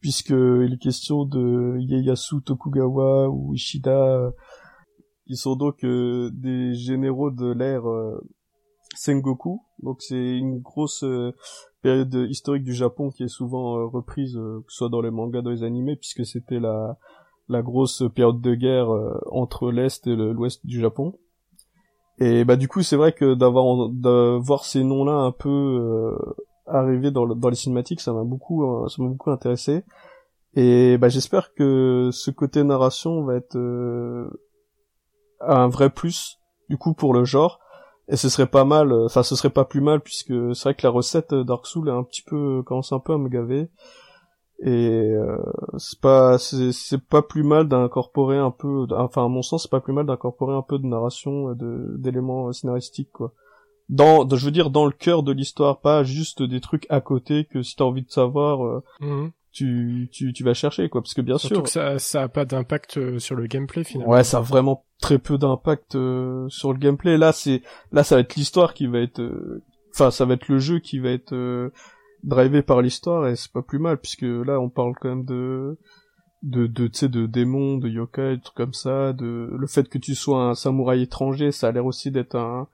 puisque 0.00 0.30
il 0.30 0.72
est 0.72 0.82
question 0.82 1.26
de 1.26 1.76
Ieyasu 1.78 2.40
Tokugawa 2.42 3.28
ou 3.28 3.52
Ishida, 3.52 4.32
qui 5.26 5.36
sont 5.36 5.56
donc 5.56 5.84
euh, 5.84 6.30
des 6.32 6.74
généraux 6.74 7.30
de 7.30 7.52
l'ère 7.52 7.86
euh, 7.86 8.18
Sengoku. 8.94 9.60
Donc 9.82 10.00
c'est 10.00 10.38
une 10.38 10.60
grosse 10.60 11.04
période 11.82 12.14
historique 12.30 12.64
du 12.64 12.74
Japon 12.74 13.10
qui 13.10 13.24
est 13.24 13.28
souvent 13.28 13.90
reprise, 13.90 14.34
que 14.34 14.72
ce 14.72 14.76
soit 14.76 14.88
dans 14.88 15.02
les 15.02 15.10
mangas, 15.10 15.42
dans 15.42 15.50
les 15.50 15.64
animés, 15.64 15.96
puisque 15.96 16.24
c'était 16.24 16.60
la, 16.60 16.96
la 17.48 17.60
grosse 17.60 18.04
période 18.14 18.40
de 18.40 18.54
guerre 18.54 18.88
entre 19.30 19.70
l'Est 19.70 20.06
et 20.06 20.16
l'Ouest 20.16 20.64
du 20.64 20.80
Japon. 20.80 21.18
Et 22.18 22.44
bah 22.44 22.56
du 22.56 22.68
coup 22.68 22.82
c'est 22.82 22.96
vrai 22.96 23.12
que 23.12 23.34
d'avoir 23.34 23.88
de 23.88 24.38
voir 24.38 24.64
ces 24.64 24.84
noms-là 24.84 25.14
un 25.14 25.32
peu 25.32 25.48
euh, 25.48 26.16
arriver 26.66 27.10
dans, 27.10 27.26
les 27.26 27.56
cinématiques, 27.56 28.00
ça 28.00 28.12
m'a 28.12 28.22
beaucoup 28.22 28.64
euh, 28.64 28.88
ça 28.88 29.02
m'a 29.02 29.08
beaucoup 29.08 29.30
intéressé. 29.30 29.84
Et 30.54 30.96
bah 30.98 31.08
j'espère 31.08 31.54
que 31.54 32.10
ce 32.12 32.30
côté 32.30 32.62
narration 32.62 33.24
va 33.24 33.34
être 33.34 33.56
euh, 33.56 34.28
un 35.40 35.68
vrai 35.68 35.90
plus 35.90 36.38
du 36.68 36.78
coup 36.78 36.94
pour 36.94 37.14
le 37.14 37.24
genre. 37.24 37.58
Et 38.06 38.16
ce 38.16 38.28
serait 38.28 38.46
pas 38.46 38.64
mal, 38.64 38.92
enfin 38.92 39.22
ce 39.22 39.34
serait 39.34 39.50
pas 39.50 39.64
plus 39.64 39.80
mal 39.80 40.00
puisque 40.00 40.54
c'est 40.54 40.64
vrai 40.64 40.74
que 40.74 40.86
la 40.86 40.90
recette 40.90 41.34
Dark 41.34 41.66
Souls 41.66 41.88
est 41.88 41.92
un 41.92 42.04
petit 42.04 42.22
peu 42.22 42.62
commence 42.64 42.92
un 42.92 43.00
peu 43.00 43.14
à 43.14 43.18
me 43.18 43.28
gaver 43.28 43.70
et 44.62 45.10
euh, 45.10 45.36
c'est 45.78 46.00
pas 46.00 46.38
c'est 46.38 47.02
pas 47.08 47.22
plus 47.22 47.42
mal 47.42 47.68
d'incorporer 47.68 48.38
un 48.38 48.52
peu 48.52 48.86
enfin 48.92 49.24
à 49.24 49.28
mon 49.28 49.42
sens 49.42 49.64
c'est 49.64 49.70
pas 49.70 49.80
plus 49.80 49.92
mal 49.92 50.06
d'incorporer 50.06 50.54
un 50.54 50.62
peu 50.62 50.78
de 50.78 50.86
narration 50.86 51.50
euh, 51.50 51.54
de 51.54 51.96
d'éléments 51.98 52.52
scénaristiques 52.52 53.10
quoi. 53.12 53.32
Dans 53.88 54.28
je 54.28 54.44
veux 54.44 54.52
dire 54.52 54.70
dans 54.70 54.86
le 54.86 54.92
cœur 54.92 55.22
de 55.22 55.32
l'histoire 55.32 55.80
pas 55.80 56.04
juste 56.04 56.42
des 56.42 56.60
trucs 56.60 56.86
à 56.88 57.00
côté 57.00 57.44
que 57.44 57.62
si 57.62 57.74
t'as 57.74 57.84
envie 57.84 58.04
de 58.04 58.10
savoir 58.10 58.64
euh, 58.64 58.82
mhm. 59.00 59.32
tu, 59.52 60.08
tu 60.12 60.32
tu 60.32 60.44
vas 60.44 60.54
chercher 60.54 60.88
quoi. 60.88 61.02
Parce 61.02 61.14
que 61.14 61.20
bien 61.20 61.36
Surtout 61.36 61.56
sûr 61.56 61.62
que 61.64 61.70
ça 61.70 61.98
ça 61.98 62.22
a 62.22 62.28
pas 62.28 62.44
d'impact 62.44 63.18
sur 63.18 63.34
le 63.34 63.46
gameplay 63.46 63.82
finalement. 63.82 64.12
Ouais 64.12 64.24
ça 64.24 64.38
a 64.38 64.40
vraiment 64.40 64.84
très 65.00 65.18
peu 65.18 65.36
d'impact 65.36 65.92
sur 66.48 66.72
le 66.72 66.78
gameplay. 66.78 67.18
Là 67.18 67.32
c'est 67.32 67.62
là 67.90 68.04
ça 68.04 68.14
va 68.14 68.20
être 68.20 68.36
l'histoire 68.36 68.72
qui 68.72 68.86
va 68.86 69.00
être 69.00 69.20
enfin 69.92 70.12
ça 70.12 70.24
va 70.24 70.34
être 70.34 70.48
le 70.48 70.58
jeu 70.58 70.78
qui 70.78 71.00
va 71.00 71.10
être 71.10 71.70
drivé 72.24 72.62
par 72.62 72.82
l'histoire 72.82 73.28
et 73.28 73.36
c'est 73.36 73.52
pas 73.52 73.62
plus 73.62 73.78
mal 73.78 73.98
puisque 73.98 74.22
là 74.22 74.58
on 74.60 74.70
parle 74.70 74.94
quand 75.00 75.08
même 75.08 75.24
de 75.24 75.78
de 76.42 76.66
de 76.66 76.86
tu 76.88 76.98
sais 76.98 77.08
de 77.08 77.26
démons 77.26 77.78
de 77.78 77.88
yokai 77.88 78.36
de 78.36 78.42
trucs 78.42 78.56
comme 78.56 78.74
ça 78.74 79.12
de 79.12 79.50
le 79.52 79.66
fait 79.66 79.88
que 79.88 79.98
tu 79.98 80.14
sois 80.14 80.42
un 80.42 80.54
samouraï 80.54 81.02
étranger 81.02 81.52
ça 81.52 81.68
a 81.68 81.72
l'air 81.72 81.86
aussi 81.86 82.10
d'être 82.10 82.34
un, 82.34 82.68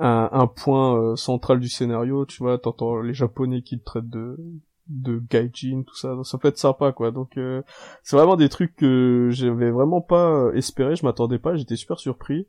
un 0.00 0.28
un, 0.32 0.46
point 0.46 0.98
euh, 0.98 1.16
central 1.16 1.60
du 1.60 1.68
scénario 1.68 2.24
tu 2.26 2.42
vois 2.42 2.58
t'entends 2.58 3.00
les 3.00 3.14
japonais 3.14 3.62
qui 3.62 3.78
te 3.78 3.84
traitent 3.84 4.10
de 4.10 4.36
de 4.88 5.22
gaijin 5.30 5.82
tout 5.86 5.96
ça 5.96 6.14
ça 6.24 6.36
peut 6.36 6.48
être 6.48 6.58
sympa 6.58 6.92
quoi. 6.92 7.10
Donc 7.10 7.38
euh, 7.38 7.62
c'est 8.02 8.16
vraiment 8.16 8.36
des 8.36 8.50
trucs 8.50 8.76
que 8.76 9.28
j'avais 9.30 9.70
vraiment 9.70 10.00
pas 10.00 10.50
espéré 10.54 10.96
je 10.96 11.04
m'attendais 11.04 11.38
pas 11.38 11.56
j'étais 11.56 11.76
super 11.76 11.98
surpris 11.98 12.46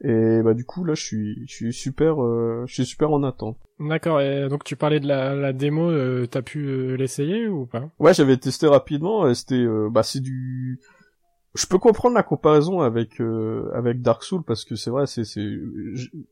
et 0.00 0.42
bah 0.42 0.54
du 0.54 0.64
coup 0.64 0.84
là 0.84 0.94
je 0.94 1.02
suis 1.02 1.44
je 1.48 1.52
suis 1.52 1.72
super 1.72 2.22
euh, 2.22 2.64
je 2.66 2.74
suis 2.74 2.86
super 2.86 3.10
en 3.10 3.24
attente. 3.24 3.58
D'accord. 3.80 4.20
Et 4.20 4.48
donc 4.48 4.64
tu 4.64 4.76
parlais 4.76 5.00
de 5.00 5.08
la, 5.08 5.34
la 5.34 5.52
démo, 5.52 5.90
euh, 5.90 6.26
t'as 6.26 6.42
pu 6.42 6.66
euh, 6.66 6.96
l'essayer 6.96 7.48
ou 7.48 7.66
pas? 7.66 7.90
Ouais, 7.98 8.14
j'avais 8.14 8.36
testé 8.36 8.66
rapidement. 8.68 9.28
Et 9.28 9.34
c'était 9.34 9.66
bah 9.90 10.02
c'est 10.02 10.20
du. 10.20 10.80
Je 11.54 11.66
peux 11.66 11.78
comprendre 11.78 12.14
la 12.14 12.22
comparaison 12.22 12.80
avec 12.80 13.20
avec 13.74 14.00
Dark 14.00 14.22
Souls 14.22 14.44
parce 14.46 14.64
que 14.64 14.76
c'est 14.76 14.90
vrai 14.90 15.06
c'est 15.06 15.24
c'est 15.24 15.44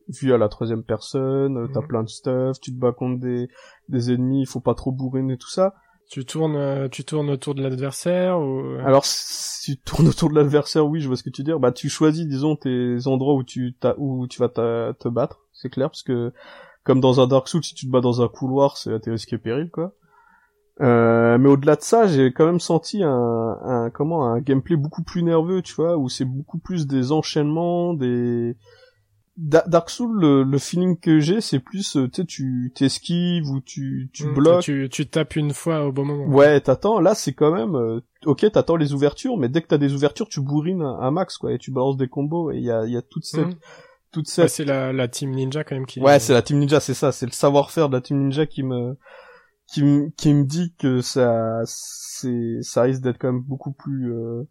vu 0.07 0.33
à 0.33 0.37
la 0.37 0.47
troisième 0.47 0.83
personne, 0.83 1.69
t'as 1.73 1.81
mhm. 1.81 1.87
plein 1.87 2.03
de 2.03 2.09
stuff, 2.09 2.59
tu 2.61 2.71
te 2.71 2.79
bats 2.79 2.93
contre 2.93 3.19
des 3.19 3.49
des 3.89 4.13
ennemis, 4.13 4.41
il 4.41 4.47
faut 4.47 4.61
pas 4.61 4.75
trop 4.75 4.93
bourriner 4.93 5.37
tout 5.37 5.49
ça. 5.49 5.73
Tu 6.09 6.25
tournes, 6.25 6.55
euh, 6.55 6.87
tu 6.87 7.03
tournes 7.03 7.29
autour 7.29 7.53
de 7.53 7.61
l'adversaire 7.61 8.39
ou 8.39 8.63
Alors, 8.85 9.05
si 9.05 9.75
tu 9.75 9.81
tournes 9.81 10.07
autour 10.07 10.29
de 10.29 10.35
l'adversaire, 10.35 10.87
oui, 10.87 11.01
je 11.01 11.07
vois 11.07 11.17
ce 11.17 11.23
que 11.23 11.29
tu 11.29 11.43
dire. 11.43 11.59
Bah, 11.59 11.71
tu 11.71 11.89
choisis, 11.89 12.25
disons, 12.25 12.55
tes 12.55 13.07
endroits 13.07 13.33
où 13.33 13.43
tu 13.43 13.75
où 13.97 14.27
tu 14.27 14.39
vas 14.39 14.47
te 14.49 15.09
battre, 15.09 15.41
c'est 15.51 15.69
clair, 15.69 15.89
parce 15.89 16.03
que 16.03 16.31
comme 16.87 17.01
dans 17.01 17.19
un 17.19 17.27
Dark 17.27 17.49
Souls, 17.49 17.63
si 17.63 17.75
tu 17.75 17.85
te 17.85 17.91
bats 17.91 17.99
dans 17.99 18.21
un 18.21 18.29
couloir, 18.29 18.77
c'est 18.77 18.93
à 18.93 18.99
tes 18.99 19.11
risques 19.11 19.33
et 19.33 19.37
périls, 19.37 19.69
quoi. 19.69 19.93
Euh, 20.79 21.37
mais 21.37 21.49
au-delà 21.49 21.75
de 21.75 21.81
ça, 21.81 22.07
j'ai 22.07 22.31
quand 22.31 22.45
même 22.45 22.61
senti 22.61 23.03
un, 23.03 23.57
un, 23.61 23.89
comment 23.89 24.25
un 24.25 24.39
gameplay 24.39 24.77
beaucoup 24.77 25.03
plus 25.03 25.23
nerveux, 25.23 25.61
tu 25.61 25.73
vois, 25.73 25.97
où 25.97 26.07
c'est 26.07 26.23
beaucoup 26.23 26.59
plus 26.59 26.87
des 26.87 27.11
enchaînements, 27.11 27.93
des 27.93 28.55
Dark 29.37 29.91
Souls, 29.91 30.19
le, 30.19 30.57
feeling 30.57 30.99
que 30.99 31.19
j'ai, 31.19 31.41
c'est 31.41 31.59
plus, 31.59 31.95
euh, 31.95 32.07
tu 32.07 32.21
sais, 32.21 32.25
tu 32.25 32.71
t'esquives 32.73 33.47
ou 33.47 33.61
tu, 33.61 34.09
tu 34.11 34.25
mm, 34.25 34.33
bloques. 34.33 34.63
Tu, 34.63 34.89
tu 34.89 35.07
tapes 35.07 35.35
une 35.35 35.53
fois 35.53 35.85
au 35.85 35.91
bon 35.91 36.05
moment. 36.05 36.25
Ouais, 36.25 36.59
t'attends. 36.59 36.99
Là, 36.99 37.13
c'est 37.13 37.33
quand 37.33 37.53
même, 37.53 37.75
euh, 37.75 38.01
ok, 38.25 38.51
t'attends 38.51 38.77
les 38.77 38.93
ouvertures, 38.93 39.37
mais 39.37 39.47
dès 39.47 39.61
que 39.61 39.67
t'as 39.67 39.77
des 39.77 39.93
ouvertures, 39.93 40.27
tu 40.27 40.41
bourrines 40.41 40.81
un, 40.81 41.11
max, 41.11 41.37
quoi, 41.37 41.53
et 41.53 41.59
tu 41.59 41.69
balances 41.69 41.97
des 41.97 42.07
combos, 42.07 42.51
et 42.51 42.57
il 42.57 42.63
y 42.63 42.71
a, 42.71 42.85
y 42.87 42.97
a 42.97 43.03
toute 43.03 43.25
cette, 43.25 43.45
mm. 43.45 43.59
toute 44.11 44.27
cette. 44.27 44.49
c'est 44.49 44.65
la, 44.65 44.91
la 44.91 45.07
team 45.07 45.29
ninja 45.29 45.63
quand 45.63 45.75
même 45.75 45.85
qui. 45.85 45.99
Ouais, 45.99 46.17
c'est 46.17 46.33
la 46.33 46.41
team 46.41 46.57
ninja, 46.57 46.79
c'est 46.79 46.95
ça, 46.95 47.11
c'est 47.11 47.27
le 47.27 47.31
savoir-faire 47.31 47.89
de 47.89 47.93
la 47.93 48.01
team 48.01 48.17
ninja 48.17 48.47
qui 48.47 48.63
me, 48.63 48.97
qui 49.71 49.83
me, 49.83 50.09
qui 50.17 50.33
me 50.33 50.45
dit 50.45 50.73
que 50.79 51.01
ça, 51.01 51.61
c'est, 51.65 52.57
ça 52.61 52.81
risque 52.81 53.01
d'être 53.01 53.19
quand 53.19 53.31
même 53.31 53.43
beaucoup 53.43 53.71
plus. 53.71 54.11
Euh, 54.11 54.47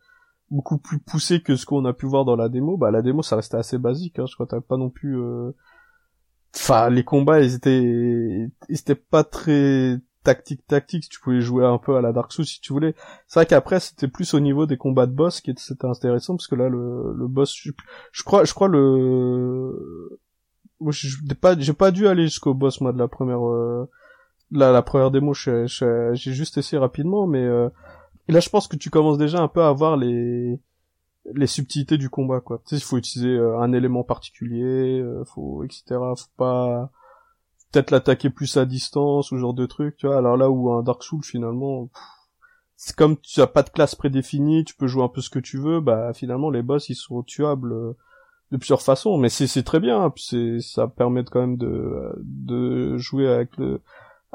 beaucoup 0.50 0.78
plus 0.78 0.98
poussé 0.98 1.40
que 1.40 1.56
ce 1.56 1.66
qu'on 1.66 1.84
a 1.84 1.92
pu 1.92 2.06
voir 2.06 2.24
dans 2.24 2.36
la 2.36 2.48
démo. 2.48 2.76
Bah 2.76 2.90
la 2.90 3.02
démo 3.02 3.22
ça 3.22 3.36
restait 3.36 3.56
assez 3.56 3.78
basique, 3.78 4.18
hein. 4.18 4.26
je 4.26 4.34
crois 4.34 4.46
que 4.46 4.50
t'avais 4.50 4.62
pas 4.62 4.76
non 4.76 4.90
plus. 4.90 5.20
Euh, 5.20 5.52
enfin 6.54 6.90
les 6.90 7.04
combats 7.04 7.40
ils 7.40 7.54
étaient, 7.54 8.50
ils 8.68 8.78
étaient 8.78 8.94
pas 8.94 9.24
très 9.24 9.98
tactique 10.22 10.66
tactique. 10.66 11.08
Tu 11.08 11.20
pouvais 11.20 11.40
jouer 11.40 11.64
un 11.64 11.78
peu 11.78 11.96
à 11.96 12.00
la 12.00 12.12
Dark 12.12 12.32
Souls 12.32 12.46
si 12.46 12.60
tu 12.60 12.72
voulais. 12.72 12.94
C'est 13.26 13.40
vrai 13.40 13.46
qu'après 13.46 13.80
c'était 13.80 14.08
plus 14.08 14.34
au 14.34 14.40
niveau 14.40 14.66
des 14.66 14.76
combats 14.76 15.06
de 15.06 15.12
boss 15.12 15.40
qui 15.40 15.52
c'était 15.56 15.86
intéressant 15.86 16.36
parce 16.36 16.48
que 16.48 16.54
là 16.54 16.68
le, 16.68 17.12
le 17.16 17.28
boss, 17.28 17.54
je, 18.12 18.22
crois, 18.22 18.44
je 18.44 18.54
crois 18.54 18.68
le, 18.68 20.18
j'ai 20.90 21.34
pas, 21.34 21.58
j'ai 21.58 21.72
pas 21.72 21.90
dû 21.90 22.06
aller 22.06 22.24
jusqu'au 22.24 22.54
boss 22.54 22.80
moi 22.80 22.92
de 22.92 22.98
la 22.98 23.08
première. 23.08 23.46
Euh... 23.46 23.88
La, 24.52 24.70
la 24.70 24.82
première 24.82 25.10
démo, 25.10 25.34
j'ai 25.34 25.66
juste 26.14 26.56
essayé 26.56 26.78
rapidement, 26.78 27.26
mais 27.26 27.42
euh, 27.42 27.68
et 28.28 28.32
là, 28.32 28.40
je 28.40 28.48
pense 28.48 28.68
que 28.68 28.76
tu 28.76 28.90
commences 28.90 29.18
déjà 29.18 29.40
un 29.40 29.48
peu 29.48 29.62
à 29.62 29.72
voir 29.72 29.96
les 29.96 30.60
les 31.34 31.46
subtilités 31.46 31.98
du 31.98 32.08
combat, 32.08 32.40
quoi. 32.40 32.58
Tu 32.58 32.70
sais, 32.70 32.76
il 32.76 32.84
faut 32.84 32.98
utiliser 32.98 33.30
euh, 33.30 33.58
un 33.58 33.72
élément 33.72 34.04
particulier, 34.04 35.00
euh, 35.00 35.24
faut 35.24 35.64
etc. 35.64 35.84
Faut 35.90 36.30
pas 36.36 36.90
peut-être 37.72 37.90
l'attaquer 37.90 38.30
plus 38.30 38.56
à 38.56 38.64
distance 38.64 39.32
ou 39.32 39.38
genre 39.38 39.54
de 39.54 39.66
truc, 39.66 39.96
tu 39.96 40.06
vois. 40.06 40.18
Alors 40.18 40.36
là 40.36 40.50
où 40.50 40.70
un 40.72 40.82
Dark 40.82 41.02
Souls 41.02 41.24
finalement, 41.24 41.90
c'est 42.76 42.94
comme 42.96 43.16
tu 43.18 43.40
as 43.40 43.46
pas 43.46 43.62
de 43.62 43.70
classe 43.70 43.94
prédéfinie, 43.94 44.64
tu 44.64 44.74
peux 44.76 44.86
jouer 44.86 45.04
un 45.04 45.08
peu 45.08 45.20
ce 45.20 45.30
que 45.30 45.38
tu 45.38 45.58
veux, 45.58 45.80
bah 45.80 46.12
finalement 46.14 46.50
les 46.50 46.62
boss 46.62 46.88
ils 46.90 46.94
sont 46.94 47.22
tuables 47.22 47.72
euh, 47.72 47.92
de 48.52 48.56
plusieurs 48.58 48.82
façons, 48.82 49.18
mais 49.18 49.28
c'est 49.28 49.62
très 49.64 49.80
bien, 49.80 50.04
hein. 50.04 50.12
c'est 50.16 50.60
ça 50.60 50.86
permet 50.86 51.24
quand 51.24 51.40
même 51.40 51.56
de 51.56 52.96
jouer 52.96 53.28
avec 53.28 53.56
le 53.56 53.80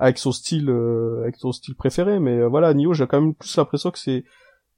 avec 0.02 0.18
son 0.18 0.32
style 0.32 0.69
euh, 0.69 1.22
avec 1.22 1.38
son 1.38 1.52
style 1.52 1.76
préféré 1.76 2.19
mais 2.19 2.40
euh, 2.40 2.48
voilà 2.48 2.73
Nioh 2.73 2.94
j'ai 2.94 3.06
quand 3.06 3.22
même 3.22 3.36
plus 3.36 3.56
l'impression 3.56 3.91
que 3.91 3.99
c'est 3.99 4.26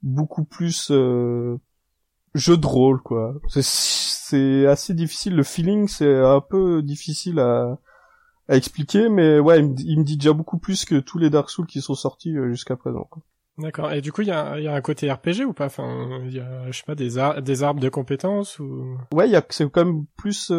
beaucoup 0.02 0.44
plus 0.44 0.90
euh, 0.90 1.56
jeu 2.34 2.58
de 2.58 2.66
rôle 2.66 3.00
quoi 3.00 3.34
c'est 3.48 3.64
c'est 3.64 4.66
assez 4.66 4.92
difficile 4.92 5.34
le 5.34 5.42
feeling 5.42 5.88
c'est 5.88 6.18
un 6.20 6.42
peu 6.42 6.82
difficile 6.82 7.40
à 7.40 7.78
à 8.48 8.56
expliquer 8.56 9.08
mais 9.08 9.38
ouais 9.38 9.60
il 9.60 9.98
me, 9.98 10.04
dit 10.04 10.18
déjà 10.18 10.34
beaucoup 10.34 10.58
plus 10.58 10.84
que 10.84 10.96
tous 10.96 11.18
les 11.18 11.30
Dark 11.30 11.48
Souls 11.48 11.66
qui 11.66 11.80
sont 11.80 11.94
sortis 11.94 12.34
jusqu'à 12.50 12.76
présent 12.76 13.08
quoi. 13.10 13.22
D'accord. 13.56 13.92
Et 13.92 14.00
du 14.00 14.10
coup, 14.10 14.22
il 14.22 14.26
y 14.26 14.32
a, 14.32 14.58
y 14.58 14.66
a 14.66 14.74
un 14.74 14.80
côté 14.80 15.08
RPG 15.08 15.44
ou 15.46 15.52
pas? 15.52 15.66
Enfin, 15.66 16.20
il 16.24 16.34
y 16.34 16.40
a, 16.40 16.68
je 16.72 16.76
sais 16.76 16.82
pas, 16.84 16.96
des, 16.96 17.10
des 17.40 17.62
arbres 17.62 17.80
de 17.80 17.88
compétences 17.88 18.58
ou? 18.58 18.98
Ouais, 19.12 19.28
il 19.28 19.30
y 19.30 19.36
a, 19.36 19.46
c'est 19.48 19.70
quand 19.70 19.84
même 19.84 20.06
plus 20.16 20.50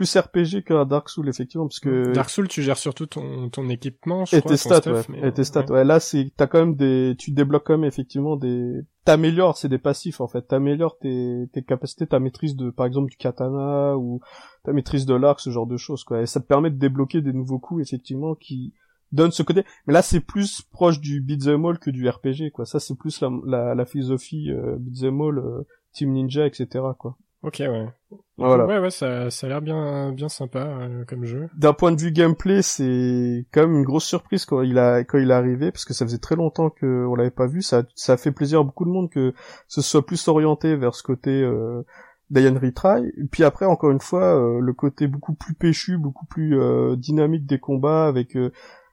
plus 0.00 0.16
RPG 0.16 0.64
qu'un 0.64 0.86
Dark 0.86 1.10
Souls 1.10 1.28
effectivement 1.28 1.66
parce 1.66 1.78
que 1.78 2.10
Dark 2.14 2.30
Souls 2.30 2.48
tu 2.48 2.62
gères 2.62 2.78
surtout 2.78 3.04
ton 3.04 3.50
ton 3.50 3.68
équipement 3.68 4.24
je 4.24 4.36
et 4.36 4.40
tes 4.40 4.56
stats 4.56 4.90
ouais. 4.90 5.28
et 5.28 5.30
tes 5.30 5.44
stats 5.44 5.70
ouais. 5.70 5.84
là 5.84 6.00
c'est 6.00 6.32
t'as 6.38 6.46
quand 6.46 6.60
même 6.60 6.74
des 6.74 7.14
tu 7.18 7.32
débloques 7.32 7.66
quand 7.66 7.76
même 7.76 7.84
effectivement 7.84 8.36
des 8.36 8.80
t'améliores 9.04 9.58
c'est 9.58 9.68
des 9.68 9.76
passifs 9.76 10.22
en 10.22 10.26
fait. 10.26 10.40
T'améliores 10.40 10.96
tes 10.98 11.50
tes 11.52 11.62
capacités 11.62 12.06
ta 12.06 12.18
maîtrise 12.18 12.56
de 12.56 12.70
par 12.70 12.86
exemple 12.86 13.10
du 13.10 13.18
katana 13.18 13.94
ou 13.98 14.22
ta 14.64 14.72
maîtrise 14.72 15.04
de 15.04 15.14
l'arc 15.14 15.38
ce 15.38 15.50
genre 15.50 15.66
de 15.66 15.76
choses 15.76 16.02
quoi. 16.02 16.22
Et 16.22 16.26
ça 16.26 16.40
te 16.40 16.46
permet 16.46 16.70
de 16.70 16.78
débloquer 16.78 17.20
des 17.20 17.34
nouveaux 17.34 17.58
coups 17.58 17.82
effectivement 17.82 18.34
qui 18.34 18.72
donnent 19.12 19.32
ce 19.32 19.42
côté. 19.42 19.64
Mais 19.86 19.92
là 19.92 20.00
c'est 20.00 20.20
plus 20.20 20.62
proche 20.62 20.98
du 20.98 21.20
beat'em 21.20 21.66
all 21.66 21.78
que 21.78 21.90
du 21.90 22.08
RPG 22.08 22.52
quoi. 22.54 22.64
Ça 22.64 22.80
c'est 22.80 22.96
plus 22.96 23.20
la, 23.20 23.30
la, 23.44 23.74
la 23.74 23.84
philosophie 23.84 24.50
euh, 24.50 24.76
beat'em 24.78 25.20
all 25.20 25.38
euh, 25.40 25.66
Team 25.92 26.12
Ninja 26.12 26.46
etc 26.46 26.84
quoi 26.98 27.18
Ok, 27.42 27.56
ouais. 27.60 27.88
Voilà. 28.36 28.66
Ouais, 28.66 28.78
ouais, 28.78 28.90
ça, 28.90 29.30
ça 29.30 29.46
a 29.46 29.50
l'air 29.50 29.62
bien, 29.62 30.12
bien 30.12 30.28
sympa 30.28 30.58
euh, 30.58 31.04
comme 31.06 31.24
jeu. 31.24 31.48
D'un 31.56 31.72
point 31.72 31.90
de 31.90 32.00
vue 32.00 32.12
gameplay, 32.12 32.60
c'est 32.60 33.46
quand 33.50 33.62
même 33.62 33.76
une 33.76 33.84
grosse 33.84 34.04
surprise 34.04 34.44
quand 34.44 34.60
il 34.60 34.78
a, 34.78 35.04
quand 35.04 35.16
il 35.18 35.30
est 35.30 35.34
arrivé, 35.34 35.72
parce 35.72 35.86
que 35.86 35.94
ça 35.94 36.04
faisait 36.04 36.18
très 36.18 36.36
longtemps 36.36 36.68
qu'on 36.68 37.14
l'avait 37.14 37.30
pas 37.30 37.46
vu. 37.46 37.62
Ça, 37.62 37.84
ça 37.94 38.14
a 38.14 38.16
fait 38.18 38.30
plaisir 38.30 38.60
à 38.60 38.62
beaucoup 38.62 38.84
de 38.84 38.90
monde 38.90 39.08
que 39.08 39.32
ce 39.68 39.80
soit 39.80 40.04
plus 40.04 40.28
orienté 40.28 40.76
vers 40.76 40.94
ce 40.94 41.02
côté 41.02 41.30
euh, 41.30 41.82
Diane 42.28 42.58
Retry. 42.58 43.08
Et 43.16 43.24
puis 43.30 43.42
après, 43.44 43.64
encore 43.64 43.90
une 43.90 44.00
fois, 44.00 44.36
euh, 44.36 44.60
le 44.60 44.72
côté 44.74 45.06
beaucoup 45.06 45.34
plus 45.34 45.54
péchu, 45.54 45.96
beaucoup 45.96 46.26
plus 46.26 46.60
euh, 46.60 46.94
dynamique 46.94 47.46
des 47.46 47.58
combats, 47.58 48.06
avec 48.06 48.36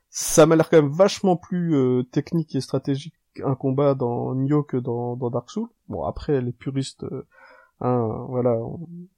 ça 0.09 0.45
m'a 0.45 0.55
l'air 0.55 0.69
quand 0.69 0.81
même 0.81 0.91
vachement 0.91 1.35
plus 1.35 1.75
technique 2.13 2.55
et 2.55 2.61
stratégique 2.61 3.13
un 3.45 3.55
combat 3.55 3.93
dans 3.93 4.33
Nioh 4.33 4.63
que 4.63 4.77
dans, 4.77 5.15
dans 5.15 5.29
Dark 5.29 5.51
Souls. 5.51 5.69
Bon, 5.89 6.05
après, 6.05 6.41
les 6.41 6.53
puristes 6.53 7.05
Hein, 7.79 8.25
voilà, 8.29 8.57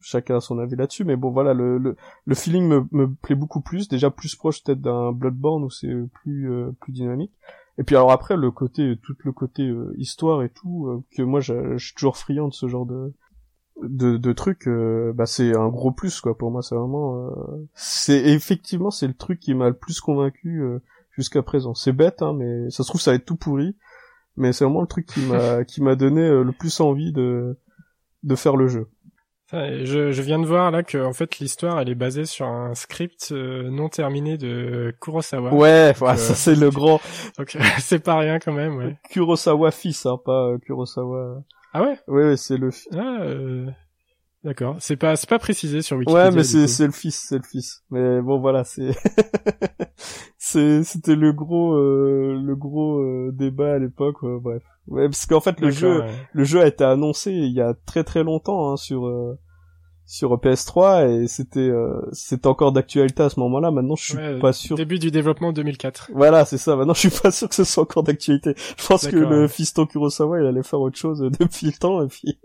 chacun 0.01 0.37
a 0.37 0.41
son 0.41 0.59
avis 0.59 0.75
là-dessus, 0.75 1.05
mais 1.05 1.15
bon 1.15 1.31
voilà, 1.31 1.53
le, 1.53 1.77
le, 1.77 1.95
le 2.25 2.35
feeling 2.35 2.67
me, 2.67 2.85
me 2.91 3.07
plaît 3.07 3.35
beaucoup 3.35 3.61
plus, 3.61 3.87
déjà 3.87 4.11
plus 4.11 4.35
proche 4.35 4.61
peut-être 4.63 4.81
d'un 4.81 5.13
Bloodborne 5.13 5.63
où 5.63 5.69
c'est 5.69 5.93
plus 6.13 6.51
euh, 6.51 6.71
plus 6.81 6.91
dynamique. 6.91 7.31
Et 7.77 7.83
puis 7.83 7.95
alors 7.95 8.11
après 8.11 8.35
le 8.35 8.51
côté, 8.51 8.97
tout 9.01 9.15
le 9.23 9.31
côté 9.31 9.63
euh, 9.63 9.93
histoire 9.97 10.43
et 10.43 10.49
tout, 10.49 10.87
euh, 10.87 11.01
que 11.15 11.21
moi 11.21 11.39
je 11.39 11.77
suis 11.77 11.93
toujours 11.93 12.17
friand 12.17 12.49
de 12.49 12.53
ce 12.53 12.67
genre 12.67 12.85
de 12.85 13.13
de, 13.81 14.17
de 14.17 14.33
trucs, 14.33 14.67
bah 15.15 15.25
c'est 15.25 15.55
un 15.55 15.69
gros 15.69 15.93
plus 15.93 16.19
quoi 16.19 16.37
pour 16.37 16.51
moi, 16.51 16.61
c'est 16.61 16.75
vraiment, 16.75 17.31
c'est 17.75 18.25
effectivement 18.25 18.91
c'est 18.91 19.07
le 19.07 19.13
truc 19.13 19.39
qui 19.39 19.53
m'a 19.53 19.69
le 19.69 19.77
plus 19.77 20.01
convaincu 20.01 20.61
jusqu'à 21.11 21.43
présent. 21.43 21.73
C'est 21.73 21.93
bête 21.93 22.21
hein, 22.21 22.33
mais 22.33 22.69
ça 22.71 22.83
se 22.83 22.89
trouve 22.89 22.99
ça 22.99 23.11
va 23.11 23.15
être 23.15 23.23
tout 23.23 23.37
pourri, 23.37 23.77
mais 24.35 24.51
c'est 24.51 24.65
vraiment 24.65 24.81
le 24.81 24.87
truc 24.87 25.05
qui 25.05 25.21
m'a 25.21 25.63
qui 25.63 25.81
m'a 25.81 25.95
donné 25.95 26.27
le 26.27 26.51
plus 26.51 26.81
envie 26.81 27.13
de 27.13 27.57
de 28.23 28.35
faire 28.35 28.55
le 28.55 28.67
jeu. 28.67 28.87
Je, 29.51 30.11
je, 30.11 30.21
viens 30.21 30.37
de 30.37 30.45
voir 30.45 30.69
là 30.69 30.83
que 30.83 31.03
en 31.03 31.13
fait 31.13 31.39
l'histoire 31.39 31.79
elle 31.79 31.89
est 31.89 31.95
basée 31.95 32.25
sur 32.25 32.45
un 32.45 32.75
script 32.75 33.29
euh, 33.31 33.71
non 33.71 33.89
terminé 33.89 34.37
de 34.37 34.93
Kurosawa. 35.01 35.51
Ouais, 35.55 35.91
ça 35.95 36.11
euh, 36.11 36.15
c'est 36.15 36.55
le 36.55 36.69
grand. 36.69 37.01
Donc 37.39 37.57
c'est 37.79 37.97
pas 38.03 38.19
rien 38.19 38.37
quand 38.37 38.53
même. 38.53 38.77
Ouais. 38.77 38.97
Kurosawa 39.09 39.71
fils, 39.71 40.05
hein, 40.05 40.19
pas 40.23 40.49
euh, 40.49 40.59
Kurosawa. 40.59 41.41
Ah 41.73 41.81
ouais? 41.81 41.97
Ouais, 42.07 42.25
ouais 42.29 42.37
c'est 42.37 42.57
le. 42.57 42.69
Ah, 42.93 43.71
D'accord. 44.43 44.77
C'est 44.79 44.95
pas 44.95 45.17
c'est 45.17 45.27
pas 45.27 45.39
précisé 45.39 45.81
sur 45.81 45.97
Wikipédia. 45.97 46.29
Ouais, 46.29 46.31
mais 46.31 46.43
c'est 46.43 46.67
c'est 46.67 46.85
le 46.85 46.93
fils, 46.93 47.25
c'est 47.27 47.37
le 47.37 47.43
fils. 47.43 47.83
Mais 47.91 48.21
bon 48.21 48.39
voilà, 48.39 48.63
c'est 48.63 48.91
c'est 50.37 50.83
c'était 50.83 51.15
le 51.15 51.33
gros 51.33 51.73
euh, 51.73 52.41
le 52.41 52.55
gros 52.55 52.99
euh, 52.99 53.31
débat 53.33 53.73
à 53.73 53.79
l'époque. 53.79 54.17
bref. 54.23 54.63
Ouais, 54.87 55.07
parce 55.07 55.25
qu'en 55.25 55.41
fait 55.41 55.59
le 55.59 55.71
jeu 55.71 56.03
le 56.31 56.43
jeu 56.45 56.61
a 56.61 56.67
été 56.67 56.85
annoncé 56.85 57.31
il 57.31 57.51
y 57.51 57.59
a 57.59 57.73
très 57.85 58.05
très 58.05 58.23
longtemps 58.23 58.71
hein, 58.71 58.77
sur 58.77 59.07
euh, 59.07 59.37
sur 60.05 60.37
PS3 60.37 61.23
et 61.23 61.27
c'était 61.27 61.71
c'était 62.13 62.47
encore 62.47 62.71
d'actualité 62.71 63.23
à 63.23 63.29
ce 63.29 63.41
moment-là. 63.41 63.71
Maintenant, 63.71 63.95
je 63.95 64.05
suis 64.05 64.39
pas 64.39 64.53
sûr. 64.53 64.77
Début 64.77 64.99
du 64.99 65.11
développement 65.11 65.51
2004. 65.51 66.11
Voilà, 66.15 66.45
c'est 66.45 66.57
ça. 66.57 66.77
Maintenant, 66.77 66.93
je 66.95 67.09
suis 67.09 67.21
pas 67.21 67.29
sûr 67.29 67.49
que 67.49 67.55
ce 67.55 67.65
soit 67.65 67.83
encore 67.83 68.03
d'actualité. 68.03 68.55
Je 68.77 68.87
pense 68.87 69.05
que 69.05 69.17
le 69.17 69.47
fiston 69.49 69.85
Kurosawa, 69.85 70.39
il 70.39 70.47
allait 70.47 70.63
faire 70.63 70.79
autre 70.79 70.97
chose 70.97 71.19
depuis 71.39 71.67
le 71.67 71.73
temps 71.73 72.01
et 72.01 72.07
puis 72.07 72.39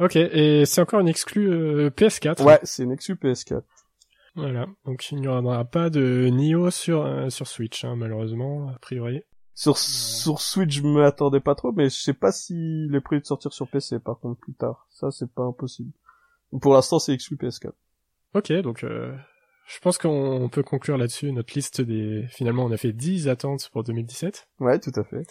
Ok, 0.00 0.16
et 0.16 0.64
c'est 0.66 0.80
encore 0.80 1.00
une 1.00 1.08
exclue 1.08 1.50
euh, 1.50 1.90
PS4. 1.90 2.42
Ouais, 2.42 2.58
c'est 2.64 2.82
une 2.82 2.92
exclue 2.92 3.14
PS4. 3.14 3.62
Voilà, 4.36 4.66
donc 4.84 5.12
il 5.12 5.20
n'y 5.20 5.28
aura 5.28 5.64
pas 5.64 5.90
de 5.90 6.28
Nioh 6.28 6.70
sur 6.70 7.04
euh, 7.04 7.30
sur 7.30 7.46
Switch, 7.46 7.84
hein, 7.84 7.94
malheureusement, 7.94 8.68
a 8.68 8.78
priori. 8.80 9.22
Sur 9.54 9.78
sur 9.78 10.40
Switch, 10.40 10.78
je 10.78 10.82
me 10.82 11.04
attendais 11.04 11.38
pas 11.38 11.54
trop, 11.54 11.70
mais 11.70 11.88
je 11.88 11.94
sais 11.94 12.14
pas 12.14 12.32
si 12.32 12.88
les 12.90 13.00
prévu 13.00 13.20
de 13.20 13.26
sortir 13.26 13.52
sur 13.52 13.68
PC, 13.68 14.00
par 14.00 14.18
contre, 14.18 14.40
plus 14.40 14.54
tard. 14.54 14.88
Ça, 14.90 15.12
c'est 15.12 15.32
pas 15.32 15.44
impossible. 15.44 15.92
Pour 16.60 16.74
l'instant, 16.74 16.98
c'est 16.98 17.12
exclu 17.12 17.36
PS4. 17.36 17.72
Ok, 18.34 18.52
donc 18.62 18.82
euh, 18.82 19.14
je 19.66 19.78
pense 19.78 19.98
qu'on 19.98 20.48
peut 20.48 20.64
conclure 20.64 20.98
là-dessus 20.98 21.32
notre 21.32 21.54
liste 21.54 21.80
des... 21.80 22.26
Finalement, 22.28 22.64
on 22.64 22.72
a 22.72 22.76
fait 22.76 22.92
10 22.92 23.28
attentes 23.28 23.70
pour 23.72 23.84
2017. 23.84 24.48
Ouais, 24.58 24.78
tout 24.80 24.92
à 24.96 25.04
fait. 25.04 25.22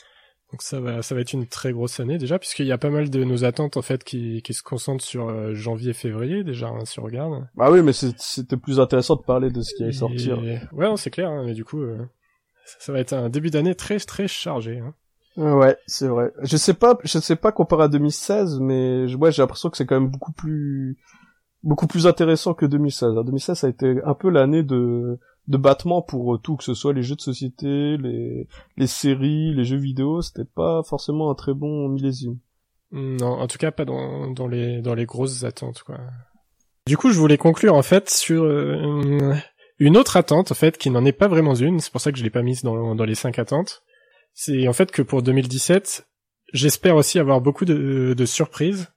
Donc 0.54 0.62
ça 0.62 0.80
va, 0.80 1.02
ça 1.02 1.16
va 1.16 1.22
être 1.22 1.34
une 1.34 1.48
très 1.48 1.74
grosse 1.74 2.00
année 2.00 2.20
déjà, 2.20 2.38
puisqu'il 2.38 2.68
y 2.68 2.72
a 2.72 2.78
pas 2.78 2.92
mal 2.92 3.10
de 3.10 3.24
nos 3.24 3.44
attentes 3.44 3.76
en 3.76 3.82
fait 3.82 4.04
qui, 4.04 4.44
qui 4.44 4.54
se 4.54 4.62
concentrent 4.62 5.04
sur 5.04 5.30
euh, 5.30 5.56
janvier-février 5.56 6.44
déjà, 6.44 6.68
hein, 6.68 6.86
si 6.86 7.00
on 7.00 7.04
regarde. 7.04 7.48
Bah 7.56 7.72
oui, 7.72 7.82
mais 7.82 7.92
c'était 7.92 8.56
plus 8.56 8.80
intéressant 8.80 9.16
de 9.16 9.24
parler 9.24 9.50
de 9.50 9.64
ce 9.64 9.74
qui 9.74 9.82
allait 9.82 9.94
sortir. 9.94 10.40
Ouais, 10.72 10.88
c'est 10.96 11.10
clair, 11.10 11.32
hein, 11.32 11.42
mais 11.44 11.56
du 11.56 11.66
coup, 11.66 11.82
euh, 11.82 11.98
ça 12.78 12.94
va 12.94 13.00
être 13.00 13.14
un 13.14 13.32
début 13.32 13.50
d'année 13.50 13.74
très 13.74 13.98
très 13.98 14.28
chargé. 14.28 14.78
Hein. 14.78 14.94
Ouais, 15.38 15.76
c'est 15.88 16.08
vrai. 16.08 16.32
Je 16.44 16.56
sais 16.56 16.76
pas, 16.76 17.00
je 17.04 17.18
sais 17.18 17.36
pas 17.36 17.52
comparé 17.52 17.86
à 17.86 17.88
2016, 17.88 18.60
mais 18.60 19.12
ouais, 19.16 19.32
j'ai 19.32 19.42
l'impression 19.42 19.72
que 19.72 19.78
c'est 19.78 19.88
quand 19.88 20.00
même 20.00 20.12
beaucoup 20.12 20.34
plus, 20.34 21.00
beaucoup 21.64 21.88
plus 21.88 22.06
intéressant 22.06 22.54
que 22.54 22.68
2016. 22.68 23.16
2016, 23.26 23.58
ça 23.58 23.66
a 23.66 23.72
été 23.72 23.96
un 24.06 24.14
peu 24.14 24.30
l'année 24.30 24.62
de, 24.62 25.18
de 25.48 25.58
battement 25.58 26.02
pour 26.02 26.42
tout, 26.42 26.56
que 26.56 26.64
ce 26.64 26.74
soit 26.74 26.94
les 26.94 27.04
jeux 27.04 27.16
de 27.16 27.22
société, 27.22 27.98
les, 27.98 28.48
les 28.78 28.88
séries, 28.88 29.54
les 29.54 29.66
jeux 29.66 29.78
vidéo. 29.78 30.22
C'était 30.22 30.46
pas 30.46 30.84
forcément 30.84 31.30
un 31.30 31.36
très 31.36 31.54
bon 31.54 31.90
millésime. 31.90 32.40
Non, 32.92 33.40
en 33.40 33.48
tout 33.48 33.58
cas 33.58 33.72
pas 33.72 33.86
dans, 33.86 34.30
dans 34.32 34.48
les, 34.48 34.82
dans 34.82 34.94
les 34.94 35.06
grosses 35.06 35.44
attentes, 35.44 35.84
quoi. 35.84 36.00
Du 36.86 36.98
coup, 36.98 37.12
je 37.12 37.18
voulais 37.18 37.38
conclure 37.38 37.76
en 37.76 37.82
fait 37.82 38.10
sur 38.10 38.44
euh, 38.44 39.34
une 39.80 39.98
autre 39.98 40.18
attente, 40.18 40.52
en 40.52 40.56
fait, 40.56 40.78
qui 40.78 40.90
n'en 40.90 41.06
est 41.06 41.14
pas 41.14 41.30
vraiment 41.30 41.56
une. 41.56 41.80
C'est 41.80 41.92
pour 41.92 42.02
ça 42.02 42.12
que 42.12 42.18
je 42.18 42.24
l'ai 42.24 42.30
pas 42.30 42.42
mise 42.42 42.62
dans, 42.62 42.94
dans 42.94 43.06
les 43.06 43.16
cinq 43.16 43.40
attentes 43.40 43.84
c'est 44.34 44.68
en 44.68 44.74
fait 44.74 44.92
que 44.92 45.02
pour 45.02 45.22
2017, 45.22 46.08
j'espère 46.54 46.96
aussi 46.96 47.20
avoir 47.20 47.42
beaucoup 47.42 47.66
de, 47.66 48.14
de, 48.18 48.26
surprises, 48.26 48.92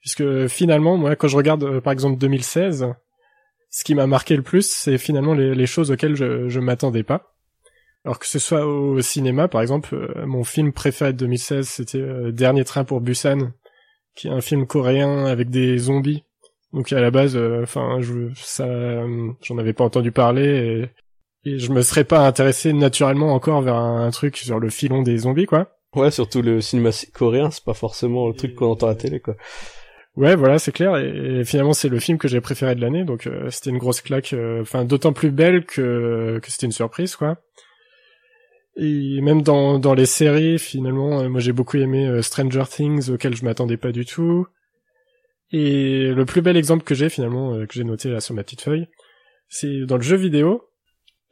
puisque 0.00 0.46
finalement, 0.48 0.96
moi, 0.96 1.16
quand 1.16 1.28
je 1.28 1.36
regarde 1.36 1.64
euh, 1.64 1.80
par 1.80 1.92
exemple 1.92 2.18
2016, 2.18 2.86
ce 3.70 3.84
qui 3.84 3.94
m'a 3.94 4.06
marqué 4.06 4.36
le 4.36 4.42
plus, 4.42 4.70
c'est 4.70 4.98
finalement 4.98 5.34
les, 5.34 5.66
choses 5.66 5.90
auxquelles 5.90 6.16
je, 6.16 6.48
je 6.48 6.60
m'attendais 6.60 7.02
pas. 7.02 7.34
Alors 8.04 8.18
que 8.18 8.26
ce 8.26 8.38
soit 8.38 8.64
au 8.66 9.00
cinéma, 9.00 9.48
par 9.48 9.60
exemple, 9.60 9.94
euh, 9.94 10.26
mon 10.26 10.44
film 10.44 10.72
préféré 10.72 11.12
de 11.12 11.18
2016, 11.18 11.68
c'était 11.68 11.98
euh, 11.98 12.32
Dernier 12.32 12.64
train 12.64 12.84
pour 12.84 13.00
Busan, 13.00 13.52
qui 14.14 14.28
est 14.28 14.30
un 14.30 14.40
film 14.40 14.66
coréen 14.66 15.26
avec 15.26 15.50
des 15.50 15.76
zombies. 15.78 16.24
Donc 16.72 16.92
à 16.92 17.00
la 17.00 17.10
base, 17.10 17.36
enfin, 17.36 17.98
je, 18.00 18.30
ça, 18.34 18.66
j'en 19.42 19.58
avais 19.58 19.72
pas 19.72 19.84
entendu 19.84 20.12
parler 20.12 20.46
et 20.46 20.88
et 21.44 21.58
je 21.58 21.72
me 21.72 21.82
serais 21.82 22.04
pas 22.04 22.26
intéressé 22.26 22.72
naturellement 22.72 23.34
encore 23.34 23.62
vers 23.62 23.76
un, 23.76 24.10
truc 24.10 24.36
sur 24.36 24.58
le 24.58 24.70
filon 24.70 25.02
des 25.02 25.18
zombies, 25.18 25.46
quoi. 25.46 25.68
Ouais, 25.94 26.10
surtout 26.10 26.42
le 26.42 26.60
cinéma 26.60 26.90
coréen, 27.12 27.50
c'est 27.50 27.64
pas 27.64 27.74
forcément 27.74 28.28
le 28.28 28.34
truc 28.34 28.54
qu'on 28.54 28.70
entend 28.70 28.86
à 28.86 28.90
la 28.90 28.96
télé, 28.96 29.20
quoi. 29.20 29.34
Ouais, 30.18 30.34
voilà, 30.34 30.58
c'est 30.58 30.72
clair. 30.72 30.96
Et, 30.96 31.44
finalement, 31.44 31.72
c'est 31.72 31.88
le 31.88 32.00
film 32.00 32.18
que 32.18 32.26
j'ai 32.26 32.40
préféré 32.40 32.74
de 32.74 32.80
l'année, 32.80 33.04
donc 33.04 33.28
euh, 33.28 33.50
c'était 33.50 33.70
une 33.70 33.78
grosse 33.78 34.00
claque. 34.00 34.32
Euh, 34.32 34.62
enfin, 34.62 34.84
d'autant 34.84 35.12
plus 35.12 35.30
belle 35.30 35.64
que 35.64 36.40
que 36.42 36.50
c'était 36.50 36.66
une 36.66 36.72
surprise, 36.72 37.14
quoi. 37.14 37.40
Et 38.76 39.20
même 39.20 39.42
dans 39.42 39.78
dans 39.78 39.94
les 39.94 40.06
séries, 40.06 40.58
finalement, 40.58 41.20
euh, 41.20 41.28
moi 41.28 41.40
j'ai 41.40 41.52
beaucoup 41.52 41.76
aimé 41.76 42.20
Stranger 42.20 42.64
Things, 42.68 43.10
auquel 43.10 43.36
je 43.36 43.44
m'attendais 43.44 43.76
pas 43.76 43.92
du 43.92 44.04
tout. 44.04 44.48
Et 45.52 46.08
le 46.08 46.24
plus 46.24 46.42
bel 46.42 46.56
exemple 46.56 46.82
que 46.84 46.96
j'ai 46.96 47.10
finalement, 47.10 47.52
que 47.66 47.74
j'ai 47.74 47.84
noté 47.84 48.10
là 48.10 48.20
sur 48.20 48.34
ma 48.34 48.42
petite 48.42 48.62
feuille, 48.62 48.88
c'est 49.48 49.86
dans 49.86 49.96
le 49.96 50.02
jeu 50.02 50.16
vidéo. 50.16 50.64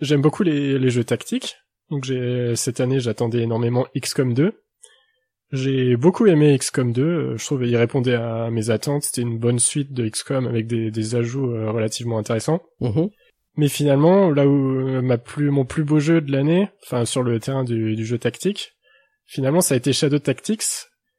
J'aime 0.01 0.23
beaucoup 0.23 0.45
les, 0.45 0.79
les 0.79 0.91
jeux 0.91 1.05
tactiques. 1.05 1.57
Donc 1.91 2.05
j'ai 2.05 2.55
cette 2.55 2.81
année 2.81 3.01
j'attendais 3.01 3.43
énormément 3.43 3.87
XCOM 3.97 4.33
2. 4.33 4.53
J'ai 5.53 5.97
beaucoup 5.97 6.27
aimé 6.27 6.57
XCOM 6.59 6.93
2, 6.93 7.37
je 7.37 7.45
trouve 7.45 7.63
qu'il 7.63 7.77
répondait 7.77 8.15
à 8.15 8.51
mes 8.51 8.71
attentes, 8.71 9.05
c'était 9.05 9.23
une 9.23 9.39
bonne 9.39 9.61
suite 9.61 9.93
de 9.93 10.09
XCOM 10.09 10.47
avec 10.47 10.67
des, 10.67 10.91
des 10.91 11.15
ajouts 11.15 11.53
euh, 11.53 11.71
relativement 11.71 12.19
intéressants. 12.19 12.63
Mm-hmm. 12.81 13.11
Mais 13.57 13.69
finalement, 13.69 14.31
là 14.31 14.47
où 14.47 14.81
euh, 14.81 15.03
ma 15.03 15.19
plus, 15.19 15.51
mon 15.51 15.65
plus 15.65 15.85
beau 15.85 16.01
jeu 16.01 16.21
de 16.21 16.33
l'année, 16.33 16.69
enfin 16.85 17.05
sur 17.05 17.23
le 17.23 17.39
terrain 17.39 17.63
du, 17.63 17.95
du, 17.95 18.05
jeu 18.05 18.19
tactique, 18.19 18.73
finalement 19.25 19.61
ça 19.61 19.75
a 19.75 19.77
été 19.77 19.93
Shadow 19.93 20.19
Tactics, 20.19 20.65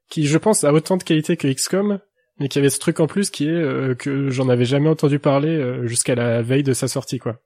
qui 0.09 0.27
je 0.27 0.37
pense 0.37 0.63
a 0.65 0.73
autant 0.73 0.97
de 0.97 1.03
qualité 1.03 1.37
que 1.37 1.47
XCOM, 1.47 1.99
mais 2.39 2.49
qui 2.49 2.59
avait 2.59 2.69
ce 2.69 2.79
truc 2.79 2.99
en 2.99 3.07
plus 3.07 3.29
qui 3.29 3.47
est 3.47 3.51
euh, 3.51 3.95
que 3.95 4.29
j'en 4.29 4.49
avais 4.49 4.65
jamais 4.65 4.89
entendu 4.89 5.19
parler 5.19 5.87
jusqu'à 5.87 6.15
la 6.15 6.41
veille 6.41 6.63
de 6.63 6.73
sa 6.73 6.89
sortie 6.89 7.19
quoi. 7.19 7.39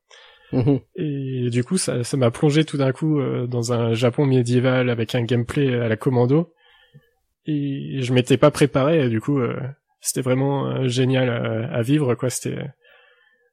Mhm. 0.52 0.80
Et 0.96 1.50
du 1.50 1.64
coup, 1.64 1.78
ça, 1.78 2.04
ça 2.04 2.18
m'a 2.18 2.32
plongé 2.32 2.66
tout 2.66 2.78
d'un 2.78 2.92
coup 2.92 3.20
euh, 3.20 3.48
dans 3.48 3.74
un 3.74 3.94
Japon 3.94 4.26
médiéval 4.26 4.90
avec 4.90 5.16
un 5.16 5.24
gameplay 5.24 5.74
à 5.74 5.88
la 5.88 5.96
commando. 5.96 6.54
Et 7.46 8.02
je 8.02 8.14
m'étais 8.14 8.38
pas 8.38 8.52
préparé, 8.52 9.06
et 9.06 9.10
du 9.10 9.20
coup, 9.20 9.40
euh, 9.40 9.60
c'était 10.00 10.22
vraiment 10.22 10.68
euh, 10.68 10.88
génial 10.88 11.30
à, 11.72 11.82
vivre, 11.82 12.16
quoi. 12.16 12.30
C'était 12.30 12.60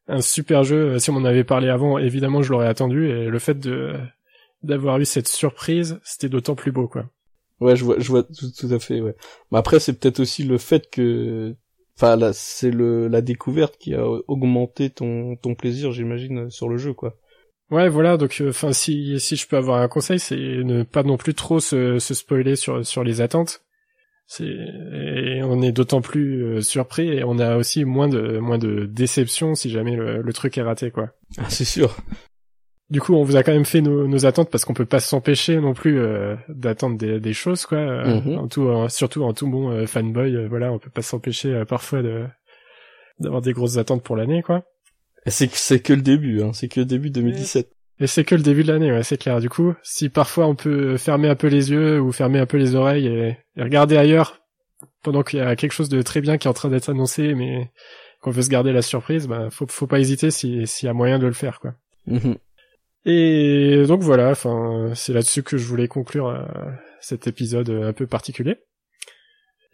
un 0.08 0.20
super 0.20 0.64
jeu. 0.64 0.98
Si 0.98 1.10
on 1.10 1.14
m'en 1.14 1.26
avait 1.26 1.44
parlé 1.44 1.68
avant, 1.68 1.98
évidemment, 1.98 2.42
je 2.42 2.50
l'aurais 2.52 2.68
attendu. 2.68 3.08
Et 3.08 3.26
le 3.26 3.38
fait 3.38 3.58
de 3.58 3.94
d'avoir 4.64 4.98
eu 4.98 5.04
cette 5.04 5.28
surprise, 5.28 6.00
c'était 6.02 6.28
d'autant 6.28 6.56
plus 6.56 6.72
beau, 6.72 6.88
quoi. 6.88 7.06
Ouais, 7.60 7.76
je 7.76 7.84
vois, 7.84 7.98
je 7.98 8.08
vois 8.08 8.24
tout, 8.24 8.50
tout 8.56 8.72
à 8.72 8.78
fait. 8.78 9.00
Ouais. 9.00 9.14
Mais 9.50 9.58
après, 9.58 9.80
c'est 9.80 9.92
peut-être 9.92 10.20
aussi 10.20 10.44
le 10.44 10.58
fait 10.58 10.90
que 10.90 11.54
Enfin, 11.98 12.14
là, 12.14 12.32
c'est 12.32 12.70
le 12.70 13.08
la 13.08 13.20
découverte 13.22 13.76
qui 13.76 13.92
a 13.94 14.06
augmenté 14.28 14.88
ton 14.88 15.34
ton 15.34 15.56
plaisir, 15.56 15.90
j'imagine, 15.90 16.48
sur 16.48 16.68
le 16.68 16.78
jeu, 16.78 16.92
quoi. 16.94 17.16
Ouais, 17.70 17.88
voilà. 17.88 18.16
Donc, 18.16 18.40
euh, 18.40 18.50
enfin, 18.50 18.72
si 18.72 19.18
si 19.18 19.34
je 19.34 19.48
peux 19.48 19.56
avoir 19.56 19.82
un 19.82 19.88
conseil, 19.88 20.20
c'est 20.20 20.36
ne 20.36 20.84
pas 20.84 21.02
non 21.02 21.16
plus 21.16 21.34
trop 21.34 21.58
se, 21.58 21.98
se 21.98 22.14
spoiler 22.14 22.54
sur 22.54 22.86
sur 22.86 23.02
les 23.02 23.20
attentes. 23.20 23.62
C'est 24.28 24.44
et 24.44 25.42
on 25.42 25.62
est 25.62 25.72
d'autant 25.72 26.02
plus 26.02 26.44
euh, 26.44 26.60
surpris 26.60 27.08
et 27.08 27.24
on 27.24 27.38
a 27.38 27.56
aussi 27.56 27.84
moins 27.84 28.08
de 28.08 28.38
moins 28.38 28.58
de 28.58 28.84
déception 28.84 29.54
si 29.54 29.70
jamais 29.70 29.96
le, 29.96 30.20
le 30.22 30.32
truc 30.34 30.56
est 30.58 30.62
raté, 30.62 30.90
quoi. 30.90 31.10
Ah, 31.38 31.48
c'est 31.48 31.64
sûr. 31.64 31.96
Du 32.90 33.02
coup, 33.02 33.14
on 33.14 33.22
vous 33.22 33.36
a 33.36 33.42
quand 33.42 33.52
même 33.52 33.66
fait 33.66 33.82
nos, 33.82 34.06
nos 34.06 34.24
attentes 34.24 34.50
parce 34.50 34.64
qu'on 34.64 34.72
peut 34.72 34.86
pas 34.86 35.00
s'empêcher 35.00 35.60
non 35.60 35.74
plus 35.74 35.98
euh, 35.98 36.36
d'attendre 36.48 36.96
des, 36.96 37.20
des, 37.20 37.34
choses, 37.34 37.66
quoi. 37.66 38.04
Mhm. 38.06 38.38
en 38.38 38.48
tout, 38.48 38.70
surtout 38.88 39.24
en 39.24 39.34
tout 39.34 39.46
bon 39.46 39.70
euh, 39.70 39.86
fanboy, 39.86 40.34
euh, 40.34 40.48
voilà, 40.48 40.72
on 40.72 40.78
peut 40.78 40.90
pas 40.90 41.02
s'empêcher 41.02 41.64
parfois 41.68 42.02
de 42.02 42.24
d'avoir 43.20 43.42
des 43.42 43.52
grosses 43.52 43.76
attentes 43.76 44.02
pour 44.02 44.16
l'année, 44.16 44.42
quoi. 44.42 44.64
C'est 45.26 45.50
c'est 45.52 45.80
que 45.80 45.92
le 45.92 46.00
début, 46.00 46.42
hein. 46.42 46.52
C'est 46.54 46.68
que 46.68 46.80
le 46.80 46.86
début 46.86 47.10
2017. 47.10 47.70
Et 48.00 48.06
c'est 48.06 48.24
que 48.24 48.34
le 48.34 48.42
début 48.42 48.62
de 48.62 48.72
l'année, 48.72 48.92
ouais, 48.92 49.02
c'est 49.02 49.16
clair. 49.16 49.40
Du 49.40 49.50
coup, 49.50 49.74
si 49.82 50.08
parfois 50.08 50.46
on 50.46 50.54
peut 50.54 50.96
fermer 50.96 51.28
un 51.28 51.34
peu 51.34 51.48
les 51.48 51.70
yeux 51.70 52.00
ou 52.00 52.12
fermer 52.12 52.38
un 52.38 52.46
peu 52.46 52.56
les 52.56 52.74
oreilles 52.74 53.06
et, 53.06 53.36
regarder 53.56 53.96
ailleurs 53.96 54.40
pendant 55.02 55.22
qu'il 55.22 55.40
y 55.40 55.42
a 55.42 55.56
quelque 55.56 55.72
chose 55.72 55.88
de 55.88 56.00
très 56.02 56.20
bien 56.20 56.38
qui 56.38 56.46
est 56.46 56.50
en 56.50 56.54
train 56.54 56.68
d'être 56.68 56.90
annoncé, 56.90 57.34
mais 57.34 57.70
qu'on 58.20 58.30
veut 58.30 58.42
se 58.42 58.48
garder 58.48 58.72
la 58.72 58.82
surprise, 58.82 59.26
bah 59.26 59.48
faut 59.50 59.66
faut 59.68 59.86
pas 59.86 59.98
hésiter 59.98 60.30
s'il 60.30 60.66
y 60.82 60.88
a 60.88 60.92
moyen 60.92 61.18
de 61.18 61.26
le 61.26 61.32
faire, 61.32 61.60
quoi. 61.60 61.74
Mhm. 62.06 62.36
Et 63.04 63.84
donc 63.86 64.02
voilà, 64.02 64.30
enfin, 64.30 64.92
c'est 64.94 65.12
là-dessus 65.12 65.42
que 65.42 65.56
je 65.56 65.66
voulais 65.66 65.88
conclure 65.88 66.28
euh, 66.28 66.44
cet 67.00 67.26
épisode 67.26 67.70
un 67.70 67.92
peu 67.92 68.06
particulier. 68.06 68.56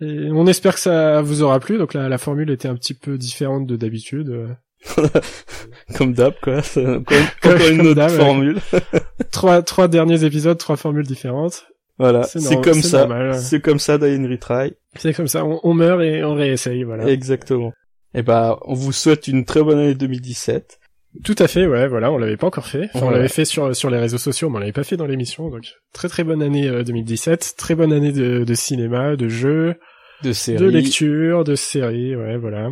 Et 0.01 0.31
on 0.31 0.47
espère 0.47 0.75
que 0.75 0.81
ça 0.81 1.21
vous 1.23 1.43
aura 1.43 1.61
plu. 1.61 1.79
Donc 1.79 1.95
la, 1.95 2.09
la 2.09 2.19
formule 2.19 2.51
était 2.51 2.69
un 2.69 2.75
petit 2.75 2.95
peu 2.95 3.19
différente 3.19 3.67
de 3.67 3.77
d'habitude. 3.77 4.57
comme 5.97 6.13
d'hab, 6.13 6.35
quoi. 6.43 6.61
Comme, 6.75 7.05
comme, 7.43 7.61
une 7.71 7.87
autre 7.89 8.09
formule. 8.11 8.59
trois, 9.33 9.63
trois 9.63 9.89
derniers 9.89 10.25
épisodes, 10.25 10.59
trois 10.59 10.77
formules 10.77 11.07
différentes. 11.07 11.67
Voilà, 11.99 12.25
c'est 12.25 12.61
comme 12.61 12.83
ça. 12.83 13.09
C'est 13.35 13.61
comme 13.61 13.79
ça, 13.79 13.99
die 13.99 14.27
retry. 14.27 14.75
C'est 14.97 15.15
comme 15.15 15.29
ça, 15.29 15.45
on, 15.45 15.61
on, 15.63 15.75
meurt 15.75 16.03
et 16.03 16.25
on 16.25 16.35
réessaye, 16.35 16.83
voilà. 16.83 17.07
Exactement. 17.07 17.73
Et 18.15 18.21
eh 18.21 18.23
ben, 18.23 18.59
on 18.63 18.75
vous 18.75 18.93
souhaite 18.93 19.29
une 19.29 19.45
très 19.45 19.63
bonne 19.63 19.79
année 19.79 19.95
2017. 19.95 20.79
Tout 21.23 21.35
à 21.39 21.47
fait, 21.47 21.67
ouais, 21.67 21.87
voilà, 21.87 22.11
on 22.11 22.19
l'avait 22.19 22.37
pas 22.37 22.49
encore 22.49 22.67
fait. 22.67 22.89
Enfin, 22.95 23.07
on 23.07 23.11
l'avait 23.11 23.29
fait 23.29 23.45
sur 23.45 23.75
sur 23.75 23.91
les 23.91 23.99
réseaux 23.99 24.19
sociaux, 24.19 24.51
mais 24.51 24.57
on 24.57 24.61
l'avait 24.61 24.73
pas 24.73 24.83
fait 24.83 24.97
dans 24.97 25.07
l'émission. 25.07 25.49
Donc, 25.49 25.73
très 25.93 26.09
très 26.09 26.25
bonne 26.25 26.43
année 26.43 26.69
2017, 26.85 27.33
euh, 27.33 27.57
très 27.57 27.77
bonne 27.77 27.93
année 27.93 28.11
de, 28.13 28.43
de 28.43 28.55
cinéma, 28.55 29.15
de 29.15 29.29
jeux, 29.29 29.77
de 30.25 30.33
séries, 30.33 30.59
de 30.59 30.67
lecture, 30.67 31.45
de 31.45 31.55
séries, 31.55 32.17
ouais, 32.17 32.37
voilà. 32.37 32.71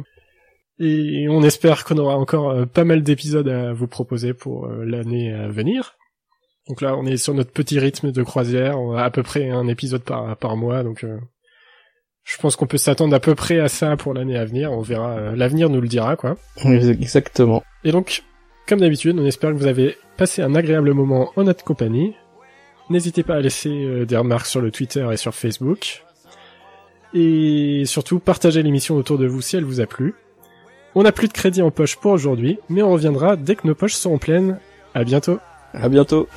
Et 0.84 1.28
on 1.28 1.42
espère 1.42 1.84
qu'on 1.84 1.98
aura 1.98 2.16
encore 2.16 2.50
euh, 2.50 2.66
pas 2.66 2.84
mal 2.84 3.02
d'épisodes 3.02 3.48
à 3.48 3.72
vous 3.72 3.86
proposer 3.86 4.34
pour 4.34 4.66
euh, 4.66 4.84
l'année 4.84 5.32
à 5.32 5.48
venir. 5.48 5.96
Donc 6.68 6.80
là, 6.80 6.96
on 6.96 7.06
est 7.06 7.16
sur 7.16 7.34
notre 7.34 7.52
petit 7.52 7.78
rythme 7.78 8.12
de 8.12 8.22
croisière, 8.22 8.80
on 8.80 8.94
a 8.94 9.02
à 9.02 9.10
peu 9.10 9.22
près 9.22 9.50
un 9.50 9.66
épisode 9.68 10.02
par 10.02 10.36
par 10.36 10.56
mois, 10.56 10.84
donc 10.84 11.04
je 12.24 12.36
pense 12.38 12.54
qu'on 12.54 12.68
peut 12.68 12.78
s'attendre 12.78 13.14
à 13.16 13.20
peu 13.20 13.34
près 13.34 13.58
à 13.58 13.66
ça 13.66 13.96
pour 13.96 14.14
l'année 14.14 14.36
à 14.36 14.44
venir. 14.44 14.70
On 14.70 14.80
verra, 14.80 15.34
l'avenir 15.34 15.70
nous 15.70 15.80
le 15.80 15.88
dira, 15.88 16.14
quoi. 16.14 16.36
Exactement. 16.64 17.64
Et 17.82 17.90
donc, 17.90 18.22
comme 18.68 18.80
d'habitude, 18.80 19.18
on 19.18 19.26
espère 19.26 19.50
que 19.50 19.56
vous 19.56 19.66
avez 19.66 19.96
passé 20.16 20.40
un 20.40 20.54
agréable 20.54 20.92
moment 20.94 21.32
en 21.36 21.44
notre 21.44 21.64
compagnie. 21.64 22.14
N'hésitez 22.90 23.22
pas 23.22 23.36
à 23.36 23.40
laisser 23.40 23.70
euh, 23.70 24.04
des 24.04 24.16
remarques 24.16 24.46
sur 24.46 24.60
le 24.60 24.70
Twitter 24.70 25.06
et 25.10 25.16
sur 25.16 25.34
Facebook. 25.34 26.04
Et 27.14 27.82
surtout, 27.86 28.18
partagez 28.18 28.62
l'émission 28.62 28.96
autour 28.96 29.18
de 29.18 29.26
vous 29.26 29.40
si 29.40 29.56
elle 29.56 29.64
vous 29.64 29.80
a 29.80 29.86
plu. 29.86 30.14
On 30.94 31.04
n'a 31.04 31.12
plus 31.12 31.28
de 31.28 31.32
crédit 31.32 31.62
en 31.62 31.70
poche 31.70 31.96
pour 31.96 32.12
aujourd'hui, 32.12 32.58
mais 32.68 32.82
on 32.82 32.92
reviendra 32.92 33.36
dès 33.36 33.56
que 33.56 33.66
nos 33.66 33.74
poches 33.74 33.94
seront 33.94 34.18
pleines. 34.18 34.58
À 34.94 35.04
bientôt. 35.04 35.38
À 35.72 35.88
bientôt. 35.88 36.28